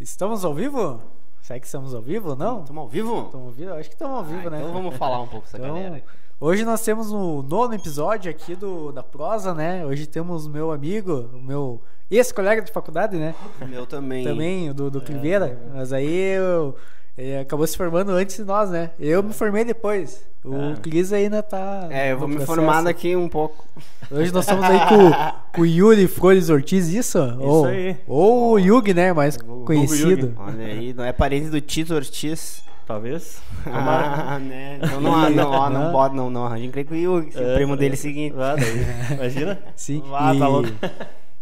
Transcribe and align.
Estamos 0.00 0.44
ao 0.44 0.54
vivo? 0.54 1.00
Será 1.40 1.60
que 1.60 1.66
estamos 1.66 1.94
ao 1.94 2.02
vivo? 2.02 2.34
Não? 2.34 2.60
Estamos 2.60 2.82
ao 2.82 2.88
vivo? 2.88 3.22
Estamos 3.26 3.46
ao 3.46 3.52
vivo? 3.52 3.72
Acho 3.74 3.88
que 3.88 3.94
estamos 3.94 4.16
ao 4.16 4.24
vivo, 4.24 4.48
Ah, 4.48 4.50
né? 4.50 4.58
Então 4.60 4.72
vamos 4.72 4.96
falar 4.96 5.20
um 5.20 5.26
pouco 5.26 5.46
dessa 5.46 5.58
Então, 5.58 5.74
galera. 5.74 6.02
hoje 6.40 6.64
nós 6.64 6.80
temos 6.82 7.12
o 7.12 7.42
nono 7.42 7.74
episódio 7.74 8.30
aqui 8.30 8.56
do, 8.56 8.90
da 8.92 9.02
prosa, 9.02 9.54
né? 9.54 9.84
Hoje 9.84 10.06
temos 10.06 10.46
o 10.46 10.50
meu 10.50 10.72
amigo, 10.72 11.30
o 11.32 11.40
meu 11.42 11.80
ex-colega 12.10 12.62
de 12.62 12.72
faculdade, 12.72 13.16
né? 13.16 13.34
Meu 13.68 13.86
também. 13.86 14.24
Também, 14.24 14.70
o 14.70 14.74
do, 14.74 14.90
do 14.90 15.00
Cliveira. 15.00 15.60
Mas 15.74 15.92
aí 15.92 16.12
eu, 16.36 16.74
ele 17.16 17.38
acabou 17.38 17.66
se 17.66 17.76
formando 17.76 18.10
antes 18.12 18.36
de 18.36 18.44
nós, 18.44 18.70
né? 18.70 18.90
Eu 18.98 19.22
me 19.22 19.32
formei 19.32 19.64
depois. 19.64 20.26
O. 20.44 20.78
Cris 20.82 21.10
ainda 21.12 21.42
tá. 21.42 21.86
É, 21.90 22.12
eu 22.12 22.18
vou 22.18 22.28
me 22.28 22.34
processo. 22.36 22.54
formar 22.54 22.82
daqui 22.82 23.16
um 23.16 23.28
pouco. 23.28 23.64
Hoje 24.10 24.30
nós 24.32 24.44
estamos 24.44 24.62
aí 24.64 24.78
com, 24.88 25.10
com 25.54 25.62
o 25.62 25.66
Yuri 25.66 26.06
Flores 26.06 26.50
Ortiz, 26.50 26.88
isso? 26.88 27.18
ou, 27.40 27.64
aí. 27.64 27.96
Ou 28.06 28.50
o 28.52 28.58
Yugi, 28.58 28.92
né? 28.92 29.12
Mais 29.14 29.36
Vulgo 29.38 29.64
conhecido. 29.64 30.34
Olha 30.36 30.66
aí, 30.66 30.92
não 30.92 31.02
é 31.04 31.12
parente 31.12 31.48
do 31.48 31.60
Tito 31.60 31.94
Ortiz. 31.94 32.62
Talvez. 32.86 33.40
Tomara. 33.64 34.34
Ah, 34.34 34.38
né? 34.38 34.78
Então 34.82 35.00
não, 35.00 35.30
não, 35.30 35.50
ó, 35.50 35.70
não 35.70 35.84
Não. 35.84 35.92
bota, 35.92 36.14
não, 36.14 36.28
não. 36.28 36.46
A 36.46 36.58
gente 36.58 36.70
crê 36.72 36.84
que 36.84 36.92
o 36.92 36.96
Yugi, 36.96 37.32
se 37.32 37.38
o 37.38 37.42
É, 37.42 37.54
primo 37.54 37.74
dele 37.78 37.94
é. 37.94 37.96
seguinte. 37.96 38.36
Ah, 38.38 38.54
daí. 38.54 39.16
Imagina. 39.16 39.58
Sim. 39.74 40.02
Ah, 40.12 40.34
e, 40.34 40.38
tá 40.38 40.46
louco. 40.46 40.68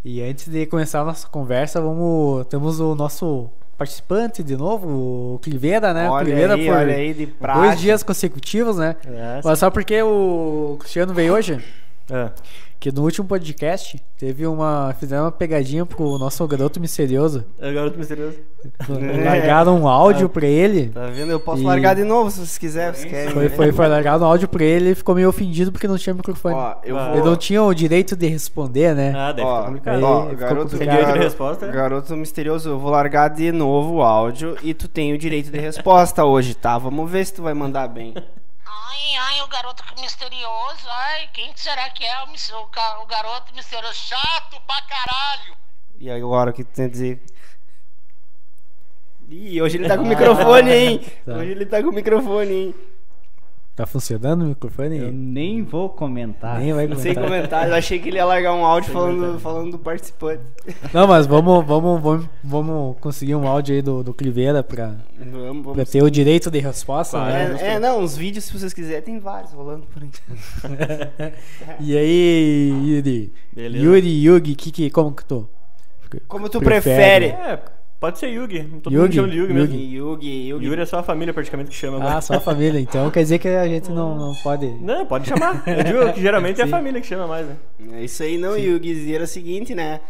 e 0.05 0.23
antes 0.23 0.47
de 0.47 0.65
começar 0.67 1.01
a 1.01 1.05
nossa 1.05 1.27
conversa, 1.27 1.81
vamos. 1.81 2.47
Temos 2.47 2.79
o 2.79 2.95
nosso 2.95 3.51
participante 3.83 4.43
de 4.45 4.57
novo, 4.57 5.35
o 5.35 5.39
Cliveira, 5.41 5.93
né? 5.93 6.09
o 6.09 6.13
Olha 6.13 6.25
Cliveira 6.25 6.55
aí, 6.55 6.67
por 6.67 6.75
olha 6.77 6.95
aí, 6.95 7.13
de 7.15 7.27
praxe. 7.27 7.61
dois 7.61 7.81
dias 7.81 8.03
consecutivos, 8.05 8.77
né? 8.79 8.95
É, 9.05 9.41
Mas 9.45 9.59
só 9.59 9.71
porque 9.71 10.01
o 10.03 10.77
Cristiano 10.79 11.13
veio 11.13 11.35
hoje, 11.35 11.63
é. 12.11 12.31
Que 12.83 12.91
no 12.91 13.03
último 13.05 13.29
podcast 13.29 14.03
teve 14.19 14.45
uma. 14.45 14.93
Fizeram 14.99 15.23
uma 15.27 15.31
pegadinha 15.31 15.87
pro 15.87 16.19
nosso 16.19 16.45
garoto 16.49 16.81
misterioso. 16.81 17.45
É 17.61 17.73
garoto 17.73 17.97
misterioso. 17.97 18.37
Largaram 19.25 19.79
um 19.81 19.87
áudio 19.87 20.29
pra 20.29 20.45
ele. 20.47 20.89
Tá 20.89 21.07
vendo? 21.07 21.31
Eu 21.31 21.39
posso 21.39 21.63
E- 21.63 21.65
largar 21.65 21.95
de 21.95 22.03
novo 22.03 22.29
se 22.33 22.39
vocês 22.39 22.59
quiserem. 22.59 22.93
Vocês 22.95 23.09
querem, 23.09 23.33
Foi, 23.33 23.43
né? 23.45 23.49
foi, 23.51 23.71
foi 23.73 23.87
largado 23.87 24.25
um 24.25 24.27
áudio 24.27 24.49
pra 24.49 24.65
ele 24.65 24.87
ele 24.87 24.95
ficou 24.97 25.15
meio 25.15 25.29
ofendido 25.29 25.71
porque 25.71 25.87
não 25.87 25.97
tinha 25.97 26.13
microfone. 26.13 26.57
Ó, 26.57 26.75
eu 26.85 26.99
Ah. 26.99 27.07
vou... 27.11 27.17
Ele 27.19 27.25
não 27.25 27.37
tinha 27.37 27.63
o 27.63 27.73
direito 27.73 28.17
de 28.17 28.27
responder, 28.27 28.97
né? 28.97 29.13
Ah, 29.15 29.31
deve 29.31 29.47
Ó, 29.47 29.55
ficar 29.59 29.67
complicado. 29.69 30.03
ó, 30.03 30.25
garoto, 30.35 30.71
complicado. 30.73 30.97
Direito 30.99 31.13
de 31.13 31.19
resposta? 31.25 31.67
Garoto 31.69 32.17
misterioso, 32.17 32.69
eu 32.71 32.79
vou 32.81 32.91
largar 32.91 33.29
de 33.29 33.53
novo 33.53 33.95
o 33.99 34.03
áudio 34.03 34.57
e 34.61 34.75
tu 34.75 34.89
tem 34.89 35.13
o 35.13 35.19
direito 35.19 35.53
de 35.53 35.59
resposta 35.61 36.25
hoje, 36.25 36.55
tá? 36.57 36.77
Vamos 36.79 37.09
ver 37.09 37.25
se 37.25 37.35
tu 37.35 37.43
vai 37.43 37.55
mandar 37.55 37.87
bem. 37.87 38.13
Ai, 38.89 39.17
ai, 39.17 39.43
o 39.43 39.49
garoto 39.49 39.83
misterioso. 40.01 40.89
Ai, 40.89 41.29
quem 41.33 41.53
será 41.55 41.91
que 41.91 42.05
é 42.05 42.25
o, 42.25 42.27
o 42.27 43.03
o 43.03 43.07
garoto 43.07 43.55
misterioso? 43.55 43.95
Chato 43.95 44.61
pra 44.67 44.81
caralho. 44.83 45.57
E 45.99 46.11
agora 46.11 46.51
o 46.51 46.53
que 46.53 46.65
tu 46.65 46.73
tem 46.73 46.87
a 46.87 46.89
dizer? 46.89 47.23
Ih, 49.29 49.63
hoje 49.63 49.77
ele 49.77 49.89
tá 49.89 49.97
com 49.97 50.05
o 50.05 50.07
microfone, 50.09 50.71
hein? 50.71 51.13
Tá. 51.25 51.33
Hoje 51.35 51.51
ele 51.51 51.67
tá 51.67 51.83
com 51.83 51.89
o 51.89 51.93
microfone, 51.93 52.53
hein? 52.53 52.75
Tá 53.75 53.87
funcionando 53.87 54.43
o 54.43 54.49
microfone? 54.49 54.99
Eu 54.99 55.11
nem 55.11 55.63
vou 55.63 55.89
comentar. 55.89 56.59
Nem 56.61 56.75
vai 56.75 56.87
Sem 56.89 57.15
comentar. 57.15 57.25
comentários, 57.25 57.71
eu 57.71 57.79
achei 57.79 57.99
que 57.99 58.11
ele 58.11 58.19
ia 58.19 58.25
largar 58.27 58.53
um 58.53 58.67
áudio 58.67 58.93
falando, 58.93 59.41
falando 59.41 59.71
do 59.71 59.79
participante. 59.79 60.43
Não, 60.93 61.07
mas 61.07 61.27
vamos, 61.27 61.65
vamos, 61.65 62.03
vamos, 62.03 62.29
vamos 62.45 62.97
conseguir 63.01 63.35
um 63.35 63.49
áudio 63.49 63.75
aí 63.75 63.81
do, 63.81 64.03
do 64.03 64.13
Cliveira 64.13 64.63
pra, 64.63 64.97
Vamos, 65.19 65.63
pra 65.63 65.73
vamos. 65.73 65.91
ter 65.91 66.03
o 66.03 66.11
direito 66.11 66.51
de 66.51 66.59
resposta, 66.59 67.25
né? 67.25 67.57
É, 67.63 67.67
é, 67.69 67.79
não, 67.79 68.01
uns 68.01 68.15
vídeos, 68.15 68.45
se 68.45 68.53
vocês 68.53 68.75
quiserem, 68.75 69.01
tem 69.01 69.19
vários 69.19 69.53
rolando 69.53 69.87
por 69.87 70.03
aí. 70.03 70.11
E 71.81 71.97
aí, 71.97 72.73
Yuri? 72.85 73.33
Beleza. 73.55 73.85
Yuri, 73.85 74.25
Yugi, 74.25 74.55
que, 74.55 74.71
que, 74.71 74.91
como 74.91 75.13
que 75.13 75.25
tu? 75.25 75.49
Como 76.29 76.51
tu 76.51 76.61
Prefere. 76.61 77.31
prefere? 77.31 77.53
É, 77.53 77.59
pode 78.03 78.19
ser 78.19 78.31
Yugi. 78.31 78.65
Todo 78.83 78.93
Yugi, 78.93 78.99
mundo 78.99 79.15
chama 79.15 79.29
de 79.29 79.37
Yugi 79.39 79.53
mesmo. 79.55 79.75
Yugi. 79.77 79.95
Yugi, 79.97 80.49
Yugi. 80.49 80.67
Yuri 80.67 80.81
é 80.83 80.87
só 80.87 80.99
a 80.99 81.03
família 81.05 81.33
praticamente 81.33 81.71
que 81.71 81.77
chama 81.77 81.99
Ah, 81.99 82.01
agora. 82.09 82.21
só 82.21 82.35
a 82.35 82.41
família, 82.41 82.81
então 82.81 83.09
quer 83.13 83.23
dizer 83.23 83.39
que 83.39 83.47
a 83.47 83.69
gente 83.69 83.93
não, 83.93 84.17
não 84.17 84.35
pode. 84.43 84.67
Não, 84.81 85.07
pode 85.07 85.29
chamar. 85.29 85.63
Eu 85.69 85.85
digo 85.85 86.13
que 86.13 86.21
geralmente 86.21 86.61
é 86.61 86.65
a 86.65 86.67
Sim. 86.67 86.71
família 86.73 87.01
que 87.01 87.07
chama 87.07 87.29
mais, 87.29 87.47
né? 87.47 87.57
É 87.93 88.03
isso 88.03 88.21
aí 88.25 88.37
não, 88.37 88.59
Yugi. 88.59 89.15
Era 89.15 89.23
o 89.23 89.27
seguinte, 89.29 89.73
né? 89.73 90.01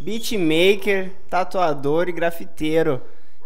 Beatmaker, 0.00 1.10
tatuador 1.28 2.08
e 2.08 2.12
grafiteiro. 2.12 3.00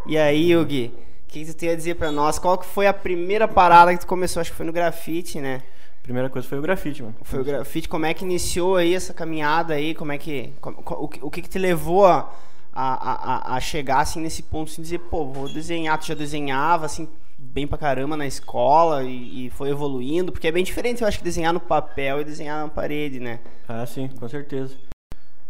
E 0.07 0.17
aí, 0.17 0.53
Yugi, 0.53 0.93
o 1.25 1.29
que, 1.29 1.45
que 1.45 1.53
tu 1.53 1.57
tem 1.57 1.71
a 1.71 1.75
dizer 1.75 1.97
pra 1.97 2.13
nós? 2.13 2.39
Qual 2.39 2.57
que 2.57 2.67
foi 2.67 2.87
a 2.87 2.95
primeira 2.95 3.49
parada 3.49 3.93
que 3.93 4.01
tu 4.01 4.07
começou? 4.07 4.41
Acho 4.41 4.51
que 4.53 4.57
foi 4.57 4.65
no 4.67 4.73
grafite, 4.73 5.41
né? 5.41 5.61
Primeira 6.03 6.31
coisa 6.31 6.49
foi 6.49 6.59
o 6.59 6.63
grafite, 6.63 7.03
mano. 7.03 7.15
Foi 7.23 7.41
o 7.41 7.45
grafite, 7.45 7.87
como 7.89 8.07
é 8.07 8.15
que 8.15 8.25
iniciou 8.25 8.77
aí 8.77 8.95
essa 8.95 9.13
caminhada 9.13 9.75
aí? 9.75 9.95
Como 9.95 10.11
é 10.13 10.17
que. 10.17 10.53
o, 10.63 11.09
que 11.09 11.19
o 11.23 11.31
que 11.31 11.43
que 11.43 11.49
te 11.51 11.59
levou 11.59 12.07
a, 12.07 12.33
a, 12.81 13.53
a, 13.53 13.57
a 13.57 13.61
chegar 13.61 14.01
assim 14.01 14.21
nesse 14.21 14.43
ponto 14.43 14.71
assim, 14.71 14.83
dizer, 14.83 14.99
pô, 14.99 15.27
vou 15.27 15.49
desenhar, 15.49 15.99
tu 15.99 16.07
já 16.07 16.15
desenhava 16.15 16.87
assim 16.87 17.09
bem 17.37 17.67
pra 17.67 17.79
caramba 17.79 18.17
na 18.17 18.27
escola 18.27 19.03
e, 19.05 19.47
e 19.47 19.51
foi 19.51 19.71
evoluindo, 19.71 20.33
porque 20.33 20.49
é 20.49 20.53
bem 20.53 20.65
diferente, 20.65 21.03
eu 21.03 21.09
acho 21.09 21.23
desenhar 21.23 21.53
no 21.53 21.61
papel 21.61 22.21
e 22.21 22.25
desenhar 22.25 22.63
na 22.63 22.69
parede, 22.69 23.19
né? 23.21 23.41
Ah, 23.69 23.85
sim, 23.87 24.09
com 24.09 24.29
certeza. 24.29 24.77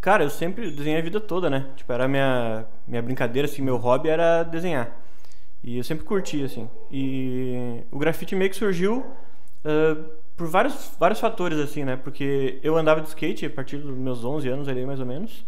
Cara, 0.01 0.23
eu 0.23 0.29
sempre 0.29 0.71
desenhei 0.71 0.99
a 0.99 1.03
vida 1.03 1.19
toda, 1.19 1.49
né? 1.49 1.67
Tipo, 1.75 1.91
era 1.91 2.07
minha, 2.07 2.65
minha 2.87 3.01
brincadeira, 3.01 3.47
assim, 3.47 3.61
meu 3.61 3.77
hobby 3.77 4.09
era 4.09 4.43
desenhar. 4.43 4.97
E 5.63 5.77
eu 5.77 5.83
sempre 5.83 6.05
curti, 6.05 6.43
assim. 6.43 6.69
E 6.89 7.83
o 7.91 7.99
grafite 7.99 8.35
meio 8.35 8.49
que 8.49 8.55
surgiu 8.55 9.05
ah, 9.65 9.97
por 10.37 10.47
vários, 10.47 10.91
vários 10.97 11.19
fatores, 11.19 11.59
assim, 11.59 11.83
né? 11.83 11.97
Porque 11.97 12.59
eu 12.63 12.77
andava 12.77 13.01
de 13.01 13.09
skate 13.09 13.45
a 13.45 13.49
partir 13.49 13.77
dos 13.77 13.97
meus 13.97 14.23
11 14.23 14.47
anos 14.47 14.67
ali, 14.67 14.85
mais 14.85 14.99
ou 14.99 15.05
menos. 15.05 15.45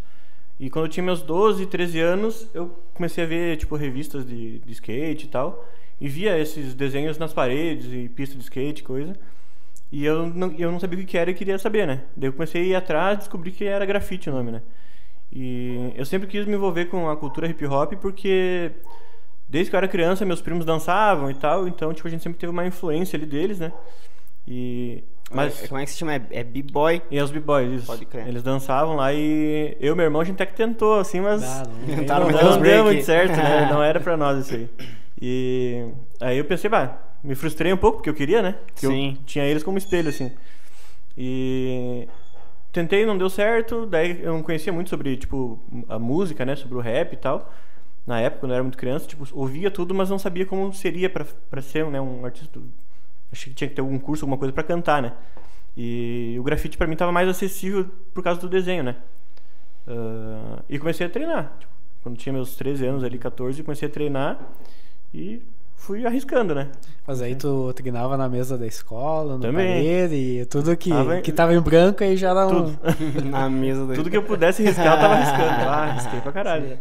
E 0.62 0.70
quando 0.70 0.84
eu 0.84 0.88
tinha 0.88 1.02
meus 1.02 1.22
12, 1.22 1.66
13 1.66 1.98
anos, 1.98 2.48
eu 2.54 2.68
comecei 2.94 3.24
a 3.24 3.26
ver, 3.26 3.56
tipo, 3.56 3.74
revistas 3.74 4.24
de, 4.24 4.60
de 4.60 4.72
skate 4.74 5.26
e 5.26 5.28
tal. 5.28 5.68
E 6.00 6.08
via 6.08 6.38
esses 6.38 6.72
desenhos 6.72 7.18
nas 7.18 7.32
paredes 7.32 7.92
e 7.92 8.08
pista 8.08 8.36
de 8.36 8.42
skate, 8.44 8.84
coisa. 8.84 9.12
E 9.90 10.04
eu 10.04 10.24
não, 10.24 10.52
eu 10.52 10.70
não 10.70 10.78
sabia 10.78 11.00
o 11.00 11.04
que 11.04 11.18
era 11.18 11.32
e 11.32 11.34
queria 11.34 11.58
saber, 11.58 11.84
né? 11.84 12.04
Daí 12.16 12.28
eu 12.28 12.32
comecei 12.32 12.62
a 12.62 12.64
ir 12.64 12.74
atrás 12.76 13.16
e 13.16 13.18
descobri 13.18 13.50
que 13.50 13.64
era 13.64 13.84
grafite 13.84 14.30
o 14.30 14.32
nome, 14.32 14.52
né? 14.52 14.62
E 15.32 15.92
eu 15.96 16.04
sempre 16.06 16.28
quis 16.28 16.46
me 16.46 16.54
envolver 16.54 16.84
com 16.84 17.10
a 17.10 17.16
cultura 17.16 17.48
hip 17.48 17.66
hop 17.66 17.94
porque 17.94 18.70
desde 19.48 19.68
que 19.68 19.74
eu 19.74 19.78
era 19.78 19.88
criança 19.88 20.24
meus 20.24 20.40
primos 20.40 20.64
dançavam 20.64 21.28
e 21.28 21.34
tal, 21.34 21.66
então 21.66 21.92
tipo 21.92 22.06
a 22.06 22.10
gente 22.10 22.22
sempre 22.22 22.38
teve 22.38 22.52
uma 22.52 22.64
influência 22.64 23.16
ali 23.16 23.26
deles, 23.26 23.58
né? 23.58 23.72
E 24.46 25.02
mas 25.34 25.62
É- 25.64 25.66
Como 25.68 25.80
é 25.80 25.84
que 25.84 25.90
se 25.90 25.98
chama? 25.98 26.14
É, 26.14 26.22
é 26.30 26.44
B-Boy? 26.44 27.02
e 27.10 27.20
os 27.20 27.30
b-boys, 27.30 27.72
isso. 27.72 27.86
Pode 27.86 28.04
crer. 28.06 28.26
Eles 28.28 28.42
dançavam 28.42 28.96
lá 28.96 29.12
e 29.12 29.76
eu 29.80 29.92
e 29.94 29.96
meu 29.96 30.04
irmão 30.04 30.20
a 30.20 30.24
gente 30.24 30.34
até 30.34 30.46
que 30.46 30.54
tentou 30.56 30.98
assim, 30.98 31.20
mas 31.20 31.42
Ah, 31.42 31.64
não. 31.66 31.86
Tentaram 31.96 32.30
não, 32.30 32.50
não 32.56 32.60
deu 32.60 32.84
muito 32.84 33.04
certo, 33.04 33.36
né? 33.36 33.66
Não 33.72 33.82
era 33.82 33.98
pra 34.00 34.16
nós 34.16 34.44
isso 34.46 34.54
aí. 34.54 34.68
E 35.20 35.86
aí 36.20 36.38
eu 36.38 36.44
pensei, 36.44 36.68
bah, 36.68 36.98
me 37.22 37.34
frustrei 37.34 37.72
um 37.72 37.76
pouco 37.76 37.98
porque 37.98 38.10
eu 38.10 38.14
queria, 38.14 38.42
né? 38.42 38.56
Porque 38.66 38.86
Sim. 38.86 39.16
eu 39.18 39.24
tinha 39.24 39.44
eles 39.44 39.62
como 39.62 39.78
espelho, 39.78 40.08
assim. 40.08 40.32
E 41.16 42.08
tentei, 42.72 43.04
não 43.06 43.16
deu 43.16 43.28
certo. 43.30 43.86
Daí 43.86 44.20
eu 44.22 44.32
não 44.32 44.42
conhecia 44.42 44.72
muito 44.72 44.90
sobre, 44.90 45.16
tipo, 45.16 45.60
a 45.88 45.98
música, 45.98 46.44
né? 46.44 46.56
Sobre 46.56 46.76
o 46.76 46.80
rap 46.80 47.12
e 47.12 47.16
tal. 47.16 47.52
Na 48.06 48.20
época, 48.20 48.40
quando 48.40 48.50
eu 48.50 48.54
era 48.56 48.64
muito 48.64 48.76
criança, 48.78 49.06
tipo, 49.06 49.24
ouvia 49.32 49.70
tudo, 49.70 49.94
mas 49.94 50.10
não 50.10 50.18
sabia 50.18 50.44
como 50.44 50.72
seria 50.72 51.08
pra, 51.08 51.24
pra 51.48 51.62
ser 51.62 51.86
né, 51.86 52.00
um 52.00 52.24
artista. 52.24 52.58
Achei 53.32 53.50
que 53.50 53.56
tinha 53.56 53.68
que 53.68 53.74
ter 53.74 53.80
algum 53.80 53.98
curso, 53.98 54.24
alguma 54.24 54.36
coisa 54.38 54.52
pra 54.52 54.62
cantar, 54.62 55.00
né? 55.00 55.14
E 55.76 56.36
o 56.38 56.42
grafite 56.42 56.76
pra 56.76 56.86
mim 56.86 56.94
tava 56.94 57.10
mais 57.10 57.28
acessível 57.28 57.88
por 58.12 58.22
causa 58.22 58.40
do 58.40 58.48
desenho, 58.48 58.84
né? 58.84 58.96
Ah, 59.86 60.62
e 60.68 60.78
comecei 60.78 61.06
a 61.06 61.10
treinar. 61.10 61.56
Tipo, 61.58 61.72
quando 62.02 62.16
tinha 62.16 62.32
meus 62.32 62.54
13 62.56 62.86
anos 62.86 63.04
ali, 63.04 63.18
14, 63.18 63.62
comecei 63.62 63.88
a 63.88 63.90
treinar 63.90 64.38
e 65.14 65.42
fui 65.82 66.06
arriscando, 66.06 66.54
né? 66.54 66.68
Mas 67.04 67.20
aí 67.20 67.34
tu 67.34 67.72
treinava 67.74 68.16
na 68.16 68.28
mesa 68.28 68.56
da 68.56 68.64
escola, 68.64 69.34
no 69.34 69.40
Também. 69.40 69.82
parede, 69.82 70.14
e 70.14 70.46
tudo 70.46 70.76
que, 70.76 70.90
Tava 70.90 71.18
em- 71.18 71.22
que 71.22 71.32
tava 71.32 71.52
em 71.52 71.60
branco 71.60 72.04
aí 72.04 72.16
já 72.16 72.30
era 72.30 72.46
um. 72.46 72.66
Tudo. 72.66 72.78
Na 73.28 73.50
mesa 73.50 73.84
do... 73.84 73.94
Tudo 73.94 74.08
que 74.08 74.16
eu 74.16 74.22
pudesse 74.22 74.62
riscar, 74.62 74.86
eu 74.94 75.00
tava 75.00 75.16
riscando. 75.16 75.68
Ah, 75.68 75.92
risquei 75.96 76.20
pra 76.20 76.30
caralho. 76.30 76.78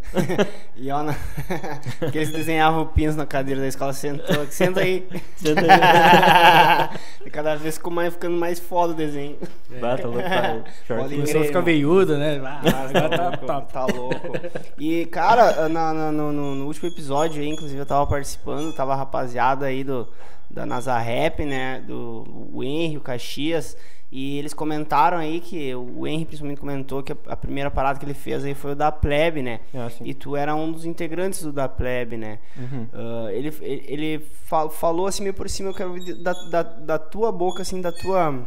E 0.75 0.91
ó, 0.91 1.01
na... 1.01 1.15
que 2.11 2.17
eles 2.19 2.31
desenhavam 2.31 2.85
pins 2.85 3.15
na 3.15 3.25
cadeira 3.25 3.61
da 3.61 3.67
escola, 3.67 3.93
sentou, 3.93 4.45
senta 4.51 4.81
aí. 4.81 5.07
Senta 5.37 5.61
aí. 5.61 6.99
e 7.25 7.29
cada 7.31 7.55
vez 7.55 7.77
ficou 7.77 7.91
mais, 7.91 8.13
ficando 8.13 8.37
mais 8.37 8.59
foda 8.59 8.93
o 8.93 8.95
desenho. 8.95 9.37
Bah, 9.81 9.97
tá 9.97 10.07
louco, 10.07 10.21
tá. 10.21 10.59
Pode 10.87 11.15
Começou 11.15 11.41
a 11.41 11.45
ficar 11.45 11.61
veiuda, 11.61 12.17
né? 12.19 12.39
Ah, 12.45 12.61
Tá 12.91 13.07
tá, 13.09 13.27
louco, 13.29 13.45
tá, 13.47 13.61
tá 13.61 13.85
louco. 13.87 14.37
E, 14.77 15.07
cara, 15.07 15.67
na- 15.67 15.91
na- 15.95 16.11
no, 16.11 16.31
no- 16.31 16.55
no 16.55 16.65
último 16.67 16.89
episódio 16.89 17.41
aí, 17.41 17.49
inclusive, 17.49 17.79
eu 17.79 17.85
tava 17.87 18.05
participando, 18.05 18.71
tava 18.75 18.90
a 18.91 18.95
rapaziada 18.95 19.65
aí 19.65 19.83
do, 19.83 20.07
da 20.49 20.65
NASA 20.65 20.97
Rap, 20.97 21.43
né? 21.45 21.81
Do 21.85 22.49
o 22.53 22.63
Henry, 22.63 22.97
o 22.97 23.01
Caxias. 23.01 23.75
E 24.13 24.37
eles 24.37 24.53
comentaram 24.53 25.17
aí 25.17 25.39
que 25.39 25.73
o 25.73 26.05
Henry 26.05 26.25
principalmente 26.25 26.59
comentou 26.59 27.01
que 27.01 27.13
a, 27.27 27.35
primeira 27.37 27.71
parada 27.71 27.97
que 27.97 28.03
ele 28.03 28.13
fez 28.13 28.43
aí 28.43 28.53
foi 28.53 28.73
o 28.73 28.75
da 28.75 28.91
Plebe, 28.91 29.41
né? 29.41 29.61
Ah. 29.73 29.89
E 30.03 30.13
tu 30.13 30.35
era 30.35 30.53
um 30.53 30.69
dos 30.69 30.83
integrantes 30.85 31.41
do 31.43 31.53
da 31.53 31.69
Plebe, 31.69 32.17
né? 32.17 32.39
Uhum. 32.57 32.87
Ah, 32.93 33.29
ele 33.31 33.47
ele, 33.61 33.85
ele 33.87 34.19
fa- 34.43 34.69
falou 34.69 35.07
assim 35.07 35.23
meio 35.23 35.33
por 35.33 35.49
cima, 35.49 35.69
eu 35.69 35.73
quero 35.73 35.91
ouvir 35.91 36.15
da, 36.15 36.33
da, 36.49 36.61
da 36.61 36.99
tua 36.99 37.31
boca, 37.31 37.61
assim, 37.61 37.79
da 37.79 37.91
tua. 37.93 38.43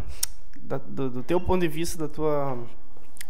da- 0.61 0.77
do, 0.87 1.09
do 1.09 1.23
teu 1.23 1.41
ponto 1.41 1.63
de 1.63 1.69
vista, 1.69 1.97
da 1.97 2.09
tua 2.09 2.59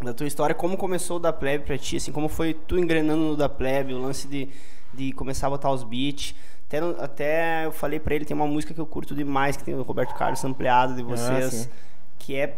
da 0.02 0.12
tua 0.12 0.26
história, 0.26 0.56
como 0.56 0.76
começou 0.76 1.18
o 1.18 1.20
da 1.20 1.32
Plebe 1.32 1.64
pra 1.64 1.78
ti, 1.78 1.96
assim, 1.98 2.10
como 2.10 2.28
foi 2.28 2.52
tu 2.52 2.76
engrenando 2.76 3.22
no 3.22 3.36
da 3.36 3.48
Plebe, 3.48 3.94
o 3.94 3.98
lance 4.02 4.26
de, 4.26 4.48
de 4.92 5.12
começar 5.12 5.46
a 5.46 5.50
botar 5.50 5.70
os 5.70 5.84
beats. 5.84 6.34
Até, 6.78 7.04
até 7.04 7.66
eu 7.66 7.72
falei 7.72 7.98
pra 7.98 8.14
ele, 8.14 8.24
tem 8.24 8.34
uma 8.34 8.46
música 8.46 8.74
que 8.74 8.80
eu 8.80 8.86
curto 8.86 9.14
demais, 9.14 9.56
que 9.56 9.64
tem 9.64 9.74
o 9.74 9.82
Roberto 9.82 10.14
Carlos 10.14 10.44
ampliado 10.44 10.94
de 10.94 11.02
vocês, 11.02 11.52
sim. 11.52 11.68
que 12.18 12.36
é 12.36 12.56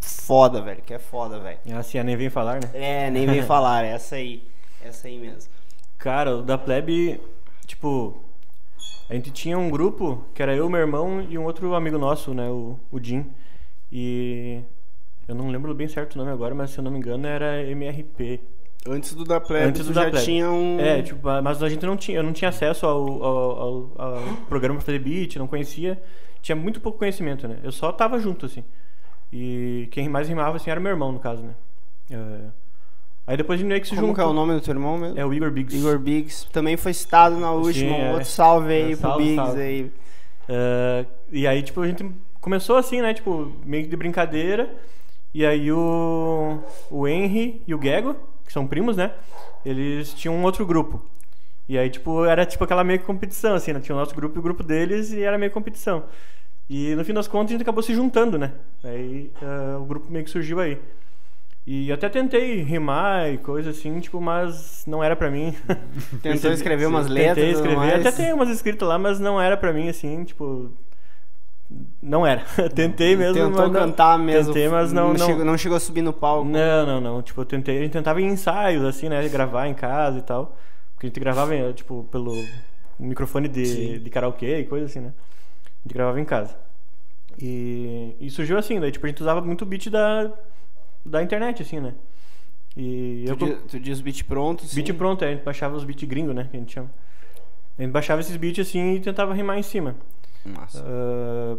foda, 0.00 0.62
velho, 0.62 0.82
que 0.82 0.94
é 0.94 0.98
foda, 0.98 1.38
velho. 1.38 1.58
É 1.66 1.72
assim, 1.74 2.02
nem 2.02 2.16
vem 2.16 2.30
falar, 2.30 2.60
né? 2.60 2.70
É, 2.72 3.10
nem 3.10 3.26
vem 3.26 3.42
falar, 3.44 3.84
é 3.84 3.90
essa 3.90 4.16
aí, 4.16 4.42
essa 4.82 5.08
aí 5.08 5.18
mesmo. 5.18 5.50
Cara, 5.98 6.36
o 6.36 6.42
da 6.42 6.56
plebe, 6.56 7.20
tipo, 7.66 8.18
a 9.08 9.14
gente 9.14 9.30
tinha 9.30 9.58
um 9.58 9.70
grupo 9.70 10.24
que 10.34 10.42
era 10.42 10.54
eu, 10.54 10.68
meu 10.68 10.80
irmão 10.80 11.26
e 11.28 11.38
um 11.38 11.44
outro 11.44 11.74
amigo 11.74 11.98
nosso, 11.98 12.32
né, 12.34 12.48
o, 12.48 12.78
o 12.90 13.02
Jim. 13.02 13.26
E 13.90 14.62
eu 15.26 15.34
não 15.34 15.50
lembro 15.50 15.74
bem 15.74 15.88
certo 15.88 16.14
o 16.14 16.18
nome 16.18 16.30
agora, 16.30 16.54
mas 16.54 16.70
se 16.70 16.78
eu 16.78 16.84
não 16.84 16.90
me 16.90 16.98
engano 16.98 17.26
era 17.26 17.62
MRP. 17.62 18.40
Antes 18.90 19.14
do 19.14 19.24
da 19.24 19.40
Plebe, 19.40 19.66
Antes 19.68 19.86
do 19.86 19.92
da 19.92 20.04
já 20.04 20.10
Plebe. 20.10 20.24
tinha 20.24 20.50
um... 20.50 20.78
É, 20.80 21.02
tipo, 21.02 21.20
mas 21.42 21.62
a 21.62 21.68
gente 21.68 21.84
não 21.84 21.96
tinha, 21.96 22.18
eu 22.18 22.22
não 22.22 22.32
tinha 22.32 22.48
acesso 22.48 22.86
ao, 22.86 23.22
ao, 23.22 23.60
ao- 23.60 23.92
ao 23.98 24.22
programa 24.48 24.76
pra 24.76 24.86
fazer 24.86 24.98
beat, 24.98 25.36
não 25.36 25.46
conhecia, 25.46 26.00
tinha 26.42 26.56
muito 26.56 26.80
pouco 26.80 26.98
conhecimento, 26.98 27.46
né? 27.46 27.58
Eu 27.62 27.72
só 27.72 27.90
tava 27.92 28.18
junto, 28.18 28.46
assim. 28.46 28.64
E 29.32 29.88
quem 29.90 30.08
mais 30.08 30.28
rimava, 30.28 30.56
assim, 30.56 30.70
era 30.70 30.80
meu 30.80 30.90
irmão, 30.90 31.12
no 31.12 31.18
caso, 31.18 31.42
né? 31.42 31.54
É, 32.10 32.50
Aí 33.26 33.36
depois 33.36 33.58
a 33.58 33.60
gente 33.60 33.68
meio 33.68 33.80
que 33.82 33.86
se 33.86 33.94
Como 33.94 34.06
juntou. 34.06 34.14
que 34.14 34.20
é 34.22 34.24
o 34.24 34.32
nome 34.32 34.54
do 34.54 34.60
teu 34.62 34.72
irmão 34.72 34.96
mesmo? 34.96 35.18
É 35.20 35.26
o 35.26 35.34
Igor 35.34 35.50
Biggs. 35.50 35.76
Igor 35.76 35.98
Biggs. 35.98 36.46
Também 36.50 36.78
foi 36.78 36.94
citado 36.94 37.36
na 37.36 37.52
última. 37.52 37.94
Sim, 37.94 38.00
é. 38.00 38.10
outro 38.12 38.24
salve 38.26 38.72
aí 38.72 38.92
É, 38.92 38.96
pro 38.96 39.00
salve, 39.02 39.22
Biggs 39.24 39.44
salve. 39.46 39.60
aí. 39.60 39.92
É, 40.48 41.04
e 41.30 41.46
aí, 41.46 41.62
tipo, 41.62 41.82
a 41.82 41.86
gente 41.86 42.10
começou 42.40 42.76
assim, 42.76 43.02
né? 43.02 43.12
Tipo, 43.12 43.52
meio 43.66 43.84
que 43.84 43.90
de 43.90 43.96
brincadeira. 43.96 44.74
E 45.34 45.44
aí 45.44 45.70
o, 45.70 46.58
o 46.90 47.06
Henry 47.06 47.60
e 47.66 47.74
o 47.74 47.82
Gego, 47.82 48.16
que 48.48 48.52
são 48.52 48.66
primos, 48.66 48.96
né? 48.96 49.12
Eles 49.64 50.14
tinham 50.14 50.34
um 50.34 50.42
outro 50.42 50.64
grupo. 50.64 51.02
E 51.68 51.76
aí, 51.76 51.90
tipo, 51.90 52.24
era 52.24 52.46
tipo 52.46 52.64
aquela 52.64 52.82
meio 52.82 52.98
que 52.98 53.04
competição, 53.04 53.54
assim, 53.54 53.74
né? 53.74 53.80
Tinha 53.80 53.94
o 53.94 53.98
nosso 53.98 54.14
grupo 54.14 54.36
e 54.36 54.40
o 54.40 54.42
grupo 54.42 54.62
deles 54.62 55.12
e 55.12 55.22
era 55.22 55.36
meio 55.36 55.52
competição. 55.52 56.04
E 56.68 56.94
no 56.94 57.04
fim 57.04 57.12
das 57.12 57.28
contas 57.28 57.50
a 57.50 57.52
gente 57.52 57.62
acabou 57.62 57.82
se 57.82 57.94
juntando, 57.94 58.38
né? 58.38 58.52
Aí 58.82 59.30
é, 59.42 59.76
o 59.76 59.84
grupo 59.84 60.10
meio 60.10 60.24
que 60.24 60.30
surgiu 60.30 60.60
aí. 60.60 60.78
E 61.66 61.92
até 61.92 62.08
tentei 62.08 62.62
rimar 62.62 63.30
e 63.30 63.36
coisa 63.36 63.68
assim, 63.68 64.00
tipo, 64.00 64.18
mas 64.18 64.82
não 64.86 65.04
era 65.04 65.14
pra 65.14 65.30
mim. 65.30 65.54
Tentou 66.22 66.50
escrever 66.52 66.86
umas 66.86 67.06
Tentei 67.06 67.26
letras 67.26 67.58
tudo 67.58 67.68
escrever, 67.68 67.94
até 67.96 68.10
tem 68.10 68.32
umas 68.32 68.48
escritas 68.48 68.88
lá, 68.88 68.98
mas 68.98 69.20
não 69.20 69.38
era 69.38 69.58
pra 69.58 69.74
mim, 69.74 69.90
assim, 69.90 70.24
tipo... 70.24 70.72
Não 72.02 72.26
era. 72.26 72.42
tentei 72.74 73.14
mesmo, 73.14 73.34
Tentou 73.34 73.66
não- 73.68 73.72
cantar 73.72 74.18
mesmo. 74.18 74.52
Tentei, 74.54 74.68
mas 74.68 74.92
não... 74.92 75.12
não, 75.12 75.26
Chegou, 75.26 75.44
não 75.44 75.58
chegou 75.58 75.76
a 75.76 75.80
subir 75.80 76.02
no 76.02 76.12
palco. 76.12 76.48
não, 76.48 76.86
não, 76.86 77.00
não. 77.00 77.22
Tipo, 77.22 77.42
eu 77.42 77.44
tentei, 77.44 77.78
a 77.78 77.82
gente 77.82 77.92
tentava 77.92 78.20
em 78.22 78.26
ensaios, 78.26 78.82
assim, 78.84 79.08
né? 79.08 79.26
Gravar 79.28 79.66
em 79.68 79.74
casa 79.74 80.18
e 80.18 80.22
tal. 80.22 80.56
Porque 80.94 81.06
a 81.06 81.08
gente 81.10 81.20
gravava, 81.20 81.52
tipo, 81.74 82.08
pelo 82.10 82.32
microfone 82.98 83.48
de, 83.48 83.98
de 83.98 84.10
karaokê 84.10 84.60
e 84.60 84.64
coisa 84.64 84.86
assim, 84.86 85.00
né? 85.00 85.12
A 85.64 85.82
gente 85.88 85.94
gravava 85.94 86.18
em 86.20 86.24
casa. 86.24 86.56
E, 87.40 88.16
e 88.18 88.30
surgiu 88.30 88.58
assim, 88.58 88.80
daí, 88.80 88.90
tipo, 88.90 89.06
a 89.06 89.08
gente 89.08 89.20
usava 89.20 89.40
muito 89.40 89.64
beat 89.64 89.88
da, 89.90 90.32
da 91.04 91.22
internet, 91.22 91.62
assim, 91.62 91.78
né? 91.80 91.94
E 92.76 93.24
Tu, 93.26 93.30
eu... 93.30 93.36
diz, 93.36 93.62
tu 93.68 93.80
diz 93.80 94.00
beat 94.00 94.24
pronto, 94.24 94.64
sim. 94.64 94.82
Beat 94.82 94.96
pronto, 94.96 95.24
é, 95.24 95.28
a 95.28 95.30
gente 95.32 95.44
baixava 95.44 95.76
os 95.76 95.84
beats 95.84 96.08
gringos, 96.08 96.34
né? 96.34 96.48
Que 96.50 96.56
a 96.56 96.60
gente 96.60 96.72
chama. 96.72 96.90
A 97.78 97.82
gente 97.82 97.92
baixava 97.92 98.20
esses 98.20 98.36
beats 98.36 98.66
assim 98.66 98.94
e 98.94 99.00
tentava 99.00 99.32
rimar 99.34 99.58
em 99.58 99.62
cima. 99.62 99.94
Nossa. 100.54 100.84
Ah, 100.86 101.56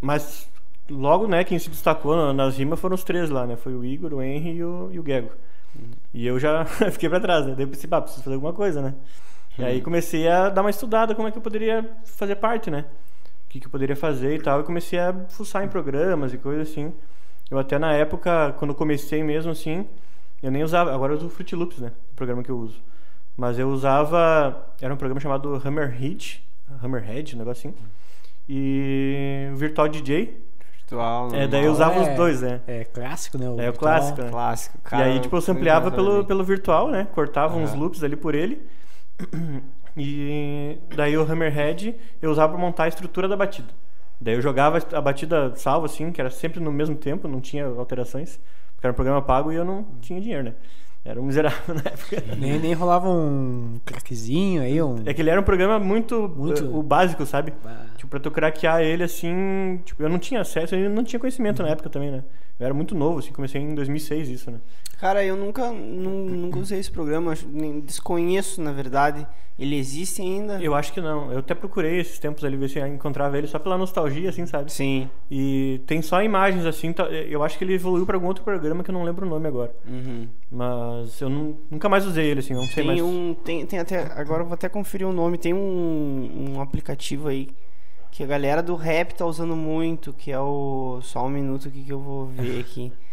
mas 0.00 0.48
logo, 0.88 1.26
né, 1.26 1.44
quem 1.44 1.58
se 1.58 1.68
destacou 1.70 2.16
na- 2.16 2.32
nas 2.32 2.56
rimas 2.56 2.78
foram 2.80 2.94
os 2.94 3.04
três 3.04 3.30
lá, 3.30 3.46
né? 3.46 3.56
Foi 3.56 3.74
o 3.74 3.84
Igor, 3.84 4.12
o 4.14 4.22
Henry 4.22 4.56
e 4.56 4.64
o, 4.64 4.88
e 4.92 4.98
o 5.00 5.04
Gego. 5.04 5.30
E 6.14 6.26
eu 6.26 6.38
já 6.38 6.64
fiquei 6.92 7.08
pra 7.08 7.20
trás, 7.20 7.46
né? 7.46 7.54
Daí 7.54 7.64
eu 7.64 7.68
pensei, 7.68 7.88
pá, 7.88 8.00
preciso 8.00 8.22
fazer 8.24 8.34
alguma 8.34 8.52
coisa, 8.52 8.80
né? 8.82 8.94
E 9.58 9.64
aí 9.64 9.80
comecei 9.82 10.28
a 10.28 10.48
dar 10.48 10.60
uma 10.62 10.70
estudada 10.70 11.14
como 11.14 11.26
é 11.26 11.32
que 11.32 11.38
eu 11.38 11.42
poderia 11.42 11.88
fazer 12.04 12.36
parte, 12.36 12.70
né? 12.70 12.84
O 13.46 13.48
que, 13.50 13.60
que 13.60 13.66
eu 13.66 13.70
poderia 13.70 13.96
fazer 13.96 14.36
e 14.36 14.42
tal. 14.42 14.60
E 14.60 14.64
comecei 14.64 14.98
a 14.98 15.12
fuçar 15.28 15.64
em 15.64 15.68
programas 15.68 16.32
e 16.32 16.38
coisas 16.38 16.70
assim. 16.70 16.92
Eu 17.50 17.58
até 17.58 17.78
na 17.78 17.92
época, 17.92 18.54
quando 18.58 18.74
comecei 18.74 19.22
mesmo 19.24 19.50
assim, 19.50 19.86
eu 20.42 20.50
nem 20.50 20.62
usava. 20.62 20.94
Agora 20.94 21.12
eu 21.12 21.16
uso 21.16 21.26
o 21.26 21.30
Fruit 21.30 21.56
Loops, 21.56 21.78
né? 21.78 21.92
O 22.12 22.14
programa 22.14 22.42
que 22.42 22.50
eu 22.50 22.58
uso. 22.58 22.80
Mas 23.36 23.58
eu 23.58 23.68
usava. 23.68 24.64
Era 24.80 24.94
um 24.94 24.96
programa 24.96 25.20
chamado 25.20 25.60
Hammerhead. 25.64 26.40
Hammerhead, 26.82 27.34
um 27.34 27.38
negócio 27.38 27.68
assim. 27.70 27.78
E 28.48 29.48
o 29.52 29.56
Virtual 29.56 29.88
DJ. 29.88 30.42
Virtual, 30.78 31.34
É, 31.34 31.46
daí 31.46 31.64
eu 31.64 31.72
usava 31.72 31.98
É, 31.98 32.12
os 32.12 32.16
dois, 32.16 32.40
né? 32.40 32.60
É 32.66 32.84
clássico, 32.84 33.36
né? 33.38 33.44
É 33.66 33.68
o 33.70 33.72
clássico, 33.74 34.22
né? 34.22 34.30
Clássico. 34.30 34.78
e 34.78 34.82
Cara, 34.88 35.04
aí, 35.04 35.20
tipo, 35.20 35.36
eu 35.36 35.40
sampleava 35.40 35.90
pelo, 35.90 36.24
pelo 36.24 36.42
virtual, 36.44 36.90
né? 36.90 37.06
Cortava 37.14 37.56
uns 37.56 37.70
Aham. 37.70 37.80
loops 37.80 38.02
ali 38.02 38.16
por 38.16 38.34
ele. 38.34 38.66
E 39.96 40.78
daí 40.96 41.16
o 41.16 41.22
Hammerhead 41.30 41.94
eu 42.22 42.30
usava 42.30 42.52
pra 42.52 42.60
montar 42.60 42.84
a 42.84 42.88
estrutura 42.88 43.26
da 43.28 43.36
batida. 43.36 43.68
Daí 44.20 44.34
eu 44.34 44.42
jogava 44.42 44.78
a 44.92 45.00
batida 45.00 45.54
salva, 45.56 45.86
assim, 45.86 46.10
que 46.12 46.20
era 46.20 46.30
sempre 46.30 46.60
no 46.60 46.72
mesmo 46.72 46.96
tempo, 46.96 47.28
não 47.28 47.40
tinha 47.40 47.66
alterações. 47.66 48.38
Porque 48.74 48.86
era 48.86 48.92
um 48.92 48.94
programa 48.94 49.20
pago 49.22 49.50
e 49.52 49.56
eu 49.56 49.64
não 49.64 49.84
tinha 50.00 50.20
dinheiro, 50.20 50.44
né? 50.44 50.54
Era 51.08 51.18
um 51.22 51.24
miserável 51.24 51.58
na 51.74 51.80
época. 51.90 52.22
Nem, 52.36 52.58
nem 52.58 52.74
rolava 52.74 53.08
um 53.08 53.80
craquezinho 53.82 54.60
aí, 54.60 54.80
um. 54.82 55.02
É 55.06 55.14
que 55.14 55.22
ele 55.22 55.30
era 55.30 55.40
um 55.40 55.44
programa 55.44 55.78
muito, 55.78 56.28
Muito- 56.36 56.62
eh, 56.62 56.68
o 56.68 56.82
básico, 56.82 57.24
sabe? 57.24 57.54
Ah. 57.64 57.86
Tipo, 57.96 58.10
pra 58.10 58.20
tu 58.20 58.30
craquear 58.30 58.82
ele 58.82 59.02
assim, 59.02 59.80
tipo, 59.86 60.02
eu 60.02 60.08
não 60.10 60.18
tinha 60.18 60.42
acesso, 60.42 60.74
eu 60.74 60.90
não 60.90 61.02
tinha 61.02 61.18
conhecimento 61.18 61.62
na 61.62 61.70
época 61.70 61.88
também, 61.88 62.10
né? 62.10 62.22
Eu 62.60 62.66
era 62.66 62.74
muito 62.74 62.94
novo, 62.94 63.20
assim, 63.20 63.32
comecei 63.32 63.58
em 63.58 63.74
2006 63.74 64.28
isso, 64.28 64.50
né? 64.50 64.58
Cara, 64.98 65.24
eu 65.24 65.36
nunca, 65.36 65.70
nu- 65.70 66.26
nunca 66.28 66.58
usei 66.58 66.80
esse 66.80 66.90
programa. 66.90 67.32
Desconheço, 67.84 68.60
na 68.60 68.72
verdade. 68.72 69.26
Ele 69.58 69.76
existe 69.76 70.22
ainda? 70.22 70.60
Eu 70.62 70.74
acho 70.74 70.92
que 70.92 71.00
não. 71.00 71.32
Eu 71.32 71.38
até 71.40 71.52
procurei 71.54 71.98
esses 72.00 72.18
tempos 72.18 72.44
ali 72.44 72.56
ver 72.56 72.68
se 72.68 72.78
eu 72.78 72.86
encontrava 72.86 73.36
ele 73.36 73.46
só 73.48 73.58
pela 73.58 73.76
nostalgia, 73.76 74.28
assim, 74.30 74.46
sabe? 74.46 74.72
Sim. 74.72 75.08
E 75.30 75.80
tem 75.86 76.00
só 76.00 76.22
imagens, 76.22 76.64
assim. 76.64 76.92
tá- 76.92 77.04
Eu 77.08 77.42
acho 77.42 77.58
que 77.58 77.64
ele 77.64 77.74
evoluiu 77.74 78.06
pra 78.06 78.16
algum 78.16 78.28
outro 78.28 78.44
programa 78.44 78.84
que 78.84 78.90
eu 78.90 78.92
não 78.92 79.02
lembro 79.02 79.26
o 79.26 79.28
nome 79.28 79.48
agora. 79.48 79.74
Uhum. 79.86 80.28
Mas 80.50 81.20
eu 81.20 81.28
não- 81.28 81.56
nunca 81.70 81.88
mais 81.88 82.06
usei 82.06 82.26
ele, 82.26 82.40
assim, 82.40 82.54
não 82.54 82.64
sei 82.66 82.74
Tem 82.74 82.86
mais. 82.86 83.00
um. 83.00 83.34
Tem, 83.34 83.66
tem 83.66 83.78
até. 83.80 84.12
Agora 84.16 84.42
eu 84.42 84.46
vou 84.46 84.54
até 84.54 84.68
conferir 84.68 85.06
o 85.08 85.12
nome. 85.12 85.38
Tem 85.38 85.52
um, 85.54 86.54
um 86.56 86.60
aplicativo 86.60 87.26
aí 87.28 87.48
que 88.12 88.22
a 88.22 88.26
galera 88.26 88.62
do 88.62 88.76
rap 88.76 89.12
tá 89.14 89.26
usando 89.26 89.56
muito, 89.56 90.12
que 90.12 90.30
é 90.30 90.38
o. 90.38 91.00
Só 91.02 91.26
um 91.26 91.30
minuto 91.30 91.66
aqui 91.68 91.82
que 91.82 91.92
eu 91.92 92.00
vou 92.00 92.26
ver 92.26 92.60
aqui. 92.60 92.92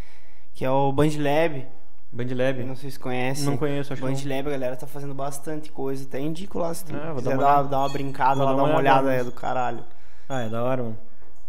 Que 0.56 0.64
é 0.64 0.70
o 0.70 0.92
BandLab. 0.92 1.68
Bandlab. 2.12 2.64
Não 2.64 2.78
sei 2.78 2.90
se 2.90 2.98
conhece. 2.98 3.44
Não 3.44 3.58
conheço, 3.58 3.92
acho 3.92 4.02
que. 4.02 4.08
BandLab, 4.08 4.48
a 4.48 4.52
galera 4.52 4.76
tá 4.78 4.88
fazendo 4.88 5.14
bastante 5.14 5.70
coisa. 5.70 6.06
Até 6.06 6.20
indico 6.22 6.58
lá 6.58 6.74
se 6.74 6.86
tu 6.86 6.94
vou 6.94 7.16
quiser 7.16 7.38
dar 7.38 7.62
uma 7.62 7.64
dar, 7.64 7.80
uma 7.80 7.90
brincada 7.90 8.36
Vou 8.36 8.46
lá, 8.46 8.56
dar 8.56 8.64
uma 8.64 8.78
olhada 8.78 9.14
é 9.14 9.24
do 9.24 9.34
caralho. 9.34 9.84
Ah, 10.30 10.44
é 10.44 10.50
da 10.50 10.64
hora, 10.64 10.82
mano. 10.82 10.98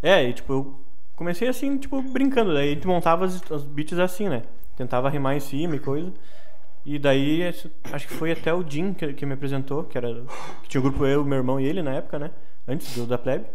É, 0.03 0.25
e 0.25 0.33
tipo, 0.33 0.53
eu 0.53 0.81
comecei 1.15 1.47
assim, 1.47 1.79
tipo, 1.79 2.03
brincando. 2.03 2.53
Daí 2.53 2.73
a 2.73 2.75
gente 2.75 2.87
montava 2.87 3.25
as, 3.25 3.41
as 3.51 3.63
beats 3.63 3.99
assim, 3.99 4.29
né? 4.29 4.43
Tentava 4.77 5.09
rimar 5.09 5.37
em 5.37 5.41
cima 5.41 5.77
e 5.77 5.79
coisa. 5.79 6.13
E 6.85 6.99
daí, 6.99 7.43
acho 7.45 8.09
que 8.09 8.15
foi 8.15 8.33
até 8.33 8.53
o 8.53 8.69
Jim 8.69 8.93
que, 8.93 9.13
que 9.13 9.25
me 9.25 9.35
apresentou, 9.35 9.85
que 9.85 9.97
era. 9.97 10.25
Que 10.65 10.69
tinha 10.69 10.81
o 10.81 10.83
grupo 10.83 11.07
eu, 11.07 11.25
meu 11.25 11.39
irmão 11.39 11.61
e 11.61 11.65
ele 11.65 11.81
na 11.81 11.95
época, 11.95 12.19
né? 12.19 12.33
Antes 12.67 12.93
do, 12.97 13.07
da 13.07 13.17
Plebe. 13.17 13.47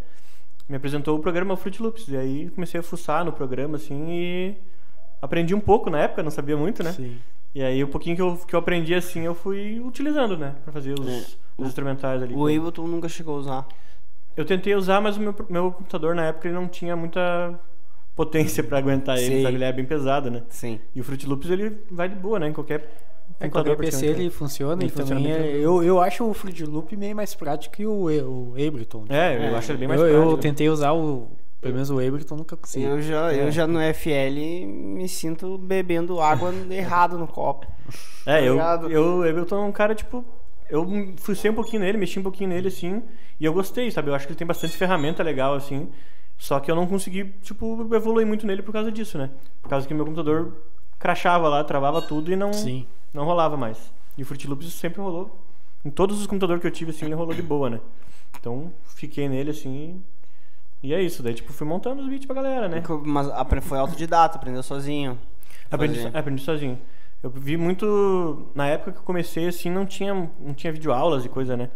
Me 0.67 0.77
apresentou 0.77 1.17
o 1.17 1.21
programa 1.21 1.57
Fruit 1.57 1.81
Loops. 1.81 2.07
E 2.07 2.15
aí 2.15 2.49
comecei 2.51 2.79
a 2.79 2.83
fuçar 2.83 3.25
no 3.25 3.33
programa, 3.33 3.75
assim, 3.75 4.07
e 4.09 4.55
aprendi 5.21 5.53
um 5.55 5.59
pouco 5.59 5.89
na 5.89 5.99
época, 5.99 6.23
não 6.23 6.31
sabia 6.31 6.57
muito, 6.57 6.83
né? 6.83 6.91
Sim. 6.93 7.17
E 7.53 7.61
aí 7.61 7.83
o 7.83 7.87
pouquinho 7.87 8.15
que 8.15 8.21
eu, 8.21 8.37
que 8.47 8.55
eu 8.55 8.59
aprendi 8.59 8.93
assim, 8.95 9.21
eu 9.21 9.35
fui 9.35 9.79
utilizando, 9.79 10.37
né? 10.37 10.55
Pra 10.63 10.71
fazer 10.73 10.93
os, 10.97 11.37
os 11.57 11.67
instrumentais 11.67 12.23
ali. 12.23 12.33
O 12.33 12.45
Ableton 12.47 12.87
nunca 12.87 13.09
chegou 13.09 13.35
a 13.35 13.39
usar. 13.39 13.67
Eu 14.37 14.45
tentei 14.45 14.73
usar, 14.75 15.01
mas 15.01 15.17
o 15.17 15.19
meu, 15.19 15.35
meu 15.49 15.71
computador 15.71 16.15
na 16.15 16.25
época 16.27 16.47
ele 16.47 16.55
não 16.55 16.67
tinha 16.67 16.95
muita 16.95 17.59
potência 18.15 18.63
pra 18.63 18.77
aguentar 18.77 19.17
ele, 19.17 19.43
sabe? 19.43 19.55
Ele 19.55 19.63
é 19.65 19.73
bem 19.73 19.85
pesado, 19.85 20.31
né? 20.31 20.43
Sim. 20.49 20.79
E 20.95 21.01
o 21.01 21.03
Fruit 21.03 21.27
Loops 21.27 21.49
ele 21.49 21.77
vai 21.91 22.07
de 22.07 22.15
boa, 22.15 22.39
né? 22.39 22.47
Em 22.47 22.53
qualquer 22.53 22.79
É, 23.39 23.43
computador. 23.45 23.75
qualquer 23.75 23.91
PC 23.91 24.05
ele 24.05 24.29
funciona 24.29 24.81
Ele 24.81 24.87
e 24.87 24.89
funciona 24.89 25.15
também 25.21 25.31
é- 25.33 25.57
eu, 25.57 25.83
eu 25.83 25.99
acho 25.99 26.23
o 26.23 26.33
Fruit 26.33 26.63
Loop 26.63 26.95
meio 26.95 27.15
mais 27.15 27.35
prático 27.35 27.75
que 27.75 27.85
o, 27.85 28.05
o 28.05 28.53
Ableton. 28.53 29.05
né? 29.09 29.35
É, 29.35 29.49
eu 29.49 29.57
acho 29.57 29.71
ele 29.73 29.79
bem 29.79 29.87
mais 29.89 29.99
eu, 29.99 30.07
prático. 30.07 30.31
eu 30.31 30.37
tentei 30.37 30.69
usar 30.69 30.93
o. 30.93 31.27
Pelo 31.61 31.73
menos 31.75 31.89
o 31.91 31.99
Ableton 31.99 32.35
nunca 32.37 32.57
consegui. 32.57 32.85
Eu 32.85 32.99
já, 33.01 33.31
É. 33.31 33.43
eu 33.45 33.51
já 33.51 33.67
no 33.67 33.79
FL 33.93 34.65
me 34.65 35.07
sinto 35.07 35.57
bebendo 35.59 36.19
água 36.19 36.51
errado 36.71 37.17
no 37.19 37.27
copo. 37.27 37.67
É, 38.25 38.39
eu, 38.45 38.53
ligado? 38.53 38.91
eu, 38.91 39.23
eu 39.23 39.45
tô 39.45 39.61
um 39.63 39.71
cara, 39.71 39.93
tipo. 39.93 40.25
Eu 40.69 40.87
fucei 41.17 41.51
um 41.51 41.53
pouquinho 41.53 41.81
nele, 41.81 41.97
mexi 41.97 42.17
um 42.17 42.23
pouquinho 42.23 42.49
nele, 42.49 42.69
assim, 42.69 43.03
e 43.39 43.43
eu 43.45 43.51
gostei, 43.53 43.91
sabe? 43.91 44.09
Eu 44.09 44.15
acho 44.15 44.25
que 44.25 44.31
ele 44.31 44.37
tem 44.37 44.47
bastante 44.47 44.75
ferramenta 44.75 45.21
legal, 45.21 45.53
assim. 45.53 45.89
Só 46.37 46.59
que 46.61 46.71
eu 46.71 46.75
não 46.75 46.87
consegui, 46.87 47.25
tipo, 47.43 47.93
evoluir 47.93 48.25
muito 48.25 48.47
nele 48.47 48.61
por 48.63 48.71
causa 48.71 48.89
disso, 48.91 49.17
né? 49.17 49.29
Por 49.61 49.69
causa 49.69 49.85
que 49.87 49.93
meu 49.93 50.05
computador 50.05 50.53
crachava 50.97 51.47
lá, 51.49 51.61
travava 51.63 52.01
tudo 52.01 52.31
e 52.31 52.35
não, 52.37 52.53
Sim. 52.53 52.87
não 53.13 53.25
rolava 53.25 53.57
mais. 53.57 53.91
E 54.17 54.23
o 54.23 54.25
Fruit 54.25 54.47
Loops 54.47 54.71
sempre 54.73 55.01
rolou. 55.01 55.37
Em 55.83 55.89
todos 55.89 56.19
os 56.19 56.25
computadores 56.25 56.61
que 56.61 56.67
eu 56.67 56.71
tive, 56.71 56.91
assim, 56.91 57.05
ele 57.05 57.15
rolou 57.15 57.33
de 57.33 57.41
boa, 57.43 57.69
né? 57.69 57.79
Então, 58.39 58.71
fiquei 58.95 59.27
nele, 59.27 59.51
assim. 59.51 60.01
E 60.83 60.93
é 60.93 61.01
isso. 61.01 61.21
Daí, 61.21 61.33
tipo, 61.33 61.51
fui 61.53 61.67
montando 61.67 62.01
os 62.01 62.07
beats 62.09 62.25
pra 62.25 62.35
galera, 62.35 62.67
né? 62.67 62.81
Mas 63.05 63.27
foi 63.63 63.77
autodidata, 63.77 64.37
aprendeu 64.37 64.63
sozinho. 64.63 65.17
Aprendi, 65.69 65.95
Sozinho. 65.95 66.11
so- 66.11 66.17
aprendi 66.17 66.41
sozinho. 66.41 66.79
Eu 67.23 67.29
vi 67.29 67.55
muito. 67.55 68.49
Na 68.55 68.67
época 68.67 68.91
que 68.93 68.97
eu 68.97 69.03
comecei, 69.03 69.47
assim, 69.47 69.69
não 69.69 69.85
tinha, 69.85 70.13
não 70.39 70.53
tinha 70.53 70.73
videoaulas 70.73 71.23
e 71.23 71.29
coisa, 71.29 71.55
né? 71.55 71.69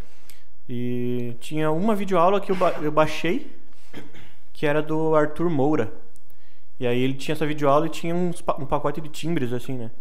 E 0.67 1.35
tinha 1.39 1.69
uma 1.71 1.95
videoaula 1.95 2.41
que 2.41 2.51
eu, 2.51 2.55
ba- 2.55 2.73
eu 2.81 2.91
baixei, 2.91 3.55
que 4.51 4.65
era 4.65 4.81
do 4.81 5.15
Arthur 5.15 5.49
Moura. 5.49 5.93
E 6.79 6.85
aí 6.87 6.99
ele 6.99 7.13
tinha 7.13 7.33
essa 7.33 7.45
videoaula 7.45 7.85
e 7.85 7.89
tinha 7.89 8.13
uns 8.13 8.43
um 8.59 8.65
pacote 8.65 8.99
de 8.99 9.07
timbres, 9.09 9.53
assim, 9.53 9.77
né? 9.77 9.91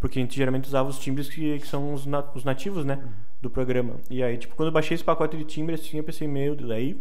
Porque 0.00 0.18
a 0.18 0.22
gente 0.22 0.34
geralmente 0.36 0.66
usava 0.66 0.88
os 0.88 0.98
timbres 0.98 1.28
que, 1.28 1.58
que 1.58 1.66
são 1.66 1.92
os, 1.94 2.06
na- 2.06 2.24
os 2.34 2.42
nativos, 2.44 2.84
né? 2.84 2.98
Do 3.42 3.50
programa. 3.50 3.96
E 4.10 4.22
aí, 4.22 4.36
tipo, 4.38 4.56
quando 4.56 4.68
eu 4.68 4.72
baixei 4.72 4.94
esse 4.94 5.04
pacote 5.04 5.36
de 5.36 5.44
timbres, 5.44 5.80
assim, 5.80 5.98
eu 5.98 6.04
pensei, 6.04 6.26
meu 6.26 6.56
Deus, 6.56 6.70
aí 6.70 6.98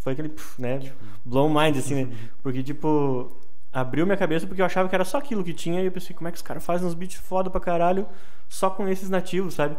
foi 0.00 0.12
aquele, 0.14 0.32
né? 0.58 0.80
Blow 1.24 1.48
mind, 1.48 1.76
assim, 1.76 2.04
né? 2.04 2.12
Porque, 2.42 2.62
tipo, 2.62 3.36
abriu 3.72 4.04
minha 4.04 4.16
cabeça 4.16 4.46
porque 4.46 4.60
eu 4.60 4.66
achava 4.66 4.88
que 4.88 4.94
era 4.94 5.04
só 5.04 5.18
aquilo 5.18 5.44
que 5.44 5.52
tinha. 5.54 5.80
E 5.80 5.86
eu 5.86 5.92
pensei, 5.92 6.14
como 6.14 6.28
é 6.28 6.30
que 6.32 6.36
os 6.36 6.42
caras 6.42 6.64
fazem 6.64 6.86
uns 6.86 6.94
beats 6.94 7.16
foda 7.16 7.48
pra 7.48 7.60
caralho 7.60 8.06
só 8.48 8.68
com 8.70 8.88
esses 8.88 9.08
nativos, 9.08 9.54
sabe? 9.54 9.76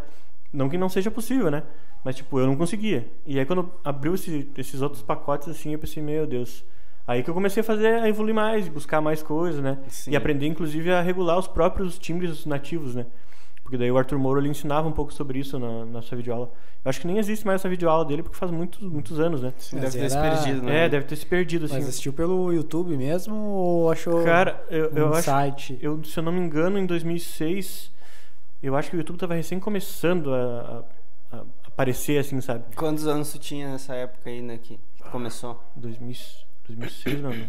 Não 0.54 0.70
que 0.70 0.78
não 0.78 0.90
seja 0.90 1.12
possível, 1.12 1.52
né? 1.52 1.64
Mas, 2.04 2.16
tipo, 2.16 2.40
eu 2.40 2.48
não 2.48 2.56
conseguia. 2.56 3.08
E 3.26 3.38
aí, 3.40 3.46
quando 3.46 3.72
abriu 3.84 4.16
esse- 4.16 4.50
esses 4.58 4.82
outros 4.82 5.02
pacotes, 5.04 5.48
assim, 5.50 5.74
eu 5.74 5.80
pensei, 5.80 6.02
meu 6.02 6.26
Deus. 6.26 6.64
Aí 7.08 7.24
que 7.24 7.30
eu 7.30 7.34
comecei 7.34 7.62
a 7.62 7.64
fazer, 7.64 8.02
a 8.02 8.08
evoluir 8.08 8.34
mais, 8.34 8.68
buscar 8.68 9.02
mais 9.02 9.22
coisas, 9.24 9.62
né? 9.62 9.80
Sim. 9.88 10.12
E 10.12 10.16
aprender, 10.16 10.46
inclusive, 10.48 10.92
a 10.92 11.02
regular 11.02 11.38
os 11.38 11.48
próprios 11.48 11.98
timbres 12.00 12.46
nativos, 12.46 12.96
né? 12.96 13.06
Porque 13.72 13.78
daí 13.78 13.90
o 13.90 13.98
Arthur 13.98 14.20
Moura 14.20 14.42
ele 14.42 14.50
ensinava 14.50 14.86
um 14.86 14.92
pouco 14.92 15.14
sobre 15.14 15.40
isso 15.40 15.58
na, 15.58 15.86
na 15.86 16.02
sua 16.02 16.18
videoaula. 16.18 16.52
Eu 16.84 16.90
acho 16.90 17.00
que 17.00 17.08
nem 17.08 17.18
existe 17.20 17.46
mais 17.48 17.62
essa 17.62 17.70
videoaula 17.70 18.04
dele, 18.04 18.22
porque 18.22 18.36
faz 18.38 18.52
muitos, 18.52 18.82
muitos 18.82 19.18
anos, 19.18 19.42
né? 19.42 19.54
Deve 19.72 19.82
Mas 19.86 19.94
ter 19.96 20.10
se 20.10 20.18
era- 20.18 20.30
perdido, 20.30 20.62
né? 20.62 20.86
É, 20.86 20.90
deve 20.90 21.06
ter 21.06 21.16
se 21.16 21.26
perdido, 21.26 21.64
assim. 21.68 21.76
Mas 21.76 21.88
assistiu 21.88 22.12
pelo 22.12 22.52
YouTube 22.52 22.98
mesmo 22.98 23.34
ou 23.34 23.90
achou 23.90 24.26
Cara, 24.26 24.62
eu, 24.70 24.92
eu 24.94 25.08
um 25.08 25.14
acho. 25.14 25.24
site? 25.24 25.80
Eu, 25.82 26.04
se 26.04 26.20
eu 26.20 26.22
não 26.22 26.34
me 26.34 26.42
engano, 26.42 26.78
em 26.78 26.86
2006, 26.86 27.90
eu 28.62 28.76
acho 28.76 28.90
que 28.90 28.98
o 28.98 29.00
YouTube 29.00 29.18
tava 29.18 29.36
recém 29.36 29.58
começando 29.58 30.34
a, 30.34 30.84
a- 31.32 31.38
a 31.38 31.44
aparecer, 31.66 32.20
assim, 32.20 32.42
sabe? 32.42 32.66
Quantos 32.76 33.08
anos 33.08 33.32
tu 33.32 33.40
tinha 33.40 33.72
nessa 33.72 33.96
época 33.96 34.30
aí, 34.30 34.42
né, 34.42 34.58
que 34.62 34.78
que 34.98 35.10
começou? 35.12 35.64
2000, 35.78 36.14
2006, 36.68 37.22
mano. 37.22 37.48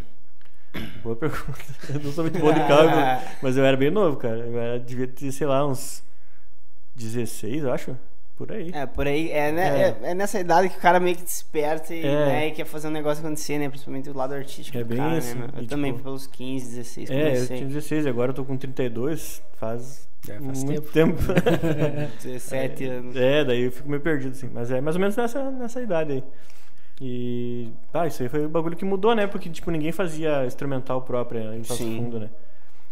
Boa 1.02 1.16
pergunta. 1.16 1.58
Eu 1.92 1.98
não 1.98 2.12
sou 2.12 2.22
muito 2.22 2.38
bom 2.38 2.52
de 2.52 2.60
cálculo, 2.60 3.02
mas 3.42 3.56
eu 3.56 3.64
era 3.64 3.76
bem 3.76 3.90
novo, 3.90 4.16
cara. 4.18 4.38
Eu 4.38 4.56
era, 4.56 4.78
devia 4.78 5.08
ter, 5.08 5.32
sei 5.32 5.48
lá, 5.48 5.66
uns 5.66 6.02
16, 6.94 7.64
eu 7.64 7.72
acho. 7.72 7.96
Por 8.36 8.50
aí. 8.50 8.70
É, 8.74 8.86
por 8.86 9.06
aí, 9.06 9.30
é, 9.30 9.52
né, 9.52 9.80
É. 9.82 9.82
é. 10.06 10.10
é 10.10 10.14
nessa 10.14 10.40
idade 10.40 10.68
que 10.70 10.76
o 10.78 10.80
cara 10.80 10.98
meio 10.98 11.14
que 11.14 11.22
desperta 11.22 11.94
e, 11.94 12.00
É. 12.04 12.26
né, 12.26 12.48
e 12.48 12.50
quer 12.52 12.64
fazer 12.64 12.88
um 12.88 12.90
negócio 12.90 13.24
acontecer, 13.24 13.58
né? 13.58 13.68
Principalmente 13.68 14.08
o 14.10 14.16
lado 14.16 14.34
artístico 14.34 14.76
É 14.76 14.82
do 14.82 14.86
bem 14.88 14.98
cara, 14.98 15.18
isso, 15.18 15.36
né? 15.38 15.48
Eu 15.56 15.62
e, 15.62 15.66
também 15.66 15.92
tipo, 15.92 16.02
fui 16.02 16.10
pelos 16.10 16.26
15, 16.26 16.76
16 16.76 17.10
É, 17.10 17.14
eu 17.14 17.24
comecei. 17.26 17.56
tinha 17.58 17.68
16, 17.68 18.06
agora 18.06 18.30
eu 18.30 18.34
tô 18.34 18.44
com 18.44 18.56
32, 18.56 19.42
faz, 19.58 20.08
É, 20.28 20.32
faz 20.40 20.64
muito 20.64 20.90
tempo. 20.90 21.18
tempo. 21.18 21.32
17 22.22 22.84
anos. 22.88 23.16
É, 23.16 23.44
daí 23.44 23.62
eu 23.64 23.70
fico 23.70 23.88
meio 23.88 24.00
perdido, 24.00 24.32
assim. 24.32 24.48
Mas 24.52 24.70
é 24.72 24.80
mais 24.80 24.96
ou 24.96 25.00
menos 25.00 25.16
nessa, 25.16 25.50
nessa 25.50 25.80
idade 25.80 26.12
aí. 26.12 26.24
E. 27.00 27.68
Ah, 27.92 28.06
isso 28.06 28.22
aí 28.22 28.28
foi 28.28 28.46
o 28.46 28.48
bagulho 28.48 28.76
que 28.76 28.84
mudou, 28.84 29.14
né? 29.14 29.26
Porque, 29.26 29.48
tipo, 29.50 29.70
ninguém 29.70 29.92
fazia 29.92 30.44
instrumental 30.46 31.02
própria 31.02 31.54
em 31.54 31.60
Passo. 31.62 31.76
Fundo, 31.78 32.18
né? 32.20 32.30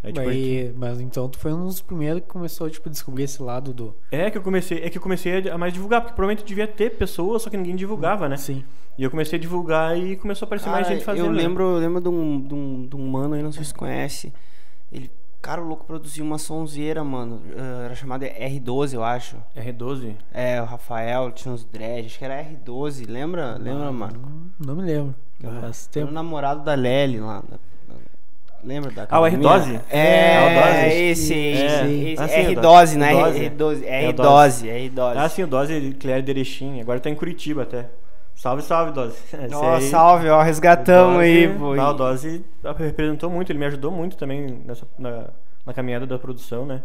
Aí, 0.03 0.13
tipo, 0.13 0.33
gente- 0.33 0.73
Mas, 0.79 0.91
mas 0.93 1.01
então 1.01 1.29
tu 1.29 1.39
foi 1.39 1.53
um 1.53 1.65
dos 1.67 1.83
primeiros 1.83 2.23
que 2.23 2.29
começou 2.29 2.71
tipo, 2.71 2.89
a 2.89 2.93
descobrir 2.93 3.25
esse 3.25 3.43
lado 3.43 3.75
do. 3.75 3.95
É 4.11 4.31
que 4.31 4.39
eu 4.39 4.43
comecei, 4.43 4.79
é 4.83 4.89
que 4.89 4.97
eu 4.99 5.03
comecei 5.03 5.49
a 5.51 5.59
mais 5.59 5.73
divulgar, 5.75 6.01
porque 6.01 6.15
provavelmente 6.15 6.47
devia 6.47 6.67
ter 6.67 6.97
pessoas, 6.97 7.43
só 7.43 7.51
que 7.51 7.57
ninguém 7.57 7.77
divulgava, 7.77 8.29
né? 8.29 8.37
Sim. 8.39 8.65
E 8.97 9.03
eu 9.03 9.11
comecei 9.11 9.39
a 9.39 9.41
divulgar 9.43 9.97
e 9.99 10.17
começou 10.17 10.45
a 10.45 10.49
aparecer 10.49 10.71
mais 10.71 10.85
Cara, 10.87 10.95
gente 10.97 11.05
fazendo. 11.05 11.27
Eu 11.27 11.33
né? 11.33 11.43
lembro, 11.43 11.63
eu 11.65 11.79
lembro 11.79 12.01
de, 12.01 12.09
um, 12.09 12.41
de, 12.41 12.55
um, 12.55 12.87
de 12.89 12.97
um 12.97 13.07
mano 13.09 13.35
aí, 13.35 13.43
não 13.43 13.53
sei 13.53 13.63
se 13.63 13.71
você 13.71 13.77
conhece. 13.77 14.33
Ele, 14.91 15.11
cara, 15.41 15.61
o 15.63 15.67
louco 15.67 15.85
produziu 15.87 16.25
uma 16.25 16.39
sonzeira, 16.39 17.03
mano. 17.05 17.41
Ah, 17.57 17.83
era 17.85 17.95
chamada 17.95 18.27
R12, 18.27 18.95
eu 18.95 19.05
acho. 19.05 19.37
R12. 19.57 20.17
É, 20.33 20.61
o 20.61 20.65
Rafael 20.65 21.31
tinha 21.33 21.53
uns 21.53 21.65
dread, 21.65 22.07
acho 22.07 22.19
que 22.19 22.25
era 22.25 22.43
R12, 22.43 23.07
lembra? 23.09 23.57
Lembra, 23.59 23.93
mano? 23.93 24.51
Não 24.59 24.75
me 24.77 24.83
lembro. 24.83 25.15
Faz 25.43 25.55
Era 25.55 25.67
o 25.69 25.89
tempo. 25.93 26.13
namorado 26.13 26.63
da 26.65 26.75
Lely 26.75 27.21
lá. 27.21 27.43
da- 27.49 27.59
Lembra 28.63 28.91
da 28.91 29.07
Ah, 29.11 29.21
o 29.21 29.25
academia? 29.25 29.49
R12? 29.49 29.81
É, 29.91 30.37
Ah, 30.37 30.47
o 30.47 30.55
Dose? 30.55 31.03
esse, 31.03 31.35
É. 31.35 31.91
esse 32.13 32.23
Ah, 32.23 32.27
o 32.27 32.29
R12, 32.29 32.97
né? 32.99 33.13
Dose. 33.15 33.39
R12, 33.51 33.85
É, 33.87 34.09
o 34.09 34.13
R12, 34.13 34.67
R12. 34.69 35.17
Ah, 35.17 35.29
sim, 35.29 35.43
o 35.43 35.47
Dose, 35.47 35.73
ele 35.73 35.93
de 35.95 36.31
Erechim. 36.31 36.81
Agora 36.81 37.01
tá 37.01 37.09
em 37.09 37.15
Curitiba 37.15 37.63
até. 37.63 37.87
Salve, 38.35 38.63
salve, 38.63 38.93
Dose. 38.93 39.17
Esse 39.45 39.55
Ó, 39.55 39.75
aí- 39.77 39.83
salve, 39.83 40.29
ó, 40.29 40.43
resgatamos 40.43 41.17
O 41.17 41.21
aí, 41.21 41.47
Dose- 41.47 41.59
pô. 41.59 41.81
Ah, 41.81 41.91
o 41.91 41.95
Dose 41.95 42.45
representou 42.79 43.31
muito, 43.31 43.51
ele 43.53 43.59
me 43.59 43.67
ajudou 43.67 43.91
muito 43.91 44.17
também 44.17 44.63
nessa, 44.65 44.87
na, 44.99 45.25
na 45.67 45.73
caminhada 45.75 46.07
da 46.07 46.19
produção, 46.19 46.65
né? 46.67 46.83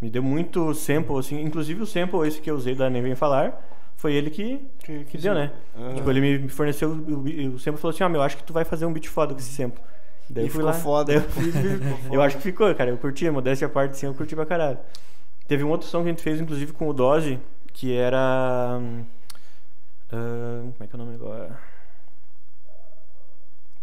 Me 0.00 0.10
deu 0.10 0.22
muito 0.22 0.74
sample, 0.74 1.16
assim, 1.18 1.40
inclusive 1.42 1.82
o 1.82 1.86
sample 1.86 2.26
esse 2.28 2.40
que 2.40 2.50
eu 2.50 2.54
usei 2.54 2.74
da 2.74 2.88
Nem 2.90 3.02
Vem 3.02 3.14
Falar, 3.14 3.58
foi 3.96 4.12
ele 4.14 4.28
que, 4.30 4.60
que, 4.84 5.04
que 5.04 5.16
deu, 5.18 5.34
né? 5.34 5.50
Aham. 5.78 5.94
Tipo, 5.94 6.10
ele 6.10 6.20
me 6.20 6.48
forneceu, 6.50 6.90
o, 6.90 7.54
o, 7.54 7.58
sample 7.58 7.80
falou 7.80 7.94
assim, 7.94 8.04
ó, 8.04 8.08
meu, 8.08 8.20
acho 8.22 8.36
que 8.36 8.44
tu 8.44 8.52
vai 8.52 8.64
fazer 8.64 8.84
um 8.84 8.92
beat 8.92 9.06
foda 9.08 9.32
com 9.32 9.40
esse 9.40 9.50
sample. 9.50 9.80
Daí 10.28 10.44
E 10.44 10.46
eu 10.46 10.50
fui 10.52 10.60
ficou 10.60 10.66
lá, 10.66 10.72
foda. 10.72 11.12
eu, 11.14 11.20
fiz, 11.22 11.54
eu 12.12 12.20
acho 12.22 12.36
que 12.36 12.42
ficou, 12.42 12.74
cara, 12.74 12.90
eu 12.90 12.98
curti, 12.98 13.26
a 13.26 13.32
modéstia 13.32 13.66
à 13.66 13.70
parte, 13.70 13.92
assim, 13.92 14.06
eu 14.06 14.14
curti 14.14 14.34
pra 14.34 14.44
caralho. 14.46 14.78
Teve 15.46 15.62
um 15.64 15.70
outro 15.70 15.86
som 15.86 16.02
que 16.02 16.08
a 16.08 16.10
gente 16.10 16.22
fez, 16.22 16.40
inclusive, 16.40 16.72
com 16.72 16.88
o 16.88 16.92
Dose, 16.92 17.38
que 17.72 17.94
era... 17.94 18.80
ah, 20.12 20.60
como 20.72 20.74
é 20.80 20.86
que 20.86 20.94
é 20.94 20.96
o 20.96 20.98
nome 20.98 21.14
agora? 21.14 21.58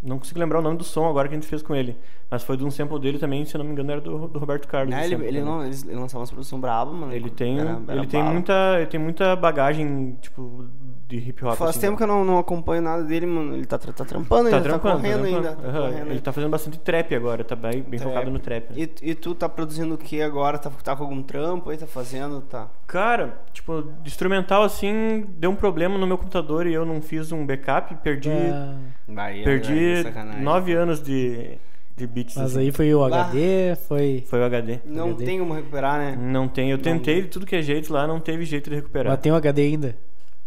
Não 0.02 0.20
consigo 0.20 0.38
lembrar 0.38 0.60
o 0.60 0.62
nome 0.62 0.78
do 0.78 0.84
som 0.84 1.08
agora 1.08 1.30
que 1.30 1.34
a 1.34 1.38
gente 1.38 1.48
fez 1.48 1.62
com 1.62 1.74
ele. 1.74 1.96
Mas 2.30 2.44
foi 2.44 2.58
de 2.58 2.66
um 2.66 2.70
sample 2.72 3.00
dele 3.00 3.18
também, 3.18 3.46
se 3.46 3.56
eu 3.56 3.60
não 3.60 3.66
me 3.66 3.72
engano, 3.72 3.90
era 3.90 4.02
do, 4.02 4.28
do 4.28 4.38
Roberto 4.38 4.68
Carlos. 4.68 4.94
Esse 4.94 5.14
ele, 5.14 5.26
ele, 5.26 5.42
não, 5.42 5.64
ele 5.64 5.74
lançava 5.96 6.20
umas 6.20 6.30
produção 6.30 6.60
braba, 6.60 6.92
mano. 6.92 7.14
Ele 7.14 7.30
tem, 7.30 7.58
Era- 7.58 7.80
era 7.88 7.98
ele, 8.00 8.08
tem 8.08 8.20
bala. 8.20 8.34
muita, 8.34 8.54
ele 8.80 8.88
tem 8.88 9.00
muita 9.00 9.34
bagagem, 9.38 10.18
tipo, 10.22 10.66
de 11.08 11.18
hip 11.18 11.44
hop. 11.46 11.56
Faz 11.58 11.72
assim, 11.72 11.82
tempo 11.82 11.92
né? 11.92 11.98
que 11.98 12.04
eu 12.04 12.08
não, 12.08 12.24
não 12.26 12.38
acompanho 12.38 12.82
nada 12.82 13.04
dele, 13.04 13.26
mano. 13.26 13.54
Ele 13.56 13.66
tá, 13.66 13.78
tra- 13.78 13.92
tá 13.94 14.04
trampando 14.06 14.50
Tá 14.50 14.56
ainda, 14.58 14.70
tá, 14.70 14.80
trampando, 14.80 14.96
correndo 15.02 15.22
tá 15.22 15.28
ainda. 15.28 15.42
trampando. 15.42 15.62
tá 15.64 15.70
Aham, 15.70 15.82
correndo 15.88 16.02
Ele 16.02 16.10
ainda. 16.12 16.22
tá 16.22 16.32
fazendo 16.32 16.50
bastante 16.52 16.80
trap 16.80 17.16
agora, 17.16 17.44
tá 17.44 17.56
bem, 17.56 17.82
bem 17.84 18.00
Trap. 18.00 18.12
focado 18.14 18.32
no 18.32 18.40
trap. 18.40 18.70
né? 18.72 18.76
E, 19.02 19.10
e 19.12 19.16
tu 19.16 19.36
tá 19.36 19.48
produzindo 19.50 19.94
o 19.94 19.98
que 19.98 20.22
agora? 20.22 20.58
Tá, 20.58 20.72
tá 20.84 20.96
com 20.96 21.04
algum 21.04 21.22
trampo 21.22 21.70
aí? 21.70 21.78
Tá 21.78 21.86
fazendo? 21.86 22.42
Tá. 22.42 22.70
Cara, 22.88 23.38
tipo, 23.54 23.84
de 24.02 24.08
instrumental 24.10 24.64
assim, 24.64 25.26
deu 25.38 25.52
um 25.52 25.56
problema 25.56 25.98
no 25.98 26.08
meu 26.08 26.18
computador 26.18 26.66
e 26.66 26.74
eu 26.74 26.86
não 26.86 27.02
fiz 27.02 27.32
um 27.32 27.46
backup, 27.46 27.94
perdi, 28.04 28.30
Ah, 28.32 28.76
Bahia, 29.08 29.44
perdi 29.44 30.04
sacanagem. 30.04 30.42
nove 30.42 30.74
anos 30.74 31.02
de, 31.02 31.58
de 31.98 32.08
beats. 32.08 32.36
mas 32.38 32.52
assim. 32.52 32.60
aí 32.62 32.72
foi 32.72 32.94
o 32.94 33.04
Ah. 33.04 33.08
HD, 33.08 33.76
foi. 33.88 34.24
Foi 34.28 34.40
o 34.40 34.44
HD. 34.46 34.80
Não 34.86 35.10
HD. 35.10 35.26
tem 35.26 35.38
como 35.40 35.54
recuperar, 35.54 36.00
né? 36.00 36.18
Não 36.20 36.48
tem, 36.48 36.72
eu 36.72 36.78
tentei 36.78 37.22
de 37.24 37.28
tudo 37.28 37.46
que 37.46 37.56
é 37.56 37.62
jeito 37.62 37.92
lá, 37.94 38.08
não 38.08 38.20
teve 38.20 38.46
jeito 38.46 38.70
de 38.70 38.78
recuperar. 38.78 39.12
Mas 39.12 39.20
tem 39.22 39.32
o 39.32 39.36
HD 39.36 39.62
ainda. 39.64 39.96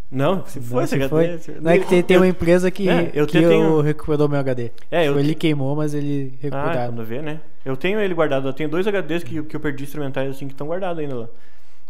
Não, 0.09 0.45
se 0.45 0.59
Não, 0.59 0.65
fosse 0.67 0.87
se 0.89 0.95
HD. 0.95 1.09
foi. 1.09 1.37
se- 1.39 1.51
Não 1.59 1.69
é 1.71 1.79
que 1.79 1.85
tem, 1.87 2.01
tem 2.01 2.15
uma 2.17 2.27
empresa 2.27 2.71
que, 2.71 2.87
É, 2.87 3.11
eu 3.13 3.27
que 3.27 3.33
tenho- 3.39 3.51
eu 3.51 3.81
recuperou 3.81 4.29
meu 4.29 4.39
HD. 4.39 4.71
É, 4.89 5.07
eu 5.07 5.13
Foi 5.13 5.21
ele 5.21 5.35
queimou, 5.35 5.75
mas 5.75 5.93
ele 5.93 6.33
Ah, 6.35 6.37
recuperaram. 6.43 6.93
quando 6.93 7.05
vê, 7.05 7.21
né? 7.21 7.41
Eu 7.65 7.75
tenho 7.75 7.99
ele 7.99 8.13
guardado, 8.13 8.47
eu 8.47 8.53
tenho 8.53 8.69
dois 8.69 8.87
HDs 8.87 9.23
que, 9.23 9.43
que 9.43 9.55
eu 9.55 9.59
perdi 9.59 9.83
instrumentais 9.83 10.29
assim 10.31 10.47
que 10.47 10.53
estão 10.53 10.67
guardados 10.67 10.99
ainda 10.99 11.15
lá. 11.15 11.27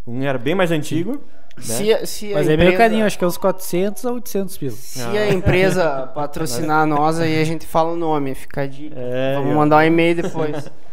Um 0.07 0.23
era 0.23 0.37
bem 0.39 0.55
mais 0.55 0.71
antigo, 0.71 1.11
né? 1.11 1.17
Se, 1.59 2.05
se 2.07 2.33
mas 2.33 2.47
é 2.47 2.57
meio 2.57 2.69
empresa- 2.69 2.77
carinho, 2.77 3.05
acho 3.05 3.17
que 3.19 3.23
é 3.23 3.27
uns 3.27 3.37
400 3.37 4.03
a 4.05 4.11
800 4.11 4.57
pila. 4.57 4.71
Se 4.71 5.01
Ah. 5.01 5.11
a 5.11 5.29
empresa 5.33 6.07
patrocinar 6.15 6.87
nós, 6.87 7.19
aí 7.19 7.39
a 7.39 7.43
gente 7.43 7.67
fala 7.67 7.91
o 7.91 7.95
nome, 7.95 8.33
fica 8.33 8.67
dica. 8.67 8.95
É, 8.97 9.35
Vamos 9.35 9.51
eu- 9.51 9.55
mandar 9.57 9.77
um 9.77 9.81
e-mail 9.83 10.15
depois. 10.15 10.55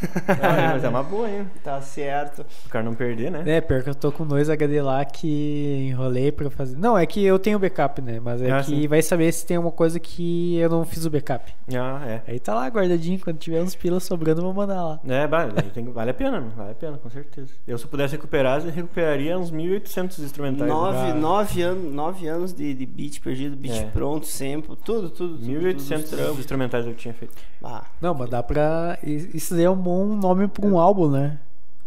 Ah, 0.28 0.72
mas 0.74 0.84
é 0.84 0.88
uma 0.88 1.02
boa, 1.02 1.28
hein? 1.30 1.46
tá 1.62 1.80
certo. 1.80 2.44
O 2.66 2.68
cara 2.68 2.84
não 2.84 2.94
perder, 2.94 3.30
né? 3.30 3.42
É, 3.46 3.60
pior 3.60 3.82
que 3.82 3.90
eu 3.90 3.94
tô 3.94 4.10
com 4.10 4.26
dois 4.26 4.48
HD 4.48 4.80
lá 4.82 5.04
que 5.04 5.86
enrolei 5.90 6.32
pra 6.32 6.48
fazer. 6.50 6.76
Não, 6.76 6.96
é 6.96 7.04
que 7.06 7.24
eu 7.24 7.38
tenho 7.38 7.58
backup, 7.58 8.00
né? 8.00 8.18
Mas 8.20 8.40
é 8.42 8.50
Ah, 8.50 8.60
que 8.60 8.66
sim. 8.66 8.88
vai 8.88 9.02
saber 9.02 9.30
se 9.32 9.44
tem 9.46 9.58
uma 9.58 9.70
coisa 9.70 9.98
que 10.00 10.56
eu 10.56 10.68
não 10.70 10.84
fiz 10.84 11.04
o 11.04 11.10
backup. 11.10 11.52
Ah, 11.74 12.02
é. 12.06 12.22
Aí 12.26 12.38
tá 12.40 12.54
lá 12.54 12.66
guardadinho, 12.68 13.18
quando 13.20 13.38
tiver 13.38 13.62
uns 13.62 13.74
pilas 13.74 14.02
sobrando, 14.04 14.40
eu 14.40 14.44
vou 14.44 14.54
mandar 14.54 14.82
lá. 14.82 15.00
É, 15.06 15.26
vale, 15.26 15.52
vale 15.92 16.10
a 16.10 16.14
pena, 16.14 16.40
vale 16.56 16.70
a 16.70 16.74
pena, 16.74 16.98
com 16.98 17.10
certeza. 17.10 17.52
Eu, 17.66 17.76
se 17.78 17.84
eu 17.84 17.90
pudesse 17.90 18.12
recuperar, 18.14 18.60
eu 18.64 18.70
recuperaria 18.70 19.38
uns 19.38 19.50
1.800 19.52 20.18
instrumentais. 20.20 20.68
Nove, 20.70 20.98
né? 20.98 21.14
nove, 21.14 21.62
anos, 21.62 21.92
nove 21.92 22.26
anos 22.26 22.52
de, 22.52 22.72
de 22.74 22.86
beat 22.86 23.20
perdido, 23.20 23.56
beat 23.56 23.76
É. 23.76 23.84
pronto, 23.86 24.26
sempre, 24.26 24.74
tudo, 24.84 25.10
tudo. 25.10 25.38
tudo, 25.38 25.46
1.800 25.46 26.04
tudo, 26.08 26.26
tudo. 26.28 26.40
instrumentais 26.40 26.86
eu 26.86 26.94
tinha 26.94 27.14
feito. 27.14 27.34
Ah, 27.62 27.84
Não, 28.00 28.14
mas 28.14 28.30
dá 28.30 28.42
pra. 28.42 28.98
Isso 29.02 29.54
daí 29.54 29.64
é 29.64 29.70
um 29.70 29.76
bom 29.90 30.16
nome 30.16 30.46
pra 30.46 30.66
um 30.66 30.78
álbum, 30.78 31.10
né? 31.10 31.38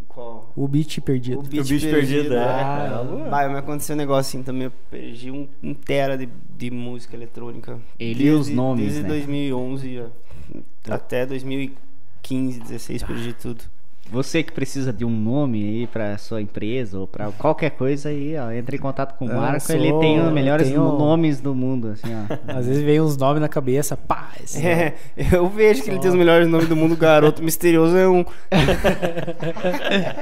qual? 0.09 0.51
O 0.55 0.67
Beat 0.67 0.99
Perdido. 0.99 1.39
O 1.39 1.43
beat, 1.43 1.67
beat 1.67 1.81
perdido, 1.81 2.33
é. 2.35 2.43
Ah, 2.43 2.87
É 2.87 2.93
uma 2.95 3.03
boa. 3.03 3.29
Vai, 3.29 3.49
me 3.49 3.57
aconteceu 3.57 3.95
um 3.95 3.97
negócio 3.97 4.29
assim 4.29 4.43
também. 4.43 4.63
Eu 4.63 4.71
perdi 4.91 5.31
um, 5.31 5.47
um 5.61 5.73
tera 5.73 6.17
de, 6.17 6.29
de 6.57 6.69
música 6.69 7.15
eletrônica. 7.15 7.79
Ele 7.99 8.25
e 8.25 8.29
os 8.29 8.49
nomes, 8.49 8.85
Desde 8.85 9.03
né? 9.03 9.07
2011 9.09 10.01
ó, 10.01 10.93
até 10.93 11.25
2015, 11.25 12.59
16, 12.59 13.03
perdi 13.03 13.33
tudo. 13.33 13.63
Você 14.11 14.43
que 14.43 14.51
precisa 14.51 14.93
de 14.93 15.03
um 15.03 15.09
nome 15.09 15.63
aí 15.63 15.87
pra 15.87 16.15
sua 16.19 16.39
empresa 16.39 16.99
ou 16.99 17.07
pra 17.07 17.31
qualquer 17.31 17.71
coisa 17.71 18.09
aí, 18.09 18.35
ó, 18.37 18.51
entre 18.51 18.77
em 18.77 18.79
contato 18.79 19.17
com 19.17 19.25
o 19.25 19.31
Eu 19.31 19.37
Marco, 19.37 19.61
sou- 19.61 19.75
ele 19.75 19.91
tem 19.99 20.21
os 20.21 20.31
melhores 20.31 20.67
tenho- 20.67 20.83
nomes 20.83 21.41
do 21.41 21.55
mundo, 21.55 21.87
assim, 21.87 22.09
ó. 22.13 22.31
Às 22.59 22.67
vezes 22.67 22.83
vem 22.83 23.01
uns 23.01 23.17
nomes 23.17 23.41
na 23.41 23.49
cabeça, 23.49 23.97
pá, 23.97 24.29
esse 24.43 24.63
É, 24.65 24.93
eu 25.31 25.47
vejo 25.49 25.81
que 25.81 25.89
ele 25.89 25.97
tem 25.99 26.11
os 26.11 26.15
melhores 26.15 26.47
nomes 26.47 26.69
do 26.69 26.75
mundo. 26.75 26.95
Garoto 26.95 27.41
misterioso 27.45 27.97
é 27.97 28.07
um. 28.07 28.23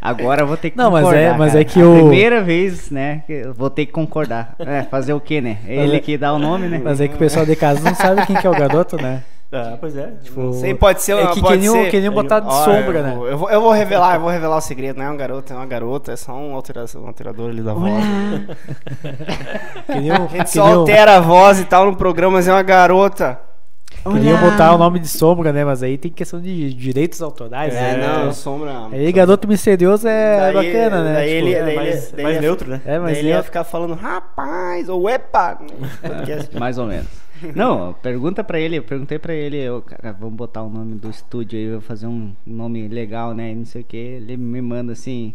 Agora 0.00 0.42
eu 0.42 0.46
vou 0.46 0.56
ter 0.56 0.70
que 0.70 0.76
Não, 0.76 0.90
mas 0.90 1.02
concordar. 1.04 1.22
é- 1.22 1.36
mas 1.36 1.52
cara. 1.52 1.60
é 1.60 1.64
que 1.64 1.80
a 1.80 1.86
o- 1.86 1.94
primeira 1.94 2.42
vez, 2.42 2.90
né, 2.90 3.22
que 3.26 3.32
eu 3.34 3.54
vou 3.54 3.70
ter 3.70 3.86
que 3.86 3.92
concordar. 3.92 4.54
É, 4.58 4.82
fazer 4.84 5.12
o 5.12 5.20
quê, 5.20 5.40
né? 5.40 5.58
É 5.66 5.76
ele 5.76 6.00
que 6.00 6.16
dá 6.16 6.32
o 6.32 6.38
nome, 6.38 6.66
né? 6.66 6.80
Mas 6.82 7.00
é 7.00 7.08
que 7.08 7.14
o 7.14 7.18
pessoal 7.18 7.46
de 7.46 7.54
casa 7.54 7.80
não 7.80 7.94
sabe 7.94 8.26
quem 8.26 8.36
que 8.36 8.46
é 8.46 8.50
o 8.50 8.54
garoto, 8.54 8.96
né? 8.96 9.22
Ah, 9.54 9.76
pois 9.78 9.94
é. 9.96 10.12
Tipo, 10.22 10.40
Não 10.40 10.52
sei, 10.54 10.74
pode 10.74 11.02
ser 11.02 11.12
É 11.12 11.16
uma- 11.16 11.30
que 11.34 11.40
pode 11.42 11.54
queriam, 11.56 11.74
ser. 11.74 11.90
queriam 11.90 12.14
botar 12.14 12.40
de 12.40 12.46
Ó, 12.48 12.64
sombra, 12.64 12.98
eu 12.98 13.02
né? 13.02 13.14
vou- 13.14 13.28
Eu 13.28 13.36
vou, 13.38 13.50
eu 13.50 13.60
vou 13.60 13.70
revelar, 13.70 14.14
eu 14.14 14.20
vou 14.22 14.30
revelar 14.30 14.56
o 14.56 14.60
segredo. 14.62 14.96
Não 14.98 15.04
é 15.04 15.10
um 15.10 15.16
garoto, 15.16 15.52
é 15.52 15.56
uma 15.56 15.66
garota, 15.66 16.10
é 16.12 16.16
só 16.16 16.32
um, 16.32 16.54
alteração, 16.54 17.02
um 17.02 17.06
alterador 17.06 17.50
ali 17.50 17.60
da 17.62 17.74
voz. 17.74 17.92
Queriam, 19.86 20.24
A 20.24 20.36
gente 20.36 20.50
só 20.50 20.62
queriam, 20.62 20.80
altera 20.80 21.16
a 21.16 21.20
voz 21.20 21.60
e 21.60 21.64
tal 21.64 21.84
no 21.86 21.96
programa, 21.96 22.34
mas 22.36 22.48
é 22.48 22.52
uma 22.52 22.62
garota. 22.62 23.38
queriam 24.02 24.38
botar 24.40 24.74
o 24.74 24.78
nome 24.78 24.98
de 24.98 25.08
sombra, 25.08 25.52
né? 25.52 25.64
Mas 25.64 25.82
aí 25.82 25.98
tem 25.98 26.10
questão 26.10 26.40
de 26.40 26.72
direitos 26.72 27.20
autorais, 27.22 27.74
É, 27.74 27.96
né? 27.98 28.24
não, 28.24 28.32
sombra. 28.32 28.72
Aí 28.90 29.12
garoto 29.12 29.46
misterioso 29.46 30.08
é 30.08 30.52
Daí- 30.52 30.54
bacana, 30.54 31.04
né? 31.04 31.12
daí 31.14 31.28
Tipo, 31.36 31.46
ele- 31.46 31.54
é 31.54 31.62
daí 31.64 31.76
mais, 31.76 32.12
daí 32.12 32.22
mais 32.24 32.36
ele- 32.38 32.46
neutro, 32.46 32.70
né? 32.70 32.80
É, 32.86 32.98
mas 32.98 33.12
Daí 33.12 33.18
ele 33.20 33.28
ia 33.28 33.36
eu- 33.36 33.44
ficar 33.44 33.64
falando, 33.64 33.94
rapaz, 33.94 34.88
ou 34.88 35.08
epa. 35.10 35.58
Podcast. 36.02 36.58
Mais 36.58 36.78
ou 36.78 36.86
menos. 36.86 37.06
Não, 37.54 37.92
pergunta 37.94 38.44
pra 38.44 38.58
ele, 38.58 38.78
eu 38.78 38.82
perguntei 38.82 39.18
pra 39.18 39.34
ele, 39.34 39.56
eu, 39.56 39.82
cara, 39.82 40.12
vamos 40.12 40.34
botar 40.34 40.62
o 40.62 40.70
nome 40.70 40.94
do 40.96 41.10
estúdio 41.10 41.58
aí, 41.58 41.70
vou 41.70 41.80
fazer 41.80 42.06
um 42.06 42.34
nome 42.46 42.88
legal, 42.88 43.34
né? 43.34 43.50
e 43.50 43.54
Não 43.54 43.64
sei 43.64 43.82
o 43.82 43.84
que. 43.84 43.96
Ele 43.96 44.36
me 44.36 44.60
manda 44.60 44.92
assim. 44.92 45.34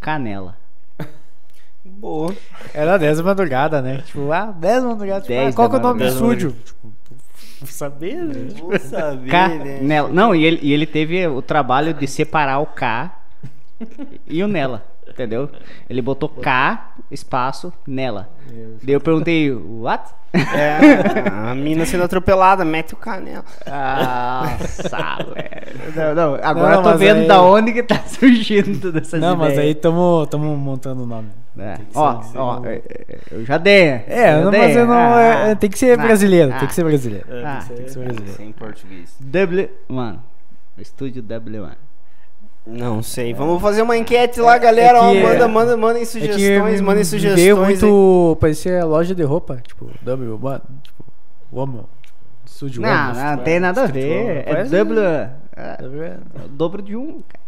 Canela. 0.00 0.56
Boa. 1.84 2.34
Era 2.74 2.98
10 2.98 3.18
da 3.18 3.24
madrugada, 3.24 3.82
né? 3.82 4.02
Tipo, 4.06 4.30
ah, 4.32 4.46
10 4.46 4.82
da 4.82 4.88
madrugada. 4.88 5.20
Tipo, 5.22 5.32
10 5.32 5.48
ah, 5.48 5.56
qual 5.56 5.70
que 5.70 5.76
é 5.76 5.78
o 5.78 5.82
nome 5.82 6.00
do 6.00 6.06
estúdio? 6.06 6.52
Tipo, 6.52 6.92
vou 7.60 7.68
saber, 7.68 8.16
né? 8.16 8.34
Vou 8.58 8.78
saber, 8.78 9.24
né? 9.24 9.78
Canela. 9.78 10.08
Não, 10.08 10.34
e 10.34 10.44
ele, 10.44 10.60
e 10.62 10.72
ele 10.72 10.86
teve 10.86 11.26
o 11.26 11.40
trabalho 11.40 11.94
de 11.94 12.06
separar 12.06 12.58
o 12.58 12.66
K 12.66 13.18
e 14.26 14.42
o 14.42 14.48
nela, 14.48 14.84
entendeu? 15.10 15.50
Ele 15.88 16.00
botou 16.00 16.28
K, 16.28 16.92
espaço, 17.10 17.72
nela. 17.86 18.28
Daí 18.82 18.94
eu 18.94 19.00
perguntei, 19.00 19.52
what? 19.52 20.12
É, 20.32 21.28
a 21.50 21.54
mina 21.54 21.84
sendo 21.84 22.04
atropelada, 22.04 22.64
mete 22.64 22.94
o 22.94 22.96
canela. 22.96 23.44
Nossa, 23.66 25.18
velho. 25.34 25.94
Não, 25.94 26.14
não, 26.14 26.34
agora 26.42 26.68
Não, 26.70 26.74
eu 26.78 26.82
tô 26.82 26.88
mas 26.90 26.98
vendo 27.00 27.20
aí- 27.22 27.26
da 27.28 27.42
onde 27.42 27.72
que 27.72 27.82
tá 27.82 27.96
surgindo 28.06 28.80
todas 28.80 29.02
essas 29.08 29.20
Não, 29.20 29.36
mas 29.36 29.52
ideias. 29.54 29.66
aí 29.68 29.74
tamo, 29.74 30.26
tamo 30.26 30.56
montando 30.56 31.02
o 31.02 31.06
nome. 31.06 31.28
É. 31.58 31.74
Que 31.74 31.82
Ó, 31.94 32.22
ser- 32.22 32.38
ó, 32.38 32.64
é, 32.64 32.74
é, 32.76 33.18
eu 33.32 33.44
já 33.44 33.58
dei. 33.58 33.82
É, 34.06 34.34
eu 34.38 34.44
não, 34.44 34.50
dei. 34.52 34.60
mas 34.60 34.76
eu 34.76 34.86
não. 34.86 34.94
Ah, 34.94 35.20
é- 35.20 35.50
é- 35.50 35.54
tem 35.56 35.68
que 35.68 35.78
ser 35.78 35.98
ah, 35.98 36.02
brasileiro, 36.02 36.52
ah, 36.54 36.58
tem 36.60 36.68
que 36.68 36.74
ser 36.74 36.84
brasileiro. 36.84 37.26
É, 37.28 37.44
Ah, 37.44 37.64
tem 37.66 37.76
Tem 37.76 37.84
que 37.86 37.90
ser 37.92 37.98
brasileiro. 37.98 38.36
Sem 38.36 38.52
português. 38.52 39.16
W, 39.20 39.68
mano. 39.88 40.22
Estúdio 40.78 41.22
W1. 41.22 41.72
Não 42.70 43.02
sei. 43.02 43.34
Vamos 43.34 43.60
fazer 43.60 43.82
uma 43.82 43.96
enquete 43.96 44.40
lá, 44.40 44.56
galera. 44.58 44.98
é 44.98 45.00
ó, 45.00 45.12
que- 45.12 45.22
manda, 45.22 45.48
manda, 45.48 45.76
mandem 45.76 46.02
É 46.02 46.06
sugestões, 46.06 46.80
mandem 46.80 47.04
sugestões. 47.04 47.40
Veio 47.40 47.56
aí. 47.58 47.64
muito. 47.64 48.36
Parecia 48.40 48.84
loja 48.84 49.14
de 49.14 49.22
roupa, 49.22 49.56
tipo, 49.66 49.90
W, 50.02 50.38
tipo, 50.82 51.04
woman, 51.52 51.84
tipo, 52.02 52.18
estúdio 52.46 52.82
Não, 52.82 52.88
woman, 52.88 53.12
não 53.22 53.30
tipo, 53.32 53.44
tem 53.44 53.60
nada 53.60 53.82
a 53.82 53.84
escrito 53.86 54.04
ver. 54.04 54.44
É 54.48 54.64
W. 54.64 55.00
É, 55.00 55.30
é- 55.56 56.04
é 56.06 56.18
dobro 56.48 56.80
de 56.82 56.96
um, 56.96 57.20
cara. 57.28 57.44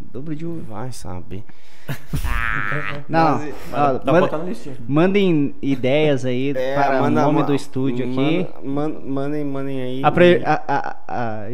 Dobro 0.00 0.34
de 0.36 0.46
um. 0.46 0.62
Vai 0.68 0.92
saber. 0.92 1.42
Não, 3.08 3.38
Mas- 3.38 3.54
ó, 3.72 3.98
pra 3.98 4.12
manda- 4.12 4.44
mandem 4.86 5.54
ideias 5.62 6.24
aí 6.24 6.50
É, 6.54 6.74
para 6.74 7.00
manda- 7.00 7.26
o 7.26 7.32
nome 7.32 7.42
do 7.44 7.54
estúdio 7.54 8.04
aqui. 8.04 8.46
manda- 8.62 8.88
man- 8.90 9.00
mandem, 9.06 9.44
mandem 9.44 9.80
aí. 9.80 10.00
Apre- 10.04 10.42
a- 10.44 10.62
a- 10.68 10.96
a- 11.08 11.46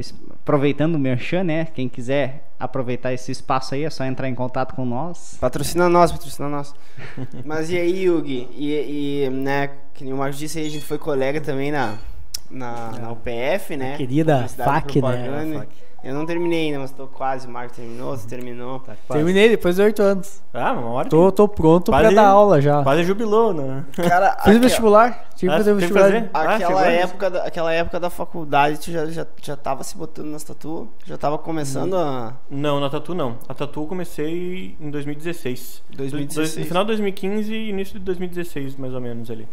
aproveitando 0.43 0.97
o 0.97 0.99
merchan, 0.99 1.45
né? 1.45 1.67
Quem 1.73 1.89
quiser 1.89 2.51
aproveitar 2.65 3.13
esse 3.13 3.31
espaço 3.31 3.75
aí, 3.75 3.85
é 3.85 3.91
só 3.91 4.05
entrar 4.05 4.29
em 4.29 4.35
contato 4.35 4.75
com 4.75 4.85
nós. 4.85 5.37
Patrocina 5.41 5.89
nós, 5.89 6.11
patrocina 6.13 6.49
nós. 6.49 6.75
Mas 7.45 7.71
e 7.71 7.77
aí, 7.77 8.05
Yugi? 8.05 8.49
E, 8.53 9.25
e, 9.27 9.31
né, 9.31 9.71
que 9.93 10.05
nem 10.05 10.13
o 10.13 10.17
Marcos 10.17 10.39
disse 10.39 10.59
aí, 10.59 10.67
a 10.67 10.71
gente 10.71 10.85
foi 10.85 10.99
colega 10.99 11.41
também 11.41 11.71
na, 11.71 11.95
na, 12.51 12.91
na 12.99 13.13
UPF, 13.13 13.77
né? 13.77 13.97
querida 13.97 14.49
FAC, 14.49 15.01
né? 15.01 15.67
Eu 16.05 16.13
não 16.15 16.27
terminei 16.27 16.67
ainda, 16.67 16.79
mas 16.81 16.93
tô 16.93 17.07
quase. 17.07 17.47
O 17.47 17.51
Marcos 17.51 17.77
terminou, 17.77 18.17
você 18.17 18.29
terminou. 18.29 18.79
Tá 18.81 18.95
quase. 19.07 19.23
Terminei 19.25 19.49
depois 19.49 19.77
de 19.77 19.83
8 19.83 20.03
anos. 20.03 20.43
Ah, 20.53 20.73
uma 20.73 20.89
hora. 20.91 21.09
Tô, 21.09 21.33
tô 21.33 21.49
pronto 21.49 21.91
pra 21.91 22.03
Quase- 22.03 22.15
dar 22.15 22.27
aula 22.29 22.61
já. 22.61 22.83
Quase 22.83 23.03
jubilou, 23.05 23.55
né? 23.55 23.85
Cara, 23.97 24.37
Fiz 24.45 24.57
aque- 24.57 24.59
vestibular, 24.67 25.29
tive 25.35 25.49
que 25.51 25.55
Ah, 25.55 25.59
fazer 25.59 25.75
vestibular. 25.75 26.05
fazer? 26.05 26.31
Ah, 26.35 26.55
Aquela, 26.57 26.83
aí? 26.83 26.97
época 26.97 27.31
da, 27.31 27.45
aquela 27.45 27.73
época 27.73 27.99
da 28.01 28.11
faculdade, 28.11 28.79
tu 28.81 28.91
já, 28.91 29.07
já, 29.07 29.27
já 29.43 29.57
tava 29.57 29.83
se 29.83 29.97
botando 29.97 30.27
nas 30.27 30.45
tatu? 30.45 30.87
Já 31.07 31.17
tava 31.17 31.39
começando 31.39 31.97
a. 31.97 32.35
Não, 32.51 32.79
na 32.81 32.91
Tatu 32.91 33.15
não. 33.15 33.39
A 33.49 33.55
Tatu 33.55 33.81
eu 33.81 33.87
comecei 33.87 34.77
em 34.79 34.91
2016. 34.91 35.83
2016. 35.97 36.59
No 36.59 36.65
final 36.67 36.83
de 36.85 36.89
2015 36.89 37.53
e 37.55 37.71
início 37.71 37.99
de 37.99 38.05
2016, 38.05 38.77
mais 38.77 38.93
ou 38.93 39.01
menos 39.01 39.31
ali. 39.31 39.49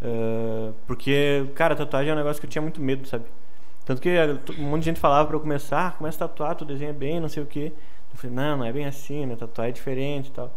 Eh, 0.00 0.70
porque, 0.86 1.46
cara, 1.54 1.74
tatuagem 1.76 2.10
é 2.10 2.14
um 2.14 2.16
negócio 2.16 2.40
que 2.40 2.46
eu 2.46 2.50
tinha 2.50 2.62
muito 2.62 2.80
medo, 2.80 3.06
sabe? 3.06 3.24
Tanto 3.84 4.00
que 4.00 4.08
eh, 4.08 4.38
um 4.58 4.70
monte 4.70 4.80
de 4.80 4.86
gente 4.86 5.00
falava 5.00 5.26
pra 5.26 5.36
eu 5.36 5.40
começar, 5.40 5.88
ah, 5.88 5.90
começa 5.92 6.24
a 6.24 6.28
tatuar, 6.28 6.54
tu 6.54 6.64
desenha 6.64 6.92
bem, 6.92 7.20
não 7.20 7.28
sei 7.28 7.42
o 7.42 7.46
quê. 7.46 7.72
Eu 8.12 8.18
falei, 8.18 8.36
não, 8.36 8.58
não 8.58 8.64
é 8.64 8.72
bem 8.72 8.86
assim, 8.86 9.26
né? 9.26 9.36
Tatuar 9.36 9.68
é 9.68 9.72
diferente 9.72 10.28
e 10.28 10.32
tal. 10.32 10.52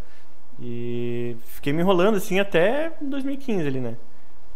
E 0.60 1.38
fiquei 1.48 1.74
me 1.74 1.82
enrolando 1.82 2.16
assim 2.16 2.40
até 2.40 2.94
2015 3.02 3.68
ali, 3.68 3.80
né? 3.80 3.96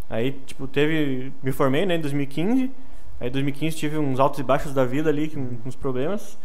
Aí, 0.09 0.31
tipo, 0.45 0.67
teve. 0.67 1.31
Me 1.43 1.51
formei, 1.51 1.85
né, 1.85 1.95
em 1.95 2.01
2015. 2.01 2.71
Aí, 3.19 3.27
em 3.27 3.31
2015, 3.31 3.77
tive 3.77 3.97
uns 3.97 4.19
altos 4.19 4.39
e 4.39 4.43
baixos 4.43 4.73
da 4.73 4.85
vida 4.85 5.09
ali, 5.09 5.31
uns 5.65 5.75
problemas. 5.75 6.37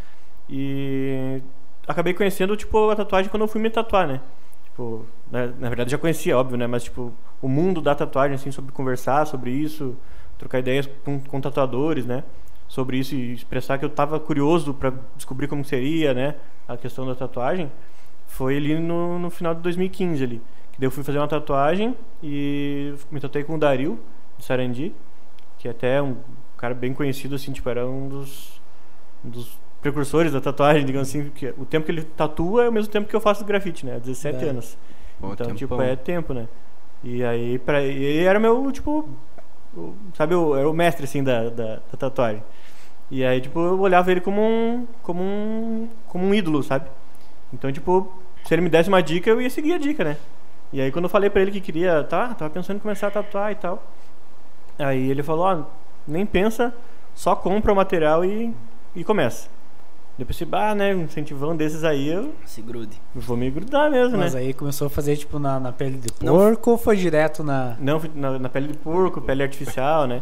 E 0.49 1.41
acabei 1.87 2.13
conhecendo, 2.13 2.55
tipo, 2.55 2.89
a 2.89 2.95
tatuagem 2.95 3.29
quando 3.31 3.41
eu 3.43 3.47
fui 3.47 3.61
me 3.61 3.69
tatuar, 3.69 4.07
né? 4.07 4.21
Tipo, 4.65 5.05
na, 5.31 5.47
na 5.47 5.69
verdade 5.69 5.91
já 5.91 5.97
conhecia, 5.97 6.37
óbvio, 6.37 6.57
né? 6.57 6.67
Mas, 6.67 6.83
tipo, 6.83 7.13
o 7.41 7.47
mundo 7.47 7.81
da 7.81 7.95
tatuagem, 7.95 8.35
assim, 8.35 8.51
sobre 8.51 8.71
conversar 8.71 9.25
sobre 9.25 9.51
isso, 9.51 9.95
trocar 10.37 10.59
ideias 10.59 10.89
com, 11.03 11.19
com 11.19 11.41
tatuadores, 11.41 12.05
né? 12.05 12.23
Sobre 12.67 12.97
isso 12.97 13.15
e 13.15 13.33
expressar 13.33 13.77
que 13.77 13.85
eu 13.85 13.89
tava 13.89 14.19
curioso 14.19 14.73
pra 14.73 14.91
descobrir 15.15 15.47
como 15.47 15.63
seria, 15.63 16.13
né? 16.13 16.35
A 16.67 16.75
questão 16.77 17.05
da 17.05 17.15
tatuagem. 17.15 17.71
Foi 18.27 18.57
ali 18.57 18.77
no, 18.79 19.19
no 19.19 19.29
final 19.29 19.53
de 19.53 19.61
2015 19.61 20.23
ali. 20.23 20.41
Que 20.71 20.79
daí 20.79 20.87
eu 20.87 20.91
fui 20.91 21.03
fazer 21.03 21.19
uma 21.19 21.27
tatuagem 21.27 21.95
e 22.21 22.93
me 23.11 23.19
tatuei 23.19 23.43
com 23.43 23.55
o 23.55 23.57
Dario, 23.59 23.99
de 24.37 24.43
Sarandi, 24.43 24.91
que 25.59 25.69
até 25.69 25.97
é 25.97 26.01
um 26.01 26.17
cara 26.57 26.73
bem 26.73 26.93
conhecido, 26.93 27.35
assim, 27.35 27.53
tipo, 27.53 27.69
era 27.69 27.87
um 27.87 28.09
dos, 28.09 28.59
um 29.23 29.29
dos 29.29 29.57
precursores 29.81 30.33
da 30.33 30.41
tatuagem, 30.41 30.83
digamos 30.85 31.07
assim, 31.07 31.23
porque 31.29 31.53
o 31.57 31.65
tempo 31.65 31.85
que 31.85 31.91
ele 31.91 32.01
tatua 32.03 32.65
é 32.65 32.69
o 32.69 32.73
mesmo 32.73 32.91
tempo 32.91 33.07
que 33.07 33.15
eu 33.15 33.21
faço 33.21 33.45
grafite, 33.45 33.85
né? 33.85 33.99
17 33.99 34.43
É. 34.43 34.49
anos. 34.49 34.77
Pô, 35.19 35.27
então, 35.27 35.37
tempão. 35.47 35.55
tipo, 35.55 35.81
é 35.81 35.95
tempo, 35.95 36.33
né? 36.33 36.47
E 37.03 37.23
aí, 37.23 37.59
pra, 37.59 37.81
e 37.83 38.17
era 38.17 38.39
meu, 38.39 38.69
tipo, 38.71 39.07
sabe, 40.13 40.35
o, 40.35 40.55
era 40.55 40.69
o 40.69 40.73
mestre, 40.73 41.05
assim, 41.05 41.23
da, 41.23 41.49
da, 41.49 41.75
da 41.75 41.97
tatuagem. 41.97 42.43
E 43.09 43.23
aí, 43.23 43.39
tipo, 43.41 43.59
eu 43.59 43.79
olhava 43.79 44.11
ele 44.11 44.21
como 44.21 44.41
um, 44.41 44.87
como 45.03 45.21
um, 45.21 45.89
como 46.07 46.25
um 46.25 46.33
ídolo, 46.33 46.63
sabe? 46.63 46.89
Então, 47.53 47.71
tipo, 47.71 48.11
se 48.43 48.53
ele 48.53 48.61
me 48.61 48.69
desse 48.69 48.89
uma 48.89 49.01
dica, 49.01 49.29
eu 49.29 49.41
ia 49.41 49.49
seguir 49.49 49.73
a 49.73 49.77
dica, 49.77 50.03
né? 50.03 50.17
E 50.73 50.81
aí, 50.81 50.91
quando 50.91 51.05
eu 51.05 51.09
falei 51.09 51.29
pra 51.29 51.41
ele 51.41 51.51
que 51.51 51.61
queria, 51.61 52.03
tá, 52.03 52.33
tava 52.33 52.49
pensando 52.49 52.77
em 52.77 52.79
começar 52.79 53.07
a 53.07 53.11
tatuar 53.11 53.51
e 53.51 53.55
tal. 53.55 53.83
Aí 54.77 55.09
ele 55.09 55.23
falou, 55.23 55.45
ó, 55.45 55.63
nem 56.07 56.25
pensa, 56.25 56.73
só 57.13 57.35
compra 57.35 57.71
o 57.71 57.75
material 57.75 58.25
e, 58.25 58.53
e 58.95 59.03
começa. 59.03 59.49
Depois, 60.17 60.37
se 60.37 60.45
bah, 60.45 60.73
né, 60.73 60.95
um 60.95 61.01
incentivão 61.03 61.55
desses 61.55 61.83
aí, 61.83 62.07
eu 62.07 62.33
Se 62.45 62.61
grude. 62.61 62.95
vou 63.13 63.35
me 63.35 63.49
grudar 63.51 63.91
mesmo, 63.91 64.17
Mas 64.17 64.33
né? 64.33 64.39
aí 64.41 64.53
começou 64.53 64.87
a 64.87 64.89
fazer, 64.89 65.17
tipo, 65.17 65.37
na, 65.39 65.59
na 65.59 65.71
pele 65.73 65.97
de 65.97 66.07
Não. 66.23 66.33
porco 66.37 66.71
ou 66.71 66.77
foi 66.77 66.95
direto 66.95 67.43
na. 67.43 67.75
Não, 67.79 68.01
na, 68.15 68.39
na 68.39 68.47
pele 68.49 68.67
de 68.69 68.77
porco, 68.77 69.19
pele 69.19 69.43
artificial, 69.43 70.07
né? 70.07 70.21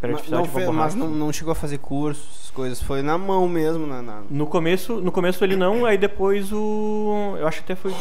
Pele 0.00 0.12
Mas, 0.14 0.20
artificial 0.20 0.38
não, 0.38 0.46
tipo 0.46 0.54
fez- 0.56 0.66
borracha. 0.66 0.84
mas 0.84 0.94
não, 0.94 1.08
não 1.10 1.32
chegou 1.32 1.52
a 1.52 1.54
fazer 1.54 1.76
cursos, 1.78 2.50
coisas. 2.54 2.80
Foi 2.80 3.02
na 3.02 3.18
mão 3.18 3.46
mesmo, 3.48 3.86
na. 3.86 4.00
na- 4.00 4.22
No 4.30 4.46
começo, 4.46 4.94
no 5.00 5.12
começo 5.12 5.44
ele 5.44 5.56
não, 5.56 5.84
aí 5.84 5.98
depois 5.98 6.50
o 6.52 7.34
eu 7.38 7.46
acho 7.46 7.62
que 7.64 7.72
até 7.72 7.74
foi 7.80 7.92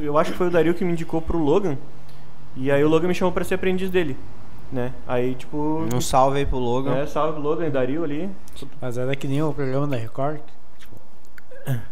eu 0.00 0.16
acho 0.16 0.30
que 0.32 0.38
foi 0.38 0.46
o 0.46 0.50
Dario 0.50 0.72
que 0.72 0.84
me 0.84 0.92
indicou 0.92 1.20
pro 1.20 1.36
Logan. 1.38 1.76
E 2.56 2.70
aí 2.70 2.82
o 2.84 2.88
Logan 2.88 3.08
me 3.08 3.14
chamou 3.14 3.32
pra 3.32 3.44
ser 3.44 3.54
aprendiz 3.54 3.90
dele, 3.90 4.16
né? 4.70 4.92
Aí 5.06 5.34
tipo, 5.34 5.84
Um 5.92 6.00
salve 6.00 6.38
aí 6.38 6.46
pro 6.46 6.58
Logan. 6.58 6.94
é, 6.96 7.06
salve 7.06 7.40
Logan 7.40 7.66
e 7.66 7.70
Dario 7.70 8.04
ali. 8.04 8.30
Mas 8.80 8.96
era 8.96 9.14
que 9.16 9.26
nem 9.26 9.42
o 9.42 9.52
programa 9.52 9.86
da 9.86 9.96
Record. 9.96 10.40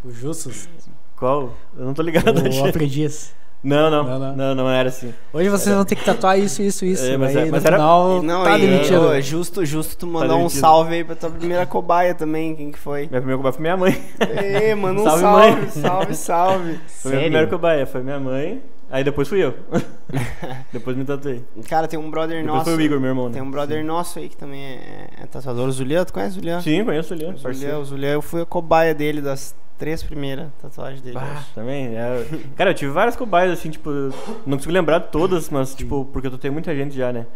O 0.05 0.11
Justus, 0.11 0.69
Qual? 1.17 1.53
Eu 1.77 1.85
não 1.85 1.95
tô 1.95 2.03
ligado. 2.03 2.29
o 2.39 2.65
aprendiz. 2.67 3.33
Não, 3.63 3.91
não, 3.91 4.05
Não, 4.05 4.19
não. 4.19 4.37
não, 4.37 4.55
não, 4.55 4.71
era 4.71 4.89
assim. 4.89 5.13
Hoje 5.35 5.51
vocês 5.51 5.75
vão 5.77 5.85
ter 5.85 5.95
que 5.95 6.03
tatuar 6.03 6.39
isso, 6.39 6.63
isso, 6.63 6.83
isso. 6.83 7.05
É, 7.05 7.19
mas 7.19 7.37
Aí 7.37 7.43
é- 7.43 7.45
no 7.45 7.51
mas 7.51 7.63
era- 7.67 7.77
final 7.77 8.23
Não, 8.23 8.43
tá 8.43 8.57
demitido. 8.57 9.13
é 9.13 9.21
justo, 9.21 9.67
justo 9.67 9.99
tu 9.99 10.07
mandar 10.07 10.35
um 10.35 10.39
demitido. 10.39 10.61
salve 10.61 10.95
aí 10.95 11.05
pra 11.05 11.15
tua 11.15 11.29
primeira 11.29 11.67
cobaia 11.67 12.15
também, 12.15 12.57
quem 12.57 12.73
que 12.73 12.79
foi? 12.79 13.01
Minha 13.09 13.21
primeira 13.21 13.37
cobaia 13.37 13.53
foi 13.53 13.61
minha 13.61 13.77
mãe. 13.77 14.03
Ê, 14.19 14.75
manda 14.75 15.03
um 15.03 15.05
Salve, 15.05 15.21
salve, 15.21 15.51
mãe. 15.61 15.69
salve, 15.69 16.15
salve. 16.15 16.81
Foi 16.89 17.11
minha 17.11 17.23
primeira 17.25 17.47
cobaia, 17.49 17.87
foi 17.87 18.03
minha 18.03 18.19
mãe. 18.19 18.63
Aí 18.91 19.05
depois 19.05 19.29
fui 19.29 19.43
eu. 19.43 19.55
depois 20.73 20.97
me 20.97 21.05
tatuei. 21.05 21.45
Cara, 21.69 21.87
tem 21.87 21.99
um 21.99 22.11
brother 22.11 22.43
Depois 22.43 22.59
nosso. 22.59 22.71
foi 22.71 22.77
o 22.77 22.81
Igor, 22.81 23.01
meu 23.01 23.11
irmão. 23.11 23.29
né? 23.29 23.35
Tem 23.35 23.43
um 23.43 23.51
brother 23.51 23.85
nosso 23.85 24.19
aí 24.19 24.29
que 24.29 24.37
também 24.37 24.61
é, 24.63 25.09
é 25.23 25.27
tatuador, 25.27 25.69
o 25.69 25.73
Zulian, 25.73 26.05
tu 26.05 26.13
conhece 26.13 26.33
o 26.33 26.35
Zulian? 26.41 26.61
Sim, 26.61 26.85
conheço. 26.85 27.15
O 27.15 27.17
Zulian, 27.17 27.35
parceiro. 27.35 27.79
o 27.79 27.85
Zulian, 27.85 28.13
eu 28.13 28.23
fui 28.23 28.43
a 28.43 28.47
cobaia 28.47 28.95
dele 28.95 29.21
das 29.21 29.55
três 29.79 30.03
primeiras 30.03 30.49
tatuagens 30.61 31.01
dele. 31.01 31.17
Ah, 31.19 31.43
também. 31.55 31.97
é. 31.97 32.27
Cara, 32.57 32.71
eu 32.71 32.75
tive 32.75 32.91
várias 32.93 33.17
cobaias, 33.17 33.53
assim, 33.59 33.71
tipo, 33.71 33.91
não 34.45 34.57
consigo 34.59 34.73
lembrar 34.73 34.99
de 34.99 35.09
todas, 35.09 35.49
mas, 35.49 35.75
tipo, 35.75 36.05
porque 36.13 36.27
eu 36.27 36.33
tatuei 36.33 36.51
muita 36.51 36.75
gente 36.75 36.95
já, 36.95 37.13
né? 37.13 37.27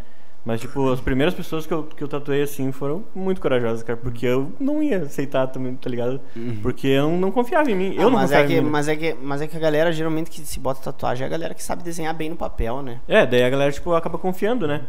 Mas, 0.45 0.61
tipo, 0.61 0.91
as 0.91 1.01
primeiras 1.01 1.33
pessoas 1.33 1.65
que 1.65 1.73
eu, 1.73 1.83
que 1.83 2.03
eu 2.03 2.07
tatuei, 2.07 2.43
assim, 2.43 2.71
foram 2.71 3.03
muito 3.15 3.41
corajosas, 3.41 3.81
cara, 3.81 3.97
porque 3.97 4.27
eu 4.27 4.51
não 4.59 4.81
ia 4.83 4.99
aceitar 4.99 5.47
também, 5.47 5.73
tá 5.75 5.89
ligado? 5.89 6.21
Porque 6.61 6.87
eu 6.87 7.09
não, 7.09 7.17
não 7.17 7.31
confiava 7.31 7.71
em 7.71 7.75
mim. 7.75 7.95
Eu 7.95 8.01
Ah, 8.01 8.03
não 8.03 8.11
mas, 8.11 8.31
é 8.31 8.35
confiava 8.43 8.47
que, 8.47 8.53
em 8.53 8.61
mim. 8.61 8.69
mas, 8.69 8.87
é 8.87 8.95
que, 8.95 9.15
mas 9.21 9.41
é 9.41 9.47
que 9.47 9.57
a 9.57 9.59
galera 9.59 9.91
geralmente 9.91 10.29
que 10.29 10.41
se 10.41 10.59
bota 10.59 10.79
tatuagem 10.81 11.23
é 11.23 11.27
a 11.27 11.29
galera 11.29 11.53
que 11.55 11.63
sabe 11.63 11.81
desenhar 11.83 12.13
bem 12.13 12.29
no 12.29 12.35
papel, 12.35 12.83
né? 12.83 12.99
É, 13.07 13.25
daí 13.25 13.43
a 13.43 13.49
galera, 13.49 13.71
tipo, 13.71 13.91
acaba 13.93 14.19
confiando, 14.19 14.67
né? 14.67 14.81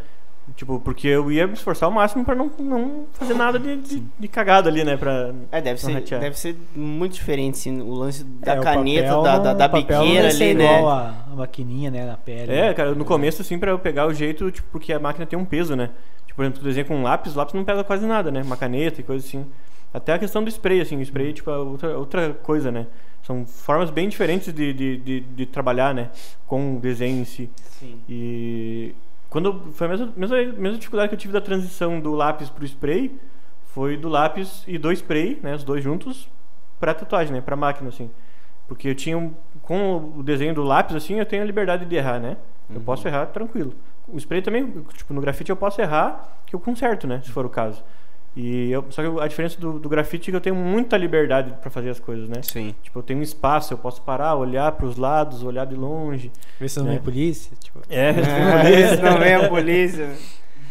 Tipo, 0.55 0.79
porque 0.81 1.09
eu 1.09 1.31
ia 1.31 1.47
me 1.47 1.55
esforçar 1.55 1.89
ao 1.89 1.93
máximo 1.93 2.25
pra 2.25 2.35
não, 2.35 2.51
não 2.61 3.07
fazer 3.13 3.35
nada 3.35 3.59
de, 3.59 3.77
de, 3.77 4.03
de 4.19 4.29
cagada 4.29 4.71
ali, 4.71 4.85
né? 4.85 4.97
Pra... 4.97 5.35
É, 5.51 5.61
deve 5.61 5.83
Não 5.83 5.91
ser, 5.91 5.95
ratear. 5.95 6.21
deve 6.21 6.39
ser 6.39 6.57
muito 6.75 7.15
diferente, 7.15 7.55
assim, 7.55 7.81
o 7.83 7.93
lance 7.93 8.23
da 8.23 8.55
É, 8.55 8.61
o 8.61 8.63
caneta, 8.63 9.09
papel 9.09 9.23
da, 9.23 9.37
não- 9.37 9.43
da, 9.43 9.55
da 9.55 9.67
o 9.67 9.71
papel 9.71 9.99
não 9.99 10.05
biqueira 10.07 10.31
ser 10.31 10.45
ali, 10.45 10.53
igual 10.63 10.87
né? 10.87 10.93
A, 11.29 11.33
a 11.33 11.37
maquininha, 11.37 11.91
né, 11.91 12.07
na 12.07 12.17
pele. 12.17 12.53
É, 12.53 12.73
cara, 12.73 12.95
no 12.95 13.05
começo, 13.05 13.43
assim, 13.43 13.59
pra 13.59 13.71
eu 13.73 13.79
pegar 13.79 14.07
o 14.07 14.15
jeito, 14.15 14.51
tipo, 14.51 14.69
porque 14.71 14.93
a 14.93 15.01
máquina 15.01 15.27
tem 15.27 15.39
um 15.39 15.45
peso, 15.45 15.75
né? 15.75 15.91
Tipo, 16.27 16.37
por 16.37 16.43
exemplo, 16.45 16.61
tu 16.61 16.65
desenha 16.65 16.85
com 16.85 16.97
um 16.97 17.03
lápis, 17.03 17.35
o 17.35 17.39
lápis 17.39 17.53
não 17.55 17.65
pesa 17.65 17.83
quase 17.83 18.07
nada, 18.07 18.31
né? 18.31 18.41
Uma 18.43 18.57
caneta 18.57 19.01
e 19.01 19.05
coisa 19.05 19.27
assim. 19.27 19.45
Até 19.93 20.13
a 20.13 20.19
questão 20.19 20.45
do 20.45 20.49
spray, 20.49 20.81
assim, 20.81 20.97
o 20.97 21.03
spray, 21.03 21.33
tipo, 21.33 21.51
é 21.51 21.57
outra, 21.59 21.99
outra 21.99 22.31
coisa, 22.43 22.71
né? 22.71 22.87
São 23.25 23.45
formas 23.47 23.91
bem 23.91 24.09
diferentes 24.09 24.53
de, 24.53 24.73
de, 24.73 24.97
de, 24.99 25.21
de 25.21 25.47
trabalhar, 25.47 25.93
né? 25.93 26.11
Com 26.47 26.77
o 26.77 26.81
desenho 26.81 27.21
em 27.21 27.25
si. 27.25 27.51
Sim. 27.81 27.97
E 28.09 28.95
quando 29.37 29.71
foi 29.73 29.87
a 29.87 29.91
mesma, 29.91 30.13
mesma, 30.17 30.37
mesma 30.39 30.79
dificuldade 30.79 31.11
que 31.11 31.15
eu 31.15 31.19
tive 31.19 31.31
da 31.35 31.43
transição 31.43 32.01
do 32.01 32.15
lápis 32.15 32.49
pro 32.49 32.65
spray, 32.65 33.21
foi 33.65 33.95
do 33.95 34.09
lápis 34.09 34.65
e 34.67 34.79
do 34.79 34.91
spray, 34.91 35.39
né, 35.43 35.55
os 35.55 35.63
dois 35.63 35.85
juntos, 35.85 36.27
pra 36.81 36.95
tatuagem, 36.95 37.35
né, 37.35 37.43
pra 37.43 37.55
máquina 37.55 37.91
assim. 37.91 38.11
Porque 38.67 38.89
eu 38.89 38.95
tinha 38.95 39.19
um, 39.19 39.35
com 39.61 40.15
o 40.17 40.23
desenho 40.23 40.55
do 40.55 40.63
lápis 40.63 40.97
assim, 40.97 41.19
eu 41.19 41.27
tenho 41.27 41.43
a 41.43 41.45
liberdade 41.45 41.85
de 41.85 41.95
errar, 41.95 42.19
né? 42.19 42.39
Eu 42.75 42.81
posso 42.81 43.07
errar 43.07 43.27
tranquilo. 43.27 43.75
O 44.09 44.17
spray 44.17 44.41
também, 44.41 44.73
tipo, 44.95 45.13
no 45.13 45.21
grafite 45.21 45.51
eu 45.51 45.57
posso 45.57 45.83
errar, 45.83 46.39
que 46.47 46.57
eu 46.57 46.61
conserto, 46.61 47.07
né, 47.07 47.21
se 47.23 47.31
for 47.31 47.45
o 47.45 47.51
caso. 47.51 47.85
E 48.37 48.71
eu, 48.71 48.85
só 48.91 49.03
que 49.03 49.21
a 49.21 49.27
diferença 49.27 49.59
do, 49.59 49.79
do 49.79 49.89
grafite 49.89 50.29
é 50.29 50.31
que 50.31 50.37
eu 50.37 50.41
tenho 50.43 50.55
muita 50.55 50.95
liberdade 50.99 51.55
pra 51.63 51.71
fazer 51.71 51.89
as 51.89 51.99
coisas, 51.99 52.29
né? 52.29 52.43
Sim. 52.43 52.75
Tipo, 52.83 52.99
eu 52.99 53.03
tenho 53.03 53.19
um 53.19 53.23
espaço, 53.23 53.73
eu 53.73 53.79
posso 53.79 54.03
parar, 54.03 54.35
olhar 54.35 54.71
pros 54.73 54.97
lados, 54.99 55.43
olhar 55.43 55.65
de 55.65 55.75
longe. 55.75 56.31
Ver 56.61 56.69
se 56.69 56.79
não 56.79 56.87
É. 56.87 56.91
vem 56.91 56.99
polícia. 57.01 57.57
Tipo, 57.59 57.81
É, 57.89 58.11
É, 58.11 58.97
não 59.01 59.19
vem 59.19 59.35
a 59.35 59.49
polícia. 59.49 60.11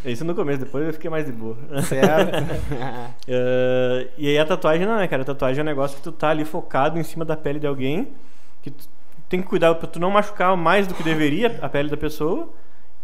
Isso 0.05 0.23
no 0.23 0.35
começo, 0.35 0.59
depois 0.59 0.85
eu 0.85 0.93
fiquei 0.93 1.09
mais 1.09 1.25
de 1.25 1.31
boa. 1.31 1.57
Certo? 1.81 2.37
Eh, 3.27 4.07
e 4.17 4.27
aí 4.29 4.37
a 4.37 4.45
tatuagem 4.45 4.85
não, 4.85 4.97
né, 4.97 5.07
cara? 5.07 5.23
A 5.23 5.25
tatuagem 5.25 5.59
é 5.61 5.63
um 5.63 5.65
negócio 5.65 5.97
que 5.97 6.03
tu 6.03 6.11
tá 6.11 6.29
ali 6.29 6.45
focado 6.45 6.99
em 6.99 7.03
cima 7.03 7.25
da 7.25 7.35
pele 7.35 7.57
de 7.59 7.65
alguém, 7.65 8.09
que 8.61 8.69
tu 8.69 8.87
tem 9.27 9.41
que 9.41 9.47
cuidar 9.47 9.73
pra 9.73 9.87
tu 9.87 9.99
não 9.99 10.11
machucar 10.11 10.55
mais 10.55 10.85
do 10.85 10.93
que 10.93 11.01
deveria 11.01 11.57
a 11.61 11.67
pele 11.67 11.89
da 11.89 11.97
pessoa 11.97 12.47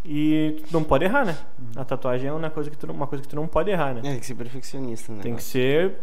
e 0.04 0.62
tu 0.68 0.74
não 0.74 0.84
pode 0.84 1.06
errar, 1.06 1.26
né? 1.26 1.38
A 1.76 1.84
tatuagem 1.86 2.28
é 2.30 2.34
uma 2.34 2.50
coisa 2.50 2.70
que 2.70 2.78
tu, 2.78 2.88
não- 2.88 2.94
uma 2.96 3.08
coisa 3.08 3.22
que 3.22 3.28
tu 3.30 3.36
não 3.36 3.48
pode 3.48 3.70
errar, 3.70 3.94
né? 3.94 4.00
É, 4.00 4.12
tem 4.12 4.20
que 4.20 4.26
ser 4.26 4.36
perfeccionista, 4.36 5.14
né? 5.14 5.22
Tem 5.22 5.36
que 5.36 5.44
ser. 5.44 5.96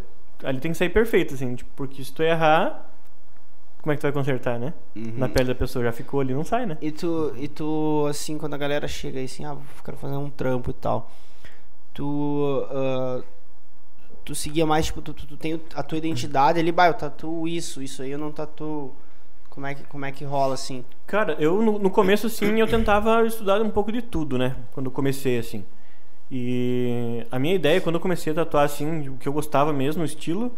Ali 0.42 0.60
tem 0.60 0.70
que 0.70 0.78
sair 0.78 0.90
perfeito, 0.90 1.34
assim, 1.34 1.54
tipo, 1.56 1.70
porque 1.74 2.02
se 2.04 2.12
tu 2.12 2.22
errar, 2.22 2.90
como 3.82 3.92
é 3.92 3.96
que 3.96 4.00
tu 4.00 4.04
vai 4.04 4.12
consertar, 4.12 4.58
né? 4.58 4.72
Uhum. 4.94 5.14
Na 5.16 5.28
pele 5.28 5.46
da 5.46 5.54
pessoa 5.54 5.84
já 5.84 5.90
ficou 5.92 6.20
ali, 6.20 6.32
não 6.32 6.44
sai, 6.44 6.64
né? 6.64 6.78
E 6.80 6.92
tu, 6.92 7.32
e 7.36 7.48
tu, 7.48 8.06
assim, 8.08 8.38
quando 8.38 8.54
a 8.54 8.56
galera 8.58 8.86
chega 8.86 9.18
aí 9.18 9.24
assim, 9.24 9.44
ah, 9.44 9.56
quero 9.84 9.96
fazer 9.96 10.16
um 10.16 10.30
trampo 10.30 10.70
e 10.70 10.74
tal, 10.74 11.10
tu, 11.92 12.64
ah, 12.70 13.20
tu 14.24 14.34
seguia 14.34 14.64
mais, 14.64 14.86
tipo, 14.86 15.02
tu, 15.02 15.12
tu, 15.12 15.26
tu 15.26 15.36
tem 15.36 15.60
a 15.74 15.82
tua 15.82 15.98
identidade 15.98 16.60
ali, 16.60 16.70
bah, 16.70 16.86
eu 16.86 16.94
tatuo 16.94 17.48
isso, 17.48 17.82
isso 17.82 18.02
aí 18.02 18.10
eu 18.12 18.18
não 18.18 18.30
tatuo. 18.30 18.94
Como 19.58 19.66
é 19.66 19.74
que, 19.74 19.82
como 19.82 20.04
é 20.04 20.12
que 20.12 20.24
rola, 20.24 20.54
assim? 20.54 20.84
Cara, 21.04 21.36
eu 21.40 21.60
no, 21.60 21.80
no 21.80 21.90
começo, 21.90 22.28
assim, 22.28 22.60
eu 22.60 22.68
tentava 22.68 23.26
estudar 23.26 23.60
um 23.60 23.70
pouco 23.70 23.90
de 23.90 24.00
tudo, 24.00 24.38
né? 24.38 24.54
Quando 24.70 24.86
eu 24.86 24.92
comecei, 24.92 25.36
assim. 25.36 25.64
E 26.30 27.26
a 27.28 27.40
minha 27.40 27.56
ideia, 27.56 27.80
quando 27.80 27.96
eu 27.96 28.00
comecei 28.00 28.32
a 28.32 28.36
tatuar, 28.36 28.64
assim, 28.64 29.08
o 29.08 29.16
que 29.16 29.26
eu 29.28 29.32
gostava 29.32 29.72
mesmo, 29.72 30.02
o 30.02 30.04
estilo, 30.04 30.54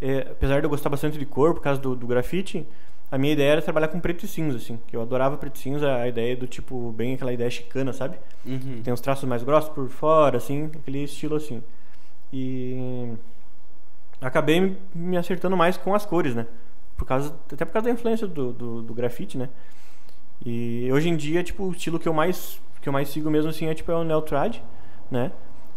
é, 0.00 0.20
apesar 0.30 0.60
de 0.60 0.64
eu 0.64 0.70
gostar 0.70 0.88
bastante 0.88 1.18
de 1.18 1.26
cor, 1.26 1.52
por 1.52 1.60
causa 1.60 1.78
do, 1.78 1.94
do 1.94 2.06
grafite, 2.06 2.66
a 3.12 3.18
minha 3.18 3.34
ideia 3.34 3.52
era 3.52 3.60
trabalhar 3.60 3.88
com 3.88 4.00
preto 4.00 4.24
e 4.24 4.28
cinza, 4.28 4.56
assim. 4.56 4.78
que 4.86 4.96
Eu 4.96 5.02
adorava 5.02 5.36
preto 5.36 5.56
e 5.56 5.58
cinza, 5.58 5.96
a 5.96 6.08
ideia 6.08 6.34
do 6.34 6.46
tipo, 6.46 6.90
bem 6.92 7.12
aquela 7.16 7.34
ideia 7.34 7.50
chicana, 7.50 7.92
sabe? 7.92 8.16
Uhum. 8.46 8.80
Tem 8.82 8.94
uns 8.94 9.02
traços 9.02 9.28
mais 9.28 9.42
grossos 9.42 9.68
por 9.68 9.90
fora, 9.90 10.38
assim, 10.38 10.70
aquele 10.74 11.04
estilo 11.04 11.36
assim. 11.36 11.62
E 12.32 13.12
acabei 14.22 14.58
me- 14.58 14.76
me 14.94 15.16
acertando 15.18 15.54
mais 15.54 15.76
com 15.76 15.94
as 15.94 16.06
cores, 16.06 16.34
né? 16.34 16.46
Por 16.98 17.06
causa, 17.06 17.34
até 17.50 17.64
por 17.64 17.72
causa 17.72 17.88
da 17.88 17.94
influência 17.94 18.26
do, 18.26 18.52
do, 18.52 18.82
do 18.82 18.92
grafite, 18.94 19.38
né? 19.38 19.48
E 20.44 20.88
hoje 20.92 21.08
em 21.08 21.16
dia, 21.16 21.42
tipo, 21.42 21.64
o 21.64 21.72
estilo 21.72 21.98
que 21.98 22.08
eu 22.08 22.12
mais 22.12 22.60
que 22.80 22.88
eu 22.88 22.92
mais 22.92 23.08
sigo 23.08 23.28
mesmo 23.30 23.50
assim 23.50 23.66
é 23.66 23.74
tipo 23.74 23.90
é 23.90 23.94
o 23.96 24.04
Neotrad, 24.04 24.58
né? 25.10 25.32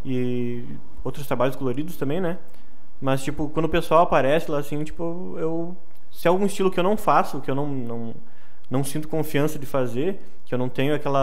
E 0.06 0.66
outros 1.04 1.26
trabalhos 1.26 1.56
coloridos 1.56 1.96
também, 1.98 2.20
né? 2.20 2.38
Mas 3.00 3.24
tipo, 3.24 3.50
quando 3.50 3.66
o 3.66 3.70
pessoal 3.70 4.04
aparece 4.04 4.52
lá 4.52 4.60
assim, 4.60 4.84
tipo, 4.84 5.36
eu 5.40 5.76
se 6.12 6.28
é 6.28 6.30
algum 6.30 6.46
estilo 6.46 6.70
que 6.70 6.80
eu 6.80 6.84
não 6.84 6.98
faço, 6.98 7.40
que 7.42 7.50
eu 7.50 7.56
não 7.56 7.68
não, 7.68 8.16
não 8.70 8.84
sinto 8.84 9.08
confiança 9.08 9.58
de 9.58 9.66
fazer, 9.66 10.20
que 10.46 10.54
eu 10.54 10.60
não 10.60 10.70
tenho 10.70 10.94
aquela 10.94 11.20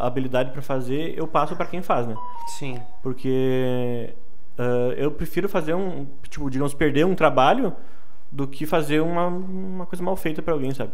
a- 0.00 0.06
habilidade 0.06 0.50
para 0.50 0.60
fazer, 0.62 1.16
eu 1.16 1.26
passo 1.26 1.56
para 1.56 1.66
quem 1.66 1.80
faz, 1.82 2.06
né? 2.06 2.16
Sim. 2.58 2.80
Porque 3.02 4.14
ah, 4.58 4.94
eu 4.96 5.10
prefiro 5.12 5.48
fazer 5.48 5.74
um, 5.74 6.06
tipo, 6.28 6.50
digamos, 6.50 6.74
perder 6.74 7.06
um 7.06 7.14
trabalho 7.14 7.74
do 8.32 8.48
que 8.48 8.64
fazer 8.64 9.00
uma, 9.00 9.26
uma 9.26 9.84
coisa 9.84 10.02
mal 10.02 10.16
feita 10.16 10.40
para 10.40 10.54
alguém, 10.54 10.72
sabe? 10.72 10.92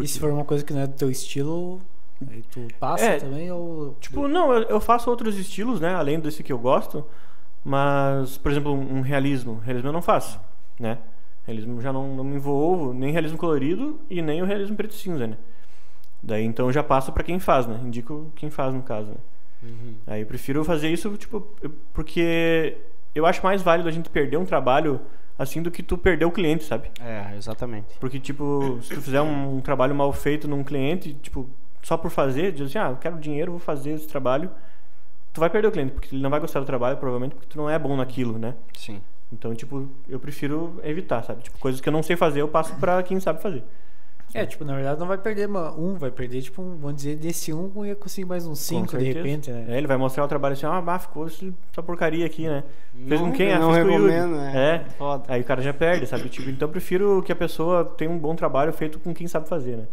E 0.00 0.08
se 0.08 0.18
for 0.18 0.30
uma 0.30 0.44
coisa 0.44 0.64
que 0.64 0.72
não 0.72 0.80
é 0.80 0.86
do 0.86 0.94
teu 0.94 1.10
estilo, 1.10 1.82
aí 2.30 2.42
tu 2.50 2.66
passa 2.80 3.04
É, 3.04 3.18
também 3.18 3.52
ou. 3.52 3.94
Tipo, 4.00 4.26
não, 4.26 4.50
eu, 4.50 4.62
eu 4.62 4.80
faço 4.80 5.10
outros 5.10 5.38
estilos, 5.38 5.80
né? 5.80 5.94
Além 5.94 6.18
desse 6.18 6.42
que 6.42 6.50
eu 6.52 6.58
gosto. 6.58 7.04
Mas, 7.62 8.38
por 8.38 8.50
exemplo, 8.50 8.72
um, 8.72 9.02
realismo. 9.02 9.60
Realismo 9.64 9.90
eu 9.90 9.92
não 9.92 10.02
faço, 10.02 10.40
né? 10.80 10.98
Realismo 11.46 11.80
já 11.80 11.92
não, 11.92 12.16
não 12.16 12.24
me 12.24 12.36
envolvo, 12.36 12.94
nem 12.94 13.12
realismo 13.12 13.36
colorido 13.36 14.00
e 14.08 14.22
nem 14.22 14.42
o 14.42 14.44
realismo 14.46 14.74
preto 14.74 14.92
e 14.92 14.98
cinza, 14.98 15.26
né? 15.26 15.36
Daí 16.22 16.44
então 16.44 16.66
eu 16.66 16.72
já 16.72 16.82
passo 16.82 17.12
pra 17.12 17.22
quem 17.22 17.38
faz, 17.38 17.66
né? 17.66 17.78
Indico 17.84 18.32
quem 18.34 18.48
faz 18.48 18.72
no 18.72 18.82
caso. 18.82 19.10
Né? 19.10 19.16
Uhum. 19.64 19.94
Aí 20.06 20.22
eu 20.22 20.26
prefiro 20.26 20.64
fazer 20.64 20.88
isso, 20.88 21.16
tipo, 21.16 21.40
porque 21.92 22.78
eu 23.14 23.26
acho 23.26 23.42
mais 23.44 23.60
válido 23.60 23.88
a 23.88 23.92
gente 23.92 24.08
perder 24.08 24.38
um 24.38 24.44
trabalho 24.44 25.00
assim 25.42 25.62
do 25.62 25.70
que 25.70 25.82
tu 25.82 25.98
perder 25.98 26.24
o 26.24 26.30
cliente, 26.30 26.64
sabe? 26.64 26.90
É, 27.00 27.36
exatamente. 27.36 27.94
Porque, 27.98 28.18
tipo, 28.18 28.78
se 28.82 28.94
tu 28.94 29.02
fizer 29.02 29.20
um, 29.20 29.56
um 29.56 29.60
trabalho 29.60 29.94
mal 29.94 30.12
feito 30.12 30.48
num 30.48 30.62
cliente, 30.62 31.14
tipo, 31.14 31.48
só 31.82 31.96
por 31.96 32.10
fazer, 32.10 32.52
diz 32.52 32.66
assim, 32.68 32.78
ah, 32.78 32.90
eu 32.90 32.96
quero 32.96 33.18
dinheiro, 33.18 33.52
vou 33.52 33.60
fazer 33.60 33.90
esse 33.90 34.06
trabalho, 34.06 34.50
tu 35.32 35.40
vai 35.40 35.50
perder 35.50 35.68
o 35.68 35.72
cliente, 35.72 35.92
porque 35.92 36.14
ele 36.14 36.22
não 36.22 36.30
vai 36.30 36.40
gostar 36.40 36.60
do 36.60 36.66
trabalho, 36.66 36.96
provavelmente, 36.96 37.34
porque 37.34 37.48
tu 37.48 37.58
não 37.58 37.68
é 37.68 37.78
bom 37.78 37.96
naquilo, 37.96 38.38
né? 38.38 38.54
Sim. 38.74 39.00
Então, 39.32 39.54
tipo, 39.54 39.88
eu 40.08 40.20
prefiro 40.20 40.78
evitar, 40.84 41.22
sabe? 41.24 41.42
Tipo, 41.42 41.58
coisas 41.58 41.80
que 41.80 41.88
eu 41.88 41.92
não 41.92 42.02
sei 42.02 42.16
fazer, 42.16 42.42
eu 42.42 42.48
passo 42.48 42.74
pra 42.76 43.02
quem 43.02 43.18
sabe 43.18 43.40
fazer. 43.40 43.64
É, 44.34 44.46
tipo, 44.46 44.64
na 44.64 44.74
verdade 44.74 44.98
não 44.98 45.06
vai 45.06 45.18
perder 45.18 45.48
um, 45.48 45.96
vai 45.96 46.10
perder, 46.10 46.40
tipo, 46.40 46.62
um, 46.62 46.76
vamos 46.76 46.96
dizer, 46.96 47.16
desse 47.16 47.52
um 47.52 47.84
ia 47.84 47.94
conseguir 47.94 48.26
mais 48.26 48.46
uns 48.46 48.60
cinco 48.60 48.96
de 48.96 49.12
repente, 49.12 49.50
né? 49.50 49.66
É, 49.68 49.76
ele 49.78 49.86
vai 49.86 49.96
mostrar 49.96 50.24
o 50.24 50.28
trabalho 50.28 50.54
assim, 50.54 50.64
ah, 50.64 50.80
bah, 50.80 50.98
ficou 50.98 51.26
essa 51.26 51.82
porcaria 51.82 52.24
aqui, 52.24 52.48
né? 52.48 52.64
Fez 53.06 53.20
Não- 53.20 53.30
com 53.30 53.36
quem? 53.36 53.52
Ah, 53.52 53.58
não 53.58 53.72
fez 53.72 53.84
com 53.86 53.90
o 53.90 53.94
Yuri. 53.94 54.12
recomendo, 54.12 54.36
né? 54.36 54.84
É. 54.86 54.90
Foda. 54.92 55.24
Aí 55.28 55.40
o 55.42 55.44
cara 55.44 55.60
já 55.60 55.74
perde, 55.74 56.06
sabe? 56.06 56.28
Tipo, 56.30 56.48
então 56.48 56.66
eu 56.66 56.72
prefiro 56.72 57.22
que 57.22 57.30
a 57.30 57.36
pessoa 57.36 57.84
tenha 57.84 58.10
um 58.10 58.18
bom 58.18 58.34
trabalho 58.34 58.72
feito 58.72 58.98
com 58.98 59.12
quem 59.12 59.26
sabe 59.28 59.48
fazer, 59.48 59.76
né? 59.76 59.86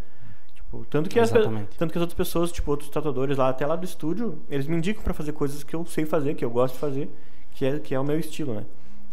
Tipo, 0.56 0.86
tanto 0.90 1.10
que, 1.10 1.20
as, 1.20 1.32
tanto 1.32 1.92
que 1.92 1.98
as 1.98 2.02
outras 2.02 2.14
pessoas, 2.14 2.52
tipo, 2.52 2.72
outros 2.72 2.90
tatuadores 2.90 3.38
lá, 3.38 3.50
até 3.50 3.66
lá 3.66 3.76
do 3.76 3.84
estúdio, 3.84 4.40
eles 4.50 4.68
me 4.68 4.78
indicam 4.78 5.04
pra 5.04 5.14
fazer 5.14 5.34
coisas 5.34 5.64
que 5.64 5.76
eu 5.76 5.86
sei 5.86 6.06
fazer, 6.06 6.36
que 6.36 6.46
eu 6.46 6.50
gosto 6.50 6.76
de 6.76 6.80
fazer, 6.80 7.10
que 7.52 7.66
é, 7.66 7.80
que 7.80 7.94
é 7.94 8.00
o 8.00 8.04
meu 8.04 8.20
estilo, 8.20 8.54
né? 8.54 8.64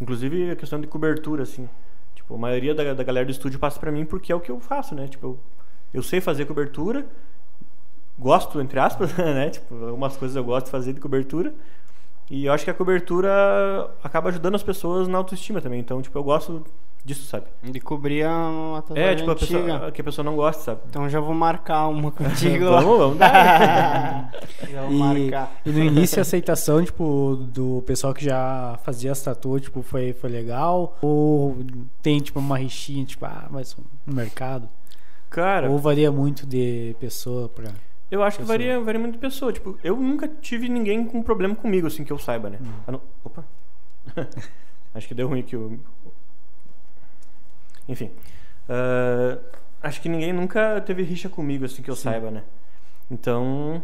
Inclusive 0.01 0.51
a 0.51 0.57
questão 0.57 0.81
de 0.81 0.87
cobertura, 0.87 1.43
assim. 1.43 1.69
Tipo, 2.27 2.35
a 2.35 2.39
maioria 2.39 2.75
da, 2.75 2.93
da 2.93 3.05
galera 3.05 3.25
do 3.25 3.31
estúdio 3.31 3.57
passa 3.61 3.79
pra 3.79 3.93
mim 3.93 4.05
porque 4.05 4.33
é 4.33 4.35
o 4.35 4.41
que 4.41 4.51
eu 4.51 4.59
faço, 4.59 4.97
né? 4.97 5.07
Tipo, 5.07 5.27
eu, 5.27 5.39
eu 5.95 6.03
sei 6.03 6.21
fazer 6.21 6.45
cobertura, 6.45 7.07
gosto, 8.19 8.61
entre 8.61 8.81
aspas, 8.81 9.15
né? 9.17 9.51
Tipo, 9.51 9.87
algumas 9.87 10.17
coisas 10.17 10.37
eu 10.37 10.43
gosto 10.43 10.67
de 10.67 10.73
fazer 10.73 10.93
de 10.93 11.01
cobertura. 11.01 11.55
E 12.29 12.47
eu 12.47 12.53
acho 12.53 12.65
que 12.65 12.71
a 12.71 12.75
cobertura 12.75 13.89
acaba 14.03 14.31
ajudando 14.31 14.57
as 14.57 14.63
pessoas 14.65 15.07
na 15.07 15.19
autoestima 15.19 15.61
também. 15.61 15.79
Então, 15.79 16.03
tipo, 16.03 16.19
eu 16.19 16.25
gosto 16.25 16.65
disso, 17.07 17.25
sabe? 17.27 17.47
Ele 17.63 17.81
cobria 17.81 18.29
uma 18.31 18.83
tatuagem 18.83 19.05
É, 19.11 19.15
tipo, 19.15 19.31
a 19.31 19.33
antiga. 19.35 19.63
pessoa, 19.63 19.93
que 19.93 20.01
a 20.01 20.05
pessoa 20.05 20.25
não 20.25 20.35
gosta, 20.37 20.63
sabe? 20.63 20.81
Então 20.91 21.09
já 21.09 21.21
vou 21.21 21.35
marcar 21.35 21.87
uma 21.89 22.11
contigo. 22.13 22.65
Vamos, 22.67 22.99
vamos 22.99 23.19
dar. 23.19 24.33
já 24.69 24.83
vou 24.83 24.93
E, 24.93 24.99
marcar. 24.99 25.53
e 25.65 25.71
no 25.71 25.79
início 25.85 26.19
a 26.19 26.23
aceitação, 26.23 26.85
tipo, 26.85 27.37
do 27.53 27.83
pessoal 27.87 28.13
que 28.13 28.25
já 28.25 28.79
fazia 28.83 29.13
as 29.13 29.23
tatu, 29.23 29.59
tipo, 29.61 29.83
foi, 29.83 30.13
foi 30.13 30.29
legal? 30.29 30.99
Ou 31.01 31.57
tem, 32.03 32.19
tipo, 32.21 32.39
uma 32.41 32.59
rixinha, 32.59 33.05
tipo, 33.05 33.25
ah, 33.25 33.47
mas 33.51 33.77
um 33.79 34.13
mercado? 34.13 34.69
Cara, 35.31 35.71
Ou 35.71 35.79
varia 35.79 36.11
muito 36.11 36.47
de 36.47 36.95
pessoa 37.01 37.49
pra... 37.49 37.71
eu 38.11 38.23
acho 38.23 38.39
que 38.39 38.45
varia, 38.45 38.81
varia 38.81 39.01
muito 39.01 39.15
de 39.15 39.19
pessoa. 39.21 39.53
Tipo, 39.53 39.79
eu 39.85 39.97
nunca 39.97 40.27
tive 40.29 40.69
ninguém 40.69 41.05
com 41.05 41.23
problema 41.23 41.55
comigo, 41.55 41.87
assim, 41.87 42.05
que 42.05 42.13
eu 42.13 42.19
saiba, 42.19 42.49
né? 42.51 42.59
Ah, 42.87 42.93
não- 42.93 43.01
Opa. 43.25 43.45
acho 44.95 45.09
que 45.09 45.15
deu 45.15 45.29
ruim 45.29 45.41
aqui 45.41 45.57
o. 45.57 45.79
Enfim. 47.89 48.11
Ah, 48.69 49.39
acho 49.83 50.01
que 50.01 50.09
ninguém 50.09 50.33
nunca 50.33 50.81
teve 50.81 51.03
rixa 51.03 51.29
comigo, 51.29 51.65
assim, 51.65 51.83
que 51.83 51.91
eu 51.91 51.97
saiba, 51.97 52.31
né? 52.31 52.43
Então, 53.11 53.83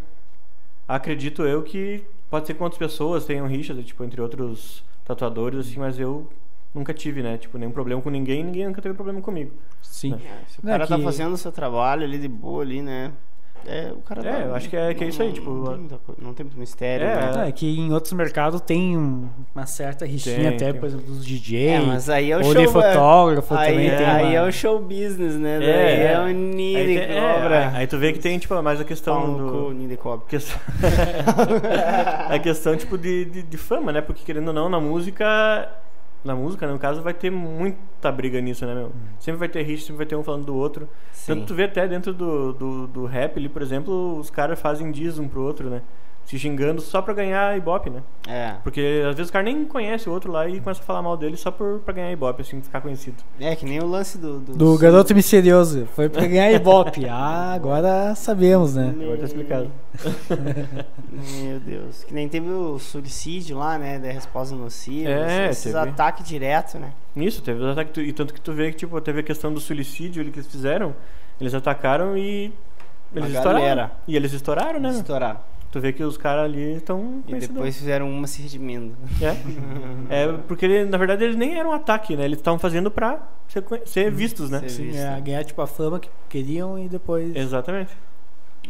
acredito 0.88 1.42
eu 1.42 1.62
que 1.62 2.04
pode 2.30 2.46
ser 2.46 2.54
que 2.54 2.62
outras 2.62 2.78
pessoas 2.78 3.24
tenham 3.24 3.46
rixas, 3.46 3.84
tipo, 3.84 4.02
entre 4.04 4.20
outros 4.20 4.84
tatuadores, 5.04 5.60
assim, 5.60 5.78
mas 5.78 5.98
eu 5.98 6.28
nunca 6.74 6.92
tive, 6.94 7.22
né? 7.22 7.38
Tipo, 7.38 7.58
nenhum 7.58 7.70
problema 7.72 8.00
com 8.02 8.10
ninguém, 8.10 8.42
ninguém 8.42 8.66
nunca 8.66 8.82
teve 8.82 8.94
problema 8.94 9.20
comigo. 9.20 9.52
Sim. 9.82 10.18
Se 10.48 10.58
o 10.58 10.62
cara 10.62 10.84
é 10.84 10.86
tá 10.86 10.96
que- 10.96 11.02
fazendo 11.04 11.34
o 11.34 11.38
seu 11.38 11.52
trabalho 11.52 12.02
ali 12.04 12.18
de 12.18 12.28
boa 12.28 12.62
ali, 12.62 12.82
né? 12.82 13.12
É, 13.66 13.92
o 13.92 13.98
cara 14.03 14.22
É, 14.29 14.46
eu 14.46 14.55
acho 14.55 14.68
que 14.68 14.77
é- 14.77 14.92
que 14.94 15.05
é 15.05 15.09
isso 15.09 15.22
aí, 15.22 15.29
não- 15.29 15.35
tipo, 15.35 15.51
Não 15.51 15.64
tem, 15.64 15.77
muita 15.79 15.98
não 16.18 16.35
tem 16.35 16.44
muito 16.46 16.59
mistério, 16.59 17.07
É, 17.07 17.37
né? 17.37 17.48
É 17.48 17.53
que 17.53 17.79
em 17.79 17.92
outros 17.92 18.12
mercados 18.12 18.61
tem 18.61 18.96
um- 18.96 19.29
uma 19.55 19.66
certa 19.66 20.05
rixinha 20.05 20.37
Tem, 20.37 20.46
até, 20.48 20.70
tem. 20.72 20.81
por 20.81 20.87
exemplo, 20.87 21.07
dos 21.07 21.25
DJ. 21.25 21.68
É, 21.68 21.81
mas 21.81 22.09
aí 22.11 22.31
é 22.31 22.37
o 22.37 22.38
ou 22.38 22.44
show. 22.44 22.55
de 22.55 22.62
é- 22.62 22.68
fotógrafo 22.68 23.55
aí, 23.55 23.70
também 23.72 23.90
tem 23.96 24.07
Aí 24.07 24.25
uma- 24.25 24.35
é 24.35 24.42
o 24.42 24.53
show 24.53 24.79
business, 24.81 25.35
né? 25.37 25.59
Daí 25.59 25.68
É, 25.68 25.72
é, 26.09 26.12
é. 26.12 26.18
o 26.18 26.22
Aí, 26.25 26.35
Nini 26.35 26.85
tem- 26.85 26.98
é, 26.98 27.20
cobra. 27.20 27.70
aí- 27.75 27.87
tu 27.87 27.98
vê 27.98 28.12
que 28.12 28.18
tem, 28.18 28.38
tipo, 28.38 28.61
mais 28.62 28.81
a 28.81 28.85
questão 28.85 29.37
do... 29.37 29.72
Nini 29.72 29.96
cobra. 29.96 30.27
questão- 30.29 30.59
a 32.29 32.38
questão 32.38 32.77
tipo 32.77 32.96
de, 32.98 33.25
de, 33.27 33.42
de 33.42 33.57
fama, 33.57 33.92
né? 33.92 34.01
Porque 34.01 34.22
querendo 34.25 34.48
ou 34.48 34.55
não, 34.55 34.68
na 34.68 34.81
música, 34.81 35.68
na 36.24 36.35
música, 36.35 36.66
né, 36.66 36.72
no 36.72 36.78
caso, 36.78 37.02
vai 37.02 37.14
ter 37.14 37.30
muita 37.30 38.12
briga 38.12 38.40
nisso, 38.40 38.64
né, 38.64 38.74
meu? 38.74 38.92
Sempre 39.18 39.38
vai 39.38 39.48
ter 39.48 39.62
rixa, 39.62 39.87
sempre 39.87 39.98
vai 39.98 40.06
ter 40.06 40.16
um 40.16 40.22
falando 40.22 40.44
do 40.44 40.54
outro. 40.54 40.88
Sim. 41.12 41.35
Tanto 41.35 41.46
tu 41.46 41.54
vê 41.54 41.64
até 41.64 41.87
dentro 41.88 42.12
do, 42.12 42.52
do, 42.52 42.87
do 42.87 43.04
rap 43.06 43.38
ali, 43.38 43.48
por 43.48 43.62
exemplo, 43.62 44.18
os 44.18 44.30
caras 44.30 44.61
fazem 44.61 44.90
diz 44.92 45.18
um 45.18 45.28
pro 45.28 45.42
outro, 45.42 45.68
né? 45.68 45.82
Se 46.24 46.38
xingando 46.38 46.80
só 46.80 47.02
pra 47.02 47.12
ganhar 47.12 47.54
ibope, 47.58 47.90
né? 47.90 48.02
É. 48.26 48.54
Porque 48.62 49.02
às 49.06 49.14
vezes 49.16 49.28
o 49.28 49.32
cara 49.32 49.44
nem 49.44 49.64
conhece 49.66 50.08
o 50.08 50.12
outro 50.12 50.32
lá 50.32 50.48
e 50.48 50.61
começa 50.61 50.80
a 50.80 50.85
falar 50.85 51.02
mal 51.02 51.16
dele 51.16 51.37
só 51.37 51.50
por, 51.50 51.80
pra 51.80 51.92
ganhar 51.92 52.11
ibope, 52.12 52.40
assim, 52.40 52.62
ficar 52.62 52.80
conhecido. 52.80 53.16
É, 53.38 53.54
que 53.54 53.66
nem 53.66 53.80
o 53.80 53.87
lance 53.87 54.16
do. 54.16 54.40
Do, 54.40 54.54
Do 54.56 54.78
garoto 54.78 55.14
misterioso. 55.14 55.87
Foi 55.94 56.08
pra 56.08 56.26
ganhar 56.26 56.50
Ibope. 56.52 57.02
Ah, 57.11 57.52
agora 57.52 58.14
sabemos, 58.14 58.74
né? 58.74 58.94
Agora 58.98 59.18
tá 59.18 59.24
explicado. 59.24 59.70
Meu 61.42 61.61
Deus. 61.61 62.04
Que 62.04 62.14
nem 62.14 62.28
teve 62.28 62.48
o 62.50 62.78
suicídio 62.78 63.58
lá, 63.58 63.76
né? 63.78 63.98
Da 63.98 64.11
resposta 64.11 64.54
nociva. 64.54 65.11
É, 65.11 65.50
esses 65.50 65.64
teve. 65.64 65.76
ataques 65.78 66.26
direto, 66.26 66.78
né? 66.78 66.92
Isso, 67.16 67.42
teve 67.42 67.61
os 67.62 67.66
ataques. 67.72 68.02
E 68.08 68.12
tanto 68.12 68.32
que 68.32 68.40
tu 68.40 68.52
vê 68.52 68.70
que 68.70 68.78
tipo, 68.78 68.98
teve 69.00 69.20
a 69.20 69.22
questão 69.22 69.52
do 69.52 69.61
suicídio 69.61 70.22
ali 70.22 70.30
que 70.30 70.38
eles 70.38 70.50
fizeram. 70.50 70.94
Eles 71.40 71.54
atacaram 71.54 72.16
e. 72.16 72.52
Eles 73.14 73.35
A 73.35 73.38
estouraram. 73.38 73.61
galera. 73.61 73.92
E 74.08 74.16
eles 74.16 74.32
estouraram, 74.32 74.80
né? 74.80 74.90
Estourar. 74.90 75.42
Tu 75.72 75.80
vê 75.80 75.90
que 75.90 76.04
os 76.04 76.18
caras 76.18 76.44
ali 76.44 76.74
estão. 76.74 77.24
E 77.26 77.35
depois 77.35 77.76
fizeram 77.78 78.08
uma 78.11 78.26
se 78.26 78.42
redimindo. 78.42 78.94
É. 80.11 80.24
é, 80.24 80.32
porque 80.46 80.66
ele, 80.66 80.85
na 80.85 80.98
verdade 80.98 81.24
eles 81.24 81.35
nem 81.35 81.58
eram 81.58 81.70
um 81.70 81.72
ataque, 81.72 82.14
né? 82.14 82.26
Eles 82.26 82.38
estavam 82.38 82.58
fazendo 82.58 82.90
pra 82.90 83.26
ser, 83.48 83.64
ser 83.87 84.11
vistos, 84.11 84.50
né? 84.50 84.61
Ser 84.61 84.68
Sim, 84.68 84.85
visto. 84.88 84.98
é, 85.00 85.20
ganhar 85.22 85.42
tipo 85.44 85.62
a 85.62 85.66
fama 85.66 85.98
que 85.98 86.11
queriam 86.28 86.78
e 86.78 86.90
depois. 86.90 87.35
Exatamente. 87.35 87.90
É. 88.66 88.68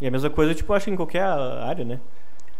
E 0.00 0.08
a 0.08 0.10
mesma 0.10 0.28
coisa, 0.28 0.52
tipo, 0.52 0.72
acho 0.72 0.86
que 0.86 0.90
em 0.90 0.96
qualquer 0.96 1.22
área, 1.22 1.84
né? 1.84 2.00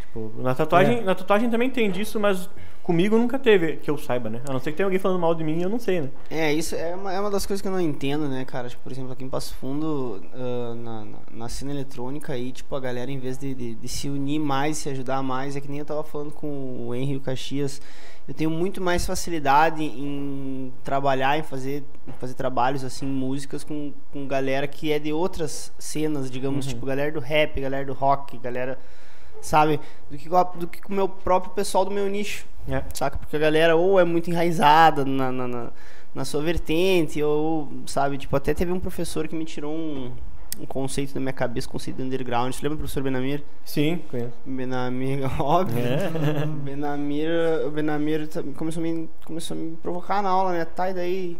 Tipo, 0.03 0.33
na 0.38 0.55
tatuagem, 0.55 0.98
É. 0.98 1.03
na 1.03 1.14
tatuagem 1.16 1.50
também 1.50 1.68
tem 1.68 1.90
disso, 1.90 2.20
mas 2.20 2.48
comigo 2.83 3.16
nunca 3.16 3.38
teve, 3.38 3.77
que 3.77 3.90
eu 3.90 3.97
saiba, 3.97 4.29
né? 4.31 4.40
A 4.49 4.53
não 4.53 4.61
ser 4.61 4.71
que 4.71 4.77
tenha 4.77 4.87
alguém 4.87 4.99
falando 4.99 5.21
mal 5.21 5.35
de 5.35 5.45
mim, 5.45 5.62
eu 5.62 5.69
não 5.69 5.79
sei, 5.79 6.01
né? 6.01 6.11
É, 6.31 6.53
isso 6.53 6.75
é 6.75 6.95
uma, 6.95 7.12
é 7.12 7.21
uma 7.21 7.31
das 7.31 7.47
coisas 7.47 7.61
que 7.61 7.69
eu 7.69 7.73
não 7.73 7.81
entendo, 7.81 8.29
né, 8.29 8.45
cara? 8.45 8.69
Tipo, 8.69 8.83
por 8.83 8.93
exemplo, 8.93 9.12
aqui 9.12 9.25
em 9.25 9.29
Passo 9.29 9.55
Fundo, 9.55 10.23
ah, 10.35 10.75
na, 10.75 11.05
na, 11.05 11.19
na 11.33 11.49
cena 11.49 11.71
eletrônica 11.71 12.33
aí, 12.33 12.53
tipo, 12.53 12.75
a 12.75 12.81
galera, 12.81 13.11
em 13.11 13.19
vez 13.19 13.38
de, 13.38 13.55
de, 13.55 13.75
de 13.75 13.88
se 13.88 14.09
unir 14.09 14.38
mais, 14.38 14.79
se 14.79 14.88
ajudar 14.88 15.23
mais, 15.23 15.57
é 15.57 15.61
que 15.61 15.69
nem 15.69 15.79
eu 15.79 15.85
tava 15.85 16.03
falando 16.03 16.33
com 16.33 16.87
o 16.87 16.95
Henry 16.95 17.12
e 17.12 17.16
o 17.16 17.21
Caxias, 17.21 17.81
eu 18.31 18.35
tenho 18.35 18.51
muito 18.51 18.81
mais 18.81 19.05
facilidade 19.05 19.83
em 19.83 20.73
trabalhar, 20.85 21.38
em 21.38 21.43
fazer, 21.43 21.83
em 22.07 22.12
fazer 22.12 22.35
trabalhos, 22.35 22.85
assim, 22.85 23.05
músicas 23.05 23.64
com, 23.64 23.93
com 24.12 24.27
galera 24.27 24.69
que 24.69 24.93
é 24.93 24.99
de 24.99 25.12
outras 25.12 25.73
cenas, 25.79 26.31
digamos, 26.31 26.66
tipo, 26.66 26.87
galera 26.87 27.11
do 27.11 27.19
rap, 27.19 27.61
galera 27.61 27.85
do 27.85 27.93
rock, 27.93 28.38
galera, 28.38 28.79
sabe? 29.42 29.81
Do 30.11 30.16
que, 30.18 30.29
com- 30.29 30.59
do 30.59 30.66
que 30.68 30.81
com 30.81 30.92
o 30.92 30.96
meu 30.96 31.09
próprio 31.09 31.53
pessoal 31.53 31.85
do 31.85 31.90
meu 31.90 32.09
nicho 32.09 32.46
É. 32.68 32.83
saca? 32.94 33.16
Porque 33.18 33.37
a 33.37 33.38
galera 33.40 33.76
ou 33.76 33.98
é 34.00 34.05
muito 34.05 34.31
enraizada 34.31 35.05
na, 35.05 35.31
na, 35.33 35.48
na, 35.48 35.70
na 36.14 36.24
sua 36.24 36.42
vertente, 36.42 37.22
ou, 37.22 37.68
sabe, 37.87 38.18
tipo, 38.18 38.35
até 38.37 38.53
teve 38.55 38.72
um 38.72 38.81
professor 38.81 39.26
que 39.29 39.35
me 39.35 39.44
tirou 39.44 39.72
um, 39.72 40.11
um 40.61 40.66
conceito 40.66 41.14
da 41.14 41.20
minha 41.20 41.33
cabeça, 41.33 41.68
conceito 41.68 41.96
do 41.98 42.03
underground. 42.03 42.53
Você 42.53 42.62
lembra 42.62 42.76
do 42.76 42.81
professor 42.81 43.03
Benamir? 43.03 43.42
Sim, 43.64 44.00
conheço. 44.11 44.33
Benamir, 44.44 45.20
óbvio. 45.40 45.79
É. 45.85 46.46
Benamir, 46.46 47.29
o 47.66 47.70
Benamir 47.70 48.26
tá- 48.29 48.42
começou 48.57 48.81
a, 48.83 48.87
me, 48.87 49.09
começou 49.24 49.57
a 49.57 49.61
me 49.61 49.76
provocar 49.76 50.22
na 50.22 50.29
aula, 50.31 50.53
né? 50.53 50.64
Tá, 50.64 50.90
e 50.90 50.94
daí? 50.94 51.37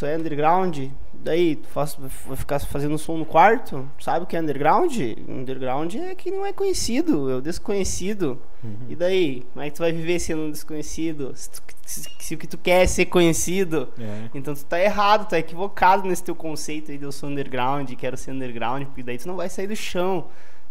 Tu 0.00 0.06
é 0.06 0.16
underground? 0.16 0.78
Daí, 1.12 1.56
tu 1.56 1.68
faz, 1.68 1.94
vai 2.26 2.36
ficar 2.36 2.58
fazendo 2.60 2.96
som 2.96 3.18
no 3.18 3.26
quarto? 3.26 3.86
Sabe 4.00 4.24
o 4.24 4.26
que 4.26 4.34
é 4.34 4.40
underground? 4.40 4.90
Underground 5.28 5.94
é 5.94 6.14
que 6.14 6.30
não 6.30 6.46
é 6.46 6.54
conhecido, 6.54 7.30
é 7.30 7.34
o 7.36 7.42
desconhecido. 7.42 8.40
E 8.88 8.96
daí? 8.96 9.44
Como 9.52 9.62
é 9.62 9.68
que 9.68 9.76
tu 9.76 9.80
vai 9.80 9.92
viver 9.92 10.18
sendo 10.18 10.40
um 10.44 10.50
desconhecido? 10.50 11.32
Se, 11.36 11.50
tu- 11.50 11.62
se- 11.84 12.08
se 12.18 12.34
o 12.34 12.38
que 12.38 12.46
tu 12.46 12.56
quer 12.56 12.84
é 12.84 12.86
ser 12.86 13.04
conhecido, 13.06 13.88
É. 14.00 14.30
então 14.34 14.54
tu 14.54 14.64
tá 14.64 14.80
errado, 14.80 15.28
tá 15.28 15.38
equivocado 15.38 16.08
nesse 16.08 16.24
teu 16.24 16.34
conceito 16.34 16.90
aí 16.90 16.96
de 16.96 17.04
eu 17.04 17.12
sou 17.12 17.28
underground, 17.28 17.90
quero 17.96 18.16
ser 18.16 18.30
underground, 18.30 18.86
porque 18.86 19.02
daí 19.02 19.18
tu 19.18 19.28
não 19.28 19.36
vai 19.36 19.50
sair 19.50 19.66
do 19.66 19.76
chão, 19.76 20.28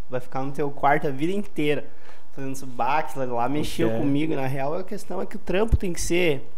vai 0.09 0.19
ficar 0.19 0.41
no 0.41 0.51
teu 0.51 0.71
quarto 0.71 1.07
a 1.07 1.11
vida 1.11 1.33
inteira, 1.33 1.85
fazendo 2.33 2.55
subaque, 2.55 3.19
lá, 3.19 3.25
lá 3.25 3.47
mexeu 3.47 3.91
É. 3.91 3.97
comigo, 3.99 4.33
na 4.33 4.47
real 4.47 4.73
a 4.73 4.83
questão 4.83 5.21
é 5.21 5.27
que 5.27 5.35
o 5.35 5.39
trampo 5.39 5.77
tem 5.77 5.93
que 5.93 6.01
ser 6.01 6.49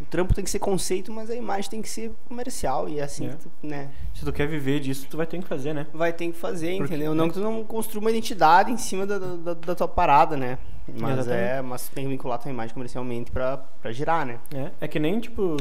o 0.00 0.04
trampo 0.04 0.32
tem 0.34 0.44
que 0.44 0.50
ser 0.50 0.58
conceito, 0.60 1.12
mas 1.12 1.28
a 1.30 1.34
imagem 1.34 1.70
tem 1.70 1.82
que 1.82 1.88
ser 1.88 2.12
comercial 2.28 2.88
e 2.88 2.98
é 3.00 3.02
assim 3.02 3.26
É. 3.28 3.30
tu, 3.30 3.50
né, 3.62 3.90
Se 4.14 4.24
tu 4.24 4.32
quer 4.32 4.46
viver 4.46 4.78
disso, 4.80 5.06
tu 5.10 5.16
vai 5.16 5.26
ter 5.26 5.38
que 5.40 5.46
fazer, 5.48 5.72
né? 5.74 5.86
vai 5.92 6.12
ter 6.12 6.26
que 6.30 6.38
fazer, 6.38 6.76
Porque- 6.78 6.94
entendeu? 6.94 7.14
Não 7.14 7.28
que 7.28 7.34
tu 7.34 7.40
não 7.40 7.64
construa 7.64 8.00
uma 8.00 8.10
identidade 8.10 8.70
em 8.70 8.76
cima 8.78 9.06
da, 9.06 9.18
da, 9.18 9.54
da 9.54 9.74
tua 9.74 9.88
parada, 9.88 10.36
né? 10.36 10.58
Mas 11.00 11.18
Exatamente. 11.18 11.30
é, 11.50 11.62
mas 11.62 11.88
tu 11.88 11.92
tem 11.94 12.04
que 12.04 12.10
vincular 12.10 12.38
tua 12.38 12.50
imagem 12.50 12.72
comercialmente 12.72 13.30
pra, 13.30 13.58
pra 13.58 13.92
girar, 13.92 14.24
né? 14.24 14.38
É, 14.54 14.70
é 14.82 14.88
que 14.88 14.98
nem, 14.98 15.20
tipo, 15.20 15.56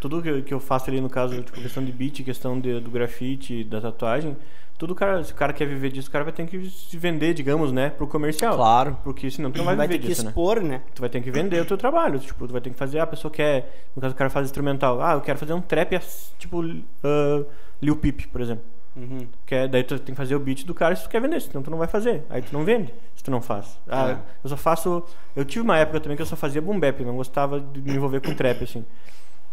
tudo 0.00 0.20
que 0.20 0.28
eu, 0.28 0.42
que 0.42 0.52
eu 0.52 0.58
faço 0.60 0.90
ali 0.90 1.00
no 1.00 1.08
caso, 1.08 1.40
tipo, 1.42 1.60
questão 1.60 1.84
de 1.84 1.92
beat, 1.92 2.22
questão 2.24 2.58
de- 2.58 2.80
do 2.80 2.90
grafite, 2.90 3.62
da 3.64 3.80
tatuagem, 3.80 4.36
tudo 4.78 4.94
cara, 4.94 5.22
se 5.22 5.32
o 5.32 5.34
cara 5.34 5.52
quer 5.52 5.66
viver 5.66 5.90
disso, 5.90 6.08
o 6.08 6.10
cara 6.12 6.24
vai 6.24 6.32
ter 6.32 6.46
que 6.46 6.68
se 6.68 6.96
vender, 6.98 7.32
digamos, 7.34 7.70
né, 7.72 7.90
pro 7.90 8.06
comercial. 8.06 8.56
Claro. 8.56 8.98
Porque 9.04 9.30
senão 9.30 9.50
tu 9.50 9.58
não 9.58 9.64
vai, 9.64 9.76
vai 9.76 9.86
viver 9.86 9.98
ter 10.00 10.02
que 10.02 10.08
disso, 10.08 10.24
né? 10.24 10.30
expor, 10.30 10.60
né? 10.60 10.82
Tu 10.94 11.00
vai 11.00 11.08
ter 11.08 11.20
que 11.20 11.30
vender 11.30 11.60
o 11.60 11.64
teu 11.64 11.76
trabalho, 11.78 12.18
tipo, 12.18 12.46
tu 12.46 12.52
vai 12.52 12.60
ter 12.60 12.70
que 12.70 12.76
fazer, 12.76 12.98
ah, 12.98 13.04
a 13.04 13.06
pessoa 13.06 13.30
quer, 13.30 13.86
no 13.94 14.02
caso 14.02 14.14
o 14.14 14.16
cara 14.18 14.30
faz 14.30 14.46
instrumental, 14.46 15.00
ah, 15.00 15.12
eu 15.14 15.20
quero 15.20 15.38
fazer 15.38 15.52
um 15.52 15.60
trap, 15.60 15.98
tipo, 16.38 16.62
ah, 17.04 17.44
Lil 17.80 17.96
Peep, 17.96 18.26
por 18.32 18.40
exemplo. 18.40 18.64
Uhum. 18.96 19.26
Que 19.44 19.54
é, 19.56 19.66
daí 19.68 19.82
tu 19.82 19.98
tem 19.98 20.14
que 20.14 20.16
fazer 20.16 20.36
o 20.36 20.38
beat 20.38 20.64
do 20.64 20.72
cara 20.72 20.94
se 20.94 21.02
tu 21.02 21.08
quer 21.08 21.20
vender, 21.20 21.40
senão 21.40 21.62
tu 21.64 21.68
não 21.70 21.78
vai 21.78 21.88
fazer. 21.88 22.22
Aí 22.30 22.40
tu 22.42 22.52
não 22.52 22.64
vende, 22.64 22.94
se 23.16 23.24
tu 23.24 23.30
não 23.30 23.40
faz. 23.40 23.76
Ah, 23.88 24.10
É. 24.12 24.16
eu 24.44 24.50
só 24.50 24.56
faço. 24.56 25.02
Eu 25.34 25.44
tive 25.44 25.64
uma 25.64 25.76
época 25.76 25.98
também 25.98 26.14
que 26.16 26.22
eu 26.22 26.26
só 26.26 26.36
fazia 26.36 26.62
boom 26.62 26.78
bap, 26.78 27.00
não 27.04 27.16
gostava 27.16 27.58
de 27.60 27.82
me 27.82 27.92
envolver 27.96 28.20
com 28.20 28.32
trap, 28.34 28.62
assim. 28.62 28.84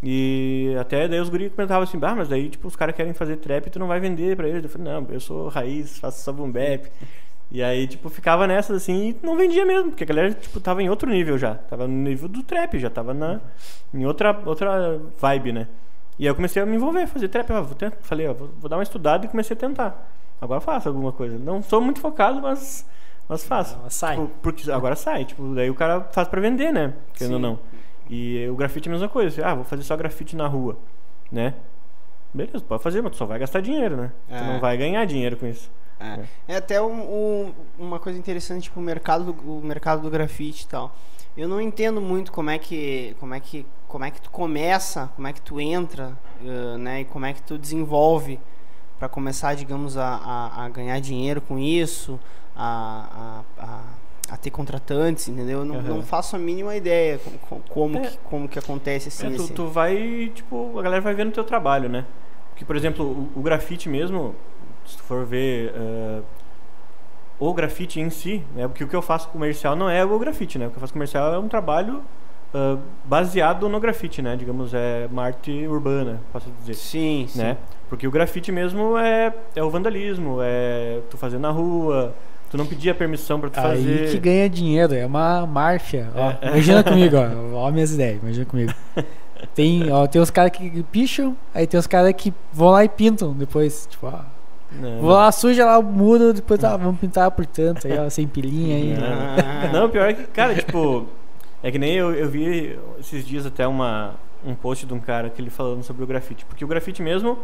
E 0.04 0.76
até 0.80 1.08
daí 1.08 1.20
os 1.20 1.30
guri 1.30 1.50
comentavam 1.50 1.84
assim, 1.84 2.00
ah, 2.02 2.16
mas 2.16 2.28
daí 2.28 2.50
tipo, 2.50 2.68
os 2.68 2.76
caras 2.76 2.96
querem 2.96 3.14
fazer 3.14 3.38
trap 3.38 3.68
e 3.68 3.70
tu 3.70 3.78
não 3.78 3.88
vai 3.88 4.00
vender 4.00 4.36
pra 4.36 4.48
eles. 4.48 4.64
Eu 4.64 4.70
falei, 4.70 4.92
não, 4.92 5.08
eu 5.10 5.20
sou 5.20 5.48
raiz, 5.48 6.00
faço 6.00 6.24
só 6.24 6.32
boom 6.32 6.52
bap. 6.52 6.92
E 7.52 7.62
aí, 7.62 7.86
tipo, 7.86 8.10
ficava 8.10 8.48
nessas 8.48 8.78
assim 8.78 9.10
e 9.10 9.26
não 9.26 9.36
vendia 9.36 9.66
mesmo, 9.66 9.90
porque 9.90 10.06
a 10.06 10.08
galera, 10.08 10.34
tipo, 10.34 10.58
tava 10.62 10.82
em 10.82 10.90
outro 10.90 11.10
nível 11.10 11.38
já. 11.38 11.56
Tava 11.56 11.86
no 11.86 11.94
nível 11.94 12.30
do 12.30 12.42
trap, 12.44 12.80
já 12.80 12.90
tava 12.90 13.14
na, 13.14 13.42
em 13.94 14.06
outra, 14.06 14.42
outra 14.46 15.02
vibe, 15.20 15.52
né? 15.52 15.68
E 16.18 16.24
aí 16.24 16.30
eu 16.30 16.36
comecei 16.36 16.62
a 16.62 16.66
me 16.66 16.78
envolver, 16.78 17.06
fazer 17.08 17.28
trap. 17.28 17.52
Ah, 17.52 17.62
vou 17.62 17.76
tentar, 17.76 17.98
falei, 18.02 18.28
ó, 18.28 18.34
vou, 18.34 18.50
vou 18.58 18.70
dar 18.70 18.78
uma 18.78 18.84
estudada 18.84 19.26
e 19.26 19.30
comecei 19.30 19.56
a 19.56 19.60
tentar. 19.60 20.10
Agora 20.40 20.58
eu 20.60 20.62
faço 20.62 20.88
alguma 20.88 21.12
coisa. 21.12 21.38
Não 21.38 21.62
sou 21.62 21.82
muito 21.82 22.00
focado, 22.00 22.42
mas, 22.42 22.88
mas 23.28 23.44
faço. 23.44 23.78
Ela 23.80 23.90
sai. 23.90 24.16
Tipo, 24.16 24.32
porque 24.42 24.72
agora 24.72 24.96
sai, 24.96 25.26
tipo, 25.26 25.54
daí 25.54 25.70
o 25.70 25.76
cara 25.76 26.02
faz 26.14 26.30
pra 26.30 26.40
vender, 26.40 26.72
né? 26.72 26.94
Querendo 27.14 27.34
ou 27.34 27.40
não. 27.40 27.60
E 28.12 28.45
o 28.50 28.56
grafite 28.56 28.89
é 28.89 28.91
a 28.91 28.93
mesma 28.93 29.08
coisa. 29.08 29.45
Ah, 29.45 29.56
vou 29.56 29.63
fazer 29.63 29.84
só 29.84 29.95
grafite 29.95 30.36
na 30.36 30.45
rua, 30.45 30.78
né? 31.32 31.56
Beleza, 32.34 32.60
pode 32.60 32.84
fazer, 32.84 33.02
mas 33.02 33.13
tu 33.13 33.17
só 33.17 33.26
vai 33.26 33.39
gastar 33.39 33.62
dinheiro, 33.62 33.95
né? 33.95 34.12
Tu 34.28 34.36
É. 34.36 34.41
não 34.54 34.60
vai 34.60 34.76
ganhar 34.78 35.06
dinheiro 35.06 35.38
com 35.38 35.47
isso. 35.47 35.71
É, 36.00 36.19
é 36.47 36.56
até 36.58 36.82
um- 36.82 37.02
um- 37.02 37.54
uma 37.80 38.00
coisa 38.00 38.19
interessante, 38.19 38.63
tipo, 38.63 38.80
o 38.80 38.84
mercado, 38.84 39.32
do, 39.32 39.60
o 39.60 39.62
mercado 39.63 40.02
do 40.02 40.10
grafite 40.10 40.65
e 40.65 40.67
tal. 40.67 40.93
Eu 41.38 41.47
não 41.47 41.62
entendo 41.62 42.02
muito 42.02 42.32
como 42.34 42.50
é 42.50 42.58
que 42.58 43.15
como 43.19 43.34
é 43.34 43.39
que 43.39 43.65
como 43.88 44.04
é 44.04 44.12
que 44.12 44.21
tu 44.21 44.30
começa, 44.30 45.10
como 45.15 45.28
é 45.28 45.34
que 45.34 45.41
tu 45.41 45.60
entra, 45.62 46.17
uh, 46.41 46.78
né? 46.78 47.02
E 47.02 47.06
como 47.06 47.26
é 47.26 47.32
que 47.34 47.41
tu 47.41 47.58
desenvolve 47.58 48.39
para 49.00 49.08
começar, 49.08 49.54
digamos, 49.56 49.95
a, 49.97 50.08
a, 50.15 50.65
a, 50.65 50.69
ganhar 50.69 51.00
dinheiro 51.00 51.39
com 51.41 51.58
isso, 51.58 52.19
a, 52.56 53.43
a, 53.58 53.84
a 54.32 54.38
ter 54.38 54.50
contratantes, 54.50 55.28
entendeu? 55.28 55.60
Eu 55.60 55.65
não, 55.65 55.76
Uhum. 55.76 55.82
não 55.82 56.02
faço 56.02 56.36
a 56.36 56.39
mínima 56.39 56.74
ideia 56.76 57.20
como, 57.50 57.62
como, 57.70 57.98
É. 57.98 58.02
que, 58.08 58.17
como 58.20 58.48
que 58.48 58.58
acontece 58.58 59.10
assim. 59.10 59.28
É, 59.28 59.30
tu, 59.36 59.44
esse- 59.44 59.54
tu 59.54 59.67
vai, 59.67 60.32
tipo, 60.34 60.80
a 60.80 60.82
galera 60.82 61.02
vai 61.02 61.13
vendo 61.13 61.30
o 61.30 61.34
teu 61.34 61.44
trabalho, 61.44 61.89
né? 61.89 62.06
Porque, 62.50 62.63
por 62.63 62.76
exemplo, 62.78 63.06
o, 63.36 63.39
o 63.39 63.41
grafite 63.41 63.89
mesmo, 63.89 64.34
se 64.86 64.96
tu 64.98 65.04
for 65.04 65.26
ver 65.26 65.74
eh, 65.76 66.22
o 67.39 67.54
grafite 67.54 68.00
em 68.00 68.10
si, 68.10 68.44
né? 68.56 68.67
Porque 68.67 68.84
o 68.84 68.88
que 68.88 68.96
eu 68.96 69.02
faço 69.02 69.28
comercial 69.30 69.76
não 69.76 69.89
é 69.89 70.04
o 70.06 70.17
grafite, 70.20 70.58
né? 70.60 70.67
O 70.67 70.70
que 70.70 70.78
eu 70.78 70.82
faço 70.82 70.94
comercial 70.94 71.34
é 71.34 71.39
um 71.39 71.48
trabalho 71.48 72.02
ah, 72.54 72.78
baseado 73.04 73.67
no 73.67 73.80
grafite, 73.80 74.22
né? 74.22 74.36
Digamos, 74.36 74.74
é 74.74 75.08
uma 75.12 75.24
arte 75.24 75.65
urbana, 75.67 76.22
posso 76.32 76.50
dizer. 76.60 76.76
Sim, 76.76 77.26
sim. 77.28 77.39
né? 77.39 77.58
Porque 77.89 78.08
o 78.08 78.12
grafite 78.12 78.52
mesmo 78.52 78.98
é, 78.98 79.34
é 79.56 79.63
o 79.63 79.70
vandalismo, 79.70 80.38
é 80.41 81.02
tu 81.10 81.17
fazer 81.17 81.39
na 81.39 81.50
rua, 81.50 82.13
tu 82.52 82.58
não 82.58 82.66
pedir 82.66 82.90
a 82.90 82.96
permissão 82.96 83.40
pra 83.40 83.50
tu 83.50 83.60
Aí 83.62 83.78
fazer. 83.78 84.12
que 84.12 84.20
ganha 84.20 84.50
dinheiro, 84.50 84.94
é 84.94 85.06
uma 85.06 85.48
máfia. 85.48 86.10
É. 86.42 86.50
Imagina 86.50 86.84
comigo, 86.84 87.16
ó. 87.16 87.56
Ó 87.66 87.72
minhas 87.72 87.94
ideias, 87.94 88.22
imagina 88.22 88.46
comigo. 88.46 88.74
Tem, 89.56 89.90
ó, 89.92 90.06
tem 90.06 90.22
uns 90.22 90.30
caras 90.30 90.52
que 90.52 90.84
picham, 90.92 91.36
aí 91.54 91.66
tem 91.66 91.80
uns 91.80 91.88
caras 91.88 92.14
que 92.14 92.34
vão 92.52 92.70
lá 92.70 92.84
e 92.84 92.90
pintam 92.90 93.34
depois. 93.34 93.88
Tipo, 93.90 94.08
ó. 94.08 94.20
Não, 94.72 95.00
Vou 95.00 95.12
lá, 95.12 95.32
suja 95.32 95.66
lá 95.66 95.80
o 95.80 95.84
muro, 95.84 96.34
depois 96.34 96.64
ah, 96.64 96.78
vamos 96.78 97.00
pintar 97.00 97.30
por 97.32 97.46
tanto, 97.46 97.88
aí, 97.88 97.98
ó, 97.98 98.10
sem 98.10 98.28
pilinha 98.28 98.76
aí. 98.76 98.96
Ah. 99.02 99.70
Não, 99.72 99.90
pior 99.90 100.10
é 100.10 100.14
que, 100.14 100.24
cara, 100.26 100.56
tipo, 100.56 101.08
é 101.64 101.72
que 101.72 101.78
nem 101.80 101.94
eu, 101.94 102.14
eu 102.14 102.30
vi 102.30 102.78
esses 103.00 103.26
dias 103.26 103.46
até 103.46 103.68
uma, 103.68 104.16
um 104.46 104.56
post 104.56 104.86
de 104.86 104.94
um 104.94 105.00
cara 105.00 105.30
que 105.30 105.42
ele 105.42 105.50
falando 105.50 105.84
sobre 105.84 106.04
o 106.04 106.08
grafite. 106.08 106.46
Porque 106.46 106.64
o 106.64 106.68
grafite 106.68 107.02
mesmo 107.02 107.38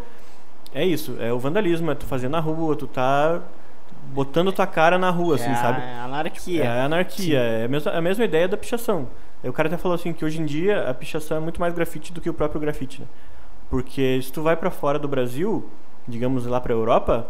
é 0.73 0.85
isso, 0.85 1.15
é 1.19 1.31
o 1.33 1.39
vandalismo, 1.39 1.91
é 1.91 1.95
tu 1.95 2.05
fazer 2.05 2.29
na 2.29 2.39
rua, 2.39 2.75
tu 2.75 2.87
tá 2.87 3.41
botando 4.13 4.51
tua 4.51 4.67
cara 4.67 4.97
na 4.97 5.09
rua, 5.09 5.35
assim, 5.35 5.49
é, 5.49 5.55
sabe? 5.55 5.81
a 5.81 6.05
anarquia. 6.05 6.63
É 6.63 6.67
a 6.67 6.85
anarquia, 6.85 7.39
é 7.39 7.65
a 7.65 7.67
mesma, 7.67 7.91
a 7.91 8.01
mesma 8.01 8.25
ideia 8.25 8.47
da 8.47 8.57
pichação. 8.57 9.07
Aí 9.43 9.49
o 9.49 9.53
cara 9.53 9.67
até 9.67 9.77
falou 9.77 9.95
assim 9.95 10.13
que 10.13 10.25
hoje 10.25 10.41
em 10.41 10.45
dia 10.45 10.89
a 10.89 10.93
pichação 10.93 11.37
é 11.37 11.39
muito 11.39 11.59
mais 11.59 11.73
grafite 11.73 12.11
do 12.11 12.19
que 12.19 12.29
o 12.29 12.33
próprio 12.33 12.59
grafite, 12.59 13.01
né? 13.01 13.07
Porque 13.69 14.19
se 14.21 14.31
tu 14.31 14.41
vai 14.41 14.55
pra 14.55 14.71
fora 14.71 14.97
do 14.97 15.07
Brasil, 15.07 15.69
digamos 16.07 16.45
lá 16.45 16.59
pra 16.59 16.73
Europa, 16.73 17.27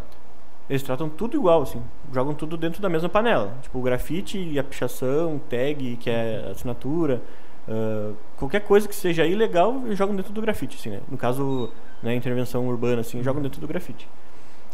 eles 0.69 0.83
tratam 0.83 1.09
tudo 1.09 1.35
igual, 1.35 1.63
assim. 1.63 1.81
Jogam 2.13 2.33
tudo 2.33 2.55
dentro 2.55 2.81
da 2.81 2.89
mesma 2.89 3.09
panela. 3.09 3.53
Tipo, 3.61 3.79
o 3.79 3.81
grafite 3.81 4.37
e 4.37 4.59
a 4.59 4.63
pichação, 4.63 5.41
tag, 5.49 5.97
que 5.97 6.09
é 6.09 6.49
assinatura, 6.51 7.21
ah, 7.67 8.13
qualquer 8.37 8.61
coisa 8.61 8.87
que 8.87 8.95
seja 8.95 9.25
ilegal, 9.25 9.83
jogam 9.91 10.15
dentro 10.15 10.31
do 10.31 10.41
grafite, 10.41 10.77
assim, 10.77 10.89
né? 10.89 11.01
No 11.09 11.17
caso, 11.17 11.69
né, 12.01 12.15
intervenção 12.15 12.67
urbana, 12.67 13.01
assim, 13.01 13.21
jogam 13.21 13.41
dentro 13.41 13.59
do 13.59 13.67
grafite. 13.67 14.07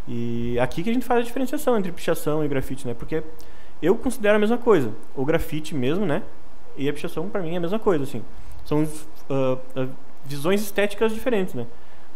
E 0.07 0.57
aqui 0.59 0.83
que 0.83 0.89
a 0.89 0.93
gente 0.93 1.05
faz 1.05 1.21
a 1.21 1.23
diferenciação 1.23 1.77
entre 1.77 1.91
pichação 1.91 2.43
e 2.43 2.47
grafite, 2.47 2.85
né? 2.85 2.93
Porque 2.93 3.23
eu 3.81 3.95
considero 3.95 4.35
a 4.35 4.39
mesma 4.39 4.57
coisa. 4.57 4.93
O 5.15 5.25
grafite 5.25 5.73
mesmo, 5.75 6.05
né? 6.05 6.23
E 6.77 6.89
a 6.89 6.93
pichação, 6.93 7.29
pra 7.29 7.41
mim, 7.41 7.53
é 7.53 7.57
a 7.57 7.61
mesma 7.61 7.79
coisa, 7.79 8.03
assim. 8.03 8.23
São 8.65 8.87
ah, 9.29 9.87
visões 10.25 10.61
estéticas 10.61 11.13
diferentes, 11.13 11.53
né? 11.53 11.65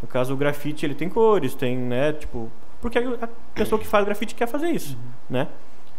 No 0.01 0.07
caso, 0.07 0.33
o 0.33 0.37
grafite, 0.37 0.85
ele 0.85 0.95
tem 0.95 1.09
cores, 1.09 1.55
tem, 1.55 1.77
né? 1.77 2.13
Tipo... 2.13 2.51
Porque 2.81 2.99
a 2.99 3.27
pessoa 3.55 3.79
que 3.79 3.87
faz 3.87 4.05
grafite 4.05 4.35
quer 4.35 4.47
fazer 4.47 4.69
isso, 4.69 4.97
né? 5.29 5.47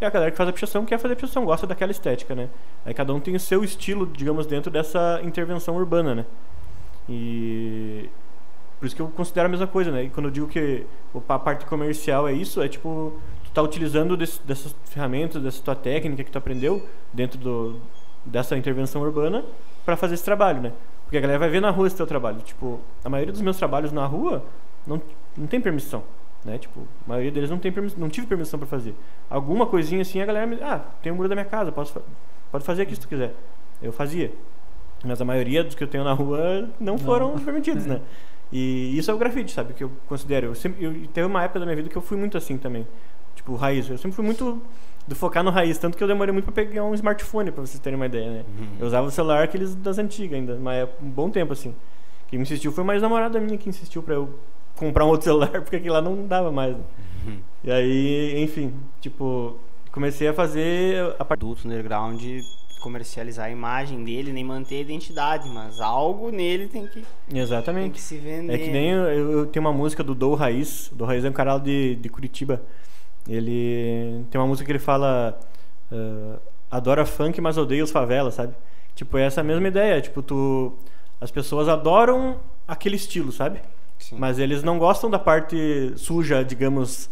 E 0.01 0.05
a 0.05 0.11
galera 0.11 0.31
que 0.31 0.37
faz 0.37 0.49
a 0.49 0.53
pichação 0.53 0.85
quer 0.85 0.99
fazer 0.99 1.15
a 1.15 1.17
pichação, 1.17 1.45
gosta 1.45 1.67
daquela 1.67 1.91
estética, 1.91 2.35
né? 2.35 2.49
Aí 2.87 2.95
cada 2.95 3.13
um 3.13 3.19
tem 3.19 3.35
o 3.35 3.41
seu 3.41 3.65
estilo, 3.65 4.07
digamos, 4.07 4.47
dentro 4.47 4.71
dessa 4.71 5.21
intervenção 5.25 5.77
urbana, 5.77 6.15
né? 6.15 6.27
E... 7.09 8.09
Por 8.79 8.87
isso 8.87 8.95
que 8.95 9.03
eu 9.03 9.09
considero 9.09 9.47
a 9.47 9.49
mesma 9.51 9.67
coisa, 9.67 9.91
né? 9.91 10.05
E 10.05 10.11
quando 10.11 10.27
eu 10.27 10.31
digo 10.33 10.47
que 10.47 10.87
a 11.29 11.39
parte 11.39 11.67
comercial 11.67 12.29
é 12.29 12.33
isso, 12.33 12.63
é 12.63 12.69
tipo, 12.69 13.13
tu 13.45 13.51
tá 13.51 13.61
utilizando 13.63 14.17
desse- 14.17 14.41
dessas 14.43 14.75
ferramentas, 14.85 15.43
dessa 15.43 15.61
tua 15.63 15.75
técnica 15.75 16.23
que 16.23 16.31
tu 16.31 16.39
aprendeu 16.39 16.87
dentro 17.13 17.39
do, 17.39 17.81
dessa 18.25 18.57
intervenção 18.57 19.03
urbana 19.03 19.45
para 19.85 19.97
fazer 19.97 20.15
esse 20.15 20.25
trabalho, 20.25 20.61
né? 20.61 20.73
Porque 21.05 21.17
a 21.17 21.21
galera 21.21 21.39
vai 21.39 21.49
ver 21.49 21.61
na 21.61 21.71
rua 21.71 21.87
esse 21.87 21.97
teu 21.97 22.07
trabalho. 22.07 22.39
Tipo, 22.43 22.79
a 23.05 23.09
maioria 23.09 23.33
dos 23.33 23.41
meus 23.41 23.57
trabalhos 23.57 23.91
na 23.91 24.05
rua 24.07 24.45
não, 24.87 25.01
não 25.37 25.47
tem 25.47 25.61
permissão, 25.61 26.05
né? 26.45 26.59
Tipo, 26.59 26.81
a 27.07 27.09
maioria 27.09 27.33
deles 27.33 27.51
não 27.51 27.59
tem 27.59 27.73
permissão, 27.73 27.99
não 27.99 28.09
tive 28.09 28.27
permissão 28.27 28.59
para 28.61 28.69
fazer. 28.69 28.95
Alguma 29.29 29.67
coisinha 29.67 30.03
assim, 30.03 30.21
a 30.21 30.27
galera 30.27 30.47
me, 30.47 30.57
ah, 30.63 30.81
tem 31.03 31.11
um 31.11 31.17
muro 31.17 31.29
da 31.29 31.35
minha 31.35 31.45
casa, 31.47 31.73
posso, 31.73 32.01
pode 32.53 32.63
fazer 32.65 32.83
aqui 32.83 32.95
se 32.95 33.01
tu 33.01 33.09
quiser. 33.09 33.35
Eu 33.83 33.93
fazia. 33.93 34.31
Mas 35.05 35.21
a 35.21 35.25
maioria 35.25 35.65
dos 35.65 35.75
que 35.75 35.83
eu 35.83 35.89
tenho 35.89 36.05
na 36.05 36.13
rua 36.13 36.69
não 36.79 36.97
foram 36.99 37.39
permitidos, 37.39 37.87
né? 37.87 38.01
E 38.53 38.97
isso 38.97 39.11
é 39.11 39.15
o 39.15 39.19
grafite, 39.19 39.53
sabe? 39.53 39.75
Que 39.75 39.85
eu 39.85 39.91
considero. 40.07 40.49
Eu 40.49 40.55
sempre, 40.55 40.85
eu, 40.85 41.07
teve 41.09 41.27
uma 41.27 41.43
época 41.43 41.61
da 41.61 41.67
minha 41.67 41.77
vida 41.77 41.89
que 41.89 41.97
eu 41.97 42.03
fui 42.03 42.17
muito 42.17 42.37
assim 42.37 42.57
também. 42.57 42.87
Tipo, 43.35 43.55
raiz. 43.55 43.89
Eu 43.89 43.99
sempre 43.99 44.17
fui 44.17 44.25
muito 44.25 44.63
do 45.07 45.15
focar 45.15 45.45
no 45.45 45.51
raiz. 45.51 45.77
Tanto 45.79 45.97
que 45.97 46.03
eu 46.03 46.09
demorei 46.09 46.33
muito 46.33 46.45
pra 46.45 46.53
pegar 46.53 46.85
um 46.85 46.95
smartphone, 46.95 47.51
pra 47.51 47.65
vocês 47.65 47.79
terem 47.81 47.97
uma 47.97 48.07
ideia, 48.07 48.31
né? 48.31 48.45
Eu 48.81 48.87
usava 48.87 49.07
o 49.07 49.11
celular 49.11 49.43
aqueles 49.45 49.75
das 49.75 49.99
antigas 49.99 50.39
ainda, 50.39 50.57
mas 50.57 50.79
é 50.79 50.89
um 51.03 51.09
bom 51.11 51.31
tempo 51.31 51.53
assim. 51.53 51.75
Quem 52.29 52.39
me 52.39 52.43
insistiu 52.43 52.73
foi 52.73 52.85
mais 52.85 53.01
namorada 53.03 53.39
minha 53.41 53.57
que 53.59 53.69
insistiu 53.69 54.03
pra 54.03 54.15
eu 54.15 54.39
comprar 54.77 55.05
um 55.05 55.09
outro 55.09 55.25
celular, 55.29 55.51
porque 55.63 55.77
aquele 55.77 55.91
lá 55.91 56.01
não 56.01 56.27
dava 56.27 56.51
mais. 56.51 56.77
né? 56.77 56.83
E 57.65 57.71
aí, 57.71 58.43
enfim, 58.43 58.73
tipo, 59.01 59.57
comecei 59.93 60.29
a 60.29 60.33
fazer 60.33 61.15
a 61.19 61.25
parte. 61.25 61.41
Adulto 61.43 61.67
underground 61.67 62.23
comercializar 62.81 63.47
a 63.47 63.51
imagem 63.51 64.05
dele, 64.05 64.33
nem 64.33 64.45
manter 64.45 64.77
a 64.77 64.81
identidade, 64.81 65.49
mas 65.49 65.81
algo 65.81 66.31
nele 66.31 66.69
tem 66.69 66.87
que, 66.87 67.05
tem 67.29 67.39
Exatamente. 67.41 67.93
que 67.95 68.01
se 68.01 68.17
vender. 68.17 68.55
É 68.55 68.59
que 68.59 68.71
nem 68.71 68.91
eu, 68.91 69.03
eu- 69.07 69.33
eu 69.41 69.47
tenho 69.47 69.65
uma 69.65 69.73
música 69.73 70.03
do 70.05 70.15
Dou 70.15 70.35
Raiz. 70.35 70.91
O 70.93 70.95
Dou 70.95 71.07
Raiz 71.07 71.25
é 71.25 71.29
um 71.31 71.33
canal 71.33 71.59
de, 71.61 71.97
de 71.97 72.09
Curitiba. 72.09 72.63
Ele 73.29 74.25
tem 74.31 74.41
uma 74.41 74.47
música 74.47 74.65
que 74.67 74.73
ele 74.73 74.79
fala 74.79 75.39
ah, 75.93 76.39
adora 76.71 77.05
funk, 77.05 77.41
mas 77.41 77.57
odeia 77.59 77.85
os 77.85 77.91
favelas, 77.91 78.35
sabe? 78.35 78.55
Tipo, 78.95 79.19
é 79.19 79.25
essa 79.27 79.43
mesma 79.43 79.69
ideia. 79.69 80.01
Tipo, 80.01 80.23
tu 80.23 80.73
as 81.21 81.31
pessoas 81.31 81.69
adoram 81.69 82.39
aquele 82.67 82.97
estilo, 82.97 83.33
sabe? 83.33 83.61
Sim. 83.99 84.17
Mas 84.19 84.39
eles 84.39 84.63
não 84.63 84.79
gostam 84.79 85.11
da 85.11 85.19
parte 85.19 85.93
suja, 85.97 86.45
digamos, 86.45 87.11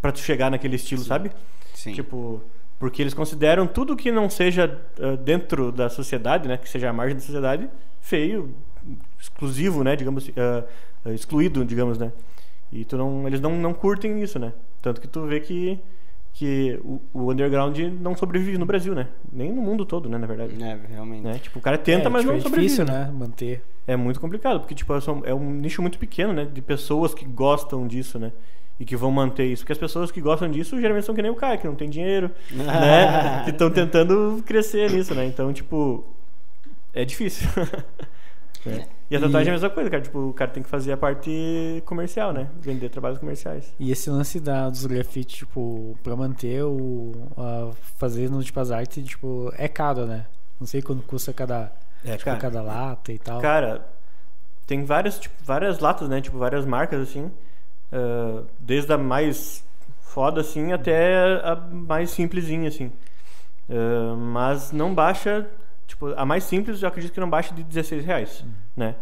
pra 0.00 0.10
tu 0.10 0.18
chegar 0.20 0.50
naquele 0.50 0.76
estilo, 0.76 1.02
sabe? 1.02 1.30
Sim. 1.74 1.92
Tipo, 1.92 2.42
porque 2.82 3.00
eles 3.00 3.14
consideram 3.14 3.64
tudo 3.64 3.94
que 3.94 4.10
não 4.10 4.28
seja 4.28 4.76
ah, 5.00 5.14
dentro 5.14 5.70
da 5.70 5.88
sociedade, 5.88 6.48
né, 6.48 6.56
que 6.56 6.68
seja 6.68 6.90
a 6.90 6.92
margem 6.92 7.14
da 7.14 7.22
sociedade, 7.22 7.68
feio, 8.00 8.52
exclusivo, 9.20 9.84
né, 9.84 9.94
digamos, 9.94 10.28
ah, 10.36 10.64
excluído, 11.12 11.64
digamos, 11.64 11.96
né. 11.96 12.12
E 12.72 12.84
tu 12.84 12.96
não, 12.96 13.24
eles 13.24 13.40
não, 13.40 13.56
não 13.56 13.72
curtem 13.72 14.20
isso, 14.20 14.36
né. 14.36 14.52
Tanto 14.82 15.00
que 15.00 15.06
tu 15.06 15.24
vê 15.26 15.38
que 15.38 15.78
que 16.32 16.80
o, 16.82 17.00
o 17.12 17.30
underground 17.30 17.78
não 18.00 18.16
sobrevive 18.16 18.58
no 18.58 18.66
Brasil, 18.66 18.94
né? 18.94 19.06
Nem 19.30 19.52
no 19.52 19.60
mundo 19.62 19.84
todo, 19.84 20.08
né, 20.08 20.18
na 20.18 20.26
verdade. 20.26 20.60
É, 20.60 20.80
realmente. 20.88 21.22
Né? 21.22 21.38
Tipo, 21.38 21.60
o 21.60 21.62
cara 21.62 21.78
tenta, 21.78 22.06
É, 22.06 22.08
mas 22.08 22.22
tipo, 22.22 22.32
não 22.32 22.38
é 22.38 22.42
sobrevive. 22.42 22.68
difícil, 22.68 22.84
né? 22.86 23.12
Manter. 23.14 23.62
É 23.86 23.94
muito 23.96 24.18
complicado, 24.18 24.58
porque 24.58 24.74
tipo, 24.74 24.92
é 25.24 25.32
um 25.34 25.52
nicho 25.52 25.82
muito 25.82 25.98
pequeno, 26.00 26.32
né? 26.32 26.46
De 26.46 26.60
pessoas 26.62 27.14
que 27.14 27.24
gostam 27.26 27.86
disso, 27.86 28.18
né? 28.18 28.32
E 28.82 28.84
que 28.84 28.96
vão 28.96 29.12
manter 29.12 29.44
isso. 29.44 29.62
Porque 29.62 29.72
as 29.74 29.78
pessoas 29.78 30.10
que 30.10 30.20
gostam 30.20 30.50
disso 30.50 30.80
geralmente 30.80 31.04
são 31.06 31.14
que 31.14 31.22
nem 31.22 31.30
o 31.30 31.36
Caio, 31.36 31.56
que 31.60 31.68
não 31.68 31.76
tem 31.76 31.88
dinheiro, 31.88 32.32
né? 32.50 33.44
Que 33.44 33.50
estão 33.50 33.70
tentando 33.70 34.42
crescer 34.44 34.90
nisso, 34.90 35.14
né? 35.14 35.24
Então, 35.24 35.52
tipo, 35.52 36.04
é 36.92 37.04
difícil. 37.04 37.48
né? 38.66 38.86
E 39.10 39.16
a 39.16 39.20
tatuagem 39.20 39.48
é 39.48 39.50
a 39.50 39.54
mesma 39.54 39.68
coisa, 39.68 39.90
cara. 39.90 40.02
Tipo, 40.02 40.18
o 40.30 40.32
cara 40.32 40.50
tem 40.50 40.62
que 40.62 40.68
fazer 40.68 40.90
a 40.92 40.96
parte 40.96 41.82
comercial, 41.84 42.32
né? 42.32 42.48
Vender 42.60 42.88
trabalhos 42.88 43.18
comerciais. 43.18 43.70
E 43.78 43.90
esse 43.92 44.08
lance 44.08 44.40
da, 44.40 44.70
dos 44.70 44.86
grafites, 44.86 45.36
tipo, 45.36 45.98
pra 46.02 46.16
manter 46.16 46.64
o. 46.64 47.12
A, 47.36 47.70
fazer 47.98 48.30
no 48.30 48.42
tipo 48.42 48.58
as 48.58 48.70
artes, 48.70 49.06
tipo, 49.06 49.52
é 49.58 49.68
caro, 49.68 50.06
né? 50.06 50.24
Não 50.58 50.66
sei 50.66 50.80
quanto 50.80 51.02
custa 51.02 51.30
cada, 51.32 51.70
É, 52.04 52.12
tipo, 52.12 52.24
cara. 52.24 52.38
cada 52.38 52.62
lata 52.62 53.12
e 53.12 53.18
tal. 53.18 53.38
Cara, 53.40 53.86
tem 54.66 54.82
várias, 54.84 55.18
tipo, 55.18 55.34
várias 55.44 55.78
latas, 55.78 56.08
né? 56.08 56.20
Tipo, 56.22 56.38
várias 56.38 56.64
marcas, 56.64 57.00
assim. 57.02 57.30
Ah, 57.92 58.42
desde 58.58 58.92
a 58.92 58.98
mais 58.98 59.64
foda, 60.00 60.40
assim, 60.40 60.72
até 60.72 61.40
a 61.44 61.56
mais 61.56 62.10
simplesinha, 62.10 62.68
assim. 62.68 62.92
Ah, 63.70 64.14
mas 64.16 64.72
não 64.72 64.94
baixa... 64.94 65.48
Tipo, 65.86 66.14
a 66.16 66.24
mais 66.24 66.44
simples, 66.44 66.80
eu 66.82 66.88
acredito 66.88 67.12
que 67.12 67.20
não 67.20 67.28
baixa 67.28 67.54
de 67.54 67.62
16 67.62 68.04
reais, 68.04 68.44
né? 68.74 68.94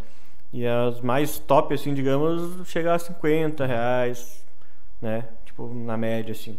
E 0.53 0.66
as 0.66 1.00
mais 1.00 1.38
top, 1.38 1.72
assim, 1.72 1.94
digamos, 1.94 2.66
chega 2.68 2.94
a 2.94 2.98
50 2.98 3.64
reais, 3.64 4.44
né? 5.00 5.29
Tipo, 5.44 5.72
na 5.72 5.96
média, 5.96 6.33
assim. 6.33 6.59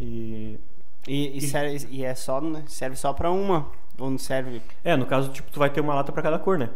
E... 0.00 0.58
E, 1.06 1.36
e 1.36 1.40
serve, 1.40 1.86
e 1.90 2.04
é 2.04 2.14
só, 2.14 2.40
né? 2.40 2.62
Serve 2.66 2.96
só 2.96 3.12
pra 3.12 3.30
uma. 3.30 3.68
Ou 3.98 4.10
não 4.10 4.18
serve. 4.18 4.62
É, 4.84 4.96
no 4.96 5.06
caso, 5.06 5.30
tipo, 5.30 5.50
tu 5.50 5.58
vai 5.58 5.70
ter 5.70 5.80
uma 5.80 5.94
lata 5.94 6.12
pra 6.12 6.22
cada 6.22 6.38
cor, 6.38 6.58
né? 6.58 6.70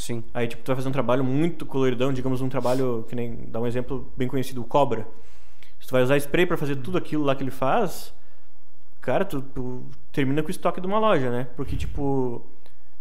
Sim. 0.00 0.24
Aí, 0.32 0.48
tipo, 0.48 0.62
tu 0.62 0.68
vai 0.68 0.76
fazer 0.76 0.88
um 0.88 0.92
trabalho 0.92 1.22
muito 1.22 1.66
coloridão, 1.66 2.12
digamos 2.12 2.40
um 2.40 2.48
trabalho 2.48 3.04
que 3.08 3.14
nem, 3.14 3.36
dá 3.48 3.60
um 3.60 3.66
exemplo 3.66 4.10
bem 4.16 4.26
conhecido, 4.28 4.62
o 4.62 4.64
Cobra. 4.64 5.06
Se 5.80 5.88
tu 5.88 5.92
vai 5.92 6.02
usar 6.02 6.16
spray 6.18 6.46
pra 6.46 6.56
fazer 6.56 6.76
tudo 6.76 6.98
aquilo 6.98 7.24
lá 7.24 7.34
que 7.36 7.42
ele 7.42 7.50
faz, 7.50 8.14
cara, 9.00 9.24
tu, 9.24 9.42
tu 9.42 9.84
termina 10.12 10.42
com 10.42 10.48
o 10.48 10.50
estoque 10.50 10.80
de 10.80 10.86
uma 10.86 10.98
loja, 10.98 11.30
né? 11.30 11.48
Porque, 11.56 11.76
tipo, 11.76 12.44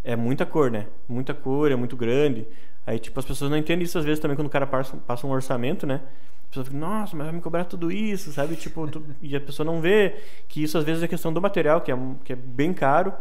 é 0.03 0.15
muita 0.15 0.45
cor, 0.45 0.71
né? 0.71 0.87
Muita 1.09 1.33
cor, 1.33 1.71
é 1.71 1.75
muito 1.77 1.97
grande. 1.97 2.47
Aí, 2.87 2.99
tipo, 2.99 3.19
as 3.19 3.25
pessoas 3.25 3.51
não 3.51 3.57
entendem 3.57 3.85
isso 3.85 3.99
às 3.99 4.05
vezes 4.05 4.19
também 4.21 4.37
quando 4.37 4.47
o 4.47 4.51
cara 4.51 4.67
passa, 4.67 4.97
passa 4.97 5.27
um 5.27 5.31
orçamento, 5.31 5.87
né? 5.87 6.01
A 6.45 6.49
pessoa 6.49 6.65
fica, 6.65 6.77
nossa, 6.77 7.15
mas 7.17 7.27
vai 7.27 7.35
me 7.35 7.41
cobrar 7.41 7.65
tudo 7.65 7.91
isso, 7.91 8.31
sabe? 8.33 8.55
Tipo, 8.55 8.87
tu- 8.89 9.05
e 9.21 9.35
a 9.35 9.41
pessoa 9.41 9.65
não 9.65 9.81
vê 9.81 10.15
que 10.47 10.63
isso 10.63 10.77
às 10.77 10.83
vezes 10.85 11.03
é 11.03 11.07
questão 11.07 11.33
do 11.33 11.41
material, 11.41 11.81
que 11.81 11.91
é, 11.91 11.97
que 12.25 12.33
é 12.33 12.35
bem 12.35 12.73
caro, 12.73 13.13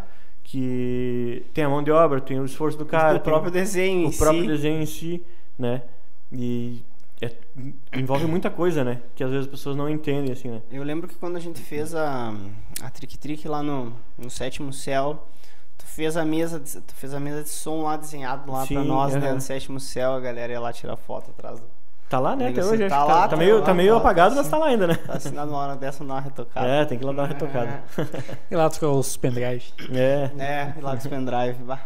que 0.49 1.45
tem 1.53 1.63
a 1.65 1.69
mão 1.69 1.83
de 1.83 1.91
obra, 1.91 2.23
tem 2.23 2.41
o 2.41 2.45
esforço 2.47 2.79
do 2.79 2.87
cara, 2.87 3.19
o 3.19 3.21
próprio 3.21 3.51
desenho 3.53 4.07
em 4.07 4.09
o 4.09 4.17
próprio 4.17 4.43
si. 4.43 4.49
desenho 4.49 4.83
em 4.83 4.87
si, 4.87 5.23
né? 5.59 5.83
E 6.33 6.83
é- 7.21 7.35
envolve 7.93 8.25
muita 8.25 8.49
coisa, 8.49 8.83
né? 8.83 9.03
Que 9.15 9.23
às 9.23 9.31
vezes 9.31 9.45
as 9.45 9.51
pessoas 9.51 9.77
não 9.77 9.91
entendem, 9.91 10.33
assim, 10.33 10.49
né? 10.49 10.63
Eu 10.71 10.83
lembro 10.83 11.07
que 11.07 11.17
quando 11.17 11.37
a 11.37 11.41
gente 11.41 11.61
fez 11.61 11.95
a, 11.95 12.33
a 12.81 12.91
Trick 12.91 13.19
Trick 13.19 13.47
lá 13.47 13.63
no, 13.63 13.93
no 14.17 14.31
Sétimo 14.31 14.73
Céu, 14.73 15.29
tu 15.77 15.85
fez 15.85 16.17
a 16.17 16.25
mesa 16.25 16.59
de, 16.59 16.81
tu 16.81 16.95
fez 16.95 17.13
a 17.13 17.21
mesa 17.21 17.43
de 17.43 17.51
som 17.51 17.83
lá 17.83 17.99
desenhado 17.99 18.51
lá 18.51 18.67
pra 18.67 18.67
Sim, 18.67 18.89
nós, 18.89 19.15
né, 19.15 19.31
no 19.31 19.43
Sétimo 19.43 19.79
Céu, 19.79 20.13
a 20.13 20.21
galera 20.21 20.51
ia 20.55 20.61
lá 20.61 20.73
tirar 20.73 20.97
foto 20.97 21.31
atrás 21.31 21.61
do. 21.61 21.67
Tá 22.09 22.19
lá, 22.19 22.35
né? 22.35 22.49
Até 22.49 22.65
hoje. 22.65 22.85
acho 22.85 22.95
tá 22.95 23.03
que 23.05 23.09
lá, 23.13 23.21
tá, 23.23 23.29
tá 23.29 23.37
meio, 23.37 23.59
lá, 23.59 23.65
tá 23.67 23.75
meio 23.75 23.89
tá 23.89 23.95
lá, 23.95 24.01
apagado, 24.01 24.35
tá 24.35 24.41
mas 24.41 24.49
tá 24.51 24.57
lá 24.59 24.67
ainda, 24.67 24.87
né? 24.87 24.95
Tá 24.95 25.13
assinado 25.15 25.51
uma 25.51 25.59
hora 25.59 25.77
dessa 25.77 26.03
uma 26.03 26.19
retocada. 26.21 26.67
É, 26.67 26.85
tem 26.87 26.99
que 26.99 27.05
ir 27.05 27.07
lá 27.07 27.13
dar 27.13 27.23
uma 27.23 27.29
retocada. 27.29 27.83
E 28.51 28.57
lá 28.57 28.71
tocar 28.71 28.89
os 28.89 29.17
pendrive. 29.17 29.65
É. 29.93 30.31
É, 30.39 30.75
e 30.77 30.81
lá 30.81 30.93
com 30.93 30.99
os 30.99 31.07
pendrive, 31.07 31.63
bah. 31.65 31.81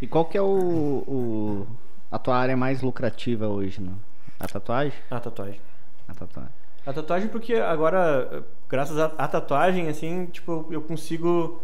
E 0.00 0.06
qual 0.06 0.24
que 0.26 0.38
é 0.38 0.42
o, 0.42 0.44
o- 0.46 1.66
a 2.10 2.18
tua 2.20 2.36
área 2.36 2.56
mais 2.56 2.82
lucrativa 2.82 3.48
hoje, 3.48 3.80
não? 3.80 3.94
A 4.38 4.46
tatuagem? 4.46 4.92
A 5.10 5.18
tatuagem. 5.18 5.60
A 6.08 6.14
tatuagem. 6.14 6.52
A 6.86 6.92
tatuagem 6.92 7.28
porque 7.28 7.54
agora, 7.54 8.44
graças 8.68 8.96
à 8.98 9.06
à 9.18 9.26
tatuagem, 9.26 9.88
assim, 9.88 10.26
tipo, 10.26 10.66
eu 10.70 10.80
consigo. 10.80 11.60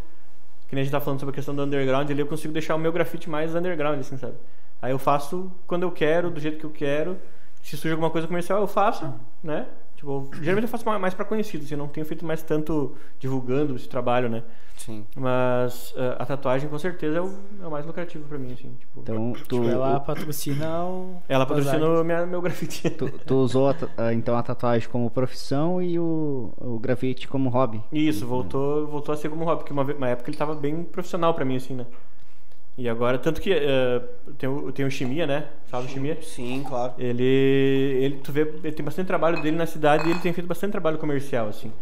Que 0.69 0.75
nem 0.75 0.83
a 0.83 0.85
gente 0.85 0.93
tá 0.93 1.01
falando 1.01 1.21
sobre 1.21 1.33
a 1.33 1.37
questão 1.37 1.55
do 1.55 1.63
underground 1.63 2.11
ali, 2.11 2.21
eu 2.21 2.27
consigo 2.27 2.53
deixar 2.53 2.75
o 2.75 2.79
meu 2.79 2.91
grafite 2.91 3.31
mais 3.31 3.55
underground, 3.55 4.01
assim, 4.01 4.19
sabe? 4.19 4.35
Aí 4.83 4.91
eu 4.91 4.99
faço 4.99 5.53
quando 5.67 5.85
eu 5.85 5.93
quero, 5.93 6.29
do 6.31 6.41
jeito 6.41 6.59
que 6.59 6.65
eu 6.65 6.71
quero. 6.71 7.17
Se 7.65 7.77
surge 7.77 7.93
alguma 7.93 8.11
coisa 8.11 8.27
comercial, 8.27 8.61
eu 8.61 8.67
faço, 8.67 9.13
né? 9.43 9.67
Tipo, 9.97 10.29
geralmente 10.43 10.65
eu 10.65 10.69
faço 10.69 10.85
ma- 10.85 10.99
mais 10.99 11.15
pra 11.15 11.25
conhecidos, 11.25 11.67
assim, 11.67 11.75
eu 11.75 11.79
não 11.79 11.89
tenho 11.89 12.05
feito 12.05 12.25
mais 12.27 12.43
tanto 12.43 12.95
divulgando 13.19 13.75
esse 13.75 13.89
trabalho, 13.89 14.29
né? 14.29 14.43
Sim. 14.77 15.07
Mas 15.17 15.95
ah, 15.97 16.17
a 16.19 16.27
tatuagem 16.27 16.69
com 16.69 16.79
certeza 16.79 17.19
é 17.19 17.21
o, 17.23 17.33
é 17.63 17.67
o 17.67 17.71
mais 17.71 17.87
lucrativo 17.87 18.29
pra 18.29 18.37
mim, 18.37 18.53
assim. 18.53 18.75
Tipo, 18.79 19.01
Então, 19.01 19.33
tu, 19.33 19.43
Tipo, 19.61 19.69
ela 19.69 20.01
patrocina 20.01 20.85
o. 20.85 21.23
ela 21.29 21.47
patrocina 21.47 21.87
o 21.89 22.05
minha, 22.05 22.27
meu 22.27 22.43
grafite. 22.43 22.91
tu, 22.91 23.09
tu 23.09 23.35
usou 23.37 23.71
a 23.71 23.75
a- 23.97 24.13
então 24.13 24.37
a 24.37 24.43
tatuagem 24.43 24.89
como 24.89 25.09
profissão 25.11 25.81
e 25.81 25.99
o, 25.99 26.53
o 26.59 26.79
grafite 26.79 27.27
como 27.29 27.49
hobby. 27.49 27.81
Isso, 27.93 28.27
voltou, 28.27 28.87
voltou 28.87 29.15
a 29.15 29.17
ser 29.17 29.31
como 29.31 29.45
hobby, 29.45 29.59
porque 29.61 29.73
uma, 29.73 29.85
uma 29.85 30.09
época 30.09 30.29
ele 30.29 30.37
tava 30.37 30.55
bem 30.55 30.83
profissional 30.85 31.33
pra 31.33 31.45
mim, 31.47 31.57
assim, 31.57 31.75
né? 31.75 31.87
E 32.77 32.89
agora, 32.89 33.19
tanto 33.19 33.41
que 33.41 33.53
eh, 33.53 34.03
tem, 34.37 34.49
o, 34.49 34.73
tem 34.73 34.85
o 34.85 34.91
Chimia, 34.91 35.27
né? 35.27 35.47
Salve 35.71 35.89
Chimia. 35.89 36.19
Sim, 36.21 36.65
claro. 36.67 36.93
Ele, 36.99 37.23
ele, 37.23 38.17
tu 38.17 38.33
vê, 38.33 38.41
ele 38.41 38.73
tem 38.73 38.85
bastante 38.85 39.07
trabalho 39.07 39.41
dele 39.41 39.57
na 39.57 39.67
cidade 39.67 40.09
e 40.09 40.11
ele 40.11 40.19
tem 40.19 40.33
feito 40.33 40.47
bastante 40.47 40.73
trabalho 40.73 40.99
comercial, 40.99 41.49
assim. 41.49 41.73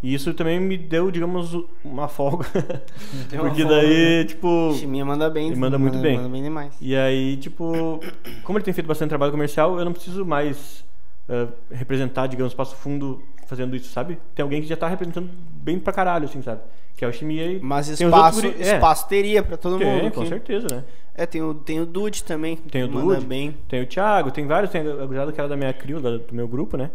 E 0.00 0.14
isso 0.14 0.32
também 0.34 0.60
me 0.60 0.78
deu, 0.78 1.10
digamos, 1.10 1.56
uma 1.84 2.06
folga. 2.06 2.46
Deu 3.28 3.40
uma 3.40 3.48
porque 3.48 3.62
folga, 3.62 3.80
daí, 3.80 4.24
tipo... 4.26 4.72
Chiminha 4.74 5.04
manda 5.04 5.28
bem. 5.28 5.48
Ele 5.48 5.56
manda 5.56 5.76
muito 5.76 5.98
bem. 5.98 6.16
Manda 6.16 6.28
bem 6.28 6.42
demais. 6.44 6.72
E 6.80 6.94
aí, 6.94 7.36
tipo, 7.36 7.98
como 8.44 8.58
ele 8.58 8.64
tem 8.64 8.72
feito 8.72 8.86
bastante 8.86 9.08
trabalho 9.08 9.32
comercial, 9.32 9.76
eu 9.76 9.84
não 9.84 9.92
preciso 9.92 10.24
mais 10.24 10.84
eh, 11.28 11.48
representar, 11.72 12.28
digamos, 12.28 12.54
Passo 12.54 12.76
Fundo 12.76 13.20
fazendo 13.48 13.74
isso, 13.74 13.90
sabe? 13.92 14.18
Tem 14.34 14.42
alguém 14.44 14.62
que 14.62 14.68
já 14.68 14.76
tá 14.76 14.86
representando 14.86 15.28
bem 15.50 15.78
pra 15.80 15.92
caralho, 15.92 16.26
assim, 16.26 16.40
sabe? 16.42 16.60
Que 16.96 17.04
é 17.04 17.08
o 17.08 17.12
Chimia 17.12 17.44
e 17.52 17.60
Mas 17.60 17.86
tem 17.96 18.06
espaço, 18.06 18.46
é, 18.46 18.50
espaço 18.74 19.08
teria 19.08 19.42
pra 19.42 19.56
todo 19.56 19.78
tem, 19.78 19.86
mundo. 20.02 20.12
com 20.12 20.20
aqui. 20.20 20.28
certeza, 20.28 20.66
né? 20.70 20.84
É, 21.14 21.26
tem 21.26 21.42
o, 21.42 21.52
tem 21.54 21.80
o 21.80 21.86
Dude 21.86 22.22
também. 22.22 22.56
que 22.56 22.68
Tem 22.68 22.84
o 22.84 22.88
Dude, 22.88 23.26
bem. 23.26 23.56
tem 23.68 23.82
o 23.82 23.86
Thiago, 23.86 24.30
tem 24.30 24.46
vários, 24.46 24.70
tem 24.70 24.82
a 24.82 25.04
gurizada 25.06 25.32
que 25.32 25.40
era 25.40 25.48
da 25.48 25.56
minha 25.56 25.72
crew, 25.72 26.00
da- 26.00 26.18
do 26.18 26.32
meu 26.32 26.46
grupo, 26.46 26.76
né? 26.76 26.90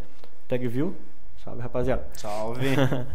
Tagview. 0.47 0.93
Salve, 1.43 1.61
rapaziada. 1.61 2.05
Salve. 2.13 2.67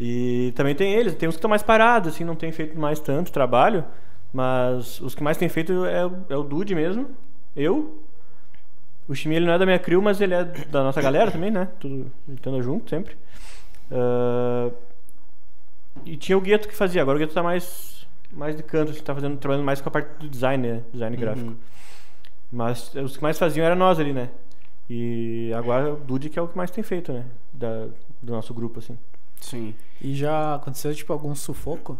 E 0.00 0.52
também 0.56 0.74
tem 0.74 0.94
eles, 0.94 1.14
tem 1.14 1.28
uns 1.28 1.34
que 1.34 1.38
estão 1.38 1.50
mais 1.50 1.62
parados, 1.62 2.14
assim, 2.14 2.24
não 2.24 2.34
tem 2.34 2.50
feito 2.50 2.76
mais 2.78 2.98
tanto 2.98 3.30
trabalho, 3.30 3.84
mas 4.32 5.00
os 5.00 5.14
que 5.14 5.22
mais 5.22 5.36
tem 5.36 5.48
feito 5.48 5.84
é, 5.84 6.10
é 6.30 6.36
o 6.36 6.42
Dude 6.42 6.74
mesmo, 6.74 7.08
eu. 7.54 7.98
O 9.12 9.14
Chimia 9.14 9.36
ele 9.36 9.44
não 9.44 9.52
é 9.52 9.58
da 9.58 9.66
minha 9.66 9.78
crew, 9.78 10.00
mas 10.00 10.22
ele 10.22 10.32
é 10.32 10.42
da 10.42 10.82
nossa 10.82 11.02
galera 11.02 11.30
também, 11.30 11.50
né? 11.50 11.68
Tudo 11.78 12.10
estando 12.34 12.62
junto 12.62 12.88
sempre. 12.88 13.14
Ah, 13.90 14.70
e 16.06 16.16
tinha 16.16 16.38
o 16.38 16.40
Gueto 16.40 16.66
que 16.66 16.74
fazia, 16.74 17.02
agora 17.02 17.16
o 17.16 17.18
Gueto 17.18 17.34
tá 17.34 17.42
mais, 17.42 18.06
mais 18.32 18.56
de 18.56 18.62
canto, 18.62 18.90
assim, 18.90 19.02
tá 19.02 19.14
fazendo, 19.14 19.36
trabalhando 19.36 19.66
mais 19.66 19.82
com 19.82 19.88
a 19.90 19.92
parte 19.92 20.18
do 20.18 20.30
design, 20.30 20.66
né? 20.66 20.82
Design 20.90 21.14
gráfico. 21.14 21.54
Mas 22.50 22.94
os 22.94 23.18
que 23.18 23.22
mais 23.22 23.38
faziam 23.38 23.66
era 23.66 23.74
nós 23.74 24.00
ali, 24.00 24.14
né? 24.14 24.30
E 24.88 25.52
agora 25.54 25.92
o 25.92 25.96
Dude 25.96 26.30
que 26.30 26.38
é 26.38 26.42
o 26.42 26.48
que 26.48 26.56
mais 26.56 26.70
tem 26.70 26.82
feito, 26.82 27.12
né? 27.12 27.26
Da, 27.52 27.88
do 28.22 28.32
nosso 28.32 28.54
grupo, 28.54 28.78
assim. 28.78 28.98
Sim. 29.42 29.74
E 30.00 30.14
já 30.14 30.54
aconteceu, 30.54 30.94
tipo, 30.94 31.12
algum 31.12 31.34
sufoco? 31.34 31.98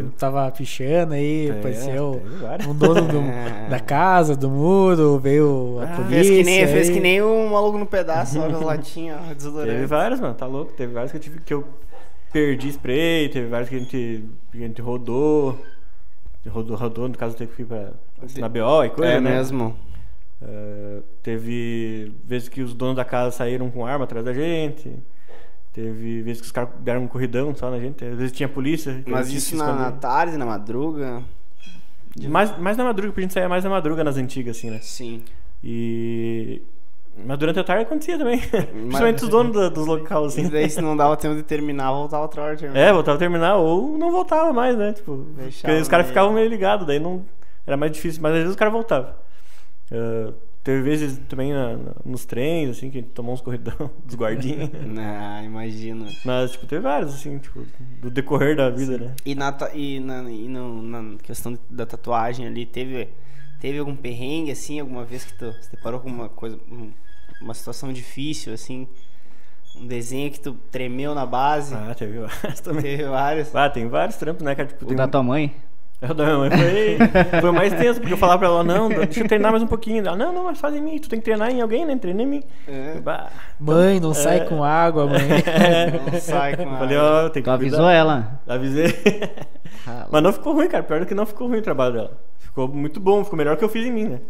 Quando 0.00 0.10
tava 0.12 0.50
pichando 0.50 1.14
aí, 1.14 1.48
É, 1.48 1.52
apareceu 1.52 2.22
um 2.68 2.74
dono 2.74 3.02
do- 3.08 3.22
da 3.70 3.80
casa, 3.80 4.36
do 4.36 4.50
muro, 4.50 5.18
veio 5.18 5.78
a 5.80 5.84
Ah, 5.84 5.96
polícia. 5.96 6.16
Fez 6.24 6.28
que, 6.28 6.42
nem, 6.44 6.66
fez 6.66 6.88
aí. 6.88 6.94
que 6.94 7.00
nem 7.00 7.22
um 7.22 7.48
maluco 7.50 7.78
no 7.78 7.86
pedaço, 7.86 8.38
olha 8.40 8.56
as 8.56 8.60
latinhas, 8.62 9.18
ó, 9.30 9.34
desodorante. 9.34 9.72
Teve 9.72 9.86
vários, 9.86 10.20
mano, 10.20 10.34
tá 10.34 10.46
louco. 10.46 10.72
Teve 10.72 10.92
vários 10.92 11.12
que 11.12 11.16
eu 11.18 11.20
tive 11.22 11.40
que 11.40 11.54
eu 11.54 11.64
perdi 12.32 12.68
spray, 12.70 13.28
teve 13.28 13.46
vários 13.46 13.68
que 13.70 13.76
a 13.76 13.78
gente, 13.78 14.24
que 14.50 14.58
a 14.64 14.66
gente 14.66 14.82
rodou. 14.82 15.58
Rodou, 16.48 16.76
rodou, 16.76 17.08
no 17.08 17.16
caso 17.16 17.34
teve 17.36 17.52
que 17.54 17.62
ir 17.62 17.64
pra, 17.64 17.90
na 18.36 18.48
BO 18.48 18.84
e 18.84 18.90
coisa, 18.90 19.12
É 19.12 19.20
né? 19.20 19.30
mesmo. 19.30 19.74
Eh, 20.42 20.98
teve 21.22 22.12
vezes 22.22 22.48
que 22.50 22.60
os 22.60 22.74
donos 22.74 22.96
da 22.96 23.04
casa 23.04 23.30
saíram 23.30 23.70
com 23.70 23.86
arma 23.86 24.04
atrás 24.04 24.24
da 24.24 24.34
gente. 24.34 24.92
Teve 25.74 26.22
vezes 26.22 26.40
que 26.40 26.46
os 26.46 26.52
caras 26.52 26.70
deram 26.80 27.02
um 27.02 27.08
corridão 27.08 27.54
só 27.54 27.68
na 27.70 27.78
gente. 27.80 28.02
Às 28.04 28.16
vezes 28.16 28.32
tinha 28.32 28.48
polícia. 28.48 29.02
Mas 29.06 29.30
isso 29.32 29.56
na, 29.56 29.72
na 29.74 29.92
tarde, 29.92 30.36
na 30.36 30.46
madruga? 30.46 31.22
Mais, 32.28 32.56
mais 32.58 32.76
na 32.76 32.84
madruga, 32.84 33.08
porque 33.08 33.20
a 33.20 33.24
gente 33.24 33.34
saía 33.34 33.48
mais 33.48 33.64
na 33.64 33.70
madruga 33.70 34.04
nas 34.04 34.16
antigas, 34.16 34.56
assim, 34.56 34.70
né? 34.70 34.78
Sim. 34.80 35.22
E. 35.62 36.62
Mas 37.26 37.38
durante 37.38 37.58
a 37.60 37.64
tarde 37.64 37.82
acontecia 37.84 38.16
também. 38.18 38.38
Principalmente 38.72 39.24
os 39.24 39.28
donos 39.28 39.52
da- 39.54 39.68
dos 39.68 39.86
locais, 39.86 40.26
assim. 40.26 40.46
E 40.46 40.48
daí 40.50 40.68
se 40.70 40.80
não 40.80 40.96
dava 40.96 41.16
tempo 41.16 41.34
de 41.34 41.42
terminar, 41.42 41.90
voltava 41.92 42.22
outra 42.22 42.42
hora 42.42 42.54
de 42.56 42.60
terminar. 42.62 42.80
É, 42.80 42.92
voltava 42.92 43.16
a 43.16 43.18
terminar 43.18 43.56
ou 43.56 43.98
não 43.98 44.10
voltava 44.12 44.52
mais, 44.52 44.76
né? 44.76 44.92
Tipo, 44.92 45.16
Deixava 45.36 45.62
porque 45.72 45.80
os 45.82 45.88
caras 45.88 46.06
meio- 46.06 46.12
ficavam 46.12 46.32
meio 46.32 46.48
ligados, 46.48 46.86
daí 46.86 46.98
não 47.00 47.24
era 47.66 47.76
mais 47.76 47.90
difícil, 47.92 48.20
mas 48.22 48.30
às 48.32 48.38
vezes 48.38 48.50
os 48.50 48.56
caras 48.56 48.72
voltavam. 48.72 49.10
Ah, 49.92 50.32
teve 50.64 50.82
vezes 50.82 51.18
também 51.28 51.52
na- 51.52 51.76
na- 51.76 51.94
nos 52.04 52.24
trens, 52.24 52.70
assim, 52.70 52.90
que 52.90 52.98
a 52.98 53.00
gente 53.02 53.12
tomou 53.12 53.34
uns 53.34 53.40
corridão 53.40 53.90
dos 54.04 54.16
guardinhas. 54.16 54.70
Ah, 54.98 55.42
imagina. 55.44 56.06
mas, 56.24 56.52
tipo, 56.52 56.66
teve 56.66 56.82
vários, 56.82 57.14
assim, 57.14 57.38
tipo, 57.38 57.64
do 58.00 58.10
decorrer 58.10 58.56
da 58.56 58.70
vida, 58.70 58.98
né? 58.98 59.14
E 59.24 59.34
na, 59.34 59.54
e 59.74 60.00
na, 60.00 60.22
e 60.30 60.48
no- 60.48 60.82
na 60.82 61.18
questão 61.18 61.56
da 61.70 61.84
tatuagem 61.86 62.46
ali, 62.46 62.64
teve, 62.66 63.08
teve 63.60 63.78
algum 63.78 63.94
perrengue, 63.94 64.50
assim, 64.50 64.80
alguma 64.80 65.04
vez 65.04 65.24
que 65.24 65.34
tu 65.34 65.52
se 65.62 65.70
deparou 65.70 66.00
com 66.00 66.08
uma 66.08 66.28
coisa, 66.28 66.58
um- 66.70 66.90
uma 67.40 67.52
situação 67.54 67.92
difícil, 67.92 68.52
assim? 68.54 68.88
Um 69.76 69.86
desenho 69.86 70.30
que 70.30 70.38
tu 70.40 70.54
tremeu 70.70 71.14
na 71.16 71.26
base? 71.26 71.74
Ah, 71.74 71.92
teve 71.94 72.20
vários 72.20 72.60
também. 72.60 72.82
Teve 72.82 73.04
vários. 73.04 73.54
Ah, 73.56 73.68
tem 73.68 73.88
vários 73.88 74.16
trampos, 74.16 74.42
né, 74.44 74.54
cara? 74.54 74.68
Tipo, 74.68 74.84
O 74.84 74.88
tem 74.88 74.96
da 74.96 75.04
um- 75.04 75.08
tua 75.10 75.22
mãe? 75.22 75.52
É, 76.06 76.10
O 76.10 76.14
da 76.14 76.24
minha 76.24 76.38
mãe 76.38 76.50
foi, 76.50 77.40
foi 77.40 77.50
mais 77.52 77.72
tenso, 77.78 78.00
porque 78.00 78.12
eu 78.12 78.18
falava 78.18 78.38
pra 78.40 78.48
ela, 78.48 78.64
não, 78.64 78.88
deixa 78.88 79.20
eu 79.20 79.28
treinar 79.28 79.50
mais 79.50 79.62
um 79.62 79.66
pouquinho. 79.66 80.06
Ela, 80.06 80.16
não, 80.16 80.32
não, 80.32 80.44
mas 80.44 80.58
faz 80.60 80.74
em 80.74 80.80
mim, 80.80 80.98
tu 80.98 81.08
tem 81.08 81.18
que 81.18 81.24
treinar 81.24 81.50
em 81.50 81.60
alguém, 81.60 81.84
né? 81.86 81.96
Treina 81.96 82.22
em 82.22 82.26
mim. 82.26 82.42
É. 82.68 83.00
Bah. 83.00 83.30
Mãe, 83.58 83.98
não 84.00 84.12
sai 84.14 84.38
É. 84.38 84.44
com 84.44 84.62
água, 84.62 85.06
mãe. 85.06 85.20
Não 86.12 86.20
sai 86.20 86.56
com 86.56 86.68
a... 86.74 86.78
Falei, 86.78 86.96
ó, 86.98 87.28
tem 87.28 87.42
que 87.42 87.48
Tu 87.48 87.52
avisou 87.52 87.78
cuidar. 87.78 87.92
ela? 87.92 88.40
Avisei. 88.46 88.94
Ah, 89.86 90.06
Mas 90.10 90.22
não 90.22 90.32
ficou 90.32 90.54
ruim, 90.54 90.68
cara. 90.68 90.82
Pior 90.82 91.00
do 91.00 91.06
que 91.06 91.14
não 91.14 91.26
ficou 91.26 91.48
ruim 91.48 91.58
o 91.58 91.62
trabalho 91.62 91.92
dela. 91.94 92.12
Ficou 92.38 92.68
muito 92.68 93.00
bom, 93.00 93.22
ficou 93.24 93.36
melhor 93.36 93.56
que 93.56 93.64
eu 93.64 93.68
fiz 93.68 93.84
em 93.86 93.90
mim, 93.90 94.04
né? 94.04 94.20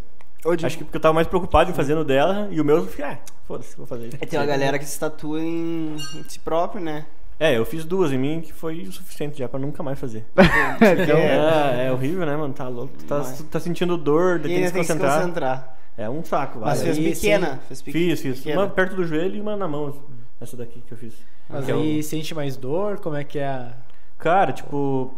De- 0.57 0.67
Acho 0.67 0.77
que 0.77 0.85
porque 0.85 0.97
eu 0.99 1.01
tava 1.01 1.15
mais 1.15 1.27
preocupado 1.27 1.71
em 1.71 1.75
fazer 1.75 1.95
no 1.95 2.05
dela 2.05 2.49
e 2.51 2.61
o 2.61 2.65
meu 2.65 2.77
eu 2.77 2.87
fiquei, 2.87 3.05
ah, 3.05 3.19
foda-se, 3.47 3.75
vou 3.79 3.87
fazer. 3.87 4.11
É, 4.21 4.27
tem 4.27 4.39
uma 4.39 4.45
galera 4.45 4.79
que 4.79 4.85
se 4.85 4.99
tatua 5.01 5.41
em, 5.41 5.95
em 5.95 6.25
si 6.29 6.39
próprio, 6.39 6.83
né? 6.83 7.07
É, 7.39 7.57
eu 7.59 7.65
fiz 7.65 7.85
duas 7.85 8.13
em 8.13 8.19
mim 8.19 8.41
que 8.41 8.53
foi 8.53 8.83
o 8.83 8.93
suficiente 8.93 9.39
já 9.39 9.49
pra 9.49 9.59
nunca 9.59 9.83
mais 9.83 9.99
fazer. 9.99 10.25
Então, 10.37 11.17
É, 11.19 11.87
é 11.87 11.93
horrível, 11.93 12.25
né, 12.25 12.37
mano? 12.37 12.55
Tá 12.55 12.69
louco. 12.69 12.93
Tu 12.99 13.05
tá, 13.05 13.19
Mas- 13.19 13.39
tu 13.39 13.45
tá 13.45 13.59
sentindo 13.61 13.97
dor, 13.97 14.39
E 14.41 14.43
tem 14.43 14.61
que 14.63 14.67
se 14.69 14.73
tem 14.73 14.81
que 14.83 14.87
se 14.87 14.93
concentrar. 14.93 15.19
concentrar. 15.21 15.77
É 15.97 16.09
um 16.11 16.25
saco, 16.25 16.59
vai. 16.61 16.71
Mas 16.71 16.83
fez 16.83 16.99
pequena. 16.99 17.61
Fez 17.69 17.83
pe- 17.83 17.93
Fiz, 17.93 18.21
fiz. 18.21 18.39
pequena. 18.39 18.61
Uma 18.63 18.69
perto 18.69 18.95
do 18.97 19.05
joelho 19.05 19.37
e 19.37 19.41
uma 19.41 19.57
na 19.57 19.67
mão. 19.69 19.95
Essa 20.41 20.57
daqui 20.57 20.81
que 20.87 20.93
eu 20.93 20.99
fiz. 20.99 21.15
Mas 21.49 21.69
é 21.69 21.73
aí 21.73 22.03
sente 22.03 22.35
mais 22.35 22.57
dor? 22.57 22.99
Como 22.99 23.15
é 23.17 23.23
que 23.25 23.39
é? 23.39 23.47
a- 23.47 23.73
Cara, 24.19 24.53
tipo. 24.53 25.13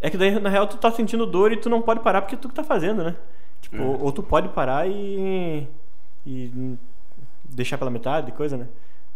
É 0.00 0.10
que 0.10 0.16
daí, 0.18 0.38
na 0.40 0.50
real, 0.50 0.66
tu 0.66 0.76
tá 0.78 0.90
sentindo 0.90 1.24
dor 1.26 1.52
e 1.52 1.56
tu 1.56 1.70
não 1.70 1.80
pode 1.80 2.00
parar 2.00 2.22
porque 2.22 2.36
tu 2.36 2.48
que 2.48 2.54
tá 2.54 2.64
fazendo, 2.64 3.04
né? 3.04 3.14
Tipo, 3.60 3.76
É. 3.76 3.80
ou, 3.80 4.02
ou 4.04 4.12
tu 4.12 4.22
pode 4.22 4.48
parar 4.48 4.88
e. 4.88 5.66
e 6.26 6.76
deixar 7.44 7.78
pela 7.78 7.90
metade, 7.90 8.32
coisa, 8.32 8.56
né? 8.56 8.66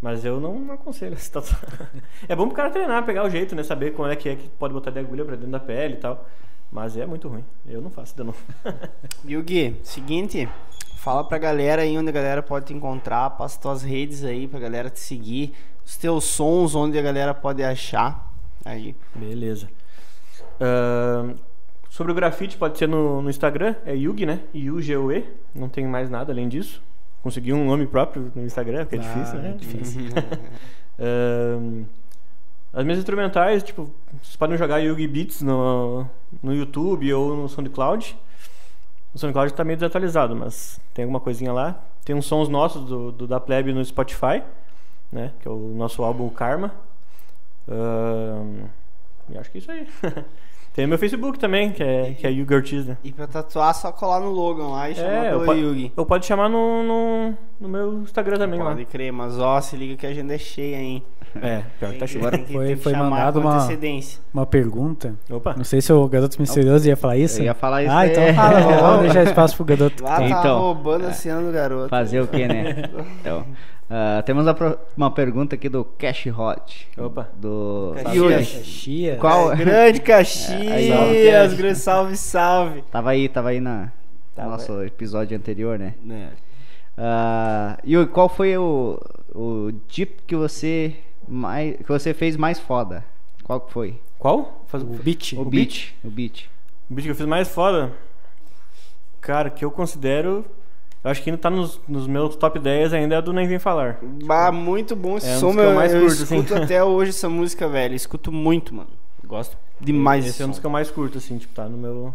Mas 0.07 0.25
eu 0.25 0.39
não 0.39 0.71
aconselho 0.71 1.15
essa 1.15 1.33
tatuagem. 1.33 2.01
É 2.29 2.37
bom 2.37 2.47
pro 2.47 2.55
cara 2.55 2.71
treinar, 2.71 3.05
pegar 3.05 3.25
o 3.25 3.29
jeito, 3.29 3.57
né? 3.57 3.65
Saber 3.65 3.93
como 3.93 4.09
é 4.09 4.15
que 4.15 4.29
é 4.29 4.37
que 4.37 4.49
pode 4.51 4.73
botar 4.73 4.93
de 4.93 5.01
agulha 5.01 5.25
pra 5.25 5.35
dentro 5.35 5.51
da 5.51 5.59
pele 5.59 5.95
e 5.95 5.97
tal. 5.97 6.25
Mas 6.71 6.97
é 6.97 7.05
muito 7.05 7.27
ruim. 7.27 7.45
Eu 7.67 7.81
não 7.81 7.91
faço 7.91 8.15
de 8.15 8.23
novo. 8.23 8.39
Yugi, 9.29 9.81
seguinte, 9.83 10.49
fala 10.95 11.25
pra 11.25 11.39
galera 11.39 11.83
aí 11.83 11.99
onde 11.99 12.09
a 12.09 12.13
galera 12.13 12.41
pode 12.41 12.67
te 12.67 12.73
encontrar, 12.73 13.31
passa 13.31 13.61
tuas 13.61 13.83
redes 13.83 14.23
aí 14.23 14.47
pra 14.47 14.61
galera 14.61 14.89
te 14.89 15.01
seguir, 15.01 15.53
os 15.85 15.97
teus 15.97 16.23
sons, 16.23 16.77
onde 16.77 16.97
a 16.97 17.03
galera 17.03 17.35
pode 17.35 17.65
achar. 17.65 18.33
Aí. 18.65 18.95
Beleza. 19.13 19.69
Ahn, 20.61 21.35
sobre 21.91 22.13
o 22.13 22.15
grafite, 22.15 22.57
pode 22.57 22.79
ser 22.79 22.87
no, 22.87 23.21
no 23.21 23.29
Instagram, 23.29 23.75
é 23.85 23.97
Yugi, 23.97 24.25
né? 24.25 24.43
Y-U-G-U-E. 24.55 25.25
Não 25.53 25.69
tem 25.69 25.85
mais 25.85 26.09
nada 26.09 26.33
além 26.33 26.49
disso. 26.49 26.81
Consegui 27.23 27.53
um 27.53 27.65
nome 27.65 27.87
próprio 27.87 28.31
no 28.35 28.45
Instagram, 28.45 28.85
porque 28.85 28.97
é 28.97 28.99
Ah, 28.99 29.03
difícil, 29.03 29.39
né? 29.41 29.49
é 29.51 29.53
difícil. 29.53 30.01
Ahn, 30.99 31.85
as 32.73 32.85
minhas 32.85 32.99
instrumentais, 32.99 33.63
tipo, 33.63 33.91
vocês 34.23 34.37
podem 34.37 34.57
jogar 34.57 34.79
Yugi 34.79 35.07
Beats 35.07 35.43
no, 35.43 36.07
no 36.43 36.55
YouTube 36.55 37.13
ou 37.15 37.37
no 37.37 37.49
SoundCloud. 37.49 38.17
O 39.15 39.19
SoundCloud 39.19 39.55
tá 39.55 39.65
meio 39.65 39.77
desatualizado, 39.79 40.37
mas 40.37 40.79
tem 40.95 41.05
alguma 41.05 41.21
coisinha 41.21 41.53
lá. 41.53 41.81
Tem 42.05 42.15
uns 42.15 42.27
sons 42.27 42.49
nossos 42.49 42.85
do, 42.85 43.11
do 43.13 43.27
da 43.27 43.41
Plebe 43.41 43.73
no 43.73 43.83
Spotify, 43.85 44.43
né? 45.11 45.33
Que 45.41 45.49
é 45.49 45.51
o 45.51 45.73
nosso 45.75 46.03
álbum 46.05 46.29
Karma. 46.29 46.73
Ahn, 47.69 48.67
e 49.31 49.39
acho 49.39 49.51
que 49.51 49.59
é 49.59 49.61
isso 49.61 49.71
aí. 49.73 49.89
tem 50.77 50.87
meu 50.87 50.99
Facebook 50.99 51.39
também, 51.39 51.73
que 51.73 51.83
é, 51.83 52.15
que 52.17 52.27
é 52.27 52.31
Yugi 52.31 52.55
Ortiz, 52.55 52.87
né? 52.87 52.97
E 53.03 53.11
pra 53.11 53.27
tatuar, 53.27 53.75
só 53.75 53.91
colar 53.91 54.21
no 54.21 54.31
Logan 54.31 54.69
lá 54.69 54.91
e 54.91 54.95
chamar 54.95 55.09
É, 55.11 55.29
pelo 55.31 55.41
eu, 55.43 55.47
po- 55.47 55.53
Yugi. 55.55 55.93
eu 55.97 56.07
pode 56.07 56.27
chamar 56.27 56.49
no, 56.51 56.83
no, 56.85 57.35
no 57.59 57.69
meu 57.69 58.03
Instagram 58.03 58.37
também 58.39 58.61
lá. 58.61 58.67
Pode 58.73 58.85
crer, 58.85 59.11
mas 59.13 59.39
ó, 59.39 59.61
se 59.61 59.75
liga 59.75 59.97
que 59.97 60.07
a 60.07 60.11
agenda 60.11 60.35
é 60.35 60.39
cheia, 60.39 60.77
hein? 60.77 61.03
É, 61.43 61.63
pior 61.81 61.93
que 61.93 61.99
tá 61.99 62.07
cheio. 62.07 62.31
Que- 62.31 62.53
Foi- 62.53 62.67
tem 62.67 62.77
que 62.77 62.83
foi 62.83 62.93
chamar 62.93 63.11
mandado 63.11 63.41
uma- 63.41 63.57
antecedência. 63.57 64.21
Uma 64.33 64.47
pergunta. 64.47 65.15
Opa. 65.31 65.55
Não 65.57 65.65
sei 65.65 65.81
se 65.81 65.93
o 65.93 66.09
garoto 66.09 66.41
misterioso 66.41 66.87
ia 66.89 66.97
falar 66.97 67.17
isso. 67.17 67.41
Eu 67.41 67.45
ia 67.47 67.55
falar 67.55 67.83
isso. 67.83 67.93
Ah, 67.93 68.07
então 68.07 68.23
é. 68.23 68.33
fala, 68.35 68.61
vamos- 68.61 69.01
deixar 69.13 69.23
espaço 69.25 69.57
pro 69.57 69.65
garoto. 69.65 70.03
Lá 70.05 70.17
tá 70.17 70.25
Então, 70.29 70.59
roubando 70.61 71.07
a 71.07 71.13
cena 71.13 71.43
do 71.43 71.53
garoto. 71.53 71.89
Fazer 71.89 72.21
o 72.21 72.27
que, 72.27 72.47
né? 72.47 72.85
Então, 73.21 73.45
ah, 73.89 74.23
temos 74.25 74.45
uma, 74.47 74.55
pro- 74.55 74.79
uma 74.97 75.11
pergunta 75.11 75.55
aqui 75.55 75.69
do 75.69 75.85
Cash 75.85 76.27
Hot. 76.27 76.89
Opa. 76.99 77.29
Do 77.37 77.93
Caxias. 78.03 78.53
Caxias. 78.53 79.19
Qual- 79.21 79.53
É, 79.53 79.57
grande 79.57 79.77
Aí, 79.99 80.01
Caxias, 80.01 81.53
ó. 81.53 81.57
grande 81.57 81.79
salve, 81.79 82.17
salve. 82.17 82.83
Tava 82.91 83.11
aí, 83.11 83.29
tava 83.29 83.51
aí 83.51 83.61
na 83.61 83.93
Tava 84.35 84.51
nosso 84.51 84.83
episódio 84.83 85.37
anterior, 85.37 85.79
né? 85.79 85.95
Né. 86.03 86.31
Ah, 86.99 87.79
Yuri, 87.87 88.09
qual 88.11 88.29
foi 88.29 88.57
o, 88.57 89.01
o 89.35 89.71
dip 89.89 90.23
que 90.27 90.35
você 90.37 90.95
mais 91.29 91.77
que 91.77 91.85
você 91.89 92.13
fez 92.15 92.37
mais 92.37 92.59
foda? 92.59 93.05
Qual 93.45 93.61
que 93.61 93.73
foi? 93.73 94.01
Qual? 94.19 94.65
Faz- 94.67 94.83
O 94.83 94.87
beat. 94.87 95.33
O, 95.35 95.41
O 95.43 95.45
beat. 95.45 95.69
beat? 95.69 95.95
O 96.05 96.11
beat. 96.11 96.51
O 96.91 96.95
beat 96.95 97.05
que 97.05 97.11
eu 97.11 97.15
fiz 97.15 97.27
mais 97.27 97.49
foda, 97.49 97.93
cara, 99.21 99.51
que 99.51 99.65
eu 99.65 99.71
considero. 99.71 100.45
Eu 101.07 101.13
acho 101.13 101.23
que 101.23 101.31
ainda 101.31 101.41
tá 101.41 101.49
nos, 101.49 101.81
nos 101.87 102.09
meus 102.09 102.35
top 102.35 102.59
10 102.59 102.93
ainda 102.93 103.15
é 103.15 103.23
do 103.23 103.33
Nem 103.33 103.47
Vem 103.47 103.61
Falar. 103.61 104.01
Bah, 104.25 104.51
muito 104.51 104.97
bom 104.97 105.17
esse 105.17 105.29
É 105.29 105.37
som, 105.37 105.53
que 105.53 105.61
eu 105.61 105.67
meu. 105.67 105.75
mais 105.77 105.95
eu 105.95 106.01
curto, 106.01 106.23
assim. 106.25 106.39
escuto 106.39 106.55
até 106.61 106.83
hoje 106.83 107.11
essa 107.11 107.29
música, 107.29 107.69
velho. 107.69 107.95
Escuto 107.95 108.33
muito, 108.33 108.75
mano. 108.75 108.89
Gosto 109.25 109.57
demais 109.81 110.27
Esse 110.27 110.43
é 110.43 110.47
um 110.47 110.49
dos 110.51 110.59
que 110.59 110.67
eu 110.67 110.71
mais 110.71 110.91
curto, 110.91 111.19
assim, 111.19 111.39
tipo, 111.39 111.55
tá 111.55 111.69
no 111.69 111.79
meu. 111.79 112.13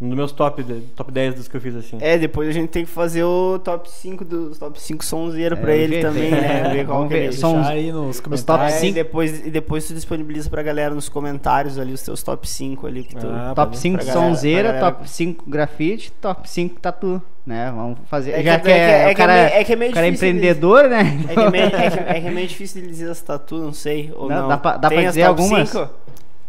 Um 0.00 0.08
dos 0.08 0.16
meus 0.16 0.32
top, 0.32 0.64
top 0.96 1.12
10 1.12 1.34
dos 1.34 1.46
que 1.46 1.54
eu 1.58 1.60
fiz, 1.60 1.76
assim. 1.76 1.98
É, 2.00 2.16
depois 2.16 2.48
a 2.48 2.52
gente 2.52 2.70
tem 2.70 2.86
que 2.86 2.90
fazer 2.90 3.22
o 3.22 3.58
top 3.58 3.90
5 3.90 4.24
dos 4.24 4.56
top 4.58 4.80
5 4.80 5.04
sonzeiro 5.04 5.54
É, 5.56 5.60
pra 5.60 5.74
ele 5.74 5.96
ver, 5.96 6.00
também, 6.00 6.30
né? 6.30 6.70
Ver 6.72 6.86
qual 6.86 6.96
Vamos 7.00 7.08
que 7.12 7.14
ver, 7.18 7.24
ele... 7.24 7.28
Deixar 7.32 7.66
aí 7.68 7.92
nos 7.92 8.16
top 8.16 8.30
comentários. 8.30 8.72
É, 8.72 8.76
e 8.76 8.80
cinco. 8.80 8.94
depois, 8.94 9.46
e 9.46 9.50
depois 9.50 9.86
tu 9.86 9.92
disponibiliza 9.92 10.48
pra 10.48 10.62
galera 10.62 10.94
nos 10.94 11.10
comentários 11.10 11.78
ali 11.78 11.92
os 11.92 12.00
teus 12.00 12.22
top 12.22 12.48
5 12.48 12.86
ali 12.86 13.04
que 13.04 13.14
tu... 13.14 13.26
Ah, 13.26 13.52
top 13.54 13.72
pode- 13.72 13.78
5 13.78 13.96
pra 13.98 14.06
galera- 14.06 14.26
sonzeira, 14.26 14.72
galera- 14.72 14.92
top 14.92 15.10
5 15.10 15.44
grafite, 15.50 16.12
top 16.12 16.48
5 16.48 16.80
tatu, 16.80 17.20
né? 17.46 17.70
Vamos 17.76 17.98
fazer. 18.06 18.30
É 18.30 18.36
que- 18.38 18.42
Já 18.44 18.52
é 18.54 18.58
que, 18.58 18.64
que- 18.64 18.70
é 18.70 18.74
é, 18.78 19.00
que 19.02 19.06
o 19.06 19.10
é 19.10 19.14
cara, 19.14 19.34
meio- 19.34 19.46
é 19.48 19.64
que 19.64 19.72
é 19.72 19.76
meio 19.76 19.92
cara 19.92 20.06
é 20.06 20.10
difícil 20.12 20.28
empreendedor, 20.30 20.88
né? 20.88 21.00
É 21.28 21.34
que 21.34 21.40
é, 21.40 21.50
meio, 21.50 21.64
é, 21.66 21.70
que, 21.90 21.98
é 22.16 22.20
que 22.22 22.26
é 22.26 22.30
meio 22.30 22.48
difícil 22.48 22.80
de 22.80 22.88
dizer 22.88 23.10
as 23.10 23.20
tatu, 23.20 23.58
não 23.58 23.74
sei. 23.74 24.10
Ou 24.16 24.28
Dá- 24.28 24.40
não. 24.40 24.48
dá 24.48 24.56
pra- 24.56 24.76
dá 24.78 24.88
Tem 24.88 24.98
pra 25.00 25.08
as 25.08 25.14
dizer 25.14 25.26
top 25.28 25.42
algumas? 25.42 25.68
cinco? 25.68 25.90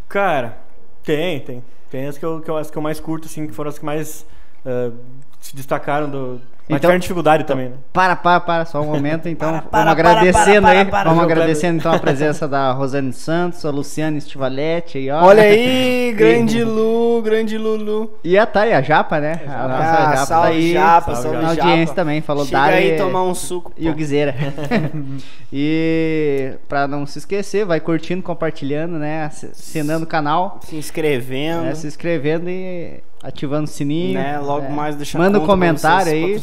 Cara, 0.08 0.56
tem, 1.04 1.40
tem. 1.40 1.62
Tem 1.92 2.06
as 2.06 2.16
que 2.16 2.24
eu, 2.24 2.40
que 2.40 2.50
eu, 2.50 2.56
as 2.56 2.70
que 2.70 2.78
eu 2.78 2.80
mais 2.80 2.98
curto, 2.98 3.26
assim, 3.26 3.46
que 3.46 3.52
foram 3.52 3.68
as 3.68 3.78
que 3.78 3.84
mais 3.84 4.24
ah, 4.64 4.90
se 5.38 5.54
destacaram 5.54 6.08
do. 6.08 6.40
Mas 6.68 6.76
Então- 6.78 6.80
tiveram 6.80 6.98
dificuldade 7.00 7.44
também, 7.44 7.70
né? 7.70 7.74
Para, 7.92 8.14
para, 8.16 8.40
para, 8.40 8.64
só 8.64 8.80
um 8.80 8.86
momento, 8.86 9.28
então. 9.28 9.48
Para, 9.50 9.58
vamos 9.60 9.70
para, 9.70 9.90
agradecendo 9.90 10.62
para, 10.62 10.70
para, 10.70 10.78
aí. 10.78 10.84
para, 10.86 11.10
vamos 11.10 11.24
agradecendo 11.24 11.78
então 11.78 11.92
a 11.92 11.98
presença 11.98 12.46
da 12.46 12.70
Rosane 12.72 13.12
Santos, 13.12 13.64
a 13.66 13.70
Luciane 13.70 14.20
Stivalete 14.20 14.96
aí, 14.98 15.10
ó. 15.10 15.24
Olha 15.24 15.42
aí, 15.42 16.12
grande 16.16 16.62
Lu, 16.62 17.20
grande 17.22 17.58
Lulu. 17.58 18.14
E 18.22 18.38
a 18.38 18.46
Thay, 18.46 18.72
a 18.72 18.80
Japa, 18.80 19.18
né? 19.20 19.40
A 19.46 19.68
nossa 19.68 19.82
Ah, 19.82 19.96
Japa 20.02 20.12
tá 20.16 20.26
salve 20.26 20.48
aí. 20.50 20.72
Japa, 20.72 21.14
Salve, 21.14 21.22
salve 21.22 21.36
Na 21.46 21.54
Japa. 21.54 21.68
audiência 21.68 21.94
também, 21.94 22.20
falou 22.20 22.44
Chega 22.44 22.58
Dali 22.58 22.76
aí 22.92 22.96
tomar 22.96 23.24
um 23.24 23.34
suco, 23.34 23.72
e 23.76 23.88
o 23.88 23.90
pô. 23.92 23.96
Guizeira. 23.98 24.34
e 25.52 26.52
pra 26.68 26.86
não 26.86 27.04
se 27.06 27.18
esquecer, 27.18 27.64
vai 27.64 27.80
curtindo, 27.80 28.22
compartilhando, 28.22 28.98
né? 28.98 29.24
Assinando 29.24 30.04
o 30.04 30.08
canal, 30.08 30.60
Se 30.62 30.76
inscrevendo. 30.76 31.62
né? 31.62 31.74
se 31.74 31.86
inscrevendo 31.86 32.48
e 32.48 33.02
ativando 33.22 33.64
o 33.64 33.68
sininho. 33.68 34.14
Né, 34.14 34.38
logo 34.38 34.68
né? 34.68 34.74
mais 34.74 34.96
deixa 34.96 35.16
Manda 35.16 35.38
um 35.38 35.46
comentário 35.46 36.12
aí. 36.12 36.40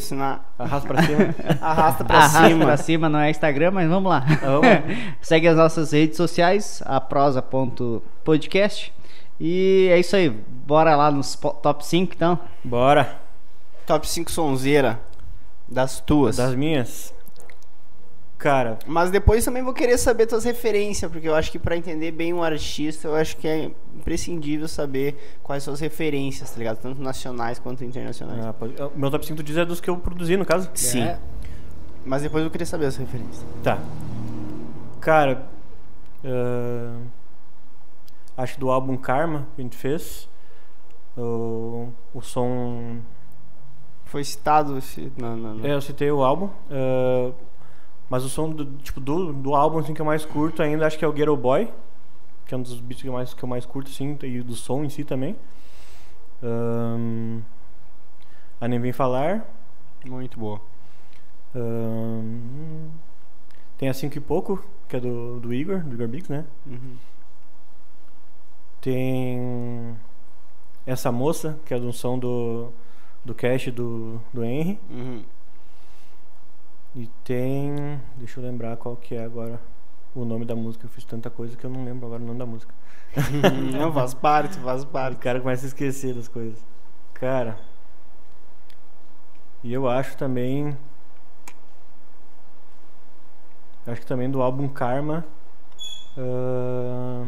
Arrasta 0.58 0.88
pra 0.88 1.02
cima. 1.02 1.34
Arrasta 1.60 2.04
pra 2.04 2.16
Arrasta 2.16 2.48
cima. 2.48 2.64
pra 2.64 2.76
cima, 2.76 3.08
não 3.08 3.18
é 3.18 3.30
Instagram, 3.30 3.70
mas 3.72 3.88
vamos 3.88 4.10
lá. 4.10 4.20
Vamos. 4.40 4.66
Segue 5.20 5.48
as 5.48 5.56
nossas 5.56 5.92
redes 5.92 6.16
sociais, 6.16 6.82
a 6.86 7.00
prosa.podcast. 7.00 8.92
E 9.38 9.88
é 9.90 9.98
isso 9.98 10.16
aí, 10.16 10.28
bora 10.28 10.94
lá 10.96 11.10
nos 11.10 11.34
top 11.62 11.86
5 11.86 12.14
então. 12.14 12.38
Bora. 12.62 13.16
Top 13.86 14.06
5 14.08 14.30
sonzeira 14.30 15.00
das 15.68 16.00
tuas. 16.00 16.36
Das 16.36 16.54
minhas. 16.54 17.14
Cara, 18.40 18.78
Mas 18.86 19.10
depois 19.10 19.44
também 19.44 19.62
vou 19.62 19.74
querer 19.74 19.98
saber 19.98 20.24
tuas 20.26 20.44
referências, 20.44 21.12
porque 21.12 21.28
eu 21.28 21.34
acho 21.34 21.52
que 21.52 21.58
pra 21.58 21.76
entender 21.76 22.10
bem 22.10 22.32
um 22.32 22.42
artista, 22.42 23.06
eu 23.06 23.14
acho 23.14 23.36
que 23.36 23.46
é 23.46 23.70
imprescindível 23.94 24.66
saber 24.66 25.38
quais 25.42 25.62
são 25.62 25.74
as 25.74 25.80
referências, 25.80 26.50
tá 26.50 26.56
ligado? 26.56 26.78
Tanto 26.78 27.02
nacionais 27.02 27.58
quanto 27.58 27.84
internacionais. 27.84 28.42
ah, 28.46 28.54
pode- 28.54 28.74
o 28.82 28.92
meu 28.96 29.10
top 29.10 29.26
5 29.26 29.36
tu 29.36 29.42
diz 29.42 29.58
é 29.58 29.64
dos 29.66 29.78
que 29.78 29.90
eu 29.90 29.96
produzi, 29.98 30.38
no 30.38 30.46
caso? 30.46 30.70
Sim. 30.72 31.02
É. 31.02 31.18
Mas 32.02 32.22
depois 32.22 32.40
eu 32.40 32.46
vou 32.48 32.50
querer 32.50 32.64
saber 32.64 32.86
as 32.86 32.96
referências. 32.96 33.44
Tá. 33.62 33.78
Cara, 35.02 35.46
ah, 36.24 36.96
acho 38.38 38.54
que 38.54 38.60
do 38.60 38.70
álbum 38.70 38.96
Karma 38.96 39.48
que 39.54 39.60
a 39.60 39.64
gente 39.64 39.76
fez, 39.76 40.28
o, 41.14 41.88
o 42.14 42.22
som. 42.22 43.00
Foi 44.06 44.24
citado. 44.24 44.78
Não, 45.18 45.36
não, 45.36 45.54
não. 45.56 45.64
É, 45.66 45.74
eu 45.74 45.80
citei 45.82 46.10
o 46.10 46.22
álbum, 46.24 46.48
ah, 46.70 47.32
mas 48.10 48.24
o 48.24 48.28
som 48.28 48.50
do, 48.50 48.64
tipo, 48.78 49.00
do, 49.00 49.32
do 49.32 49.54
álbum 49.54 49.78
assim, 49.78 49.94
que 49.94 50.02
eu 50.02 50.04
mais 50.04 50.24
curto 50.24 50.60
ainda 50.60 50.84
acho 50.84 50.98
que 50.98 51.04
é 51.04 51.08
o 51.08 51.12
Ghetto 51.12 51.36
Boy, 51.36 51.72
que 52.44 52.52
é 52.52 52.58
um 52.58 52.62
dos 52.62 52.80
beats 52.80 53.00
que 53.00 53.08
eu 53.08 53.12
mais, 53.12 53.32
que 53.32 53.42
eu 53.42 53.48
mais 53.48 53.64
curto, 53.64 53.88
sim, 53.88 54.18
e 54.24 54.42
do 54.42 54.54
som 54.54 54.82
em 54.82 54.88
si 54.88 55.04
também. 55.04 55.36
Ahn, 56.42 57.40
a 58.60 58.66
Nem 58.66 58.80
Vem 58.80 58.92
Falar. 58.92 59.46
Muito 60.04 60.40
boa. 60.40 60.60
Ahn, 61.54 62.88
tem 63.78 63.88
a 63.88 63.94
Cinco 63.94 64.18
e 64.18 64.20
Pouco, 64.20 64.64
que 64.88 64.96
é 64.96 65.00
do, 65.00 65.38
do 65.38 65.54
Igor, 65.54 65.78
do 65.84 65.94
Igor 65.94 66.08
Bix, 66.08 66.28
né? 66.28 66.44
Uhum. 66.66 66.96
Tem 68.80 69.96
essa 70.84 71.12
moça, 71.12 71.60
que 71.64 71.72
é 71.72 71.76
um 71.76 71.92
som 71.92 72.18
do, 72.18 72.72
do 73.24 73.34
Cash 73.34 73.68
do, 73.68 74.20
do 74.34 74.42
Henry. 74.42 74.80
Uhum. 74.90 75.22
E 76.94 77.06
tem. 77.24 78.00
Deixa 78.16 78.40
eu 78.40 78.44
lembrar 78.44 78.76
qual 78.76 78.96
que 78.96 79.14
é 79.14 79.24
agora 79.24 79.60
o 80.14 80.24
nome 80.24 80.44
da 80.44 80.56
música. 80.56 80.86
Eu 80.86 80.90
fiz 80.90 81.04
tanta 81.04 81.30
coisa 81.30 81.56
que 81.56 81.64
eu 81.64 81.70
não 81.70 81.84
lembro 81.84 82.06
agora 82.06 82.22
o 82.22 82.26
nome 82.26 82.38
da 82.38 82.46
música. 82.46 82.74
não, 83.72 83.92
faz 83.92 84.14
parte, 84.14 84.58
faz 84.58 84.82
O 84.82 84.86
parte. 84.86 85.16
cara 85.18 85.40
começa 85.40 85.66
a 85.66 85.68
esquecer 85.68 86.14
das 86.14 86.28
coisas. 86.28 86.58
Cara. 87.14 87.58
E 89.62 89.72
eu 89.72 89.88
acho 89.88 90.16
também. 90.16 90.76
Acho 93.86 94.00
que 94.00 94.06
também 94.06 94.30
do 94.30 94.42
álbum 94.42 94.68
Karma. 94.68 95.24
ah, 96.16 97.26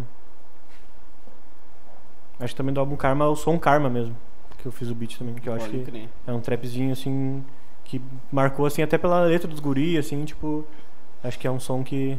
acho 2.41 2.55
que 2.55 2.57
também 2.57 2.75
do 2.75 2.81
álbum 2.81 2.97
Karma 2.97 3.27
o 3.29 3.37
som 3.37 3.59
Karma 3.59 3.89
mesmo. 3.89 4.17
Que 4.59 4.67
eu 4.67 4.73
fiz 4.73 4.91
o 4.91 4.95
beat 4.95 5.19
também. 5.19 5.35
Que 5.35 5.49
eu 5.49 5.55
acho 5.55 5.67
Pode 5.67 5.79
que 5.85 5.91
crer. 5.91 6.09
é 6.27 6.33
um 6.33 6.41
trapzinho 6.41 6.93
assim. 6.93 7.45
Que 7.85 8.01
marcou 8.30 8.64
assim 8.66 8.83
até 8.83 8.97
pela 8.97 9.20
letra 9.24 9.49
dos 9.49 9.61
guri, 9.61 9.99
assim, 9.99 10.24
tipo. 10.24 10.64
Acho 11.22 11.39
que 11.39 11.47
é 11.47 11.51
um 11.51 11.61
som 11.61 11.83
que. 11.83 12.18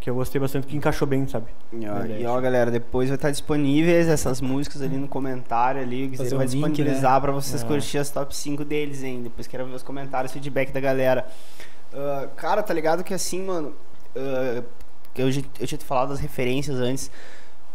Que 0.00 0.10
eu 0.10 0.14
gostei 0.14 0.40
bastante, 0.40 0.66
que 0.68 0.76
encaixou 0.76 1.06
bem, 1.08 1.26
sabe? 1.26 1.46
E 1.72 1.84
ó, 1.88 2.04
e 2.04 2.24
ó, 2.26 2.40
galera, 2.40 2.70
depois 2.70 3.08
vai 3.08 3.16
estar 3.16 3.30
disponíveis 3.30 4.06
essas 4.06 4.40
músicas 4.40 4.80
ali 4.80 4.96
no 4.96 5.08
comentário 5.08 5.80
ali. 5.80 6.06
Guizeiro 6.06 6.34
um 6.34 6.38
vai 6.38 6.46
link, 6.46 6.54
disponibilizar 6.54 7.14
né? 7.14 7.20
pra 7.20 7.32
vocês 7.32 7.62
É. 7.62 7.66
curtir 7.66 7.98
as 7.98 8.08
top 8.10 8.34
5 8.36 8.64
deles, 8.64 9.02
hein? 9.02 9.22
Depois 9.24 9.46
quero 9.48 9.66
ver 9.66 9.74
os 9.74 9.82
comentários, 9.82 10.32
feedback 10.32 10.70
da 10.70 10.78
galera. 10.80 11.26
Ah, 11.92 12.28
cara, 12.36 12.62
tá 12.62 12.72
ligado 12.72 13.02
que 13.02 13.12
assim, 13.14 13.42
mano. 13.42 13.74
ah, 14.14 14.62
eu, 15.16 15.26
eu 15.28 15.66
tinha 15.66 15.78
te 15.78 15.84
falado 15.84 16.10
das 16.10 16.20
referências 16.20 16.76
antes. 16.78 17.10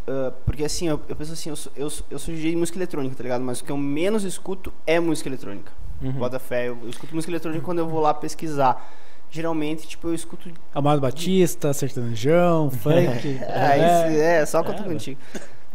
ah, 0.07 0.31
porque 0.45 0.63
assim, 0.63 0.87
eu, 0.87 1.01
eu 1.09 1.15
penso 1.17 1.33
assim, 1.33 1.49
eu 1.49 1.57
eu, 1.75 1.89
sou- 1.89 2.05
eu 2.09 2.17
de 2.35 2.55
música 2.55 2.77
eletrônica, 2.77 3.13
tá 3.15 3.23
ligado? 3.23 3.43
Mas 3.43 3.59
o 3.59 3.63
que 3.65 3.71
eu 3.71 3.77
menos 3.77 4.23
escuto 4.23 4.71
é 4.87 4.99
música 5.01 5.27
eletrônica. 5.27 5.71
Uhum. 6.01 6.11
Bota 6.13 6.39
fé, 6.39 6.67
eu, 6.67 6.77
eu 6.83 6.89
escuto 6.89 7.13
música 7.13 7.31
eletrônica 7.31 7.63
quando 7.63 7.79
eu 7.79 7.87
vou 7.87 7.99
lá 8.01 8.13
pesquisar. 8.13 8.91
Geralmente, 9.29 9.87
tipo, 9.87 10.07
eu 10.09 10.13
escuto. 10.13 10.51
Amado 10.73 10.99
Batista, 10.99 11.71
sertanejão, 11.73 12.69
funk. 12.71 13.39
É, 13.41 13.77
isso, 13.77 14.21
é 14.21 14.45
só 14.45 14.61
que 14.63 14.71
eu 14.71 14.75
tô 14.75 14.83
contigo. 14.83 15.19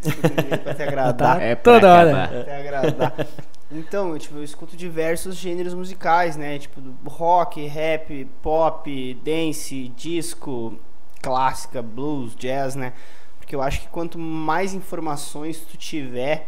Escuto 0.02 0.28
pra 0.62 0.74
te 0.74 0.82
agradar. 0.82 1.40
É 1.40 1.54
pra 1.54 1.72
Toda 1.74 1.92
hora. 1.94 2.24
acabar. 2.24 2.40
até 2.40 2.60
agradar. 2.60 3.26
Então, 3.72 4.10
eu, 4.10 4.18
tipo, 4.18 4.36
eu 4.36 4.44
escuto 4.44 4.76
diversos 4.76 5.34
gêneros 5.36 5.74
musicais, 5.74 6.36
né? 6.36 6.58
Tipo, 6.58 6.80
rock, 7.06 7.64
rap, 7.66 8.24
pop, 8.42 9.14
dance, 9.24 9.88
disco, 9.96 10.78
clássica, 11.22 11.80
blues, 11.82 12.36
jazz, 12.36 12.74
né? 12.76 12.92
Porque 13.38 13.56
eu 13.56 13.62
acho 13.62 13.80
que 13.80 13.88
quanto 13.88 14.18
mais 14.18 14.74
informações 14.74 15.60
tu 15.60 15.76
tiver, 15.76 16.46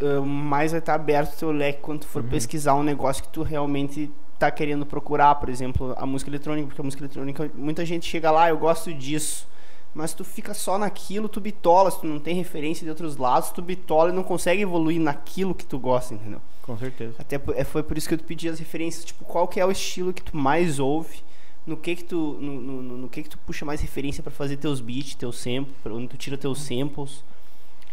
ah, 0.00 0.20
mais 0.20 0.72
vai 0.72 0.78
estar 0.80 0.94
aberto 0.94 1.34
o 1.34 1.38
teu 1.38 1.50
leque 1.50 1.80
quando 1.80 2.00
tu 2.00 2.06
for 2.06 2.22
pesquisar 2.22 2.74
um 2.74 2.82
negócio 2.82 3.22
que 3.22 3.28
tu 3.30 3.42
realmente 3.42 4.10
tá 4.38 4.50
querendo 4.50 4.86
procurar, 4.86 5.34
por 5.36 5.48
exemplo, 5.48 5.94
a 5.98 6.06
música 6.06 6.30
eletrônica, 6.30 6.68
porque 6.68 6.80
a 6.80 6.84
música 6.84 7.02
eletrônica, 7.02 7.50
muita 7.54 7.84
gente 7.84 8.06
chega 8.08 8.30
lá, 8.30 8.48
eu 8.48 8.56
gosto 8.58 8.92
disso. 8.94 9.46
Mas 9.94 10.12
tu 10.14 10.22
fica 10.24 10.54
só 10.54 10.78
naquilo, 10.78 11.28
tu 11.28 11.40
bitola, 11.40 11.90
se 11.90 12.00
tu 12.00 12.06
não 12.06 12.20
tem 12.20 12.34
referência 12.36 12.84
de 12.84 12.90
outros 12.90 13.16
lados, 13.16 13.50
tu 13.50 13.60
bitola 13.62 14.10
e 14.10 14.12
não 14.12 14.22
consegue 14.22 14.62
evoluir 14.62 15.00
naquilo 15.00 15.54
que 15.54 15.64
tu 15.64 15.78
gosta, 15.78 16.14
entendeu? 16.14 16.40
Com 16.62 16.76
certeza. 16.76 17.14
Até 17.18 17.40
é, 17.56 17.64
foi 17.64 17.82
por 17.82 17.96
isso 17.98 18.06
que 18.06 18.14
eu 18.14 18.18
te 18.18 18.22
pedi 18.24 18.48
as 18.48 18.58
referências, 18.60 19.04
tipo, 19.04 19.24
qual 19.24 19.48
que 19.48 19.58
é 19.58 19.64
o 19.66 19.70
estilo 19.72 20.12
que 20.12 20.22
tu 20.22 20.36
mais 20.36 20.78
ouve, 20.78 21.20
no 21.66 21.76
que 21.76 21.96
que 21.96 22.04
tu, 22.04 22.36
no, 22.40 22.60
no- 22.60 22.82
no- 22.98 23.08
que 23.08 23.22
que 23.22 23.28
tu 23.30 23.38
puxa 23.38 23.64
mais 23.64 23.80
referência 23.80 24.22
pra 24.22 24.30
fazer 24.30 24.58
teus 24.58 24.80
beats, 24.80 25.14
teus 25.16 25.38
samples, 25.38 25.74
onde 25.86 26.06
tu 26.06 26.16
tira 26.16 26.36
teus 26.38 26.60
samples, 26.62 27.24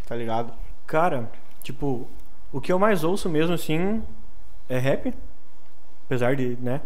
tá 0.05 0.15
ligado? 0.15 0.53
Cara, 0.85 1.31
tipo, 1.65 2.07
o 2.53 2.61
que 2.61 2.71
eu 2.71 2.77
mais 2.77 3.03
ouço 3.03 3.27
mesmo, 3.27 3.53
assim, 3.53 4.03
é 4.69 4.77
rap. 4.77 5.13
Apesar 6.05 6.35
de, 6.35 6.55
né? 6.61 6.79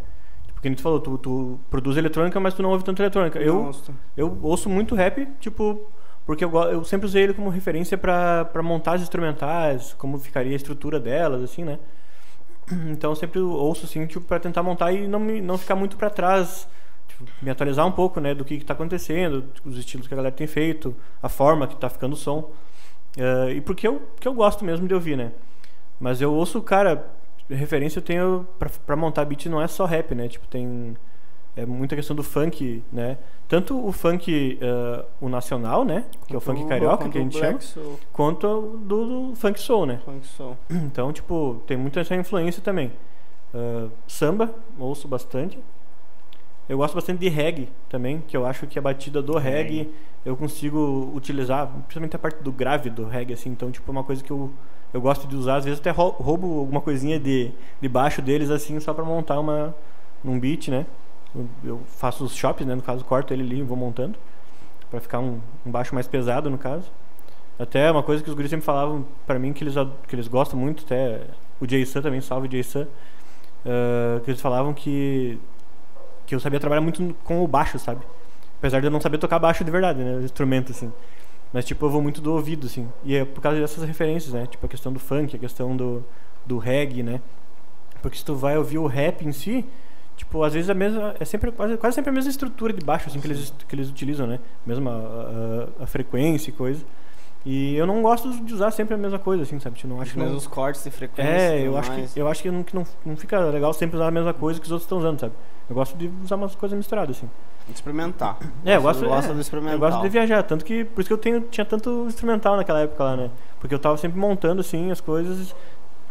Tipo, 0.48 0.62
que 0.62 0.70
nem 0.70 0.76
tu 0.76 0.82
falou, 0.82 1.00
tu, 1.00 1.18
tu 1.18 1.60
produz 1.70 1.98
eletrônica, 1.98 2.40
mas 2.40 2.54
tu 2.54 2.64
não 2.64 2.70
ouve 2.70 2.84
tanto 2.84 3.02
eletrônica. 3.02 3.38
Eu, 3.40 3.64
Nossa. 3.64 3.92
eu 4.16 4.40
ouço 4.42 4.70
muito 4.70 4.96
rap, 4.96 5.28
tipo, 5.40 5.92
porque 6.26 6.46
eu, 6.46 6.52
eu 6.72 6.84
sempre 6.86 7.06
usei 7.06 7.24
ele 7.24 7.34
como 7.34 7.50
referência 7.50 7.98
pra 7.98 8.50
montar 8.64 8.94
as 8.94 9.02
instrumentais, 9.02 9.94
como 9.98 10.18
ficaria 10.18 10.54
a 10.54 10.56
estrutura 10.56 11.00
delas, 11.00 11.44
assim, 11.44 11.64
né? 11.64 11.78
Então 12.92 13.12
eu 13.12 13.16
sempre 13.16 13.40
ouço, 13.40 13.86
assim, 13.86 14.06
tipo, 14.08 14.26
pra 14.26 14.40
tentar 14.40 14.64
montar 14.64 14.94
e 14.94 15.08
não, 15.08 15.20
me, 15.20 15.42
não 15.42 15.58
ficar 15.58 15.76
muito 15.76 15.98
pra 15.98 16.10
trás. 16.10 16.68
Tipo, 17.08 17.26
me 17.42 17.50
atualizar 17.50 17.86
um 17.86 17.92
pouco, 17.92 18.22
né, 18.22 18.34
do 18.34 18.46
que, 18.46 18.60
que 18.60 18.66
tá 18.66 18.74
acontecendo, 18.74 19.44
os 19.66 19.78
estilos 19.78 20.08
que 20.08 20.14
a 20.14 20.18
galera 20.18 20.34
tem 20.34 20.48
feito, 20.48 20.96
a 21.22 21.28
forma 21.28 21.68
que 21.68 21.76
tá 21.76 21.90
ficando 21.90 22.14
o 22.14 22.16
som. 22.16 22.52
Eh, 23.18 23.54
e 23.54 23.62
porque 23.62 23.88
eu, 23.88 24.02
que 24.20 24.28
eu 24.28 24.34
gosto 24.34 24.64
mesmo 24.64 24.88
de 24.88 24.94
ouvir, 24.94 25.18
né? 25.18 25.32
Mas 26.00 26.22
eu 26.22 26.34
ouço, 26.34 26.62
cara, 26.62 27.12
referência 27.50 28.00
eu 28.00 28.04
tenho 28.04 28.48
pra, 28.58 28.70
pra 28.86 28.96
montar 28.96 29.26
beat 29.26 29.46
não 29.48 29.62
é 29.62 29.68
só 29.68 29.86
rap, 29.86 30.14
né? 30.16 30.28
Tipo, 30.28 30.48
tem 30.48 30.96
é 31.56 31.66
muita 31.66 31.96
questão 31.96 32.16
do 32.16 32.24
funk, 32.24 32.84
né? 32.92 33.18
Tanto 33.48 33.86
o 33.86 33.92
funk, 33.92 34.58
eh, 34.62 35.06
o 35.20 35.28
nacional, 35.28 35.84
né? 35.84 36.06
Que 36.28 36.34
é 36.34 36.38
o 36.38 36.40
funk 36.40 36.66
carioca, 36.68 37.10
que 37.10 37.18
a 37.18 37.22
gente 37.22 37.38
chama, 37.38 37.60
Soul, 37.60 38.00
quanto 38.14 38.78
do, 38.84 39.30
do 39.32 39.36
funk 39.36 39.60
soul, 39.60 39.86
né? 39.86 40.00
funk 40.06 40.26
soul. 40.26 40.58
Então, 40.70 41.12
tipo, 41.12 41.62
tem 41.68 41.76
muita 41.76 42.00
essa 42.00 42.16
influência 42.16 42.62
também. 42.62 42.92
Ah, 43.54 43.88
samba, 44.08 44.54
ouço 44.78 45.08
bastante. 45.08 45.60
Eu 46.68 46.78
gosto 46.78 46.94
bastante 46.94 47.20
de 47.20 47.30
reggae 47.30 47.68
também, 47.90 48.22
que 48.28 48.38
eu 48.38 48.46
acho 48.46 48.68
que 48.68 48.78
a 48.78 48.82
batida 48.82 49.22
do 49.22 49.38
reggae 49.38 49.92
eu 50.26 50.36
consigo 50.38 51.12
utilizar, 51.16 51.68
principalmente 51.68 52.16
a 52.16 52.20
parte 52.20 52.44
do 52.44 52.52
grave 52.52 52.90
do 52.90 53.06
reggae, 53.06 53.34
assim. 53.34 53.50
Então, 53.50 53.72
tipo, 53.72 53.90
é 53.90 53.92
uma 53.92 54.04
coisa 54.04 54.24
que 54.24 54.32
eu, 54.32 54.52
eu 54.94 55.02
gosto 55.02 55.28
de 55.28 55.36
usar. 55.36 55.58
Às 55.58 55.66
vezes 55.66 55.80
até 55.80 55.92
rou- 55.92 56.12
roubo 56.20 56.60
alguma 56.60 56.82
coisinha 56.82 57.20
de, 57.20 57.52
de 57.82 57.90
baixo 57.90 58.22
deles, 58.22 58.50
assim, 58.50 58.80
só 58.80 58.94
pra 58.94 59.04
montar 59.06 59.40
uma, 59.40 59.76
um 60.24 60.40
beat, 60.40 60.70
né? 60.70 60.86
Eu, 61.64 61.80
faço 61.86 62.24
os 62.24 62.36
chops, 62.36 62.66
né? 62.66 62.76
No 62.76 62.82
caso, 62.82 63.06
corto 63.06 63.34
ele 63.34 63.44
ali 63.44 63.60
e 63.60 63.64
vou 63.64 63.78
montando. 63.78 64.18
Pra 64.92 65.00
ficar 65.00 65.20
um, 65.20 65.40
um 65.66 65.72
baixo 65.72 65.94
mais 65.96 66.08
pesado, 66.08 66.50
no 66.50 66.58
caso. 66.58 66.92
Até 67.60 67.92
uma 67.92 68.04
coisa 68.04 68.24
que 68.24 68.30
os 68.30 68.36
guris 68.36 68.50
sempre 68.50 68.66
falavam 68.66 69.06
pra 69.28 69.38
mim 69.40 69.54
que 69.54 69.64
eles, 69.64 69.76
que 70.08 70.16
eles 70.16 70.28
gostam 70.28 70.60
muito, 70.60 70.84
até 70.86 71.22
o 71.62 71.68
Jason 71.68 72.02
também, 72.02 72.22
salve 72.22 72.48
Jason, 72.48 72.88
ah, 73.66 74.20
que 74.24 74.32
eles 74.32 74.42
falavam 74.42 74.74
que, 74.74 75.40
que 76.26 76.36
eu 76.36 76.40
sabia 76.40 76.60
trabalhar 76.60 76.82
muito 76.82 77.16
com 77.24 77.44
o 77.44 77.48
baixo, 77.48 77.80
sabe? 77.80 78.02
Apesar 78.60 78.80
de 78.82 78.88
eu 78.88 78.92
não 78.92 79.02
saber 79.02 79.18
tocar 79.18 79.40
baixo 79.40 79.64
de 79.64 79.72
verdade, 79.72 80.04
né? 80.04 80.22
Instrumento, 80.24 80.72
assim. 80.72 80.92
Mas, 81.54 81.66
tipo, 81.66 81.86
eu 81.86 81.90
vou 81.90 82.02
muito 82.02 82.22
do 82.22 82.34
ouvido, 82.34 82.68
assim. 82.68 82.88
E 83.04 83.16
é 83.16 83.26
por 83.26 83.42
causa 83.42 83.60
dessas 83.60 83.84
referências, 83.86 84.34
né? 84.34 84.46
Tipo, 84.48 84.66
a 84.66 84.70
questão 84.70 84.94
do 84.94 85.00
funk, 85.00 85.36
a 85.36 85.40
questão 85.40 85.76
do, 85.76 86.04
do 86.46 86.58
reggae, 86.58 87.04
né? 87.04 87.22
Porque 88.02 88.18
se 88.18 88.26
tu 88.26 88.36
vai 88.36 88.58
ouvir 88.58 88.78
o 88.78 88.88
rap 88.88 89.26
em 89.26 89.32
si, 89.32 89.66
tipo, 90.16 90.44
às 90.44 90.54
vezes 90.54 90.70
a 90.70 90.74
mesma, 90.74 91.16
é 91.20 91.26
sempre 91.26 91.52
quase, 91.52 91.78
quase 91.78 91.96
sempre 91.96 92.10
a 92.12 92.14
mesma 92.14 92.30
estrutura 92.32 92.74
de 92.74 92.86
baixo 92.86 93.10
assim 93.10 93.20
que 93.20 93.28
eles 93.28 93.54
que 93.68 93.76
eles 93.76 93.90
utilizam, 93.90 94.28
né? 94.28 94.40
Mesma 94.66 94.92
a, 94.92 95.82
a- 95.82 95.84
a 95.84 95.88
frequência 95.88 96.50
e 96.50 96.54
coisa. 96.54 96.84
E 97.52 97.76
eu 97.76 97.88
não 97.88 98.04
gosto 98.04 98.30
de 98.46 98.54
usar 98.54 98.70
sempre 98.70 98.94
a 98.94 98.98
mesma 98.98 99.18
coisa 99.18 99.42
assim, 99.42 99.60
sabe? 99.60 99.76
Tipo, 99.76 99.88
não 99.88 99.96
acho 100.00 100.10
Os 100.10 100.14
que 100.14 100.20
não, 100.20 100.26
mesmos 100.28 100.46
cortes 100.46 100.84
de 100.84 100.92
frequência. 100.92 101.32
é, 101.32 101.62
e 101.62 101.66
eu 101.66 101.76
acho 101.76 101.92
mais. 101.92 102.14
que 102.14 102.20
eu 102.20 102.28
acho 102.28 102.44
que 102.44 102.52
não, 102.52 102.62
que 102.62 102.76
não, 102.76 102.86
não 103.04 103.18
fica 103.18 103.40
legal 103.40 103.74
sempre 103.74 103.96
usar 103.98 104.10
a 104.10 104.12
mesma 104.12 104.36
coisa 104.36 104.60
que 104.60 104.68
os 104.68 104.72
outros 104.72 104.86
estão 104.86 105.00
usando, 105.00 105.20
sabe? 105.20 105.34
Eu 105.68 105.74
gosto 105.74 105.98
de 105.98 106.12
usar 106.24 106.36
umas 106.36 106.54
coisas 106.54 106.78
misturadas 106.78 107.18
assim. 107.18 107.28
Experimentar. 107.74 108.38
É, 108.64 108.76
eu 108.76 108.82
gosto, 108.84 109.04
gosta 109.04 109.32
é, 109.32 109.34
do 109.34 109.42
experimental. 109.42 109.78
Eu 109.78 109.80
gosto 109.80 110.00
de 110.00 110.10
viajar, 110.10 110.44
tanto 110.44 110.64
que 110.64 110.86
por 110.86 111.02
isso 111.02 111.08
que 111.08 111.14
eu 111.14 111.18
tenho, 111.18 111.42
tinha 111.42 111.66
tanto 111.66 112.06
instrumental 112.06 112.56
naquela 112.56 112.82
época 112.82 113.04
lá, 113.04 113.18
né? 113.18 113.32
Porque 113.60 113.74
eu 113.74 113.80
tava 113.80 113.98
sempre 113.98 114.20
montando 114.20 114.62
assim 114.62 114.92
as 114.92 115.02
coisas, 115.02 115.56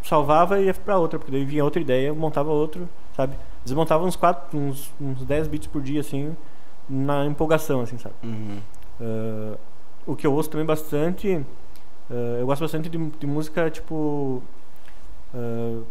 salvava 0.03 0.59
e 0.61 0.64
ia 0.64 0.74
pra 0.74 0.99
outra, 0.99 1.20
porque 1.20 1.30
daí 1.30 1.45
vinha 1.45 1.62
outra 1.62 1.80
ideia, 1.80 2.09
eu 2.09 2.16
montava 2.16 2.51
outro, 2.51 2.89
sabe? 3.16 3.36
Desmontava 3.64 4.05
uns 4.05 4.16
quatro, 4.16 4.59
uns, 4.59 4.93
uns 5.01 5.24
10 5.24 5.47
bits 5.47 5.68
por 5.68 5.82
dia 5.82 6.01
assim, 6.01 6.36
na 6.89 7.24
empolgação 7.26 7.80
assim, 7.80 7.97
sabe? 7.97 8.16
Uhum. 8.24 8.59
Ah, 9.01 9.57
o 10.09 10.17
que 10.17 10.27
eu 10.27 10.33
ouço 10.35 10.51
também 10.51 10.67
bastante, 10.67 11.45
ah, 12.11 12.15
eu 12.41 12.47
gosto 12.47 12.63
bastante 12.63 12.89
de, 12.89 12.99
de 12.99 13.27
música 13.27 13.71
tipo 13.71 14.43
ah, 15.35 15.83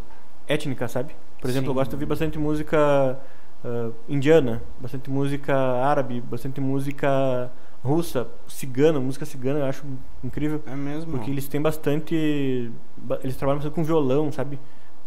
étnica, 0.48 0.88
sabe? 0.88 1.16
Por 1.42 1.50
exemplo, 1.50 1.70
eu 1.70 1.74
Sim. 1.74 1.78
gosto 1.80 1.90
de 1.92 1.96
ouvir 1.96 2.06
bastante 2.06 2.40
música 2.40 3.20
ah, 3.64 3.90
indiana, 4.10 4.62
bastante 4.80 5.10
música 5.10 5.56
árabe, 5.56 6.22
bastante 6.22 6.60
música 6.62 7.52
russa, 7.84 8.28
cigana, 8.48 9.00
música 9.00 9.26
cigana, 9.26 9.60
eu 9.60 9.66
acho 9.66 9.86
incrível. 10.24 10.62
É 10.66 10.76
mesmo. 10.76 11.12
Porque 11.12 11.30
eles 11.32 11.48
têm 11.48 11.62
bastante. 11.62 12.72
ba- 12.98 13.20
Eles 13.24 13.38
trabalham 13.38 13.60
bastante 13.60 13.76
com 13.76 13.84
violão, 13.84 14.32
sabe? 14.32 14.60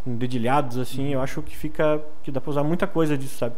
Com 0.05 0.17
dedilhados, 0.17 0.79
assim. 0.79 1.09
Eu 1.13 1.21
acho 1.21 1.43
que 1.43 1.57
fica. 1.57 2.01
que 2.23 2.31
dá 2.31 2.41
pra 2.41 2.51
usar 2.51 2.63
muita 2.65 2.87
coisa 2.87 3.19
disso, 3.19 3.37
sabe? 3.39 3.57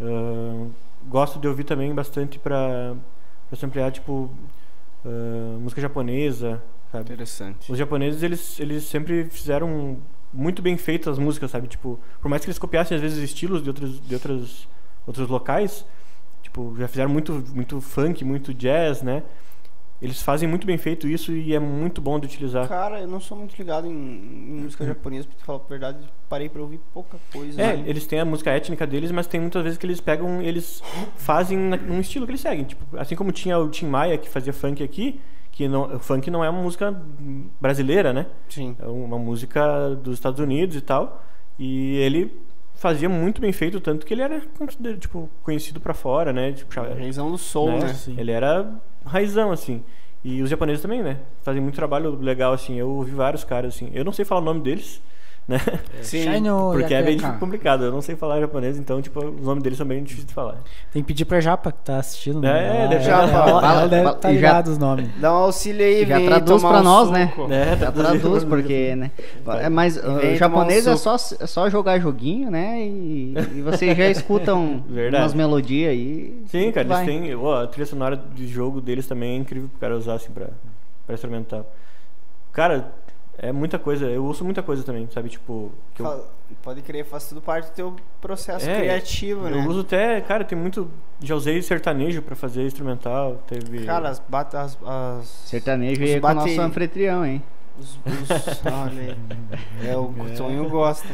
Ah, 0.00 0.66
gosto 1.08 1.38
de 1.40 1.48
ouvir 1.48 1.64
também 1.64 1.92
bastante 1.94 2.38
pra, 2.38 2.94
pra 3.48 3.58
se 3.58 3.64
ampliar, 3.66 3.90
tipo. 3.90 4.30
Ah, 5.08 5.58
música 5.58 5.80
japonesa, 5.80 6.62
sabe? 6.92 7.04
Interessante. 7.04 7.72
Os 7.72 7.78
japoneses, 7.78 8.22
eles, 8.22 8.60
eles 8.60 8.84
sempre 8.84 9.24
fizeram 9.26 9.98
muito 10.32 10.60
bem 10.60 10.76
feitas 10.76 11.14
as 11.14 11.18
músicas, 11.18 11.50
sabe? 11.50 11.66
Tipo, 11.66 11.98
por 12.20 12.28
mais 12.28 12.42
que 12.42 12.48
eles 12.48 12.58
copiassem 12.58 12.94
às 12.96 13.00
vezes 13.00 13.18
estilos 13.18 13.62
de 13.62 13.70
outros, 13.70 14.00
de 14.00 14.14
outros, 14.14 14.68
outros 15.06 15.28
locais, 15.28 15.84
tipo, 16.42 16.74
já 16.78 16.86
fizeram 16.86 17.10
muito, 17.10 17.44
muito 17.54 17.80
funk, 17.80 18.24
muito 18.24 18.52
jazz, 18.52 19.02
né? 19.02 19.22
Eles 20.00 20.22
fazem 20.22 20.48
muito 20.48 20.64
bem 20.66 20.78
feito 20.78 21.08
isso 21.08 21.32
e 21.32 21.52
é 21.52 21.58
muito 21.58 22.00
bom 22.00 22.20
de 22.20 22.26
utilizar. 22.26 22.68
Cara, 22.68 23.00
eu 23.00 23.08
não 23.08 23.18
sou 23.18 23.36
muito 23.36 23.56
ligado 23.56 23.86
em, 23.86 23.90
em 23.90 24.60
música 24.62 24.86
japonesa, 24.86 25.26
pra 25.26 25.36
te 25.36 25.44
falar 25.44 25.58
a 25.58 25.68
verdade, 25.68 25.98
parei 26.28 26.48
pra 26.48 26.62
ouvir 26.62 26.80
pouca 26.94 27.18
coisa. 27.32 27.60
É, 27.60 27.76
né? 27.76 27.84
eles 27.84 28.06
têm 28.06 28.20
a 28.20 28.24
música 28.24 28.50
étnica 28.50 28.86
deles, 28.86 29.10
mas 29.10 29.26
tem 29.26 29.40
muitas 29.40 29.62
vezes 29.62 29.76
que 29.76 29.84
eles 29.84 30.00
pegam, 30.00 30.40
eles 30.40 30.80
fazem 31.16 31.58
num 31.58 31.98
estilo 32.00 32.26
que 32.26 32.30
eles 32.30 32.40
seguem. 32.40 32.64
Tipo, 32.64 32.96
assim 32.96 33.16
como 33.16 33.32
tinha 33.32 33.58
o 33.58 33.68
Tim 33.68 33.86
Maia 33.86 34.16
que 34.16 34.28
fazia 34.28 34.52
funk 34.52 34.84
aqui, 34.84 35.20
que 35.50 35.66
não, 35.66 35.96
o 35.96 35.98
funk 35.98 36.30
não 36.30 36.44
é 36.44 36.48
uma 36.48 36.62
música 36.62 36.94
brasileira, 37.60 38.12
né? 38.12 38.26
Sim. 38.48 38.76
É 38.78 38.86
uma 38.86 39.18
música 39.18 39.96
dos 39.96 40.14
Estados 40.14 40.38
Unidos 40.38 40.76
e 40.76 40.80
tal. 40.80 41.24
E 41.58 41.96
ele 41.96 42.40
fazia 42.78 43.08
muito 43.08 43.40
bem 43.40 43.52
feito, 43.52 43.80
tanto 43.80 44.06
que 44.06 44.14
ele 44.14 44.22
era 44.22 44.40
tipo, 45.00 45.28
conhecido 45.42 45.80
pra 45.80 45.92
fora, 45.92 46.32
né? 46.32 46.52
Tipo, 46.52 46.80
Reizão 46.94 47.32
do 47.32 47.36
soul, 47.36 47.72
né? 47.72 47.78
né? 47.80 47.94
Sim. 47.94 48.14
Ele 48.16 48.30
era 48.30 48.72
raizão, 49.08 49.50
assim. 49.50 49.82
E 50.24 50.42
os 50.42 50.50
japoneses 50.50 50.82
também, 50.82 51.02
né? 51.02 51.18
Fazem 51.42 51.60
muito 51.62 51.74
trabalho 51.74 52.16
legal, 52.16 52.52
assim. 52.52 52.76
Eu 52.76 52.88
ouvi 52.90 53.12
vários 53.12 53.44
caras, 53.44 53.74
assim. 53.74 53.90
Eu 53.92 54.04
não 54.04 54.12
sei 54.12 54.24
falar 54.24 54.40
o 54.40 54.44
nome 54.44 54.60
deles, 54.60 55.02
né? 55.48 55.58
Sim. 56.02 56.22
Shino 56.22 56.70
Porque 56.72 56.92
é 56.92 57.02
bem 57.02 57.18
complicado. 57.40 57.84
Eu 57.84 57.90
não 57.90 58.02
sei 58.02 58.14
falar 58.14 58.38
japonês, 58.38 58.78
então, 58.78 59.00
tipo, 59.00 59.24
os 59.24 59.40
nomes 59.46 59.62
deles 59.62 59.78
são 59.78 59.86
bem 59.86 60.02
difíceis 60.02 60.26
de 60.26 60.34
falar. 60.34 60.56
Tem 60.92 61.02
que 61.02 61.06
pedir 61.08 61.24
pra 61.24 61.40
Japa 61.40 61.72
que 61.72 61.78
tá 61.82 61.96
assistindo. 61.96 62.44
É, 62.46 62.50
né? 62.52 62.88
deve- 62.88 63.08
ela, 63.08 63.26
Japa, 63.26 63.48
ela, 63.48 63.86
deve 63.88 64.12
tá 64.16 64.30
e 64.30 64.34
já- 64.34 64.40
ligado 64.40 64.68
os 64.68 64.76
nomes. 64.78 65.08
Dá 65.18 65.32
um 65.32 65.36
auxílio 65.36 65.84
aí, 65.84 66.04
Já 66.06 66.20
traduz 66.20 66.62
pra 66.62 66.80
um 66.80 66.82
nós, 66.82 67.10
né? 67.10 67.32
É, 67.50 67.76
Já 67.78 67.90
traduz, 67.92 68.44
porque, 68.44 68.94
né? 68.94 69.10
É, 69.60 69.68
Mas 69.70 69.96
uh, 69.96 70.16
vem 70.20 70.36
japonês 70.36 70.86
um 70.86 70.92
é 70.92 70.96
só, 70.96 71.14
é 71.14 71.46
só 71.46 71.70
jogar 71.70 71.98
joguinho, 71.98 72.50
né? 72.50 72.80
E, 72.82 73.34
e 73.56 73.62
vocês 73.62 73.96
já 73.96 74.04
escutam 74.10 74.84
Verdade. 74.88 75.22
umas 75.24 75.34
melodias 75.34 75.90
aí. 75.92 76.42
Sim, 76.48 76.70
cara, 76.72 76.86
vai. 76.86 77.08
eles 77.08 77.22
têm. 77.28 77.34
ó, 77.34 77.62
a 77.62 77.66
trilha 77.66 77.86
sonora 77.86 78.16
de 78.34 78.46
jogo 78.46 78.80
deles 78.82 79.06
também 79.06 79.32
é 79.32 79.36
incrível 79.36 79.68
pro 79.70 79.78
cara 79.80 79.96
usar 79.96 80.14
assim 80.14 80.30
pra, 80.30 80.48
pra 81.06 81.14
instrumental. 81.14 81.64
Cara, 82.52 82.90
é 83.38 83.52
muita 83.52 83.78
coisa. 83.78 84.06
Eu 84.06 84.24
uso 84.26 84.44
muita 84.44 84.62
coisa 84.62 84.82
também, 84.82 85.08
sabe? 85.10 85.28
Tipo. 85.28 85.70
que 85.94 86.02
eu- 86.02 86.24
Pode 86.62 86.80
crer, 86.80 87.04
faz 87.04 87.28
tudo 87.28 87.42
parte 87.42 87.66
do 87.70 87.74
teu 87.74 87.96
processo 88.22 88.68
É, 88.68 88.80
criativo, 88.80 89.46
eu 89.48 89.56
né? 89.56 89.66
uso 89.68 89.80
até, 89.80 90.18
cara, 90.22 90.44
tem 90.44 90.56
muito. 90.58 90.90
Já 91.20 91.34
usei 91.34 91.60
sertanejo 91.60 92.22
pra 92.22 92.34
fazer 92.34 92.64
instrumental. 92.64 93.42
Teve. 93.46 93.84
Cara, 93.84 94.08
as, 94.08 94.18
bat 94.18 94.54
as, 94.56 94.78
as 94.86 95.26
Sertanejo 95.44 96.02
Os 96.02 96.08
aí 96.08 96.14
é 96.16 96.20
com 96.20 96.26
o 96.26 96.34
bate- 96.34 96.48
nosso 96.50 96.60
anfitrião, 96.62 97.24
hein? 97.26 97.42
os, 97.78 97.96
os 97.96 98.64
olha 98.64 99.02
aí. 99.02 99.88
É, 99.90 99.94
o 99.96 100.10
Tonho 100.36 100.68
gosta. 100.70 101.06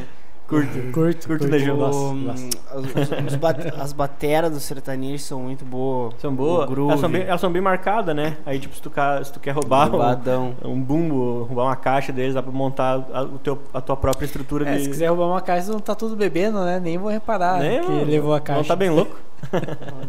Curto. 0.48 0.72
Curto, 0.92 0.92
Curto 0.92 1.26
curto. 1.28 1.46
Legião, 1.46 1.76
O- 1.76 1.80
nossa. 1.80 2.14
nossa. 2.14 2.48
os- 2.76 2.86
os- 2.86 3.26
os 3.28 3.34
bat- 3.36 3.74
as 3.80 3.92
bateras 3.92 4.50
do 4.52 4.60
sertanejo 4.60 5.22
são 5.22 5.40
muito 5.40 5.64
boas. 5.64 6.14
São 6.18 6.34
boas. 6.34 6.70
Elas 6.70 7.00
são, 7.00 7.10
bem, 7.10 7.22
elas 7.22 7.40
são 7.40 7.50
bem 7.50 7.62
marcadas, 7.62 8.14
né? 8.14 8.36
Aí, 8.44 8.58
tipo, 8.58 8.74
se 8.74 8.82
tu, 8.82 8.92
se 9.24 9.32
tu 9.32 9.40
quer 9.40 9.52
roubar 9.52 9.90
um, 9.94 10.54
um 10.70 10.80
bumbo, 10.80 11.44
roubar 11.44 11.64
uma 11.64 11.76
caixa 11.76 12.12
deles, 12.12 12.34
dá 12.34 12.42
pra 12.42 12.52
montar 12.52 13.04
a, 13.12 13.22
o 13.22 13.38
teu, 13.38 13.58
a 13.72 13.80
tua 13.80 13.96
própria 13.96 14.24
estrutura 14.26 14.68
É, 14.68 14.76
de. 14.76 14.84
se 14.84 14.90
quiser 14.90 15.08
roubar 15.08 15.26
uma 15.26 15.40
caixa, 15.40 15.72
não 15.72 15.80
tá 15.80 15.94
tudo 15.94 16.14
bebendo, 16.16 16.60
né? 16.64 16.78
Nem 16.80 16.98
vou 16.98 17.10
reparar 17.10 17.60
Nem, 17.60 17.80
que 17.82 17.88
mano, 17.90 18.04
levou 18.04 18.34
a 18.34 18.40
caixa. 18.40 18.60
Não 18.60 18.66
tá 18.68 18.76
bem 18.76 18.90
louco? 18.90 19.16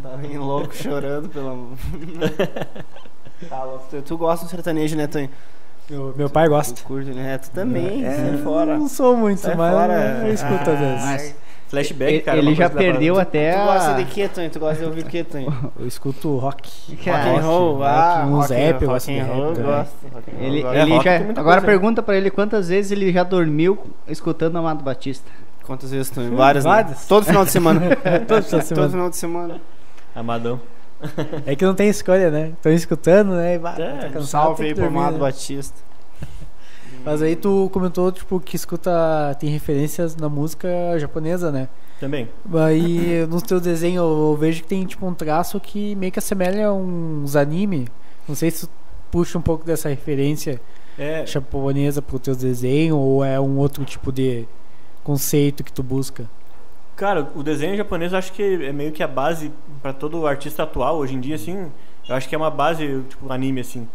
Tá 0.02 0.16
bem 0.18 0.38
louco 0.38 0.74
chorando 0.74 1.28
pelo 1.30 1.50
amor. 1.50 1.70
tá 3.50 3.64
louco. 3.64 3.86
Tu, 3.90 4.02
tu 4.02 4.18
gosta 4.18 4.46
do 4.46 4.50
sertanejo, 4.50 4.96
né, 4.96 5.08
Tonho? 5.08 5.30
Meu, 5.90 6.14
meu 6.18 6.30
pai 6.30 6.48
gosta. 6.48 6.74
Tu 6.74 6.84
curte, 6.84 7.12
né? 7.12 7.38
Tu 7.38 7.52
também, 7.52 8.04
É, 8.06 8.16
sai 8.16 8.38
fora. 8.38 8.78
Não 8.78 8.88
sou 8.88 9.16
muito, 9.16 9.40
Sai 9.40 9.56
mas 9.56 9.74
fora. 9.74 10.22
eu 10.26 10.34
escuto 10.34 10.70
às 10.72 10.80
vezes. 10.80 11.04
Mas 11.06 11.36
Flashback, 11.68 12.14
ele, 12.14 12.22
cara. 12.22 12.38
ele 12.38 12.48
uma 12.50 12.56
já 12.56 12.70
que 12.70 12.76
perdeu 12.78 13.20
até 13.20 13.54
Tu 13.54 13.60
a... 13.60 13.66
gosta 13.66 13.94
de? 14.04 14.50
Tu 14.50 14.60
gosta 14.60 14.80
de 14.80 14.86
ouvir 14.86 15.26
Tonho? 15.26 15.54
Eu 15.80 15.88
escuto 15.88 16.38
rock. 16.38 16.96
Cara, 16.98 17.24
rock 17.24 17.40
and 17.40 17.42
roll, 17.42 17.74
rock, 17.78 17.86
ah, 17.88 18.26
uns 18.28 18.36
rock, 18.36 18.54
rap, 18.54 18.68
eu 18.68 18.74
rock 18.74 18.86
gosto 18.88 19.12
de 19.12 19.20
gosto. 19.20 19.32
Rock 20.14 20.32
roll, 20.32 20.42
Ele. 20.48 20.64
É, 20.64 20.82
ele 20.82 20.92
rock 20.94 21.04
já, 21.06 21.16
agora 21.18 21.44
coisa, 21.44 21.62
pergunta 21.62 22.04
pra 22.04 22.16
ele 22.16 22.30
quantas 22.30 22.70
vezes 22.70 22.92
ele 22.92 23.12
já 23.12 23.24
dormiu 23.24 23.78
escutando 24.08 24.58
Amado 24.58 24.84
Batista. 24.84 25.30
Quantas 25.66 25.90
vezes, 25.92 26.10
Tonho? 26.12 26.36
Várias, 26.36 26.64
né? 26.66 26.96
Todo 27.08 27.26
final 27.26 27.44
de 27.44 27.52
semana. 27.52 27.82
Todo 28.28 28.44
final 28.44 28.62
de 28.62 28.68
semana. 28.68 28.76
Todo 28.76 28.92
final 28.92 29.10
de 29.10 29.18
semana. 29.18 29.62
Amadão. 30.16 30.62
É 31.46 31.56
que 31.56 31.66
não 31.66 31.76
tem 31.76 31.90
escolha, 31.90 32.30
né? 32.32 32.54
Tô 32.62 32.70
escutando, 32.70 33.32
né? 33.34 33.56
E 33.56 33.60
bah, 33.60 33.76
É, 33.78 33.92
tá 33.98 34.10
cansado, 34.10 34.26
salve 34.26 34.66
aí 34.66 34.76
pro 34.76 34.86
Amado 34.86 35.14
né? 35.14 35.20
Batista. 35.20 35.78
Mas 37.04 37.22
aí 37.22 37.36
tu 37.36 37.70
comentou, 37.72 38.12
tipo, 38.12 38.40
que 38.40 38.56
escuta, 38.56 39.36
tem 39.40 39.50
referências 39.50 40.16
na 40.16 40.28
música 40.30 40.68
japonesa, 40.98 41.52
né? 41.52 41.68
Também. 42.00 42.30
Aí 42.66 43.26
nos 43.30 43.44
teus 43.44 43.62
desenhos 43.62 44.04
eu 44.04 44.36
vejo 44.40 44.62
que 44.64 44.68
tem, 44.68 44.86
tipo, 44.86 45.06
um 45.06 45.14
traço 45.14 45.60
que 45.60 45.96
meio 45.96 46.12
que 46.12 46.20
assemelha 46.20 46.72
uns 46.74 47.36
anime. 47.36 47.88
Não 48.28 48.36
sei 48.36 48.52
se 48.52 48.66
tu 48.68 48.74
puxa 49.12 49.38
um 49.38 49.42
pouco 49.42 49.66
dessa 49.66 49.88
referência 49.90 50.60
É, 50.98 51.26
japonesa 51.26 52.02
pro 52.02 52.18
teu 52.20 52.36
desenho 52.36 52.98
ou 52.98 53.24
é 53.24 53.40
um 53.40 53.58
outro 53.58 53.84
tipo 53.86 54.12
de 54.12 54.46
conceito 55.04 55.64
que 55.64 55.72
tu 55.72 55.84
busca. 55.84 56.28
Cara, 56.96 57.28
o 57.36 57.44
desenho 57.44 57.76
japonês 57.78 58.12
eu 58.12 58.18
acho 58.18 58.32
que 58.34 58.42
é 58.66 58.72
meio 58.72 58.92
que 58.92 59.04
a 59.04 59.08
base 59.08 59.52
pra 59.82 59.94
todo 59.94 60.26
artista 60.28 60.64
atual 60.64 60.98
hoje 60.98 61.16
em 61.16 61.20
dia, 61.20 61.36
assim. 61.36 61.72
Eu 62.08 62.16
acho 62.16 62.28
que 62.30 62.36
é 62.36 62.38
uma 62.38 62.52
base, 62.52 63.04
tipo, 63.10 63.32
anime, 63.32 63.62
assim. 63.62 63.88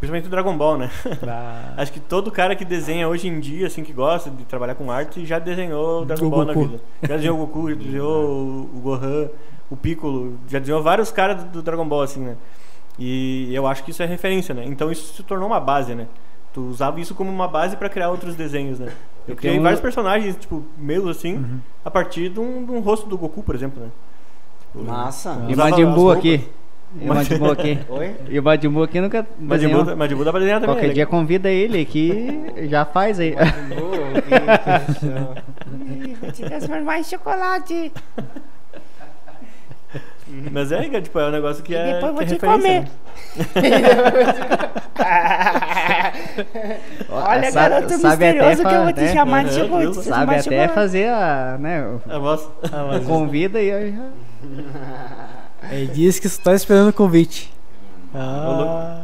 Principalmente 0.00 0.26
o 0.26 0.30
Dragon 0.30 0.56
Ball, 0.56 0.76
né? 0.76 0.90
Pra... 1.20 1.72
Acho 1.78 1.92
que 1.92 2.00
todo 2.00 2.30
cara 2.30 2.54
que 2.54 2.64
desenha 2.64 3.08
hoje 3.08 3.26
em 3.28 3.40
dia, 3.40 3.66
assim, 3.68 3.82
que 3.82 3.92
gosta 3.92 4.28
de 4.28 4.44
trabalhar 4.44 4.74
com 4.74 4.90
arte, 4.90 5.24
já 5.24 5.38
desenhou 5.38 6.02
o 6.02 6.04
Dragon 6.04 6.26
O 6.26 6.30
Ball 6.30 6.44
na 6.44 6.52
Goku. 6.52 6.66
vida. 6.68 6.82
Já 7.02 7.16
desenhou 7.16 7.36
o 7.40 7.46
Goku, 7.46 7.70
já 7.70 7.76
desenhou 7.76 8.24
o 8.74 8.80
Gohan, 8.82 9.28
o 9.70 9.76
Piccolo, 9.76 10.36
já 10.48 10.58
desenhou 10.58 10.82
vários 10.82 11.10
caras 11.10 11.44
do- 11.44 11.62
Dragon 11.62 11.86
Ball, 11.88 12.02
assim, 12.02 12.20
né? 12.20 12.36
E 12.98 13.50
eu 13.54 13.66
acho 13.66 13.82
que 13.84 13.92
isso 13.92 14.02
é 14.02 14.06
referência, 14.06 14.54
né? 14.54 14.64
Então 14.66 14.90
isso 14.90 15.14
se 15.14 15.22
tornou 15.22 15.46
uma 15.48 15.60
base, 15.60 15.94
né? 15.94 16.06
Tu 16.52 16.60
usava 16.60 17.00
isso 17.00 17.14
como 17.14 17.30
uma 17.30 17.48
base 17.48 17.76
pra 17.76 17.88
criar 17.88 18.10
outros 18.10 18.34
desenhos, 18.36 18.78
né? 18.78 18.92
Eu 19.26 19.34
E 19.34 19.36
criei 19.36 19.58
um- 19.58 19.62
vários 19.62 19.80
personagens, 19.80 20.36
tipo, 20.36 20.62
meus, 20.76 21.06
assim, 21.08 21.36
Uhum. 21.36 21.58
a 21.84 21.90
partir 21.90 22.28
de 22.28 22.38
um, 22.40 22.64
de 22.64 22.70
um 22.72 22.80
rosto 22.80 23.06
do 23.08 23.16
Goku, 23.16 23.42
por 23.42 23.54
exemplo, 23.54 23.82
né? 23.82 23.88
Massa. 24.74 25.30
E 25.48 25.50
o 25.50 25.52
Usava 25.52 25.70
Majin 25.70 25.86
Buu 25.86 26.10
aqui. 26.10 26.48
E 27.00 27.04
o 27.10 27.14
Majin 27.14 27.38
Buu 27.38 27.50
aqui. 27.50 27.78
Oi? 27.88 28.14
E 28.28 28.38
o 28.38 28.42
Majin 28.42 28.68
Buu 28.68 28.82
aqui 28.82 29.00
nunca 29.00 29.26
Majin 29.38 29.62
desenhou. 29.66 29.84
Buu, 29.84 29.96
Majin 29.96 30.14
Buu 30.16 30.24
dá 30.24 30.30
pra 30.30 30.40
desenhar 30.40 30.60
também. 30.60 30.74
Qualquer 30.76 30.88
né? 30.88 30.94
dia 30.94 31.06
convida 31.06 31.48
ele 31.48 31.84
que 31.84 32.68
já 32.68 32.84
faz 32.84 33.18
aí. 33.20 33.34
Vou 36.20 36.32
te 36.32 36.42
transformar 36.42 36.98
em 36.98 37.04
chocolate. 37.04 37.92
Mas 40.50 40.72
é, 40.72 41.00
tipo, 41.00 41.18
é 41.18 41.28
um 41.28 41.30
negócio 41.30 41.62
que 41.62 41.74
é, 41.74 41.94
depois 41.94 42.10
que 42.10 42.12
vou 42.12 42.22
é 42.22 42.26
te 42.26 42.32
referência, 42.34 42.60
comer. 42.60 42.80
né? 42.80 42.88
Olha, 47.10 47.50
Sa- 47.52 47.68
garoto 47.68 47.98
sabe 47.98 48.14
até 48.26 48.32
misterioso 48.32 48.68
que 48.68 48.74
eu 48.74 48.82
vou 48.84 48.92
te 48.92 49.00
né? 49.00 49.12
chamar 49.12 49.44
de 49.44 49.54
chocolate. 49.54 49.86
viu? 49.92 50.02
te 50.02 50.08
Sabe 50.08 50.34
de 50.34 50.40
até 50.48 50.68
fazer 50.68 51.08
a, 51.08 51.56
né, 51.58 51.82
o- 51.82 52.00
A 52.10 52.18
voz. 52.18 52.48
convida 53.06 53.60
e 53.60 53.72
aí 53.72 53.94
já... 53.96 54.04
Ele 55.70 55.86
disse 55.88 56.20
que 56.20 56.28
só 56.28 56.42
tá 56.42 56.54
esperando 56.54 56.88
o 56.88 56.92
convite. 56.92 57.52
Ah, 58.14 59.00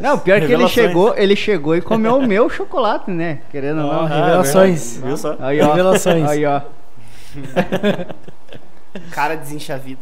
Não, 0.00 0.18
pior 0.18 0.40
que 0.40 0.52
ele 0.52 0.68
chegou, 0.68 1.14
ele 1.16 1.36
chegou 1.36 1.76
e 1.76 1.80
comeu 1.82 2.16
o 2.16 2.26
meu 2.26 2.48
chocolate, 2.48 3.10
né? 3.10 3.40
Querendo 3.50 3.82
ou 3.82 3.88
Ó, 3.90 3.92
não. 3.92 4.04
revelações. 4.06 4.98
Viu 5.04 5.16
só? 5.16 5.36
Aí, 5.40 5.60
ó. 5.60 5.70
Revelações. 5.72 6.30
Aí, 6.30 6.46
ó. 6.46 6.60
Cara 9.10 9.36
desenchavido. 9.36 10.00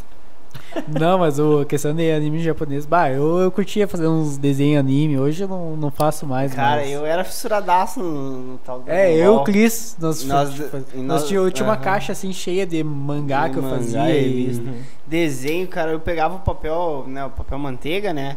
Não, 0.88 1.18
mas 1.18 1.38
o 1.38 1.64
questão 1.64 1.94
de 1.94 2.10
anime 2.10 2.42
japonês, 2.42 2.86
bah, 2.86 3.10
eu, 3.10 3.38
eu 3.38 3.50
curtia 3.50 3.86
fazer 3.86 4.06
uns 4.06 4.36
desenhos 4.38 4.80
anime, 4.80 5.18
hoje 5.18 5.42
eu 5.42 5.48
não, 5.48 5.76
não 5.76 5.90
faço 5.90 6.26
mais. 6.26 6.52
Cara, 6.54 6.80
mas... 6.82 6.90
eu 6.90 7.04
era 7.06 7.24
fissuradaço 7.24 8.00
no, 8.00 8.30
no 8.52 8.58
tal 8.58 8.80
do 8.80 8.90
É, 8.90 9.12
eu 9.14 9.34
e 9.34 9.36
o. 9.36 9.44
Cris, 9.44 9.96
nós, 10.00 10.24
Nós- 10.24 10.58
nós, 10.58 10.72
nós- 10.94 11.28
tinha, 11.28 11.38
eu 11.40 11.50
tinha 11.50 11.66
uma 11.68 11.76
caixa 11.76 12.12
assim 12.12 12.32
cheia 12.32 12.66
de 12.66 12.82
mangá 12.82 13.48
que 13.48 13.56
eu 13.56 13.62
Mangá 13.62 13.76
fazia 13.76 14.10
e 14.10 14.22
revista. 14.28 14.72
Desenho, 15.06 15.66
cara, 15.68 15.92
eu 15.92 16.00
pegava 16.00 16.36
o 16.36 16.40
papel, 16.40 17.04
né, 17.06 17.24
o 17.24 17.30
papel 17.30 17.58
manteiga, 17.58 18.12
né? 18.12 18.36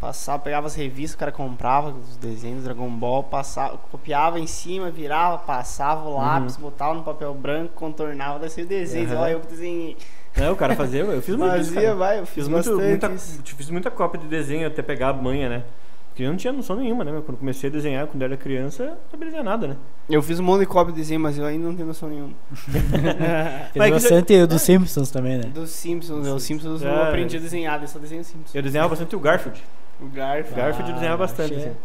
Passava, 0.00 0.38
pegava 0.38 0.66
as 0.66 0.74
revistas, 0.74 1.14
o 1.14 1.18
cara 1.18 1.30
comprava 1.30 1.90
os 1.90 2.16
desenhos 2.16 2.60
do 2.62 2.64
Dragon 2.64 2.88
Ball, 2.88 3.22
passava, 3.22 3.76
copiava 3.92 4.40
em 4.40 4.46
cima, 4.46 4.90
virava, 4.90 5.36
passava 5.36 6.08
o 6.08 6.16
lápis, 6.16 6.56
botava 6.56 6.94
no 6.94 7.02
papel 7.02 7.34
branco, 7.34 7.74
contornava, 7.74 8.38
daí 8.38 8.64
o 8.64 8.66
desenho. 8.66 9.10
Aham. 9.10 9.20
Olha, 9.20 9.30
eu 9.32 9.40
que 9.40 9.48
desenhei. 9.48 9.96
Não, 10.36 10.52
o 10.52 10.56
cara 10.56 10.74
fazia, 10.76 11.00
eu 11.00 11.20
fiz 11.22 11.34
muito 11.34 11.56
isso, 11.56 11.64
Fazia, 11.74 11.82
cara. 11.88 11.94
vai, 11.96 12.18
eu 12.20 12.26
fiz, 12.26 12.34
Fiz, 12.44 12.48
muito, 12.48 12.70
muita, 12.80 13.08
isso. 13.12 13.42
fiz 13.44 13.68
muita 13.70 13.90
cópia 13.90 14.20
de 14.20 14.26
desenho 14.28 14.66
até 14.66 14.80
pegar 14.82 15.08
a 15.08 15.12
manha, 15.12 15.48
né? 15.48 15.64
Porque 16.10 16.22
eu 16.24 16.28
não 16.30 16.36
tinha 16.36 16.52
noção 16.52 16.76
nenhuma, 16.76 17.04
né? 17.04 17.22
Quando 17.24 17.38
comecei 17.38 17.68
a 17.68 17.72
desenhar, 17.72 18.06
quando 18.06 18.22
eu 18.22 18.26
era 18.26 18.36
criança, 18.36 18.82
eu 18.82 18.88
não 18.90 18.96
sabia 19.10 19.26
desenhar 19.26 19.44
nada, 19.44 19.66
né? 19.68 19.76
Eu 20.08 20.22
fiz 20.22 20.38
um 20.40 20.42
monte 20.42 20.60
de 20.60 20.66
cópia 20.66 20.92
de 20.92 20.98
desenho, 21.00 21.20
mas 21.20 21.38
eu 21.38 21.44
ainda 21.46 21.66
não 21.66 21.74
tenho 21.74 21.86
noção 21.86 22.08
nenhuma. 22.08 22.32
Mas 23.76 23.90
bastante 23.90 24.46
dos 24.46 24.62
Simpsons 24.62 25.10
também, 25.10 25.38
né? 25.38 25.44
Dos 25.54 25.70
Simpsons, 25.70 26.26
os 26.26 26.42
Simpsons 26.42 26.82
eu 26.82 26.90
Ah, 26.90 27.08
aprendi 27.08 27.36
a 27.36 27.40
desenhar, 27.40 27.80
eu 27.80 27.88
só 27.88 27.98
desenho 27.98 28.24
Simpsons. 28.24 28.54
Eu 28.54 28.62
desenhava 28.62 28.88
bastante 28.88 29.14
o 29.14 29.20
Garfield. 29.20 29.62
O 30.00 30.06
Garfield. 30.06 30.52
O 30.52 30.56
Garfield 30.56 30.88
eu 30.90 30.94
desenhava 30.94 31.18
bastante, 31.18 31.54
achei. 31.54 31.66
assim. 31.68 31.76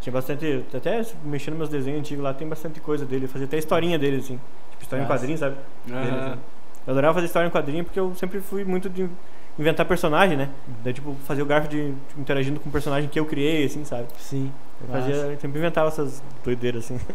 Tinha 0.00 0.12
bastante. 0.12 0.64
Até 0.74 1.02
mexendo 1.24 1.54
nos 1.54 1.58
meus 1.58 1.68
desenhos 1.70 2.00
antigos 2.00 2.22
lá, 2.22 2.34
tem 2.34 2.46
bastante 2.48 2.78
coisa 2.80 3.04
dele. 3.06 3.24
Eu 3.24 3.28
fazia 3.28 3.46
até 3.46 3.56
historinha 3.58 3.98
dele, 3.98 4.18
assim. 4.18 4.38
Tipo, 4.72 4.82
história 4.82 5.02
em 5.02 5.06
Nossa. 5.06 5.18
quadrinho, 5.18 5.38
sabe? 5.38 5.56
Dele, 5.86 5.98
Aham. 5.98 6.26
assim. 6.32 6.38
Eu 6.86 6.92
adorava 6.92 7.14
fazer 7.14 7.26
história 7.26 7.46
em 7.48 7.50
quadrinho 7.50 7.84
porque 7.84 7.98
eu 7.98 8.14
sempre 8.14 8.40
fui 8.40 8.64
muito 8.64 8.88
de 8.88 9.08
inventar 9.58 9.84
personagem, 9.86 10.36
né? 10.36 10.48
Daí, 10.84 10.92
tipo, 10.92 11.14
fazer 11.26 11.42
o 11.42 11.46
Garfield 11.46 11.94
tipo, 12.08 12.20
interagindo 12.20 12.60
com 12.60 12.68
um 12.68 12.72
personagem 12.72 13.08
que 13.08 13.18
eu 13.18 13.26
criei, 13.26 13.64
assim, 13.64 13.84
sabe? 13.84 14.06
Sim. 14.18 14.52
Eu 14.82 14.88
fazia, 14.88 15.14
eu 15.14 15.40
sempre 15.40 15.58
inventava 15.58 15.88
essas 15.88 16.22
doideiras, 16.44 16.84
assim. 16.84 17.00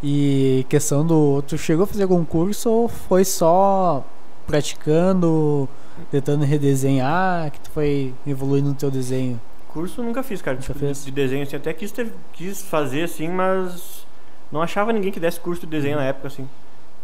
E 0.00 0.64
questão 0.68 1.04
do. 1.04 1.42
Tu 1.42 1.58
chegou 1.58 1.82
a 1.82 1.86
fazer 1.88 2.04
algum 2.04 2.24
curso 2.24 2.70
ou 2.70 2.86
foi 2.88 3.24
só 3.24 4.04
praticando, 4.46 5.68
tentando 6.10 6.44
redesenhar, 6.44 7.50
que 7.50 7.60
tu 7.60 7.70
foi 7.70 8.14
evoluindo 8.26 8.68
no 8.68 8.74
teu 8.74 8.90
desenho? 8.90 9.40
Curso 9.68 10.02
nunca 10.02 10.22
fiz, 10.22 10.40
cara. 10.40 10.56
Nunca 10.56 10.68
Tipo, 10.72 10.78
fez? 10.78 10.98
de, 11.00 11.06
de 11.06 11.10
desenho, 11.10 11.42
assim. 11.42 11.56
Até 11.56 11.72
quis, 11.72 11.90
ter- 11.90 12.12
quis 12.32 12.62
fazer, 12.62 13.02
assim, 13.02 13.28
mas 13.28 14.06
não 14.52 14.62
achava 14.62 14.92
ninguém 14.92 15.10
que 15.10 15.18
desse 15.18 15.40
curso 15.40 15.62
de 15.62 15.66
desenho 15.66 15.96
na 15.96 16.04
época, 16.04 16.28
assim. 16.28 16.48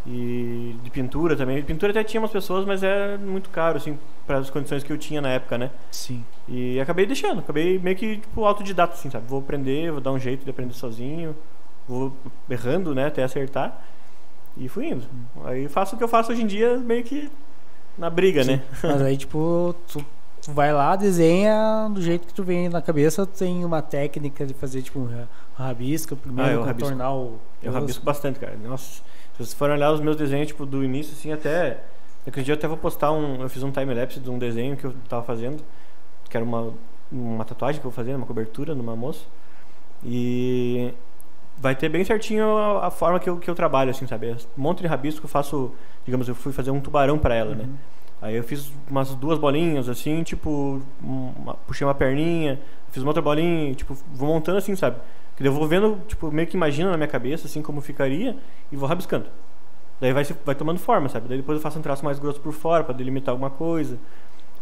E 0.07 0.75
de 0.83 0.89
pintura 0.91 1.35
também. 1.35 1.63
Pintura 1.63 1.91
até 1.91 2.03
tinha 2.03 2.21
umas 2.21 2.31
pessoas, 2.31 2.65
mas 2.65 2.83
era 2.83 3.17
muito 3.17 3.49
caro, 3.49 3.77
assim, 3.77 3.97
para 4.27 4.37
as 4.37 4.49
condições 4.49 4.83
que 4.83 4.91
eu 4.93 4.97
tinha 4.97 5.19
na 5.21 5.29
época, 5.29 5.57
né? 5.57 5.71
Sim. 5.91 6.23
E 6.47 6.79
acabei 6.79 7.05
deixando, 7.07 7.39
acabei 7.39 7.79
meio 7.79 7.95
que, 7.95 8.17
tipo, 8.17 8.45
autodidata, 8.45 8.93
assim, 8.93 9.09
sabe? 9.09 9.25
Vou 9.27 9.39
aprender, 9.39 9.91
vou 9.91 9.99
dar 10.01 10.11
um 10.11 10.19
jeito 10.19 10.43
de 10.43 10.49
aprender 10.49 10.73
sozinho. 10.73 11.35
vou 11.87 12.11
errando, 12.49 12.93
né, 12.95 13.07
até 13.07 13.23
acertar. 13.23 13.81
E 14.57 14.67
fui 14.69 14.87
indo. 14.89 15.03
Aí 15.43 15.67
faço 15.67 15.95
o 15.95 15.97
que 15.97 16.03
eu 16.03 16.07
faço 16.07 16.31
hoje 16.31 16.41
em 16.43 16.47
dia, 16.47 16.77
meio 16.77 17.03
que 17.03 17.29
na 17.97 18.09
briga, 18.09 18.43
né? 18.43 18.61
Mas 18.83 19.01
aí, 19.01 19.17
tipo, 19.17 19.75
tu, 19.87 20.05
tu 20.41 20.51
vai 20.51 20.71
lá, 20.73 20.95
desenha 20.95 21.89
do 21.91 22.01
jeito 22.01 22.25
que 22.27 22.33
tu 22.33 22.43
vem 22.43 22.69
na 22.69 22.81
cabeça, 22.81 23.25
tem 23.25 23.65
uma 23.65 23.81
técnica 23.81 24.45
de 24.45 24.53
fazer, 24.53 24.81
tipo, 24.81 24.99
um 24.99 25.05
ra- 25.05 25.27
rabisco 25.57 26.13
Ah, 26.15 26.17
primeiro, 26.21 26.51
eu 26.51 26.63
rabisco. 26.63 26.95
o. 26.95 27.39
Eu 27.61 27.71
rabisco 27.73 28.03
bastante, 28.05 28.39
cara. 28.39 28.55
Nossa, 28.63 29.01
se 29.37 29.43
vocês 29.43 29.53
forem 29.53 29.75
olhar 29.75 29.91
os 29.91 29.99
meus 29.99 30.15
desenhos, 30.15 30.47
tipo, 30.47 30.65
do 30.65 30.83
início, 30.83 31.13
assim, 31.13 31.31
até. 31.31 31.79
Aquele 32.25 32.43
dia 32.43 32.53
eu 32.53 32.57
até 32.57 32.67
vou 32.67 32.77
postar 32.77 33.11
um. 33.11 33.41
Eu 33.41 33.49
fiz 33.49 33.61
um 33.63 33.71
time-lapse 33.71 34.19
de 34.19 34.29
um 34.29 34.39
desenho 34.39 34.75
que 34.77 34.85
eu 34.85 34.93
tava 35.09 35.23
fazendo, 35.23 35.63
que 36.29 36.35
era 36.35 36.43
uma, 36.43 36.73
uma 37.11 37.45
tatuagem 37.45 37.79
que 37.79 37.85
eu 37.85 37.91
vou 37.91 37.95
fazer, 37.95 38.15
uma 38.15 38.25
cobertura 38.25 38.73
numa 38.73 38.95
moça. 38.95 39.25
E 40.03 40.93
vai 41.57 41.75
ter 41.75 41.89
bem 41.89 42.03
certinho 42.03 42.57
a, 42.57 42.87
a 42.87 42.91
forma 42.91 43.19
que 43.19 43.29
eu, 43.29 43.37
que 43.37 43.49
eu 43.49 43.55
trabalho, 43.55 43.91
assim, 43.91 44.07
sabe? 44.07 44.31
Um 44.31 44.61
monte 44.61 44.81
de 44.81 44.87
rabisco 44.87 45.25
eu 45.25 45.29
faço. 45.29 45.71
Digamos, 46.05 46.27
eu 46.27 46.35
fui 46.35 46.51
fazer 46.53 46.71
um 46.71 46.79
tubarão 46.79 47.17
pra 47.17 47.35
ela, 47.35 47.55
né? 47.55 47.67
Aí 48.21 48.35
eu 48.35 48.43
fiz 48.43 48.71
umas 48.89 49.13
duas 49.15 49.37
bolinhas, 49.37 49.89
assim, 49.89 50.23
tipo, 50.23 50.81
uma- 51.01 51.55
puxei 51.67 51.85
uma 51.85 51.93
perninha, 51.93 52.59
fiz 52.91 53.03
uma 53.03 53.09
outra 53.09 53.21
bolinha, 53.21 53.73
tipo, 53.75 53.95
vou 54.13 54.27
montando 54.29 54.57
assim, 54.57 54.75
sabe? 54.75 54.97
Que 55.35 55.45
eu 55.47 55.51
vou 55.51 55.67
vendo, 55.67 55.99
tipo, 56.07 56.31
meio 56.31 56.47
que 56.47 56.55
imagino 56.55 56.89
na 56.91 56.97
minha 56.97 57.07
cabeça, 57.09 57.47
assim, 57.47 57.61
como 57.61 57.81
ficaria, 57.81 58.37
e 58.71 58.75
vou 58.75 58.87
rabiscando. 58.87 59.25
Daí 59.99 60.13
vai, 60.13 60.23
vai 60.45 60.55
tomando 60.55 60.79
forma, 60.79 61.07
sabe? 61.09 61.27
Daí 61.27 61.37
depois 61.37 61.57
eu 61.57 61.61
faço 61.61 61.79
um 61.79 61.81
traço 61.81 62.03
mais 62.05 62.19
grosso 62.19 62.39
por 62.39 62.53
fora, 62.53 62.83
pra 62.83 62.93
delimitar 62.93 63.31
alguma 63.33 63.49
coisa. 63.49 63.97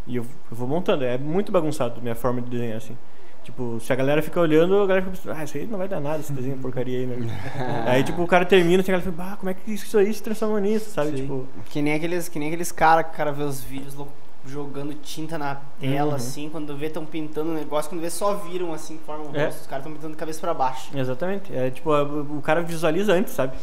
E 0.07 0.15
eu, 0.15 0.24
eu 0.51 0.57
vou 0.57 0.67
montando. 0.67 1.03
É 1.03 1.17
muito 1.17 1.51
bagunçado 1.51 1.99
a 1.99 2.01
minha 2.01 2.15
forma 2.15 2.41
de 2.41 2.49
desenhar, 2.49 2.78
assim. 2.78 2.97
Tipo, 3.43 3.78
se 3.80 3.91
a 3.91 3.95
galera 3.95 4.21
fica 4.21 4.39
olhando, 4.39 4.82
a 4.82 4.86
galera 4.88 5.05
fica 5.11 5.34
ah, 5.36 5.43
isso 5.43 5.57
aí 5.57 5.67
não 5.67 5.78
vai 5.78 5.88
dar 5.88 5.99
nada, 5.99 6.19
esse 6.21 6.32
desenho 6.32 6.57
porcaria 6.59 6.99
aí, 6.99 7.05
né? 7.05 7.17
aí, 7.88 8.03
tipo, 8.03 8.21
o 8.24 8.28
cara 8.28 8.45
termina, 8.45 8.82
assim, 8.82 8.91
a 8.91 8.95
galera 8.97 9.11
fica, 9.11 9.24
ah, 9.34 9.36
como 9.36 9.49
é 9.49 9.53
que 9.53 9.69
isso 9.74 9.97
aí 9.97 10.13
se 10.13 10.24
transforma 10.24 10.59
nisso, 10.61 10.89
sabe? 10.91 11.09
Sim. 11.09 11.15
Tipo, 11.17 11.47
Que 11.69 11.82
nem 11.82 11.93
aqueles, 11.93 12.30
que 12.30 12.39
nem 12.39 12.47
aqueles 12.47 12.71
caras 12.71 13.05
que 13.07 13.11
o 13.11 13.17
cara 13.17 13.32
vê 13.34 13.43
os 13.43 13.61
vídeos 13.61 13.95
lou- 13.95 14.07
jogando 14.46 14.94
tinta 14.96 15.38
na 15.38 15.56
tela, 15.80 16.10
Uhum. 16.10 16.16
assim, 16.16 16.50
quando 16.50 16.76
vê 16.76 16.89
tão 16.89 17.06
pintando 17.06 17.52
um 17.52 17.54
negócio, 17.54 17.89
quando 17.89 18.02
vê 18.02 18.10
só 18.10 18.34
viram 18.36 18.74
assim, 18.74 19.00
formam 19.06 19.32
o 19.32 19.36
É. 19.38 19.46
rosto, 19.46 19.62
os 19.62 19.68
caras 19.68 19.84
estão 19.86 19.94
pintando 19.96 20.14
de 20.14 20.20
cabeça 20.20 20.39
pra 20.41 20.54
baixo. 20.54 20.89
Exatamente. 20.96 21.56
É 21.56 21.70
tipo, 21.70 21.91
a- 21.91 22.04
o 22.04 22.41
cara 22.41 22.62
visualiza 22.62 23.14
antes, 23.14 23.34
sabe? 23.34 23.56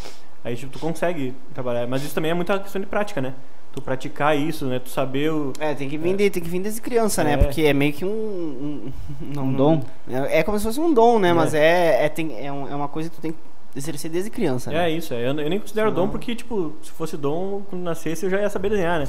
Aí 0.42 0.56
tipo, 0.56 0.72
tu 0.72 0.78
consegue 0.78 1.34
trabalhar. 1.52 1.86
Mas 1.86 2.02
isso 2.02 2.14
também 2.14 2.30
é 2.30 2.34
muita 2.34 2.58
questão 2.58 2.80
de 2.80 2.86
prática, 2.86 3.20
né? 3.20 3.34
Tu 3.72 3.80
praticar 3.80 4.36
isso, 4.36 4.64
né? 4.66 4.78
Tu 4.80 4.88
saber 4.88 5.30
o. 5.30 5.52
É, 5.60 5.74
tem 5.74 5.88
que 5.88 5.96
vir, 5.96 6.16
de- 6.16 6.28
tem 6.30 6.42
que 6.42 6.48
vir 6.48 6.60
desde 6.60 6.80
criança, 6.80 7.22
né? 7.22 7.34
É. 7.34 7.36
Porque 7.36 7.62
é 7.62 7.72
meio 7.72 7.92
que 7.92 8.04
um. 8.04 8.08
Um, 8.08 8.92
não- 9.20 9.44
Um 9.44 9.52
dom? 9.52 9.82
É, 10.08 10.38
é 10.40 10.42
como 10.42 10.58
se 10.58 10.64
fosse 10.64 10.80
um 10.80 10.92
dom, 10.92 11.18
né? 11.20 11.28
É. 11.28 11.32
Mas 11.32 11.54
é, 11.54 12.04
é, 12.04 12.08
tem, 12.08 12.44
é, 12.44 12.50
um- 12.50 12.66
é 12.68 12.74
uma 12.74 12.88
coisa 12.88 13.08
que 13.08 13.14
tu 13.16 13.20
tem 13.22 13.30
que 13.32 13.38
exercer 13.76 14.10
desde 14.10 14.30
criança, 14.30 14.70
É 14.70 14.74
né? 14.74 14.90
isso, 14.90 15.14
é. 15.14 15.18
eu, 15.28 15.38
eu 15.38 15.48
nem 15.50 15.58
considero 15.60 15.90
dom 15.90 16.08
porque, 16.08 16.34
tipo, 16.34 16.74
se 16.82 16.90
fosse 16.90 17.16
dom, 17.16 17.62
quando 17.70 17.82
nascesse 17.82 18.24
eu 18.26 18.30
já 18.30 18.40
ia 18.40 18.50
saber 18.50 18.70
desenhar, 18.70 18.98
né? 18.98 19.06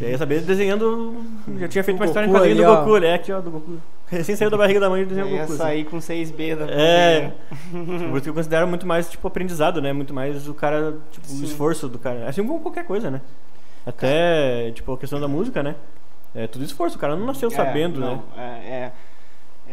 Já 0.00 0.06
ia 0.08 0.18
saber 0.18 0.40
desenhando. 0.42 1.16
Já 1.58 1.68
tinha 1.68 1.84
feito 1.84 1.96
O 1.96 2.00
uma 2.00 2.06
história 2.06 2.26
em 2.26 2.30
Goku 2.30 2.40
quadrinho 2.44 2.66
do. 2.66 2.76
Goku, 2.76 2.98
né? 2.98 3.14
Aqui, 3.14 3.32
ó, 3.32 3.40
do 3.40 3.50
Goku. 3.50 3.78
Recém 4.08 4.36
saiu 4.36 4.50
da 4.50 4.56
barriga 4.56 4.78
da 4.78 4.88
mãe 4.88 5.02
e 5.02 5.04
desenhou 5.06 5.28
o 5.28 5.32
Eu 5.32 5.36
ia 5.36 5.42
Goku. 5.42 5.52
assim. 5.54 5.62
sair 5.62 5.84
com 5.84 5.96
6B 5.98 6.56
da 6.56 6.64
É. 6.70 7.32
Por 7.72 8.12
isso 8.16 8.22
que 8.22 8.28
eu 8.30 8.34
considero 8.34 8.66
muito 8.68 8.86
mais, 8.86 9.10
tipo, 9.10 9.26
aprendizado, 9.26 9.80
né? 9.82 9.92
Muito 9.92 10.14
mais 10.14 10.46
o 10.48 10.54
cara, 10.54 10.96
tipo, 11.10 11.26
o 11.32 11.42
esforço 11.44 11.88
do 11.88 11.98
cara. 11.98 12.28
Assim 12.28 12.44
como 12.46 12.60
qualquer 12.60 12.84
coisa, 12.84 13.10
né? 13.10 13.20
Até, 13.84 14.70
tipo, 14.72 14.92
a 14.92 14.98
questão 14.98 15.20
da 15.20 15.28
música, 15.28 15.62
né? 15.62 15.74
É 16.34 16.46
tudo 16.46 16.64
esforço, 16.64 16.96
o 16.96 17.00
cara 17.00 17.16
não 17.16 17.24
nasceu 17.26 17.50
sabendo, 17.50 17.98
não, 17.98 18.16
né? 18.16 18.22
É, 18.36 18.68
é, 18.68 18.92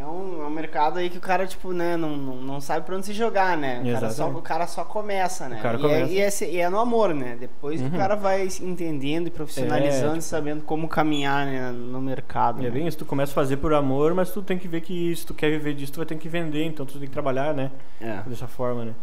é, 0.03 0.07
um, 0.07 0.43
é 0.43 0.45
um 0.45 0.49
mercado 0.49 0.99
aí 0.99 1.09
que 1.09 1.17
o 1.17 1.21
cara, 1.21 1.47
tipo, 1.47 1.71
né, 1.71 1.95
não, 1.97 2.15
não, 2.17 2.35
não 2.35 2.61
sabe 2.61 2.85
pra 2.85 2.95
onde 2.95 3.05
se 3.05 3.13
jogar, 3.13 3.57
né? 3.57 3.81
O 3.81 3.93
cara, 3.93 4.09
só, 4.11 4.29
o 4.29 4.41
cara 4.41 4.67
só 4.67 4.83
começa, 4.83 5.47
né? 5.47 5.59
E, 5.59 5.77
começa. 5.77 6.11
É, 6.11 6.13
e, 6.13 6.19
é, 6.19 6.53
e 6.55 6.59
é 6.59 6.69
no 6.69 6.79
amor, 6.79 7.13
né? 7.13 7.37
Depois 7.39 7.79
que 7.81 7.87
Uhum. 7.87 7.93
o 7.93 7.97
cara 7.97 8.15
vai 8.15 8.47
entendendo 8.61 9.27
e 9.27 9.29
profissionalizando 9.31 10.15
É, 10.15 10.17
e 10.17 10.21
sabendo 10.21 10.63
como 10.63 10.87
caminhar 10.87 11.45
né, 11.45 11.71
no 11.71 12.01
mercado. 12.01 12.59
É 12.59 12.63
né? 12.63 12.69
bem 12.69 12.87
isso, 12.87 12.97
tu 12.97 13.05
começa 13.05 13.31
a 13.31 13.35
fazer 13.35 13.57
por 13.57 13.73
amor, 13.73 14.13
mas 14.13 14.29
tu 14.31 14.41
tem 14.41 14.57
que 14.57 14.67
ver 14.67 14.81
que 14.81 15.15
se 15.15 15.25
tu 15.25 15.33
quer 15.33 15.49
viver 15.49 15.73
disso, 15.73 15.93
tu 15.93 15.97
vai 15.97 16.05
ter 16.05 16.15
que 16.17 16.27
vender, 16.29 16.65
então 16.65 16.85
tu 16.85 16.93
tem 16.99 17.07
que 17.07 17.13
trabalhar, 17.13 17.53
né? 17.53 17.71
É. 18.01 18.17
Dessa 18.27 18.47
forma, 18.47 18.85
né? 18.85 18.93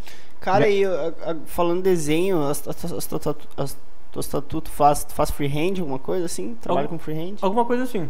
Cara, 0.40 0.68
e 0.68 0.84
a- 0.84 1.36
falando 1.46 1.78
de 1.82 1.90
desenho, 1.90 2.42
as, 2.42 2.66
as, 2.66 2.84
as, 2.92 3.76
tu 4.08 4.62
faz, 4.70 5.04
tu 5.04 5.12
faz 5.12 5.30
freehand, 5.30 5.78
alguma 5.80 5.98
coisa 5.98 6.26
assim? 6.26 6.56
Trabalha 6.60 6.86
Algum- 6.86 6.98
com 6.98 7.02
freehand? 7.04 7.36
Alguma 7.42 7.64
coisa 7.64 7.84
assim. 7.84 8.08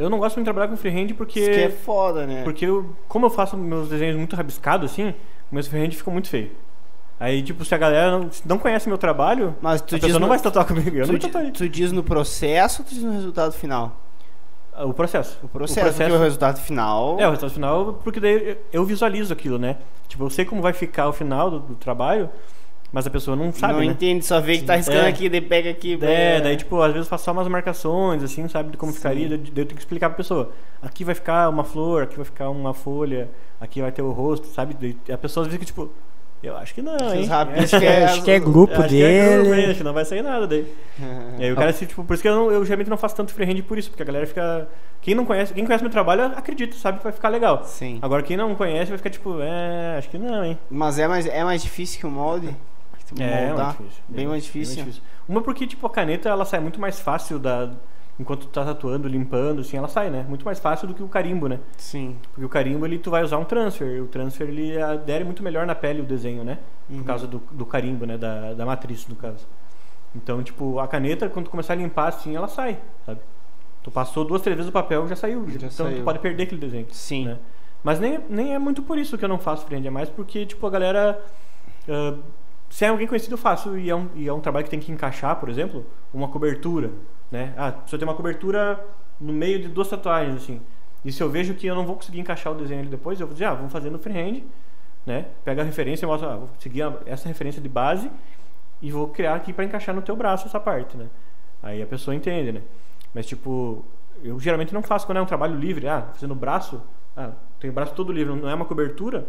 Eu 0.00 0.10
não 0.10 0.18
gosto 0.18 0.36
muito 0.36 0.46
de 0.46 0.52
trabalhar 0.52 0.68
com 0.68 0.76
freehand 0.76 1.08
porque. 1.16 1.40
Isso 1.40 1.50
que 1.50 1.60
é 1.60 1.70
foda, 1.70 2.26
né? 2.26 2.42
Porque 2.42 2.64
eu, 2.66 2.94
como 3.08 3.26
eu 3.26 3.30
faço 3.30 3.56
meus 3.56 3.88
desenhos 3.88 4.16
muito 4.16 4.34
rabiscados 4.34 4.90
assim, 4.90 5.14
meus 5.52 5.66
freehand 5.66 5.90
ficam 5.92 6.12
muito 6.12 6.28
feio. 6.28 6.50
Aí, 7.18 7.42
tipo, 7.42 7.64
se 7.66 7.74
a 7.74 7.78
galera 7.78 8.12
não, 8.18 8.30
não 8.46 8.58
conhece 8.58 8.88
meu 8.88 8.96
trabalho, 8.96 9.54
Mas 9.60 9.82
tu 9.82 9.94
a 9.94 9.98
diz 9.98 10.06
pessoa 10.06 10.14
no- 10.14 10.20
não 10.20 10.28
vai 10.28 10.38
se 10.38 10.44
tatuar 10.44 10.64
comigo. 10.66 10.96
Eu 10.96 11.04
tu, 11.06 11.12
não 11.12 11.18
tatuaria. 11.18 11.52
tu 11.52 11.68
diz 11.68 11.92
no 11.92 12.02
processo 12.02 12.80
ou 12.82 12.88
tu 12.88 12.94
diz 12.94 13.02
no 13.02 13.12
resultado 13.12 13.52
final? 13.52 13.94
O 14.82 14.94
processo. 14.94 15.38
O 15.42 15.48
processo, 15.48 15.94
porque 15.98 16.12
o 16.12 16.18
resultado 16.18 16.58
final. 16.60 17.16
É, 17.20 17.26
o 17.26 17.30
resultado 17.30 17.52
final, 17.52 17.92
porque 18.02 18.18
daí 18.20 18.50
eu- 18.50 18.56
eu 18.72 18.84
visualizo 18.86 19.30
aquilo, 19.32 19.58
né? 19.58 19.76
Tipo, 20.08 20.24
eu 20.24 20.30
sei 20.30 20.46
como 20.46 20.62
vai 20.62 20.72
ficar 20.72 21.08
o 21.08 21.12
final 21.12 21.50
do, 21.50 21.58
do 21.60 21.74
trabalho, 21.74 22.30
mas 22.92 23.06
a 23.06 23.10
pessoa 23.10 23.36
não 23.36 23.52
sabe, 23.52 23.72
não 23.74 23.80
né? 23.80 23.86
entende, 23.86 24.24
só 24.24 24.40
vê 24.40 24.58
que 24.58 24.64
tá 24.64 24.74
riscando 24.76 24.98
É. 25.06 25.08
aqui, 25.08 25.28
daí 25.28 25.40
pega 25.40 25.70
aqui. 25.70 25.98
É, 26.02 26.40
daí 26.40 26.56
tipo, 26.56 26.80
às 26.80 26.92
vezes 26.92 27.06
eu 27.06 27.10
faço 27.10 27.24
só 27.24 27.32
umas 27.32 27.46
marcações, 27.48 28.22
assim, 28.22 28.46
sabe, 28.48 28.72
de 28.72 28.76
como 28.76 28.92
ficaria, 28.92 29.28
daí 29.28 29.38
eu 29.38 29.52
tenho 29.54 29.68
que 29.68 29.78
explicar 29.78 30.08
pra 30.08 30.16
pessoa. 30.16 30.52
Aqui 30.82 31.04
vai 31.04 31.14
ficar 31.14 31.48
uma 31.48 31.64
flor, 31.64 32.02
aqui 32.02 32.16
vai 32.16 32.24
ficar 32.24 32.50
uma 32.50 32.74
folha, 32.74 33.28
aqui 33.60 33.80
vai 33.80 33.92
ter 33.92 34.02
o 34.02 34.10
rosto, 34.10 34.46
sabe? 34.48 34.74
Daí 34.80 34.96
a 35.14 35.18
pessoa 35.18 35.48
fica 35.48 35.64
tipo, 35.64 35.90
eu 36.42 36.56
acho 36.56 36.74
que 36.74 36.80
não, 36.80 36.96
hein? 37.14 37.26
Rabiscos 37.26 37.64
Acho 37.74 37.78
que 37.80 37.86
é- 37.86 38.04
Acho 38.04 38.22
que 38.24 38.30
é 38.30 38.40
grupo 38.40 38.72
acho 38.72 38.88
que 38.88 39.02
é 39.02 39.34
grupo, 39.34 39.48
hein? 39.50 39.56
dele. 39.56 39.66
acho 39.70 39.78
que 39.78 39.84
não 39.84 39.92
vai 39.92 40.04
sair 40.06 40.22
nada 40.22 40.46
daí. 40.46 40.66
E 41.38 41.44
aí 41.44 41.52
o 41.52 41.54
cara, 41.56 41.70
assim, 41.70 41.84
tipo, 41.86 42.02
por 42.04 42.14
isso 42.14 42.22
que 42.22 42.28
eu, 42.28 42.34
não- 42.34 42.50
eu 42.50 42.64
geralmente 42.64 42.88
não 42.90 42.96
faço 42.96 43.14
tanto 43.16 43.32
freehand 43.32 43.62
por 43.62 43.78
isso, 43.78 43.90
porque 43.90 44.02
a 44.02 44.06
galera 44.06 44.26
fica. 44.26 44.68
Quem 45.02 45.14
não 45.14 45.24
conhece, 45.24 45.54
quem 45.54 45.64
conhece 45.64 45.82
meu 45.84 45.90
trabalho 45.90 46.24
acredita, 46.36 46.76
sabe 46.76 46.98
que 46.98 47.04
vai 47.04 47.12
ficar 47.12 47.28
legal. 47.30 47.62
Sim. 47.64 47.98
Agora 48.02 48.22
quem 48.22 48.36
não 48.36 48.54
conhece 48.54 48.88
vai 48.90 48.98
ficar 48.98 49.08
tipo, 49.10 49.38
é, 49.40 49.96
acho 49.98 50.10
que 50.10 50.18
não, 50.18 50.44
hein? 50.44 50.58
Mas 50.70 50.98
é 50.98 51.06
mais, 51.08 51.26
é 51.26 51.42
mais 51.44 51.62
difícil 51.62 51.98
que 52.00 52.06
o 52.06 52.10
molde? 52.10 52.54
É, 53.18 53.48
moldar? 53.48 53.66
mais 53.66 53.76
difícil. 53.78 54.02
Bem 54.08 54.26
mais 54.26 54.44
difícil. 54.44 55.02
Uma 55.28 55.40
porque, 55.42 55.66
tipo, 55.66 55.86
a 55.86 55.90
caneta 55.90 56.28
ela 56.28 56.44
sai 56.44 56.60
muito 56.60 56.80
mais 56.80 57.00
fácil 57.00 57.38
da. 57.38 57.72
Enquanto 58.18 58.42
tu 58.42 58.48
tá 58.48 58.62
tatuando, 58.64 59.08
limpando, 59.08 59.60
assim, 59.62 59.78
ela 59.78 59.88
sai, 59.88 60.10
né? 60.10 60.26
Muito 60.28 60.44
mais 60.44 60.58
fácil 60.58 60.86
do 60.86 60.92
que 60.92 61.02
o 61.02 61.08
carimbo, 61.08 61.48
né? 61.48 61.58
Sim. 61.78 62.16
Porque 62.32 62.44
o 62.44 62.50
carimbo 62.50 62.84
ele 62.84 62.98
tu 62.98 63.10
vai 63.10 63.22
usar 63.22 63.38
um 63.38 63.44
transfer. 63.44 64.02
O 64.02 64.06
transfer 64.08 64.46
ele 64.46 64.80
adere 64.80 65.24
muito 65.24 65.42
melhor 65.42 65.66
na 65.66 65.74
pele 65.74 66.02
o 66.02 66.04
desenho, 66.04 66.44
né? 66.44 66.58
Uhum. 66.90 66.98
Por 66.98 67.06
causa 67.06 67.26
do, 67.26 67.42
do 67.50 67.64
carimbo, 67.64 68.04
né? 68.04 68.18
Da, 68.18 68.52
da 68.52 68.66
matriz, 68.66 69.08
no 69.08 69.16
caso. 69.16 69.46
Então, 70.14 70.42
tipo, 70.42 70.78
a 70.78 70.86
caneta, 70.86 71.30
quando 71.30 71.46
tu 71.46 71.50
começar 71.50 71.72
a 71.72 71.76
limpar 71.76 72.08
assim, 72.08 72.36
ela 72.36 72.48
sai, 72.48 72.78
sabe? 73.06 73.20
Tu 73.82 73.90
passou 73.90 74.24
duas, 74.24 74.42
três 74.42 74.56
vezes 74.56 74.68
o 74.68 74.72
papel 74.72 75.08
já 75.08 75.16
saiu. 75.16 75.48
Já 75.48 75.56
então 75.56 75.70
saiu. 75.70 75.98
tu 75.98 76.04
pode 76.04 76.18
perder 76.18 76.42
aquele 76.42 76.60
desenho. 76.60 76.86
Sim. 76.90 77.24
né? 77.24 77.38
Mas 77.82 77.98
nem, 77.98 78.20
nem 78.28 78.54
é 78.54 78.58
muito 78.58 78.82
por 78.82 78.98
isso 78.98 79.16
que 79.16 79.24
eu 79.24 79.28
não 79.28 79.38
faço 79.38 79.64
freehand, 79.64 79.86
é 79.86 79.90
mais 79.90 80.10
porque, 80.10 80.44
tipo, 80.44 80.66
a 80.66 80.70
galera. 80.70 81.22
ah, 81.88 82.14
se 82.70 82.84
é 82.84 82.88
alguém 82.88 83.06
conhecido, 83.06 83.32
eu 83.34 83.38
faço 83.38 83.76
e 83.76 83.90
é, 83.90 83.94
um, 83.94 84.08
e 84.14 84.28
é 84.28 84.32
um 84.32 84.40
trabalho 84.40 84.64
que 84.64 84.70
tem 84.70 84.78
que 84.78 84.92
encaixar, 84.92 85.36
por 85.36 85.48
exemplo, 85.48 85.84
uma 86.14 86.28
cobertura, 86.28 86.92
né? 87.30 87.52
Ah, 87.58 87.74
se 87.84 87.94
eu 87.94 87.98
tenho 87.98 88.08
uma 88.08 88.16
cobertura 88.16 88.82
no 89.20 89.32
meio 89.32 89.60
de 89.60 89.68
duas 89.68 89.88
tatuagens, 89.88 90.36
assim. 90.36 90.60
E 91.04 91.10
se 91.10 91.20
eu 91.20 91.28
vejo 91.28 91.54
que 91.54 91.66
eu 91.66 91.74
não 91.74 91.84
vou 91.84 91.96
conseguir 91.96 92.20
encaixar 92.20 92.52
o 92.52 92.56
desenho 92.56 92.80
ali 92.80 92.88
depois, 92.88 93.20
eu 93.20 93.26
vou 93.26 93.34
dizer, 93.34 93.46
ah, 93.46 93.54
vamos 93.54 93.72
fazer 93.72 93.90
no 93.90 93.98
freehand, 93.98 94.42
né? 95.04 95.26
Pega 95.44 95.62
a 95.62 95.64
referência 95.64 96.06
e 96.06 96.08
mostra, 96.08 96.32
ah, 96.32 96.36
vou 96.36 96.48
seguir 96.60 96.82
essa 97.06 97.26
referência 97.26 97.60
de 97.60 97.68
base 97.68 98.08
e 98.80 98.90
vou 98.92 99.08
criar 99.08 99.34
aqui 99.34 99.52
para 99.52 99.64
encaixar 99.64 99.92
no 99.92 100.00
teu 100.00 100.14
braço 100.14 100.46
essa 100.46 100.60
parte, 100.60 100.96
né? 100.96 101.08
Aí 101.60 101.82
a 101.82 101.86
pessoa 101.86 102.14
entende, 102.14 102.52
né? 102.52 102.62
Mas 103.12 103.26
tipo, 103.26 103.84
eu 104.22 104.38
geralmente 104.38 104.72
não 104.72 104.82
faço 104.82 105.06
quando 105.06 105.18
é 105.18 105.20
um 105.20 105.26
trabalho 105.26 105.56
livre, 105.56 105.88
ah, 105.88 106.08
fazendo 106.12 106.36
braço, 106.36 106.80
ah, 107.16 107.32
tenho 107.58 107.72
o 107.72 107.74
braço 107.74 107.94
todo 107.94 108.12
livre, 108.12 108.32
não 108.32 108.48
é 108.48 108.54
uma 108.54 108.64
cobertura, 108.64 109.26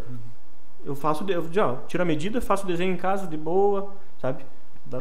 eu 0.86 0.95
faço, 0.95 1.25
eu 1.29 1.43
ó, 1.59 1.75
tiro 1.88 2.03
a 2.03 2.05
medida, 2.05 2.41
faço 2.41 2.63
o 2.63 2.67
desenho 2.67 2.93
em 2.93 2.97
casa 2.97 3.27
de 3.27 3.38
boa, 3.38 3.93
sabe? 4.19 4.45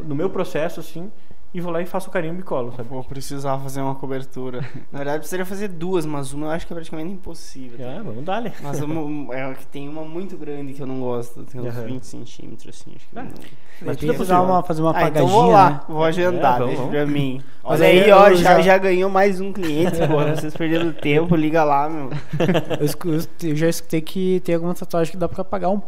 No 0.03 0.15
meu 0.15 0.29
processo 0.29 0.79
assim, 0.79 1.11
e 1.53 1.59
vou 1.59 1.71
lá 1.71 1.81
e 1.81 1.85
faço 1.85 2.09
o 2.09 2.11
carimbo 2.11 2.39
e 2.39 2.43
colo, 2.43 2.73
sabe? 2.75 2.87
Vou 2.89 3.03
precisar 3.03 3.57
fazer 3.59 3.81
uma 3.81 3.95
cobertura. 3.95 4.61
Na 4.91 4.99
verdade, 4.99 5.19
precisaria 5.19 5.45
fazer 5.45 5.67
duas, 5.67 6.05
mas 6.05 6.31
uma 6.33 6.47
eu 6.47 6.51
acho 6.51 6.65
que 6.65 6.71
é 6.71 6.75
praticamente 6.75 7.11
impossível. 7.11 7.77
tá? 7.77 7.97
Ah, 7.99 8.03
vamos 8.03 8.23
dar, 8.23 8.41
né? 8.41 8.53
Mas 8.61 8.81
uma, 8.81 9.35
é 9.35 9.53
que 9.53 9.65
tem 9.67 9.89
uma 9.89 10.03
muito 10.03 10.37
grande 10.37 10.73
que 10.73 10.81
eu 10.81 10.87
não 10.87 10.99
gosto. 11.01 11.43
Tem 11.43 11.59
uns 11.59 11.67
Aham. 11.67 11.85
20 11.85 12.03
centímetros, 12.05 12.69
assim. 12.81 12.91
Acho 12.95 13.05
que 13.07 13.19
Ah, 13.19 13.23
não- 13.23 13.31
Mas 13.81 13.97
dar 13.97 14.13
possível. 14.13 14.43
uma, 14.43 14.63
fazer 14.63 14.81
uma 14.81 14.89
Ah, 14.91 15.07
então 15.07 15.25
apagadinha, 15.25 15.31
vou 15.41 15.51
lá, 15.51 15.69
né? 15.71 15.81
vou 15.89 16.03
agendar, 16.03 16.55
É, 16.55 16.59
vamos, 16.59 16.67
deixa 16.67 16.81
vamos. 16.83 16.95
pra 16.95 17.05
mim. 17.05 17.41
Mas 17.63 17.79
Olha 17.79 17.89
aí 17.89 18.03
aí, 18.03 18.11
ó, 18.11 18.33
já, 18.33 18.35
já- 18.55 18.61
já 18.61 18.77
ganhou 18.77 19.09
mais 19.09 19.39
um 19.41 19.51
cliente, 19.53 19.97
porra. 20.07 20.35
Vocês 20.35 20.55
perderam 20.55 20.91
tempo, 20.93 21.35
liga 21.35 21.63
lá, 21.63 21.87
meu. 21.89 22.09
Eu, 22.79 23.11
eu 23.13 23.49
eu 23.49 23.55
já 23.55 23.67
escutei 23.69 24.01
que 24.01 24.39
tem 24.43 24.55
alguma 24.55 24.73
tatuagem 24.73 25.11
que 25.11 25.17
dá 25.17 25.27
pra 25.29 25.41
apagar 25.41 25.69
um. 25.69 25.81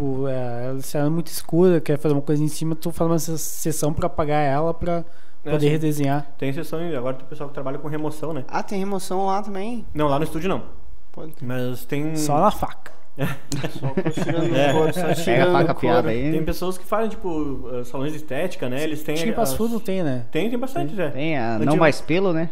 Tipo, 0.00 0.28
é, 0.28 0.80
se 0.80 0.96
ela 0.96 1.08
é 1.08 1.10
muito 1.10 1.26
escura, 1.26 1.78
quer 1.78 1.98
fazer 1.98 2.14
uma 2.14 2.22
coisa 2.22 2.42
em 2.42 2.48
cima, 2.48 2.74
tu 2.74 2.90
faz 2.90 3.10
uma 3.10 3.18
se- 3.18 3.36
sessão 3.38 3.92
pra 3.92 4.06
apagar 4.06 4.42
ela 4.42 4.72
pra 4.72 5.04
É, 5.44 5.50
poder 5.50 5.66
sim. 5.66 5.72
redesenhar. 5.72 6.26
Tem 6.38 6.50
sessão, 6.54 6.80
agora 6.96 7.16
tem 7.16 7.26
o 7.26 7.28
pessoal 7.28 7.48
que 7.48 7.54
trabalha 7.54 7.78
com 7.78 7.86
remoção, 7.86 8.32
né? 8.32 8.44
Ah, 8.48 8.62
tem 8.62 8.78
remoção 8.78 9.26
lá 9.26 9.42
também? 9.42 9.84
Não, 9.92 10.08
lá 10.08 10.18
no 10.18 10.24
estúdio 10.24 10.48
não. 10.48 10.62
Pode 11.12 11.32
ter. 11.32 11.44
Mas 11.44 11.84
tem. 11.84 12.16
Só 12.16 12.40
na 12.40 12.50
faca. 12.50 12.92
Só 13.78 14.22
tirando 14.24 14.56
É. 14.56 14.72
couro, 14.72 14.94
só 14.94 15.06
a 15.08 15.14
tirando 15.14 15.52
faca 15.52 15.74
piada 15.74 16.08
aí. 16.08 16.30
Tem 16.32 16.44
pessoas 16.44 16.78
que 16.78 16.84
fazem, 16.86 17.10
tipo, 17.10 17.68
eh, 17.74 17.84
salões 17.84 18.12
de 18.12 18.18
estética, 18.18 18.68
né? 18.70 18.82
Eles 18.82 19.02
têm. 19.02 19.16
Que 19.16 19.28
em 19.28 19.32
Passo 19.34 19.62
as- 19.62 19.82
tem, 19.82 20.02
né? 20.02 20.24
Tem, 20.30 20.48
tem 20.48 20.58
bastante, 20.58 20.94
Zé. 20.94 21.10
Tem 21.10 21.36
a 21.36 21.58
não 21.58 21.64
Antigo- 21.66 21.76
mais 21.80 22.00
pelo, 22.00 22.32
né? 22.32 22.48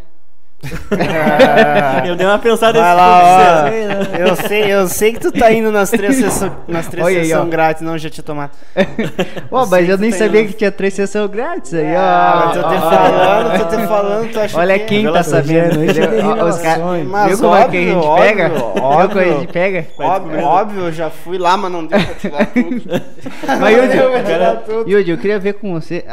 Eu 2.04 2.16
dei 2.16 2.26
uma 2.26 2.38
pensada 2.38 2.80
Vai 2.80 2.90
nesse 2.90 3.00
lá, 3.00 3.64
ó. 3.64 3.70
tipo 4.10 4.16
Eu 4.16 4.36
sei, 4.36 4.72
eu 4.72 4.88
sei 4.88 5.12
que 5.12 5.20
tu 5.20 5.30
tá 5.30 5.52
indo 5.52 5.70
nas 5.70 5.88
três 5.90 6.16
sessões 6.18 6.52
nas 6.66 6.88
três 6.88 7.06
Olha 7.06 7.18
aí, 7.20 7.26
sessões 7.26 7.46
ó. 7.46 7.48
grátis, 7.48 7.82
não, 7.82 7.96
já 7.96 8.10
tinha 8.10 8.24
tomado. 8.24 8.50
Ó, 9.50 9.64
sei 9.64 9.70
mas 9.70 9.88
eu 9.88 9.98
nem 9.98 10.10
tem 10.10 10.18
sabia 10.18 10.44
que 10.46 10.52
tinha 10.52 10.72
três 10.72 10.94
sessões 10.94 11.30
grátis 11.30 11.72
aí, 11.74 11.94
ó. 11.94 11.98
Ah, 11.98 12.42
mas 12.46 12.56
tô 12.56 12.68
te 12.68 12.74
Ó, 12.74 12.80
falando, 12.90 13.58
tô 13.58 13.76
te 13.76 13.86
falando, 13.86 14.32
tu 14.32 14.40
acha 14.40 14.58
Olha 14.58 14.78
que... 14.78 14.84
quem 14.86 15.12
tá 15.12 15.22
sabendo. 15.22 15.82
É? 15.82 16.24
Ó, 16.24 16.44
os 16.48 16.58
ca- 16.58 16.68
revelações. 16.74 17.06
Mas 17.06 17.28
Viu 17.28 17.38
como 17.38 17.54
é 17.56 17.68
que 17.68 17.76
a 17.76 17.80
gente 17.80 17.94
óbvio, 17.96 18.22
pega? 18.24 18.52
óbvio, 18.82 19.08
como 19.08 19.20
a 19.20 19.24
gente 19.40 19.52
pega? 19.52 19.86
Óbvio, 19.98 20.40
óbvio, 20.44 20.80
eu 20.86 20.92
já 20.92 21.10
fui 21.10 21.38
lá, 21.38 21.56
mas 21.56 21.70
não 21.72 21.86
deu 21.86 21.98
pra 22.00 22.14
tirar 22.14 22.46
tudo. 22.46 22.82
Mas, 23.60 23.76
Yudi, 23.76 25.04
pra 25.04 25.12
eu 25.12 25.18
queria 25.18 25.38
ver 25.38 25.54
com 25.54 25.72
você. 25.80 26.04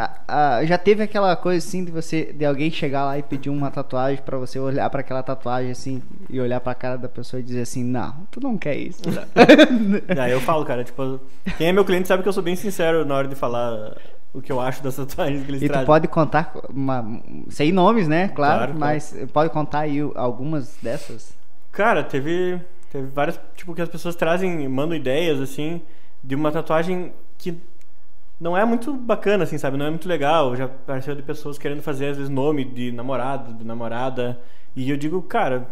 já 0.64 0.78
teve 0.78 1.04
aquela 1.04 1.36
coisa 1.36 1.66
assim 1.66 1.84
de 1.84 1.92
você, 1.92 2.32
de 2.34 2.46
alguém 2.46 2.70
chegar 2.72 3.06
lá 3.06 3.18
e 3.18 3.24
pedir 3.24 3.50
uma 3.50 3.72
tatuagem 3.72 4.22
pra 4.38 4.46
você 4.48 4.60
olhar 4.60 4.90
pra 4.90 5.02
aquela 5.02 5.24
tatuagem 5.24 5.72
assim 5.72 6.02
e 6.30 6.40
olhar 6.40 6.60
pra 6.60 6.74
cara 6.76 6.98
da 6.98 7.08
pessoa 7.10 7.40
e 7.40 7.44
dizer 7.44 7.62
assim, 7.62 7.84
não, 7.84 8.14
tu 8.32 8.40
não 8.40 8.58
quer 8.58 8.76
isso. 8.78 9.02
Aí 10.22 10.32
eu 10.32 10.42
falo, 10.42 10.66
cara, 10.66 10.84
tipo, 10.84 11.20
quem 11.58 11.68
é 11.68 11.72
meu 11.72 11.86
cliente 11.86 12.08
sabe 12.08 12.24
que 12.24 12.30
eu 12.30 12.34
sou 12.34 12.44
bem 12.44 12.56
sincero 12.56 13.06
na 13.06 13.16
hora 13.16 13.28
de 13.28 13.36
falar 13.36 13.98
o 14.34 14.42
que 14.42 14.52
eu 14.52 14.60
acho 14.60 14.84
das 14.84 14.96
tatuagens 14.96 15.44
que 15.46 15.52
eles 15.52 15.62
E 15.62 15.66
tu 15.68 15.72
trazem. 15.72 15.86
pode 15.86 16.08
contar, 16.08 16.54
uma, 16.70 17.22
sem 17.50 17.72
nomes, 17.72 18.08
né? 18.08 18.28
Claro, 18.30 18.36
Claro, 18.36 18.72
claro. 18.74 18.80
mas 18.80 19.16
pode 19.32 19.50
contar 19.52 19.80
aí 19.80 20.00
algumas 20.16 20.76
dessas. 20.82 21.34
Cara, 21.72 22.04
teve, 22.04 22.60
teve 22.92 23.08
várias, 23.08 23.40
tipo, 23.56 23.74
que 23.74 23.82
as 23.82 23.90
pessoas 23.90 24.16
trazem, 24.16 24.68
mandam 24.68 24.96
ideias, 24.96 25.40
assim, 25.40 25.82
de 26.24 26.36
uma 26.36 26.52
tatuagem 26.52 27.14
que 27.38 27.58
não 28.40 28.58
é 28.58 28.66
muito 28.66 28.94
bacana, 28.94 29.44
assim, 29.44 29.58
sabe? 29.58 29.78
Não 29.78 29.86
é 29.86 29.90
muito 29.90 30.08
legal. 30.08 30.56
Já 30.56 30.66
apareceu 30.66 31.16
de 31.16 31.22
pessoas 31.22 31.58
querendo 31.58 31.82
fazer, 31.82 32.08
às 32.08 32.18
vezes, 32.18 32.30
nome 32.30 32.66
de 32.66 32.92
namorado, 32.92 33.54
de 33.54 33.66
namorada. 33.66 34.40
E 34.76 34.90
eu 34.90 34.98
digo, 34.98 35.22
cara, 35.22 35.68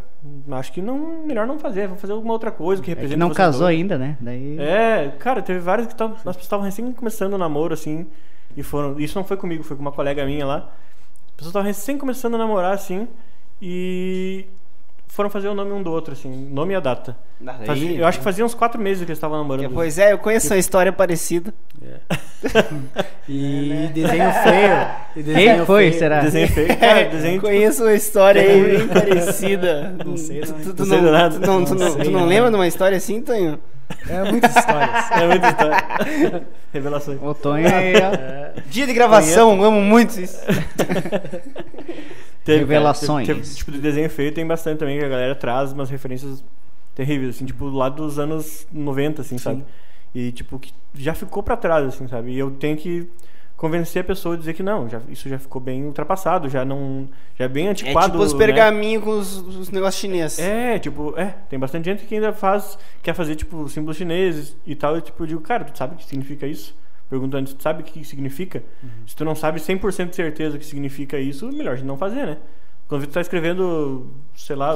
acho 0.52 0.72
que 0.72 0.82
não, 0.82 1.26
melhor 1.26 1.46
não 1.46 1.60
fazer. 1.60 1.88
Vou 1.88 1.98
fazer 1.98 2.14
alguma 2.14 2.34
outra 2.34 2.52
coisa 2.52 2.82
que 2.82 2.90
É 2.90 2.94
represente 2.94 3.16
que 3.16 3.20
não 3.20 3.34
casou 3.34 3.68
ainda, 3.68 3.98
né? 3.98 4.18
Daí. 4.20 4.58
É, 4.60 5.14
cara, 5.20 5.42
teve 5.42 5.60
várias 5.60 5.88
que 5.88 5.96
tavam, 5.96 6.16
as 6.16 6.22
pessoas 6.24 6.44
estavam 6.44 6.66
recém 6.66 6.92
começando 6.94 7.34
o 7.34 7.38
namoro, 7.38 7.74
assim, 7.74 8.08
e 8.56 8.64
foram. 8.64 9.00
Isso 9.00 9.18
não 9.18 9.26
foi 9.26 9.36
comigo, 9.36 9.64
foi 9.64 9.76
com 9.76 9.82
uma 9.82 9.92
colega 9.92 10.26
minha 10.26 10.46
lá. 10.46 10.58
As 10.58 11.32
pessoas 11.36 11.50
estavam 11.50 11.68
recém 11.68 11.98
começando 11.98 12.36
a 12.36 12.38
namorar, 12.38 12.74
assim, 12.74 13.08
e 13.62 14.46
foram 15.16 15.30
fazer 15.30 15.48
o 15.48 15.54
nome 15.54 15.72
um 15.72 15.82
do 15.84 15.92
outro, 15.92 16.14
assim, 16.14 16.30
nome 16.52 16.74
e 16.74 16.76
a 16.76 16.80
data. 16.80 17.16
Daí- 17.40 17.66
Fazia- 17.66 17.92
eu 18.00 18.06
acho 18.08 18.18
que 18.18 18.24
fazia 18.24 18.44
uns 18.46 18.54
quatro 18.54 18.80
meses 18.82 19.00
que 19.04 19.10
eles 19.12 19.18
estavam 19.18 19.38
namorando. 19.38 19.72
Pois 19.74 19.98
é, 20.00 20.12
eu 20.14 20.18
conheço 20.18 20.52
uma 20.54 20.58
história 20.60 20.92
parecida. 20.92 21.54
E 23.30 23.90
desenho 23.94 24.32
feio. 24.34 24.88
E 25.16 25.24
Quem 25.24 25.34
desenho 25.34 25.66
foi, 25.66 25.88
feio. 25.88 26.00
será? 26.00 26.20
Desenho 26.20 26.48
feio. 26.50 26.76
Cara, 26.78 27.04
desenho. 27.06 27.34
tipo, 27.36 27.46
conheço 27.46 27.84
uma 27.84 27.94
história 27.94 28.42
aí 28.42 28.62
bem 28.78 28.88
parecida. 28.90 29.96
Não 30.06 30.18
sei, 30.18 30.42
Tu, 30.42 30.52
não. 30.52 30.60
tu- 30.60 30.74
tu 30.74 30.80
Não 30.80 30.86
sei 30.88 31.02
não, 31.02 31.12
nada. 31.14 31.40
tu 31.40 31.48
não, 31.48 31.64
tu 31.66 31.74
Não 31.76 31.86
não- 31.86 31.94
sei 31.94 32.04
tu 32.04 32.12
não 32.12 32.20
nada. 32.20 32.30
lembra 32.30 32.50
de 32.50 32.56
uma 32.58 32.68
história 32.68 32.98
assim, 32.98 33.22
Tonho? 33.22 33.58
É 34.10 34.24
muitas 34.30 34.54
histórias. 34.56 35.12
É 35.12 35.28
muita 35.28 35.48
história. 35.50 36.44
Revelações. 36.74 37.20
O 37.22 37.34
Tonho 37.34 37.66
ó. 37.68 38.62
Dia 38.68 38.88
de 38.88 38.94
gravação, 38.94 39.64
amo 39.64 39.80
muito 39.80 40.20
isso. 40.20 40.38
Teve, 42.44 42.60
Revelações. 42.60 43.26
Cara, 43.28 43.40
teve, 43.40 43.48
teve, 43.48 43.56
tipo, 43.56 43.72
de 43.72 43.80
desenho 43.80 44.10
feio 44.10 44.32
tem 44.34 44.46
bastante 44.46 44.80
também, 44.80 45.00
que 45.00 45.06
a 45.06 45.10
galera 45.10 45.36
traz 45.36 45.72
umas 45.72 45.90
referências 45.90 46.44
terríveis, 46.94 47.36
assim, 47.36 47.46
tipo, 47.46 47.66
lá 47.70 47.90
dos 47.90 48.20
anos 48.20 48.68
90, 48.72 49.22
assim, 49.22 49.38
sabe? 49.38 49.64
E, 50.14 50.32
tipo, 50.32 50.60
que 50.60 50.72
já 50.94 51.14
ficou 51.16 51.42
pra 51.42 51.58
trás, 51.58 51.86
assim, 51.86 52.08
sabe? 52.08 52.32
E 52.32 52.40
eu 52.40 52.52
tenho 52.52 52.78
que 52.78 53.08
convencer 53.56 54.02
a 54.02 54.04
pessoa 54.06 54.36
a 54.36 54.38
dizer 54.38 54.54
que 54.54 54.62
não, 54.62 54.90
já, 54.90 55.00
isso 55.08 55.30
já 55.30 55.40
ficou 55.40 55.62
bem 55.62 55.86
ultrapassado, 55.86 56.50
já 56.50 56.66
não... 56.66 57.08
Já 57.40 57.46
é 57.46 57.48
bem 57.48 57.68
É 57.68 57.70
antiquado, 57.70 58.12
tipo 58.12 58.24
os 58.24 58.34
né? 58.34 58.40
pergaminhos 58.40 59.04
com 59.04 59.12
os, 59.12 59.38
os 59.38 59.70
negócios 59.70 60.02
chineses. 60.02 60.38
É, 60.38 60.78
tipo, 60.78 61.14
é, 61.18 61.36
tem 61.50 61.58
bastante 61.58 61.86
gente 61.86 62.04
que 62.06 62.16
ainda 62.16 62.34
faz, 62.34 62.78
quer 63.02 63.14
fazer, 63.14 63.36
tipo, 63.36 63.68
símbolos 63.70 63.98
chineses 63.98 64.56
e 64.68 64.76
tal, 64.76 64.98
e, 64.98 65.02
tipo, 65.02 65.24
eu 65.24 65.28
digo, 65.28 65.42
cara, 65.42 65.64
tu 65.64 65.78
sabe 65.78 65.96
o 65.96 65.98
que 65.98 66.06
significa 66.06 66.46
isso? 66.46 66.76
Perguntando, 67.14 67.54
tu 67.54 67.62
sabe 67.62 67.84
o 67.84 67.86
que 67.86 68.04
significa? 68.04 68.64
Se 69.06 69.16
tu 69.16 69.24
não 69.24 69.36
sabe 69.36 69.60
100% 69.60 70.10
de 70.10 70.16
certeza 70.16 70.56
o 70.56 70.60
que 70.60 70.66
significa 70.66 71.20
isso, 71.20 71.48
melhor 71.52 71.74
a 71.74 71.76
gente 71.76 71.86
não 71.86 71.96
fazer, 71.96 72.26
né? 72.26 72.38
Quando 72.88 73.06
tu 73.06 73.14
tá 73.14 73.22
escrevendo, 73.22 74.12
sei 74.36 74.56
lá, 74.56 74.76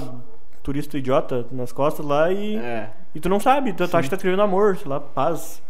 turista 0.62 1.00
idiota 1.00 1.48
nas 1.52 1.72
costas 1.72 2.06
lá 2.06 2.32
e, 2.32 2.58
É. 2.58 2.92
e 3.16 3.20
tu 3.20 3.28
não 3.28 3.40
sabe, 3.40 3.74
tu, 3.74 3.88
tu 3.88 3.98
acha 3.98 4.04
que 4.04 4.10
tá 4.12 4.18
escrevendo 4.18 4.44
amor, 4.44 4.78
sei 4.78 4.88
lá, 4.88 5.00
paz. 5.00 5.64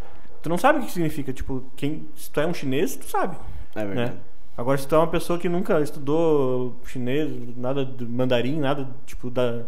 Tu 0.44 0.50
não 0.50 0.58
sabe 0.58 0.80
o 0.80 0.82
que 0.84 0.92
significa, 0.92 1.32
tipo, 1.32 1.64
quem, 1.78 2.06
se 2.18 2.30
tu 2.30 2.42
é 2.42 2.46
um 2.46 2.54
chinês, 2.54 2.98
tu 2.98 3.06
sabe, 3.10 3.38
É 3.74 3.86
né? 3.86 4.14
Agora, 4.58 4.78
se 4.78 4.86
tu 4.86 4.94
é 4.94 4.98
uma 4.98 5.08
pessoa 5.08 5.40
que 5.40 5.48
nunca 5.48 5.80
estudou 5.80 6.76
chinês, 6.86 7.32
nada 7.56 7.86
de 7.86 8.04
mandarim, 8.06 8.60
nada, 8.60 8.90
tipo, 9.06 9.30
da... 9.30 9.64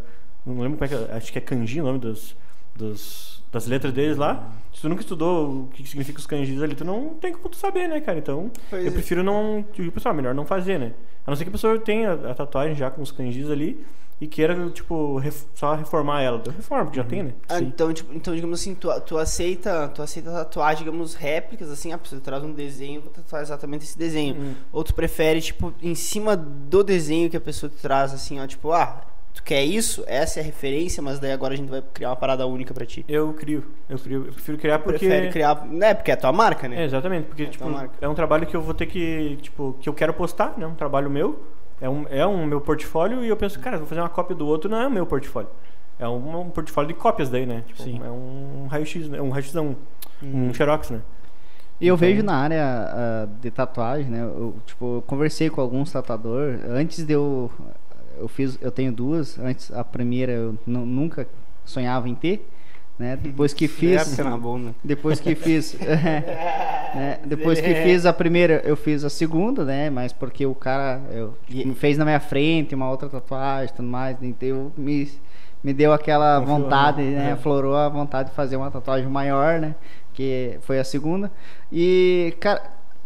Não 0.45 0.59
lembro 0.59 0.77
como 0.77 0.83
é 0.83 0.87
que 0.89 0.95
é, 0.95 1.15
acho 1.15 1.31
que 1.31 1.37
é 1.37 1.41
kanji 1.41 1.79
o 1.79 1.85
nome 1.85 1.99
dos, 1.99 2.35
dos, 2.75 3.38
das 3.51 3.65
letras 3.67 3.91
deles 3.93 4.17
lá. 4.17 4.51
Se 4.73 4.81
tu 4.81 4.89
nunca 4.89 5.01
estudou 5.01 5.63
o 5.63 5.67
que 5.73 5.87
significa 5.87 6.19
os 6.19 6.27
kanjis 6.27 6.61
ali, 6.61 6.75
tu 6.75 6.85
não 6.85 7.15
tem 7.15 7.33
como 7.33 7.49
tu 7.49 7.57
saber, 7.57 7.87
né, 7.89 7.99
cara? 7.99 8.19
Então, 8.19 8.51
Pois 8.69 8.83
eu 8.83 8.89
é. 8.89 8.93
prefiro 8.93 9.23
não... 9.23 9.65
Digo, 9.73 9.91
pessoal, 9.91 10.13
melhor 10.13 10.33
não 10.35 10.45
fazer, 10.45 10.77
né? 10.79 10.93
A 11.25 11.31
não 11.31 11.35
ser 11.35 11.43
que 11.45 11.49
a 11.49 11.51
pessoa 11.53 11.77
tenha 11.79 12.13
a 12.13 12.33
tatuagem 12.35 12.75
já 12.75 12.89
com 12.91 13.01
os 13.01 13.11
kanjis 13.11 13.49
ali 13.49 13.83
e 14.21 14.27
queira, 14.27 14.69
tipo, 14.71 15.17
ref- 15.17 15.45
só 15.55 15.75
reformar 15.75 16.21
ela. 16.21 16.41
Eu 16.45 16.51
reformo, 16.51 16.83
porque 16.85 16.97
já 16.97 17.05
tem, 17.05 17.23
né? 17.23 17.33
Ah, 17.47 17.59
então, 17.59 17.91
tipo, 17.93 18.13
então, 18.13 18.35
digamos 18.35 18.59
assim, 18.59 18.75
tu, 18.75 18.89
tu 19.01 19.17
aceita, 19.17 19.87
tu 19.87 20.01
aceita 20.01 20.29
tatuar, 20.31 20.75
digamos, 20.75 21.13
réplicas, 21.15 21.69
assim, 21.71 21.93
ah, 21.93 21.99
você 22.03 22.19
traz 22.19 22.43
um 22.43 22.51
desenho, 22.51 23.01
vou 23.01 23.09
tatuar 23.11 23.41
exatamente 23.41 23.85
esse 23.85 23.97
desenho. 23.97 24.35
Hum. 24.35 24.53
Ou 24.73 24.83
tu 24.83 24.93
prefere, 24.93 25.39
tipo, 25.41 25.73
em 25.81 25.95
cima 25.95 26.35
do 26.35 26.83
desenho 26.83 27.29
que 27.29 27.37
a 27.37 27.41
pessoa 27.41 27.69
te 27.69 27.77
traz, 27.77 28.13
assim, 28.13 28.39
ó, 28.41 28.45
tipo, 28.45 28.71
ah, 28.73 29.01
tu 29.33 29.43
quer 29.43 29.63
isso, 29.63 30.03
essa 30.07 30.39
é 30.39 30.41
a 30.41 30.45
referência, 30.45 31.01
mas 31.01 31.19
daí 31.19 31.31
agora 31.31 31.53
a 31.53 31.57
gente 31.57 31.69
vai 31.69 31.81
criar 31.93 32.09
uma 32.09 32.15
parada 32.15 32.45
única 32.45 32.73
pra 32.73 32.85
ti. 32.85 33.05
Eu 33.07 33.33
crio, 33.33 33.63
eu 33.89 33.97
crio. 33.97 34.25
Eu 34.27 34.33
prefiro 34.33 34.57
criar 34.57 34.79
porque... 34.79 34.99
Prefere 34.99 35.29
criar, 35.29 35.65
né, 35.65 35.93
porque 35.93 36.11
é 36.11 36.13
a 36.13 36.17
tua 36.17 36.31
marca, 36.31 36.67
né? 36.67 36.81
É, 36.81 36.85
exatamente, 36.85 37.25
porque 37.27 37.43
É, 37.43 37.45
tipo, 37.47 37.65
é 38.01 38.07
um 38.07 38.15
trabalho 38.15 38.45
que 38.45 38.55
eu 38.55 38.61
vou 38.61 38.73
ter 38.73 38.85
que, 38.85 39.37
tipo, 39.41 39.75
que 39.79 39.87
eu 39.87 39.93
quero 39.93 40.13
postar, 40.13 40.53
né? 40.57 40.65
Um 40.67 40.75
trabalho 40.75 41.09
meu, 41.09 41.43
é 41.81 41.89
um, 41.89 42.05
é 42.09 42.25
um 42.27 42.45
meu 42.45 42.59
portfólio 42.61 43.23
e 43.23 43.29
eu 43.29 43.37
penso, 43.37 43.59
cara, 43.59 43.75
eu 43.77 43.79
vou 43.79 43.87
fazer 43.87 44.01
uma 44.01 44.09
cópia 44.09 44.35
do 44.35 44.45
outro, 44.47 44.69
não 44.69 44.81
é 44.81 44.87
o 44.87 44.91
meu 44.91 45.05
portfólio. 45.05 45.49
É 45.97 46.07
um, 46.07 46.41
um 46.41 46.49
portfólio 46.49 46.87
de 46.87 46.93
cópias 46.93 47.29
daí, 47.29 47.45
né? 47.45 47.63
Tipo, 47.67 47.83
Sim. 47.83 47.99
é 48.03 48.09
um 48.09 48.67
raio-x, 48.69 49.07
né? 49.09 49.21
Um 49.21 49.29
raio-x 49.29 49.53
não, 49.53 49.75
um 50.23 50.53
xerox, 50.53 50.89
né? 50.89 51.01
E 51.81 51.87
eu 51.87 51.95
Então- 51.95 52.07
vejo 52.07 52.23
na 52.23 52.35
área 52.35 52.63
ah, 52.65 53.27
de 53.41 53.49
tatuagem, 53.51 54.09
né? 54.09 54.21
Eu, 54.21 54.55
tipo, 54.65 54.97
eu 54.97 55.01
conversei 55.01 55.49
com 55.49 55.61
alguns 55.61 55.91
tatuadores. 55.91 56.59
Antes 56.69 57.05
de 57.05 57.13
eu. 57.13 57.49
Eu 58.19 58.27
fiz. 58.27 58.57
Eu 58.61 58.71
tenho 58.71 58.91
duas. 58.91 59.37
Antes, 59.39 59.71
a 59.71 59.83
primeira 59.83 60.31
eu 60.31 60.57
nu- 60.65 60.85
nunca 60.85 61.27
sonhava 61.65 62.07
em 62.09 62.15
ter. 62.15 62.47
Né? 62.97 63.15
Depois 63.15 63.53
que 63.53 63.65
fiz. 63.69 64.01
É, 64.01 64.05
porque 64.05 64.23
na 64.23 64.37
bunda. 64.37 64.75
Depois 64.83 65.19
que 65.19 65.33
fiz. 65.35 65.73
né? 65.79 67.19
Depois 67.25 67.61
que 67.61 67.73
fiz 67.75 68.05
a 68.05 68.11
primeira, 68.13 68.61
eu 68.65 68.75
fiz 68.75 69.03
a 69.03 69.09
segunda, 69.09 69.63
né? 69.63 69.89
Mas 69.89 70.11
porque 70.11 70.45
o 70.45 70.53
cara 70.53 71.01
eu, 71.11 71.33
me 71.49 71.73
fez 71.75 71.97
na 71.97 72.05
minha 72.05 72.19
frente 72.19 72.75
uma 72.75 72.89
outra 72.89 73.07
tatuagem 73.07 73.73
tudo 73.75 73.87
mais. 73.87 74.17
Então 74.21 74.47
eu 74.49 74.71
me, 74.77 75.09
me 75.63 75.73
deu 75.73 75.93
aquela 75.93 76.39
vontade, 76.39 77.01
né? 77.01 77.11
né? 77.17 77.29
É. 77.29 77.31
Aflorou 77.33 77.75
a 77.75 77.87
vontade 77.87 78.29
de 78.29 78.35
fazer 78.35 78.57
uma 78.57 78.69
tatuagem 78.69 79.07
maior, 79.09 79.59
né? 79.59 79.75
Que 80.13 80.57
foi 80.61 80.79
a 80.79 80.83
segunda. 80.83 81.31
E, 81.71 82.33
cara, 82.39 82.61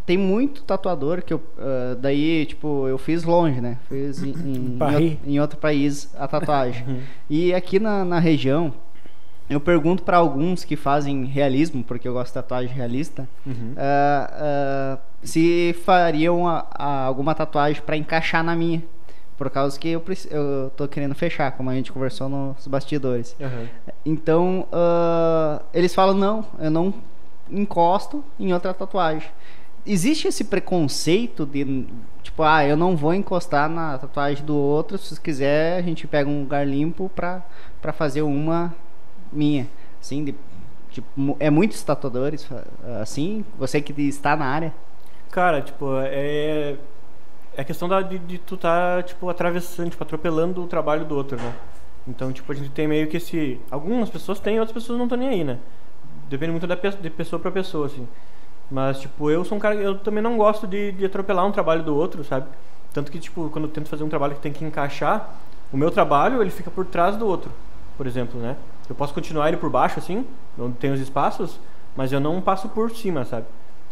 tem 0.06 0.18
muito 0.18 0.64
tatuador 0.64 1.22
que 1.22 1.34
eu. 1.34 1.42
ah, 1.58 1.96
daí, 2.00 2.46
tipo, 2.46 2.88
eu 2.88 2.98
fiz 2.98 3.24
longe, 3.24 3.60
né? 3.62 3.78
Fiz 3.88 4.22
em, 4.24 4.30
em, 4.32 4.78
em, 5.00 5.20
em 5.34 5.40
outro 5.40 5.58
país 5.58 6.14
a 6.18 6.28
tatuagem. 6.28 6.86
e 7.30 7.54
aqui 7.54 7.80
na, 7.80 8.04
na 8.06 8.20
região. 8.20 8.74
Eu 9.50 9.60
pergunto 9.60 10.04
pra 10.04 10.18
alguns 10.18 10.64
que 10.64 10.76
fazem 10.78 11.26
realismo, 11.26 11.84
porque 11.84 12.08
eu 12.08 12.14
gosto 12.14 12.28
de 12.30 12.34
tatuagem 12.36 12.74
realista, 12.74 13.28
Uhum. 13.46 13.74
ah, 13.78 14.30
ah, 14.34 14.98
se 15.22 15.76
fariam 15.84 16.48
a- 16.48 16.66
a- 16.74 17.04
alguma 17.04 17.36
tatuagem 17.36 17.82
pra 17.86 17.98
encaixar 17.98 18.42
na 18.44 18.56
minha. 18.56 18.82
Por 19.38 19.50
causa 19.50 19.78
que 19.78 19.90
eu, 19.90 20.02
eu 20.32 20.72
tô 20.78 20.88
querendo 20.88 21.14
fechar, 21.14 21.52
como 21.54 21.70
a 21.70 21.74
gente 21.76 21.92
conversou 21.92 22.30
nos 22.30 22.66
bastidores. 22.68 23.36
Aham. 23.42 23.68
Então, 24.06 24.66
eles 25.74 25.94
falam: 25.94 26.14
não, 26.16 26.46
eu 26.60 26.72
não 26.72 26.94
encosto 27.52 28.24
em 28.40 28.54
outra 28.54 28.74
tatuagem. 28.74 29.28
Existe 29.86 30.28
esse 30.28 30.46
preconceito 30.46 31.46
de, 31.46 31.86
tipo, 32.22 32.42
ah, 32.44 32.66
eu 32.66 32.78
não 32.78 32.96
vou 32.96 33.14
encostar 33.14 33.70
na 33.70 33.98
tatuagem 33.98 34.46
do 34.46 34.56
outro, 34.56 34.98
se 34.98 35.20
quiser 35.20 35.78
a 35.78 35.82
gente 35.82 36.08
pega 36.08 36.30
um 36.30 36.42
lugar 36.42 36.66
limpo 36.66 37.10
pra, 37.14 37.44
pra 37.82 37.92
fazer 37.92 38.22
uma 38.22 38.74
minha. 39.32 39.68
Assim, 40.00 40.24
de, 40.24 40.36
tipo, 40.90 41.36
é 41.40 41.50
muitos 41.50 41.84
tatuadores 41.84 42.48
assim, 43.02 43.44
você 43.58 43.82
que 43.82 43.94
está 44.04 44.38
na 44.38 44.46
área. 44.46 44.74
Cara, 45.32 45.62
tipo, 45.62 45.86
é. 46.00 46.78
É 47.56 47.64
questão 47.64 47.88
da, 47.88 48.02
de, 48.02 48.18
de 48.18 48.40
tu 48.40 48.58
tá, 48.58 49.04
tipo, 49.04 49.30
atravessando, 49.30 49.90
tipo, 49.90 50.04
atropelando 50.04 50.64
o 50.64 50.68
trabalho 50.68 51.06
do 51.06 51.16
outro, 51.16 51.38
né? 51.38 51.54
Então, 52.08 52.32
tipo, 52.32 52.52
a 52.52 52.56
gente 52.56 52.70
tem 52.70 52.88
meio 52.88 53.08
que 53.08 53.18
esse. 53.18 53.60
Algumas 53.70 54.10
pessoas 54.10 54.40
têm, 54.40 54.60
outras 54.60 54.74
pessoas 54.74 54.98
não 54.98 55.06
estão 55.06 55.18
nem 55.18 55.30
aí, 55.30 55.44
né? 55.44 55.60
Depende 56.30 56.52
muito 56.52 56.68
da 56.68 56.76
de 56.76 57.10
pessoa 57.10 57.40
pra 57.40 57.52
pessoa, 57.52 57.88
assim. 57.88 58.08
Mas, 58.74 59.00
tipo, 59.02 59.30
eu 59.30 59.46
sou 59.46 59.56
um 59.56 59.62
cara. 59.62 59.76
Eu 59.76 60.00
também 60.00 60.24
não 60.24 60.36
gosto 60.36 60.66
de, 60.66 60.94
de 60.94 61.06
atropelar 61.06 61.46
um 61.46 61.52
trabalho 61.52 61.84
do 61.84 61.96
outro, 61.96 62.24
sabe? 62.24 62.48
Tanto 62.92 63.12
que, 63.12 63.20
tipo, 63.20 63.48
quando 63.52 63.66
eu 63.66 63.72
tento 63.72 63.88
fazer 63.88 64.04
um 64.04 64.10
trabalho 64.10 64.34
que 64.34 64.42
tem 64.42 64.52
que 64.52 64.66
encaixar, 64.66 65.36
o 65.72 65.78
meu 65.78 65.92
trabalho, 65.92 66.42
ele 66.42 66.50
fica 66.50 66.72
por 66.72 66.84
trás 66.84 67.16
do 67.16 67.28
outro, 67.28 67.52
por 67.96 68.08
exemplo, 68.08 68.42
né? 68.42 68.56
Eu 68.90 68.96
posso 68.96 69.14
continuar 69.14 69.48
ele 69.48 69.58
por 69.58 69.70
baixo, 69.70 70.00
assim, 70.00 70.26
onde 70.58 70.76
tem 70.78 70.92
os 70.92 71.00
espaços, 71.00 71.60
mas 71.96 72.12
eu 72.12 72.20
não 72.20 72.42
passo 72.42 72.68
por 72.68 72.90
cima, 72.90 73.24
sabe? 73.26 73.46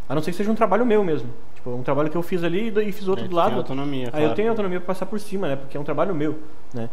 A 0.09 0.15
não 0.15 0.21
ser 0.23 0.31
que 0.31 0.37
seja 0.37 0.49
um 0.49 0.55
trabalho 0.55 0.83
meu 0.83 1.03
mesmo. 1.03 1.29
Tipo, 1.53 1.69
um 1.75 1.83
trabalho 1.83 2.09
que 2.09 2.17
eu 2.17 2.23
fiz 2.23 2.43
ali 2.43 2.69
e 2.69 2.91
fiz 2.91 3.07
outro 3.07 3.25
Aí 3.25 3.29
do 3.29 3.35
tu 3.35 3.39
tem 3.39 3.49
lado. 3.49 3.57
autonomia, 3.57 4.05
Aí 4.07 4.11
claro. 4.11 4.25
eu 4.25 4.33
tenho 4.33 4.49
autonomia 4.49 4.79
pra 4.79 4.87
passar 4.87 5.05
por 5.05 5.19
cima, 5.19 5.47
né? 5.47 5.55
Porque 5.57 5.77
é 5.77 5.79
um 5.79 5.83
trabalho 5.83 6.15
meu, 6.15 6.39
né? 6.73 6.89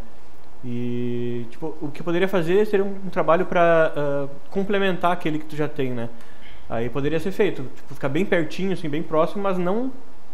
E, 0.63 1.47
tipo, 1.49 1.75
o 1.81 1.89
que 1.89 2.01
eu 2.01 2.05
poderia 2.05 2.27
fazer 2.27 2.67
seria 2.67 2.85
um, 2.85 2.95
um 3.05 3.09
trabalho 3.09 3.47
pra 3.47 3.91
ah, 3.95 4.27
complementar 4.51 5.11
aquele 5.11 5.39
que 5.39 5.45
tu 5.45 5.55
já 5.55 5.67
tem, 5.67 5.89
né? 5.91 6.07
Aí 6.69 6.87
poderia 6.87 7.19
ser 7.19 7.31
feito, 7.31 7.63
tipo, 7.75 7.95
ficar 7.95 8.09
bem 8.09 8.23
pertinho, 8.23 8.73
assim, 8.73 8.87
bem 8.87 9.01
próximo, 9.01 9.41
mas 9.41 9.57
não 9.57 9.91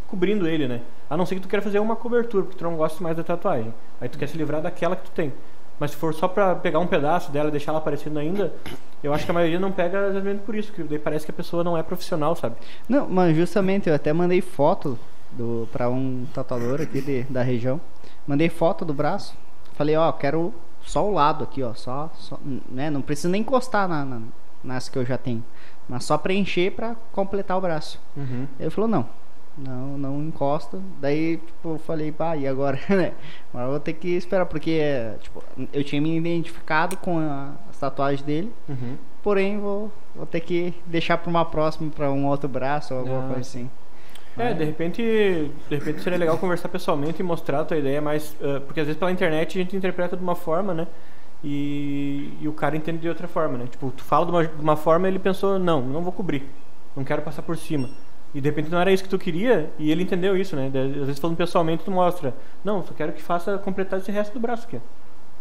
cobrindo 0.07 0.47
ele, 0.47 0.67
né? 0.67 0.81
A 1.09 1.15
não 1.15 1.25
ser 1.25 1.35
que 1.35 1.41
tu 1.41 1.47
queira 1.47 1.63
fazer 1.63 1.79
uma 1.79 1.95
cobertura, 1.95 2.43
porque 2.43 2.57
tu 2.57 2.63
não 2.63 2.75
gosta 2.75 3.01
mais 3.01 3.15
da 3.15 3.23
tatuagem. 3.23 3.73
Aí 4.01 4.09
tu 4.09 4.17
quer 4.17 4.27
se 4.27 4.37
livrar 4.37 4.61
daquela 4.61 4.95
que 4.95 5.03
tu 5.03 5.11
tem. 5.11 5.31
Mas 5.79 5.91
se 5.91 5.97
for 5.97 6.13
só 6.13 6.27
pra 6.27 6.55
pegar 6.55 6.79
um 6.79 6.87
pedaço 6.87 7.31
dela 7.31 7.49
e 7.49 7.51
deixar 7.51 7.71
ela 7.71 7.79
aparecendo 7.79 8.17
ainda, 8.19 8.53
eu 9.03 9.13
acho 9.13 9.25
que 9.25 9.31
a 9.31 9.33
maioria 9.33 9.59
não 9.59 9.71
pega 9.71 10.09
exatamente 10.09 10.41
por 10.41 10.55
isso, 10.55 10.71
que 10.71 10.83
daí 10.83 10.99
parece 10.99 11.25
que 11.25 11.31
a 11.31 11.33
pessoa 11.33 11.63
não 11.63 11.77
é 11.77 11.83
profissional, 11.83 12.35
sabe? 12.35 12.55
Não, 12.87 13.07
mas 13.09 13.35
justamente 13.35 13.89
eu 13.89 13.95
até 13.95 14.13
mandei 14.13 14.41
foto 14.41 14.97
do 15.31 15.67
para 15.71 15.89
um 15.89 16.25
tatuador 16.33 16.81
aqui 16.81 17.01
de, 17.01 17.23
da 17.23 17.41
região. 17.43 17.79
Mandei 18.27 18.49
foto 18.49 18.85
do 18.85 18.93
braço. 18.93 19.35
Falei, 19.73 19.95
ó, 19.95 20.11
quero 20.11 20.53
só 20.81 21.05
o 21.05 21.11
lado 21.11 21.43
aqui, 21.43 21.61
ó, 21.61 21.73
só, 21.73 22.09
só 22.15 22.39
né, 22.69 22.89
não 22.89 23.01
precisa 23.01 23.27
nem 23.27 23.41
encostar 23.41 23.87
na, 23.87 24.05
na 24.05 24.21
nas 24.65 24.89
que 24.89 24.97
eu 24.97 25.05
já 25.05 25.17
tenho, 25.17 25.43
mas 25.89 26.03
só 26.03 26.17
preencher 26.17 26.71
pra 26.71 26.95
completar 27.11 27.57
o 27.57 27.61
braço. 27.61 27.99
Uhum. 28.15 28.47
Ele 28.59 28.69
falou, 28.69 28.89
não. 28.89 29.05
Não, 29.57 29.97
não 29.97 30.21
encosta. 30.21 30.79
Daí, 30.99 31.37
tipo, 31.37 31.69
eu 31.75 31.77
falei, 31.79 32.11
pá, 32.11 32.35
e 32.35 32.45
agora, 32.47 32.77
né? 32.89 33.13
Agora 33.53 33.67
eu 33.67 33.71
vou 33.71 33.79
ter 33.79 33.93
que 33.93 34.09
esperar, 34.09 34.45
porque, 34.45 34.81
tipo, 35.21 35.41
eu 35.71 35.83
tinha 35.83 36.01
me 36.01 36.17
identificado 36.17 36.97
com 36.97 37.19
a, 37.19 37.51
as 37.69 37.77
tatuagens 37.79 38.21
dele, 38.21 38.51
Uhum. 38.67 38.97
porém 39.23 39.57
vou, 39.57 39.89
vou 40.13 40.25
ter 40.25 40.41
que 40.41 40.73
deixar 40.85 41.17
pra 41.17 41.29
uma 41.29 41.45
próxima, 41.45 41.89
pra 41.89 42.11
um 42.11 42.25
outro 42.27 42.49
braço 42.49 42.93
ou 42.93 42.99
alguma 42.99 43.19
Ah, 43.23 43.27
coisa 43.27 43.41
assim. 43.41 43.69
É, 44.37 44.53
de 44.53 44.65
repente, 44.65 45.01
de 45.69 45.75
repente 45.77 46.01
seria 46.01 46.19
legal 46.19 46.37
conversar 46.37 46.67
pessoalmente 46.67 47.21
e 47.21 47.23
mostrar 47.23 47.61
a 47.61 47.63
tua 47.63 47.77
ideia 47.77 48.01
mais, 48.01 48.35
eh, 48.41 48.59
porque 48.59 48.81
às 48.81 48.85
vezes 48.87 48.99
pela 48.99 49.09
internet 49.09 49.57
a 49.57 49.61
gente 49.63 49.77
interpreta 49.77 50.17
de 50.17 50.21
uma 50.23 50.35
forma, 50.35 50.73
né? 50.73 50.85
E, 51.47 52.33
e 52.41 52.47
o 52.47 52.53
cara 52.53 52.75
entende 52.75 52.97
de 52.97 53.07
outra 53.07 53.27
forma, 53.27 53.55
né? 53.55 53.67
Tipo, 53.69 53.91
tu 53.95 54.03
fala 54.03 54.25
de 54.25 54.31
uma, 54.31 54.47
de 54.47 54.61
uma 54.61 54.75
forma 54.75 55.07
ele 55.07 55.19
pensou, 55.19 55.59
não, 55.59 55.79
não 55.79 56.01
vou 56.01 56.11
cobrir, 56.11 56.43
não 56.95 57.03
quero 57.03 57.21
passar 57.21 57.43
por 57.43 57.55
cima. 57.55 57.87
E 58.33 58.41
de 58.41 58.49
repente 58.49 58.71
não 58.71 58.79
era 58.79 58.91
isso 58.91 59.03
que 59.03 59.09
tu 59.09 59.19
queria 59.19 59.71
e 59.77 59.91
ele 59.91 60.01
entendeu 60.01 60.35
isso, 60.35 60.55
né? 60.55 60.67
Às 60.67 61.05
vezes 61.05 61.19
falando 61.19 61.37
pessoalmente 61.37 61.83
tu 61.83 61.91
mostra, 61.91 62.33
não, 62.63 62.83
só 62.83 62.95
quero 62.95 63.13
que 63.13 63.21
faça 63.21 63.59
completar 63.59 63.99
esse 63.99 64.11
resto 64.11 64.33
do 64.33 64.39
braço 64.39 64.65
aqui. 64.65 64.81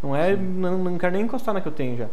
Não 0.03 0.15
é, 0.15 0.37
não, 0.37 0.77
não 0.77 0.99
quero 0.99 1.15
nem 1.15 1.25
encostar 1.25 1.55
na 1.55 1.63
que 1.63 1.69
eu 1.69 1.73
tenho 1.73 1.97
já. 1.97 2.09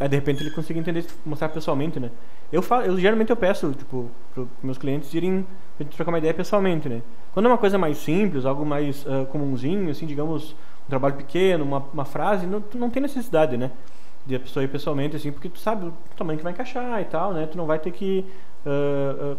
Aí 0.00 0.08
de 0.08 0.16
repente 0.16 0.42
ele 0.42 0.50
consegue 0.50 0.80
entender 0.80 1.06
mostrar 1.24 1.48
pessoalmente, 1.48 2.00
né? 2.00 2.10
Eu 2.52 2.60
falo, 2.60 2.86
eu 2.86 2.98
geralmente 2.98 3.30
eu 3.30 3.36
peço, 3.36 3.72
tipo, 3.72 4.10
pros 4.34 4.48
meus 4.62 4.78
clientes 4.78 5.14
irem 5.14 5.46
pra 5.76 5.84
gente 5.84 5.94
trocar 5.94 6.10
uma 6.10 6.18
ideia 6.18 6.34
pessoalmente, 6.34 6.88
né? 6.88 7.02
Quando 7.32 7.46
é 7.46 7.48
uma 7.48 7.58
coisa 7.58 7.78
mais 7.78 7.98
simples, 7.98 8.44
algo 8.44 8.66
mais 8.66 9.06
ah, 9.06 9.26
comunzinho, 9.26 9.90
assim, 9.90 10.06
digamos, 10.06 10.56
um 10.88 10.90
trabalho 10.90 11.14
pequeno, 11.14 11.64
uma, 11.64 11.78
uma 11.92 12.04
frase, 12.04 12.46
não, 12.46 12.60
tu 12.60 12.78
não 12.78 12.90
tem 12.90 13.02
necessidade, 13.02 13.56
né? 13.56 13.70
De 14.26 14.34
a 14.34 14.40
pessoa 14.40 14.64
ir 14.64 14.68
pessoalmente, 14.68 15.16
assim, 15.16 15.30
porque 15.30 15.48
tu 15.48 15.58
sabe 15.58 15.86
o 15.86 15.94
tamanho 16.16 16.38
que 16.38 16.42
vai 16.42 16.52
encaixar 16.52 17.00
e 17.00 17.04
tal, 17.04 17.32
né? 17.32 17.46
Tu 17.46 17.56
não 17.56 17.66
vai 17.66 17.78
ter 17.78 17.90
que 17.92 18.24
ah, 18.66 19.34
ah, 19.34 19.36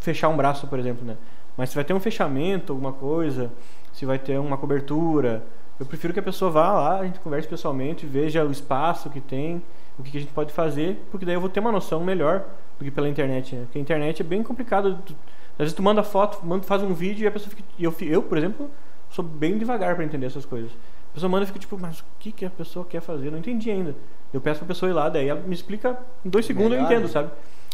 fechar 0.00 0.28
um 0.28 0.36
braço, 0.36 0.66
por 0.66 0.78
exemplo, 0.78 1.04
né? 1.06 1.16
Mas 1.56 1.70
se 1.70 1.74
vai 1.74 1.84
ter 1.84 1.92
um 1.94 2.00
fechamento, 2.00 2.72
alguma 2.72 2.92
coisa, 2.92 3.50
se 3.92 4.06
vai 4.06 4.18
ter 4.18 4.38
uma 4.38 4.56
cobertura, 4.56 5.42
eu 5.78 5.86
prefiro 5.86 6.12
que 6.12 6.20
a 6.20 6.22
pessoa 6.22 6.50
vá 6.50 6.72
lá, 6.72 7.00
a 7.00 7.04
gente 7.04 7.18
converse 7.20 7.48
pessoalmente, 7.48 8.06
veja 8.06 8.44
o 8.44 8.50
espaço 8.50 9.10
que 9.10 9.20
tem, 9.20 9.62
o 9.98 10.02
que, 10.02 10.10
que 10.10 10.18
a 10.18 10.20
gente 10.20 10.32
pode 10.32 10.52
fazer, 10.52 11.02
porque 11.10 11.24
daí 11.26 11.34
eu 11.34 11.40
vou 11.40 11.50
ter 11.50 11.60
uma 11.60 11.72
noção 11.72 12.00
melhor 12.04 12.44
do 12.78 12.84
que 12.84 12.90
pela 12.90 13.08
internet, 13.08 13.54
né? 13.56 13.62
Porque 13.64 13.78
a 13.78 13.82
internet 13.82 14.20
é 14.22 14.24
bem 14.24 14.42
complicado. 14.42 14.98
tu- 15.04 15.14
às 15.54 15.64
vezes 15.64 15.74
tu 15.74 15.82
manda 15.82 16.02
foto, 16.02 16.38
manda, 16.46 16.62
faz 16.64 16.82
um 16.82 16.94
vídeo 16.94 17.24
e 17.24 17.26
a 17.26 17.30
pessoa 17.30 17.50
fica. 17.50 17.62
Eu, 17.78 17.94
eu, 18.00 18.22
por 18.22 18.38
exemplo, 18.38 18.70
sou 19.10 19.24
bem 19.24 19.58
devagar 19.58 19.94
para 19.94 20.04
entender 20.04 20.26
essas 20.26 20.44
coisas. 20.46 20.70
A 21.10 21.14
pessoa 21.14 21.28
manda 21.30 21.44
e 21.44 21.46
fica 21.46 21.58
tipo, 21.58 21.76
mas 21.78 22.00
o 22.00 22.04
que, 22.18 22.30
que 22.32 22.44
a 22.44 22.50
pessoa 22.50 22.84
quer 22.84 23.00
fazer? 23.00 23.26
Eu 23.26 23.32
não 23.32 23.38
entendi 23.38 23.70
ainda. 23.70 23.94
Eu 24.32 24.40
peço 24.40 24.60
pra 24.60 24.68
pessoa 24.68 24.88
ir 24.88 24.92
lá, 24.94 25.08
daí 25.08 25.28
ela 25.28 25.40
me 25.40 25.54
explica 25.54 25.98
em 26.24 26.30
dois 26.30 26.46
segundos 26.46 26.70
eu 26.72 26.76
Melhor, 26.78 26.92
entendo, 26.92 27.02
né? 27.06 27.08
sabe? 27.08 27.30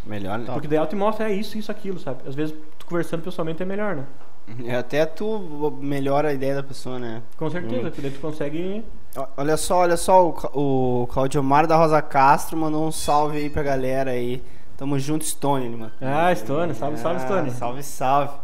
Melhor, 0.07 0.39
né? 0.39 0.47
Porque 0.53 0.67
daí 0.69 0.79
ela 0.79 0.87
te 0.87 0.97
mostra, 0.97 1.29
é 1.31 1.35
isso, 1.35 1.59
isso, 1.59 1.71
aquilo, 1.71 1.99
sabe? 1.99 2.21
Às 2.27 2.35
vezes 2.35 2.55
tu 2.79 2.87
conversando 2.87 3.23
pessoalmente 3.23 3.63
é 3.63 3.67
melhor, 3.67 3.95
né? 3.97 4.05
É, 4.65 4.77
Até 4.77 5.05
tu 5.05 5.77
melhora 5.81 6.29
a 6.29 6.33
ideia 6.33 6.55
da 6.55 6.63
pessoa, 6.63 6.99
né? 6.99 7.21
Com 7.37 7.51
certeza, 7.51 7.83
porque 7.91 8.01
daí 8.01 8.11
tu 8.13 8.21
consegue. 8.21 8.85
Olha 9.37 9.57
só, 9.57 9.79
olha 9.79 9.97
só, 9.97 10.29
o, 10.29 10.33
Ca- 10.33 10.51
o 10.55 11.09
Claudiomar 11.11 11.67
da 11.67 11.77
Rosa 11.77 12.01
Castro 12.01 12.57
mandou 12.57 12.87
um 12.87 12.93
salve 12.93 13.39
aí 13.39 13.51
pra 13.51 13.63
galera 13.65 14.13
aí. 14.13 14.41
Tamo 14.77 14.99
junto, 14.99 15.25
Stone, 15.25 15.67
ele, 15.67 15.77
mano. 15.77 15.93
Ah, 16.01 16.33
Stone, 16.35 16.75
salve, 16.75 16.97
salve, 16.99 17.21
Stone. 17.21 17.51
Salve, 17.51 17.83
salve. 17.83 18.35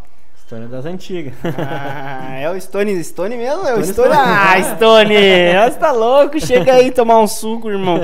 História 0.52 0.68
das 0.68 0.84
antigas. 0.84 1.32
Ah, 1.56 2.34
é 2.38 2.50
o 2.50 2.60
Stone, 2.60 3.02
Stone 3.02 3.36
mesmo? 3.38 3.66
É 3.66 3.72
o 3.74 3.82
Stone, 3.82 3.86
Stone. 3.86 4.12
Stone. 4.12 4.14
Ah, 4.14 4.62
Stone! 4.76 5.14
Você 5.72 5.78
tá 5.78 5.92
louco? 5.92 6.38
Chega 6.38 6.74
aí 6.74 6.90
tomar 6.90 7.20
um 7.20 7.26
suco, 7.26 7.70
irmão. 7.70 7.98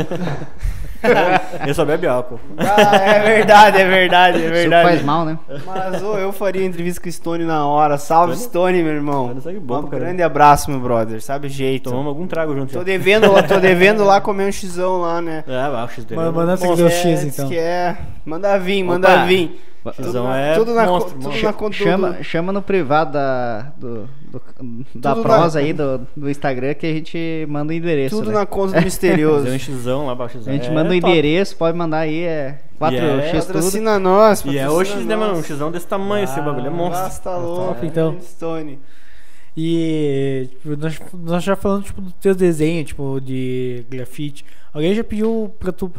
eu 1.66 1.74
só 1.74 1.84
bebe 1.84 2.07
álcool. 2.07 2.40
Ah, 2.57 2.96
é 2.96 3.20
verdade, 3.20 3.78
é 3.82 3.84
verdade, 3.86 4.38
é 4.38 4.44
Isso 4.44 4.51
verdade. 4.51 4.88
faz 4.88 5.03
mal, 5.05 5.26
né? 5.26 5.38
Mas 5.66 6.03
ô, 6.03 6.16
eu 6.16 6.32
faria 6.32 6.64
entrevista 6.64 7.03
com 7.03 7.11
o 7.11 7.12
Stone 7.12 7.44
na 7.44 7.66
hora. 7.66 7.99
Salve, 7.99 8.32
Stone? 8.36 8.49
Stone, 8.49 8.82
meu 8.82 8.94
irmão. 8.94 9.26
Stone 9.26 9.40
segue 9.42 9.61
bom 9.61 9.80
um 9.80 9.82
caramba. 9.82 9.99
grande 10.07 10.22
abraço, 10.22 10.70
meu 10.70 10.80
brother. 10.80 11.20
Sabe 11.20 11.49
o 11.49 11.51
jeito. 11.51 11.90
Tomamos 11.90 12.09
algum 12.09 12.26
trago 12.26 12.55
junto. 12.57 12.72
Tô 12.72 12.78
já. 12.78 12.84
devendo, 12.84 13.30
lá- 13.30 13.42
tô 13.42 13.61
devendo 13.61 14.05
lá 14.05 14.22
comer 14.22 14.49
um 14.49 14.53
xizão 14.53 15.03
lá, 15.03 15.20
né? 15.20 15.44
É, 15.46 15.68
vai, 15.70 15.84
o 15.84 15.88
X 15.88 16.03
dele. 16.07 16.18
Manda- 16.18 16.32
manda 16.32 16.55
aqui 16.55 16.66
do 16.76 16.88
X, 16.88 17.24
então. 17.24 17.46
Que 17.46 17.59
é. 17.59 17.94
Manda 18.24 18.59
vir, 18.59 18.82
manda 18.82 19.07
Opa. 19.07 19.24
vir. 19.26 19.61
Xizão 19.93 20.32
é 20.34 20.55
tudo 20.55 20.74
na, 20.74 20.86
monstro, 20.86 21.11
co- 21.14 21.16
monstro. 21.16 21.32
tudo 21.36 21.43
na 21.45 21.53
conta 21.53 21.76
Chama, 21.76 22.22
chama 22.22 22.53
no 22.53 22.62
privado 22.62 23.12
da, 23.12 23.72
do, 23.76 24.09
do- 24.30 24.43
da 24.95 25.14
Tudo 25.14 25.22
prosa 25.22 25.61
na- 25.61 25.66
aí, 25.66 25.72
do, 25.72 26.01
do 26.16 26.30
Instagram, 26.30 26.74
que 26.74 26.86
a 26.86 26.93
gente 26.93 27.47
manda 27.49 27.72
o 27.72 27.76
endereço. 27.76 28.16
Tudo 28.16 28.28
né? 28.30 28.39
na 28.39 28.47
conta 28.47 28.78
do 28.80 28.84
misterioso. 28.84 29.45
Fazer 29.47 29.57
um 29.57 29.59
Xzão 29.59 30.07
lá, 30.07 30.14
baixo 30.14 30.39
A 30.39 30.53
gente 30.53 30.68
é 30.68 30.72
manda 30.72 30.91
o 30.95 31.01
top. 31.01 31.11
endereço, 31.12 31.57
pode 31.57 31.76
mandar 31.76 31.99
aí, 31.99 32.22
é 32.22 32.59
4x 32.80 32.93
é 32.93 33.30
tudo. 33.41 33.47
Patrocina 33.47 33.99
nós, 33.99 34.45
E 34.45 34.59
é 34.59 34.62
patrocina 34.66 34.72
o 34.72 34.84
X, 35.01 35.07
né, 35.07 35.16
mano? 35.16 35.39
Um. 35.39 35.43
Xzão 35.43 35.70
desse 35.70 35.86
tamanho, 35.86 36.24
esse 36.24 36.39
Ah, 36.39 36.43
bagulho 36.43 36.66
é 36.66 36.70
monstro. 36.70 37.03
Nossa, 37.05 37.22
tá 37.22 37.36
louco. 37.36 37.84
então. 37.84 38.16
Stone. 38.20 38.78
E 39.57 40.49
tipo, 40.51 40.76
nós, 40.76 41.01
nós 41.12 41.43
já 41.43 41.57
falando 41.57 41.82
tipo, 41.84 42.01
do 42.01 42.12
teu 42.12 42.34
desenho, 42.34 42.84
tipo, 42.84 43.20
de 43.20 43.84
grafite. 43.91 44.45
Alguém 44.72 44.95
já 44.95 45.03
pediu 45.03 45.53
pra 45.59 45.72
tu 45.72 45.91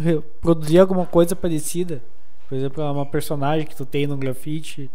produzir 0.42 0.80
alguma 0.80 1.06
coisa 1.06 1.36
parecida? 1.36 2.02
Por 2.50 2.56
exemplo, 2.58 2.84
uma 2.92 3.06
personagem 3.06 3.66
que 3.68 3.76
tu 3.76 3.86
tem 3.86 4.08
no 4.08 4.18
grafite, 4.18 4.90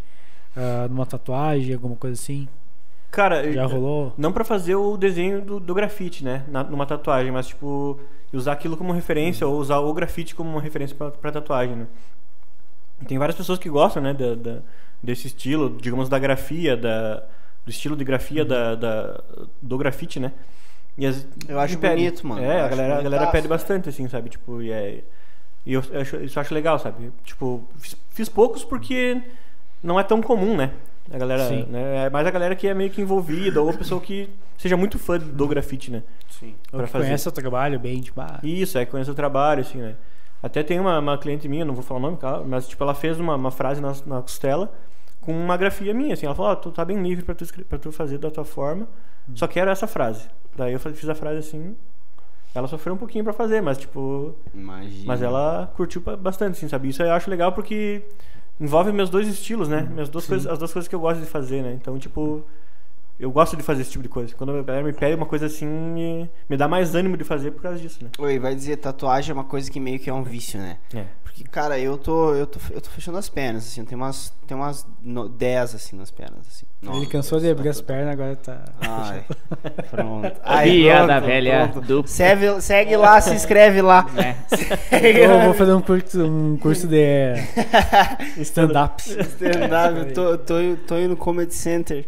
ah, 0.57 0.89
numa 0.91 1.07
tatuagem, 1.07 1.73
alguma 1.75 1.97
coisa 1.97 2.21
assim. 2.21 2.49
Cara, 3.11 3.51
Já 3.53 3.65
rolou? 3.65 4.13
não 4.19 4.33
pra 4.33 4.45
fazer 4.45 4.75
o 4.75 4.97
desenho 4.97 5.41
do, 5.41 5.61
do 5.61 5.73
grafite, 5.73 6.25
né? 6.25 6.45
Na- 6.49 6.65
numa 6.65 6.85
tatuagem, 6.85 7.31
mas 7.31 7.47
tipo, 7.47 7.99
usar 8.33 8.53
aquilo 8.55 8.77
como 8.77 8.93
referência 8.93 9.47
ou 9.47 9.57
usar 9.57 9.79
o 9.79 9.95
grafite 9.95 10.35
como 10.35 10.51
uma 10.51 10.61
referência 10.61 10.97
pra, 10.97 11.13
pra 11.13 11.31
tatuagem, 11.31 11.77
né? 11.77 11.87
E 13.01 13.05
Tem 13.05 13.19
várias 13.19 13.37
pessoas 13.37 13.59
que 13.59 13.69
gostam, 13.69 14.03
né, 14.03 14.13
da, 14.13 14.35
da- 14.35 14.59
desse 15.03 15.29
estilo, 15.29 15.77
digamos, 15.81 16.09
da 16.09 16.19
grafia, 16.19 16.77
da, 16.77 17.23
do 17.65 17.71
estilo 17.71 17.97
de 17.97 18.03
grafia 18.05 18.45
da, 18.45 18.75
da- 18.75 19.21
do 19.63 19.79
grafite, 19.79 20.19
né? 20.19 20.33
E 20.99 21.07
as- 21.07 21.27
Eu 21.49 21.61
acho 21.61 21.75
e 21.75 21.77
pede. 21.77 21.95
bonito, 22.03 22.27
mano. 22.27 22.43
É, 22.43 22.61
Eu 22.61 22.65
a 22.65 22.69
galera, 22.69 22.99
a 22.99 23.03
galera 23.03 23.27
pede 23.29 23.47
bastante, 23.47 23.89
assim, 23.89 24.09
sabe? 24.09 24.29
Tipo, 24.31 24.61
e 24.63 24.73
é. 24.73 25.05
E 25.67 25.73
eu, 25.73 25.83
eu 25.91 26.01
acho, 26.01 26.17
isso 26.17 26.39
eu 26.39 26.41
acho 26.41 26.55
legal, 26.55 26.79
sabe? 26.79 27.11
Tipo, 27.25 27.65
fiz, 27.79 27.97
fiz 28.11 28.29
poucos 28.29 28.65
porque 28.65 29.21
não 29.83 29.99
é 29.99 30.03
tão 30.03 30.21
comum, 30.23 30.57
né? 30.57 30.73
A 31.13 31.19
galera, 31.19 31.49
Sim. 31.49 31.67
né? 31.69 32.07
É 32.07 32.11
mais 32.11 32.27
a 32.27 32.31
galera 32.31 32.57
que 32.57 32.67
é 32.67 32.73
meio 32.75 32.91
que 32.91 33.01
envolvida 33.01 33.61
ou 33.61 33.71
a 33.71 33.73
pessoa 33.75 34.01
que 34.01 34.29
seja 34.57 34.77
muito 34.77 34.99
fã 34.99 35.19
do 35.19 35.47
grafite, 35.47 35.91
né? 35.91 36.03
Sim. 36.31 36.55
Ou 36.73 36.79
Pra 36.79 36.87
que 36.87 36.93
fazer. 36.93 37.05
conhece 37.05 37.29
o 37.29 37.33
trabalho 37.33 37.79
bem, 37.79 38.01
tipo, 38.01 38.21
ah, 38.21 38.41
Isso, 38.43 38.79
é, 38.79 38.87
conhece 38.87 39.11
o 39.11 39.15
trabalho, 39.15 39.61
assim, 39.61 39.79
né? 39.79 39.97
Até 40.43 40.63
tem 40.63 40.79
uma, 40.81 40.99
uma 40.99 41.19
cliente 41.19 41.49
minha, 41.49 41.65
não 41.65 41.75
vou 41.75 41.83
falar 41.83 42.01
o 42.01 42.03
nome, 42.03 42.17
claro, 42.17 42.45
mas 42.47 42.67
tipo, 42.69 42.83
ela 42.83 42.95
fez 42.95 43.19
uma, 43.19 43.35
uma 43.35 43.51
frase 43.51 43.81
na, 43.81 43.95
na 44.07 44.21
costela 44.23 44.73
com 45.21 45.33
uma 45.33 45.57
grafia 45.57 45.93
minha, 45.95 46.13
assim. 46.15 46.27
Ela 46.27 46.35
falou, 46.35 46.53
ó, 46.53 46.55
tu 46.55 46.71
tá 46.71 46.85
bem 46.85 47.03
livre 47.03 47.25
pra 47.25 47.35
tu, 47.35 47.47
pra 47.65 47.79
tu 47.79 47.91
fazer 47.91 48.19
da 48.19 48.31
tua 48.31 48.45
forma, 48.45 48.87
só 49.35 49.47
quero 49.47 49.71
essa 49.71 49.87
frase. 49.87 50.29
Daí 50.57 50.73
eu 50.75 50.79
fiz 50.79 51.09
a 51.09 51.15
frase 51.15 51.39
assim, 51.39 51.75
ela 52.55 52.69
sofreu 52.69 52.95
um 52.95 52.97
pouquinho 52.97 53.25
pra 53.25 53.33
fazer, 53.33 53.61
mas 53.61 53.77
tipo... 53.79 54.35
Imagina. 54.55 55.05
Mas 55.07 55.23
ela 55.23 55.73
curtiu 55.77 56.01
ba- 56.01 56.17
bastante, 56.17 56.53
assim, 56.57 56.69
sabe? 56.69 56.89
Isso 56.89 57.03
eu 57.03 57.13
acho 57.13 57.29
legal 57.29 57.53
porque 57.53 58.03
envolve 58.61 58.93
meus 58.93 59.11
dois 59.11 59.27
estilos, 59.29 59.69
né? 59.69 59.83
Minhas 59.91 60.09
duas 60.09 60.27
coisas, 60.27 60.47
as 60.47 60.59
duas 60.59 60.73
coisas 60.73 60.89
que 60.89 60.95
eu 60.95 61.01
gosto 61.01 61.21
de 61.21 61.27
fazer, 61.27 61.63
né? 61.63 61.73
Então, 61.73 61.99
tipo, 61.99 62.45
eu 63.19 63.31
gosto 63.31 63.57
de 63.57 63.63
fazer 63.63 63.83
esse 63.83 63.91
tipo 63.91 64.03
de 64.03 64.09
coisa. 64.09 64.35
Quando 64.37 64.51
a 64.57 64.63
galera 64.63 64.85
me 64.85 64.93
pede 64.93 65.17
uma 65.17 65.27
coisa 65.27 65.47
assim, 65.47 65.67
me, 65.67 66.31
me 66.49 66.57
dá 66.57 66.69
mais 66.69 66.95
ânimo 66.95 67.17
de 67.17 67.25
fazer 67.25 67.51
por 67.51 67.63
causa 67.63 67.79
disso, 67.79 68.05
né? 68.05 68.11
Oi, 68.19 68.39
vai 68.39 68.55
dizer, 68.55 68.77
tatuagem 68.77 69.31
é 69.31 69.35
uma 69.35 69.45
coisa 69.45 69.71
que 69.71 69.81
meio 69.81 69.99
que 69.99 70.09
é 70.09 70.15
um 70.15 70.23
vício, 70.23 70.59
né? 70.61 70.79
É. 70.95 71.05
Porque, 71.37 71.49
cara, 71.51 71.77
eu 71.81 71.99
tô, 71.99 72.33
eu 72.33 72.47
tô, 72.47 72.61
eu 72.71 72.81
tô 72.81 72.89
fechando 72.91 73.19
as 73.19 73.29
pernas, 73.29 73.65
assim, 73.67 73.85
tem 73.85 73.97
umas, 73.99 74.33
tem 74.47 74.57
umas 74.57 74.87
no- 75.03 75.29
10, 75.29 75.75
assim, 75.75 75.97
nas 75.97 76.09
pernas, 76.09 76.47
assim. 76.47 76.65
Ele 76.81 76.93
Nossa, 76.93 77.07
cansou 77.11 77.39
de 77.41 77.47
Deus, 77.47 77.53
abrir 77.59 77.65
tá 77.65 77.71
as 77.71 77.77
tudo- 77.79 77.87
pernas, 77.87 78.13
agora 78.13 78.37
tá. 78.37 78.65
Ai, 78.81 79.25
pronto. 79.91 80.33
Piada 80.63 81.21
velha 81.21 81.69
pronto. 81.73 81.87
do- 81.89 82.07
Segue, 82.07 82.61
segue 82.63 82.97
lá, 82.97 83.21
se 83.21 83.35
inscreve 83.35 83.83
lá. 83.83 84.07
Segue 84.89 85.19
Eu 85.19 85.41
vou 85.41 85.55
fazer 85.55 85.73
um 85.73 85.81
curso, 85.83 86.25
um 86.25 86.57
curso 86.57 86.87
de 86.87 87.35
stand-ups. 88.39 89.07
Stand-up, 89.07 89.99
eu 89.99 90.13
tô, 90.15 90.39
tô, 90.39 90.55
tô 90.87 90.99
indo 90.99 91.09
no 91.11 91.17
Comedy 91.17 91.53
Center. 91.55 92.07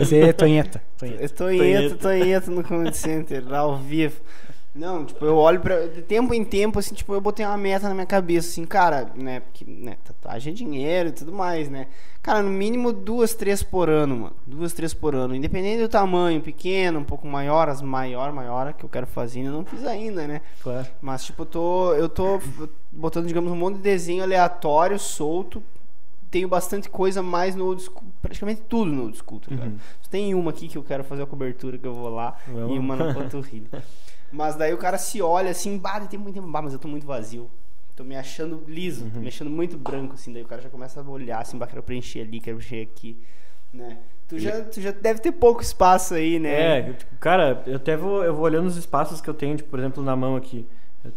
Esse 0.00 0.18
é 0.18 0.32
Tonheta. 0.32 0.82
Tonheta. 0.98 1.22
Eu 1.22 1.28
tô 1.30 1.50
indo, 1.50 1.96
tô 1.96 2.12
indo 2.12 2.50
no 2.50 2.64
Comedy 2.64 2.96
Center, 2.96 3.42
lá 3.46 3.58
ao 3.60 3.76
vivo. 3.76 4.20
Não, 4.78 5.04
tipo, 5.04 5.24
eu 5.24 5.36
olho 5.36 5.60
pra. 5.60 5.88
De 5.88 6.02
tempo 6.02 6.32
em 6.32 6.44
tempo, 6.44 6.78
assim, 6.78 6.94
tipo, 6.94 7.12
eu 7.12 7.20
botei 7.20 7.44
uma 7.44 7.56
meta 7.56 7.88
na 7.88 7.94
minha 7.94 8.06
cabeça, 8.06 8.48
assim, 8.48 8.64
cara, 8.64 9.10
né? 9.16 9.40
Porque, 9.40 9.64
né, 9.66 9.96
tatuagem 10.04 10.52
é 10.52 10.56
dinheiro 10.56 11.08
e 11.08 11.12
tudo 11.12 11.32
mais, 11.32 11.68
né? 11.68 11.88
Cara, 12.22 12.44
no 12.44 12.50
mínimo 12.50 12.92
duas, 12.92 13.34
três 13.34 13.60
por 13.60 13.88
ano, 13.88 14.16
mano. 14.16 14.36
Duas, 14.46 14.72
três 14.72 14.94
por 14.94 15.16
ano. 15.16 15.34
Independente 15.34 15.82
do 15.82 15.88
tamanho, 15.88 16.40
pequeno, 16.40 17.00
um 17.00 17.04
pouco 17.04 17.26
maior, 17.26 17.68
as 17.68 17.82
maior, 17.82 18.32
maior 18.32 18.72
que 18.72 18.84
eu 18.84 18.88
quero 18.88 19.06
fazer, 19.06 19.40
ainda 19.40 19.50
não 19.50 19.64
fiz 19.64 19.84
ainda, 19.84 20.28
né? 20.28 20.42
Claro. 20.62 20.86
Mas, 21.00 21.24
tipo, 21.24 21.42
eu 21.42 21.46
tô, 21.46 21.94
eu 21.94 22.08
tô 22.08 22.40
botando, 22.92 23.26
digamos, 23.26 23.50
um 23.50 23.56
monte 23.56 23.76
de 23.76 23.82
desenho 23.82 24.22
aleatório, 24.22 24.96
solto. 24.96 25.60
Tenho 26.30 26.46
bastante 26.46 26.88
coisa 26.88 27.20
mais 27.20 27.56
no 27.56 27.64
old 27.64 27.82
school, 27.82 28.04
praticamente 28.22 28.60
tudo 28.68 28.92
no 28.92 29.04
old 29.04 29.16
school, 29.16 29.40
tá? 29.40 29.52
Uhum. 29.54 29.78
Só 30.02 30.10
Tem 30.10 30.34
uma 30.34 30.50
aqui 30.50 30.68
que 30.68 30.78
eu 30.78 30.84
quero 30.84 31.02
fazer 31.02 31.22
a 31.22 31.26
cobertura, 31.26 31.78
que 31.78 31.86
eu 31.86 31.94
vou 31.94 32.10
lá, 32.10 32.36
Vamos. 32.46 32.76
e 32.76 32.78
uma 32.78 32.94
na 32.94 33.14
panturrilha. 33.14 33.68
Mas 34.32 34.56
daí 34.56 34.72
o 34.74 34.78
cara 34.78 34.98
se 34.98 35.22
olha 35.22 35.50
assim, 35.50 35.78
bah, 35.78 36.00
tem 36.00 36.18
muito 36.18 36.34
tempo, 36.34 36.48
bah, 36.50 36.62
mas 36.62 36.72
eu 36.72 36.78
tô 36.78 36.88
muito 36.88 37.06
vazio. 37.06 37.50
Tô 37.96 38.04
me 38.04 38.14
achando 38.16 38.62
liso, 38.66 39.04
Uhum. 39.04 39.10
tô 39.10 39.20
me 39.20 39.28
achando 39.28 39.50
muito 39.50 39.76
branco, 39.76 40.14
assim. 40.14 40.32
Daí 40.32 40.42
o 40.42 40.46
cara 40.46 40.62
já 40.62 40.68
começa 40.68 41.00
a 41.00 41.04
olhar, 41.08 41.40
assim, 41.40 41.58
bah, 41.58 41.66
quero 41.66 41.82
preencher 41.82 42.20
ali, 42.20 42.40
quero 42.40 42.58
preencher 42.58 42.82
aqui, 42.82 43.16
né? 43.72 43.98
Tu 44.28 44.38
já, 44.38 44.62
tu 44.62 44.80
já 44.80 44.90
deve 44.92 45.20
ter 45.20 45.32
pouco 45.32 45.62
espaço 45.62 46.14
aí, 46.14 46.38
né? 46.38 46.50
É, 46.50 46.92
cara, 47.18 47.62
eu 47.66 47.76
até 47.76 47.96
vou, 47.96 48.22
eu 48.22 48.34
vou 48.34 48.44
olhando 48.44 48.66
os 48.66 48.76
espaços 48.76 49.20
que 49.20 49.28
eu 49.28 49.34
tenho, 49.34 49.56
tipo, 49.56 49.70
por 49.70 49.78
exemplo, 49.78 50.02
na 50.04 50.14
mão 50.14 50.36
aqui. 50.36 50.66
Eu- 51.02 51.12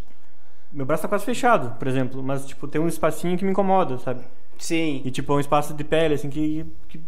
Meu 0.71 0.85
braço 0.85 1.03
tá 1.03 1.09
quase 1.09 1.25
fechado, 1.25 1.77
por 1.77 1.88
exemplo, 1.88 2.23
mas, 2.23 2.45
tipo, 2.45 2.67
tem 2.67 2.79
um 2.79 2.88
espacinho 2.88 3.38
que 3.38 3.43
me 3.43 3.51
incomoda, 3.51 3.97
sabe? 3.97 4.21
Sim. 4.57 5.01
E, 5.03 5.11
tipo, 5.11 5.31
é 5.33 5.35
um 5.35 5.39
espaço 5.39 5.73
de 5.73 5.83
pele, 5.83 6.13
assim, 6.13 6.29
que, 6.29 6.65
que 6.88 7.01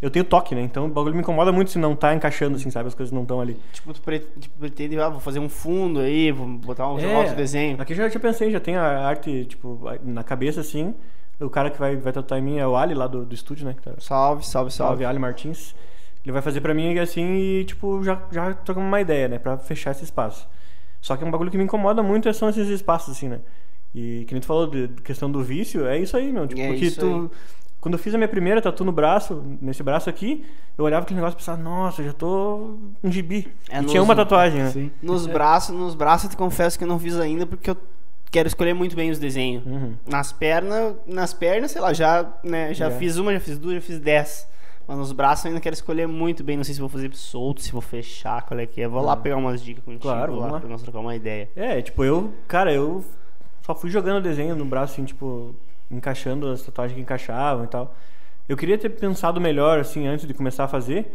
eu 0.00 0.10
tenho 0.10 0.24
toque, 0.24 0.54
né? 0.54 0.60
Então 0.62 0.86
o 0.86 0.88
bagulho 0.88 1.14
me 1.14 1.20
incomoda 1.20 1.50
muito 1.52 1.70
se 1.70 1.78
não 1.78 1.96
tá 1.96 2.14
encaixando, 2.14 2.56
assim, 2.56 2.70
sabe? 2.70 2.88
As 2.88 2.94
coisas 2.94 3.12
não 3.12 3.22
estão 3.22 3.40
ali. 3.40 3.56
Tipo, 3.72 3.92
tu 3.94 4.00
pre- 4.02 4.26
tipo, 4.38 4.58
pretende, 4.58 4.98
ah, 5.00 5.08
vou 5.08 5.20
fazer 5.20 5.38
um 5.38 5.48
fundo 5.48 6.00
aí, 6.00 6.30
vou 6.32 6.46
botar 6.46 6.90
um 6.90 6.98
jogar 7.00 7.18
outro 7.20 7.36
desenho. 7.36 7.80
Aqui 7.80 7.92
eu 7.92 7.96
já, 7.96 8.08
já 8.08 8.20
pensei, 8.20 8.50
já 8.50 8.60
tem 8.60 8.76
a 8.76 9.06
arte, 9.06 9.46
tipo, 9.46 9.80
na 10.04 10.22
cabeça, 10.22 10.60
assim. 10.60 10.94
O 11.40 11.50
cara 11.50 11.70
que 11.70 11.78
vai, 11.78 11.96
vai 11.96 12.12
tatuar 12.12 12.40
em 12.40 12.42
mim 12.42 12.58
é 12.58 12.66
o 12.66 12.76
Ali, 12.76 12.94
lá 12.94 13.06
do, 13.06 13.24
do 13.24 13.34
estúdio, 13.34 13.66
né? 13.66 13.74
tá- 13.82 13.92
Salve, 13.98 14.44
salve, 14.46 14.70
Salve, 14.70 14.72
salve. 14.72 15.04
Ali 15.04 15.18
Martins. 15.18 15.74
Ele 16.24 16.32
vai 16.32 16.42
fazer 16.42 16.60
pra 16.60 16.74
mim 16.74 16.98
assim 16.98 17.34
e, 17.36 17.64
tipo, 17.64 18.02
já, 18.02 18.20
já 18.32 18.52
trocamos 18.54 18.88
uma 18.88 19.00
ideia, 19.00 19.28
né? 19.28 19.38
Pra 19.38 19.56
fechar 19.58 19.92
esse 19.92 20.02
espaço. 20.04 20.48
Só 21.00 21.16
que 21.16 21.24
um 21.24 21.30
bagulho 21.30 21.50
que 21.50 21.56
me 21.58 21.64
incomoda 21.64 22.02
muito 22.02 22.32
são 22.34 22.48
esses 22.48 22.68
espaços, 22.68 23.16
assim, 23.16 23.28
né? 23.28 23.38
E 23.94 24.24
que 24.26 24.34
nem 24.34 24.40
tu 24.40 24.46
falou 24.46 24.66
de 24.66 24.88
questão 25.04 25.30
do 25.30 25.42
vício, 25.42 25.86
é 25.86 25.98
isso 25.98 26.16
aí, 26.16 26.32
meu. 26.32 26.46
Tipo, 26.46 26.60
É 26.60 26.66
porque 26.68 26.86
isso 26.86 27.00
tu. 27.00 27.30
Quando 27.80 27.94
eu 27.94 27.98
fiz 27.98 28.14
a 28.14 28.18
minha 28.18 28.28
primeira 28.28 28.60
tatu 28.60 28.84
no 28.84 28.90
braço, 28.92 29.44
nesse 29.60 29.82
braço 29.82 30.10
aqui, 30.10 30.44
eu 30.76 30.84
olhava 30.84 31.04
aquele 31.04 31.16
negócio 31.20 31.36
e 31.36 31.38
pensava, 31.38 31.62
nossa, 31.62 32.02
já 32.02 32.12
tô 32.12 32.76
um 33.02 33.10
gibi. 33.12 33.52
É 33.70 33.78
e 33.78 33.82
nos- 33.82 33.90
tinha 33.90 34.02
uma 34.02 34.16
tatuagem, 34.16 34.62
né? 34.62 34.70
Sim. 34.70 34.90
Nos 35.00 35.26
braços, 35.26 35.74
nos 35.76 35.94
braços 35.94 36.24
eu 36.24 36.30
te 36.30 36.36
confesso 36.36 36.76
que 36.76 36.82
eu 36.84 36.88
não 36.88 36.98
fiz 36.98 37.16
ainda 37.18 37.46
porque 37.46 37.70
eu 37.70 37.76
quero 38.30 38.48
escolher 38.48 38.74
muito 38.74 38.96
bem 38.96 39.10
os 39.10 39.18
desenhos. 39.20 39.64
Uhum. 39.64 39.94
Nas 40.06 40.32
pernas, 40.32 40.94
nas 41.06 41.32
pernas, 41.32 41.70
sei 41.70 41.80
lá, 41.80 41.92
já, 41.92 42.26
né, 42.42 42.74
já 42.74 42.90
Já. 42.90 42.98
fiz 42.98 43.16
uma, 43.18 43.32
já 43.32 43.40
fiz 43.40 43.56
duas, 43.58 43.74
já 43.76 43.80
fiz 43.80 44.00
dez. 44.00 44.48
Mas 44.88 44.98
nos 44.98 45.12
braços 45.12 45.44
eu 45.44 45.48
ainda 45.50 45.60
quero 45.60 45.74
escolher 45.74 46.06
muito 46.08 46.42
bem. 46.42 46.56
Não 46.56 46.64
sei 46.64 46.74
se 46.74 46.80
vou 46.80 46.88
fazer 46.88 47.12
solto, 47.14 47.60
se 47.62 47.70
vou 47.72 47.80
fechar, 47.80 48.42
qual 48.42 48.58
é 48.58 48.66
que 48.66 48.80
é. 48.82 48.88
Vou 48.88 49.02
lá 49.02 49.16
pegar 49.16 49.36
umas 49.36 49.62
dicas 49.62 49.84
contigo 49.84 50.02
Claro, 50.02 50.32
vamos 50.32 50.46
lá, 50.46 50.52
lá. 50.54 50.60
pra 50.60 50.68
nós 50.68 50.82
trocar 50.82 50.98
uma 51.00 51.14
ideia. 51.14 51.48
É, 51.56 51.80
tipo, 51.82 52.02
eu, 52.04 52.32
cara, 52.48 52.72
eu 52.72 53.04
só 53.62 53.74
fui 53.74 53.90
jogando 53.90 54.22
desenho 54.22 54.54
no 54.56 54.64
braço, 54.64 54.92
assim, 54.94 55.04
tipo, 55.04 55.54
encaixando 55.90 56.48
as 56.48 56.62
tatuagens 56.62 56.94
que 56.96 57.00
encaixavam 57.02 57.64
e 57.64 57.68
tal. 57.68 57.94
Eu 58.48 58.56
queria 58.56 58.78
ter 58.78 58.88
pensado 58.90 59.40
melhor, 59.40 59.78
assim, 59.78 60.06
antes 60.06 60.26
de 60.26 60.32
começar 60.34 60.64
a 60.64 60.68
fazer, 60.68 61.12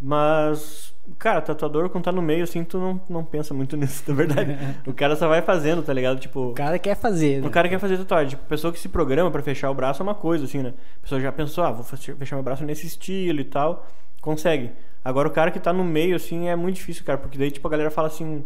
mas, 0.00 0.94
cara, 1.18 1.40
tatuador, 1.40 1.88
quando 1.88 2.04
tá 2.04 2.12
no 2.12 2.22
meio, 2.22 2.44
assim, 2.44 2.62
tu 2.62 2.78
não, 2.78 3.00
não 3.08 3.24
pensa 3.24 3.52
muito 3.52 3.74
nisso, 3.76 4.04
na 4.06 4.14
verdade. 4.14 4.56
o 4.86 4.92
cara 4.92 5.16
só 5.16 5.26
vai 5.28 5.42
fazendo, 5.42 5.82
tá 5.82 5.92
ligado? 5.92 6.20
Tipo, 6.20 6.50
O 6.50 6.54
cara 6.54 6.78
quer 6.78 6.94
fazer, 6.94 7.40
né? 7.40 7.46
o 7.48 7.50
cara 7.50 7.68
quer 7.68 7.78
fazer 7.78 7.96
tatuagem. 7.98 8.30
Tipo, 8.30 8.44
pessoa 8.44 8.72
que 8.72 8.78
se 8.78 8.88
programa 8.88 9.30
pra 9.30 9.42
fechar 9.42 9.70
o 9.70 9.74
braço 9.74 10.02
é 10.02 10.04
uma 10.04 10.14
coisa, 10.14 10.44
assim, 10.44 10.58
né? 10.62 10.74
A 10.98 11.02
pessoa 11.02 11.20
já 11.20 11.32
pensou, 11.32 11.64
ah, 11.64 11.72
vou 11.72 11.82
fech- 11.84 12.14
fechar 12.14 12.36
meu 12.36 12.42
braço 12.42 12.64
nesse 12.64 12.86
estilo 12.86 13.40
e 13.40 13.44
tal. 13.44 13.86
Consegue. 14.20 14.70
Agora 15.04 15.26
o 15.28 15.30
cara 15.30 15.50
que 15.50 15.58
tá 15.58 15.72
no 15.72 15.84
meio, 15.84 16.16
assim, 16.16 16.48
é 16.48 16.54
muito 16.56 16.76
difícil, 16.76 17.04
cara. 17.04 17.18
Porque 17.18 17.38
daí, 17.38 17.50
tipo, 17.50 17.66
a 17.66 17.70
galera 17.70 17.90
fala 17.90 18.08
assim, 18.08 18.44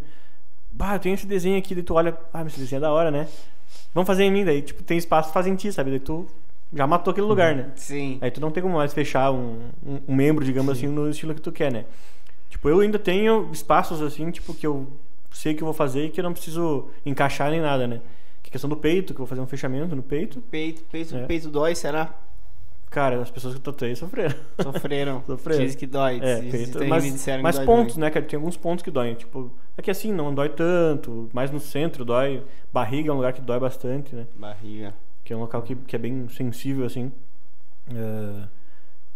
bah, 0.71 0.95
eu 0.95 0.99
tenho 0.99 1.13
esse 1.15 1.27
desenho 1.27 1.57
aqui, 1.57 1.75
daí 1.75 1.83
tu 1.83 1.93
olha, 1.93 2.17
ah, 2.33 2.43
mas 2.43 2.47
esse 2.53 2.59
desenho 2.61 2.77
é 2.79 2.81
da 2.81 2.91
hora, 2.91 3.11
né? 3.11 3.27
Vamos 3.93 4.07
fazer 4.07 4.23
em 4.23 4.31
mim, 4.31 4.43
daí, 4.43 4.61
tipo, 4.61 4.81
tem 4.83 4.97
espaço 4.97 5.29
pra 5.29 5.33
fazer 5.33 5.49
em 5.49 5.55
ti, 5.55 5.71
sabe? 5.71 5.91
Daí 5.91 5.99
tu 5.99 6.25
já 6.73 6.87
matou 6.87 7.11
aquele 7.11 7.27
lugar, 7.27 7.55
né? 7.55 7.71
Sim. 7.75 8.17
Aí 8.21 8.31
tu 8.31 8.41
não 8.41 8.49
tem 8.51 8.63
como 8.63 8.75
mais 8.75 8.93
fechar 8.93 9.31
um, 9.31 9.59
um, 9.85 9.99
um 10.07 10.15
membro, 10.15 10.43
digamos 10.43 10.71
assim, 10.75 10.87
no 10.87 11.09
estilo 11.09 11.35
que 11.35 11.41
tu 11.41 11.51
quer, 11.51 11.71
né? 11.71 11.85
Tipo, 12.49 12.69
eu 12.69 12.79
ainda 12.79 12.97
tenho 12.97 13.49
espaços 13.51 14.01
assim, 14.01 14.29
tipo, 14.31 14.53
que 14.53 14.65
eu 14.65 14.87
sei 15.31 15.53
que 15.53 15.61
eu 15.61 15.65
vou 15.65 15.73
fazer 15.73 16.05
e 16.05 16.09
que 16.09 16.19
eu 16.19 16.23
não 16.23 16.33
preciso 16.33 16.87
encaixar 17.05 17.51
nem 17.51 17.61
nada, 17.61 17.87
né? 17.87 18.01
Que 18.41 18.49
é 18.49 18.51
questão 18.51 18.69
do 18.69 18.75
peito, 18.77 19.13
que 19.13 19.19
eu 19.19 19.25
vou 19.25 19.27
fazer 19.27 19.41
um 19.41 19.47
fechamento 19.47 19.95
no 19.95 20.03
peito. 20.03 20.41
Peito, 20.49 20.83
peito, 20.91 21.15
É. 21.15 21.25
peito 21.25 21.49
dói, 21.49 21.75
será? 21.75 22.13
Cara, 22.93 23.19
as 23.19 23.31
pessoas 23.31 23.55
que 23.55 23.59
eu 23.59 23.63
tatuei 23.63 23.95
sofreram. 23.95 24.35
Sofreram. 24.61 25.23
Sofreram. 25.25 25.65
Diz 25.65 25.73
que 25.73 25.87
dói. 25.87 26.19
É, 26.21 26.41
diz- 26.41 26.75
mas, 26.87 27.03
me 27.03 27.09
disseram 27.11 27.39
que 27.39 27.43
mas 27.43 27.55
dói 27.55 27.65
pontos, 27.65 27.97
né, 27.97 28.11
cara? 28.11 28.23
Tem 28.23 28.37
alguns 28.37 28.55
pontos 28.55 28.83
que 28.83 28.91
doem. 28.91 29.15
Tipo, 29.15 29.51
aqui 29.75 29.89
assim 29.89 30.13
não 30.13 30.31
dói 30.31 30.49
tanto, 30.49 31.27
mais 31.33 31.49
no 31.49 31.59
centro 31.59 32.05
dói. 32.05 32.43
Barriga 32.71 33.09
é 33.09 33.11
um 33.11 33.15
lugar 33.15 33.33
que 33.33 33.41
dói 33.41 33.59
bastante, 33.59 34.13
né? 34.15 34.27
Barriga. 34.35 34.93
que 35.23 35.33
é 35.33 35.35
um 35.35 35.39
local 35.39 35.63
que, 35.63 35.75
que 35.75 35.95
é 35.95 35.99
bem 35.99 36.29
sensível, 36.29 36.85
assim. 36.85 37.11
É, 37.89 38.47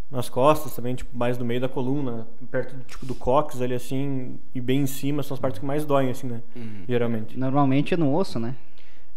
nas 0.09 0.27
costas 0.27 0.75
também, 0.75 0.95
tipo, 0.95 1.15
mais 1.15 1.37
no 1.37 1.45
meio 1.45 1.61
da 1.61 1.69
coluna, 1.69 2.27
perto 2.49 2.75
tipo, 2.87 3.05
do 3.05 3.13
cóccix 3.13 3.61
ali, 3.61 3.75
assim, 3.75 4.39
e 4.55 4.59
bem 4.61 4.81
em 4.81 4.87
cima, 4.87 5.21
são 5.21 5.35
as 5.35 5.39
partes 5.39 5.59
que 5.59 5.65
mais 5.65 5.85
doem, 5.85 6.09
assim, 6.09 6.25
né? 6.25 6.41
Uhum. 6.55 6.83
Geralmente. 6.89 7.37
Normalmente 7.37 7.93
é 7.93 7.97
no 7.97 8.15
osso, 8.15 8.39
né? 8.39 8.55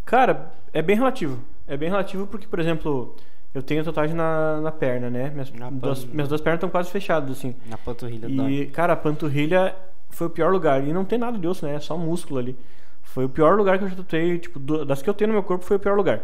Cara, 0.05 0.53
é 0.71 0.83
bem 0.83 0.97
relativo. 0.97 1.39
É 1.67 1.79
bem 1.79 1.89
relativo 1.89 2.27
porque, 2.27 2.47
por 2.47 2.59
exemplo, 2.59 3.17
eu 3.55 3.63
tenho 3.63 3.85
tatuagem 3.85 4.15
na, 4.15 4.61
na 4.61 4.71
perna, 4.73 5.11
né? 5.11 5.31
Minhas, 5.31 5.51
Na 5.53 5.71
duas, 5.71 6.05
minhas 6.05 6.29
duas 6.29 6.41
pernas 6.41 6.59
estão 6.59 6.71
quase 6.71 6.91
fechadas, 6.91 7.31
assim. 7.39 7.55
Na 7.67 7.77
panturrilha 7.79 8.29
dói. 8.29 8.53
E, 8.53 8.67
cara, 8.67 8.93
a 8.93 8.97
panturrilha 8.97 9.75
foi 10.09 10.27
o 10.27 10.31
pior 10.31 10.53
lugar. 10.53 10.83
E 10.87 10.93
não 10.93 11.05
tem 11.05 11.19
nada 11.19 11.37
de 11.39 11.47
osso, 11.47 11.67
né? 11.67 11.75
É 11.75 11.81
só 11.81 11.97
músculo 11.97 12.39
ali. 12.39 12.57
Foi 13.03 13.25
o 13.25 13.29
pior 13.29 13.57
lugar 13.57 13.79
que 13.79 13.85
eu 13.85 13.89
já 13.89 13.97
tatuei, 13.97 14.39
tipo, 14.39 14.59
do- 14.59 14.85
das 14.85 15.03
que 15.03 15.11
eu 15.11 15.15
tenho 15.15 15.29
no 15.29 15.35
meu 15.35 15.43
corpo 15.43 15.65
foi 15.65 15.77
o 15.77 15.81
pior 15.81 15.97
lugar. 15.97 16.21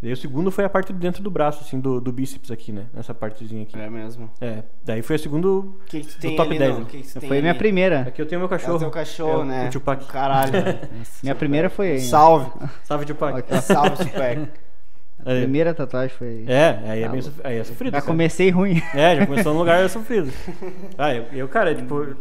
Daí 0.00 0.12
o 0.12 0.16
segundo 0.16 0.50
foi 0.52 0.64
a 0.64 0.68
parte 0.68 0.92
de 0.92 0.98
dentro 1.00 1.22
do 1.24 1.30
braço, 1.30 1.64
assim, 1.64 1.80
do, 1.80 2.00
do 2.00 2.12
bíceps 2.12 2.52
aqui, 2.52 2.70
né? 2.70 2.86
Essa 2.96 3.12
partezinha 3.12 3.64
aqui. 3.64 3.76
É 3.76 3.90
mesmo. 3.90 4.30
É, 4.40 4.62
daí 4.84 5.02
foi 5.02 5.16
a 5.16 5.18
segundo. 5.18 5.74
O 5.80 5.84
que, 5.86 6.02
que 6.02 6.18
tem 6.20 6.36
top 6.36 6.50
ali, 6.50 6.58
10, 6.58 6.70
não? 6.70 6.78
né? 6.80 6.84
O 6.84 6.86
que 6.86 7.02
que 7.02 7.20
Foi 7.26 7.40
minha 7.40 7.50
ali? 7.50 7.58
primeira. 7.58 8.00
Aqui 8.02 8.22
eu 8.22 8.26
tenho 8.26 8.40
meu 8.40 8.44
É 8.44 8.46
o 8.46 8.50
cachorro. 8.50 8.78
teu 8.78 8.90
cachorro, 8.92 9.42
É, 9.42 9.44
né? 9.46 9.66
O 9.68 9.70
Tupac. 9.72 10.04
Caralho. 10.06 10.52
Minha 11.22 11.34
primeira 11.34 11.68
foi. 11.68 11.98
Salve. 11.98 12.48
Salve, 12.84 13.06
Tupac. 13.06 13.42
Salve, 13.62 13.96
Tupac. 14.04 14.48
A 15.24 15.30
Aí- 15.32 15.40
primeira 15.42 15.74
tatuagem 15.74 16.16
foi. 16.16 16.44
É, 16.46 16.78
aí 16.86 17.02
é, 17.02 17.08
bem 17.08 17.20
louco. 17.20 17.22
sof- 17.22 17.40
aí 17.44 17.58
é 17.58 17.64
sofrido. 17.64 17.92
Já 17.92 18.00
cara. 18.00 18.06
comecei 18.12 18.50
ruim. 18.50 18.80
É, 18.94 19.16
já 19.16 19.26
começou 19.26 19.52
num 19.52 19.58
lugar 19.58 19.86
sofrido. 19.90 20.32
Ah, 20.96 21.14
eu, 21.14 21.24
eu, 21.32 21.48
cara, 21.48 21.74
tipo, 21.74 22.16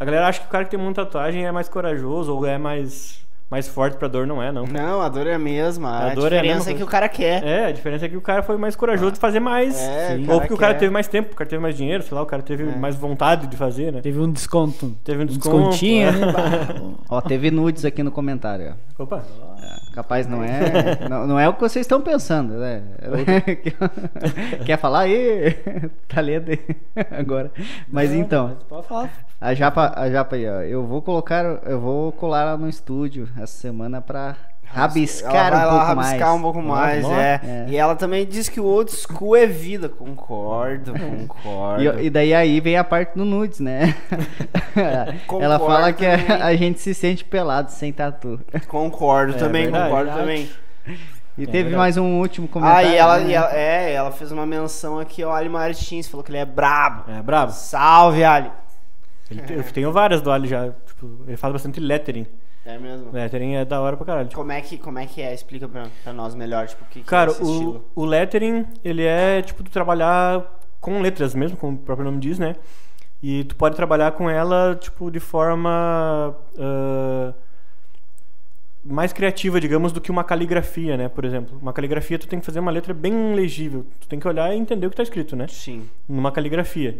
a 0.00 0.04
galera 0.04 0.26
acha 0.26 0.40
que 0.40 0.46
o 0.46 0.50
cara 0.50 0.64
que 0.64 0.70
tem 0.70 0.80
muita 0.80 1.04
tatuagem 1.04 1.46
é 1.46 1.52
mais 1.52 1.68
corajoso 1.68 2.34
ou 2.34 2.46
é 2.46 2.56
mais, 2.58 3.20
mais 3.50 3.66
forte 3.66 3.96
pra 3.96 4.08
dor, 4.08 4.26
não 4.26 4.42
é, 4.42 4.52
não. 4.52 4.64
Não, 4.66 5.00
a 5.00 5.08
dor 5.08 5.26
é 5.26 5.34
a 5.34 5.38
mesma. 5.38 5.88
A, 5.90 6.10
A 6.10 6.14
dor 6.14 6.32
é 6.32 6.38
a 6.38 6.42
diferença 6.42 6.58
mesma 6.66 6.72
é, 6.72 6.74
que 6.74 6.82
o 6.82 6.86
cara 6.86 7.08
quer. 7.08 7.42
É, 7.42 7.64
a 7.66 7.72
diferença 7.72 8.04
é 8.04 8.08
que 8.08 8.16
o 8.16 8.20
cara 8.20 8.42
foi 8.42 8.58
mais 8.58 8.76
corajoso 8.76 9.12
de 9.12 9.18
fazer 9.18 9.40
mais. 9.40 9.78
É, 9.80 10.18
ou 10.28 10.38
porque 10.40 10.52
o 10.52 10.56
cara 10.58 10.74
quer. 10.74 10.80
teve 10.80 10.92
mais 10.92 11.08
tempo, 11.08 11.32
o 11.32 11.36
cara 11.36 11.48
teve 11.48 11.62
mais 11.62 11.74
dinheiro, 11.76 12.02
sei 12.02 12.14
lá, 12.14 12.22
o 12.22 12.26
cara 12.26 12.42
teve 12.42 12.64
É. 12.64 12.76
mais 12.76 12.94
vontade 12.94 13.46
de 13.46 13.56
fazer, 13.56 13.92
né? 13.92 14.00
Teve 14.02 14.20
um 14.20 14.30
desconto. 14.30 14.94
Teve 15.02 15.22
um 15.22 15.26
desconto, 15.26 15.56
descontinho, 15.56 16.08
é. 16.08 16.12
né? 16.12 16.32
Ó, 17.08 17.20
teve 17.22 17.50
nudes 17.50 17.84
aqui 17.86 18.02
no 18.02 18.10
comentário. 18.10 18.74
ó. 18.98 19.02
Opa. 19.04 19.22
É, 19.62 19.94
capaz 19.94 20.26
não 20.26 20.42
é. 20.42 21.08
Não, 21.08 21.26
não 21.26 21.38
é 21.38 21.48
o 21.48 21.54
que 21.54 21.60
vocês 21.60 21.84
estão 21.84 22.00
pensando, 22.00 22.54
né? 22.54 22.82
Quer 24.66 24.76
falar 24.78 25.00
aí? 25.00 25.56
Tá 26.08 26.20
lendo 26.22 26.50
aí 26.50 26.58
agora. 27.10 27.50
Mas 27.90 28.12
então, 28.12 28.56
Pode 28.68 28.86
falar. 28.88 29.10
a 29.40 29.54
japa, 29.54 29.92
a 29.94 30.10
japa 30.10 30.36
aí, 30.36 30.48
ó. 30.48 30.62
Eu 30.62 30.86
vou 30.86 31.02
colocar, 31.02 31.44
eu 31.66 31.78
vou 31.78 32.10
colar 32.12 32.44
lá 32.44 32.56
no 32.56 32.68
estúdio 32.68 33.28
essa 33.42 33.58
semana 33.58 34.00
pra 34.00 34.36
Rabiscar 34.70 35.34
ela 35.34 35.50
vai 35.50 35.60
um 35.60 35.66
lá 35.66 35.70
pouco 35.86 35.86
rabiscar 36.02 36.28
mais. 36.28 36.38
um 36.38 36.42
pouco 36.42 36.62
mais, 36.62 37.04
é. 37.08 37.40
é. 37.42 37.66
E 37.70 37.76
ela 37.76 37.96
também 37.96 38.26
diz 38.26 38.50
que 38.50 38.60
o 38.60 38.66
old 38.66 38.90
school 38.92 39.34
é 39.34 39.46
vida. 39.46 39.88
Concordo, 39.88 40.92
concordo. 40.92 41.82
E, 41.82 42.04
e 42.06 42.10
daí 42.10 42.34
aí 42.34 42.60
vem 42.60 42.76
a 42.76 42.84
parte 42.84 43.16
do 43.16 43.24
nudes, 43.24 43.60
né? 43.60 43.94
Ela 45.40 45.58
fala 45.58 45.92
que 45.92 46.04
a, 46.04 46.18
também. 46.18 46.42
a 46.42 46.54
gente 46.56 46.80
se 46.80 46.92
sente 46.94 47.24
pelado 47.24 47.70
sem 47.70 47.92
tatu. 47.92 48.38
Concordo 48.68 49.34
É 49.34 49.38
também, 49.38 49.62
verdade, 49.64 49.84
concordo 49.88 50.12
verdade. 50.12 50.20
também. 50.20 50.50
E 51.38 51.42
É 51.44 51.46
teve 51.46 51.52
verdade. 51.70 51.76
mais 51.76 51.96
um 51.96 52.18
último 52.20 52.46
Ah, 52.46 52.52
comentário. 52.52 52.90
e 52.90 52.94
ela, 52.96 53.18
né? 53.20 53.26
e 53.30 53.34
ela- 53.34 53.54
é, 53.56 53.92
ela 53.92 54.10
fez 54.12 54.30
uma 54.32 54.44
menção 54.44 54.98
aqui 54.98 55.22
ao 55.22 55.32
Ali 55.32 55.48
Martins, 55.48 56.08
falou 56.08 56.22
que 56.24 56.30
ele 56.30 56.38
é 56.38 56.44
brabo. 56.44 57.10
É, 57.10 57.22
brabo. 57.22 57.52
Salve, 57.52 58.22
Ali. 58.24 58.50
Ele 59.30 59.40
tem- 59.42 59.56
eu 59.56 59.62
tenho 59.64 59.92
várias 59.92 60.20
do 60.20 60.30
Ali 60.30 60.48
já. 60.48 60.70
Tipo, 60.86 61.22
ele 61.26 61.36
fala 61.36 61.54
bastante 61.54 61.80
lettering. 61.80 62.26
É 62.68 62.76
mesmo. 62.78 63.10
Lettering 63.10 63.54
é 63.54 63.64
da 63.64 63.80
hora 63.80 63.96
pra 63.96 64.04
caralho. 64.04 64.28
Tipo, 64.28 64.40
Como 64.40 64.52
é 64.52 64.60
que, 64.60 64.76
como 64.76 64.98
é 64.98 65.06
que 65.06 65.22
é? 65.22 65.32
Explica 65.32 65.66
pra, 65.66 65.86
pra 66.04 66.12
nós 66.12 66.34
melhor, 66.34 66.66
tipo, 66.68 66.84
o 66.84 66.86
que, 66.88 67.00
que 67.00 67.06
Cara, 67.06 67.30
é 67.30 67.32
esse 67.32 67.42
o, 67.42 67.50
estilo. 67.50 67.84
o 67.94 68.04
lettering, 68.04 68.66
ele 68.84 69.02
é 69.04 69.40
tipo 69.40 69.62
tu 69.62 69.70
trabalhar 69.70 70.44
com 70.78 71.00
letras 71.00 71.34
mesmo, 71.34 71.56
como 71.56 71.76
o 71.76 71.78
próprio 71.78 72.04
nome 72.04 72.20
diz, 72.20 72.38
né? 72.38 72.56
E 73.22 73.42
tu 73.44 73.56
pode 73.56 73.74
trabalhar 73.74 74.12
com 74.12 74.28
ela, 74.28 74.76
tipo, 74.80 75.10
de 75.10 75.18
forma 75.18 76.36
ah, 76.58 77.32
mais 78.84 79.12
criativa, 79.12 79.58
digamos, 79.60 79.90
do 79.90 80.00
que 80.00 80.10
uma 80.10 80.22
caligrafia, 80.22 80.96
né? 80.96 81.08
Por 81.08 81.24
exemplo, 81.24 81.58
uma 81.60 81.72
caligrafia 81.72 82.18
tu 82.18 82.28
tem 82.28 82.38
que 82.38 82.46
fazer 82.46 82.60
uma 82.60 82.70
letra 82.70 82.92
bem 82.92 83.34
legível. 83.34 83.86
Tu 84.00 84.06
tem 84.08 84.20
que 84.20 84.28
olhar 84.28 84.54
e 84.54 84.58
entender 84.58 84.86
o 84.86 84.90
que 84.90 84.96
tá 84.96 85.02
escrito, 85.02 85.34
né? 85.34 85.46
Sim. 85.48 85.88
numa 86.08 86.30
caligrafia. 86.30 86.98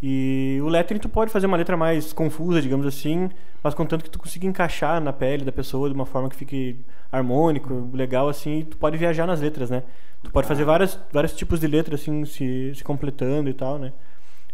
E 0.00 0.58
o 0.62 0.68
lettering 0.68 1.00
tu 1.00 1.08
pode 1.08 1.30
fazer 1.32 1.46
uma 1.46 1.56
letra 1.56 1.76
mais 1.76 2.12
confusa, 2.12 2.62
digamos 2.62 2.86
assim, 2.86 3.28
mas 3.62 3.74
contanto 3.74 4.04
que 4.04 4.10
tu 4.10 4.18
consiga 4.18 4.46
encaixar 4.46 5.00
na 5.00 5.12
pele 5.12 5.44
da 5.44 5.50
pessoa 5.50 5.88
de 5.88 5.94
uma 5.94 6.06
forma 6.06 6.28
que 6.28 6.36
fique 6.36 6.78
harmônico, 7.10 7.90
legal 7.92 8.28
assim, 8.28 8.60
e 8.60 8.64
tu 8.64 8.76
pode 8.76 8.96
viajar 8.96 9.26
nas 9.26 9.40
letras, 9.40 9.70
né? 9.70 9.82
Tu 10.22 10.30
pode 10.30 10.46
fazer 10.46 10.64
várias, 10.64 10.98
vários 11.12 11.32
tipos 11.34 11.58
de 11.58 11.66
letras 11.66 12.00
assim, 12.00 12.24
se, 12.24 12.72
se 12.74 12.84
completando 12.84 13.50
e 13.50 13.54
tal, 13.54 13.78
né? 13.78 13.92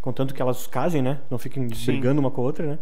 Contanto 0.01 0.35
que 0.35 0.41
elas 0.41 0.67
casem, 0.67 1.03
né? 1.03 1.19
Não 1.31 1.39
fiquem 1.39 1.69
Sim. 1.75 1.93
brigando 1.93 2.21
uma 2.21 2.31
com 2.31 2.41
a 2.41 2.45
outra, 2.45 2.67
né? 2.67 2.79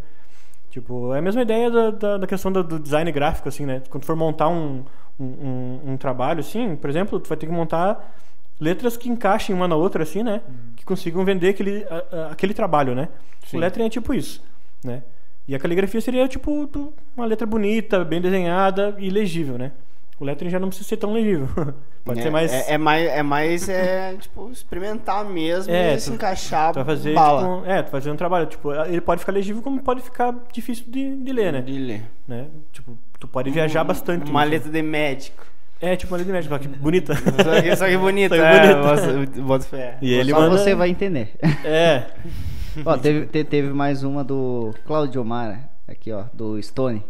Tipo, 0.70 1.12
é 1.14 1.18
a 1.18 1.22
mesma 1.22 1.42
ideia 1.42 1.70
da, 1.70 1.90
da, 1.90 2.18
da 2.18 2.26
questão 2.26 2.50
do, 2.50 2.64
do 2.64 2.78
design 2.78 3.10
gráfico, 3.12 3.48
assim, 3.48 3.66
né? 3.66 3.82
Quando 3.90 4.02
tu 4.02 4.06
for 4.06 4.16
montar 4.16 4.48
um, 4.48 4.84
um, 5.18 5.24
um, 5.24 5.80
um 5.92 5.96
trabalho, 5.96 6.40
assim, 6.40 6.76
por 6.76 6.88
exemplo, 6.88 7.20
tu 7.20 7.28
vai 7.28 7.36
ter 7.36 7.46
que 7.46 7.52
montar 7.52 8.14
letras 8.60 8.96
que 8.96 9.08
encaixem 9.08 9.54
uma 9.54 9.66
na 9.68 9.76
outra, 9.76 10.02
assim, 10.02 10.22
né? 10.22 10.40
Que 10.76 10.84
consigam 10.84 11.24
vender 11.24 11.50
aquele, 11.50 11.84
a- 11.90 12.04
a- 12.28 12.32
aquele 12.32 12.54
trabalho, 12.54 12.94
né? 12.94 13.08
Sim. 13.46 13.56
O 13.56 13.60
lettering 13.60 13.86
é 13.86 13.90
tipo 13.90 14.14
isso, 14.14 14.42
né? 14.84 15.02
E 15.48 15.54
a 15.54 15.58
caligrafia 15.58 16.00
seria, 16.00 16.28
tipo, 16.28 16.68
uma 17.16 17.26
letra 17.26 17.46
bonita, 17.46 18.04
bem 18.04 18.20
desenhada 18.20 18.94
e 18.98 19.10
legível, 19.10 19.58
né? 19.58 19.72
O 20.20 20.24
lettering 20.24 20.50
já 20.50 20.60
não 20.60 20.68
precisa 20.68 20.88
ser 20.88 20.96
tão 20.98 21.12
legível. 21.12 21.48
Pode 22.04 22.20
é, 22.20 22.22
ser 22.22 22.30
mais... 22.30 22.52
É, 22.52 22.72
é 22.74 22.78
mais, 22.78 23.08
é 23.08 23.22
mais, 23.22 23.68
é, 23.68 24.14
tipo, 24.14 24.50
experimentar 24.50 25.24
mesmo 25.24 25.72
É, 25.72 25.94
e 25.94 26.00
se 26.00 26.10
tu- 26.10 26.14
encaixar 26.14 26.72
Tu 26.72 26.76
vai 26.76 26.84
fazer, 26.84 27.14
bala. 27.14 27.40
tipo, 27.58 27.70
é, 27.70 27.82
tu 27.82 27.90
fazer 27.90 28.10
um 28.10 28.16
trabalho, 28.16 28.46
tipo, 28.46 28.72
ele 28.72 29.00
pode 29.00 29.18
ficar 29.20 29.32
legível 29.32 29.62
como 29.62 29.80
pode 29.82 30.00
ficar 30.00 30.32
difícil 30.52 30.84
de, 30.88 31.16
de 31.16 31.32
ler, 31.32 31.52
né? 31.52 31.60
De 31.60 31.76
ler. 31.78 32.02
né? 32.26 32.46
Tipo, 32.72 32.96
tu 33.18 33.26
pode 33.26 33.50
viajar 33.50 33.82
bastante. 33.82 34.30
Uma 34.30 34.40
nisso. 34.44 34.50
letra 34.52 34.70
de 34.70 34.82
médico. 34.82 35.44
É, 35.82 35.96
tipo 35.96 36.14
letra 36.14 36.24
de 36.26 36.32
médico, 36.32 36.58
que 36.60 36.68
bonita. 36.68 37.14
Só 37.16 37.60
que, 37.60 37.76
só 37.76 37.86
que 37.88 37.96
bonita, 37.96 38.36
Só 38.36 38.40
que 38.42 38.46
é, 38.48 38.74
bonita. 38.74 39.12
boto- 39.26 39.42
boto 39.42 39.64
fé. 39.64 39.98
E 40.00 40.14
ele 40.14 40.30
Só 40.30 40.38
manda... 40.40 40.56
você 40.56 40.74
vai 40.76 40.88
entender. 40.88 41.34
É, 41.64 42.04
Ó, 42.86 42.96
teve, 42.96 43.26
te- 43.26 43.42
teve 43.44 43.68
mais 43.72 44.04
uma 44.04 44.22
do 44.22 44.72
Claudio 44.86 45.20
Omar, 45.20 45.68
aqui 45.88 46.12
ó, 46.12 46.24
do 46.32 46.62
Stone. 46.62 47.02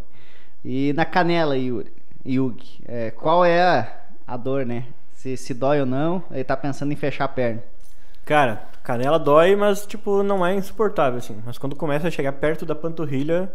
E 0.65 0.91
na 0.93 1.05
canela, 1.05 1.55
Yuri, 1.55 1.91
Yugi, 2.25 2.81
é, 2.87 3.11
qual 3.11 3.45
é 3.45 3.61
a, 3.61 3.87
a 4.25 4.35
dor, 4.37 4.65
né? 4.65 4.85
Se, 5.13 5.37
se 5.37 5.53
dói 5.53 5.79
ou 5.79 5.85
não, 5.85 6.23
ele 6.31 6.43
tá 6.43 6.57
pensando 6.57 6.91
em 6.91 6.95
fechar 6.95 7.25
a 7.25 7.29
perna. 7.29 7.61
cara, 8.25 8.63
canela 8.83 9.19
dói, 9.19 9.55
mas, 9.55 9.85
tipo, 9.85 10.23
não 10.23 10.43
é 10.45 10.55
insuportável, 10.55 11.19
assim. 11.19 11.37
Mas 11.45 11.57
quando 11.59 11.75
começa 11.75 12.07
a 12.07 12.11
chegar 12.11 12.31
perto 12.33 12.65
da 12.65 12.73
panturrilha, 12.75 13.51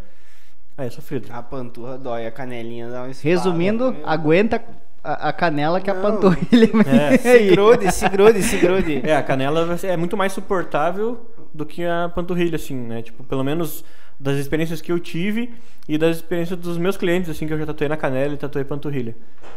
aí 0.78 0.86
é 0.86 0.90
sofrido. 0.90 1.28
A 1.32 1.42
panturra 1.42 1.98
dói, 1.98 2.24
a 2.26 2.30
canelinha 2.30 2.88
dá 2.88 3.02
um. 3.02 3.10
Resumindo, 3.22 3.96
aguenta 4.04 4.62
a, 5.02 5.28
a 5.28 5.32
canela 5.32 5.80
que 5.80 5.90
a 5.90 5.94
Não. 5.94 6.02
panturrilha. 6.02 6.68
É. 6.86 7.18
Se 7.18 7.50
grude, 7.50 7.92
se 7.92 8.08
grude, 8.08 8.42
se 8.42 8.56
grude. 8.58 9.00
É, 9.04 9.16
a 9.16 9.22
canela 9.22 9.78
é 9.82 9.96
muito 9.96 10.16
mais 10.16 10.32
suportável 10.32 11.20
do 11.52 11.64
que 11.64 11.84
a 11.84 12.10
panturrilha, 12.14 12.56
assim, 12.56 12.74
né? 12.76 13.02
Tipo, 13.02 13.24
pelo 13.24 13.42
menos 13.44 13.84
das 14.20 14.36
experiências 14.36 14.80
que 14.80 14.90
eu 14.90 14.98
tive 14.98 15.54
e 15.88 15.96
das 15.96 16.16
experiências 16.16 16.58
dos 16.58 16.76
meus 16.76 16.96
clientes, 16.96 17.30
assim, 17.30 17.46
que 17.46 17.52
eu 17.52 17.58
já 17.58 17.66
tatuei 17.66 17.88
na 17.88 17.96
canela 17.96 18.34
e 18.34 18.36
tatuei 18.36 18.64
panturrilha. 18.64 19.16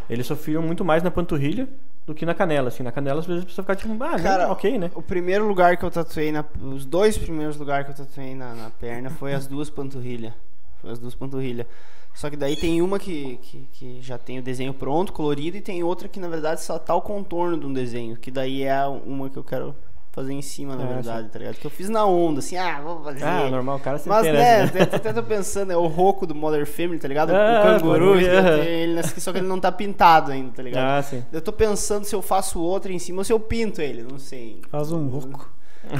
Eles 0.09 0.27
sofriam 0.27 0.61
muito 0.61 0.85
mais 0.85 1.01
na 1.01 1.09
panturrilha 1.09 1.68
do 2.05 2.13
que 2.13 2.26
na 2.26 2.34
canela, 2.34 2.68
assim. 2.68 2.84
Na 2.84 2.91
canela, 2.91 3.19
às 3.19 3.26
vezes, 3.26 3.43
a 3.43 3.45
pessoa 3.45 3.63
fica 3.63 3.76
tipo, 3.76 4.03
ah, 4.03 4.19
Cara, 4.19 4.51
ok, 4.51 4.77
né? 4.77 4.91
O 4.93 5.01
primeiro 5.01 5.47
lugar 5.47 5.77
que 5.77 5.84
eu 5.84 5.89
tatuei, 5.91 6.31
na, 6.31 6.45
os 6.61 6.85
dois 6.85 7.18
primeiros 7.18 7.57
lugares 7.57 7.85
que 7.85 7.99
eu 7.99 8.05
tatuei 8.05 8.35
na, 8.35 8.53
na 8.53 8.69
perna 8.69 9.09
foi 9.09 9.34
as 9.34 9.47
duas 9.47 9.69
panturrilhas. 9.69 10.34
Foi 10.81 10.91
as 10.91 10.99
duas 10.99 11.15
panturrilhas. 11.15 11.65
Só 12.13 12.29
que 12.29 12.35
daí 12.35 12.55
tem 12.55 12.81
uma 12.81 12.99
que, 12.99 13.38
que, 13.41 13.67
que 13.71 14.01
já 14.01 14.17
tem 14.17 14.39
o 14.39 14.43
desenho 14.43 14.73
pronto, 14.73 15.13
colorido, 15.13 15.57
e 15.57 15.61
tem 15.61 15.83
outra 15.83 16.07
que 16.07 16.19
na 16.19 16.27
verdade 16.27 16.61
só 16.61 16.77
tá 16.77 16.93
o 16.93 17.01
contorno 17.01 17.57
de 17.59 17.65
um 17.65 17.73
desenho. 17.73 18.17
Que 18.17 18.29
daí 18.29 18.63
é 18.63 18.85
uma 18.85 19.29
que 19.29 19.38
eu 19.38 19.43
quero 19.43 19.75
fazer 20.11 20.33
em 20.33 20.41
cima, 20.41 20.75
na 20.75 20.83
Ah, 20.83 20.88
verdade, 20.88 21.29
tá 21.29 21.39
ligado? 21.39 21.55
Que 21.55 21.65
eu 21.65 21.71
fiz 21.71 21.88
na 21.88 22.05
onda, 22.05 22.39
assim, 22.39 22.57
ah, 22.57 22.81
vou 22.81 23.01
fazer. 23.01 23.23
Ah, 23.23 23.49
normal, 23.49 23.77
o 23.77 23.79
cara 23.79 23.97
sempre 23.97 24.11
Mas, 24.11 24.25
né, 24.25 24.65
né? 24.65 24.81
até, 24.81 25.13
tô 25.13 25.23
pensando, 25.23 25.71
é 25.71 25.77
o 25.77 25.88
roco 25.88 26.27
do 26.27 26.35
Mother 26.35 26.65
Family, 26.65 26.99
tá 26.99 27.07
ligado? 27.07 27.31
Ah, 27.31 27.61
o 27.61 27.79
canguru, 27.79 28.19
ele 28.19 29.01
só 29.03 29.31
que 29.31 29.38
ele 29.39 29.47
não 29.47 29.59
tá 29.59 29.71
pintado 29.71 30.31
ainda, 30.31 30.51
tá 30.51 30.61
ligado? 30.61 30.99
Ah, 30.99 31.01
sim. 31.01 31.23
Eu 31.31 31.41
tô 31.41 31.53
pensando 31.53 32.03
se 32.03 32.13
eu 32.13 32.21
faço 32.21 32.61
outro 32.61 32.91
em 32.91 32.99
cima 32.99 33.19
ou 33.19 33.23
se 33.23 33.31
eu 33.31 33.39
pinto 33.39 33.81
ele, 33.81 34.03
não 34.03 34.19
sei. 34.19 34.61
Faz 34.69 34.91
um 34.91 35.07
roco. 35.07 35.49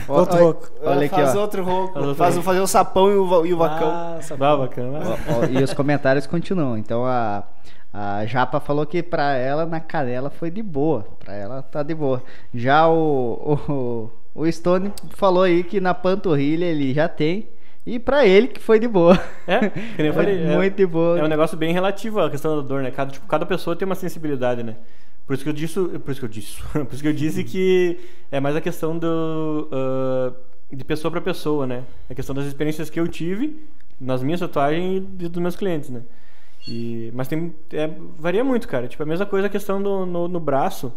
Outro 0.07 0.37
ó, 0.37 0.43
roco. 0.47 0.69
Olha 0.83 1.05
aqui, 1.05 1.15
faz 1.15 1.35
ó. 1.35 1.41
outro 1.41 1.63
roco. 1.63 2.15
Faz 2.15 2.37
fazer 2.39 2.59
o 2.59 2.67
sapão 2.67 3.11
e 3.11 3.15
o, 3.15 3.45
e 3.45 3.53
o 3.53 3.57
vacão. 3.57 3.89
Ah. 3.89 4.19
Ah, 4.39 4.57
bacana. 4.57 4.99
Ó, 4.99 5.39
ó, 5.41 5.45
e 5.45 5.63
os 5.63 5.73
comentários 5.73 6.27
continuam. 6.27 6.77
Então 6.77 7.05
a, 7.05 7.43
a 7.93 8.25
Japa 8.25 8.59
falou 8.59 8.85
que 8.85 9.01
pra 9.01 9.35
ela 9.35 9.65
na 9.65 9.79
canela 9.79 10.29
foi 10.29 10.49
de 10.51 10.61
boa. 10.61 11.05
Pra 11.19 11.33
ela 11.33 11.61
tá 11.61 11.81
de 11.83 11.93
boa. 11.95 12.21
Já 12.53 12.87
o, 12.87 14.09
o, 14.35 14.41
o 14.43 14.51
Stone 14.51 14.91
falou 15.11 15.43
aí 15.43 15.63
que 15.63 15.79
na 15.81 15.93
panturrilha 15.93 16.65
ele 16.65 16.93
já 16.93 17.07
tem. 17.07 17.47
E 17.83 17.97
pra 17.97 18.23
ele 18.27 18.47
que 18.49 18.59
foi 18.59 18.79
de 18.79 18.87
boa. 18.87 19.19
É, 19.47 19.69
que 19.69 19.97
nem 19.97 20.07
eu 20.07 20.13
falei. 20.13 20.43
é- 20.43 20.55
Muito 20.55 20.75
de 20.77 20.85
boa. 20.85 21.17
É 21.19 21.23
um 21.23 21.27
negócio 21.27 21.57
bem 21.57 21.73
relativo 21.73 22.19
à 22.21 22.29
questão 22.29 22.55
da 22.55 22.61
dor, 22.61 22.83
né? 22.83 22.91
Cada, 22.91 23.09
tipo, 23.11 23.25
cada 23.25 23.43
pessoa 23.43 23.75
tem 23.75 23.87
uma 23.87 23.95
sensibilidade, 23.95 24.61
né? 24.61 24.75
Por 25.26 25.34
isso 25.34 25.43
que 25.43 25.49
eu 25.49 25.53
disse, 25.53 25.80
por 25.80 26.11
isso 26.11 26.19
que 26.19 26.26
eu 26.26 26.30
disse, 26.30 26.61
por 26.72 26.93
isso 26.93 27.02
que 27.02 27.07
eu 27.07 27.14
disse 27.14 27.43
que 27.43 27.99
é 28.31 28.39
mais 28.39 28.56
a 28.56 28.61
questão 28.61 28.98
do 28.98 29.69
ah, 29.72 30.34
de 30.72 30.84
pessoa 30.85 31.11
para 31.11 31.22
pessoa, 31.22 31.68
né? 31.68 31.84
A 32.10 32.15
questão 32.15 32.34
das 32.34 32.45
experiências 32.45 32.89
que 32.89 32.99
eu 32.99 33.07
tive 33.07 33.61
nas 33.99 34.23
minhas 34.23 34.39
tatuagens 34.39 35.03
e 35.19 35.27
dos 35.27 35.41
meus 35.41 35.56
clientes, 35.56 35.89
né? 35.89 36.02
E, 36.68 37.11
mas 37.14 37.27
tem 37.27 37.53
é, 37.73 37.89
varia 38.18 38.43
muito, 38.43 38.68
cara. 38.68 38.88
Tipo 38.88 39.03
a 39.03 39.06
mesma 39.06 39.26
coisa 39.26 39.48
a 39.48 39.49
questão 39.49 39.81
do, 39.81 40.06
no, 40.06 40.27
no 40.27 40.39
braço, 40.39 40.93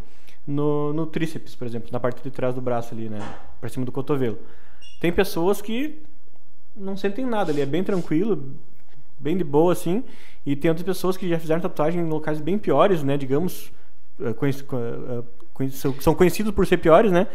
no, 0.46 0.92
no 0.92 1.06
tríceps, 1.06 1.54
por 1.54 1.66
exemplo, 1.66 1.88
na 1.90 1.98
parte 1.98 2.22
de 2.22 2.30
trás 2.30 2.54
do 2.54 2.60
braço 2.60 2.94
ali, 2.94 3.08
né? 3.08 3.18
Pra 3.60 3.68
cima 3.68 3.84
do 3.84 3.92
cotovelo. 3.92 4.38
Tem 5.00 5.12
pessoas 5.12 5.60
que 5.60 6.02
não 6.76 6.96
sentem 6.96 7.24
nada 7.24 7.50
ali, 7.52 7.60
é 7.60 7.66
bem 7.66 7.82
tranquilo, 7.82 8.54
bem 9.18 9.36
de 9.36 9.44
boa 9.44 9.72
assim. 9.72 10.04
E 10.46 10.54
tem 10.54 10.70
outras 10.70 10.84
pessoas 10.84 11.16
que 11.16 11.28
já 11.28 11.38
fizeram 11.38 11.60
tatuagem 11.60 12.00
em 12.02 12.08
locais 12.08 12.40
bem 12.40 12.58
piores, 12.58 13.02
né? 13.02 13.16
Digamos, 13.16 13.72
eh, 14.20 14.34
eh, 15.60 15.68
são- 16.00 16.14
conhecidos 16.14 16.52
por 16.52 16.66
ser 16.66 16.78
piores, 16.78 17.10
né? 17.12 17.26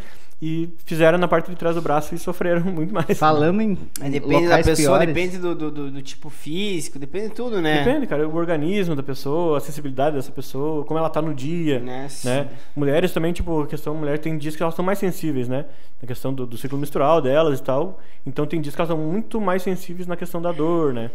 E 0.42 0.70
fizeram 0.86 1.18
na 1.18 1.28
parte 1.28 1.50
de 1.50 1.56
trás 1.56 1.76
do 1.76 1.82
braço 1.82 2.14
e 2.14 2.18
sofreram 2.18 2.62
muito 2.72 2.94
mais. 2.94 3.18
Falando 3.18 3.60
em 3.60 3.76
Mas 4.00 4.10
depende 4.10 4.32
da 4.36 4.40
locais 4.40 4.66
pessoa, 4.66 4.98
piores, 4.98 5.14
depende 5.14 5.38
do, 5.38 5.54
do, 5.54 5.70
do- 5.70 5.90
do 5.90 6.00
tipo 6.02 6.30
físico, 6.30 6.98
depende 6.98 7.28
de 7.28 7.34
tudo, 7.34 7.60
né? 7.60 7.84
Depende, 7.84 8.06
cara, 8.06 8.26
o 8.26 8.34
organismo 8.34 8.96
da 8.96 9.02
pessoa, 9.02 9.58
a 9.58 9.60
sensibilidade 9.60 10.16
dessa 10.16 10.32
pessoa, 10.32 10.82
como 10.86 10.98
ela 10.98 11.10
tá 11.10 11.20
no 11.20 11.34
dia, 11.34 11.78
Né, 11.80 12.08
né? 12.24 12.48
Mulheres 12.74 13.12
também, 13.12 13.34
tipo, 13.34 13.60
a 13.60 13.66
questão 13.66 13.94
mulher 13.94 14.18
tem 14.18 14.38
dias 14.38 14.56
que 14.56 14.62
elas 14.62 14.74
são 14.74 14.82
mais 14.84 14.98
sensíveis, 14.98 15.46
né? 15.46 15.66
Na 16.00 16.08
questão 16.08 16.32
do, 16.32 16.46
do 16.46 16.56
ciclo 16.56 16.78
menstrual 16.78 17.20
delas 17.20 17.58
e 17.60 17.62
tal. 17.62 18.00
Então 18.26 18.46
tem 18.46 18.62
dias 18.62 18.74
que 18.74 18.80
elas 18.80 18.88
são 18.88 18.96
muito 18.96 19.38
mais 19.42 19.62
sensíveis 19.62 20.06
na 20.06 20.16
questão 20.16 20.40
da 20.40 20.52
dor, 20.52 20.94
né? 20.94 21.10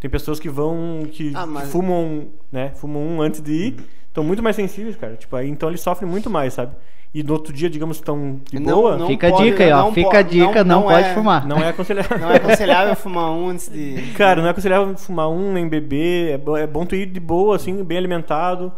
Tem 0.00 0.10
pessoas 0.10 0.40
que 0.40 0.48
vão 0.50 1.06
que, 1.12 1.30
Ah, 1.36 1.46
mas- 1.46 1.66
que 1.66 1.70
fumam, 1.70 2.26
né? 2.50 2.72
Fumam 2.74 3.00
um 3.06 3.22
antes 3.22 3.40
de 3.40 3.52
ir, 3.52 3.76
estão 4.14 4.22
muito 4.22 4.40
mais 4.42 4.54
sensíveis, 4.54 4.94
cara. 4.94 5.16
Tipo, 5.16 5.34
aí 5.34 5.48
então 5.50 5.68
eles 5.68 5.80
sofrem 5.80 6.08
muito 6.08 6.30
mais, 6.30 6.54
sabe? 6.54 6.72
E 7.12 7.22
no 7.22 7.32
outro 7.32 7.52
dia, 7.52 7.68
digamos, 7.70 7.96
estão 7.96 8.40
de 8.50 8.58
Não- 8.58 8.74
boa, 8.74 8.96
não 8.96 9.06
Fica 9.08 9.28
a 9.28 9.30
pode- 9.30 9.44
dica 9.50 9.64
aí, 9.64 9.72
ó. 9.72 9.76
não 9.82 9.92
Fica 9.92 10.18
a 10.18 10.22
dica, 10.22 10.64
não, 10.64 10.80
não 10.80 10.82
pode 10.88 11.06
é- 11.08 11.14
fumar. 11.14 11.46
não 11.46 11.58
é 11.58 11.68
aconselhável. 11.68 12.18
Não 12.18 12.30
é 12.30 12.36
aconselhável 12.36 12.96
fumar 12.96 13.30
um 13.30 13.48
antes 13.50 13.68
de. 13.68 14.02
Cara, 14.16 14.40
não 14.40 14.48
é 14.48 14.50
aconselhável 14.50 14.96
fumar 14.96 15.28
um 15.28 15.52
nem 15.52 15.68
beber. 15.68 16.40
É, 16.56 16.62
é 16.62 16.66
bom 16.66 16.84
tu 16.86 16.94
ir 16.96 17.06
de 17.06 17.20
boa, 17.20 17.56
assim, 17.56 17.82
bem 17.84 17.98
alimentado. 17.98 18.72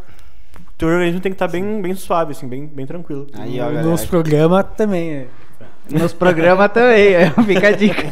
Teu 0.76 0.88
organismo 0.88 1.20
tem 1.20 1.32
que 1.32 1.36
estar 1.36 1.48
bem, 1.48 1.80
bem 1.80 1.94
suave, 1.94 2.32
assim, 2.32 2.46
bem, 2.46 2.66
bem 2.66 2.84
tranquilo. 2.86 3.26
Aí, 3.38 3.58
ó, 3.60 3.70
Nos 3.70 4.04
programas 4.04 4.64
também. 4.76 5.26
Nos 5.90 6.12
programas 6.12 6.72
também, 6.72 7.14
é, 7.14 7.30
fica 7.46 7.68
a 7.68 7.72
dica. 7.72 8.02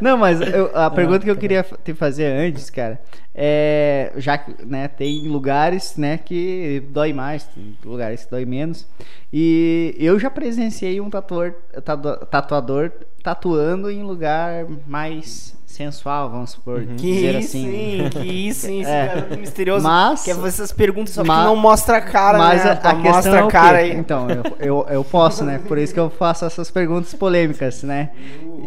Não, 0.00 0.16
mas 0.16 0.40
eu- 0.40 0.70
a 0.74 0.90
pergunta 0.90 1.20
que 1.24 1.30
eu 1.30 1.36
queria 1.36 1.62
fa- 1.64 1.76
te 1.82 1.92
fazer 1.92 2.26
antes, 2.26 2.70
cara, 2.70 3.00
é. 3.34 4.12
Já 4.16 4.38
que 4.38 4.64
né, 4.64 4.86
tem 4.88 5.26
lugares 5.26 5.96
né, 5.96 6.18
que 6.18 6.82
dói 6.90 7.12
mais, 7.12 7.44
tem 7.44 7.76
lugares 7.84 8.24
que 8.24 8.30
dói 8.30 8.44
menos. 8.44 8.86
E 9.32 9.94
eu 9.98 10.18
já 10.18 10.30
presenciei 10.30 11.00
um 11.00 11.10
tatuador, 11.10 11.54
tatu- 11.84 12.26
tatuador 12.26 12.92
tatuando 13.22 13.90
em 13.90 14.02
lugar 14.02 14.66
mais 14.86 15.58
sensual, 15.66 16.28
vamos 16.30 16.50
supor. 16.50 16.80
Que 16.82 16.94
dizer 16.96 17.38
isso, 17.38 17.48
assim. 17.56 17.68
hein? 17.74 18.10
Que 18.10 18.18
isso, 18.48 18.66
hein? 18.68 18.80
Esse 18.82 18.90
É. 18.90 19.06
garoto 19.06 19.38
misterioso. 19.38 19.84
Mas- 19.86 20.24
Que 20.24 20.30
é 20.30 20.34
essas 20.34 20.72
perguntas, 20.72 21.14
só 21.14 21.22
que 21.22 21.28
mas- 21.28 21.44
não 21.46 21.56
mostra 21.56 21.96
a 21.98 22.00
cara, 22.00 22.36
Mas 22.38 22.64
né? 22.64 22.70
a, 22.82 22.90
a 22.90 22.94
mostra 22.94 23.12
questão 23.12 23.34
é 23.34 23.38
a 23.38 23.46
cara 23.46 23.78
quê? 23.78 23.84
aí. 23.84 23.96
Então, 23.96 24.26
eu, 24.30 24.42
eu, 24.58 24.86
eu 24.90 25.04
posso, 25.04 25.44
né? 25.44 25.60
Por 25.66 25.78
isso 25.78 25.94
que 25.94 26.00
eu 26.00 26.10
faço 26.10 26.44
essas 26.44 26.70
perguntas 26.70 27.14
polêmicas, 27.14 27.82
né? 27.82 28.10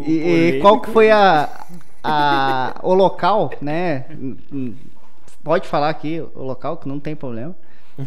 E, 0.06 0.56
e 0.56 0.60
qual 0.60 0.80
que 0.80 0.90
foi 0.90 1.10
a, 1.10 1.48
a, 2.02 2.80
o 2.82 2.94
local, 2.94 3.50
né? 3.60 4.06
Pode 5.42 5.68
falar 5.68 5.90
aqui 5.90 6.24
o 6.34 6.42
local, 6.42 6.78
que 6.78 6.88
não 6.88 6.98
tem 6.98 7.14
problema. 7.14 7.54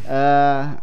Ah, 0.07 0.77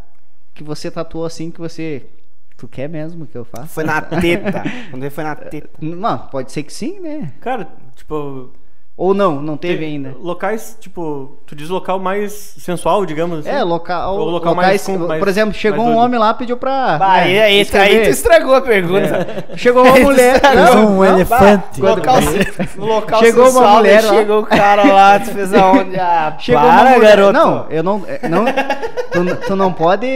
que 0.55 0.63
você 0.63 0.91
tatuou 0.91 1.25
assim, 1.27 1.51
que 1.51 1.61
você... 1.61 2.07
Tu 2.57 2.69
quer 2.69 2.89
mesmo 2.89 3.27
que 3.27 3.37
eu 3.37 3.45
faça? 3.45 3.67
Foi 3.67 3.85
na 3.85 4.01
teta. 4.03 4.63
Quando 4.91 5.03
ele 5.03 5.11
foi 5.11 5.25
na 5.25 5.35
teta. 5.35 5.71
Não, 5.81 6.19
pode 6.29 6.53
ser 6.53 6.63
que 6.63 6.73
sim, 6.73 7.01
né? 7.01 7.33
Cara, 7.41 7.69
tipo. 7.95 8.53
Ou 8.97 9.13
não, 9.13 9.43
não 9.43 9.57
teve 9.57 9.79
tem 9.79 9.89
ainda. 9.95 10.15
Locais, 10.21 10.77
tipo, 10.81 11.37
tu 11.45 11.57
diz 11.57 11.69
local 11.69 11.99
mais 11.99 12.33
sensual, 12.33 13.05
digamos 13.05 13.41
assim. 13.41 13.49
É, 13.49 13.61
local, 13.65 14.17
Ou 14.17 14.31
local 14.31 14.55
locais, 14.55 14.67
mais 14.69 14.87
com- 14.87 15.07
mais- 15.09 15.19
por 15.19 15.27
exemplo, 15.27 15.53
chegou 15.53 15.85
um 15.85 15.97
homem 15.97 16.17
lá 16.21 16.33
pediu 16.33 16.57
pra. 16.57 16.97
Bah, 16.97 17.17
né, 17.17 17.23
aí, 17.23 17.39
aí, 17.41 17.67
aí 17.73 18.03
tu 18.05 18.11
estragou 18.11 18.55
a 18.55 18.61
pergunta. 18.61 19.47
Chegou 19.57 19.83
uma 19.85 19.99
mulher. 19.99 20.41
Não, 20.55 20.99
um 20.99 21.05
elefante. 21.05 21.81
Bah, 21.81 21.91
local, 21.91 22.17
no 22.77 22.87
local 22.87 23.19
Chegou 23.21 23.43
uma 23.43 23.51
sensual, 23.51 23.75
mulher 23.79 24.01
daí 24.03 24.11
lá. 24.13 24.17
Chegou 24.17 24.41
o 24.41 24.47
cara 24.47 24.85
lá, 24.85 25.19
tu 25.19 25.31
fez 25.33 25.53
aonde? 25.55 25.99
Ah, 25.99 26.37
Chegou 26.39 26.63
para, 26.63 26.71
uma 26.83 26.91
mulher. 26.93 27.01
garoto. 27.17 27.33
Não, 27.33 27.67
eu 27.71 27.83
não. 27.83 28.03
é, 28.07 28.29
não 28.29 28.45
tu, 29.11 29.37
tu 29.49 29.57
não 29.57 29.73
pode 29.73 30.07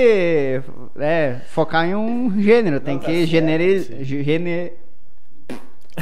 é, 1.01 1.37
focar 1.49 1.85
em 1.85 1.97
um 1.97 2.33
gênero, 2.41 2.79
tem 2.79 2.97
que 2.97 3.27
genere, 3.27 4.05
gene, 4.05 4.73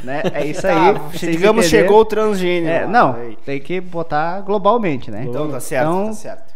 né? 0.04 0.22
É 0.34 0.46
isso 0.46 0.66
aí. 0.66 0.74
Tá, 0.74 0.92
vocês 0.92 1.32
digamos, 1.36 1.66
entenderam? 1.66 1.86
chegou 1.88 2.00
o 2.00 2.04
transgênero. 2.04 2.72
É, 2.72 2.80
lá, 2.84 2.86
não, 2.90 3.14
aí. 3.14 3.36
tem 3.44 3.60
que 3.60 3.80
botar 3.80 4.40
globalmente, 4.40 5.10
né? 5.10 5.24
Então 5.28 5.50
tá 5.50 5.60
certo, 5.60 5.88
Então, 5.88 6.06
tá 6.06 6.12
certo. 6.12 6.54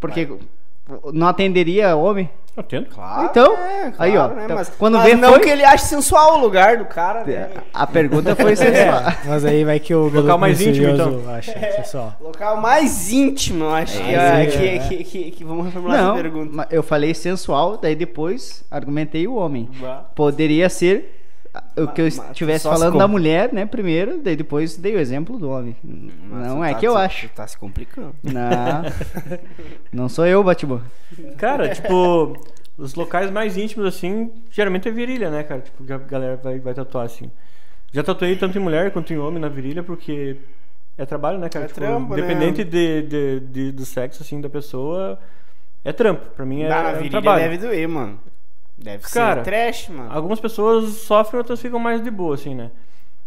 Porque 0.00 0.28
não 1.12 1.26
atenderia 1.26 1.94
homem. 1.96 2.30
Eu 2.56 2.62
tento. 2.64 2.92
Claro, 2.92 3.24
Então, 3.30 3.54
é, 3.56 3.92
aí, 4.00 4.16
ó, 4.16 4.26
né, 4.28 4.42
então, 4.44 4.56
mas, 4.56 4.68
quando 4.70 4.94
mas 4.98 5.04
vê 5.04 5.14
não 5.14 5.30
foi- 5.34 5.40
que 5.42 5.48
ele 5.48 5.64
ache 5.64 5.84
sensual 5.86 6.38
o 6.38 6.40
lugar 6.40 6.76
do 6.78 6.86
cara, 6.86 7.22
né? 7.24 7.50
A 7.72 7.86
pergunta 7.86 8.34
foi 8.34 8.54
sensual. 8.56 8.98
É, 9.00 9.16
mas 9.26 9.44
aí 9.44 9.62
vai 9.64 9.78
que 9.78 9.94
o 9.94 10.10
garoto 10.10 10.38
mais 10.40 10.60
íntimo, 10.60 10.88
então. 10.88 11.22
acha, 11.32 11.52
pessoal. 11.52 12.14
Local 12.20 12.56
mais 12.60 13.12
íntimo, 13.12 13.62
eu 13.64 13.70
acho 13.74 13.96
que, 14.02 14.12
É, 14.12 14.42
é, 14.42 14.46
que, 14.46 14.66
é. 14.66 14.78
que, 14.80 15.04
que, 15.04 15.30
que 15.30 15.44
vamos 15.44 15.66
reformular 15.66 15.98
Não, 16.02 16.12
essa 16.14 16.22
pergunta. 16.22 16.66
eu 16.68 16.82
falei 16.82 17.14
sensual, 17.14 17.76
daí 17.76 17.94
depois 17.94 18.64
argumentei 18.68 19.28
o 19.28 19.36
homem. 19.36 19.68
Bah. 19.80 20.06
Poderia 20.16 20.68
ser 20.68 21.14
o 21.76 21.88
que 21.88 22.00
eu 22.00 22.04
Mas- 22.04 22.18
estivesse 22.30 22.64
falando 22.68 22.92
com- 22.92 22.98
da 22.98 23.08
mulher, 23.08 23.52
né? 23.52 23.64
Primeiro, 23.66 24.20
daí 24.22 24.36
depois 24.36 24.76
dei 24.76 24.94
o 24.94 24.98
exemplo 24.98 25.38
do 25.38 25.48
homem. 25.50 25.76
Mas 25.82 26.46
não 26.48 26.64
é 26.64 26.72
tá- 26.72 26.78
que 26.78 26.86
eu 26.86 26.96
acho. 26.96 27.28
Tá 27.30 27.46
se 27.46 27.56
complicando. 27.58 28.14
Não. 28.22 28.82
não 29.92 30.08
sou 30.08 30.26
eu, 30.26 30.42
Batman. 30.44 30.82
Cara, 31.36 31.68
tipo, 31.70 32.36
os 32.76 32.94
locais 32.94 33.30
mais 33.30 33.56
íntimos, 33.56 33.86
assim, 33.86 34.30
geralmente 34.50 34.88
é 34.88 34.92
virilha, 34.92 35.30
né, 35.30 35.42
cara? 35.42 35.60
Tipo, 35.62 35.82
a 35.92 35.98
galera 35.98 36.36
vai, 36.42 36.58
vai 36.58 36.74
tatuar, 36.74 37.06
assim. 37.06 37.30
Já 37.92 38.02
tatuei 38.02 38.36
tanto 38.36 38.58
em 38.58 38.60
mulher 38.60 38.90
quanto 38.92 39.12
em 39.12 39.18
homem 39.18 39.40
na 39.40 39.48
virilha, 39.48 39.82
porque 39.82 40.36
é 40.96 41.06
trabalho, 41.06 41.38
né, 41.38 41.48
cara? 41.48 41.64
É 41.64 41.68
tipo, 41.68 41.80
trampo, 41.80 42.14
né? 42.14 42.20
independente 42.20 42.62
de, 42.64 43.02
de, 43.02 43.40
de- 43.40 43.72
do 43.72 43.86
sexo, 43.86 44.22
assim, 44.22 44.40
da 44.40 44.50
pessoa, 44.50 45.18
é 45.84 45.92
trampo. 45.92 46.26
Pra 46.36 46.44
mim 46.44 46.62
é, 46.62 46.66
Ah, 46.70 46.82
na 46.82 46.88
é 46.90 46.92
um 46.92 46.96
virilha 46.96 47.10
trabalho. 47.10 47.42
deve 47.42 47.58
doer, 47.58 47.88
mano. 47.88 48.18
Deve 48.78 49.02
Cara, 49.10 49.42
ser 49.42 49.50
trash, 49.50 49.88
mano. 49.88 50.12
Algumas 50.12 50.38
pessoas 50.38 50.90
sofrem, 50.98 51.38
outras 51.38 51.60
ficam 51.60 51.80
mais 51.80 52.02
de 52.02 52.10
boa, 52.10 52.34
assim, 52.34 52.54
né? 52.54 52.70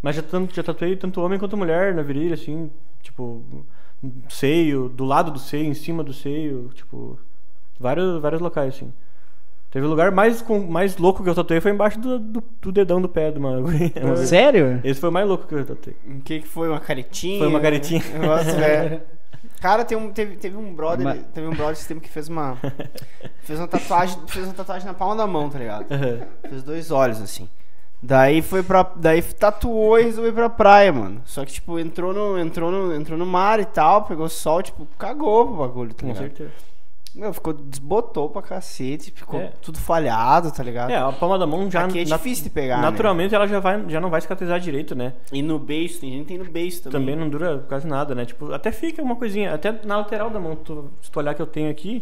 Mas 0.02 0.16
já, 0.16 0.22
tanto, 0.24 0.56
já 0.56 0.64
tatuei 0.64 0.96
tanto 0.96 1.22
homem 1.22 1.38
quanto 1.38 1.58
mulher 1.58 1.94
na 1.94 2.02
virilha, 2.02 2.34
assim, 2.34 2.72
tipo, 3.04 3.44
seio, 4.30 4.90
do 4.90 5.04
lado 5.04 5.30
do 5.30 5.38
seio, 5.38 5.66
em 5.66 5.74
cima 5.74 6.04
do 6.04 6.14
seio, 6.14 6.72
tipo, 6.74 7.20
vários, 7.80 8.22
vários 8.22 8.42
locais, 8.42 8.76
assim. 8.76 8.92
Teve 9.70 9.86
um 9.86 9.90
lugar 9.90 10.12
mais, 10.12 10.42
com, 10.42 10.60
mais 10.60 10.98
louco 10.98 11.24
que 11.24 11.30
eu 11.30 11.36
tatuei 11.36 11.62
foi 11.62 11.72
embaixo 11.72 11.98
do, 12.00 12.20
do, 12.20 12.44
do 12.62 12.72
dedão 12.74 13.02
do 13.02 13.08
pé 13.08 13.32
de 13.32 13.38
uma. 13.40 13.58
Sério? 14.18 14.82
Esse 14.84 15.00
foi 15.00 15.10
o 15.10 15.14
mais 15.14 15.28
louco 15.28 15.48
que 15.48 15.56
eu 15.56 15.66
tatuei. 15.66 15.96
O 16.06 16.22
que 16.22 16.42
que 16.42 16.48
foi? 16.48 16.68
Uma 16.68 16.80
caretinha? 16.80 17.40
Foi 17.40 17.48
uma 17.48 17.60
caretinha. 17.60 18.02
Negócio, 18.20 18.52
é. 18.52 19.02
Cara, 19.62 19.86
tem 19.86 19.98
um, 19.98 20.12
teve, 20.12 20.36
teve 20.38 20.58
um 20.58 20.74
brother, 20.74 21.06
Mas- 21.06 21.24
teve 21.34 21.48
um 21.48 21.52
brother 21.52 21.74
esse 21.74 21.88
tempo 21.88 22.02
que 22.02 22.10
fez 22.10 22.28
uma 22.28 22.58
fez 23.44 23.60
uma 23.60 23.68
tatuagem, 23.68 24.18
fez 24.28 24.46
uma 24.46 24.54
tatuagem 24.56 24.88
na 24.88 24.94
palma 24.94 25.16
da 25.16 25.28
mão, 25.28 25.50
tá 25.50 25.60
ligado? 25.60 25.86
Fez 26.50 26.64
dois 26.64 26.90
olhos 26.92 27.22
assim. 27.22 27.48
Daí 28.04 28.42
foi 28.42 28.64
pra. 28.64 28.82
Daí 28.96 29.22
tatuou 29.22 30.00
e 30.00 30.04
resolveu 30.06 30.32
ir 30.32 30.36
pra 30.36 30.50
praia, 30.50 30.92
mano. 30.92 31.22
Só 31.24 31.46
que, 31.46 31.54
tipo, 31.54 31.78
entrou 31.78 32.12
no, 32.12 32.40
entrou 32.40 32.72
no, 32.72 32.96
entrou 32.96 33.16
no 33.16 33.28
mar 33.28 33.60
e 33.60 33.66
tal, 33.66 34.06
pegou 34.06 34.28
sol, 34.28 34.64
tipo, 34.64 34.88
cagou 34.98 35.46
pro 35.46 35.58
bagulho, 35.58 35.94
tá 35.94 36.02
Com 36.02 36.08
ligado? 36.08 36.24
certeza. 36.24 36.52
Meu, 37.14 37.34
ficou, 37.34 37.52
desbotou 37.54 38.30
pra 38.30 38.42
cacete, 38.42 39.12
ficou 39.12 39.40
É. 39.42 39.52
tudo 39.62 39.78
falhado, 39.78 40.50
tá 40.52 40.64
ligado? 40.64 40.92
É, 40.92 40.96
a 40.96 41.12
palma 41.12 41.38
da 41.38 41.46
mão 41.46 41.70
já. 41.70 41.84
Aqui 41.84 42.00
é 42.00 42.04
difícil 42.06 42.46
de 42.46 42.50
pegar, 42.52 42.78
né? 42.78 42.84
Naturalmente 42.84 43.36
ela 43.36 43.46
já, 43.48 43.60
vai, 43.60 43.84
já 43.90 44.00
não 44.00 44.10
vai 44.10 44.22
cicatrizar 44.22 44.60
direito, 44.62 44.96
né? 44.96 45.14
E 45.32 45.42
no 45.42 45.60
beijo, 45.60 46.00
tem 46.00 46.10
gente 46.12 46.22
que 46.22 46.28
tem 46.30 46.38
no 46.38 46.46
beijo 46.50 46.82
também. 46.84 47.00
Também 47.02 47.16
não 47.18 47.30
dura 47.30 47.66
quase 47.68 47.86
nada, 47.86 48.16
né? 48.16 48.24
Tipo, 48.26 48.54
até 48.54 48.72
fica 48.72 49.04
uma 49.04 49.18
coisinha, 49.18 49.54
até 49.54 49.78
na 49.86 49.98
lateral 49.98 50.30
da 50.30 50.40
mão, 50.40 50.56
tu, 50.56 50.90
se 51.02 51.12
tu 51.12 51.20
olhar 51.20 51.34
que 51.34 51.42
eu 51.42 51.48
tenho 51.48 51.70
aqui, 51.70 52.02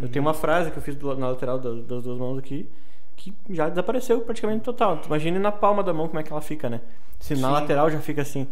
eu 0.00 0.08
tenho 0.10 0.22
uma 0.24 0.34
frase 0.34 0.70
que 0.70 0.76
eu 0.76 0.82
fiz 0.82 0.94
do- 0.94 1.16
na 1.16 1.28
lateral 1.30 1.58
das, 1.58 1.82
das 1.84 2.02
duas 2.02 2.18
mãos 2.18 2.38
aqui, 2.38 2.68
que 3.16 3.32
já 3.50 3.68
desapareceu 3.68 4.20
praticamente 4.20 4.62
total. 4.62 4.98
Tu 4.98 5.06
imagine 5.06 5.38
na 5.38 5.50
palma 5.52 5.82
da 5.82 5.94
mão 5.94 6.06
como 6.06 6.20
é 6.20 6.22
que 6.22 6.30
ela 6.32 6.40
fica, 6.42 6.68
né? 6.68 6.82
Se 7.18 7.34
na 7.34 7.48
Sim. 7.48 7.54
lateral 7.54 7.90
já 7.90 7.98
fica 8.00 8.20
assim. 8.22 8.46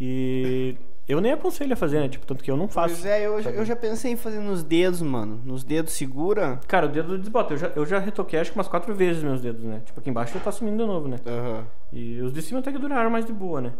E 0.00 0.74
eu 1.08 1.20
nem 1.20 1.32
aconselho 1.32 1.72
a 1.72 1.76
fazer, 1.76 2.00
né? 2.00 2.08
Tipo, 2.08 2.26
tanto 2.26 2.42
que 2.42 2.50
eu 2.50 2.56
não 2.56 2.68
faço. 2.68 2.94
Pois 2.94 3.06
é, 3.06 3.26
eu, 3.26 3.40
já- 3.42 3.50
eu 3.50 3.64
já 3.64 3.76
pensei 3.76 4.12
em 4.12 4.16
fazer 4.16 4.40
nos 4.40 4.62
dedos, 4.62 5.02
mano. 5.02 5.40
Nos 5.44 5.62
dedos 5.64 5.92
segura. 5.92 6.58
Cara, 6.66 6.86
o 6.86 6.88
dedo 6.88 7.18
desbota. 7.18 7.54
Eu 7.54 7.58
já, 7.58 7.66
eu 7.76 7.84
já 7.86 7.98
retoquei 7.98 8.38
acho 8.40 8.50
que 8.52 8.58
umas 8.58 8.68
quatro 8.68 8.94
vezes 8.94 9.22
meus 9.22 9.40
dedos, 9.40 9.62
né? 9.64 9.82
Tipo, 9.84 10.00
aqui 10.00 10.10
embaixo 10.10 10.34
já 10.34 10.40
tá 10.40 10.50
sumindo 10.52 10.78
de 10.78 10.86
novo, 10.86 11.08
né? 11.08 11.16
Aham. 11.26 11.64
E 11.92 12.20
os 12.20 12.32
de 12.32 12.40
cima 12.42 12.60
até 12.60 12.72
que 12.72 12.78
duraram 12.78 13.10
mais 13.10 13.24
de 13.26 13.32
boa, 13.32 13.60
né? 13.60 13.72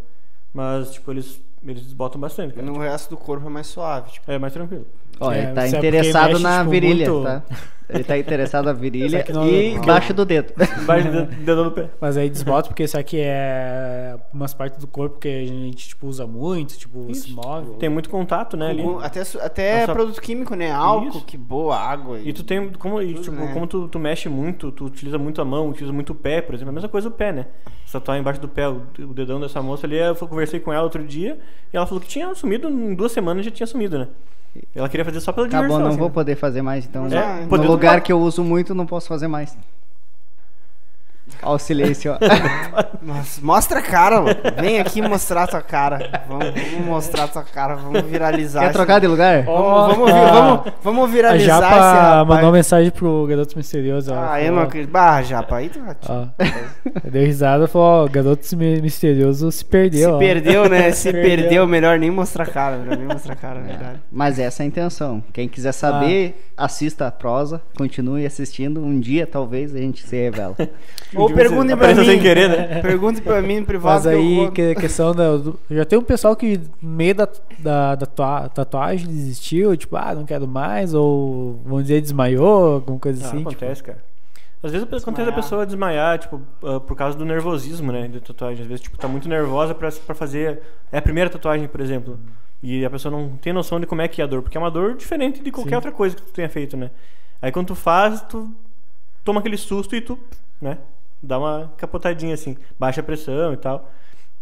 Mas, 0.53 0.93
tipo, 0.93 1.11
eles, 1.11 1.41
eles 1.67 1.83
desbotam 1.83 2.21
bastante, 2.21 2.55
cara. 2.55 2.65
No 2.67 2.79
resto 2.79 3.11
do 3.11 3.17
corpo 3.17 3.47
é 3.47 3.51
mais 3.51 3.67
suave, 3.67 4.13
tipo. 4.13 4.31
É 4.31 4.39
mais 4.39 4.53
tranquilo. 4.53 4.87
Ó, 5.21 5.33
É, 5.33 5.39
ele 5.45 5.53
tá 5.53 5.67
isso 5.67 5.77
é 5.77 5.79
interessado 5.79 6.31
mexe, 6.33 6.43
na 6.43 6.63
virilha, 6.65 7.11
muito- 7.11 7.25
tá? 7.25 7.43
Ele 7.87 8.03
tá 8.03 8.17
interessado 8.19 8.65
na 8.65 8.73
virilha 8.73 9.25
não- 9.29 9.47
e 9.47 9.75
não- 9.75 9.83
embaixo 9.83 10.15
do 10.15 10.25
dedo. 10.25 10.55
Embaixo 10.83 11.11
do 11.13 11.23
dedo 11.27 11.65
no 11.65 11.71
pé. 11.71 11.91
Mas 12.01 12.17
aí 12.17 12.31
desbota 12.31 12.69
porque 12.69 12.83
isso 12.83 12.99
aqui 12.99 13.19
é 13.21 14.17
umas 14.33 14.55
partes 14.55 14.81
do 14.81 14.87
corpo 14.87 15.19
que 15.19 15.29
a 15.29 15.47
gente 15.47 15.89
tipo, 15.89 16.07
usa 16.07 16.27
muito, 16.27 16.77
tipo, 16.79 17.15
se 17.15 17.31
move. 17.31 17.73
Tem 17.79 17.91
muito 17.91 18.09
contato, 18.09 18.57
né, 18.57 18.71
ali. 18.71 18.83
Com- 18.83 18.99
até 19.01 19.21
até 19.43 19.81
Nossa. 19.83 19.93
produto 19.93 20.21
químico, 20.23 20.55
né? 20.55 20.73
Álcool, 20.73 21.09
Isso. 21.11 21.25
que 21.27 21.37
boa, 21.37 21.77
água. 21.77 22.19
E 22.21 22.33
tu 22.33 22.43
tem, 22.43 22.71
como, 22.71 23.03
e, 23.03 23.13
Tudo, 23.13 23.23
tipo, 23.25 23.37
né? 23.37 23.51
como 23.53 23.67
tu, 23.67 23.87
tu 23.87 23.99
mexe 23.99 24.31
muito, 24.31 24.73
tu 24.73 24.87
utiliza 24.87 25.19
muito 25.19 25.43
a 25.43 25.45
mão, 25.45 25.69
utiliza 25.69 25.93
muito 25.93 26.11
o 26.11 26.17
pé, 26.17 26.41
por 26.41 26.55
exemplo, 26.55 26.71
a 26.71 26.75
mesma 26.75 26.89
coisa 26.89 27.09
o 27.09 27.13
pé, 27.13 27.33
né? 27.33 27.47
Tá 28.03 28.19
embaixo 28.19 28.41
do 28.41 28.49
pé, 28.49 28.67
o, 28.69 28.83
o 28.99 29.15
dedão 29.15 29.39
dessa 29.39 29.63
moça 29.63 29.87
ali, 29.87 29.97
eu 29.99 30.17
conversei 30.17 30.59
com 30.59 30.73
ela 30.73 30.83
outro 30.83 31.05
dia, 31.05 31.39
e 31.73 31.77
ela 31.77 31.87
falou 31.87 32.01
que 32.01 32.09
tinha 32.09 32.35
sumido, 32.35 32.69
em 32.69 32.93
duas 32.95 33.13
semanas 33.13 33.45
já 33.45 33.51
tinha 33.53 33.67
sumido, 33.69 33.99
né? 33.99 34.09
Ela 34.75 34.89
queria 34.89 35.05
fazer 35.05 35.21
só 35.21 35.33
pela 35.33 35.47
Acabou, 35.47 35.63
diversão. 35.67 35.83
não 35.83 35.89
assim, 35.89 35.99
vou 35.99 36.09
né? 36.09 36.15
poder 36.15 36.37
fazer 36.37 36.63
mais, 36.63 36.85
então. 36.85 37.07
É, 37.07 37.47
no 37.47 37.67
lugar 37.67 38.01
que 38.01 38.13
eu 38.13 38.21
uso 38.21 38.43
muito, 38.45 38.75
não 38.75 38.87
posso 38.87 39.09
fazer 39.09 39.29
mais. 39.29 39.57
Ó, 41.43 41.55
o 41.55 41.59
silêncio. 41.59 42.17
Mas 43.03 43.39
mostra 43.43 43.79
a 43.81 43.83
cara, 43.83 44.19
louco. 44.19 44.41
Vem 44.61 44.81
aqui 44.81 45.03
mostrar 45.03 45.47
tua 45.47 45.61
cara. 45.61 46.23
Vamos, 46.29 46.47
vamos 46.73 46.87
mostrar 46.87 47.29
tua 47.29 47.43
cara, 47.43 47.75
vamos 47.77 48.03
viralizar. 48.03 48.61
Quer 48.65 48.73
trocar 48.73 49.01
de 49.01 49.07
lugar? 49.07 49.43
Vamos, 49.45 49.97
vamos, 49.97 50.13
vi- 50.13 50.19
Ah. 50.19 50.31
vamos, 50.33 50.73
vamos 50.83 51.05
A 51.05 51.13
viralizar 51.13 51.59
esse 51.59 51.61
Japa 51.61 51.77
rapaz. 51.77 52.29
mandou 52.29 52.45
uma 52.47 52.53
mensagem 52.53 52.91
pro 52.91 53.27
garoto 53.27 53.57
misterioso. 53.57 54.13
ó, 54.13 54.17
Ah, 54.17 54.41
eu 54.41 54.47
falou- 54.47 54.61
não 54.61 54.63
acredito. 54.63 54.91
Bah, 54.91 55.23
Japa, 55.23 55.57
aí 55.57 55.69
tu 55.69 55.81
Ó, 56.09 56.27
deu 57.11 57.23
risada 57.27 57.65
e 57.65 57.69
falou: 57.69 57.87
ó, 58.03 58.05
o 58.07 58.09
garoto 58.09 58.57
mi- 58.57 58.81
misterioso 58.81 59.51
se 59.53 59.65
perdeu. 59.65 60.09
se 60.11 60.15
ó. 60.15 60.19
perdeu, 60.19 60.69
né? 60.69 60.91
Se 60.95 61.13
Perdeu. 61.13 61.23
perdeu, 61.39 61.67
melhor 61.67 61.99
nem 61.99 62.11
mostrar 62.11 62.45
a 62.45 62.47
cara. 62.47 62.77
Melhor 62.79 62.97
nem 62.97 63.07
mostrar 63.07 63.33
a 63.35 63.37
cara, 63.37 63.61
é 63.61 63.63
verdade. 63.63 63.99
Mas 64.11 64.39
essa 64.39 64.63
é 64.63 64.65
a 64.65 64.67
intenção. 64.67 65.23
Quem 65.33 65.49
quiser 65.49 65.73
saber, 65.73 66.47
assista 66.57 67.07
a 67.07 67.11
prosa, 67.11 67.61
continue 67.77 68.25
assistindo. 68.25 68.81
Um 68.81 68.99
dia, 69.01 69.27
talvez, 69.27 69.75
a 69.75 69.79
gente 69.79 70.03
se 70.07 70.17
revela. 70.17 70.55
Ou 71.25 71.29
Tipo, 71.29 71.41
perguntem 71.41 71.77
pra 71.77 71.95
mim. 71.95 72.05
sem 72.05 72.21
querer, 72.21 72.49
né? 72.49 72.81
Pergunte 72.83 73.21
pra 73.21 73.41
mim 73.43 73.61
no 73.61 73.67
privado. 73.67 73.95
Mas 73.95 74.03
que 74.03 74.09
eu 74.09 74.19
aí, 74.45 74.51
que, 74.51 74.75
questão 74.81 75.15
da. 75.15 75.37
do- 75.37 75.59
já 75.71 75.85
tem 75.85 75.99
um 75.99 76.03
pessoal 76.03 76.35
que, 76.37 76.61
no 76.81 76.91
meio 76.91 77.15
da, 77.15 77.29
da, 77.59 77.95
da 77.95 78.07
tua- 78.07 78.49
tatuagem, 78.49 79.07
desistiu, 79.07 79.77
tipo, 79.77 79.97
ah, 79.97 80.15
não 80.15 80.25
quero 80.25 80.47
mais, 80.47 80.95
ou 80.95 81.61
vamos 81.65 81.83
dizer, 81.83 82.01
desmaiou, 82.01 82.75
alguma 82.75 82.99
coisa 82.99 83.23
Ah, 83.25 83.29
assim. 83.29 83.39
tipo. 83.39 83.51
acontece, 83.51 83.83
cara. 83.83 83.99
Às 84.63 84.73
vezes 84.73 84.85
acontece 84.87 85.07
a 85.07 85.11
Desmaiar. 85.11 85.35
pessoa 85.35 85.67
desmaiar, 85.67 86.19
tipo, 86.19 86.41
ah, 86.63 86.81
por 86.81 86.97
causa 86.97 87.17
do 87.19 87.25
nervosismo, 87.25 87.93
né, 87.93 88.09
de 88.09 88.21
tatuagem. 88.21 88.63
Às 88.63 88.67
vezes, 88.69 88.83
tipo, 88.83 88.97
tá 88.97 89.07
muito 89.07 89.29
nervosa 89.29 89.75
pra, 89.75 89.91
pra 90.07 90.15
fazer... 90.15 90.61
É 90.91 90.97
a 90.99 91.03
primeira 91.03 91.29
tatuagem, 91.29 91.69
por 91.69 91.81
exemplo. 91.83 92.19
E 92.63 92.83
a 92.83 92.89
pessoa 92.89 93.13
não 93.13 93.31
tem 93.37 93.53
noção 93.53 93.79
de 93.79 93.87
como 93.87 94.01
é 94.01 94.09
que 94.09 94.23
é 94.23 94.25
a 94.25 94.27
dor. 94.27 94.41
Porque 94.41 94.57
é 94.57 94.61
uma 94.61 94.71
dor 94.71 94.95
diferente 94.97 95.43
de 95.43 95.51
qualquer 95.51 95.69
Sim. 95.71 95.77
outra 95.77 95.93
coisa 95.93 96.17
que 96.17 96.23
tu 96.23 96.33
tenha 96.33 96.49
feito, 96.49 96.79
né. 96.79 96.91
Aí 97.43 97.53
quando 97.53 97.67
tu 97.67 97.75
faz, 97.75 98.23
tu 98.23 98.51
toma 99.23 99.41
aquele 99.41 99.59
susto 99.59 99.95
e 99.95 100.01
tu, 100.01 100.19
né, 100.63 100.79
dá 101.25 101.39
uma 101.39 101.73
capotadinha, 101.77 102.35
assim. 102.35 102.57
Baixa 102.79 103.01
a 103.01 103.05
pressão 103.05 103.53
e 103.53 103.57
tal. 103.57 103.91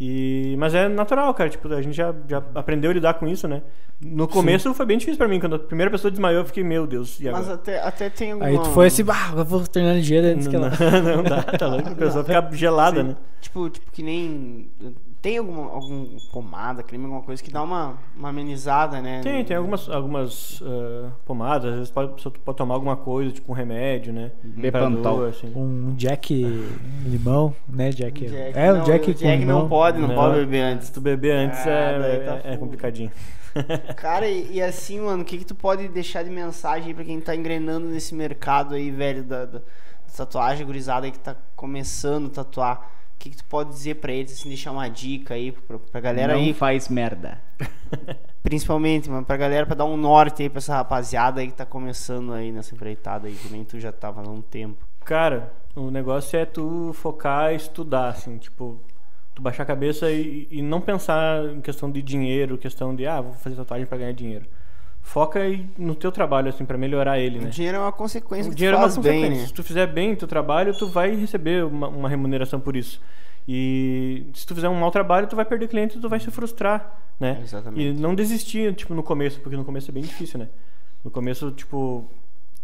E... 0.01 0.57
Mas 0.59 0.75
é 0.75 0.89
natural, 0.89 1.33
cara. 1.35 1.49
Tipo, 1.49 1.73
a 1.73 1.81
gente 1.81 1.95
já, 1.95 2.15
já 2.29 2.43
aprendeu 2.55 2.91
a 2.91 2.95
lidar 2.95 3.15
com 3.15 3.27
isso, 3.27 3.47
né. 3.47 3.63
No 4.01 4.27
começo 4.27 4.75
foi 4.75 4.85
bem 4.85 4.99
difícil 4.99 5.19
pra 5.19 5.29
mim. 5.29 5.39
Quando 5.39 5.57
a 5.57 5.59
primeira 5.59 5.91
pessoa 5.91 6.11
desmaiou, 6.11 6.41
eu 6.41 6.45
fiquei, 6.45 6.65
meu 6.65 6.87
Deus, 6.87 7.21
e 7.21 7.29
agora? 7.29 7.45
Mas 7.45 7.53
até, 7.53 7.81
até 7.81 8.11
tem 8.11 8.33
alguma... 8.33 8.51
Aí 8.51 8.59
tu 8.59 8.71
foi 8.71 8.89
assim, 8.89 9.05
bah, 9.05 9.33
eu 9.37 9.45
vou 9.45 9.65
terminar 9.67 9.95
ligeiro 9.95 10.27
antes 10.27 10.49
que 10.49 10.57
Não, 10.59 10.67
ela. 10.67 11.01
não 11.17 11.23
dá, 11.23 11.43
tá 11.43 11.67
louco. 11.69 11.89
A 11.89 11.95
pessoa 11.95 12.25
fica 12.25 12.49
gelada, 12.53 13.01
Sim. 13.03 13.09
né? 13.09 13.17
Tipo, 13.41 13.71
tipo, 13.71 13.93
que 13.93 14.03
nem... 14.03 14.71
Tem 15.23 15.39
alguma, 15.39 15.71
algum 15.71 16.17
pomada, 16.33 16.83
creme, 16.83 17.05
alguma 17.05 17.23
coisa 17.23 17.41
que 17.41 17.49
dá 17.49 17.63
uma, 17.63 17.97
uma 18.17 18.31
amenizada, 18.31 19.01
né? 19.01 19.21
Tem, 19.23 19.45
tem 19.45 19.57
algumas, 19.57 19.89
algumas 19.89 20.61
ah, 20.67 21.13
pomadas, 21.25 21.71
às 21.71 21.75
vezes 21.77 21.91
pode, 21.93 22.11
a 22.11 22.15
pessoa 22.15 22.35
pode 22.45 22.59
tomar 22.59 22.75
alguma 22.75 22.97
coisa, 22.97 23.31
tipo 23.31 23.53
um 23.53 23.55
remédio, 23.55 24.13
né? 24.13 24.33
Dor, 25.01 25.29
assim. 25.29 25.53
Um 25.55 25.95
Jack 25.95 26.35
limão, 27.05 27.55
né, 27.69 27.91
Jack? 27.91 28.27
Jack, 28.27 28.59
é, 28.59 28.73
um 28.73 28.79
não, 28.79 28.85
Jack 28.85 29.11
o 29.11 29.15
com 29.15 29.21
Jack 29.21 29.39
limão. 29.39 29.61
não 29.61 29.69
pode, 29.69 30.01
não, 30.01 30.09
Não. 30.09 30.15
pode 30.17 30.41
beber 30.41 30.61
antes. 30.61 30.89
Se 30.89 30.93
tu 30.93 31.01
beber 31.01 31.37
antes 31.37 31.61
Ah, 31.61 31.71
é, 31.71 32.19
tá 32.19 32.49
é, 32.49 32.55
é 32.55 32.57
complicadinho. 32.57 33.13
Cara, 33.97 34.27
e, 34.27 34.55
e 34.55 34.61
assim, 34.63 34.99
mano, 34.99 35.23
o 35.23 35.25
que 35.25 35.39
que 35.39 35.45
tu 35.45 35.55
pode 35.55 35.87
deixar 35.87 36.25
de 36.25 36.31
mensagem 36.31 36.89
aí 36.89 36.95
pra 36.95 37.05
quem 37.05 37.21
tá 37.21 37.37
engrenando 37.37 37.87
nesse 37.87 38.13
mercado 38.13 38.75
aí, 38.75 38.91
velho, 38.91 39.23
da, 39.23 39.45
da, 39.45 39.59
da 39.59 39.63
tatuagem 40.17 40.67
gurizada 40.67 41.07
aí 41.07 41.13
que 41.13 41.19
tá 41.21 41.37
começando 41.55 42.27
a 42.27 42.31
tatuar? 42.31 42.91
O 43.23 43.25
que 43.25 43.31
que 43.31 43.37
tu 43.37 43.45
pode 43.45 43.71
dizer 43.71 43.95
pra 43.97 44.13
eles, 44.13 44.33
assim, 44.33 44.49
deixar 44.49 44.73
uma 44.73 44.89
dica 44.89 45.35
aí 45.35 45.53
pra, 45.53 45.79
pra 45.79 46.01
galera 46.01 46.33
não 46.33 46.41
aí, 46.41 46.53
faz 46.53 46.89
merda. 46.89 47.41
principalmente, 48.43 49.09
mano, 49.09 49.25
pra 49.25 49.37
galera, 49.37 49.65
pra 49.65 49.77
dar 49.77 49.85
um 49.85 49.97
norte 49.97 50.43
aí 50.43 50.51
pra 50.51 50.59
essa 50.59 50.75
rapaziada 50.75 51.41
aí 51.41 51.47
que 51.47 51.55
tá 51.55 51.65
começando 51.65 52.33
aí 52.33 52.51
nessa 52.51 52.75
empreitada 52.75 53.29
aí, 53.29 53.35
que 53.35 53.49
nem 53.49 53.63
tu 53.63 53.79
já 53.79 53.93
tava 53.93 54.23
há 54.27 54.29
um 54.29 54.43
tempo. 54.43 54.85
Cara, 55.05 55.53
o 55.77 55.89
negócio 55.89 56.37
é 56.37 56.45
tu 56.45 56.91
focar 56.95 57.53
e 57.53 57.57
estudar, 57.57 58.09
assim, 58.09 58.39
tipo, 58.39 58.81
tu 59.37 59.41
baixar 59.41 59.63
a 59.63 59.67
cabeça 59.67 60.11
e, 60.11 60.49
e 60.51 60.61
não 60.61 60.81
pensar 60.81 61.45
em 61.45 61.61
questão 61.61 61.93
de 61.93 62.03
dinheiro, 62.03 62.59
questão 62.59 62.93
de, 62.93 63.07
ah, 63.07 63.21
vou 63.21 63.35
fazer 63.35 63.55
tatuagem 63.55 63.87
pra 63.87 63.99
ganhar 63.99 64.13
dinheiro. 64.13 64.47
Foca 65.03 65.41
aí 65.41 65.67
no 65.77 65.95
teu 65.95 66.11
trabalho, 66.13 66.49
assim, 66.49 66.65
pra 66.65 66.79
melhorar 66.79 67.19
ele, 67.19 67.39
O 67.39 67.43
né? 67.43 67.49
dinheiro 67.51 67.77
é 67.77 67.81
uma 67.81 67.93
consequência 67.93 68.51
O 68.51 68.55
dinheiro 68.55 68.77
é 68.77 68.81
uma 68.81 68.89
faz 68.89 68.97
bem, 68.99 69.15
consequência. 69.21 69.43
né? 69.43 69.47
Se 69.49 69.53
tu 69.53 69.63
fizer 69.65 69.87
bem 69.87 70.13
o 70.13 70.17
teu 70.17 70.29
trabalho, 70.29 70.73
tu 70.77 70.87
vai 70.87 71.15
receber 71.15 71.65
uma, 71.65 71.89
uma 71.89 72.09
remuneração 72.09 72.59
por 72.61 72.77
isso. 72.77 73.01
E 73.47 74.27
se 74.35 74.47
tu 74.47 74.55
fizer 74.55 74.69
um 74.69 74.75
mau 74.79 74.91
trabalho, 74.91 75.27
tu 75.27 75.35
vai 75.35 75.45
perder 75.45 75.67
cliente 75.69 75.99
tu 75.99 76.09
vai 76.09 76.21
se 76.21 76.31
frustrar, 76.31 76.99
né? 77.19 77.41
Exatamente. 77.43 77.83
E 77.85 77.93
não 77.93 78.15
desistir, 78.15 78.73
tipo, 78.75 78.95
no 78.95 79.03
começo, 79.03 79.41
porque 79.41 79.57
no 79.57 79.65
começo 79.65 79.91
é 79.91 79.93
bem 79.95 80.03
difícil, 80.03 80.39
né? 80.39 80.49
No 81.05 81.11
começo, 81.11 81.51
tipo, 81.51 82.09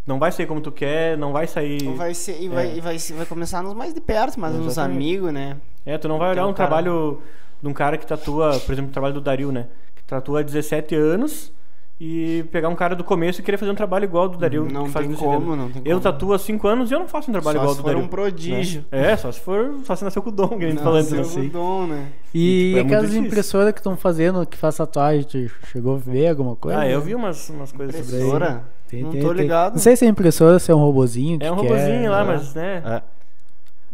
não 0.06 0.20
vai 0.20 0.30
sair 0.30 0.46
como 0.46 0.60
tu 0.60 0.70
quer, 0.70 1.18
não 1.18 1.32
vai 1.32 1.48
sair... 1.48 1.82
Então 1.82 1.96
vai 1.96 2.14
ser, 2.14 2.40
e, 2.40 2.46
É. 2.46 2.48
vai, 2.48 2.76
e 2.76 2.80
vai, 2.80 2.96
vai 2.96 3.26
começar 3.26 3.62
nos 3.62 3.74
mais 3.74 3.92
de 3.92 4.00
perto, 4.00 4.38
mas 4.38 4.54
nos 4.54 4.66
Exatamente. 4.66 4.96
amigos, 4.96 5.32
né? 5.32 5.56
É, 5.84 5.98
tu 5.98 6.06
não 6.06 6.18
vai 6.18 6.30
olhar 6.30 6.46
um 6.46 6.50
um 6.50 6.54
cara- 6.54 6.68
trabalho 6.68 7.20
de 7.60 7.66
um 7.68 7.72
cara 7.72 7.98
que 7.98 8.06
tatua, 8.06 8.58
por 8.60 8.72
exemplo, 8.72 8.90
o 8.90 8.92
trabalho 8.92 9.14
do 9.14 9.20
Dario, 9.20 9.50
né? 9.50 9.66
Que 9.96 10.04
tatua 10.04 10.38
há 10.40 10.42
17 10.44 10.94
anos 10.94 11.52
e 12.00 12.44
pegar 12.52 12.68
um 12.68 12.76
cara 12.76 12.94
do 12.94 13.02
começo 13.02 13.40
e 13.40 13.42
querer 13.44 13.56
fazer 13.56 13.72
um 13.72 13.74
trabalho 13.74 14.04
igual 14.04 14.24
ao 14.24 14.28
do 14.28 14.38
Dario. 14.38 14.68
Não 14.70 14.84
que 14.84 14.90
faz 14.90 15.06
tem 15.06 15.16
como, 15.16 15.56
não 15.56 15.68
tem 15.68 15.82
Eu 15.84 15.98
como. 15.98 16.00
tatuo 16.00 16.32
há 16.32 16.38
5 16.38 16.68
anos 16.68 16.90
e 16.90 16.94
eu 16.94 17.00
não 17.00 17.08
faço 17.08 17.28
um 17.28 17.32
trabalho 17.32 17.56
Só 17.58 17.62
igual 17.64 17.68
ao 17.70 17.74
se 17.74 17.80
do 17.80 17.82
for 17.82 17.88
Dario. 17.90 18.04
um 18.04 18.08
prodígio. 18.08 18.84
né? 18.92 19.12
É, 19.12 19.16
só 19.16 19.32
se 19.32 19.40
for, 19.40 19.74
só 19.84 19.96
se 19.96 20.04
nasceu 20.04 20.22
com 20.22 20.28
o 20.28 20.32
dom, 20.32 20.48
que 20.50 20.64
a 20.64 20.68
gente 20.68 20.76
Não, 20.76 20.82
falando, 20.84 21.04
seu 21.04 21.18
né? 21.18 21.24
Sei. 21.24 21.48
dom, 21.50 21.86
né? 21.88 22.06
E, 22.32 22.38
E, 22.38 22.66
tipo, 22.74 22.78
é 22.78 22.80
aquelas 22.82 23.14
impressoras 23.14 23.72
que 23.72 23.80
estão 23.80 23.96
fazendo, 23.96 24.46
que 24.46 24.56
faz 24.56 24.76
tatuagem, 24.76 25.24
tu 25.24 25.50
chegou 25.66 25.96
a 25.96 25.98
ver 25.98 26.28
alguma 26.28 26.54
coisa? 26.54 26.78
Ah, 26.78 26.88
eu 26.88 27.00
vi 27.00 27.14
umas, 27.16 27.48
umas 27.50 27.72
coisas 27.72 27.96
sobre 27.96 28.16
isso. 28.16 28.26
Impressora? 28.26 28.62
Tem- 28.88 29.02
não 29.02 29.10
tem- 29.10 29.20
tô 29.20 29.28
tem- 29.34 29.42
ligado. 29.42 29.72
Não 29.72 29.80
sei 29.80 29.96
se 29.96 30.04
é 30.06 30.08
impressora, 30.08 30.58
se 30.60 30.70
é 30.70 30.74
um 30.74 30.78
robozinho. 30.78 31.38
É 31.42 31.50
um 31.50 31.56
robozinho 31.56 32.10
lá, 32.10 32.20
é. 32.20 32.24
mas, 32.24 32.54
né? 32.54 32.82
É. 32.86 33.02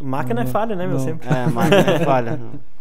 Máquina 0.05 0.41
é 0.43 0.45
Não, 0.45 0.51
falha, 0.51 0.77
né, 0.77 0.87
meu? 0.87 0.99
não. 0.99 1.05
Sempre. 1.05 1.29
É, 1.29 1.47
mas 1.47 1.71
é 1.73 1.99
falha. 2.01 2.39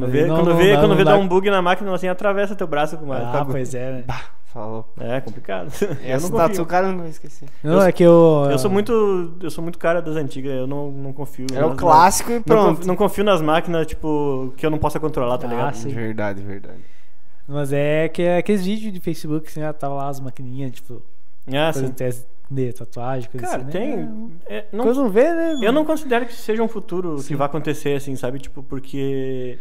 Quando 0.00 0.10
vê, 0.10 0.26
não- 0.26 0.36
quando 0.36 0.48
não 0.50 0.56
vê, 0.56 0.72
dá- 0.72 0.78
quando 0.80 0.88
não 0.90 0.96
vê 0.96 1.04
dar 1.04 1.16
um 1.16 1.26
bug 1.28 1.50
na 1.50 1.62
máquina, 1.62 1.94
assim, 1.94 2.08
atravessa 2.08 2.54
teu 2.54 2.66
braço 2.66 2.96
com 2.96 3.04
uma. 3.06 3.16
com 3.20 3.26
Ah, 3.26 3.30
agulha. 3.40 3.46
pois 3.52 3.74
é, 3.74 3.92
né? 3.92 4.04
Falou. 4.46 4.86
É 4.98 5.20
complicado. 5.20 5.70
eu 5.82 5.96
Essa 6.14 6.28
não 6.30 6.36
tatu, 6.36 6.48
confio. 6.50 6.66
cara, 6.66 6.88
não 6.88 6.98
vou 6.98 7.08
esquecer. 7.08 7.48
Não, 7.62 7.74
Eu- 7.74 7.82
é 7.82 7.92
que 7.92 8.02
eu. 8.02 8.48
Eu 8.50 8.58
sou 8.58 8.70
muito. 8.70 9.34
Eu 9.42 9.50
sou 9.50 9.62
muito 9.62 9.78
cara 9.78 10.00
das 10.00 10.16
antigas, 10.16 10.52
eu 10.52 10.66
não, 10.66 10.90
não 10.90 11.12
confio. 11.12 11.46
É 11.54 11.64
o 11.64 11.70
nas- 11.70 11.78
clássico 11.78 12.30
e 12.30 12.34
Não, 12.36 12.42
pronto. 12.42 12.68
confio, 12.76 12.86
não 12.86 12.96
confio 12.96 13.24
nas 13.24 13.42
máquinas, 13.42 13.86
tipo, 13.86 14.52
que 14.56 14.64
eu 14.64 14.70
não 14.70 14.78
possa 14.78 14.98
controlar, 15.00 15.36
tá 15.38 15.46
Ah, 15.46 15.50
ligado? 15.50 15.74
sim. 15.74 15.88
Verdade, 15.90 16.42
verdade. 16.42 16.78
Mas 17.48 17.72
é 17.72 18.08
que 18.08 18.22
é 18.22 18.38
aqueles 18.38 18.64
vídeos 18.64 18.92
de 18.92 19.00
Facebook, 19.00 19.46
assim, 19.48 19.62
ah, 19.62 19.72
tava 19.72 19.94
lá 19.94 20.08
as 20.08 20.20
maquininhas, 20.20 20.72
tipo, 20.72 21.02
Ah, 21.48 21.72
fazendo 21.72 21.88
sim. 21.88 21.92
teste 21.94 22.24
de 22.50 22.72
tatuagem, 22.72 23.28
coisa 23.30 23.46
Cara, 23.46 23.62
assim. 23.62 23.70
tem. 23.70 23.96
Né? 23.98 24.28
é, 24.48 24.64
não- 24.72 24.84
Coisa 24.84 25.02
não 25.02 25.10
vê, 25.10 25.32
né? 25.32 25.56
eu 25.62 25.72
não 25.72 25.84
considero 25.84 26.24
que 26.26 26.32
seja 26.32 26.62
um 26.62 26.68
futuro 26.68 27.16
que 27.16 27.22
Sim. 27.24 27.36
vai 27.36 27.46
acontecer, 27.46 27.94
assim, 27.96 28.16
sabe? 28.16 28.38
Tipo, 28.38 28.62
porque. 28.62 29.58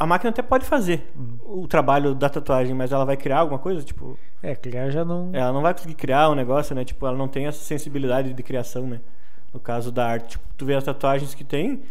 A 0.00 0.06
máquina 0.06 0.30
até 0.30 0.40
pode 0.40 0.64
fazer 0.64 1.12
o 1.44 1.68
trabalho 1.68 2.14
da 2.14 2.26
tatuagem, 2.30 2.74
mas 2.74 2.90
ela 2.90 3.04
vai 3.04 3.18
criar 3.18 3.40
alguma 3.40 3.58
coisa, 3.58 3.82
tipo. 3.84 4.18
É, 4.42 4.54
criar 4.54 4.88
já 4.88 5.04
não. 5.04 5.28
Ela 5.34 5.52
não 5.52 5.60
vai 5.60 5.74
conseguir 5.74 5.92
criar 5.94 6.30
um 6.30 6.34
negócio, 6.34 6.74
né? 6.74 6.86
Tipo, 6.86 7.06
ela 7.06 7.18
não 7.18 7.28
tem 7.28 7.46
essa 7.46 7.62
sensibilidade 7.62 8.32
de 8.32 8.42
criação, 8.42 8.86
né? 8.86 9.00
No 9.52 9.60
caso 9.60 9.92
da 9.92 10.06
arte. 10.06 10.30
Tipo, 10.30 10.44
tu 10.56 10.64
vê 10.64 10.74
as 10.74 10.84
tatuagens 10.84 11.34
que 11.34 11.44
tem, 11.44 11.82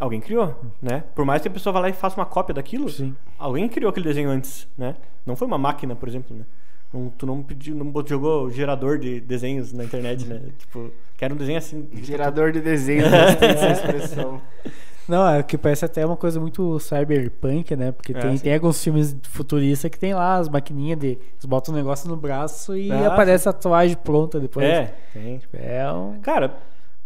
alguém 0.00 0.20
criou, 0.20 0.60
né? 0.82 1.04
Por 1.14 1.24
mais 1.24 1.42
que 1.42 1.46
a 1.48 1.50
pessoa 1.50 1.72
vá 1.72 1.78
lá 1.78 1.88
e 1.88 1.92
faça 1.92 2.18
uma 2.18 2.26
cópia 2.26 2.52
daquilo, 2.54 2.88
Sim. 2.88 3.14
alguém 3.38 3.68
criou 3.68 3.88
aquele 3.90 4.06
desenho 4.08 4.30
antes, 4.30 4.66
né? 4.76 4.96
Não 5.24 5.36
foi 5.36 5.46
uma 5.46 5.56
máquina, 5.56 5.94
por 5.94 6.08
exemplo, 6.08 6.36
né? 6.36 6.44
Não- 6.92 7.08
tu 7.10 7.24
não 7.24 7.40
pediu, 7.40 7.74
não 7.76 7.92
jogou 8.04 8.50
gerador 8.50 8.98
de 8.98 9.20
desenhos 9.20 9.72
na 9.72 9.84
internet, 9.84 10.26
né? 10.26 10.40
Tipo, 10.58 10.90
quero 11.16 11.34
um 11.34 11.38
desenho 11.38 11.58
assim. 11.58 11.88
Gerador 12.02 12.50
de 12.50 12.60
desenho, 12.60 13.04
gostei 13.08 13.48
dessa 13.54 13.70
expressão. 13.70 14.40
Não, 15.08 15.28
é 15.28 15.42
que 15.42 15.58
parece 15.58 15.84
até 15.84 16.04
uma 16.04 16.16
coisa 16.16 16.40
muito 16.40 16.78
cyberpunk, 16.80 17.76
né? 17.76 17.92
Porque 17.92 18.12
É, 18.12 18.20
tem, 18.20 18.36
sim. 18.36 18.42
tem 18.44 18.54
alguns 18.54 18.82
filmes 18.82 19.14
futuristas 19.24 19.90
que 19.90 19.98
tem 19.98 20.14
lá 20.14 20.36
as 20.36 20.48
maquininhas 20.48 20.98
de. 20.98 21.06
Eles 21.08 21.44
botam 21.46 21.74
um 21.74 21.76
negócio 21.76 22.08
no 22.08 22.16
braço 22.16 22.76
e 22.76 22.90
Ah, 22.90 23.08
aparece 23.08 23.48
a 23.48 23.52
tatuagem 23.52 23.96
pronta 23.96 24.40
depois. 24.40 24.64
É, 24.66 24.94
tem. 25.12 25.40
É 25.52 25.90
um. 25.92 26.18
Cara, 26.22 26.56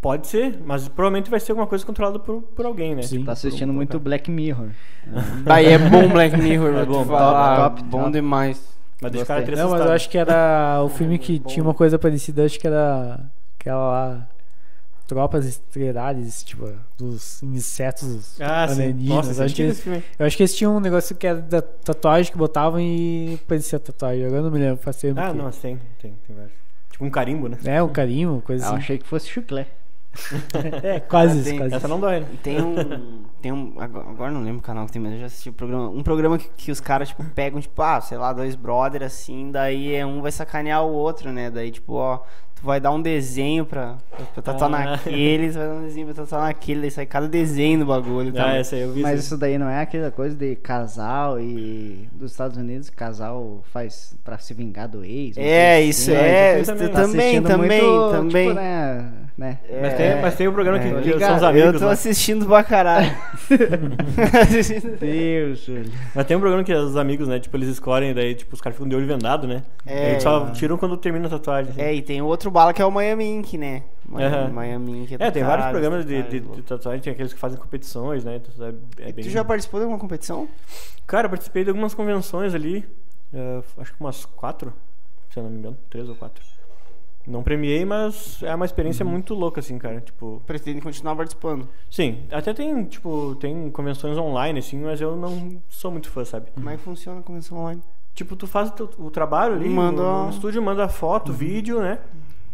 pode 0.00 0.28
ser, 0.28 0.58
mas 0.64 0.86
provavelmente 0.88 1.28
vai 1.28 1.40
ser 1.40 1.52
alguma 1.52 1.66
coisa 1.66 1.84
controlada 1.84 2.18
por, 2.20 2.42
por 2.42 2.64
alguém, 2.66 2.94
né? 2.94 3.02
Sim. 3.02 3.24
Tá 3.24 3.32
assistindo 3.32 3.72
muito 3.72 3.98
Black 3.98 4.30
Mirror. 4.30 4.68
Daí 5.44 5.66
é 5.66 5.78
bom 5.78 6.08
Black 6.08 6.36
Mirror, 6.36 6.76
É 6.76 6.84
bom, 6.86 7.04
falar. 7.04 7.56
top, 7.70 7.76
top, 7.80 7.88
bom 7.90 7.98
top. 8.00 8.12
demais. 8.12 8.78
Mas 9.00 9.12
deixa 9.12 9.24
o 9.24 9.26
cara 9.28 9.56
Não, 9.56 9.70
mas 9.70 9.80
eu 9.80 9.92
acho 9.92 10.08
que 10.10 10.18
era 10.18 10.80
o 10.84 10.88
filme 10.88 11.18
que 11.18 11.38
bom. 11.38 11.48
tinha 11.48 11.62
uma 11.64 11.74
coisa 11.74 11.98
parecida, 11.98 12.44
acho 12.44 12.58
que 12.58 12.66
era 12.66 13.20
aquela 13.58 13.78
lá. 13.90 14.28
Tropas 15.08 15.46
Estelares, 15.46 16.44
tipo, 16.44 16.70
dos 16.96 17.42
insetos 17.42 18.40
Ah, 18.40 18.68
sim. 18.68 18.74
alienígenas. 18.82 19.16
Nossa, 19.26 19.30
esse 19.32 19.42
acho 19.42 19.54
que 19.56 19.62
eles, 19.62 19.86
eu 20.18 20.26
acho 20.26 20.36
que 20.36 20.42
eles 20.42 20.54
tinham 20.54 20.76
um 20.76 20.80
negócio 20.80 21.16
que 21.16 21.26
era 21.26 21.40
da 21.40 21.60
tatuagem 21.62 22.30
que 22.30 22.38
botavam 22.38 22.78
e 22.78 23.40
parecia 23.48 23.78
tatuagem. 23.80 24.24
Agora 24.26 24.40
eu 24.40 24.44
não 24.44 24.50
me 24.50 24.58
lembro, 24.58 24.82
faz 24.82 24.96
tempo 24.98 25.18
Ah, 25.18 25.30
que- 25.30 25.36
não, 25.36 25.50
tem, 25.50 25.78
tem, 26.00 26.12
tem 26.26 26.36
vários. 26.36 26.52
Tipo 26.92 27.04
um 27.04 27.10
carimbo, 27.10 27.48
né? 27.48 27.56
É, 27.64 27.82
um 27.82 27.88
carinho, 27.88 28.42
coisa 28.44 28.64
Eu 28.64 28.68
assim. 28.68 28.76
achei 28.78 28.98
que 28.98 29.06
fosse 29.06 29.28
chiclete. 29.28 29.70
É, 30.82 31.00
quase 31.00 31.32
Ah, 31.32 31.40
isso, 31.40 31.44
tem- 31.50 31.58
quase 31.58 31.74
Essa 31.74 31.86
não 31.88 32.00
dói, 32.00 32.20
né? 32.20 32.26
E 32.32 32.36
Tem 32.38 32.60
um. 32.62 33.24
Tem 33.40 33.52
um. 33.52 33.74
Agora, 33.80 34.30
não 34.32 34.42
lembro 34.42 34.58
o 34.58 34.62
canal 34.62 34.84
que 34.86 34.92
tem, 34.92 35.00
mas 35.00 35.12
eu 35.12 35.20
já 35.20 35.26
assisti 35.26 35.48
o 35.50 35.52
programa. 35.52 35.88
Um 35.90 36.02
programa 36.02 36.38
que, 36.38 36.48
que 36.56 36.72
os 36.72 36.80
caras, 36.80 37.08
tipo, 37.08 37.22
pegam, 37.24 37.60
tipo, 37.60 37.80
ah, 37.82 38.00
sei 38.00 38.18
lá, 38.18 38.32
dois 38.32 38.54
brother 38.56 39.02
assim, 39.02 39.50
daí 39.52 39.94
é 39.94 40.04
um 40.04 40.20
vai 40.20 40.32
sacanear 40.32 40.82
o 40.84 40.92
outro, 40.92 41.30
né? 41.32 41.50
Daí, 41.50 41.70
tipo, 41.70 41.92
ó, 41.94 42.20
tu 42.60 42.66
vai 42.66 42.80
dar 42.80 42.90
um 42.90 43.00
desenho 43.00 43.64
pra, 43.64 43.96
pra 44.34 44.42
tatuar 44.42 44.72
Ah. 44.74 44.90
naquele, 44.90 45.48
tu 45.50 45.58
vai 45.58 45.66
dar 45.68 45.74
um 45.74 45.82
desenho 45.82 46.06
pra 46.06 46.14
tatuar 46.16 46.42
naquele, 46.42 46.80
daí 46.80 46.90
sai 46.90 47.06
cada 47.06 47.28
desenho 47.28 47.78
do 47.80 47.86
bagulho, 47.86 48.32
tá? 48.32 48.46
Ah, 48.50 48.56
essa 48.56 48.74
aí 48.76 48.82
eu 48.82 48.92
vi. 48.92 49.00
Mas 49.02 49.20
isso 49.24 49.36
daí 49.36 49.56
não 49.58 49.68
é 49.68 49.80
aquela 49.82 50.10
coisa 50.10 50.34
de 50.34 50.56
casal 50.56 51.38
e 51.40 52.08
dos 52.12 52.32
Estados 52.32 52.56
Unidos, 52.56 52.90
casal 52.90 53.62
faz 53.72 54.14
pra 54.24 54.38
se 54.38 54.52
vingar 54.54 54.88
do 54.88 55.04
ex. 55.04 55.36
É, 55.36 55.76
coisa 55.76 55.88
isso 55.88 56.10
assim. 56.10 56.20
é, 56.20 56.60
isso 56.60 56.72
isso 56.72 56.72
também. 56.72 56.88
Tá 56.88 57.02
também, 57.02 57.42
também, 57.42 57.82
muito, 57.82 58.10
também. 58.10 58.48
Tipo, 58.48 58.60
né, 58.60 59.12
né? 59.36 59.58
Mas, 59.80 59.94
tem, 59.94 60.20
mas 60.20 60.34
tem 60.34 60.48
um 60.48 60.52
programa 60.52 60.78
que, 60.80 60.88
É, 60.88 61.12
que 61.12 61.20
são 61.20 61.36
os 61.36 61.42
amigos. 61.42 61.74
Eu 61.74 61.78
tô 61.80 61.86
lá. 61.86 61.92
assistindo 61.92 62.44
pra 62.46 62.64
caralho. 62.64 63.10
Deus, 65.00 65.60
Júlio. 65.64 65.90
Mas 66.14 66.26
tem 66.26 66.36
um 66.36 66.40
programa 66.40 66.64
que 66.64 66.72
os 66.74 66.96
amigos, 66.96 67.28
né? 67.28 67.38
Tipo, 67.38 67.56
eles 67.56 67.68
escolhem, 67.68 68.12
daí, 68.14 68.34
tipo, 68.34 68.54
os 68.54 68.60
caras 68.60 68.76
ficam 68.76 68.88
de 68.88 68.96
olho 68.96 69.06
vendado, 69.06 69.46
né? 69.46 69.62
É. 69.86 70.12
Eles 70.12 70.22
só 70.22 70.50
tiram 70.50 70.76
quando 70.76 70.96
termina 70.96 71.26
a 71.26 71.30
tatuagem. 71.30 71.70
assim. 71.72 71.80
é, 71.80 71.94
e 71.94 72.02
tem 72.02 72.20
outro 72.20 72.47
bala 72.50 72.72
que 72.72 72.80
é 72.82 72.84
o 72.86 72.90
Miami 72.90 73.24
Ink, 73.24 73.56
né? 73.58 73.82
Miami. 74.06 74.52
Miami 74.52 75.02
Ink 75.02 75.14
É, 75.14 75.18
do 75.30 75.32
tem 75.32 75.44
vários 75.44 75.66
programas 75.68 76.04
de, 76.06 76.22
de, 76.22 76.40
de 76.40 76.62
tatuagem, 76.62 77.00
tem 77.02 77.12
aqueles 77.12 77.32
que 77.32 77.38
fazem 77.38 77.58
competições, 77.58 78.24
né? 78.24 78.36
Então, 78.36 78.66
é, 78.66 79.08
é 79.08 79.12
bem... 79.12 79.24
Tu 79.24 79.30
já 79.30 79.44
participou 79.44 79.80
de 79.80 79.84
alguma 79.84 79.98
competição? 80.00 80.48
Cara, 81.06 81.26
eu 81.26 81.30
participei 81.30 81.62
de 81.64 81.70
algumas 81.70 81.94
convenções 81.94 82.54
ali, 82.54 82.88
é, 83.32 83.62
acho 83.78 83.92
que 83.94 84.00
umas 84.00 84.24
quatro, 84.24 84.72
se 85.30 85.38
eu 85.38 85.42
não 85.42 85.50
me 85.50 85.58
engano, 85.58 85.76
três 85.90 86.08
ou 86.08 86.14
quatro. 86.14 86.42
Não 87.26 87.42
premiei, 87.42 87.84
mas 87.84 88.42
é 88.42 88.54
uma 88.54 88.64
experiência 88.64 89.04
muito 89.04 89.34
louca, 89.34 89.60
assim, 89.60 89.76
cara. 89.76 90.00
Tipo, 90.00 90.42
Pretende 90.46 90.80
continuar 90.80 91.14
participando. 91.14 91.68
sim, 91.90 92.26
até 92.32 92.54
tem, 92.54 92.84
tipo, 92.86 93.34
tem 93.38 93.70
convenções 93.70 94.16
online, 94.16 94.60
assim, 94.60 94.78
mas 94.80 94.98
eu 94.98 95.14
não 95.14 95.60
sou 95.68 95.90
muito 95.90 96.08
fã, 96.08 96.24
sabe? 96.24 96.50
Como 96.52 96.70
é 96.70 96.76
que 96.78 96.82
funciona 96.82 97.20
a 97.20 97.22
convenção 97.22 97.58
online? 97.58 97.82
Tipo, 98.14 98.34
tu 98.34 98.46
faz 98.46 98.70
o, 98.70 98.72
teu- 98.72 98.90
o 98.98 99.10
trabalho 99.10 99.54
ali 99.56 99.68
Manda- 99.68 100.00
no, 100.02 100.24
no 100.24 100.30
estúdio, 100.30 100.62
manda 100.62 100.88
foto, 100.88 101.30
vídeo, 101.30 101.80
né? 101.82 101.98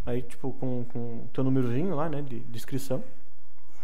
Aí, 0.07 0.23
tipo, 0.23 0.53
com, 0.53 0.85
com 0.93 1.27
teu 1.33 1.43
númerozinho 1.45 1.95
lá, 1.95 2.09
né, 2.09 2.21
de, 2.23 2.41
de 2.41 2.57
inscrição. 2.57 3.03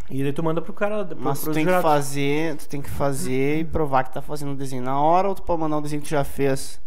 E 0.09 0.21
daí 0.23 0.33
tu 0.33 0.43
manda 0.43 0.61
pro 0.61 0.73
cara, 0.73 1.05
pro, 1.05 1.17
Mas 1.19 1.41
tu 1.41 1.51
tem 1.51 1.65
que 1.65 1.81
fazer, 1.81 2.55
tu 2.57 2.67
tem 2.67 2.81
que 2.81 2.89
fazer 2.89 3.59
e 3.59 3.63
provar 3.65 4.03
que 4.03 4.13
tá 4.13 4.21
fazendo 4.21 4.51
o 4.51 4.55
desenho 4.55 4.83
na 4.83 4.99
hora 4.99 5.29
ou 5.29 5.35
tu 5.35 5.41
pode 5.41 5.61
mandar 5.61 5.77
um 5.77 5.81
desenho 5.81 6.01
que 6.01 6.07
tu 6.07 6.11
já 6.11 6.23
fez. 6.23 6.81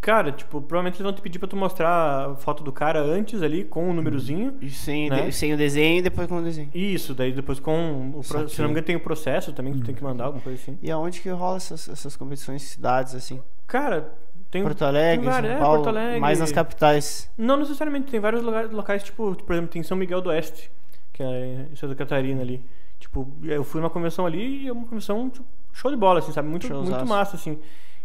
Cara, 0.00 0.32
tipo, 0.32 0.62
provavelmente 0.62 0.94
eles 0.94 1.02
vão 1.02 1.12
te 1.12 1.20
pedir 1.20 1.38
pra 1.38 1.46
tu 1.46 1.56
mostrar 1.56 2.30
a 2.30 2.34
foto 2.36 2.62
do 2.64 2.72
cara 2.72 3.02
antes 3.02 3.42
ali, 3.42 3.64
com 3.64 3.90
o 3.90 3.92
númerozinho. 3.92 4.56
E 4.60 4.70
sem, 4.70 5.10
Né? 5.10 5.26
de- 5.26 5.32
sem 5.32 5.52
o 5.52 5.58
desenho 5.58 5.98
e 5.98 6.02
depois 6.02 6.26
com 6.26 6.38
o 6.38 6.42
desenho. 6.42 6.70
Isso, 6.72 7.12
daí 7.14 7.32
depois 7.32 7.60
com 7.60 8.12
o... 8.14 8.22
pro-. 8.26 8.48
Se 8.48 8.58
não 8.60 8.68
me 8.68 8.72
engano 8.72 8.86
tem 8.86 8.96
o 8.96 9.00
processo 9.00 9.52
também, 9.52 9.74
que 9.74 9.80
tu 9.80 9.84
tem 9.86 9.94
que 9.94 10.02
mandar, 10.02 10.26
alguma 10.26 10.42
coisa 10.42 10.58
assim. 10.62 10.78
E 10.80 10.90
aonde 10.90 11.20
que 11.20 11.28
rola 11.28 11.58
essas, 11.58 11.86
essas 11.86 12.16
competições 12.16 12.62
em 12.62 12.66
cidades 12.66 13.14
assim? 13.14 13.42
Cara, 13.66 14.10
tem... 14.50 14.62
Porto 14.62 14.82
Alegre, 14.84 15.24
tem 15.24 15.30
várias- 15.32 15.52
São 15.52 15.58
é, 15.58 15.60
Paulo, 15.64 15.82
Porto 15.84 15.96
Alegre. 15.96 16.20
mais 16.20 16.38
nas 16.38 16.52
capitais. 16.52 17.30
Não 17.38 17.56
necessariamente, 17.56 18.10
tem 18.10 18.20
vários 18.20 18.42
lugares, 18.42 18.70
locais, 18.70 19.02
tipo, 19.02 19.34
por 19.36 19.52
exemplo, 19.52 19.70
tem 19.70 19.82
São 19.82 19.96
Miguel 19.96 20.20
do 20.20 20.28
Oeste, 20.30 20.70
que 21.12 21.22
é 21.22 21.66
em 21.70 21.76
Santa 21.76 21.94
Catarina 21.94 22.42
ali. 22.42 22.64
Tipo, 22.98 23.26
eu 23.44 23.64
fui 23.64 23.80
numa 23.80 23.90
convenção 23.90 24.26
ali 24.26 24.64
e 24.64 24.68
é 24.68 24.72
uma 24.72 24.84
convenção 24.84 25.30
tipo, 25.30 25.46
show 25.72 25.90
de 25.90 25.96
bola, 25.96 26.18
assim, 26.18 26.32
sabe? 26.32 26.48
Muito, 26.48 26.66
Showzaço. 26.66 26.90
muito 26.90 27.08
massa, 27.08 27.36
assim. 27.36 27.58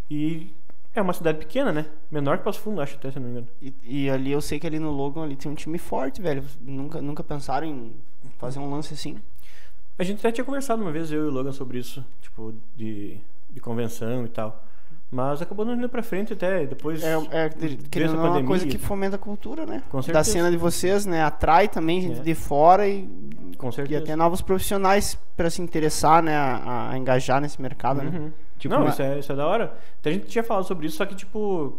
E 0.10 0.54
é 0.94 1.02
uma 1.02 1.12
cidade 1.14 1.38
pequena, 1.40 1.72
né? 1.74 1.86
Menor 2.10 2.38
que 2.38 2.44
Passo 2.44 2.60
Fundo, 2.62 2.80
acho 2.80 2.96
até, 2.96 3.12
se 3.12 3.20
não 3.20 3.26
me 3.26 3.32
engano. 3.32 3.48
E, 3.62 3.74
e 3.84 4.10
ali 4.10 4.32
eu 4.32 4.40
sei 4.40 4.60
que 4.60 4.66
ali 4.66 4.80
no 4.80 4.92
Logan 4.92 5.24
ali 5.24 5.36
tem 5.36 5.52
um 5.52 5.56
time 5.56 5.78
forte, 5.78 6.22
velho. 6.22 6.44
Nunca, 6.62 7.02
nunca 7.02 7.24
pensaram 7.24 7.68
em 7.68 7.94
fazer 8.38 8.60
um 8.60 8.70
lance 8.70 8.94
assim. 8.94 9.18
A 9.98 10.04
gente 10.04 10.20
até 10.20 10.32
tinha 10.32 10.46
conversado 10.46 10.82
uma 10.82 10.92
vez, 10.92 11.12
eu 11.12 11.26
e 11.26 11.28
o 11.28 11.32
Logan, 11.32 11.52
sobre 11.52 11.80
isso, 11.80 12.06
tipo, 12.22 12.54
de, 12.76 13.18
de 13.50 13.60
convenção 13.60 14.26
e 14.26 14.30
tal. 14.30 14.64
Mas 15.16 15.42
acabou 15.42 15.64
não 15.66 15.74
indo 15.76 15.88
pra 15.88 16.04
frente 16.04 16.34
até, 16.34 16.66
depois... 16.66 17.02
É, 17.02 17.14
é 17.32 17.50
querendo 17.90 18.16
não, 18.18 18.26
é 18.26 18.30
uma 18.32 18.44
coisa 18.44 18.68
que 18.68 18.78
fomenta 18.78 19.16
a 19.16 19.20
cultura, 19.20 19.66
né? 19.66 19.82
Com 19.90 19.98
Da 20.00 20.04
certeza. 20.04 20.32
cena 20.32 20.52
de 20.52 20.58
vocês, 20.58 21.06
né? 21.06 21.24
Atrai 21.24 21.70
também 21.70 22.02
gente 22.02 22.20
É. 22.20 22.24
de 22.24 22.36
fora 22.36 22.86
e, 22.86 23.08
Com 23.58 23.70
e 23.70 23.74
certeza. 23.74 24.04
até 24.04 24.16
novos 24.16 24.42
profissionais 24.42 25.18
pra 25.38 25.50
se 25.50 25.62
interessar, 25.62 26.22
né? 26.22 26.36
A, 26.36 26.90
a 26.92 26.98
engajar 26.98 27.40
nesse 27.40 27.62
mercado, 27.62 28.02
né? 28.02 28.12
Uhum. 28.14 28.32
Tipo 28.60 28.74
não, 28.76 28.82
uma- 28.82 28.90
isso, 28.90 29.02
é, 29.02 29.20
isso 29.20 29.32
é 29.32 29.36
da 29.36 29.48
hora. 29.48 29.74
Até 30.02 30.10
a 30.10 30.14
gente 30.14 30.28
tinha 30.28 30.44
falado 30.44 30.66
sobre 30.66 30.88
isso, 30.88 30.98
só 30.98 31.06
que, 31.06 31.16
tipo, 31.16 31.78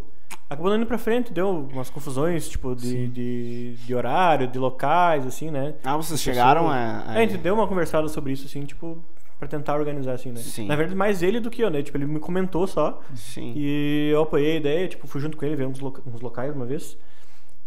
acabou 0.49 0.71
não 0.71 0.77
indo 0.79 0.87
pra 0.87 0.97
frente, 0.99 1.33
deu 1.33 1.69
umas 1.73 1.91
confusões, 1.91 2.49
tipo, 2.49 2.75
de, 2.75 3.07
de, 3.09 3.75
de 3.75 3.95
horário, 3.95 4.47
de 4.47 4.59
locais, 4.59 5.27
assim, 5.27 5.51
né? 5.51 5.75
Ah, 5.85 5.97
vocês 5.97 6.21
chegaram 6.21 6.71
a- 6.71 7.05
É, 7.15 7.19
a 7.19 7.21
gente 7.27 7.37
deu 7.37 7.55
uma 7.55 7.67
conversada 7.67 8.09
sobre 8.09 8.33
isso, 8.33 8.47
assim, 8.47 8.65
tipo, 8.65 8.99
pra 9.39 9.47
tentar 9.49 9.75
organizar, 9.77 10.13
assim, 10.15 10.31
né? 10.33 10.41
Sim. 10.41 10.67
Na 10.67 10.77
verdade, 10.77 10.97
mais 10.97 11.23
ele 11.23 11.41
do 11.41 11.51
que 11.51 11.63
eu, 11.63 11.71
né? 11.71 11.83
Tipo, 11.83 11.99
ele 11.99 12.07
me 12.07 12.19
comentou 12.21 12.67
só. 12.67 13.01
Sim. 13.15 13.53
E 13.57 14.11
eu 14.13 14.23
apoiei 14.23 14.53
a 14.53 14.57
ideia, 14.57 14.89
tipo, 14.89 15.07
fui 15.07 15.21
junto 15.21 15.37
com 15.37 15.45
ele 15.45 15.57
ver 15.57 15.67
uns, 15.67 15.79
loca- 15.79 16.03
uns 16.07 16.21
locais 16.21 16.55
uma 16.55 16.65
vez. 16.67 16.97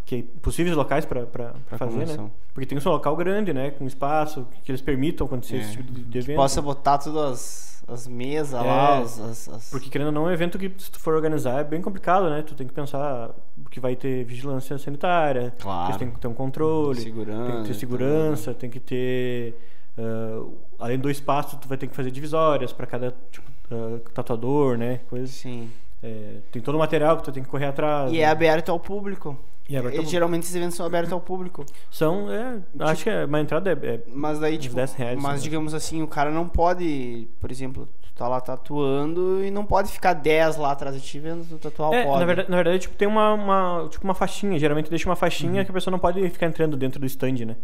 Que, 0.05 0.23
possíveis 0.23 0.75
locais 0.75 1.05
Pra 1.05 1.53
fazer, 1.77 1.91
convenção. 1.91 2.23
né? 2.25 2.31
Porque 2.51 2.65
tem 2.65 2.75
um 2.77 2.89
local 2.91 3.15
grande, 3.15 3.53
né? 3.53 3.69
Com 3.69 3.85
espaço, 3.85 4.47
que 4.63 4.71
eles 4.71 4.81
permitam 4.81 5.27
acontecer 5.27 5.57
É. 5.57 5.59
esse 5.59 5.71
tipo 5.73 5.91
de, 5.91 6.01
de 6.03 6.17
evento. 6.17 6.37
Possa 6.37 6.59
botar 6.63 6.97
todas 6.97 7.31
as, 7.31 7.83
as 7.87 8.07
mesas 8.07 8.55
É. 8.59 8.65
lá, 8.65 8.97
as, 9.01 9.19
as- 9.19 9.49
as- 9.49 9.69
Porque 9.69 9.87
querendo 9.87 10.07
ou 10.07 10.11
não, 10.13 10.25
é 10.27 10.31
um 10.31 10.33
evento 10.33 10.57
que 10.57 10.73
se 10.79 10.89
tu 10.89 10.99
for 10.99 11.13
organizar 11.13 11.59
é 11.59 11.63
bem 11.63 11.79
complicado, 11.79 12.27
né? 12.27 12.41
Tu 12.41 12.55
tem 12.55 12.65
que 12.65 12.73
pensar 12.73 13.29
que 13.69 13.79
vai 13.79 13.95
ter 13.95 14.23
vigilância 14.25 14.75
sanitária, 14.79 15.53
Claro. 15.59 15.93
que 15.93 15.99
tem 15.99 16.09
que 16.09 16.19
ter 16.19 16.27
um 16.27 16.33
controle, 16.33 16.99
Segurança, 16.99 17.51
tem 17.51 17.61
que 17.61 17.67
ter 17.67 17.73
segurança, 17.75 18.53
tem 18.55 18.69
que 18.71 18.79
ter 18.79 19.55
ah, 19.99 20.45
além 20.79 20.97
do 20.97 21.09
espaço, 21.09 21.57
tu 21.57 21.67
vai 21.67 21.77
ter 21.77 21.87
que 21.87 21.95
fazer 21.95 22.11
divisórias 22.11 22.71
para 22.71 22.87
cada 22.87 23.13
tipo, 23.31 23.47
ah, 23.71 23.99
tatuador, 24.13 24.77
né? 24.77 25.01
Coisa. 25.09 25.27
Sim. 25.27 25.69
É, 26.01 26.37
tem 26.51 26.61
todo 26.61 26.75
o 26.75 26.79
material 26.79 27.17
que 27.17 27.23
tu 27.23 27.31
tem 27.31 27.43
que 27.43 27.49
correr 27.49 27.65
atrás. 27.65 28.11
E 28.11 28.15
né? 28.15 28.21
é 28.21 28.25
aberto 28.25 28.69
ao 28.69 28.79
público. 28.79 29.37
E 29.67 29.75
é 29.75 29.79
aberto 29.79 29.99
ao 29.99 30.05
geralmente 30.05 30.43
esses 30.43 30.55
eventos 30.55 30.75
são 30.75 30.85
abertos 30.85 31.11
ao 31.11 31.19
público. 31.19 31.65
São, 31.91 32.31
é, 32.31 32.59
acho 32.79 33.03
que 33.03 33.09
é, 33.09 33.25
uma 33.25 33.41
entrada 33.41 33.69
é, 33.69 33.73
é- 33.73 34.03
Mas 34.07 34.39
daí, 34.39 34.57
tipo, 34.57 34.73
10 34.73 34.93
reais, 34.93 35.21
mas 35.21 35.35
né? 35.35 35.39
digamos 35.41 35.73
assim, 35.73 36.01
o 36.01 36.07
cara 36.07 36.31
não 36.31 36.47
pode, 36.47 37.27
por 37.39 37.51
exemplo, 37.51 37.87
tu 38.01 38.13
tá 38.15 38.27
lá 38.27 38.39
tatuando 38.39 39.43
e 39.43 39.51
não 39.51 39.65
pode 39.65 39.91
ficar 39.91 40.13
10 40.13 40.55
lá 40.55 40.71
atrás 40.71 40.95
de 40.95 41.01
ti 41.01 41.19
vendo 41.19 41.45
tu 41.45 41.57
tatuar 41.57 41.93
É, 41.93 42.05
na 42.05 42.25
verdade, 42.25 42.49
na 42.49 42.55
verdade, 42.55 42.79
tipo, 42.79 42.95
tem 42.95 43.07
uma, 43.07 43.33
uma, 43.33 43.87
tipo, 43.89 44.05
uma 44.05 44.15
faixinha. 44.15 44.57
Geralmente 44.57 44.89
deixa 44.89 45.07
uma 45.07 45.17
faixinha 45.17 45.65
que 45.65 45.71
a 45.71 45.73
pessoa 45.73 45.91
não 45.91 45.99
pode 45.99 46.27
ficar 46.29 46.47
entrando 46.47 46.77
dentro 46.77 46.99
do 46.99 47.05
stand, 47.05 47.45
né? 47.45 47.57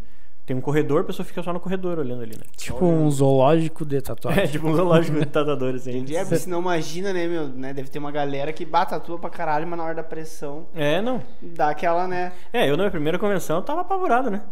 Tem 0.46 0.56
um 0.56 0.62
corredor, 0.62 1.02
a 1.02 1.04
pessoa 1.04 1.26
fica 1.26 1.42
só 1.42 1.52
no 1.52 1.60
corredor 1.60 1.98
olhando 1.98 2.22
ali, 2.22 2.38
né? 2.38 2.44
Tipo 2.56 2.86
um 2.86 3.10
zoológico 3.10 3.84
de 3.84 4.00
tatuagem. 4.00 4.44
É, 4.46 4.48
tipo 4.48 4.68
um 4.68 4.76
zoológico 4.76 5.18
de 5.20 5.26
tatuadores, 5.26 5.82
assim. 5.82 5.92
Entendi. 5.98 6.16
É, 6.16 6.22
porque 6.22 6.38
senão 6.38 6.60
imagina, 6.62 7.12
né, 7.12 7.28
meu, 7.28 7.48
né? 7.48 7.74
Deve 7.74 7.90
ter 7.90 7.98
uma 7.98 8.12
galera 8.12 8.54
que 8.54 8.64
bate 8.64 8.94
a 8.94 9.00
tua 9.00 9.18
pra 9.18 9.30
caralho, 9.32 9.66
mas 9.68 9.78
na 9.78 9.84
hora 9.86 9.96
da 9.96 10.04
pressão 10.04 10.68
É, 10.76 11.02
não. 11.02 11.20
dá 11.42 11.70
aquela, 11.70 12.08
né? 12.08 12.32
É, 12.54 12.66
eu 12.70 12.78
na 12.78 12.84
minha 12.84 12.92
primeira 12.92 13.18
convenção 13.18 13.56
eu 13.58 13.64
tava 13.64 13.82
apavorado, 13.82 14.30
né? 14.30 14.44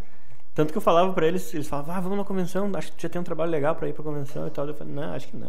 Tanto 0.56 0.72
que 0.72 0.78
eu 0.78 0.82
falava 0.82 1.14
pra 1.14 1.28
eles, 1.28 1.54
eles 1.54 1.68
falavam, 1.68 1.96
ah, 1.96 2.00
vamos 2.00 2.18
na 2.18 2.24
convenção, 2.24 2.72
acho 2.76 2.92
que 2.92 2.98
tu 2.98 3.02
já 3.04 3.10
tem 3.10 3.20
um 3.22 3.24
trabalho 3.24 3.52
legal 3.52 3.76
pra 3.76 3.88
ir 3.88 3.94
pra 3.94 4.04
convenção 4.04 4.48
e 4.48 4.50
tal. 4.52 4.68
Eu 4.68 4.74
falei, 4.74 4.94
não, 4.94 5.14
acho 5.14 5.28
que 5.28 5.38
não. 5.38 5.48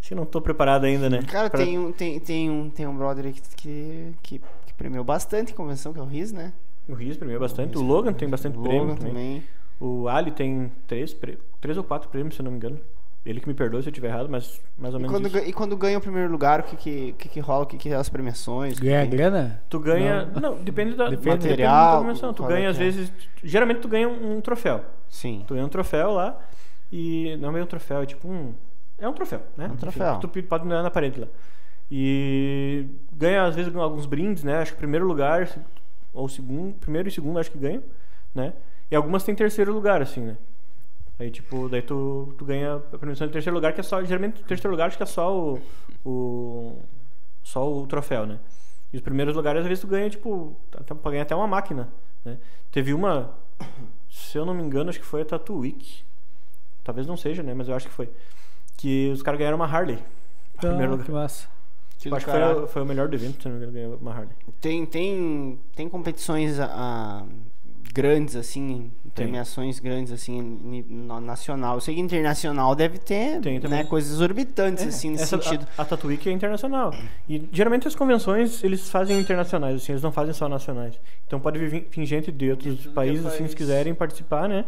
Acho 0.00 0.08
que 0.08 0.14
não 0.16 0.24
tô 0.26 0.40
preparado 0.40 0.84
ainda, 0.84 1.08
né? 1.08 1.22
Cara, 1.22 1.48
Pra- 1.48 1.60
tem, 1.60 1.78
um, 1.78 1.92
tem, 1.92 2.18
tem, 2.18 2.50
um, 2.50 2.68
tem 2.68 2.86
um 2.86 2.96
brother 2.96 3.26
aí 3.26 3.32
que, 3.32 3.40
que, 3.56 4.14
que, 4.22 4.38
que 4.66 4.74
premiou 4.74 5.04
bastante 5.04 5.52
em 5.52 5.54
convenção, 5.54 5.92
que 5.92 6.00
é 6.00 6.02
o 6.02 6.06
Riz, 6.06 6.32
né? 6.32 6.52
O 6.88 6.94
Riz 6.94 7.16
premiou 7.16 7.40
bastante, 7.40 7.78
o 7.78 7.82
Logan 7.82 8.12
tem 8.12 8.28
bastante 8.28 8.58
o 8.58 8.62
prêmio 8.62 8.80
Logan 8.82 8.96
também. 8.96 9.12
também. 9.12 9.42
O 9.80 10.08
Ali 10.08 10.30
tem 10.30 10.70
três, 10.86 11.16
três 11.60 11.76
ou 11.76 11.84
quatro 11.84 12.08
prêmios, 12.08 12.34
se 12.34 12.40
eu 12.40 12.44
não 12.44 12.50
me 12.52 12.56
engano. 12.56 12.78
Ele 13.24 13.40
que 13.40 13.46
me 13.46 13.54
perdoe 13.54 13.80
se 13.82 13.88
eu 13.88 13.92
estiver 13.92 14.08
errado, 14.08 14.28
mas 14.28 14.60
mais 14.76 14.92
ou 14.94 14.98
E 14.98 15.02
menos 15.04 15.16
quando, 15.16 15.26
isso. 15.28 15.48
e 15.48 15.52
quando 15.52 15.76
ganha 15.76 15.96
o 15.96 16.00
primeiro 16.00 16.30
lugar, 16.30 16.58
o 16.60 16.62
que 16.64 16.74
que, 16.76 17.10
o 17.10 17.14
que, 17.14 17.28
que 17.28 17.40
rola? 17.40 17.62
O 17.62 17.66
que, 17.66 17.76
que 17.76 17.88
é 17.88 17.94
as 17.94 18.08
premiações? 18.08 18.78
O 18.78 18.80
Ganha 18.82 19.04
que- 19.06 19.16
grana? 19.16 19.62
Tu 19.70 19.78
ganha. 19.78 20.24
Não, 20.26 20.56
depende 20.56 20.94
da 20.96 21.04
Depende. 21.08 21.22
depende 21.28 21.48
Material, 21.50 21.92
da 21.92 21.98
convenção. 22.02 22.34
Tu 22.34 22.44
é 22.44 22.48
ganha, 22.48 22.68
às 22.70 22.76
é? 22.76 22.78
vezes. 22.80 23.12
Geralmente 23.44 23.78
tu 23.80 23.86
ganha 23.88 24.08
um, 24.08 24.38
um 24.38 24.40
troféu. 24.40 24.84
Sim. 25.08 25.44
Tu 25.46 25.54
ganha 25.54 25.64
um 25.66 25.68
troféu 25.68 26.10
lá 26.14 26.36
e. 26.90 27.36
Não 27.36 27.50
é 27.50 27.52
meio 27.52 27.64
um 27.64 27.68
troféu, 27.68 28.02
é 28.02 28.06
tipo 28.06 28.26
um. 28.28 28.54
É 28.98 29.08
um 29.08 29.12
troféu, 29.12 29.40
né? 29.56 29.70
Um 29.72 29.76
troféu. 29.76 30.18
Tu 30.18 30.28
pode 30.42 30.66
ganhar 30.66 30.82
na 30.82 30.90
parede 30.90 31.20
lá. 31.20 31.28
E 31.90 32.86
ganha, 33.12 33.44
às 33.44 33.54
vezes, 33.54 33.74
alguns 33.76 34.06
brindes, 34.06 34.42
né? 34.42 34.58
Acho 34.58 34.72
que 34.72 34.78
primeiro 34.78 35.06
lugar, 35.06 35.48
ou 36.12 36.28
segundo. 36.28 36.74
Primeiro 36.78 37.08
e 37.08 37.12
segundo, 37.12 37.38
acho 37.38 37.50
que 37.50 37.58
ganham, 37.58 37.82
né? 38.34 38.52
E 38.90 38.94
algumas 38.96 39.24
tem 39.24 39.34
terceiro 39.34 39.72
lugar, 39.72 40.02
assim, 40.02 40.20
né? 40.20 40.36
Aí, 41.18 41.30
tipo, 41.30 41.68
daí 41.68 41.82
tu, 41.82 42.34
tu 42.38 42.44
ganha 42.44 42.76
a 42.76 42.98
premiação 42.98 43.26
de 43.26 43.32
terceiro 43.32 43.54
lugar, 43.54 43.72
que 43.72 43.80
é 43.80 43.82
só. 43.82 44.02
Geralmente, 44.04 44.42
terceiro 44.44 44.70
lugar 44.70 44.88
acho 44.88 44.96
que 44.96 45.02
é 45.02 45.06
só 45.06 45.34
o. 45.36 45.60
o 46.04 46.78
só 47.42 47.70
o 47.70 47.86
troféu, 47.86 48.24
né? 48.26 48.38
E 48.92 48.96
os 48.96 49.02
primeiros 49.02 49.34
lugares, 49.34 49.62
às 49.62 49.66
vezes, 49.66 49.80
tu 49.80 49.86
ganha, 49.86 50.08
tipo, 50.10 50.56
até- 50.76 50.94
pra 50.94 51.10
ganhar 51.10 51.22
até 51.22 51.34
uma 51.34 51.46
máquina, 51.46 51.88
né? 52.24 52.38
Teve 52.70 52.92
uma, 52.94 53.34
se 54.10 54.36
eu 54.38 54.44
não 54.44 54.54
me 54.54 54.62
engano, 54.62 54.90
acho 54.90 54.98
que 55.00 55.06
foi 55.06 55.22
a 55.22 55.24
Tattoo 55.24 55.58
Week. 55.58 56.02
Talvez 56.84 57.06
não 57.06 57.16
seja, 57.16 57.42
né? 57.42 57.54
Mas 57.54 57.68
eu 57.68 57.74
acho 57.74 57.86
que 57.88 57.92
foi. 57.92 58.10
Que 58.76 59.10
os 59.12 59.22
caras 59.22 59.38
ganharam 59.38 59.56
uma 59.56 59.66
Harley. 59.66 59.98
em 60.54 60.58
primeiro 60.58 60.84
Ah, 60.88 60.90
lugar. 60.92 61.06
que 61.06 61.12
massa. 61.12 61.48
Acho 62.10 62.24
que 62.26 62.30
foi, 62.32 62.40
o- 62.62 62.66
foi 62.66 62.82
o 62.82 62.86
melhor 62.86 63.08
do 63.08 63.14
evento, 63.14 63.42
se 63.42 63.48
não 63.48 63.56
me 63.56 63.62
engano, 63.62 63.72
ganhou 63.72 63.98
uma 64.00 64.12
Harley. 64.12 64.28
Tem, 64.60 64.84
tem, 64.86 65.58
tem 65.74 65.88
competições 65.88 66.58
ah, 66.60 67.24
grandes, 67.94 68.36
assim, 68.36 68.90
premiações 69.14 69.78
grandes, 69.78 70.12
assim, 70.12 70.82
nacional. 71.22 71.74
Eu 71.76 71.80
sei 71.80 71.94
que 71.94 72.00
internacional 72.00 72.74
deve 72.74 72.98
ter 72.98 73.40
Tem 73.40 73.58
né, 73.60 73.84
coisas 73.84 74.12
exorbitantes, 74.12 74.86
assim, 74.86 75.10
nesse 75.10 75.24
Essa- 75.24 75.40
sentido. 75.42 75.66
A, 75.76 75.82
a 75.82 75.84
Tattoo 75.84 76.08
Week 76.10 76.26
é 76.28 76.32
internacional. 76.32 76.94
E 77.28 77.48
geralmente 77.52 77.86
as 77.86 77.94
convenções 77.94 78.62
eles 78.64 78.88
fazem 78.90 79.18
internacionais, 79.18 79.76
assim, 79.76 79.92
eles 79.92 80.02
não 80.02 80.12
fazem 80.12 80.32
só 80.32 80.48
nacionais. 80.48 80.98
Então 81.26 81.38
pode 81.38 81.58
vir, 81.58 81.86
vir 81.90 82.06
gente 82.06 82.32
de 82.32 82.50
outros 82.50 82.86
é 82.86 82.90
países, 82.90 83.24
assim, 83.26 83.36
se 83.38 83.42
país. 83.42 83.54
quiserem 83.54 83.94
participar, 83.94 84.48
né? 84.48 84.64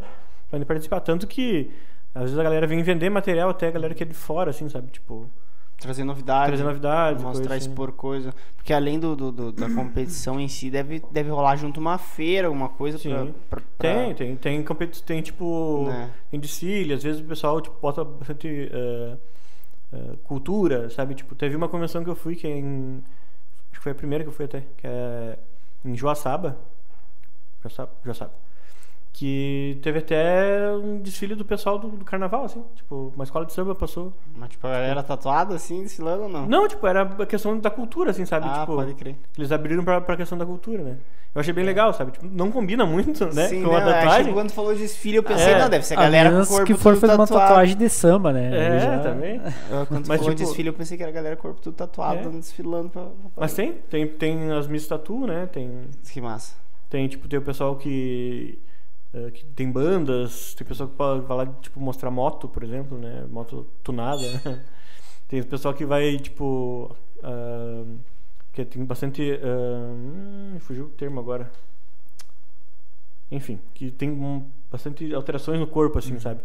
Podem 0.50 0.66
participar. 0.66 1.00
Tanto 1.00 1.26
que 1.26 1.70
às 2.14 2.24
vezes 2.24 2.38
a 2.38 2.42
galera 2.42 2.66
vem 2.66 2.82
vender 2.82 3.08
material 3.10 3.48
até 3.50 3.68
a 3.68 3.70
galera 3.70 3.94
que 3.94 4.02
é 4.02 4.06
de 4.06 4.14
fora, 4.14 4.50
assim, 4.50 4.68
sabe? 4.68 4.90
Tipo, 4.90 5.28
Trazer 5.78 6.04
novidades. 6.04 6.46
trazer 6.48 6.64
novidades. 6.64 7.22
Mostrar, 7.22 7.48
coisa 7.48 7.56
expor 7.68 7.92
coisa. 7.92 8.34
Porque 8.56 8.72
além 8.72 8.98
do, 8.98 9.14
do- 9.14 9.30
do- 9.32 9.52
da 9.52 9.68
competição 9.68 10.40
em 10.40 10.48
si, 10.48 10.70
deve, 10.70 11.02
deve 11.10 11.28
rolar 11.30 11.56
junto 11.56 11.78
uma 11.78 11.98
feira, 11.98 12.46
alguma 12.48 12.68
coisa 12.70 12.98
pra, 12.98 13.24
Sim. 13.26 13.34
pra- 13.50 13.60
pra- 13.78 13.94
Tem, 13.94 14.14
tem, 14.14 14.36
tem, 14.36 14.62
competi- 14.64 15.02
tem 15.02 15.20
tipo, 15.20 15.84
Né. 15.88 16.10
tem 16.30 16.40
desfile, 16.40 16.94
às 16.94 17.02
vezes 17.02 17.20
o 17.20 17.24
pessoal 17.24 17.60
tipo, 17.60 17.76
bota 17.82 18.02
bastante 18.04 18.48
eh, 18.72 19.16
eh, 19.92 20.16
cultura, 20.24 20.88
sabe? 20.88 21.14
Tipo, 21.14 21.34
teve 21.34 21.54
uma 21.54 21.68
convenção 21.68 22.02
que 22.02 22.08
eu 22.08 22.16
fui 22.16 22.34
que 22.36 22.46
é 22.46 22.50
em. 22.56 23.02
Acho 23.70 23.80
que 23.80 23.82
foi 23.82 23.92
a 23.92 23.94
primeira 23.94 24.24
que 24.24 24.30
eu 24.30 24.34
fui 24.34 24.44
até, 24.46 24.60
que 24.78 24.86
é 24.86 25.38
em 25.84 25.94
Joaçaba. 25.96 26.56
Joaçaba? 27.62 27.92
Joaçaba. 28.04 28.32
Que 29.16 29.78
teve 29.80 30.00
até 30.00 30.72
um 30.72 31.00
desfile 31.00 31.36
do 31.36 31.44
pessoal 31.44 31.78
do, 31.78 31.86
do 31.88 32.04
carnaval, 32.04 32.44
assim. 32.46 32.64
Tipo, 32.74 33.12
uma 33.14 33.22
escola 33.22 33.46
de 33.46 33.52
samba 33.52 33.72
passou. 33.72 34.12
Mas, 34.36 34.50
tipo, 34.50 34.66
a 34.66 34.70
galera 34.72 35.02
tatuada 35.04 35.54
assim, 35.54 35.84
desfilando 35.84 36.24
ou 36.24 36.28
não? 36.28 36.46
Não, 36.46 36.66
tipo, 36.66 36.84
era 36.84 37.02
a 37.02 37.24
questão 37.24 37.56
da 37.58 37.70
cultura, 37.70 38.10
assim, 38.10 38.24
sabe? 38.26 38.46
Ah, 38.48 38.60
tipo, 38.60 38.74
pode 38.74 38.92
crer. 38.94 39.14
eles 39.38 39.52
abriram 39.52 39.84
pra, 39.84 40.00
pra 40.00 40.16
questão 40.16 40.36
da 40.36 40.44
cultura, 40.44 40.82
né? 40.82 40.96
Eu 41.32 41.40
achei 41.40 41.52
bem 41.54 41.64
legal, 41.64 41.92
sabe? 41.94 42.10
Tipo, 42.10 42.26
não 42.26 42.50
combina 42.50 42.84
muito, 42.84 43.24
né? 43.32 43.46
Sim, 43.48 43.62
com 43.62 43.70
a 43.76 43.80
né? 43.80 43.86
Eu 43.86 43.88
achei 43.90 44.00
tatuagem. 44.02 44.26
que 44.26 44.32
quando 44.32 44.48
tu 44.48 44.54
falou 44.54 44.74
desfile, 44.74 45.16
eu 45.16 45.22
pensei, 45.22 45.52
É. 45.52 45.58
não, 45.60 45.68
deve 45.70 45.86
ser 45.86 45.94
a 45.96 46.00
A 46.00 46.02
galera 46.02 46.30
com 46.30 46.46
corpo 46.46 46.66
que 46.66 46.74
for 46.74 46.96
fazer 46.96 47.14
uma 47.14 47.26
tatuagem 47.26 47.76
de 47.76 47.88
samba, 47.88 48.32
né? 48.32 48.50
É, 48.76 48.80
já- 48.80 48.94
Eu, 48.96 49.02
também. 49.02 49.40
Quando 49.88 50.02
tu 50.04 50.06
Mas, 50.10 50.20
falou 50.20 50.34
tipo- 50.34 50.48
desfile, 50.48 50.68
eu 50.70 50.72
pensei 50.74 50.96
que 50.96 51.02
era 51.04 51.10
a 51.12 51.14
galera 51.14 51.36
com 51.36 51.40
o 51.40 51.50
corpo 51.52 51.60
tudo 51.62 51.74
tatuado, 51.74 52.28
É. 52.28 52.32
desfilando 52.32 52.88
pra... 52.88 53.02
pra- 53.02 53.12
Mas 53.36 53.54
tem, 53.54 53.72
tem, 53.88 54.06
tem 54.08 54.50
as 54.52 54.66
Miss 54.66 54.86
Tatu, 54.88 55.24
né? 55.26 55.46
Tem, 55.52 55.70
Que 56.12 56.20
massa. 56.20 56.54
tem, 56.90 57.06
tipo, 57.08 57.26
tem 57.28 57.38
o 57.38 57.42
pessoal 57.42 57.74
que, 57.76 58.58
eh, 59.14 59.30
que 59.32 59.44
tem 59.46 59.70
bandas, 59.72 60.54
tem 60.54 60.66
pessoal 60.66 60.88
que 60.90 60.96
vai 60.96 61.36
lá, 61.38 61.46
tipo, 61.60 61.80
mostrar 61.80 62.10
moto, 62.10 62.48
por 62.48 62.62
exemplo, 62.64 62.98
né? 62.98 63.26
Moto 63.30 63.66
tunada. 63.82 64.22
tem 65.28 65.40
o 65.40 65.46
pessoal 65.46 65.74
que 65.74 65.84
vai, 65.86 66.18
tipo... 66.18 66.96
ah, 67.22 67.84
que 68.52 68.64
tem 68.64 68.84
bastante... 68.84 69.22
hum, 69.44 70.56
fugiu 70.60 70.86
o 70.86 70.90
termo 70.90 71.20
agora. 71.20 71.50
Enfim, 73.30 73.58
que 73.74 73.90
tem 73.90 74.10
um- 74.10 74.48
bastante 74.70 75.12
alterações 75.14 75.58
no 75.58 75.66
corpo, 75.66 75.98
assim, 75.98 76.18
sabe? 76.18 76.40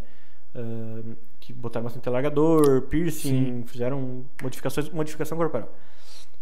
Ah, 0.54 1.02
que 1.40 1.52
botaram 1.52 1.84
bastante 1.84 2.08
alargador, 2.08 2.82
piercing, 2.82 3.64
fizeram 3.66 4.24
modificações, 4.42 4.88
modificação 4.90 5.38
corporal. 5.38 5.72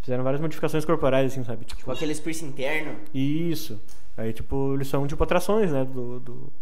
Fizeram 0.09 0.24
várias 0.24 0.40
modificações 0.40 0.86
corporais, 0.86 1.30
assim, 1.30 1.44
sabe? 1.44 1.66
Tipo, 1.66 1.85
Com 1.85 1.93
aqueles 1.93 2.18
piercing 2.18 2.47
interno. 2.47 2.97
isso. 3.12 3.78
Aí, 4.16 4.32
tipo, 4.32 4.72
eles 4.74 4.89
são, 4.89 5.06
tipo, 5.06 5.22
atrações, 5.22 5.70
né? 5.70 5.85
Do, 5.85 6.18
do, 6.18 6.52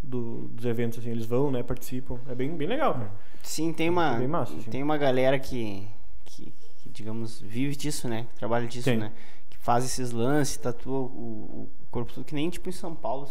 do- 0.00 0.48
dos 0.52 0.64
eventos, 0.64 1.00
assim. 1.00 1.10
Eles 1.10 1.26
vão, 1.26 1.50
né? 1.50 1.64
Participam. 1.64 2.20
É 2.28 2.34
bem, 2.34 2.56
bem 2.56 2.68
legal, 2.68 2.94
cara. 2.94 3.10
Sim, 3.42 3.72
tem 3.72 3.90
uma, 3.90 4.14
Bem 4.14 4.28
massa, 4.28 4.52
sim. 4.52 4.70
tem 4.70 4.84
uma 4.84 4.96
galera 4.96 5.36
que, 5.36 5.84
que, 6.24 6.52
que, 6.78 6.88
digamos, 6.90 7.40
vive 7.40 7.74
disso, 7.74 8.06
né? 8.06 8.26
Que 8.32 8.38
trabalha 8.38 8.68
disso, 8.68 8.84
Tem. 8.84 8.98
né? 8.98 9.10
Que 9.50 9.58
faz 9.58 9.84
esses 9.84 10.12
lances, 10.12 10.56
tatua 10.56 10.96
o, 11.00 11.66
o 11.66 11.70
corpo 11.90 12.12
todo, 12.12 12.24
que 12.24 12.36
nem 12.36 12.48
tipo 12.50 12.68
em 12.68 12.72
São 12.72 12.94
Paulo. 12.94 13.28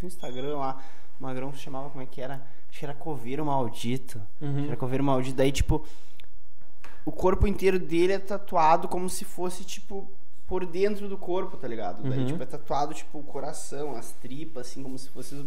No 0.00 0.08
Instagram 0.08 0.56
lá, 0.56 0.78
o 1.20 1.22
Magrão 1.22 1.52
se 1.52 1.58
chamava, 1.60 1.90
como 1.90 2.02
é 2.02 2.06
que 2.06 2.22
era? 2.22 2.36
Acho 2.70 2.78
que 2.78 2.84
era 2.86 2.94
Coveiro 2.94 3.44
Maldito. 3.44 4.18
Uhum. 4.40 4.48
Acho 4.48 4.60
que 4.62 4.66
Era 4.68 4.76
Coveiro 4.78 5.04
Maldito. 5.04 5.36
Daí, 5.36 5.52
tipo, 5.52 5.84
o 7.04 7.12
corpo 7.12 7.46
inteiro 7.46 7.78
dele 7.78 8.12
é 8.14 8.18
tatuado 8.18 8.88
como 8.88 9.08
se 9.10 9.24
fosse, 9.24 9.64
tipo, 9.64 10.08
por 10.46 10.66
dentro 10.66 11.08
do 11.08 11.16
corpo, 11.16 11.56
tá 11.56 11.66
ligado? 11.66 12.02
Daí, 12.02 12.20
Uhum. 12.20 12.26
tipo, 12.26 12.42
é 12.42 12.46
tatuado, 12.46 12.92
tipo, 12.92 13.18
o 13.18 13.22
coração, 13.22 13.96
as 13.96 14.12
tripas, 14.12 14.66
assim, 14.68 14.82
como 14.82 14.98
se 14.98 15.08
fossem 15.08 15.38
os, 15.38 15.46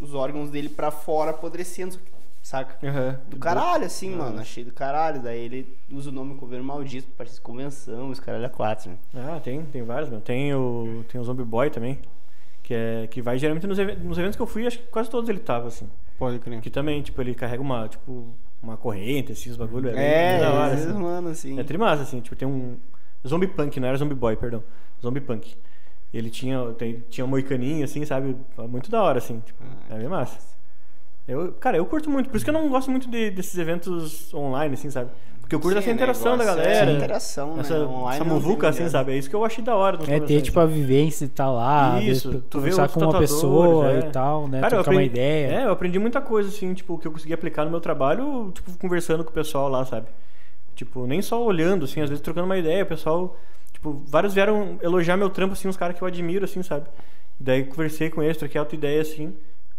os 0.00 0.14
órgãos 0.14 0.48
dele 0.50 0.68
pra 0.68 0.90
fora 0.90 1.30
apodrecendo, 1.32 1.98
saca? 2.42 2.78
Aham. 2.86 3.20
Do 3.28 3.36
caralho, 3.38 3.84
assim, 3.84 4.14
Ah. 4.14 4.18
mano. 4.18 4.40
Achei 4.40 4.64
do 4.64 4.72
caralho. 4.72 5.20
Daí 5.22 5.38
ele 5.40 5.76
usa 5.90 6.08
o 6.10 6.12
nome 6.12 6.36
Coveiro 6.36 6.64
Maldito 6.64 7.06
pra 7.08 7.18
participar 7.18 7.40
de 7.42 7.44
convenção, 7.44 8.08
os 8.08 8.18
caralho 8.20 8.46
a 8.46 8.48
quatro, 8.48 8.90
né? 8.90 8.96
Ah, 9.14 9.40
tem, 9.40 9.62
tem 9.66 9.82
vários, 9.82 10.08
meu. 10.08 10.20
Tem 10.20 10.54
o, 10.54 11.04
tem 11.08 11.20
o 11.20 11.24
Zombie 11.24 11.44
Boy 11.44 11.68
também. 11.70 11.98
Que, 12.62 12.74
é, 12.74 13.06
que 13.08 13.20
vai 13.22 13.38
geralmente 13.38 13.64
nos, 13.66 13.78
even- 13.78 13.96
nos 13.96 14.18
eventos 14.18 14.34
que 14.36 14.42
eu 14.42 14.46
fui, 14.46 14.66
acho 14.66 14.78
que 14.80 14.86
quase 14.88 15.08
todos 15.10 15.28
ele 15.28 15.38
tava, 15.38 15.68
assim. 15.68 15.88
Pode 16.18 16.38
crer. 16.40 16.60
Que 16.60 16.70
também, 16.70 17.00
tipo, 17.02 17.20
ele 17.20 17.32
carrega 17.34 17.62
uma, 17.62 17.86
tipo, 17.88 18.26
uma 18.66 18.76
corrente, 18.76 19.32
assim, 19.32 19.50
os 19.50 19.56
bagulho. 19.56 19.88
É, 19.90 20.36
É, 20.36 20.40
da 20.40 20.52
hora, 20.52 20.74
assim. 20.74 20.92
mano, 20.92 21.28
assim. 21.28 21.58
É 21.58 21.62
trimassa, 21.64 22.02
assim, 22.02 22.20
tipo, 22.20 22.34
tem 22.36 22.46
um. 22.46 22.76
Zombie 23.26 23.48
Punk, 23.48 23.78
não 23.80 23.88
era 23.88 23.96
Zombie 23.96 24.14
Boy, 24.14 24.36
perdão. 24.36 24.62
Zombie 25.02 25.20
Punk. 25.20 25.56
Ele 26.14 26.30
tinha, 26.30 26.72
tem, 26.74 27.02
tinha 27.10 27.24
um 27.24 27.28
moicaninho, 27.28 27.84
assim, 27.84 28.04
sabe? 28.04 28.36
Muito 28.68 28.90
da 28.90 29.02
hora, 29.02 29.18
assim. 29.18 29.40
Tipo, 29.40 29.62
Ah, 29.90 29.94
é 29.94 29.98
bem 29.98 30.08
massa. 30.08 30.38
Eu, 31.26 31.52
cara, 31.54 31.76
eu 31.76 31.84
curto 31.86 32.08
muito, 32.08 32.28
por 32.30 32.36
isso 32.36 32.44
que 32.44 32.50
eu 32.50 32.54
não 32.54 32.68
gosto 32.68 32.88
muito 32.90 33.10
de- 33.10 33.30
desses 33.32 33.58
eventos 33.58 34.32
online, 34.32 34.74
assim, 34.74 34.90
sabe? 34.90 35.10
Porque 35.46 35.54
eu 35.54 35.60
curto 35.60 35.74
Sim, 35.74 35.78
essa 35.78 35.90
o 35.90 35.92
interação 35.92 36.36
da 36.36 36.44
negócio 36.44 36.60
é 36.60 36.64
galera. 36.64 36.90
a 36.90 36.94
interação, 36.94 37.54
né? 37.54 37.60
Essa, 37.60 37.78
Online 37.86 38.16
essa 38.16 38.24
tem 38.24 38.32
muvuca, 38.32 38.68
assim, 38.68 38.88
sabe? 38.88 39.12
É 39.12 39.16
isso 39.16 39.30
que 39.30 39.36
eu 39.36 39.44
achei 39.44 39.62
da 39.62 39.76
hora. 39.76 39.96
É 40.08 40.18
ter 40.18 40.42
tipo 40.42 40.58
a 40.58 40.66
vivência 40.66 41.24
e 41.24 41.28
tal 41.28 41.54
lá, 41.54 42.02
Isso, 42.02 42.32
ver- 42.32 42.40
tu 42.50 42.60
vê 42.60 42.72
com 42.72 43.00
uma 43.00 43.18
pessoa 43.20 43.92
é. 43.92 43.98
e 44.00 44.02
tal, 44.10 44.48
né? 44.48 44.60
Cara, 44.60 44.74
eu 44.74 44.82
trocar 44.82 44.90
uma 44.90 45.00
aprendi, 45.02 45.14
ideia. 45.14 45.60
É, 45.60 45.64
eu 45.66 45.70
aprendi 45.70 46.00
muita 46.00 46.20
coisa, 46.20 46.48
assim, 46.48 46.74
tipo, 46.74 46.98
que 46.98 47.06
eu 47.06 47.12
consegui 47.12 47.32
aplicar 47.32 47.64
no 47.64 47.70
meu 47.70 47.80
trabalho, 47.80 48.50
tipo, 48.52 48.76
conversando 48.76 49.22
com 49.22 49.30
o 49.30 49.32
pessoal 49.32 49.68
lá, 49.68 49.84
sabe? 49.84 50.08
Tipo, 50.74 51.06
nem 51.06 51.22
só 51.22 51.40
olhando, 51.40 51.84
assim, 51.84 52.00
às 52.00 52.08
vezes 52.08 52.20
trocando 52.20 52.46
uma 52.46 52.58
ideia, 52.58 52.82
o 52.82 52.86
pessoal, 52.86 53.36
tipo, 53.72 54.02
vários 54.08 54.34
vieram 54.34 54.80
elogiar 54.82 55.16
meu 55.16 55.30
trampo, 55.30 55.52
assim, 55.52 55.68
uns 55.68 55.76
caras 55.76 55.96
que 55.96 56.02
eu 56.02 56.08
admiro, 56.08 56.44
assim, 56.44 56.60
sabe? 56.64 56.88
Daí 57.38 57.62
conversei 57.62 58.10
com 58.10 58.20
eles, 58.20 58.36
troquei 58.36 58.58
alta 58.58 58.74
ideia, 58.74 59.00
assim, 59.00 59.32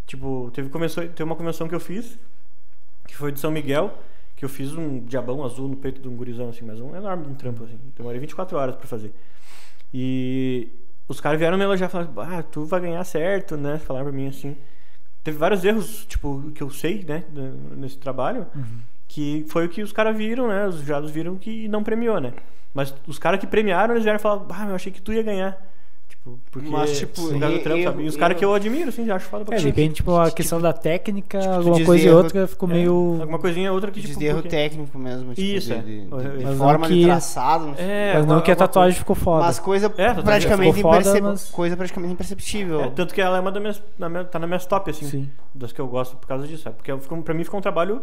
tipo, 0.06 0.50
teve, 0.54 0.70
convenção, 0.70 1.06
teve 1.10 1.24
uma 1.24 1.36
convenção 1.36 1.68
que 1.68 1.76
eu 1.76 1.80
fiz, 1.82 2.18
que 3.06 3.18
foi 3.18 3.34
de 3.34 3.40
São 3.42 3.52
Miguel, 3.52 3.94
que 4.38 4.46
eu 4.46 4.50
fiz 4.50 4.74
um 4.74 5.00
diabão 5.00 5.44
azul 5.44 5.68
no 5.68 5.76
peito 5.76 6.00
de 6.00 6.08
um 6.08 6.16
gurizão, 6.16 6.48
assim, 6.48 6.64
mas 6.64 6.80
um 6.80 6.96
enorme 6.96 7.26
de 7.26 7.32
um 7.32 7.36
trampo, 7.36 7.64
assim. 7.64 7.78
Demorei 7.98 8.20
24 8.20 8.56
horas 8.56 8.76
pra 8.76 8.88
fazer. 8.88 9.12
E 9.94 10.70
os 11.08 11.20
caras 11.20 11.40
vieram 11.40 11.58
me 11.58 11.64
elogiar, 11.64 11.90
falando, 11.90 12.22
ah, 12.22 12.44
tu 12.44 12.64
vai 12.64 12.80
ganhar 12.80 13.04
certo, 13.04 13.58
né? 13.58 13.80
Falaram 13.80 14.06
pra 14.06 14.16
mim 14.16 14.28
assim. 14.28 14.56
Teve 15.24 15.38
vários 15.38 15.66
erros, 15.66 16.06
tipo, 16.06 16.52
que 16.52 16.62
eu 16.62 16.70
sei, 16.70 17.04
né, 17.04 17.24
nesse 17.76 17.98
trabalho, 17.98 18.46
que 19.08 19.46
foi 19.50 19.66
o 19.66 19.70
que 19.70 19.82
os 19.82 19.92
caras 19.92 20.16
viram, 20.16 20.48
né? 20.48 20.68
Os 20.68 20.78
jurados 20.82 21.12
viram 21.12 21.36
que 21.36 21.68
não 21.68 21.84
premiou, 21.84 22.22
né? 22.22 22.32
Mas 22.74 22.94
os 23.08 23.18
caras 23.18 23.40
que 23.40 23.48
premiaram, 23.48 23.96
eles 23.96 24.04
vieram 24.04 24.20
falar, 24.20 24.46
ah, 24.50 24.70
eu 24.70 24.76
achei 24.76 24.92
que 24.92 25.02
tu 25.02 25.12
ia 25.12 25.24
ganhar. 25.24 25.58
Tipo, 26.28 26.40
porque 26.52 26.70
Mas, 26.70 26.98
tipo, 26.98 27.16
causa 27.30 27.48
do 27.48 27.56
e- 27.56 27.60
trampo, 27.60 27.80
e- 27.80 27.84
sabe? 27.84 28.04
E 28.04 28.08
os 28.08 28.18
caras 28.18 28.38
que 28.38 28.44
eu 28.44 28.54
admiro, 28.54 28.90
assim, 28.90 29.06
já 29.06 29.16
acho 29.16 29.26
foda 29.28 29.46
pra 29.46 29.56
É, 29.56 29.60
de 29.60 29.66
repente, 29.66 29.96
tipo, 29.96 30.16
a 30.18 30.30
questão 30.30 30.60
da 30.60 30.74
técnica, 30.74 31.40
tu 31.40 31.50
alguma 31.50 31.84
coisa 31.86 32.08
e 32.08 32.12
outra 32.12 32.48
ficou 32.48 32.70
É, 32.70 32.74
meio. 32.74 33.18
Alguma 33.22 33.40
coisinha 33.40 33.72
outra 33.72 33.90
que, 33.92 34.02
De 34.02 34.08
tipo. 34.08 34.22
erro 34.24 34.36
porque- 34.42 34.50
técnico 34.50 34.98
mesmo, 35.00 35.34
tipo, 35.34 35.42
Isso, 35.48 35.68
de, 35.70 35.74
é. 35.74 35.78
de, 35.82 36.02
de- 36.06 36.38
de 36.40 36.44
não 36.44 36.56
forma 36.58 36.88
de 36.88 36.94
que- 36.96 37.06
traçado, 37.06 37.68
não 37.68 37.76
sei. 37.76 37.86
É, 37.86 37.90
Mas 37.90 38.14
não 38.14 38.20
alguma- 38.22 38.42
que 38.42 38.52
a 38.52 38.54
alguma 38.54 38.68
tatuagem 38.68 38.90
coisa- 38.92 39.00
ficou 39.00 39.16
foda. 39.16 39.46
Mas 39.46 39.60
coisa 39.60 39.94
É, 39.98 40.14
praticamente, 40.14 40.82
foda, 40.82 40.98
impercep- 41.00 41.24
mas- 41.24 41.50
coisa 41.50 41.78
praticamente 41.78 42.14
imperceptível. 42.14 42.82
É, 42.82 42.90
tanto 42.90 43.14
que 43.14 43.22
ela 43.22 43.38
é 43.38 43.40
uma 43.40 43.52
das 43.52 43.62
minhas, 43.62 43.84
na 43.98 44.10
minha- 44.10 44.26
tá 44.26 44.38
nas 44.40 44.50
minhas 44.50 44.66
top, 44.66 44.90
assim, 44.92 45.06
Sim. 45.06 45.30
das 45.56 45.72
que 45.72 45.80
eu 45.80 45.88
gosto 45.88 46.18
por 46.18 46.28
causa 46.28 46.46
disso, 46.48 46.64
sabe? 46.64 46.76
Porque 46.76 46.96
ficou, 46.98 47.22
pra 47.22 47.34
mim 47.34 47.44
ficou 47.44 47.58
um 47.60 47.62
trabalho, 47.64 48.02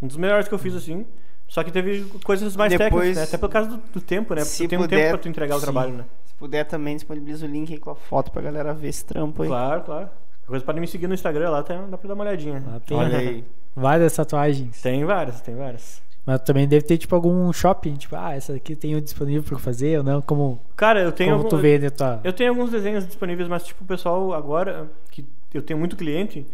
um 0.00 0.06
dos 0.06 0.16
melhores 0.16 0.46
que 0.46 0.54
eu 0.54 0.58
fiz, 0.58 0.74
assim, 0.74 1.04
só 1.48 1.64
que 1.64 1.72
teve 1.72 2.04
coisas 2.22 2.54
mais 2.54 2.70
Depois, 2.70 2.90
técnicas, 2.92 3.16
né? 3.16 3.22
Até 3.24 3.38
por 3.38 3.48
causa 3.48 3.70
do, 3.70 3.76
do 3.92 4.00
tempo, 4.00 4.34
né? 4.34 4.44
Porque 4.44 4.68
tem 4.68 4.78
um 4.78 4.86
tempo 4.86 5.08
pra 5.08 5.18
tu 5.18 5.28
entregar 5.28 5.56
o 5.56 5.58
sim. 5.58 5.64
trabalho, 5.64 5.92
né? 5.94 6.04
Se 6.40 6.46
puder 6.46 6.64
também, 6.64 6.96
disponibiliza 6.96 7.44
o 7.44 7.48
link 7.50 7.70
aí 7.70 7.78
com 7.78 7.90
a 7.90 7.94
foto 7.94 8.30
pra 8.32 8.40
galera 8.40 8.72
ver 8.72 8.88
esse 8.88 9.04
trampo 9.04 9.42
aí. 9.42 9.48
Claro, 9.50 9.82
claro. 9.82 10.08
Coisa 10.46 10.64
pra 10.64 10.72
me 10.72 10.86
seguir 10.86 11.06
no 11.06 11.12
Instagram 11.12 11.50
lá, 11.50 11.62
tá, 11.62 11.74
dá 11.82 11.98
pra 11.98 12.08
dar 12.08 12.14
uma 12.14 12.24
olhadinha. 12.24 12.64
Lá 12.66 12.80
tem 12.80 12.96
Olha 12.96 13.18
aí. 13.18 13.44
várias 13.76 14.16
tatuagens. 14.16 14.80
Tem 14.80 15.04
várias, 15.04 15.42
tem 15.42 15.54
várias. 15.54 16.00
Mas 16.24 16.40
também 16.40 16.66
deve 16.66 16.86
ter, 16.86 16.96
tipo, 16.96 17.14
algum 17.14 17.52
shopping, 17.52 17.92
tipo, 17.94 18.16
ah, 18.16 18.34
essa 18.34 18.54
aqui 18.54 18.74
tem 18.74 18.98
disponível 19.02 19.42
pra 19.42 19.58
fazer 19.58 19.98
ou 19.98 20.02
não? 20.04 20.22
Como, 20.22 20.58
Cara, 20.76 21.00
eu 21.02 21.12
tenho 21.12 21.36
como 21.36 21.46
tu 21.46 21.56
algum- 21.56 21.62
vê 21.62 21.78
né, 21.78 21.90
tua... 21.90 22.20
Eu 22.24 22.32
tenho 22.32 22.48
alguns 22.48 22.70
desenhos 22.70 23.06
disponíveis, 23.06 23.46
mas 23.46 23.64
tipo, 23.66 23.84
o 23.84 23.86
pessoal 23.86 24.32
agora, 24.32 24.90
que 25.10 25.26
eu 25.52 25.60
tenho 25.60 25.78
muito 25.78 25.94
cliente 25.94 26.46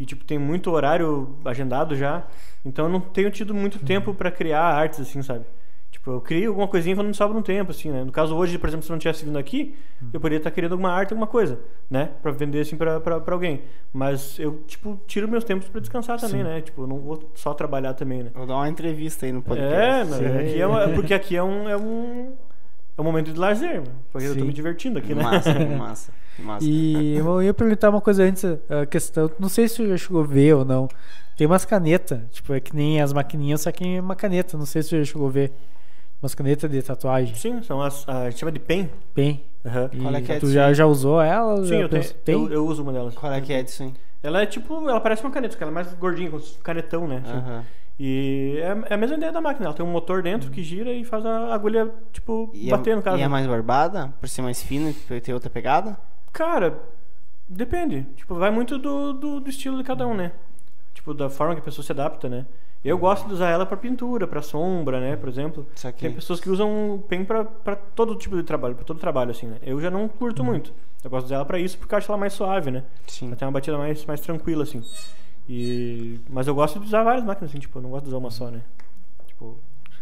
e 0.00 0.04
tipo, 0.04 0.24
tem 0.24 0.36
muito 0.36 0.68
horário 0.72 1.36
agendado 1.44 1.94
já, 1.94 2.24
então 2.64 2.86
eu 2.86 2.90
não 2.90 3.00
tenho 3.00 3.30
tido 3.30 3.54
muito 3.54 3.78
tempo 3.78 4.12
pra 4.12 4.32
criar 4.32 4.62
artes, 4.64 4.98
assim, 4.98 5.22
sabe? 5.22 5.44
Tipo, 6.08 6.12
eu 6.12 6.20
crio 6.22 6.48
alguma 6.50 6.66
coisinha 6.66 6.96
quando 6.96 7.08
me 7.08 7.14
sobra 7.14 7.36
um 7.36 7.42
tempo, 7.42 7.70
assim, 7.70 7.90
né? 7.90 8.02
No 8.02 8.10
caso 8.10 8.34
hoje, 8.34 8.56
por 8.58 8.68
exemplo, 8.68 8.84
se 8.84 8.90
eu 8.90 8.94
não 8.94 8.98
tivesse 8.98 9.24
vindo 9.26 9.38
aqui, 9.38 9.74
eu 10.12 10.18
poderia 10.18 10.38
estar 10.38 10.50
criando 10.50 10.72
alguma 10.72 10.90
arte, 10.90 11.12
alguma 11.12 11.26
coisa, 11.26 11.58
né? 11.90 12.10
Pra 12.22 12.32
vender, 12.32 12.60
assim, 12.60 12.76
pra, 12.76 12.98
pra, 12.98 13.20
pra 13.20 13.34
alguém. 13.34 13.62
Mas 13.92 14.38
eu, 14.38 14.62
tipo, 14.66 14.98
tiro 15.06 15.28
meus 15.28 15.44
tempos 15.44 15.68
pra 15.68 15.80
descansar 15.80 16.18
também, 16.18 16.42
né? 16.42 16.62
Tipo, 16.62 16.82
eu 16.82 16.86
não 16.86 16.98
vou 16.98 17.30
só 17.34 17.52
trabalhar 17.52 17.92
também, 17.92 18.22
né? 18.22 18.30
Vou 18.34 18.46
dar 18.46 18.54
uma 18.54 18.68
entrevista 18.68 19.26
aí 19.26 19.32
no 19.32 19.42
podcast. 19.42 19.74
É, 19.74 20.04
mas 20.04 20.14
Sim. 20.16 20.38
aqui 20.38 20.60
é 20.60 20.66
uma- 20.66 20.88
porque 20.88 21.12
aqui 21.12 21.36
é 21.36 21.42
um, 21.42 21.68
é 21.68 21.76
um, 21.76 22.32
é 22.96 23.00
um 23.00 23.04
momento 23.04 23.30
de 23.32 23.38
lazer, 23.38 23.74
mano. 23.82 23.92
Porque 24.10 24.26
eu 24.26 24.32
tô 24.34 24.40
Sim. 24.40 24.46
me 24.46 24.52
divertindo 24.52 24.98
aqui, 24.98 25.14
né? 25.14 25.22
Massa, 25.22 25.52
massa, 25.76 26.12
massa. 26.38 26.64
E 26.66 27.16
eu 27.16 27.42
ia 27.42 27.52
perguntar 27.52 27.90
uma 27.90 28.00
coisa 28.00 28.22
antes, 28.22 28.44
a 28.44 28.86
questão, 28.86 29.30
não 29.38 29.48
sei 29.50 29.68
se 29.68 29.86
já 29.86 29.96
chegou 29.98 30.22
a 30.22 30.26
ver 30.26 30.54
ou 30.54 30.64
não. 30.64 30.88
Tem 31.36 31.46
umas 31.46 31.64
canetas, 31.66 32.20
tipo, 32.30 32.52
é 32.54 32.60
que 32.60 32.74
nem 32.74 33.00
as 33.00 33.12
maquininhas, 33.12 33.60
só 33.60 33.70
que 33.70 33.96
é 33.96 34.00
uma 34.00 34.16
caneta, 34.16 34.56
não 34.56 34.66
sei 34.66 34.82
se 34.82 34.96
já 34.98 35.04
chegou 35.04 35.28
a 35.28 35.30
ver. 35.30 35.52
Umas 36.22 36.34
canetas 36.34 36.70
de 36.70 36.82
tatuagem. 36.82 37.34
Sim, 37.34 37.62
são 37.62 37.80
as. 37.80 38.08
A 38.08 38.28
gente 38.30 38.40
chama 38.40 38.52
de 38.52 38.58
pen. 38.58 38.90
Aham. 39.64 39.90
E 39.92 39.98
Qual 40.00 40.14
é 40.14 40.20
que 40.20 40.32
é 40.32 40.38
tu 40.38 40.50
já, 40.50 40.72
já 40.72 40.84
usou 40.86 41.20
ela? 41.20 41.56
Sim, 41.64 41.76
eu, 41.76 41.88
tenho, 41.88 42.02
pensou- 42.02 42.16
tem? 42.24 42.34
eu, 42.34 42.52
eu 42.52 42.66
uso 42.66 42.82
uma 42.82 42.92
delas. 42.92 43.14
Qual 43.14 43.32
é 43.32 43.40
que 43.40 43.52
é 43.52 43.62
disso 43.62 43.82
aí? 43.84 43.94
Ela 44.22 44.42
é 44.42 44.46
tipo. 44.46 44.88
Ela 44.88 45.00
parece 45.00 45.22
uma 45.22 45.30
caneta, 45.30 45.52
só 45.52 45.58
que 45.58 45.62
ela 45.64 45.70
é 45.70 45.74
mais 45.74 45.92
gordinha, 45.94 46.30
com 46.30 46.40
canetão, 46.62 47.06
né? 47.06 47.22
assim. 47.24 47.36
Aham. 47.36 47.64
E 48.00 48.58
é, 48.60 48.92
é 48.92 48.94
a 48.94 48.96
mesma 48.96 49.16
ideia 49.16 49.32
da 49.32 49.40
máquina. 49.40 49.66
Ela 49.66 49.74
tem 49.74 49.84
um 49.84 49.90
motor 49.90 50.22
dentro 50.22 50.50
que 50.50 50.62
gira 50.62 50.92
e 50.92 51.04
faz 51.04 51.24
a 51.26 51.52
agulha, 51.54 51.88
tipo, 52.12 52.50
E, 52.54 52.70
bater 52.70 52.94
no 52.94 53.00
é, 53.00 53.04
caso. 53.04 53.18
e 53.18 53.22
é 53.22 53.28
mais 53.28 53.46
barbada? 53.46 54.12
Por 54.20 54.28
ser 54.28 54.42
mais 54.42 54.62
fina 54.62 54.90
e 55.10 55.20
ter 55.20 55.32
outra 55.34 55.50
pegada? 55.50 55.96
Cara, 56.32 56.78
depende. 57.48 58.06
Tipo, 58.16 58.34
vai 58.36 58.50
muito 58.50 58.78
do, 58.78 59.12
do, 59.12 59.40
do 59.40 59.50
estilo 59.50 59.76
de 59.78 59.84
cada 59.84 60.06
um, 60.06 60.14
né? 60.14 60.32
Tipo, 60.94 61.12
da 61.14 61.28
forma 61.28 61.54
que 61.54 61.60
a 61.60 61.64
pessoa 61.64 61.84
se 61.84 61.90
adapta, 61.92 62.28
né? 62.28 62.46
Eu 62.84 62.96
gosto 62.96 63.26
de 63.26 63.34
usar 63.34 63.48
ela 63.48 63.66
pra 63.66 63.76
pintura, 63.76 64.26
pra 64.26 64.40
sombra, 64.40 65.00
né, 65.00 65.16
por 65.16 65.28
exemplo. 65.28 65.66
Tem 65.98 66.12
pessoas 66.12 66.38
que 66.40 66.48
usam 66.48 66.94
o 66.94 66.98
pen 67.00 67.24
pra, 67.24 67.44
pra 67.44 67.74
todo 67.76 68.14
tipo 68.14 68.36
de 68.36 68.42
trabalho, 68.44 68.74
pra 68.76 68.84
todo 68.84 68.98
trabalho, 69.00 69.30
assim, 69.32 69.46
né. 69.46 69.56
Eu 69.62 69.80
já 69.80 69.90
não 69.90 70.06
curto 70.08 70.44
muito. 70.44 70.72
Eu 71.02 71.10
gosto 71.10 71.26
de 71.26 71.32
usar 71.32 71.36
ela 71.36 71.44
pra 71.44 71.58
isso 71.58 71.76
porque 71.78 71.94
eu 71.94 71.98
acho 71.98 72.10
ela 72.10 72.18
mais 72.18 72.32
suave, 72.32 72.70
né. 72.70 72.84
Sim. 73.06 73.26
Ela 73.28 73.36
tem 73.36 73.46
uma 73.46 73.52
batida 73.52 73.76
mais, 73.76 74.04
mais 74.06 74.20
tranquila, 74.20 74.62
assim. 74.62 74.82
E... 75.48 76.20
Mas 76.28 76.46
eu 76.46 76.54
gosto 76.54 76.78
de 76.78 76.86
usar 76.86 77.02
várias 77.02 77.24
máquinas, 77.24 77.50
assim, 77.50 77.58
tipo, 77.58 77.78
eu 77.78 77.82
não 77.82 77.90
gosto 77.90 78.04
de 78.04 78.08
usar 78.10 78.18
uma 78.18 78.30
só, 78.30 78.50
né. 78.50 78.60
Tipo... 79.26 79.56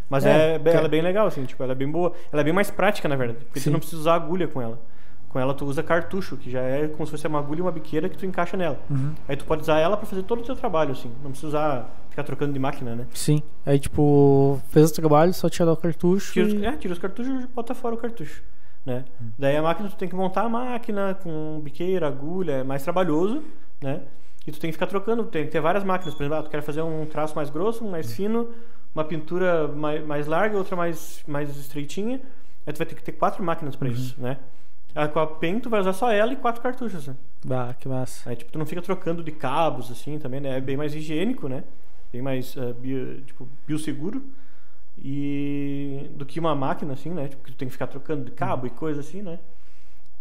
Mas 0.08 0.24
É, 0.24 0.54
é, 0.54 0.58
que- 0.58 0.68
ela 0.68 0.86
é 0.86 0.88
bem 0.88 1.02
legal, 1.02 1.26
assim, 1.26 1.44
tipo, 1.44 1.62
ela 1.62 1.72
é 1.72 1.74
bem 1.74 1.90
boa. 1.90 2.12
Ela 2.32 2.42
é 2.42 2.44
bem 2.44 2.52
mais 2.52 2.70
prática, 2.70 3.08
na 3.08 3.16
verdade. 3.16 3.44
Porque 3.46 3.60
Sim. 3.60 3.70
tu 3.70 3.72
não 3.72 3.78
precisa 3.80 4.00
usar 4.02 4.14
agulha 4.14 4.46
com 4.46 4.60
ela. 4.62 4.78
Com 5.28 5.40
ela 5.40 5.52
tu 5.54 5.64
usa 5.64 5.82
cartucho, 5.82 6.36
que 6.36 6.50
já 6.50 6.60
é 6.60 6.88
como 6.88 7.04
se 7.06 7.10
fosse 7.10 7.26
uma 7.26 7.38
agulha 7.40 7.58
e 7.58 7.62
uma 7.62 7.72
biqueira 7.72 8.08
que 8.08 8.16
tu 8.16 8.24
encaixa 8.24 8.56
nela. 8.56 8.78
Uhum. 8.88 9.14
Aí 9.26 9.36
tu 9.36 9.44
pode 9.44 9.62
usar 9.62 9.78
ela 9.78 9.96
pra 9.96 10.06
fazer 10.06 10.22
todo 10.22 10.40
o 10.40 10.44
teu 10.44 10.54
trabalho, 10.54 10.92
assim. 10.92 11.10
Não 11.22 11.30
precisa 11.30 11.48
usar, 11.48 11.90
ficar 12.16 12.24
trocando 12.24 12.52
de 12.54 12.58
máquina, 12.58 12.96
né? 12.96 13.06
Sim. 13.12 13.42
Aí, 13.66 13.78
tipo, 13.78 14.58
fez 14.70 14.90
o 14.90 14.94
trabalho, 14.94 15.34
só 15.34 15.48
tirar 15.50 15.70
o 15.72 15.76
cartucho. 15.76 16.32
Tira, 16.32 16.46
os- 16.46 16.52
e- 16.54 16.64
é, 16.64 16.72
tira 16.76 16.92
os 16.94 16.98
cartuchos 16.98 17.44
e 17.44 17.46
bota 17.46 17.74
fora 17.74 17.94
o 17.94 17.98
cartucho, 17.98 18.42
né? 18.86 19.04
Daí 19.38 19.54
a 19.56 19.62
máquina 19.62 19.88
tu 19.90 19.96
tem 19.96 20.08
que 20.08 20.14
montar 20.16 20.42
a 20.42 20.48
máquina 20.48 21.14
com 21.22 21.60
biqueira, 21.62 22.08
agulha, 22.08 22.52
é 22.52 22.64
mais 22.64 22.82
trabalhoso, 22.82 23.42
né? 23.82 24.00
E 24.46 24.52
tu 24.52 24.58
tem 24.60 24.70
que 24.70 24.74
ficar 24.74 24.86
trocando, 24.86 25.24
tem 25.24 25.44
que 25.44 25.50
ter 25.50 25.60
várias 25.60 25.84
máquinas. 25.84 26.14
Por 26.14 26.22
exemplo, 26.22 26.38
ah, 26.38 26.42
tu 26.42 26.48
quer 26.50 26.62
fazer 26.62 26.80
um 26.80 27.04
traço 27.04 27.34
mais 27.36 27.50
grosso, 27.50 27.84
um 27.84 27.90
mais 27.90 28.12
fino, 28.14 28.48
uma 28.94 29.04
pintura 29.04 29.68
mais, 29.68 30.06
mais 30.06 30.26
larga, 30.26 30.56
outra 30.56 30.74
mais, 30.76 31.22
mais 31.26 31.54
estreitinha. 31.56 32.20
Aí 32.66 32.72
tu 32.72 32.78
vai 32.78 32.86
ter 32.86 32.94
que 32.94 33.02
ter 33.02 33.12
quatro 33.12 33.42
máquinas 33.44 33.76
pra 33.76 33.88
isso, 33.88 34.14
né? 34.20 34.38
Aí 34.94 35.08
com 35.08 35.18
a 35.20 35.26
pen 35.26 35.60
tu 35.60 35.68
vai 35.68 35.80
usar 35.80 35.92
só 35.92 36.10
ela 36.10 36.32
e 36.32 36.36
quatro 36.36 36.62
cartuchos, 36.62 37.08
né? 37.08 37.16
Bah, 37.44 37.74
que 37.78 37.86
massa. 37.88 38.30
Aí, 38.30 38.36
tipo, 38.36 38.50
tu 38.50 38.58
não 38.58 38.64
fica 38.64 38.80
trocando 38.80 39.22
de 39.22 39.30
cabos, 39.32 39.90
assim, 39.90 40.18
também, 40.18 40.40
né? 40.40 40.56
É 40.56 40.60
bem 40.60 40.76
mais 40.76 40.94
higiênico, 40.94 41.48
né? 41.48 41.64
Bem 42.12 42.22
mais, 42.22 42.56
eh, 42.56 42.72
bio, 42.72 43.20
tipo, 43.22 43.48
bioseguro. 43.66 44.22
E... 44.98 46.08
Do 46.14 46.24
que 46.24 46.40
uma 46.40 46.54
máquina, 46.54 46.92
assim, 46.94 47.10
né? 47.10 47.28
Tipo, 47.28 47.44
que 47.44 47.52
tu 47.52 47.56
tem 47.56 47.68
que 47.68 47.72
ficar 47.72 47.86
trocando 47.86 48.24
de 48.24 48.30
cabo 48.30 48.66
e 48.66 48.70
coisa 48.70 49.00
assim, 49.00 49.22
né? 49.22 49.38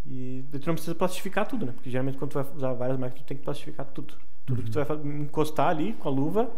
E 0.08 0.44
tu 0.52 0.66
não 0.66 0.74
precisa 0.74 0.94
plastificar 0.94 1.46
tudo, 1.48 1.66
né? 1.66 1.72
Porque 1.72 1.90
geralmente 1.90 2.16
quando 2.16 2.30
tu 2.32 2.42
vai 2.42 2.54
usar 2.54 2.72
várias 2.74 2.98
máquinas, 2.98 3.22
tu 3.22 3.26
tem 3.26 3.36
que 3.36 3.42
plastificar 3.42 3.86
tudo. 3.86 4.14
Tudo 4.44 4.62
que 4.62 4.70
tu 4.70 4.74
vai 4.74 4.84
fa- 4.84 4.94
encostar 4.94 5.68
ali 5.68 5.94
com 5.94 6.08
a 6.08 6.12
luva, 6.12 6.48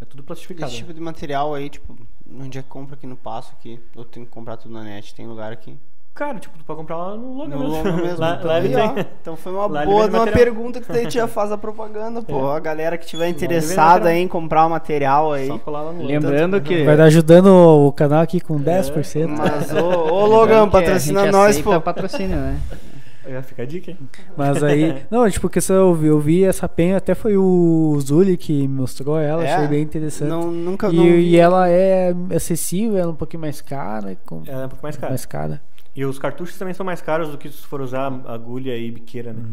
é 0.00 0.04
tudo 0.04 0.22
plastificado. 0.22 0.66
Esse 0.70 0.76
né? 0.82 0.86
tipo 0.86 0.94
de 0.94 1.00
material 1.00 1.54
aí, 1.54 1.68
tipo, 1.68 1.96
onde 2.30 2.58
é 2.58 2.62
que 2.62 2.68
compra 2.68 2.94
aqui 2.94 3.06
no 3.06 3.16
Passo 3.16 3.52
aqui? 3.58 3.80
Ou 3.96 4.04
tem 4.04 4.24
que 4.24 4.30
comprar 4.30 4.56
tudo 4.56 4.72
na 4.72 4.84
net? 4.84 5.14
Tem 5.14 5.26
lugar 5.26 5.52
aqui. 5.52 5.76
Cara, 6.14 6.38
tipo, 6.38 6.58
tu 6.58 6.64
pode 6.64 6.78
comprar 6.78 6.96
lá 6.96 7.16
no 7.16 7.34
Logan 7.34 7.56
No 7.56 7.70
mesmo. 7.70 7.96
Mesmo. 7.96 8.18
lá, 8.20 8.36
então, 8.38 8.50
lá 8.50 8.58
ó. 8.58 8.88
tem. 8.92 9.06
Então 9.22 9.36
foi 9.36 9.52
uma 9.52 9.66
Lá 9.66 9.84
boa 9.86 10.06
uma 10.06 10.26
pergunta 10.26 10.80
que 10.80 10.88
daí 10.88 11.00
a 11.00 11.02
gente 11.04 11.14
já 11.14 11.26
faz 11.26 11.50
a 11.50 11.56
propaganda, 11.56 12.20
pô. 12.20 12.52
É. 12.52 12.56
A 12.56 12.60
galera 12.60 12.98
que 12.98 13.06
tiver 13.06 13.28
interessada 13.28 14.14
em 14.14 14.28
comprar 14.28 14.66
o 14.66 14.70
material 14.70 15.32
aí. 15.32 15.46
Só 15.46 15.58
colar 15.58 15.82
lá 15.82 15.92
no 15.92 16.02
Logan. 16.02 16.12
Lembrando 16.12 16.60
que. 16.60 16.84
Vai 16.84 16.96
dar 16.96 17.04
ajudando 17.04 17.46
o 17.46 17.90
canal 17.92 18.20
aqui 18.20 18.40
com 18.40 18.60
10%. 18.60 19.26
Mas, 19.28 19.72
ô, 19.72 20.12
ô 20.12 20.26
Logan, 20.26 20.68
patrocina 20.68 21.22
gente 21.22 21.32
nós, 21.32 21.60
pô. 21.60 21.80
patrocínio, 21.80 22.36
né? 22.36 22.58
É, 23.24 23.40
fica 23.40 23.62
a 23.62 23.66
dica, 23.66 23.92
hein? 23.92 23.98
Mas 24.36 24.62
aí. 24.64 25.00
Não, 25.08 25.28
tipo, 25.30 25.42
porque 25.42 25.60
se 25.60 25.72
eu 25.72 25.94
vi, 25.94 26.08
eu 26.08 26.18
vi 26.18 26.42
essa 26.44 26.68
penha, 26.68 26.96
até 26.96 27.14
foi 27.14 27.36
o 27.36 27.96
Zuli 28.00 28.36
que 28.36 28.66
me 28.66 28.80
mostrou 28.80 29.16
ela, 29.16 29.44
É? 29.44 29.54
achei 29.54 29.68
bem 29.68 29.82
interessante. 29.82 30.28
Não, 30.28 30.50
nunca 30.50 30.88
e, 30.88 30.96
não 30.96 31.04
vi. 31.04 31.28
e 31.28 31.36
ela 31.36 31.68
é 31.68 32.12
acessível, 32.34 32.98
ela 32.98 33.10
é 33.10 33.12
um 33.12 33.16
pouquinho 33.16 33.40
mais 33.42 33.60
cara. 33.60 34.16
Com, 34.26 34.42
É 34.44 34.64
um 34.64 34.68
pouco 34.68 34.82
mais 34.82 34.96
caro. 34.96 35.12
mais 35.12 35.24
cara. 35.24 35.60
E 35.94 36.04
os 36.04 36.18
cartuchos 36.18 36.58
também 36.58 36.74
são 36.74 36.84
mais 36.84 37.02
caros 37.02 37.30
do 37.30 37.38
que 37.38 37.48
se 37.48 37.66
for 37.66 37.80
usar 37.80 38.06
agulha 38.26 38.76
e 38.76 38.90
biqueira, 38.90 39.32
né? 39.32 39.44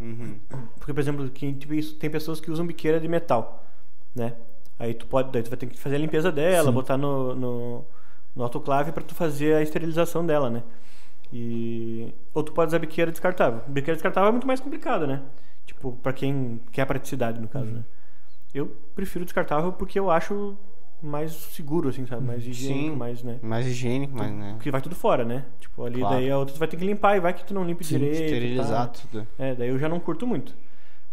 Uhum. 0.00 0.38
Porque, 0.78 0.92
por 0.92 1.00
exemplo, 1.00 1.28
tem 1.30 2.10
pessoas 2.10 2.40
que 2.40 2.50
usam 2.50 2.66
biqueira 2.66 3.00
de 3.00 3.08
metal, 3.08 3.64
né? 4.14 4.34
Aí 4.78 4.92
tu 4.92 5.06
pode, 5.06 5.32
daí 5.32 5.42
tu 5.42 5.48
vai 5.48 5.56
ter 5.56 5.66
que 5.66 5.78
fazer 5.78 5.96
a 5.96 5.98
limpeza 5.98 6.30
dela, 6.30 6.68
Sim. 6.68 6.74
botar 6.74 6.96
no, 6.96 7.34
no, 7.34 7.84
no 8.34 8.42
autoclave 8.42 8.92
para 8.92 9.02
tu 9.02 9.14
fazer 9.14 9.54
a 9.54 9.62
esterilização 9.62 10.26
dela, 10.26 10.50
né? 10.50 10.62
E 11.32 12.12
ou 12.34 12.42
tu 12.42 12.52
pode 12.52 12.68
usar 12.68 12.78
biqueira 12.78 13.10
descartável. 13.10 13.62
Biqueira 13.66 13.94
descartável 13.94 14.28
é 14.28 14.32
muito 14.32 14.46
mais 14.46 14.60
complicado, 14.60 15.06
né? 15.06 15.22
Tipo, 15.64 15.92
para 16.02 16.12
quem 16.12 16.60
quer 16.72 16.84
praticidade 16.84 17.40
no 17.40 17.48
caso, 17.48 17.66
né? 17.66 17.84
Eu 18.54 18.74
prefiro 18.94 19.24
descartável 19.24 19.72
porque 19.72 19.98
eu 19.98 20.10
acho 20.10 20.56
mais 21.02 21.32
seguro, 21.32 21.88
assim, 21.88 22.06
sabe? 22.06 22.24
Mais 22.24 22.46
higiênico, 22.46 22.90
Sim. 22.92 22.96
mais, 22.96 23.22
né? 23.22 23.38
Mais 23.42 23.66
higiênico, 23.66 24.16
mas 24.16 24.32
né? 24.32 24.52
Porque 24.56 24.70
vai 24.70 24.80
tudo 24.80 24.94
fora, 24.94 25.24
né? 25.24 25.44
Tipo, 25.60 25.84
ali 25.84 26.00
Claro. 26.00 26.14
daí 26.16 26.30
a 26.30 26.38
outra 26.38 26.54
tu 26.54 26.58
vai 26.58 26.68
ter 26.68 26.76
que 26.76 26.84
limpar 26.84 27.16
e 27.16 27.20
vai 27.20 27.32
que 27.34 27.44
tu 27.44 27.52
não 27.54 27.64
limpa 27.64 27.84
Sim, 27.84 27.98
direito. 27.98 28.22
Esterilizar 28.24 28.86
tal. 28.90 29.02
tudo. 29.08 29.26
É, 29.38 29.54
daí 29.54 29.68
eu 29.68 29.78
já 29.78 29.88
não 29.88 30.00
curto 30.00 30.26
muito. 30.26 30.54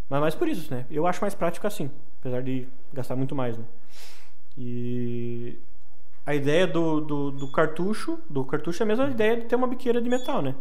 Mas 0.10 0.20
mais 0.22 0.36
por 0.36 0.48
isso, 0.48 0.74
né? 0.74 0.86
Eu 0.90 1.06
acho 1.08 1.22
mais 1.22 1.34
prático 1.36 1.66
assim, 1.68 1.90
apesar 2.20 2.42
de 2.42 2.68
gastar 2.94 3.16
muito 3.16 3.36
mais, 3.36 3.58
né? 3.58 3.66
E 4.58 5.58
a 6.26 6.34
ideia 6.36 6.66
do, 6.68 7.02
do, 7.02 7.32
do 7.32 7.48
cartucho, 7.52 8.20
do 8.30 8.44
cartucho 8.46 8.82
é 8.82 8.86
a 8.86 8.88
mesma 8.88 9.10
ideia 9.10 9.38
de 9.38 9.46
ter 9.46 9.56
uma 9.56 9.68
biqueira 9.68 10.02
de 10.02 10.10
metal, 10.10 10.42
né? 10.42 10.56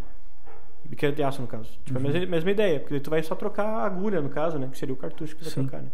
Biqueira 0.84 1.14
de 1.14 1.22
aço, 1.22 1.40
no 1.40 1.46
caso. 1.48 1.70
Tipo, 1.84 1.98
Uhum. 1.98 2.08
a 2.08 2.12
mesma, 2.12 2.26
mesma 2.30 2.50
ideia, 2.50 2.80
porque 2.80 2.94
daí 2.94 3.00
tu 3.00 3.10
vai 3.10 3.22
só 3.22 3.34
trocar 3.34 3.64
a 3.66 3.84
agulha, 3.86 4.20
no 4.20 4.28
caso, 4.28 4.58
né? 4.58 4.68
Que 4.70 4.76
seria 4.78 4.92
o 4.94 4.96
cartucho 4.96 5.34
que 5.36 5.42
tu 5.42 5.44
vai 5.44 5.64
trocar, 5.64 5.82
né? 5.82 5.88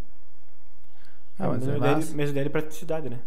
Ah, 1.39 1.49
mas 1.49 1.59
mesma, 1.59 1.73
é 1.73 1.77
ideia 1.77 1.95
de, 1.95 2.01
massa. 2.01 2.17
mesma 2.17 2.31
ideia 2.31 2.45
de 2.45 2.51
praticidade, 2.51 3.11
né? 3.11 3.19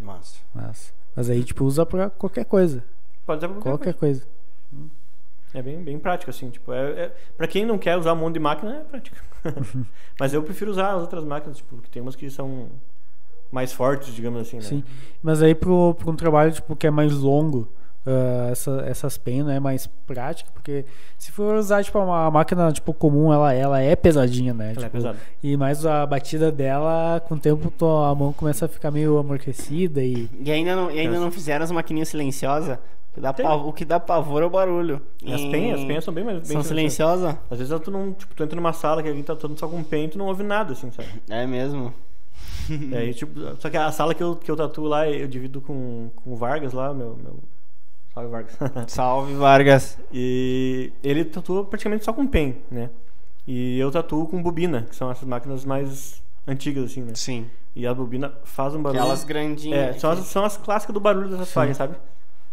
Massa. 0.00 0.38
Mas, 0.54 0.94
mas 1.16 1.30
aí, 1.30 1.42
tipo, 1.42 1.64
usa 1.64 1.84
pra 1.84 2.10
qualquer 2.10 2.44
coisa. 2.44 2.84
Pode 3.26 3.38
usar 3.38 3.48
pra 3.48 3.56
qualquer, 3.60 3.70
Qualquer 3.70 3.94
coisa. 3.94 4.26
É 5.54 5.62
bem, 5.62 5.82
bem 5.82 5.98
prático, 5.98 6.30
assim, 6.30 6.50
tipo, 6.50 6.72
é, 6.72 6.90
é, 6.90 7.16
pra 7.36 7.48
quem 7.48 7.64
não 7.64 7.78
quer 7.78 7.96
usar 7.96 8.12
um 8.12 8.16
monte 8.16 8.34
de 8.34 8.40
máquina, 8.40 8.76
é 8.76 8.84
prático. 8.84 9.16
Mas 10.20 10.34
eu 10.34 10.42
prefiro 10.42 10.70
usar 10.70 10.92
as 10.92 11.00
outras 11.00 11.24
máquinas, 11.24 11.56
tipo, 11.56 11.76
porque 11.76 11.90
tem 11.90 12.02
umas 12.02 12.14
que 12.14 12.28
são 12.30 12.68
mais 13.50 13.72
fortes, 13.72 14.14
digamos 14.14 14.40
assim, 14.42 14.56
né? 14.56 14.62
Sim. 14.62 14.84
Mas 15.22 15.42
aí 15.42 15.54
pro, 15.54 15.94
pro 15.94 16.10
um 16.10 16.16
trabalho 16.16 16.52
tipo, 16.52 16.76
que 16.76 16.86
é 16.86 16.90
mais 16.90 17.14
longo, 17.14 17.66
ah, 18.08 18.48
essa, 18.50 18.82
essas 18.86 19.18
penas 19.18 19.54
é 19.54 19.60
mais 19.60 19.86
prática, 20.06 20.50
porque 20.54 20.84
se 21.18 21.30
for 21.30 21.54
usar 21.56 21.84
tipo, 21.84 21.98
uma 21.98 22.30
máquina 22.30 22.72
tipo, 22.72 22.92
comum, 22.94 23.32
ela, 23.32 23.52
ela 23.52 23.80
é 23.80 23.94
pesadinha, 23.94 24.54
né? 24.54 24.72
Ela 24.72 24.72
é 24.72 24.84
Tipo, 24.84 24.90
pesada. 24.90 25.18
E 25.42 25.56
mais 25.56 25.84
a 25.84 26.06
batida 26.06 26.50
dela, 26.50 27.20
com 27.28 27.34
o 27.34 27.38
tempo 27.38 27.70
tua 27.70 28.14
mão 28.14 28.32
começa 28.32 28.64
a 28.64 28.68
ficar 28.68 28.90
meio 28.90 29.18
amortecida 29.18 30.02
e. 30.02 30.28
E 30.40 30.50
ainda 30.50 30.74
não, 30.74 30.90
e 30.90 30.98
ainda 30.98 31.18
não 31.20 31.30
fizeram 31.30 31.64
as 31.64 31.70
maquininhas 31.70 32.08
silenciosas? 32.08 32.78
O 33.10 33.14
que 33.14 33.20
dá 33.20 33.54
O 33.56 33.72
que 33.72 33.84
dá 33.84 33.98
pavor 34.00 34.42
é 34.42 34.46
o 34.46 34.50
barulho. 34.50 35.00
As 35.26 35.40
Em- 35.40 35.50
penhas, 35.50 35.80
as 35.80 35.86
penhas 35.86 36.04
são 36.04 36.14
bem 36.14 36.22
mais 36.24 36.38
bem 36.38 36.46
São 36.52 36.62
silenciosas. 36.62 37.36
Às 37.50 37.58
vezes 37.58 37.80
tu 37.80 37.90
não, 37.90 38.12
tipo, 38.12 38.32
tu 38.34 38.42
entra 38.44 38.54
numa 38.54 38.72
sala 38.72 39.02
que 39.02 39.08
alguém 39.08 39.24
tá 39.24 39.34
todo 39.34 39.58
só 39.58 39.66
com 39.66 39.82
pen 39.82 40.04
e 40.04 40.08
tu 40.08 40.18
não 40.18 40.26
ouve 40.26 40.44
nada, 40.44 40.72
assim, 40.72 40.90
sabe? 40.92 41.08
É 41.28 41.44
mesmo. 41.46 41.92
E 42.70 42.94
aí, 42.94 43.14
tipo, 43.14 43.32
só 43.58 43.68
que 43.70 43.76
a 43.76 43.90
sala 43.90 44.14
que 44.14 44.22
eu, 44.22 44.36
que 44.36 44.50
eu 44.50 44.54
tatuo 44.56 44.86
lá, 44.86 45.08
eu 45.08 45.26
divido 45.26 45.60
com, 45.60 46.10
com 46.14 46.32
o 46.32 46.36
Vargas 46.36 46.72
lá, 46.72 46.92
meu, 46.92 47.16
meu... 47.22 47.38
Salve, 48.18 48.28
Vargas. 48.28 48.58
Salve, 48.88 49.34
Vargas. 49.34 49.98
E 50.12 50.92
ele 51.02 51.24
tatua 51.24 51.64
praticamente 51.64 52.04
só 52.04 52.12
com 52.12 52.26
pen, 52.26 52.56
né? 52.70 52.90
E 53.46 53.78
eu 53.78 53.90
tatuo 53.90 54.26
com 54.26 54.42
bobina, 54.42 54.86
que 54.88 54.96
são 54.96 55.10
essas 55.10 55.26
máquinas 55.26 55.64
mais 55.64 56.22
antigas, 56.46 56.84
assim, 56.84 57.02
né? 57.02 57.12
Sim. 57.14 57.46
E 57.74 57.86
a 57.86 57.94
bobina 57.94 58.32
faz 58.44 58.74
um 58.74 58.82
barulho. 58.82 59.00
Aquelas 59.00 59.24
grandinhas. 59.24 59.96
É, 59.96 59.98
são 59.98 60.10
as, 60.10 60.18
são 60.20 60.44
as 60.44 60.56
clássicas 60.56 60.92
do 60.92 61.00
barulho 61.00 61.28
dessa 61.28 61.46
tatuagem, 61.46 61.74
sabe? 61.74 61.96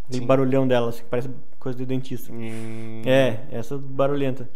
Sim. 0.10 0.26
barulhão 0.26 0.68
dela, 0.68 0.90
assim, 0.90 1.02
que 1.02 1.10
parece 1.10 1.30
coisa 1.60 1.76
de 1.76 1.86
dentista. 1.86 2.32
Hum. 2.32 3.02
É, 3.06 3.40
essa 3.52 3.76
barulhenta. 3.78 4.48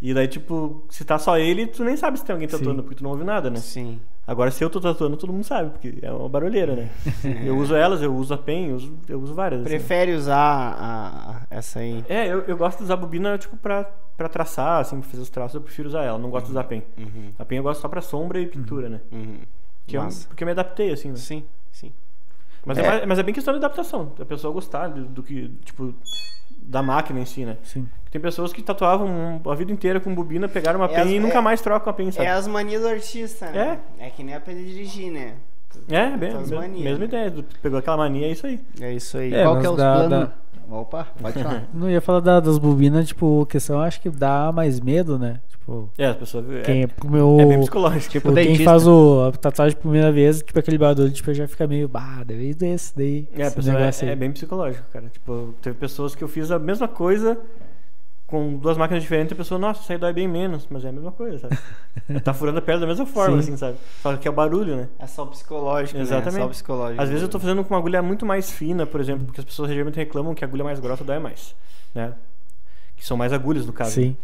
E 0.00 0.14
daí, 0.14 0.26
tipo, 0.26 0.82
se 0.88 1.04
tá 1.04 1.18
só 1.18 1.38
ele, 1.38 1.66
tu 1.66 1.84
nem 1.84 1.96
sabe 1.96 2.18
se 2.18 2.24
tem 2.24 2.32
alguém 2.32 2.48
tatuando, 2.48 2.82
porque 2.82 2.96
tu 2.96 3.04
não 3.04 3.10
ouve 3.10 3.22
nada, 3.22 3.50
né? 3.50 3.58
Sim. 3.58 4.00
Agora, 4.26 4.50
se 4.50 4.64
eu 4.64 4.70
tô 4.70 4.80
tatuando, 4.80 5.16
todo 5.18 5.32
mundo 5.32 5.44
sabe, 5.44 5.70
porque 5.70 5.98
é 6.00 6.10
uma 6.10 6.28
barulheira, 6.28 6.74
né? 6.74 6.90
eu 7.44 7.56
uso 7.58 7.74
elas, 7.74 8.00
eu 8.00 8.14
uso 8.14 8.32
a 8.32 8.38
pen, 8.38 8.70
eu 8.70 8.76
uso, 8.76 8.98
eu 9.06 9.20
uso 9.20 9.34
várias. 9.34 9.60
assim. 9.60 9.68
Prefere 9.70 10.14
usar 10.14 10.36
a, 10.38 11.30
a- 11.30 11.42
essa 11.50 11.80
aí? 11.80 12.02
É, 12.08 12.26
eu, 12.26 12.40
eu 12.42 12.56
gosto 12.56 12.78
de 12.78 12.84
usar 12.84 12.94
a 12.94 12.96
bobina, 12.96 13.36
tipo, 13.36 13.54
pra, 13.58 13.84
pra 14.16 14.28
traçar, 14.28 14.80
assim, 14.80 14.98
pra 15.00 15.10
fazer 15.10 15.22
os 15.22 15.28
traços, 15.28 15.54
eu 15.54 15.60
prefiro 15.60 15.88
usar 15.88 16.04
ela, 16.04 16.18
não 16.18 16.30
gosto 16.30 16.46
de 16.46 16.52
usar 16.52 16.60
a 16.62 16.64
pen. 16.64 16.82
Uhum. 16.96 17.32
A 17.38 17.44
pen 17.44 17.58
eu 17.58 17.62
gosto 17.62 17.80
só 17.82 17.88
pra 17.88 18.00
sombra 18.00 18.40
e 18.40 18.46
pintura, 18.46 18.88
né? 18.88 19.00
Uhum. 19.12 19.40
Que 19.86 19.98
eu, 19.98 20.08
porque 20.28 20.42
eu 20.42 20.46
me 20.46 20.52
adaptei, 20.52 20.90
assim, 20.90 21.10
né? 21.10 21.16
Sim, 21.16 21.44
sim. 21.70 21.92
Mas 22.64 22.78
é. 22.78 23.02
É. 23.02 23.06
mas 23.06 23.18
é 23.18 23.22
bem 23.22 23.34
questão 23.34 23.52
de 23.52 23.58
adaptação, 23.58 24.12
da 24.16 24.24
pessoa 24.24 24.50
gostar 24.54 24.88
do, 24.88 25.04
do 25.04 25.22
que, 25.22 25.48
tipo, 25.66 25.94
da 26.62 26.82
máquina 26.82 27.20
em 27.20 27.26
si, 27.26 27.44
né? 27.44 27.58
Sim. 27.62 27.86
Tem 28.14 28.20
pessoas 28.20 28.52
que 28.52 28.62
tatuavam 28.62 29.40
a 29.44 29.54
vida 29.56 29.72
inteira 29.72 29.98
com 29.98 30.14
bobina, 30.14 30.48
pegaram 30.48 30.78
uma 30.78 30.86
É 30.86 30.90
pen 30.94 31.02
as- 31.02 31.10
e 31.10 31.16
é- 31.16 31.18
nunca 31.18 31.42
mais 31.42 31.60
trocam 31.60 31.90
a 31.90 31.92
pen, 31.92 32.12
sabe? 32.12 32.28
É 32.28 32.30
as 32.30 32.46
manias 32.46 32.80
do 32.82 32.86
artista, 32.86 33.50
né? 33.50 33.80
É. 33.98 34.08
que 34.10 34.22
nem 34.22 34.36
aprender 34.36 34.60
a 34.60 34.66
dirigir, 34.66 35.10
né? 35.10 35.34
É, 35.88 36.16
bem, 36.16 36.32
manias, 36.32 36.84
mesma 36.84 36.98
né? 37.00 37.04
ideia. 37.06 37.30
tu 37.32 37.44
Pegou 37.60 37.76
aquela 37.80 37.96
mania, 37.96 38.28
é 38.28 38.30
isso 38.30 38.46
aí. 38.46 38.60
É 38.80 38.92
isso 38.92 39.18
aí. 39.18 39.34
É, 39.34 39.42
Qual 39.42 39.58
que 39.58 39.66
é 39.66 39.70
os 39.70 39.76
dá- 39.76 39.94
planos? 40.06 40.28
Opa, 40.70 41.08
pode 41.20 41.42
falar. 41.42 41.64
Não 41.74 41.90
ia 41.90 42.00
falar 42.00 42.20
da- 42.20 42.38
das 42.38 42.56
bobinas, 42.56 43.08
tipo, 43.08 43.44
questão 43.46 43.80
acho 43.80 44.00
que 44.00 44.08
dá 44.08 44.52
mais 44.52 44.78
medo, 44.78 45.18
né? 45.18 45.40
Tipo, 45.50 45.90
É, 45.98 46.06
as 46.06 46.16
pessoas. 46.16 46.48
É, 46.48 46.60
quem, 46.62 46.86
pro 46.86 47.10
meu, 47.10 47.36
é 47.40 47.46
bem 47.46 47.58
psicológico. 47.62 48.12
Tipo, 48.12 48.32
quem 48.32 48.44
dentista. 48.44 48.64
faz 48.64 48.86
o, 48.86 49.24
a 49.26 49.32
tatuagem 49.32 49.74
pela 49.76 49.90
primeira 49.90 50.12
vez, 50.12 50.40
tipo, 50.40 50.56
aquele 50.56 50.78
barulho, 50.78 51.10
tipo, 51.10 51.34
já 51.34 51.48
fica 51.48 51.66
meio, 51.66 51.88
bah, 51.88 52.22
deve 52.24 52.54
desse, 52.54 52.96
daí. 52.96 53.28
É, 53.36 53.42
esse 53.42 53.56
pessoa 53.56 53.76
é, 53.80 54.12
é 54.12 54.14
bem 54.14 54.30
psicológico, 54.30 54.84
cara. 54.92 55.06
Tipo, 55.08 55.52
teve 55.60 55.76
pessoas 55.76 56.14
que 56.14 56.22
eu 56.22 56.28
fiz 56.28 56.52
a 56.52 56.60
mesma 56.60 56.86
coisa 56.86 57.36
com 58.34 58.56
duas 58.58 58.76
máquinas 58.76 59.02
diferentes, 59.02 59.32
a 59.32 59.36
pessoa, 59.36 59.58
nossa, 59.58 59.80
isso 59.82 59.92
aí 59.92 59.98
dói 59.98 60.12
bem 60.12 60.26
menos, 60.26 60.66
mas 60.70 60.84
é 60.84 60.88
a 60.88 60.92
mesma 60.92 61.12
coisa, 61.12 61.38
sabe? 61.38 62.20
tá 62.20 62.34
furando 62.34 62.58
a 62.58 62.62
pele 62.62 62.80
da 62.80 62.86
mesma 62.86 63.06
forma, 63.06 63.34
Sim. 63.40 63.48
assim, 63.50 63.56
sabe? 63.56 63.78
Só 64.02 64.16
que 64.16 64.26
é 64.26 64.30
o 64.30 64.34
barulho, 64.34 64.76
né? 64.76 64.88
É 64.98 65.06
só 65.06 65.24
psicológico, 65.26 65.98
Exatamente. 66.00 66.34
né? 66.34 66.40
É 66.40 66.42
só 66.42 66.48
psicológico. 66.48 67.00
Às 67.02 67.08
vezes 67.08 67.22
eu 67.22 67.28
tô 67.28 67.38
fazendo 67.38 67.62
com 67.64 67.72
uma 67.74 67.78
agulha 67.78 68.02
muito 68.02 68.26
mais 68.26 68.50
fina, 68.50 68.84
por 68.86 69.00
exemplo, 69.00 69.24
porque 69.26 69.40
as 69.40 69.44
pessoas 69.44 69.70
geralmente 69.70 69.96
reclamam 69.96 70.34
que 70.34 70.44
a 70.44 70.48
agulha 70.48 70.64
mais 70.64 70.80
grossa 70.80 71.04
dói 71.04 71.18
mais, 71.18 71.54
né? 71.94 72.14
Que 72.96 73.06
são 73.06 73.16
mais 73.16 73.32
agulhas, 73.32 73.64
no 73.66 73.72
caso. 73.72 73.92
Sim. 73.92 74.08
né? 74.10 74.16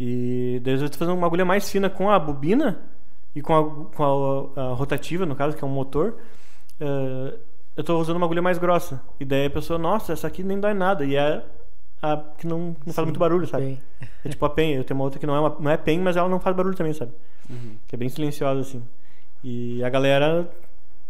E 0.00 0.60
daí 0.64 0.74
às 0.74 0.80
vezes 0.80 0.92
eu 0.94 0.98
tô 0.98 0.98
fazendo 1.04 1.16
uma 1.16 1.26
agulha 1.26 1.44
mais 1.44 1.70
fina 1.70 1.88
com 1.88 2.10
a 2.10 2.18
bobina 2.18 2.80
e 3.34 3.40
com 3.40 3.54
a, 3.56 3.86
com 3.94 4.50
a- 4.56 4.60
a 4.60 4.74
rotativa, 4.74 5.24
no 5.24 5.36
caso, 5.36 5.56
que 5.56 5.62
é 5.62 5.66
um 5.66 5.70
motor. 5.70 6.14
eh, 6.80 7.34
eu 7.76 7.84
tô 7.84 7.98
usando 7.98 8.16
uma 8.16 8.26
agulha 8.26 8.42
mais 8.42 8.58
grossa. 8.58 9.00
E 9.20 9.24
daí 9.24 9.46
a 9.46 9.50
pessoa, 9.50 9.78
nossa, 9.78 10.12
essa 10.12 10.26
aqui 10.26 10.42
nem 10.42 10.58
dói 10.60 10.74
nada. 10.74 11.04
E 11.04 11.16
é 11.16 11.42
a 12.02 12.16
que 12.36 12.46
não, 12.46 12.76
não 12.84 12.92
faz 12.92 13.06
muito 13.06 13.20
barulho, 13.20 13.46
sabe? 13.46 13.64
Bem. 13.64 13.82
É 14.24 14.28
tipo 14.28 14.44
a 14.44 14.50
PEN. 14.50 14.74
Eu 14.74 14.84
tenho 14.84 14.98
uma 14.98 15.04
outra 15.04 15.20
que 15.20 15.26
não 15.26 15.36
é, 15.36 15.40
uma, 15.40 15.56
não 15.60 15.70
é 15.70 15.76
PEN, 15.76 16.00
mas 16.00 16.16
ela 16.16 16.28
não 16.28 16.40
faz 16.40 16.54
barulho 16.56 16.74
também, 16.76 16.92
sabe? 16.92 17.12
Uhum. 17.48 17.76
Que 17.86 17.94
é 17.94 17.98
bem 17.98 18.08
silenciosa, 18.08 18.60
assim. 18.60 18.82
E 19.44 19.82
a 19.84 19.88
galera, 19.88 20.48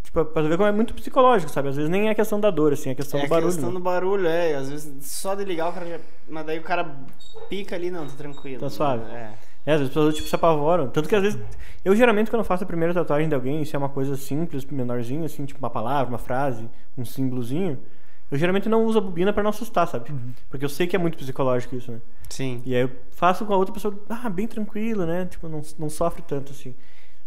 tipo, 0.02 0.24
pra 0.24 0.42
ver 0.42 0.56
como 0.56 0.68
é 0.68 0.72
muito 0.72 0.94
psicológico, 0.94 1.50
sabe? 1.50 1.68
Às 1.68 1.76
vezes 1.76 1.90
nem 1.90 2.08
é 2.08 2.14
questão 2.14 2.38
da 2.38 2.50
dor, 2.50 2.72
assim, 2.72 2.90
é 2.90 2.94
questão 2.94 3.20
É 3.20 3.24
do 3.24 3.28
barulho. 3.28 3.48
questão 3.48 3.68
né? 3.70 3.74
do 3.74 3.80
barulho, 3.80 4.26
é. 4.26 4.54
Às 4.54 4.68
vezes 4.70 5.06
só 5.06 5.34
de 5.34 5.44
ligar 5.44 5.70
o 5.70 5.72
cara 5.72 5.86
já. 5.86 5.98
Mas 6.28 6.46
daí 6.46 6.58
o 6.58 6.62
cara 6.62 6.94
pica 7.48 7.74
ali, 7.74 7.90
não, 7.90 8.06
tá 8.06 8.14
tranquilo. 8.16 8.60
Tá 8.60 8.68
suave. 8.70 9.04
É. 9.10 9.32
É, 9.64 9.74
às 9.74 9.78
vezes 9.80 9.88
as 9.90 9.94
pessoas 9.94 10.14
tipo, 10.14 10.28
se 10.28 10.34
apavoram. 10.34 10.88
Tanto 10.88 11.08
que 11.08 11.14
às 11.14 11.22
vezes. 11.22 11.38
Eu 11.84 11.94
geralmente, 11.94 12.30
quando 12.30 12.40
eu 12.40 12.44
faço 12.44 12.64
a 12.64 12.66
primeira 12.66 12.92
tatuagem 12.92 13.28
de 13.28 13.34
alguém, 13.34 13.64
se 13.64 13.74
é 13.74 13.78
uma 13.78 13.88
coisa 13.88 14.16
simples, 14.16 14.64
menorzinha, 14.64 15.24
assim, 15.26 15.44
tipo 15.44 15.58
uma 15.58 15.70
palavra, 15.70 16.08
uma 16.08 16.18
frase, 16.18 16.68
um 16.98 17.04
símbolozinho, 17.04 17.78
eu 18.32 18.38
geralmente 18.38 18.68
não 18.68 18.84
uso 18.84 18.98
a 18.98 19.00
bobina 19.00 19.32
pra 19.32 19.42
não 19.44 19.50
assustar, 19.50 19.86
sabe? 19.86 20.12
Porque 20.50 20.64
eu 20.64 20.68
sei 20.68 20.86
que 20.88 20.96
é 20.96 20.98
muito 20.98 21.16
psicológico 21.16 21.76
isso, 21.76 21.92
né? 21.92 22.00
Sim. 22.28 22.60
E 22.64 22.74
aí 22.74 22.80
eu 22.82 22.90
faço 23.12 23.44
com 23.46 23.52
a 23.52 23.56
outra 23.56 23.72
pessoa, 23.72 23.96
ah, 24.08 24.28
bem 24.28 24.48
tranquilo, 24.48 25.06
né? 25.06 25.26
Tipo, 25.26 25.48
não, 25.48 25.62
não 25.78 25.88
sofre 25.90 26.22
tanto 26.22 26.50
assim. 26.50 26.74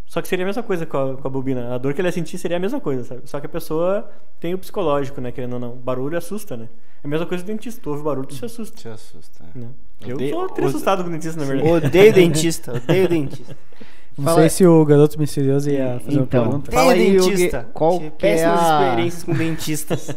Só 0.08 0.22
que 0.22 0.28
seria 0.28 0.46
a 0.46 0.48
mesma 0.48 0.62
coisa 0.62 0.86
com 0.86 0.98
a, 0.98 1.18
com 1.18 1.28
a 1.28 1.32
bobina. 1.32 1.74
A 1.74 1.78
dor 1.80 1.94
que 1.94 2.02
ele 2.02 2.08
ia 2.08 2.12
sentir 2.12 2.38
seria 2.38 2.58
a 2.58 2.60
mesma 2.60 2.80
coisa, 2.80 3.04
sabe? 3.04 3.22
Só 3.26 3.40
que 3.40 3.46
a 3.48 3.50
pessoa 3.50 4.10
tem 4.40 4.54
o 4.54 4.58
psicológico, 4.58 5.20
né? 5.22 5.32
Querendo 5.32 5.54
ou 5.54 5.60
não. 5.60 5.74
O 5.74 5.78
barulho 5.78 6.16
assusta, 6.18 6.56
né? 6.58 6.70
É 7.04 7.08
a 7.08 7.10
mesma 7.10 7.26
coisa 7.26 7.44
do 7.44 7.48
dentista. 7.48 7.82
Tu 7.82 7.90
ouve 7.90 8.04
barulho, 8.04 8.28
tu 8.28 8.36
se 8.36 8.46
assusta. 8.46 8.78
Te 8.78 8.88
assusta. 8.88 9.44
Né? 9.56 9.68
Eu 10.02 10.16
Odeio- 10.16 10.32
sou 10.34 10.44
ode- 10.44 10.62
assustado 10.66 11.04
com 11.04 11.10
o 11.10 11.12
dentista, 11.12 11.40
na 11.40 11.46
verdade. 11.48 11.70
Odeio 11.88 12.14
dentista, 12.14 12.74
odeio 12.74 13.08
dentista. 13.10 13.58
Não 14.18 14.24
Fala 14.24 14.36
sei 14.38 14.44
aí. 14.46 14.50
se 14.50 14.66
o 14.66 14.86
garoto 14.86 15.20
misterioso 15.20 15.70
ia 15.70 16.00
fazer 16.04 16.18
uma 16.18 16.24
Então. 16.24 16.44
pergunta. 16.44 16.72
Fala 16.72 16.94
aí, 16.94 17.12
dentista. 17.20 17.68
qual 17.74 17.98
Tive 18.00 18.12
que 18.12 18.26
é 18.26 18.30
péssimas 18.32 18.60
a- 18.62 18.84
experiências 18.88 19.24
com 19.24 19.34
dentistas. 19.34 20.16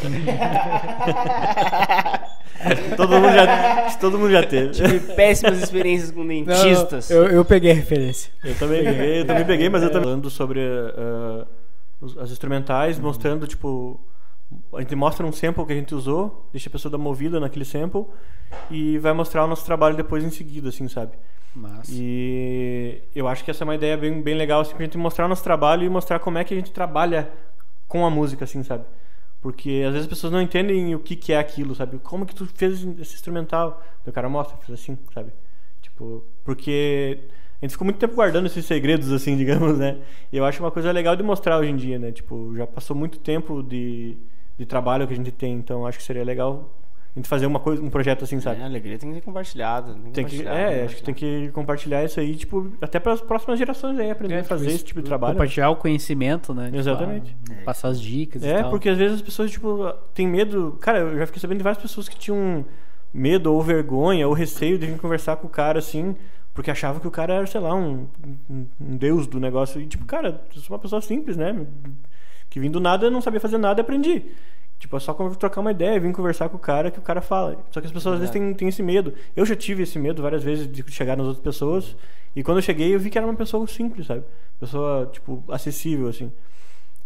todo, 2.96 3.12
mundo 3.20 3.32
já, 3.32 3.90
todo 4.00 4.18
mundo 4.18 4.30
já 4.30 4.42
teve. 4.46 4.70
Tive 4.72 5.00
péssimas 5.14 5.62
experiências 5.62 6.10
com 6.10 6.20
Não, 6.22 6.28
dentistas. 6.28 7.10
eu, 7.10 7.26
eu 7.26 7.44
peguei 7.44 7.72
a 7.72 7.74
referência. 7.74 8.30
Eu 8.44 8.54
também 8.56 8.84
peguei, 8.84 9.20
eu 9.22 9.26
também 9.26 9.44
peguei, 9.44 9.68
mas 9.68 9.82
eu 9.82 9.90
também 9.90 10.04
falando 10.08 10.30
sobre 10.30 10.60
os- 12.00 12.16
as 12.18 12.30
instrumentais, 12.30 12.98
mostrando, 12.98 13.46
tipo, 13.46 13.98
a 14.74 14.80
gente 14.80 14.94
mostra 14.94 15.26
um 15.26 15.32
sample 15.32 15.64
que 15.66 15.72
a 15.72 15.76
gente 15.76 15.94
usou, 15.94 16.48
deixa 16.52 16.68
a 16.68 16.72
pessoa 16.72 16.90
dar 16.92 16.98
movida 16.98 17.40
naquele 17.40 17.64
sample 17.64 18.04
e 18.70 18.98
vai 18.98 19.12
mostrar 19.12 19.44
o 19.44 19.48
nosso 19.48 19.64
trabalho 19.64 19.96
depois 19.96 20.22
em 20.24 20.30
seguida, 20.30 20.68
assim, 20.68 20.88
sabe? 20.88 21.12
Mas. 21.54 21.88
E 21.90 23.02
eu 23.14 23.26
acho 23.26 23.44
que 23.44 23.50
essa 23.50 23.64
é 23.64 23.66
uma 23.66 23.74
ideia 23.74 23.96
bem, 23.96 24.22
bem 24.22 24.34
legal, 24.34 24.60
assim, 24.60 24.74
pra 24.74 24.84
gente 24.84 24.96
mostrar 24.96 25.26
o 25.26 25.28
nosso 25.28 25.42
trabalho 25.42 25.84
e 25.84 25.88
mostrar 25.88 26.18
como 26.18 26.38
é 26.38 26.44
que 26.44 26.54
a 26.54 26.56
gente 26.56 26.70
trabalha 26.70 27.30
com 27.88 28.06
a 28.06 28.10
música, 28.10 28.44
assim, 28.44 28.62
sabe? 28.62 28.84
Porque 29.40 29.82
às 29.86 29.92
vezes 29.92 30.06
as 30.06 30.06
pessoas 30.06 30.32
não 30.32 30.40
entendem 30.40 30.94
o 30.94 31.00
que, 31.00 31.16
que 31.16 31.32
é 31.32 31.38
aquilo, 31.38 31.74
sabe? 31.74 31.98
Como 31.98 32.26
que 32.26 32.34
tu 32.34 32.46
fez 32.46 32.82
esse 32.82 33.14
instrumental? 33.14 33.82
O 34.06 34.12
cara 34.12 34.28
mostra, 34.28 34.56
fez 34.58 34.78
assim, 34.78 34.98
sabe? 35.12 35.32
Tipo, 35.80 36.24
porque 36.44 37.24
a 37.60 37.64
gente 37.64 37.72
ficou 37.72 37.84
muito 37.84 37.98
tempo 37.98 38.14
guardando 38.14 38.46
esses 38.46 38.64
segredos, 38.64 39.10
assim, 39.10 39.36
digamos, 39.38 39.78
né? 39.78 39.98
E 40.32 40.36
eu 40.36 40.44
acho 40.44 40.62
uma 40.62 40.70
coisa 40.70 40.92
legal 40.92 41.16
de 41.16 41.22
mostrar 41.22 41.58
hoje 41.58 41.70
em 41.70 41.76
dia, 41.76 41.98
né? 41.98 42.12
Tipo, 42.12 42.54
já 42.56 42.66
passou 42.66 42.94
muito 42.94 43.18
tempo 43.18 43.62
de, 43.62 44.16
de 44.58 44.66
trabalho 44.66 45.06
que 45.06 45.14
a 45.14 45.16
gente 45.16 45.32
tem, 45.32 45.54
então 45.54 45.86
acho 45.86 45.98
que 45.98 46.04
seria 46.04 46.22
legal 46.22 46.70
a 47.14 47.18
gente 47.18 47.28
fazer 47.28 47.46
uma 47.46 47.58
coisa, 47.58 47.82
um 47.82 47.90
projeto 47.90 48.22
assim, 48.22 48.40
sabe? 48.40 48.60
É, 48.60 48.62
a 48.62 48.66
alegria 48.66 48.96
tem 48.96 49.08
que 49.08 49.16
ser 49.16 49.20
compartilhada. 49.22 49.94
Tem 50.12 50.24
que, 50.24 50.38
compartilhar, 50.38 50.54
é, 50.54 50.84
acho 50.84 50.96
que 50.96 51.02
tem 51.02 51.14
que 51.14 51.50
compartilhar 51.52 52.04
isso 52.04 52.20
aí, 52.20 52.36
tipo, 52.36 52.72
até 52.80 53.00
para 53.00 53.12
as 53.12 53.20
próximas 53.20 53.58
gerações 53.58 53.98
aí, 53.98 54.10
aprender 54.10 54.38
a 54.38 54.44
fazer 54.44 54.68
esse 54.68 54.84
tipo 54.84 55.02
de 55.02 55.06
trabalho. 55.06 55.34
Compartilhar 55.34 55.70
o 55.70 55.76
conhecimento, 55.76 56.54
né? 56.54 56.66
Tipo, 56.66 56.78
Exatamente. 56.78 57.36
ah, 57.50 57.54
passar 57.64 57.88
as 57.88 58.00
dicas 58.00 58.44
e 58.44 58.46
É, 58.46 58.62
porque 58.62 58.88
às 58.88 58.96
vezes 58.96 59.16
as 59.16 59.22
pessoas, 59.22 59.50
tipo, 59.50 59.92
têm 60.14 60.28
medo. 60.28 60.78
Cara, 60.80 61.00
eu 61.00 61.18
já 61.18 61.26
fiquei 61.26 61.40
sabendo 61.40 61.58
de 61.58 61.64
várias 61.64 61.82
pessoas 61.82 62.08
que 62.08 62.16
tinham 62.16 62.64
medo 63.12 63.52
ou 63.52 63.60
vergonha 63.60 64.28
ou 64.28 64.32
receio 64.32 64.78
de 64.78 64.86
vir 64.86 64.96
conversar 64.96 65.36
com 65.36 65.48
o 65.48 65.50
cara 65.50 65.80
assim, 65.80 66.14
porque 66.54 66.70
achavam 66.70 67.00
que 67.00 67.08
o 67.08 67.10
cara 67.10 67.34
era, 67.34 67.46
sei 67.46 67.60
lá, 67.60 67.74
um, 67.74 68.06
um, 68.48 68.66
um 68.80 68.96
deus 68.96 69.26
do 69.26 69.40
negócio. 69.40 69.80
E, 69.80 69.86
tipo, 69.86 70.04
cara, 70.04 70.42
eu 70.54 70.62
sou 70.62 70.74
uma 70.76 70.80
pessoa 70.80 71.02
simples, 71.02 71.36
né? 71.36 71.66
Que 72.48 72.60
vim 72.60 72.70
do 72.70 72.78
nada, 72.78 73.10
não 73.10 73.20
sabia 73.20 73.40
fazer 73.40 73.58
nada 73.58 73.80
e 73.80 73.82
aprendi. 73.82 74.24
Tipo, 74.80 74.96
é 74.96 75.00
só 75.00 75.12
trocar 75.12 75.60
uma 75.60 75.70
ideia, 75.70 76.00
vir 76.00 76.10
conversar 76.10 76.48
com 76.48 76.56
o 76.56 76.58
cara 76.58 76.90
que 76.90 76.98
o 76.98 77.02
cara 77.02 77.20
fala. 77.20 77.62
Só 77.70 77.80
que 77.82 77.86
as 77.86 77.92
pessoas 77.92 78.14
às 78.14 78.20
vezes 78.20 78.32
têm, 78.32 78.54
têm 78.54 78.66
esse 78.68 78.82
medo. 78.82 79.12
Eu 79.36 79.44
já 79.44 79.54
tive 79.54 79.82
esse 79.82 79.98
medo 79.98 80.22
várias 80.22 80.42
vezes 80.42 80.66
de 80.66 80.82
chegar 80.90 81.18
nas 81.18 81.26
outras 81.26 81.44
pessoas. 81.44 81.94
E 82.34 82.42
quando 82.42 82.58
eu 82.58 82.62
cheguei, 82.62 82.94
eu 82.94 82.98
vi 82.98 83.10
que 83.10 83.18
era 83.18 83.26
uma 83.26 83.36
pessoa 83.36 83.66
simples, 83.66 84.06
sabe? 84.06 84.24
Pessoa, 84.58 85.06
tipo, 85.12 85.44
acessível, 85.48 86.08
assim. 86.08 86.32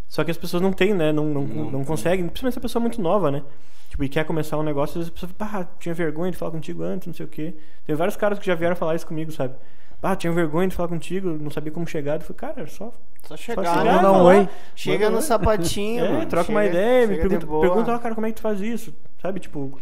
Só 0.08 0.22
que 0.22 0.30
as 0.30 0.36
pessoas 0.36 0.62
não 0.62 0.72
têm, 0.72 0.94
né? 0.94 1.10
Não, 1.10 1.24
não, 1.24 1.42
não, 1.44 1.70
Não 1.72 1.84
conseguem. 1.84 2.26
Principalmente 2.26 2.54
se 2.54 2.58
a 2.60 2.62
pessoa 2.62 2.80
é 2.80 2.84
muito 2.84 3.02
nova, 3.02 3.28
né? 3.32 3.42
Tipo, 3.90 4.04
e 4.04 4.08
quer 4.08 4.24
começar 4.24 4.56
um 4.56 4.62
negócio, 4.62 5.00
às 5.00 5.08
vezes 5.08 5.10
a 5.10 5.12
pessoa 5.12 5.32
fala, 5.36 5.62
ah, 5.64 5.76
tinha 5.80 5.94
vergonha 5.94 6.30
de 6.30 6.36
falar 6.36 6.52
contigo 6.52 6.84
antes, 6.84 7.08
não 7.08 7.14
sei 7.14 7.26
o 7.26 7.28
quê. 7.28 7.54
Tem 7.84 7.96
vários 7.96 8.16
caras 8.16 8.38
que 8.38 8.46
já 8.46 8.54
vieram 8.54 8.76
falar 8.76 8.94
isso 8.94 9.06
comigo, 9.06 9.32
sabe? 9.32 9.54
Ah, 10.00 10.14
tinha 10.14 10.32
vergonha 10.32 10.68
de 10.68 10.76
falar 10.76 10.88
contigo, 10.88 11.30
não 11.30 11.50
sabia 11.50 11.72
como 11.72 11.86
chegar. 11.86 12.16
Eu 12.16 12.20
falei, 12.20 12.36
cara, 12.36 12.62
é 12.62 12.66
só. 12.66 12.92
Só 13.26 13.36
chegar, 13.36 13.78
chegar, 13.78 14.02
né? 14.02 14.08
um 14.08 14.22
oi. 14.24 14.48
Chega 14.74 15.10
no 15.10 15.20
sapatinho. 15.22 16.04
É, 16.04 16.08
mano. 16.12 16.26
troca 16.26 16.50
uma 16.50 16.62
Chega- 16.62 16.74
ideia, 16.78 17.06
me 17.06 17.16
pergunta, 17.16 17.46
pergunta, 17.46 17.94
ó, 17.94 17.98
cara, 17.98 18.14
como 18.14 18.26
é 18.26 18.30
que 18.30 18.36
tu 18.36 18.42
faz 18.42 18.60
isso? 18.60 18.94
Sabe, 19.22 19.40
tipo, 19.40 19.78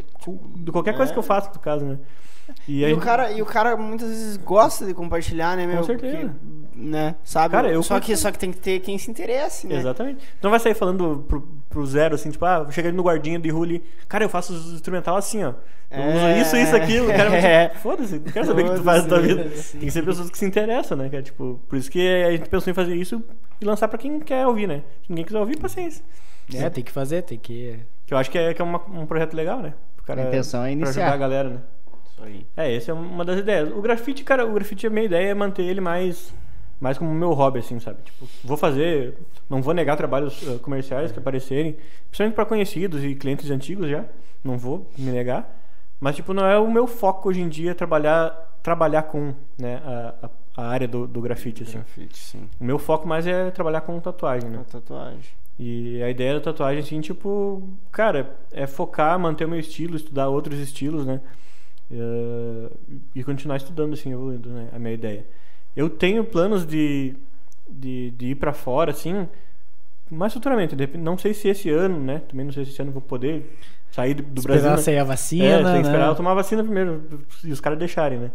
de 0.56 0.70
qualquer 0.70 0.96
coisa 0.96 1.10
É. 1.10 1.12
que 1.12 1.18
eu 1.18 1.22
faço, 1.22 1.50
no 1.52 1.58
caso, 1.60 1.84
né? 1.84 1.98
E, 2.68 2.84
aí- 2.84 2.92
o 2.92 2.98
cara, 2.98 3.30
e 3.32 3.40
o 3.42 3.46
cara 3.46 3.76
muitas 3.76 4.08
vezes 4.08 4.36
gosta 4.36 4.84
de 4.84 4.92
compartilhar, 4.94 5.56
né, 5.56 5.66
meu? 5.66 5.82
certeza. 5.84 6.16
Porque, 6.28 6.78
né, 6.78 7.14
sabe? 7.24 7.52
Cara, 7.52 7.70
eu 7.70 7.82
só, 7.82 7.98
que, 8.00 8.16
só 8.16 8.30
que 8.30 8.38
tem 8.38 8.50
que 8.52 8.58
ter 8.58 8.80
quem 8.80 8.98
se 8.98 9.10
interesse, 9.10 9.66
né? 9.66 9.76
Exatamente. 9.76 10.18
Tu 10.20 10.42
não 10.44 10.50
vai 10.50 10.60
sair 10.60 10.74
falando 10.74 11.24
pro, 11.28 11.40
pro 11.68 11.86
zero, 11.86 12.14
assim, 12.14 12.30
tipo, 12.30 12.44
ah, 12.44 12.66
chega 12.70 12.88
ali 12.88 12.96
no 12.96 13.02
guardinha 13.02 13.38
de 13.38 13.48
rua 13.48 13.64
ali, 13.64 13.82
cara, 14.08 14.24
eu 14.24 14.28
faço 14.28 14.52
os 14.52 14.72
instrumental 14.74 15.16
assim, 15.16 15.42
ó. 15.44 15.54
Eu 15.90 16.00
É. 16.02 16.14
uso 16.16 16.40
isso, 16.40 16.56
isso, 16.56 16.74
aquilo. 16.76 17.06
O 17.10 17.14
cara 17.14 17.30
vai 17.30 17.44
É. 17.44 17.68
tipo, 17.68 17.80
foda-se, 17.80 18.14
não 18.18 18.32
quero 18.32 18.46
saber 18.46 18.62
o 18.64 18.70
que 18.70 18.74
tu 18.76 18.82
faz 18.82 19.02
na 19.02 19.08
tua 19.08 19.20
vida. 19.20 19.42
Foda-se. 19.44 19.72
Tem 19.76 19.80
que 19.80 19.90
ser 19.90 20.02
pessoas 20.04 20.30
que 20.30 20.38
se 20.38 20.44
interessam, 20.46 20.96
né? 20.96 21.08
Que 21.08 21.16
é, 21.16 21.22
tipo, 21.22 21.60
por 21.68 21.76
isso 21.78 21.90
que 21.90 22.00
a 22.24 22.30
gente 22.32 22.48
pensou 22.48 22.70
em 22.70 22.74
fazer 22.74 22.94
isso 22.96 23.22
e 23.60 23.64
lançar 23.64 23.88
pra 23.88 23.98
quem 23.98 24.18
quer 24.20 24.46
ouvir, 24.46 24.66
né? 24.66 24.82
Se 25.02 25.10
ninguém 25.10 25.24
quiser 25.24 25.38
ouvir, 25.38 25.58
paciência. 25.58 26.02
É, 26.54 26.68
tem 26.70 26.82
que 26.82 26.90
fazer, 26.92 27.22
tem 27.22 27.38
que. 27.38 27.78
Que 28.06 28.14
eu 28.14 28.18
acho 28.18 28.30
que 28.30 28.36
é, 28.38 28.52
que 28.54 28.60
é 28.60 28.64
uma- 28.64 28.82
um 28.90 29.06
projeto 29.06 29.34
legal, 29.34 29.60
né? 29.60 29.74
Cara, 30.06 30.22
A 30.22 30.28
intenção 30.28 30.60
é 30.60 30.64
Pra 30.64 30.72
iniciar. 30.72 31.02
ajudar 31.02 31.14
a 31.14 31.18
galera, 31.18 31.48
né? 31.50 31.58
Isso 32.12 32.22
aí. 32.22 32.46
É, 32.56 32.74
essa 32.74 32.90
é 32.90 32.94
uma 32.94 33.24
das 33.24 33.38
ideias. 33.38 33.70
O 33.70 33.80
grafite, 33.80 34.22
cara, 34.22 34.46
o 34.46 34.52
grafite, 34.52 34.86
a 34.86 34.90
minha 34.90 35.06
ideia 35.06 35.30
é 35.30 35.34
manter 35.34 35.62
ele 35.62 35.80
mais, 35.80 36.32
mais 36.80 36.98
como 36.98 37.12
meu 37.12 37.32
hobby, 37.32 37.60
assim, 37.60 37.80
sabe? 37.80 38.02
Tipo, 38.02 38.28
vou 38.44 38.56
fazer, 38.56 39.16
não 39.48 39.62
vou 39.62 39.74
negar 39.74 39.96
trabalhos 39.96 40.46
eh, 40.46 40.58
comerciais 40.58 41.10
que 41.10 41.18
aparecerem, 41.18 41.76
principalmente 42.08 42.34
para 42.34 42.44
conhecidos 42.44 43.02
e 43.02 43.14
clientes 43.14 43.50
antigos 43.50 43.88
já, 43.88 44.04
não 44.44 44.58
vou 44.58 44.88
me 44.96 45.10
negar. 45.10 45.58
Mas, 46.00 46.16
tipo, 46.16 46.34
não 46.34 46.44
é 46.44 46.58
o 46.58 46.70
meu 46.70 46.86
foco 46.86 47.28
hoje 47.28 47.40
em 47.40 47.48
dia 47.48 47.74
trabalhar, 47.74 48.30
trabalhar 48.62 49.04
com 49.04 49.32
né, 49.56 49.80
a, 49.84 50.30
a, 50.56 50.66
área 50.66 50.88
do, 50.88 51.06
do 51.06 51.20
grafite, 51.20 51.62
assim. 51.62 51.74
Grafite, 51.74 52.18
sim. 52.18 52.48
O 52.60 52.64
meu 52.64 52.78
foco 52.78 53.06
mais 53.06 53.26
é 53.26 53.50
trabalhar 53.52 53.82
com 53.82 53.98
tatuagem, 54.00 54.50
né? 54.50 54.64
Tatuagem. 54.70 55.20
E 55.58 56.02
a 56.02 56.10
ideia 56.10 56.34
da 56.34 56.40
tatuagem, 56.40 56.82
assim, 56.82 57.00
tipo, 57.00 57.62
cara, 57.92 58.36
é 58.50 58.66
focar, 58.66 59.16
manter 59.16 59.44
o 59.44 59.48
meu 59.48 59.60
estilo, 59.60 59.94
estudar 59.94 60.28
outros 60.28 60.58
estilos, 60.58 61.06
né? 61.06 61.20
Eh, 61.92 62.70
e 63.14 63.22
continuar 63.22 63.56
estudando, 63.56 63.92
assim, 63.92 64.12
evoluindo, 64.12 64.48
né? 64.48 64.68
A 64.72 64.78
minha 64.78 64.94
ideia. 64.94 65.26
Eu 65.76 65.90
tenho 65.90 66.24
planos 66.24 66.64
de, 66.66 67.14
de, 67.68 68.10
de 68.12 68.26
ir 68.28 68.34
pra 68.36 68.52
fora, 68.52 68.90
assim, 68.92 69.28
mais 70.10 70.32
futuramente. 70.32 70.74
Não 70.96 71.18
sei 71.18 71.34
se 71.34 71.48
esse 71.48 71.68
ano, 71.70 71.98
né? 72.00 72.22
Também 72.28 72.46
não 72.46 72.52
sei 72.52 72.64
se 72.64 72.70
esse 72.72 72.80
ano 72.80 72.90
eu 72.90 72.94
vou 72.94 73.02
poder 73.02 73.56
sair 73.90 74.14
do 74.14 74.22
do 74.22 74.42
Brasil. 74.42 74.56
Esperar 74.60 74.76
né? 74.76 74.82
sair 74.82 74.98
a 74.98 75.04
vacina, 75.04 75.44
É, 75.44 75.56
tem 75.56 75.64
né? 75.64 75.80
que 75.80 75.86
esperar 75.86 76.08
eu 76.08 76.14
tomar 76.14 76.32
a 76.32 76.34
vacina 76.34 76.64
primeiro 76.64 77.20
e 77.44 77.52
os 77.52 77.60
caras 77.60 77.78
deixarem, 77.78 78.18
né? 78.18 78.30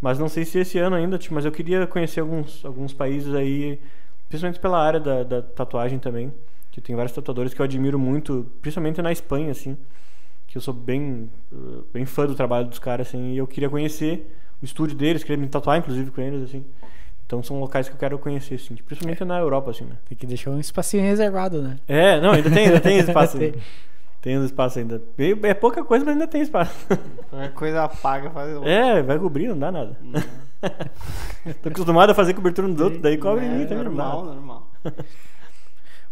Mas 0.00 0.18
não 0.18 0.28
sei 0.28 0.44
se 0.44 0.58
esse 0.58 0.78
ano 0.78 0.96
ainda, 0.96 1.18
tipo, 1.18 1.34
mas 1.34 1.44
eu 1.44 1.52
queria 1.52 1.86
conhecer 1.86 2.20
alguns, 2.20 2.64
alguns 2.64 2.92
países 2.92 3.32
aí, 3.34 3.80
principalmente 4.28 4.60
pela 4.60 4.78
área 4.80 4.98
da, 5.00 5.22
da 5.22 5.42
tatuagem 5.42 5.98
também, 5.98 6.32
que 6.72 6.80
tem 6.80 6.96
vários 6.96 7.12
tatuadores 7.14 7.54
que 7.54 7.60
eu 7.60 7.64
admiro 7.64 7.98
muito, 7.98 8.46
principalmente 8.60 9.00
na 9.00 9.12
Espanha, 9.12 9.52
assim, 9.52 9.76
que 10.52 10.58
eu 10.58 10.60
sou 10.60 10.74
bem, 10.74 11.30
uh, 11.50 11.82
bem 11.94 12.04
fã 12.04 12.26
do 12.26 12.34
trabalho 12.34 12.68
dos 12.68 12.78
caras, 12.78 13.08
assim, 13.08 13.32
e 13.32 13.38
eu 13.38 13.46
queria 13.46 13.70
conhecer 13.70 14.30
o 14.60 14.64
estúdio 14.66 14.94
deles, 14.94 15.24
queria 15.24 15.38
me 15.38 15.48
tatuar, 15.48 15.78
inclusive, 15.78 16.10
com 16.10 16.20
eles, 16.20 16.42
assim. 16.42 16.62
Então 17.24 17.42
são 17.42 17.58
locais 17.58 17.88
que 17.88 17.94
eu 17.94 17.98
quero 17.98 18.18
conhecer, 18.18 18.56
assim, 18.56 18.74
principalmente 18.74 19.24
na 19.24 19.38
Europa, 19.38 19.70
assim, 19.70 19.84
né? 19.84 19.96
Tem 20.06 20.16
que 20.16 20.26
deixar 20.26 20.50
um 20.50 20.60
espacinho 20.60 21.04
reservado, 21.04 21.62
né? 21.62 21.78
É, 21.88 22.20
não, 22.20 22.32
ainda 22.32 22.50
tem, 22.50 22.66
ainda 22.66 22.80
tem 22.80 22.98
espaço 23.00 23.38
Tem. 23.38 23.46
ainda. 23.46 23.58
Tem 24.20 24.38
uns 24.38 24.44
espaço 24.44 24.78
ainda. 24.78 25.02
É 25.18 25.48
é 25.48 25.54
pouca 25.54 25.82
coisa, 25.82 26.04
mas 26.04 26.12
ainda 26.12 26.28
tem 26.28 26.42
espaço. 26.42 26.86
Qualquer 27.30 27.52
coisa 27.54 27.84
apaga, 27.84 28.28
faz 28.28 28.54
o. 28.54 28.62
É, 28.62 29.02
vai 29.02 29.18
cobrir, 29.18 29.48
não 29.48 29.58
dá 29.58 29.72
nada. 29.72 29.98
Tô 31.62 31.70
acostumado 31.70 32.10
a 32.10 32.14
fazer 32.14 32.34
cobertura 32.34 32.68
nos 32.68 32.78
outros, 32.78 33.00
daí 33.00 33.16
cobre 33.16 33.46
em 33.46 33.48
mim 33.48 33.66
também. 33.66 33.84
não 33.84 33.94
dá. 33.94 34.04
normal, 34.04 34.24
normal. 34.26 34.70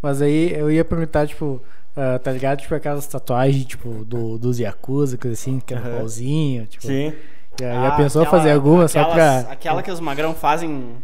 Mas 0.01 0.23
aí 0.23 0.51
eu 0.55 0.71
ia 0.71 0.83
perguntar, 0.83 1.27
tipo, 1.29 1.62
ah, 1.97 2.19
tá 2.19 2.31
ligado? 2.33 2.61
Tipo, 2.61 2.75
aquelas 2.75 3.07
tatuagens, 3.07 3.65
tipo, 3.65 4.05
do, 4.05 4.39
dos 4.39 4.59
Yakuza, 4.59 5.17
coisa 5.19 5.35
assim, 5.35 5.61
que 5.61 5.75
é 5.75 5.77
um 5.77 5.81
Aham. 5.81 5.99
pauzinho, 5.99 6.67
tipo. 6.67 6.87
Sim. 6.87 7.12
Já, 7.61 7.73
já 7.73 7.89
Ah, 7.89 7.97
pensou 7.97 8.23
aquela- 8.23 8.39
fazer 8.39 8.53
alguma 8.53 8.89
só 8.89 9.01
aquelas- 9.01 9.43
pra. 9.45 9.53
Aquela 9.53 9.83
que 9.83 9.91
os 9.91 10.01
magrão 10.01 10.35
fazem. 10.35 10.95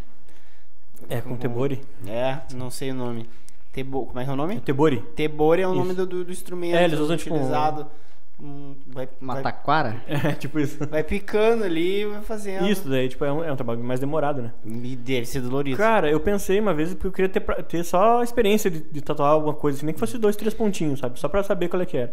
É, 1.08 1.20
com 1.20 1.36
Tebori. 1.36 1.80
É, 2.06 2.38
não 2.54 2.70
sei 2.70 2.90
o 2.90 2.94
nome. 2.94 3.28
Tebo, 3.72 4.06
como 4.06 4.18
é 4.18 4.24
que 4.24 4.30
é 4.30 4.32
o 4.32 4.36
nome? 4.36 4.58
Tebori. 4.60 5.02
Tebori 5.14 5.60
é 5.62 5.66
o 5.68 5.70
Isso. 5.70 5.78
nome 5.78 5.92
do, 5.94 6.06
do, 6.06 6.24
do 6.24 6.32
instrumento. 6.32 6.74
É, 6.76 6.84
eles 6.84 6.98
usam, 6.98 7.16
tipo, 7.16 7.34
vai, 8.86 9.08
Uma 9.20 9.34
vai, 9.34 9.42
taquara? 9.42 10.02
É, 10.06 10.32
tipo 10.32 10.58
isso. 10.60 10.86
vai 10.86 11.02
picando 11.02 11.64
ali 11.64 12.02
e 12.02 12.06
vai 12.06 12.22
fazendo. 12.22 12.66
Isso, 12.68 12.88
daí, 12.88 13.08
tipo, 13.08 13.24
é 13.24 13.32
um, 13.32 13.42
é 13.44 13.52
um 13.52 13.56
trabalho 13.56 13.82
mais 13.82 13.98
demorado, 14.00 14.42
né? 14.42 14.52
E 14.64 14.94
deve 14.96 15.26
ser 15.26 15.40
dolorido. 15.40 15.76
Cara, 15.76 16.10
eu 16.10 16.20
pensei 16.20 16.60
uma 16.60 16.74
vez 16.74 16.92
porque 16.94 17.06
eu 17.08 17.12
queria 17.12 17.28
ter, 17.28 17.40
pra- 17.40 17.62
ter 17.62 17.82
só 17.84 18.20
a 18.20 18.24
experiência 18.24 18.70
de, 18.70 18.80
de 18.80 19.00
tatuar 19.00 19.30
alguma 19.30 19.54
coisa, 19.54 19.78
assim, 19.78 19.86
nem 19.86 19.94
que 19.94 20.00
fosse 20.00 20.18
dois, 20.18 20.36
três 20.36 20.52
pontinhos, 20.54 21.00
sabe? 21.00 21.18
Só 21.18 21.28
pra 21.28 21.42
saber 21.42 21.68
qual 21.68 21.80
é 21.82 21.86
que 21.86 21.96
era. 21.96 22.12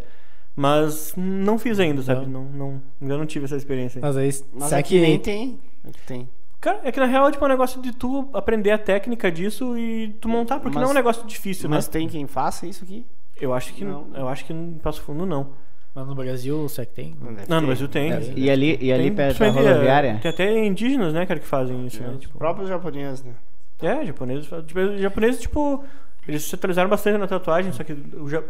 Mas 0.56 1.12
não 1.16 1.58
fiz 1.58 1.80
ainda, 1.80 2.00
sabe? 2.02 2.26
Não, 2.26 2.44
não, 2.44 2.82
ainda 3.02 3.18
não 3.18 3.26
tive 3.26 3.44
essa 3.46 3.56
experiência. 3.56 3.98
ainda. 3.98 4.06
Mas 4.06 4.16
aí, 4.16 4.44
Mas 4.54 4.68
será 4.68 4.82
que. 4.82 5.00
nem 5.00 5.18
tem. 5.18 5.58
Tem. 6.06 6.28
Cara, 6.60 6.80
é 6.84 6.90
que 6.92 6.98
na 7.00 7.06
real 7.06 7.28
é 7.28 7.32
tipo 7.32 7.44
um 7.44 7.48
negócio 7.48 7.82
de 7.82 7.92
tu 7.92 8.30
aprender 8.32 8.70
a 8.70 8.78
técnica 8.78 9.30
disso 9.30 9.76
e 9.76 10.16
tu 10.20 10.28
montar, 10.28 10.60
porque 10.60 10.74
Mas- 10.76 10.82
não 10.82 10.88
é 10.88 10.92
um 10.92 10.94
negócio 10.94 11.26
difícil, 11.26 11.68
Mas 11.68 11.86
né? 11.86 11.92
tem 11.92 12.08
quem 12.08 12.26
faça 12.26 12.66
isso 12.66 12.84
aqui? 12.84 13.04
Eu 13.38 13.52
acho 13.52 13.74
que 13.74 13.84
Não. 13.84 14.06
eu 14.14 14.28
acho 14.28 14.44
que 14.46 14.52
em 14.52 14.74
Passo 14.82 15.02
Fundo 15.02 15.26
não. 15.26 15.48
Mas 15.94 16.06
no 16.06 16.14
Brasil, 16.14 16.68
será 16.68 16.86
que 16.86 16.92
tem? 16.94 17.14
Deve 17.20 17.42
Não, 17.48 17.60
no. 17.60 17.66
Brasil 17.68 17.86
tem. 17.88 18.12
É, 18.12 18.32
E 18.34 18.50
ali, 18.50 18.76
e 18.80 18.92
ali 18.92 19.04
Tem, 19.04 19.14
perto 19.14 19.38
da 19.38 19.50
rodoviária? 19.50 20.18
Tem 20.20 20.30
até 20.30 20.64
indígenas, 20.66 21.12
né, 21.12 21.24
cara, 21.24 21.38
que 21.38 21.46
fazem 21.46 21.86
isso, 21.86 22.02
né? 22.02 22.10
Os 22.10 22.18
Tipo, 22.20 22.36
próprios 22.38 22.68
japoneses, 22.68 23.22
né? 23.24 23.32
é, 23.80 24.04
japoneses. 24.06 24.46
fazem- 24.46 24.66
Tipo, 24.66 24.80
os 24.80 25.00
japoneses, 25.00 25.40
tipo, 25.40 25.84
eles 26.26 26.42
se 26.44 26.54
atualizaram 26.54 26.88
bastante 26.90 27.18
na 27.18 27.26
tatuagem, 27.28 27.70
só 27.72 27.84
que 27.84 27.94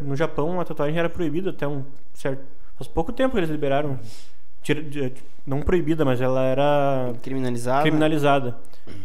no 0.01 0.17
Japão 0.17 0.59
a 0.61 0.65
tatuagem 0.65 0.99
era 0.99 1.11
proibida 1.11 1.51
até 1.51 1.67
um 1.69 1.85
certo. 2.15 2.43
Faz 2.77 2.89
pouco 2.89 3.13
tempo 3.13 3.33
que 3.33 3.39
eles 3.39 3.51
liberaram. 3.51 3.99
não 5.47 5.61
proibida, 5.61 6.05
mas 6.05 6.21
ela 6.21 6.43
era 6.43 7.13
Criminalizado. 7.23 7.83
criminalizada. 7.83 8.57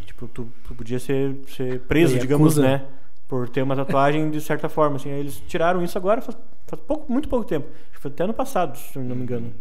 Tipo, 0.06 0.28
tu, 0.28 0.48
tu 0.68 0.74
podia 0.76 1.00
ser, 1.00 1.36
ser 1.50 1.82
preso, 1.82 2.18
digamos, 2.18 2.58
né? 2.58 2.84
Por 3.30 3.48
ter 3.48 3.62
uma 3.62 3.76
tatuagem 3.76 4.30
de 4.30 4.42
certa 4.42 4.68
forma. 4.68 4.98
Assim. 4.98 5.10
Eles 5.10 5.42
tiraram 5.48 5.82
isso 5.82 5.98
agora 5.98 6.22
faz, 6.22 6.38
faz 6.68 6.82
pouco, 6.82 7.10
muito 7.10 7.30
pouco 7.30 7.46
tempo. 7.46 7.68
Acho 7.84 7.92
que 7.92 8.00
foi 8.00 8.12
até 8.12 8.26
ano 8.26 8.34
passado, 8.34 8.78
se 8.78 8.98
eu 8.98 9.04
não 9.04 9.16
me 9.16 9.24
engano. 9.24 9.54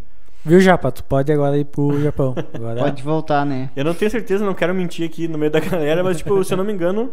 Viu, 0.45 0.61
Japa? 0.61 0.91
Tu 0.91 1.05
pode 1.05 1.31
agora 1.31 1.59
ir 1.59 1.67
pro 1.67 2.01
Japão. 2.01 2.35
Agora 2.55 2.81
Pode 2.81 3.03
voltar, 3.03 3.45
né? 3.45 3.71
Eu 3.77 3.85
não 3.85 3.95
tenho 3.95 4.11
certeza, 4.11 4.45
não 4.45 4.55
quero 4.55 4.75
mentir 4.75 5.05
aqui 5.07 5.29
no 5.29 5.37
meio 5.37 5.51
da 5.51 5.61
galera, 5.61 6.03
mas, 6.03 6.17
tipo, 6.19 6.43
se 6.43 6.55
eu 6.55 6.57
não 6.57 6.65
me 6.65 6.73
engano, 6.73 7.13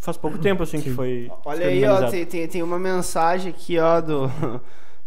faz 0.00 0.16
pouco 0.16 0.38
tempo, 0.38 0.62
assim, 0.62 0.80
que 0.80 0.90
foi. 0.90 1.30
Olha 1.44 1.66
aí, 1.66 1.84
ó, 1.84 2.08
tem, 2.10 2.26
tem, 2.26 2.46
tem 2.46 2.62
uma 2.62 2.78
mensagem 2.78 3.50
aqui, 3.50 3.78
ó, 3.78 4.00
do, 4.00 4.30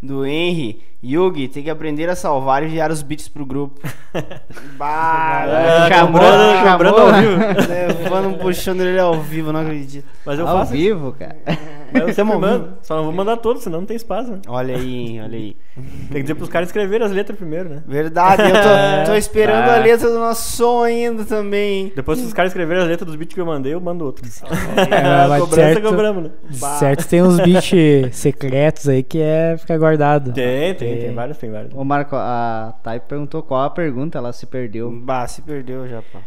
do 0.01 0.25
Henry. 0.25 0.81
Yugi, 1.03 1.47
tem 1.47 1.63
que 1.63 1.69
aprender 1.69 2.09
a 2.09 2.15
salvar 2.15 2.61
e 2.61 2.65
enviar 2.65 2.91
os 2.91 3.01
beats 3.01 3.27
pro 3.29 3.45
grupo. 3.45 3.79
bah, 4.77 5.45
É, 5.47 5.87
chamou, 5.87 6.21
chamou, 6.21 7.13
vivo. 7.13 7.41
Levando, 8.03 8.37
puxando 8.37 8.81
ele 8.81 8.99
ao 8.99 9.21
vivo, 9.21 9.53
não 9.53 9.61
acredito. 9.61 10.05
Mas 10.25 10.37
eu 10.39 10.47
Ao 10.47 10.57
faço. 10.57 10.71
vivo, 10.73 11.13
cara. 11.17 11.37
Mas 11.91 12.01
eu 12.01 12.13
sempre 12.13 12.33
ao 12.33 12.39
mando. 12.39 12.77
Só 12.81 12.95
não 12.97 13.03
vou 13.05 13.13
mandar 13.13 13.37
todos, 13.37 13.63
senão 13.63 13.79
não 13.79 13.85
tem 13.85 13.95
espaço, 13.95 14.31
né? 14.31 14.39
Olha 14.47 14.75
aí, 14.75 15.19
olha 15.21 15.37
aí. 15.37 15.55
Tem 16.09 16.17
que 16.17 16.21
dizer 16.23 16.35
pros 16.35 16.49
caras 16.49 16.69
escreverem 16.69 17.05
as 17.05 17.11
letras 17.11 17.37
primeiro, 17.37 17.69
né? 17.69 17.83
Verdade, 17.87 18.41
eu 18.43 18.49
tô, 18.49 19.11
tô 19.11 19.17
esperando 19.17 19.65
tá. 19.65 19.75
a 19.75 19.79
letra 19.79 20.09
do 20.09 20.19
nosso 20.19 20.57
som 20.57 20.83
ainda 20.83 21.23
também. 21.23 21.91
Depois, 21.95 22.19
se 22.19 22.25
os 22.25 22.33
caras 22.33 22.51
escreverem 22.51 22.83
as 22.83 22.89
letras 22.89 23.07
dos 23.07 23.15
beats 23.15 23.33
que 23.33 23.39
eu 23.39 23.45
mandei, 23.45 23.73
eu 23.73 23.81
mando 23.81 24.05
outros. 24.05 24.41
É, 24.89 25.27
mas 25.27 25.41
Cobrança, 25.41 25.73
certo. 25.73 25.81
cobramos, 25.81 26.23
né? 26.23 26.31
certo 26.79 27.07
tem 27.07 27.21
uns 27.21 27.39
beats 27.39 28.15
secretos 28.15 28.87
aí 28.87 29.03
que 29.03 29.19
é 29.21 29.55
ficar 29.57 29.77
guardado. 29.77 30.31
Tem, 30.31 30.73
tem, 30.73 30.89
Tem. 30.89 30.99
tem 31.05 31.13
vários, 31.13 31.37
tem 31.37 31.51
vários. 31.51 31.73
Ô 31.73 31.83
Marco, 31.83 32.15
a 32.15 32.73
Thay 32.83 32.99
perguntou 32.99 33.43
qual 33.43 33.63
a 33.63 33.69
pergunta, 33.69 34.17
ela 34.17 34.31
se 34.33 34.45
perdeu. 34.45 34.91
Bah, 34.91 35.27
se 35.27 35.41
perdeu 35.41 35.87
já, 35.87 36.01
pô. 36.01 36.19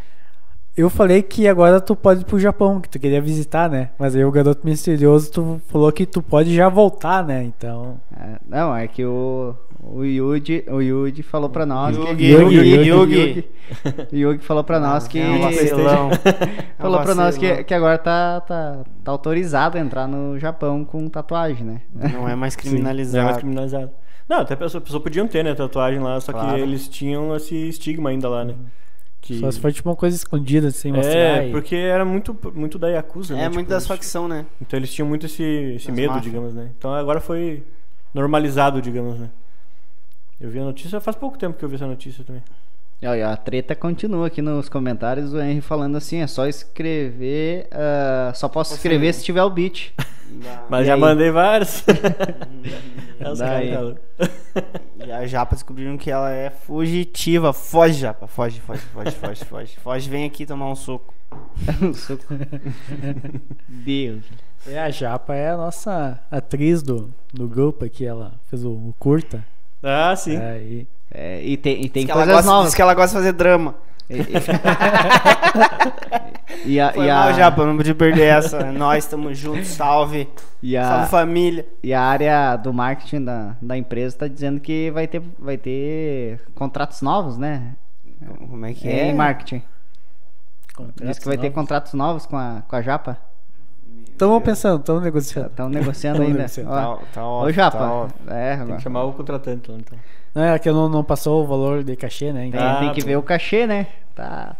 Eu 0.75 0.89
falei 0.89 1.21
que 1.21 1.47
agora 1.47 1.79
tu 1.79 1.95
pode 1.95 2.21
ir 2.21 2.25
pro 2.25 2.39
Japão, 2.39 2.81
que 2.81 2.89
tu 2.89 2.99
queria 2.99 3.21
visitar, 3.21 3.69
né? 3.69 3.91
Mas 3.99 4.15
aí 4.15 4.25
o 4.25 4.31
garoto 4.31 4.65
misterioso 4.65 5.31
tu 5.31 5.61
falou 5.67 5.91
que 5.91 6.03
tu 6.05 6.21
pode 6.21 6.53
já 6.55 6.67
voltar, 6.67 7.23
né? 7.23 7.43
Então. 7.43 7.99
É, 8.19 8.39
não, 8.49 8.75
é 8.75 8.87
que 8.87 9.05
o, 9.05 9.53
o 9.83 10.03
Yuji, 10.03 10.63
o 10.67 10.81
Yuji 10.81 11.21
falou 11.21 11.47
pra 11.47 11.63
nós 11.63 11.95
Yugi, 11.95 12.15
que 12.15 12.23
Yugi, 12.31 12.55
Yugi, 12.55 12.89
Yugi, 12.89 12.89
Yugi. 12.89 13.49
o 14.11 14.15
Yugi 14.17 14.43
falou 14.43 14.63
pra 14.63 14.79
nós 14.79 15.07
que 15.07 15.19
É 15.19 15.29
um 15.29 15.41
vacilão. 15.41 16.09
falou 16.79 17.01
pra 17.01 17.13
nós 17.13 17.37
que, 17.37 17.63
que 17.65 17.73
agora 17.73 17.99
tá, 17.99 18.41
tá, 18.41 18.79
tá 19.03 19.11
autorizado 19.11 19.77
a 19.77 19.81
entrar 19.81 20.07
no 20.07 20.39
Japão 20.39 20.83
com 20.83 21.07
tatuagem, 21.07 21.63
né? 21.63 21.81
Não 21.93 22.27
é 22.27 22.35
mais 22.35 22.55
Não 22.57 22.61
é 22.61 22.63
criminalizado. 22.63 23.25
mais 23.25 23.37
criminalizado. 23.37 23.91
Não, 24.27 24.39
até 24.39 24.55
a 24.55 24.57
pessoa, 24.57 24.81
a 24.81 24.83
pessoa 24.83 25.03
podiam 25.03 25.27
ter, 25.27 25.43
né, 25.43 25.53
tatuagem 25.53 25.99
lá, 25.99 26.19
só 26.19 26.31
Claro. 26.31 26.55
que 26.55 26.61
eles 26.61 26.87
tinham 26.87 27.35
esse 27.35 27.55
estigma 27.69 28.09
ainda 28.09 28.27
lá, 28.27 28.43
né? 28.43 28.55
Que... 29.23 29.39
Só 29.39 29.49
se 29.49 29.57
for 29.59 29.71
tipo 29.71 29.89
uma 29.89 29.95
coisa 29.95 30.15
escondida, 30.17 30.69
sem 30.69 30.91
mostrar. 30.91 31.13
É, 31.15 31.47
e- 31.47 31.51
porque 31.51 31.75
era 31.77 32.03
muito, 32.03 32.37
muito 32.53 32.77
da 32.77 32.89
Yakuza, 32.89 33.33
né? 33.33 33.39
É 33.39 33.43
tipo, 33.45 33.55
muito 33.55 33.69
das 33.69 33.83
eles- 33.83 33.87
facção, 33.87 34.27
né? 34.27 34.45
Então 34.61 34.77
eles 34.77 34.93
tinham 34.93 35.07
muito 35.07 35.25
esse, 35.25 35.41
esse 35.77 35.89
medo, 35.93 36.09
máfias. 36.09 36.25
digamos, 36.25 36.53
né? 36.53 36.69
Então 36.77 36.93
agora 36.93 37.21
foi 37.21 37.63
normalizado, 38.13 38.81
digamos, 38.81 39.17
né? 39.17 39.29
Eu 40.41 40.49
vi 40.49 40.59
a 40.59 40.63
notícia, 40.65 40.99
faz 40.99 41.15
pouco 41.15 41.37
tempo 41.37 41.57
que 41.57 41.63
eu 41.63 41.69
vi 41.69 41.75
essa 41.75 41.87
notícia 41.87 42.21
também. 42.23 42.43
E 43.03 43.05
olha, 43.05 43.31
a 43.31 43.35
treta 43.35 43.75
continua 43.75 44.27
aqui 44.27 44.41
nos 44.41 44.69
comentários, 44.69 45.33
o 45.33 45.41
Henry 45.41 45.59
falando 45.59 45.97
assim, 45.97 46.21
é 46.21 46.27
só 46.27 46.47
escrever, 46.47 47.67
ah, 47.69 48.31
só 48.33 48.47
posso 48.47 48.73
escrever 48.75 49.13
se 49.13 49.25
tiver 49.25 49.43
o 49.43 49.49
beat. 49.49 49.91
Mas 50.69 50.83
E 50.83 50.85
já 50.85 50.93
aí? 50.95 50.99
mandei 51.01 51.29
vários. 51.29 51.83
é 53.19 53.29
os 53.29 53.39
Daí. 53.39 53.71
caras, 53.71 53.97
E 55.05 55.11
a 55.11 55.27
Japa 55.27 55.53
descobriram 55.53 55.97
que 55.97 56.09
ela 56.09 56.31
é 56.31 56.49
fugitiva. 56.49 57.51
Foge, 57.51 57.95
Japa. 57.99 58.25
Foge, 58.25 58.61
foge, 58.61 58.79
foge, 58.81 59.11
foge, 59.11 59.45
foge. 59.45 59.77
Foge, 59.79 60.09
vem 60.09 60.23
aqui 60.25 60.45
tomar 60.45 60.71
um 60.71 60.75
soco. 60.75 61.13
Um 61.81 61.93
soco. 61.93 62.23
Deus. 63.67 64.23
É, 64.65 64.79
a 64.79 64.89
Japa 64.89 65.35
é 65.35 65.49
a 65.49 65.57
nossa 65.57 66.19
atriz 66.31 66.81
do, 66.81 67.13
do 67.33 67.47
grupo 67.49 67.83
aqui, 67.83 68.05
ela 68.05 68.33
fez 68.49 68.63
o, 68.63 68.69
o 68.71 68.95
curta. 68.97 69.43
Ah, 69.83 70.15
sim. 70.15 70.37
É, 70.37 70.57
e 70.61 70.87
É, 71.13 71.41
e 71.43 71.55
tem, 71.57 71.81
e 71.85 71.89
tem 71.89 72.03
Diz 72.03 72.05
que, 72.05 72.11
ela 72.11 72.21
coisas 72.23 72.35
gosta, 72.35 72.49
novas. 72.51 72.65
diz 72.67 72.75
que 72.75 72.81
ela 72.81 72.93
gosta 72.93 73.09
de 73.09 73.15
fazer 73.15 73.31
drama. 73.33 73.75
E, 74.09 74.15
e- 74.17 74.23
e 76.73 76.79
a, 76.79 76.91
Foi 76.93 77.05
e 77.05 77.09
a- 77.09 77.15
mal, 77.15 77.33
Japa, 77.33 77.65
não 77.65 77.77
podia 77.77 77.95
perder 77.95 78.23
essa. 78.37 78.71
Nós 78.73 79.03
estamos 79.05 79.37
juntos, 79.37 79.67
salve. 79.67 80.27
e 80.61 80.75
a- 80.77 80.83
Salve 80.87 81.09
família. 81.09 81.65
E 81.83 81.93
a 81.93 82.01
área 82.01 82.55
do 82.55 82.73
marketing 82.73 83.23
da, 83.23 83.55
da 83.61 83.77
empresa 83.77 84.15
está 84.15 84.27
dizendo 84.27 84.59
que 84.59 84.91
vai 84.91 85.07
ter, 85.07 85.21
vai 85.37 85.57
ter 85.57 86.41
contratos 86.55 87.01
novos, 87.01 87.37
né? 87.37 87.75
Como 88.49 88.65
é 88.65 88.73
que 88.73 88.87
Em 88.87 89.09
é? 89.09 89.13
marketing. 89.13 89.61
contratos 90.75 91.07
Diz 91.07 91.19
que 91.19 91.25
vai 91.25 91.37
ter 91.37 91.43
novos. 91.49 91.55
contratos 91.55 91.93
novos 91.93 92.25
com 92.25 92.37
a, 92.37 92.63
com 92.67 92.75
a 92.75 92.81
Japa. 92.81 93.17
Tamo 94.17 94.39
pensando, 94.41 94.81
tamo 94.83 94.99
negociando. 94.99 95.47
Estão 95.49 95.69
negociando 95.69 96.21
ainda. 96.21 96.33
negociando. 96.37 96.69
Ó, 96.71 96.95
Tá, 96.97 97.01
tá 97.13 97.27
Ô, 97.27 97.51
Japa. 97.51 98.07
tá 98.25 98.35
é, 98.35 98.57
Tem 98.57 98.75
que 98.75 98.81
chamar 98.81 99.03
o 99.03 99.13
contratante 99.13 99.69
lá, 99.71 99.77
então. 99.77 99.97
Não, 100.35 100.43
é 100.43 100.57
que 100.59 100.71
não, 100.71 100.89
não 100.89 101.03
passou 101.03 101.43
o 101.43 101.47
valor 101.47 101.83
de 101.83 101.95
cachê, 101.95 102.31
né? 102.33 102.41
Tem, 102.41 102.49
Então, 102.49 102.61
Ah, 102.61 102.79
tem 102.79 102.91
que 102.93 103.01
pô. 103.01 103.07
ver 103.07 103.17
o 103.17 103.23
cachê, 103.23 103.67
né? 103.67 103.87
Tá, 104.15 104.55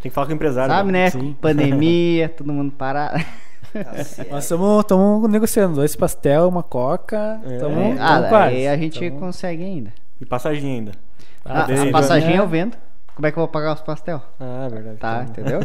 Tem 0.00 0.10
que 0.10 0.14
falar 0.14 0.26
com 0.26 0.32
o 0.32 0.36
empresário. 0.36 0.72
sabe, 0.74 0.90
né? 0.92 1.10
Sim. 1.10 1.36
Pandemia, 1.40 2.28
todo 2.28 2.52
mundo 2.52 2.72
parado. 2.72 3.22
Tá 3.72 3.80
nós 4.30 4.44
estamos 4.44 5.30
negociando 5.30 5.76
dois 5.76 5.96
pastel, 5.96 6.46
uma 6.46 6.62
coca. 6.62 7.40
É. 7.46 7.56
Tamo, 7.56 7.80
É, 7.80 7.94
tamo 7.94 8.00
ah, 8.26 8.28
quase. 8.28 8.54
aí 8.56 8.68
a 8.68 8.76
gente 8.76 9.08
Tamo- 9.08 9.18
consegue 9.20 9.64
ainda. 9.64 9.94
E 10.20 10.26
passagem 10.26 10.70
ainda. 10.74 10.92
Ah, 11.42 11.62
daí- 11.66 11.88
a 11.88 11.90
passagem 11.92 12.32
né? 12.34 12.38
eu 12.38 12.46
vendo. 12.46 12.76
Como 13.14 13.26
é 13.26 13.30
que 13.32 13.38
eu 13.38 13.42
vou 13.42 13.48
pagar 13.48 13.74
os 13.74 13.80
pastel? 13.82 14.22
Ah, 14.40 14.66
é 14.66 14.68
verdade. 14.70 14.96
Tá, 14.98 15.26
Então, 15.28 15.44
entendeu? 15.44 15.60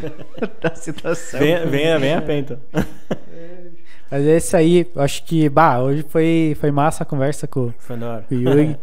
da 0.62 0.74
situação. 0.74 1.40
Venha, 1.40 1.66
venha, 1.66 1.98
venha 1.98 2.22
pé, 2.22 2.38
então. 2.38 2.58
Mas 4.10 4.26
é 4.26 4.36
isso 4.36 4.56
aí. 4.56 4.86
Eu 4.94 5.02
acho 5.02 5.24
que, 5.24 5.48
bah, 5.48 5.80
hoje 5.80 6.04
foi, 6.08 6.56
foi 6.60 6.70
massa 6.70 7.02
a 7.02 7.06
conversa 7.06 7.46
com, 7.46 7.72
Foi 7.78 7.96
da 7.96 8.08
hora. 8.12 8.24
com 8.28 8.34
o 8.34 8.38
Yuri. 8.38 8.78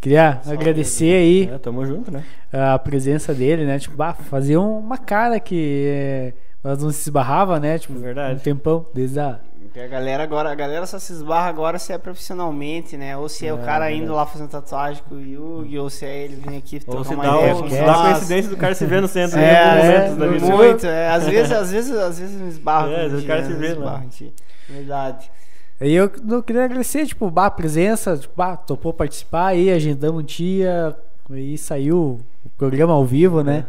Queria 0.00 0.40
agradecer 0.46 1.14
aí 1.14 1.48
É, 1.52 1.58
tamo 1.58 1.84
junto, 1.86 2.10
né? 2.10 2.22
a 2.52 2.78
presença 2.78 3.32
dele, 3.34 3.64
né? 3.64 3.78
Tipo, 3.78 3.96
bah, 3.96 4.12
fazia 4.12 4.60
uma 4.60 4.98
cara 4.98 5.40
que 5.40 5.84
é, 5.88 6.32
nós 6.62 6.82
não 6.82 6.90
se 6.90 7.00
esbarrava, 7.08 7.58
né? 7.58 7.78
Tipo, 7.78 7.94
Verdade. 7.94 8.34
um 8.34 8.38
tempão, 8.38 8.86
desde 8.92 9.18
a. 9.18 9.40
Porque 9.76 9.84
a 9.84 9.88
galera 9.88 10.22
agora, 10.22 10.50
a 10.50 10.54
galera 10.54 10.86
só 10.86 10.98
se 10.98 11.12
esbarra 11.12 11.50
agora 11.50 11.78
se 11.78 11.92
é 11.92 11.98
profissionalmente, 11.98 12.96
né? 12.96 13.14
Ou 13.14 13.28
se 13.28 13.46
é, 13.46 13.52
o 13.52 13.58
É, 13.58 13.62
cara 13.62 13.84
verdade. 13.84 14.04
indo 14.04 14.14
lá 14.14 14.24
fazendo 14.24 14.48
tatuagem 14.48 15.02
com 15.06 15.16
o 15.16 15.20
Yugi, 15.20 15.78
ou 15.78 15.90
se 15.90 16.06
é 16.06 16.24
ele 16.24 16.36
vir 16.36 16.56
aqui 16.56 16.80
Ou 16.86 16.94
trocar 16.94 17.08
se 17.10 17.14
uma 17.14 17.24
dá, 17.24 17.36
ideia 17.36 17.54
o, 17.54 17.62
com 17.62 17.68
dá 17.68 17.92
a 17.92 18.12
coincidência 18.12 18.50
do 18.50 18.56
cara 18.56 18.74
se 18.74 18.86
ver 18.86 19.02
no 19.02 19.08
centro 19.08 19.36
É, 19.38 19.68
algum 19.68 19.82
é, 19.82 20.08
momento 20.08 20.18
da 20.18 20.28
vida. 20.28 20.56
muito, 20.56 20.86
é. 20.86 21.08
Às 21.10 21.28
vezes, 21.28 21.52
às 21.52 21.70
vezes, 21.70 21.94
às 21.94 22.18
vezes 22.18 22.40
me 22.40 22.48
esbarra. 22.48 22.90
É, 22.90 22.94
com 22.94 23.04
às 23.04 23.10
vezes 23.10 23.24
o 23.24 23.26
cara 23.26 23.42
né? 23.42 23.46
se 23.48 23.52
vê 23.52 23.74
gente. 23.74 24.34
Verdade. 24.66 25.30
Aí 25.78 25.92
eu 25.92 26.10
não 26.24 26.40
queria 26.40 26.64
agradecer, 26.64 27.04
tipo, 27.04 27.30
bah, 27.30 27.44
a 27.44 27.50
presença, 27.50 28.16
tipo, 28.16 28.32
bah, 28.34 28.56
topou 28.56 28.94
participar 28.94 29.48
aí, 29.48 29.70
agendamos 29.70 30.22
um 30.22 30.24
dia, 30.24 30.96
Aí 31.30 31.58
saiu 31.58 32.18
o 32.46 32.48
programa 32.56 32.94
ao 32.94 33.04
vivo, 33.04 33.42
né? 33.42 33.66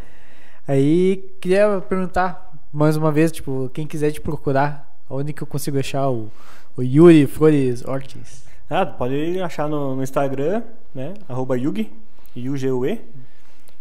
Aí 0.66 1.22
queria 1.38 1.82
perguntar 1.86 2.50
mais 2.72 2.96
uma 2.96 3.12
vez, 3.12 3.30
tipo, 3.30 3.70
quem 3.74 3.86
quiser 3.86 4.10
te 4.10 4.22
procurar, 4.22 4.87
onde 5.08 5.32
que 5.32 5.42
eu 5.42 5.46
consigo 5.46 5.78
achar 5.78 6.08
o, 6.08 6.30
o 6.76 6.82
Yuri 6.82 7.26
Flores 7.26 7.84
Ortiz? 7.84 8.46
Ah, 8.68 8.84
pode 8.84 9.40
achar 9.40 9.68
no, 9.68 9.96
no 9.96 10.02
Instagram, 10.02 10.62
né? 10.94 11.14
Arroba 11.28 11.56
Yugi, 11.56 11.90
U-G-U-E. 12.36 13.00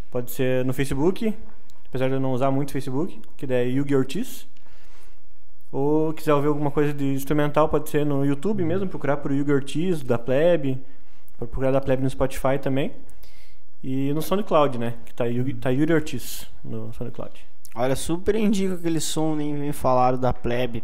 Pode 0.10 0.32
ser 0.32 0.64
no 0.64 0.74
Facebook, 0.74 1.34
apesar 1.90 2.08
de 2.08 2.14
eu 2.14 2.20
não 2.20 2.32
usar 2.32 2.50
muito 2.52 2.72
Facebook, 2.72 3.20
que 3.36 3.46
é 3.52 3.66
Yugi 3.68 3.96
Ortiz. 3.96 4.48
Ou 5.72 6.14
quiser 6.14 6.34
ouvir 6.34 6.48
alguma 6.48 6.72
coisa 6.72 6.94
de 6.94 7.06
instrumental, 7.14 7.68
pode 7.68 7.90
ser 7.90 8.06
no 8.06 8.26
YouTube 8.26 8.64
mesmo, 8.64 8.88
procurar 8.88 9.18
por 9.18 9.32
Yugi 9.32 9.52
Ortiz, 9.52 10.02
da 10.02 10.18
Plebe. 10.18 10.82
Pode 11.38 11.52
procurar 11.52 11.72
da 11.72 11.82
Plebe 11.82 12.02
no 12.02 12.10
Spotify 12.10 12.58
também. 12.58 12.94
E 13.84 14.14
no 14.14 14.22
SoundCloud, 14.22 14.78
né? 14.78 14.96
Que 15.06 15.14
tá, 15.14 15.26
Yugi, 15.26 15.54
tá 15.54 15.70
Yuri 15.70 15.94
Ortiz 15.94 16.48
no 16.64 16.94
SoundCloud. 16.94 17.46
Olha, 17.76 17.96
super 17.96 18.34
indico 18.36 18.74
aquele 18.74 19.00
som, 19.00 19.36
nem 19.36 19.54
me 19.54 19.72
falaram 19.72 20.18
da 20.18 20.34
plebe. 20.34 20.84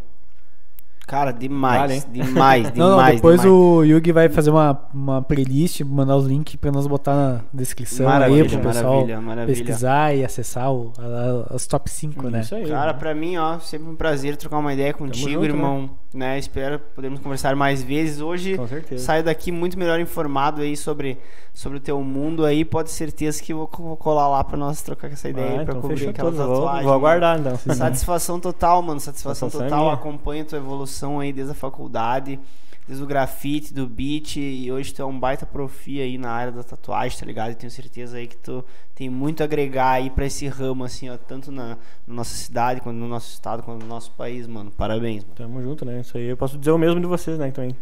Cara, 1.06 1.32
demais, 1.32 1.80
Vale, 1.82 2.04
demais, 2.12 2.64
demais, 2.64 2.74
Não, 2.78 2.98
não, 2.98 3.06
depois 3.14 3.42
demais. 3.42 3.60
o 3.60 3.84
Yugi 3.84 4.12
vai 4.14 4.30
fazer 4.30 4.50
uma, 4.52 4.80
uma 4.94 5.22
playlist, 5.22 5.82
mandar 5.82 6.16
os 6.16 6.26
links 6.26 6.56
pra 6.56 6.72
nós 6.72 6.88
botar 6.88 7.14
na 7.14 7.42
descrição 7.54 8.08
aí 8.08 8.14
Maravilha, 8.14 8.50
pro 8.50 8.60
pessoal 8.60 8.94
maravilha, 8.94 9.22
maravilha. 9.22 9.48
pesquisar 9.58 10.16
e 10.16 10.24
acessar 10.24 10.72
o, 10.72 10.94
a- 10.98 11.54
as 11.56 11.68
top 11.68 11.90
5, 11.92 12.30
né? 12.30 12.40
Isso 12.42 12.56
aí. 12.56 12.68
Cara, 12.68 12.94
né? 12.94 13.00
pra 13.00 13.14
mim, 13.14 13.36
ó, 13.38 13.60
sempre 13.60 13.90
um 13.90 13.96
prazer 13.96 14.38
trocar 14.38 14.58
uma 14.60 14.74
ideia 14.74 14.94
contigo, 14.94 15.30
junto, 15.30 15.46
irmão. 15.46 15.90
Né? 16.14 16.38
Espero 16.38 16.78
podermos 16.96 17.20
conversar 17.20 17.56
mais 17.56 17.82
vezes. 17.82 18.22
Hoje 18.22 18.56
Com 18.56 18.68
certeza. 18.68 19.04
saio 19.04 19.24
daqui 19.24 19.52
muito 19.52 19.80
melhor 19.80 20.00
informado 20.00 20.62
aí 20.62 20.78
sobre, 20.78 21.18
sobre 21.52 21.80
o 21.80 21.82
teu 21.82 22.00
mundo 22.04 22.46
aí. 22.46 22.64
Pode 22.64 22.90
ter 22.90 22.94
certeza 22.96 23.42
que 23.42 23.52
eu 23.52 23.58
vou, 23.58 23.70
vou 23.80 23.98
colar 23.98 24.28
lá 24.30 24.44
pra 24.44 24.56
nós 24.56 24.80
trocar 24.84 25.12
essa 25.12 25.28
ideia 25.28 25.48
Ah, 25.48 25.50
aí, 25.62 25.66
pra 25.66 25.76
então 25.76 25.82
cobrir 25.82 26.10
aquelas 26.10 26.36
tudo. 26.36 26.46
Vou, 26.48 26.84
vou 26.84 26.94
aguardar 26.94 27.40
então. 27.40 27.58
Satisfação 27.58 28.40
total, 28.40 28.84
mano. 28.84 29.00
Satisfação 29.00 29.50
Satisfação 29.50 29.66
é 29.66 29.70
total. 29.72 29.84
minha. 29.86 29.94
Acompanho 29.96 30.46
tua 30.46 30.60
evolução 30.60 30.93
aí 31.20 31.34
desde 31.34 31.52
a 31.52 31.56
faculdade, 31.56 32.40
desde 32.88 33.04
o 33.04 33.08
grafite, 33.08 33.74
do 33.74 33.88
beat. 33.88 34.38
E 34.38 34.72
hoje 34.72 34.94
tu 34.94 35.02
é 35.02 35.06
um 35.06 35.20
baita 35.20 35.46
profi 35.46 36.02
aí 36.02 36.18
na 36.18 36.32
área 36.32 36.52
da 36.52 36.64
tatuagem, 36.64 37.18
tá 37.18 37.26
ligado? 37.26 37.52
E 37.52 37.56
tenho 37.56 37.72
certeza 37.72 38.18
aí 38.18 38.28
que 38.28 38.38
tu 38.38 38.64
tem 38.94 39.10
muito 39.10 39.42
a 39.42 39.46
agregar 39.46 39.92
aí 39.92 40.10
pra 40.10 40.26
esse 40.26 40.48
ramo, 40.48 40.84
assim, 40.84 41.10
ó. 41.10 41.18
Tanto 41.18 41.52
na, 41.52 41.78
na 42.08 42.16
nossa 42.16 42.36
cidade, 42.36 42.82
quanto 42.82 42.98
no 42.98 43.08
nosso 43.08 43.32
estado, 43.34 43.64
quanto 43.64 43.82
no 43.82 43.88
nosso 43.88 44.12
país, 44.12 44.48
mano. 44.48 44.72
Parabéns, 44.72 45.24
mano. 45.24 45.36
Tamo 45.36 45.62
junto, 45.62 45.86
né? 45.86 46.02
Isso 46.02 46.18
aí 46.18 46.26
eu 46.26 46.38
posso 46.38 46.58
dizer 46.58 46.72
o 46.72 46.78
mesmo 46.78 47.00
de 47.00 47.08
vocês, 47.08 47.38
né? 47.38 47.48
Então, 47.48 47.64
aí. 47.64 47.76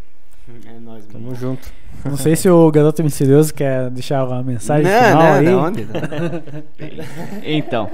É 0.66 0.80
nóis, 0.80 1.06
mano. 1.08 1.26
Tamo 1.26 1.36
junto. 1.36 1.72
Não 2.04 2.18
sei 2.18 2.36
se 2.36 2.50
o 2.50 2.72
garoto 2.72 3.04
misterioso 3.04 3.54
quer 3.54 3.90
deixar 3.90 4.26
uma 4.26 4.42
mensagem 4.42 4.92
Não, 4.92 5.02
final 5.02 5.24
não, 5.24 5.34
aí. 5.34 5.46
da 5.46 5.58
onde? 5.58 5.88
Então, 7.44 7.90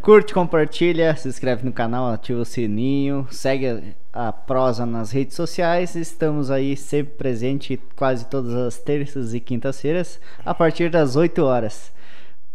curte, 0.00 0.32
compartilha, 0.32 1.14
se 1.16 1.28
inscreve 1.28 1.64
no 1.64 1.72
canal, 1.72 2.10
ativa 2.12 2.40
o 2.40 2.44
sininho, 2.44 3.26
segue 3.30 3.94
a 4.12 4.32
prosa 4.32 4.86
nas 4.86 5.10
redes 5.10 5.34
sociais. 5.34 5.96
Estamos 5.96 6.50
aí 6.50 6.76
sempre 6.76 7.14
presente 7.14 7.80
quase 7.96 8.26
todas 8.26 8.54
as 8.54 8.78
terças 8.78 9.34
e 9.34 9.40
quintas-feiras, 9.40 10.20
a 10.44 10.54
partir 10.54 10.90
das 10.90 11.16
8 11.16 11.42
horas. 11.42 11.92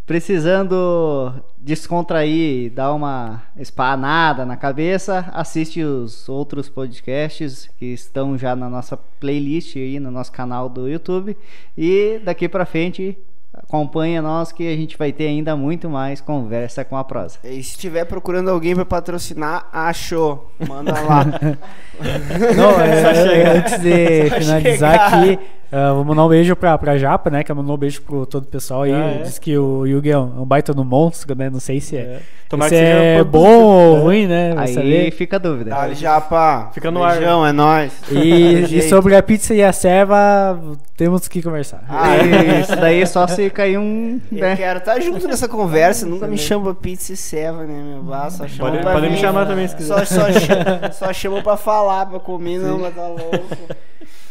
Precisando 0.10 1.32
descontrair, 1.60 2.72
dar 2.72 2.96
uma 2.96 3.44
espanada 3.56 4.44
na 4.44 4.58
cabeça, 4.58 5.30
assiste 5.32 5.84
os 5.84 6.28
outros 6.28 6.68
podcasts 6.68 7.70
que 7.78 7.94
estão 7.94 8.36
já 8.36 8.56
na 8.56 8.68
nossa 8.68 8.98
playlist 8.98 9.76
aí 9.76 10.00
no 10.00 10.10
nosso 10.10 10.32
canal 10.32 10.68
do 10.68 10.90
YouTube 10.90 11.38
e 11.78 12.20
daqui 12.26 12.50
pra 12.50 12.66
frente 12.66 13.16
acompanha 13.54 14.20
nós 14.20 14.52
que 14.52 14.68
a 14.68 14.76
gente 14.76 14.98
vai 14.98 15.12
ter 15.12 15.28
ainda 15.28 15.56
muito 15.56 15.88
mais 15.88 16.20
conversa 16.20 16.84
com 16.84 16.98
a 16.98 17.04
prosa. 17.04 17.38
E 17.44 17.62
se 17.62 17.78
tiver 17.78 18.06
procurando 18.06 18.50
alguém 18.50 18.74
pra 18.74 18.86
patrocinar, 18.86 19.68
achou. 19.72 20.52
Manda 20.68 20.94
lá. 21.02 21.24
Não, 22.58 22.82
é, 22.82 23.46
antes 23.58 23.80
de 23.80 24.30
Só 24.30 24.36
finalizar 24.40 24.92
chegar. 24.92 25.24
aqui, 25.24 25.40
ah, 25.72 25.94
vou 25.94 26.04
mandar 26.04 26.26
um 26.26 26.30
beijo 26.30 26.56
pra, 26.56 26.78
pra 26.78 26.98
Japa, 26.98 27.30
né? 27.30 27.44
Que 27.44 27.54
mandou 27.54 27.76
um 27.76 27.80
beijo 27.80 28.02
pro 28.02 28.26
todo 28.26 28.44
o 28.44 28.48
pessoal 28.48 28.84
aí. 28.84 28.94
Ah, 28.94 28.98
é? 29.20 29.24
Diz 29.24 29.38
que 29.40 29.58
o 29.58 29.86
Yugi 29.86 30.10
é 30.12 30.18
um, 30.18 30.42
um 30.42 30.46
baita 30.46 30.74
no 30.74 30.84
monstro, 30.84 31.36
né? 31.36 31.50
Não 31.50 31.60
sei 31.60 31.80
se 31.80 31.96
é, 31.98 32.00
É. 32.00 32.18
se 32.18 32.50
Tomara 32.50 32.70
que 32.70 32.76
é 32.76 32.80
seja 33.18 33.24
bom 33.26 33.44
produzido, 33.44 33.66
ou 33.68 33.96
né? 33.98 34.02
ruim, 34.04 34.28
né? 34.28 34.54
Vai 34.56 34.68
Aí 34.68 34.74
saber. 34.74 35.12
fica 35.12 35.36
a 35.36 35.40
dúvida. 35.40 35.70
Dale, 35.72 35.94
Japa. 35.96 36.70
Fica 36.74 36.90
no 36.90 37.04
ar. 37.04 37.18
Beijão, 37.18 37.46
é 37.46 37.52
nóis. 37.52 37.94
E, 38.12 38.66
e 38.78 38.82
sobre 38.90 39.16
a 39.16 39.22
pizza 39.22 39.54
e 39.54 39.64
a 39.64 39.72
serva, 39.72 40.60
temos 40.98 41.28
que 41.28 41.42
conversar. 41.44 41.84
Ah, 41.88 42.18
E 42.18 42.62
isso 42.62 42.76
daí 42.76 43.02
é 43.02 43.06
só 43.06 43.28
se 43.28 43.50
cair 43.52 43.78
um. 43.78 44.20
Eu 44.32 44.40
Né? 44.40 44.56
quero 44.56 44.80
estar 44.80 45.00
junto 45.00 45.28
nessa 45.28 45.48
conversa. 45.48 46.06
Nunca 46.08 46.26
me 46.28 46.38
chama 46.38 46.74
pizza 46.74 47.14
e 47.14 47.16
ceva, 47.18 47.64
né, 47.66 47.82
meu? 47.94 48.02
Bah, 48.04 48.30
só 48.32 48.48
chama 48.48 48.72
Pode, 48.72 48.82
pra 48.82 48.94
pode 48.94 49.06
me 49.08 49.14
vir. 49.16 49.20
chamar 49.20 49.46
também 49.46 49.68
se 49.68 49.76
quiser. 49.76 50.06
Só, 50.08 50.22
só, 50.22 50.32
chama, 50.40 50.92
só 50.92 51.14
chama 51.14 51.42
pra 51.44 51.56
falar, 51.56 52.08
pra 52.08 52.20
comer, 52.20 52.58
não, 52.60 52.80
mas 52.80 52.96
tá 52.96 53.08
louco. 53.08 53.46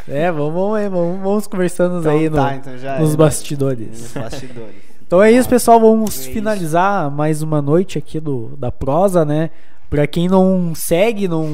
É, 0.09 0.30
vamos, 0.32 0.55
vamos, 0.55 0.76
aí, 0.78 0.89
vamos, 0.89 1.22
vamos 1.22 1.47
conversando 1.47 2.01
Então 2.01 2.12
aí 2.12 2.28
no- 2.30 2.36
tá, 2.36 2.55
então 2.56 2.72
nos 3.01 3.14
é. 3.14 3.16
bastidores. 3.16 3.89
Nos 3.89 4.12
bastidores. 4.12 4.74
Então 5.09 5.22
é 5.22 5.32
isso, 5.32 5.48
pessoal. 5.48 5.80
Vamos 5.80 6.16
É 6.18 6.20
isso. 6.20 6.30
finalizar 6.32 7.10
mais 7.10 7.40
uma 7.40 7.62
noite 7.62 7.97
aqui 7.97 8.20
do, 8.20 8.48
da 8.59 8.70
Prosa, 8.70 9.24
né? 9.24 9.48
Pra 9.89 10.06
quem 10.06 10.28
não 10.28 10.74
segue, 10.74 11.26
não, 11.26 11.48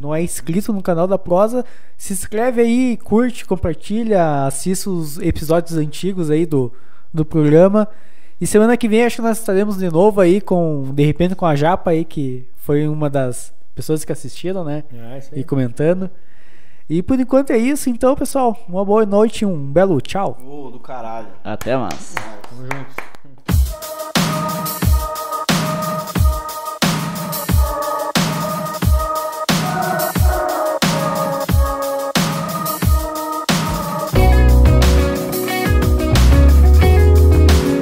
não 0.00 0.12
é 0.12 0.20
inscrito 0.20 0.72
no 0.72 0.82
canal 0.82 1.06
da 1.06 1.16
Prosa, 1.16 1.64
se 1.96 2.12
inscreve 2.12 2.60
aí, 2.62 2.96
curte, 2.96 3.44
compartilha, 3.46 4.44
assista 4.44 4.90
os 4.90 5.18
episódios 5.20 5.78
antigos 5.78 6.30
aí 6.30 6.44
do, 6.44 6.72
do 7.14 7.24
programa. 7.24 7.86
E 8.40 8.46
semana 8.46 8.76
que 8.76 8.88
vem 8.88 9.04
acho 9.04 9.16
que 9.16 9.22
nós 9.22 9.38
estaremos 9.38 9.78
de 9.78 9.88
novo 9.88 10.20
aí 10.20 10.40
com, 10.40 10.90
de 10.92 11.04
repente, 11.04 11.36
com 11.36 11.46
a 11.46 11.54
Japa 11.54 11.92
aí, 11.92 12.04
que 12.04 12.44
foi 12.56 12.88
uma 12.88 13.08
das 13.08 13.54
pessoas 13.72 14.04
que 14.04 14.10
assistiram, 14.10 14.64
né? 14.64 14.82
Ah, 14.92 15.16
isso 15.16 15.30
E 15.32 15.44
comentando. 15.44 16.10
E 16.90 17.04
por 17.04 17.20
enquanto 17.20 17.52
é 17.52 17.56
isso, 17.56 17.88
então, 17.88 18.16
pessoal. 18.16 18.58
Uma 18.68 18.84
boa 18.84 19.06
noite, 19.06 19.46
um 19.46 19.56
belo 19.56 20.00
tchau. 20.00 20.36
Ô, 20.44 20.72
do 20.72 20.80
caralho. 20.80 21.28
Até 21.44 21.76
mais. 21.76 22.16
Tamo 22.50 22.62
junto. 22.62 23.09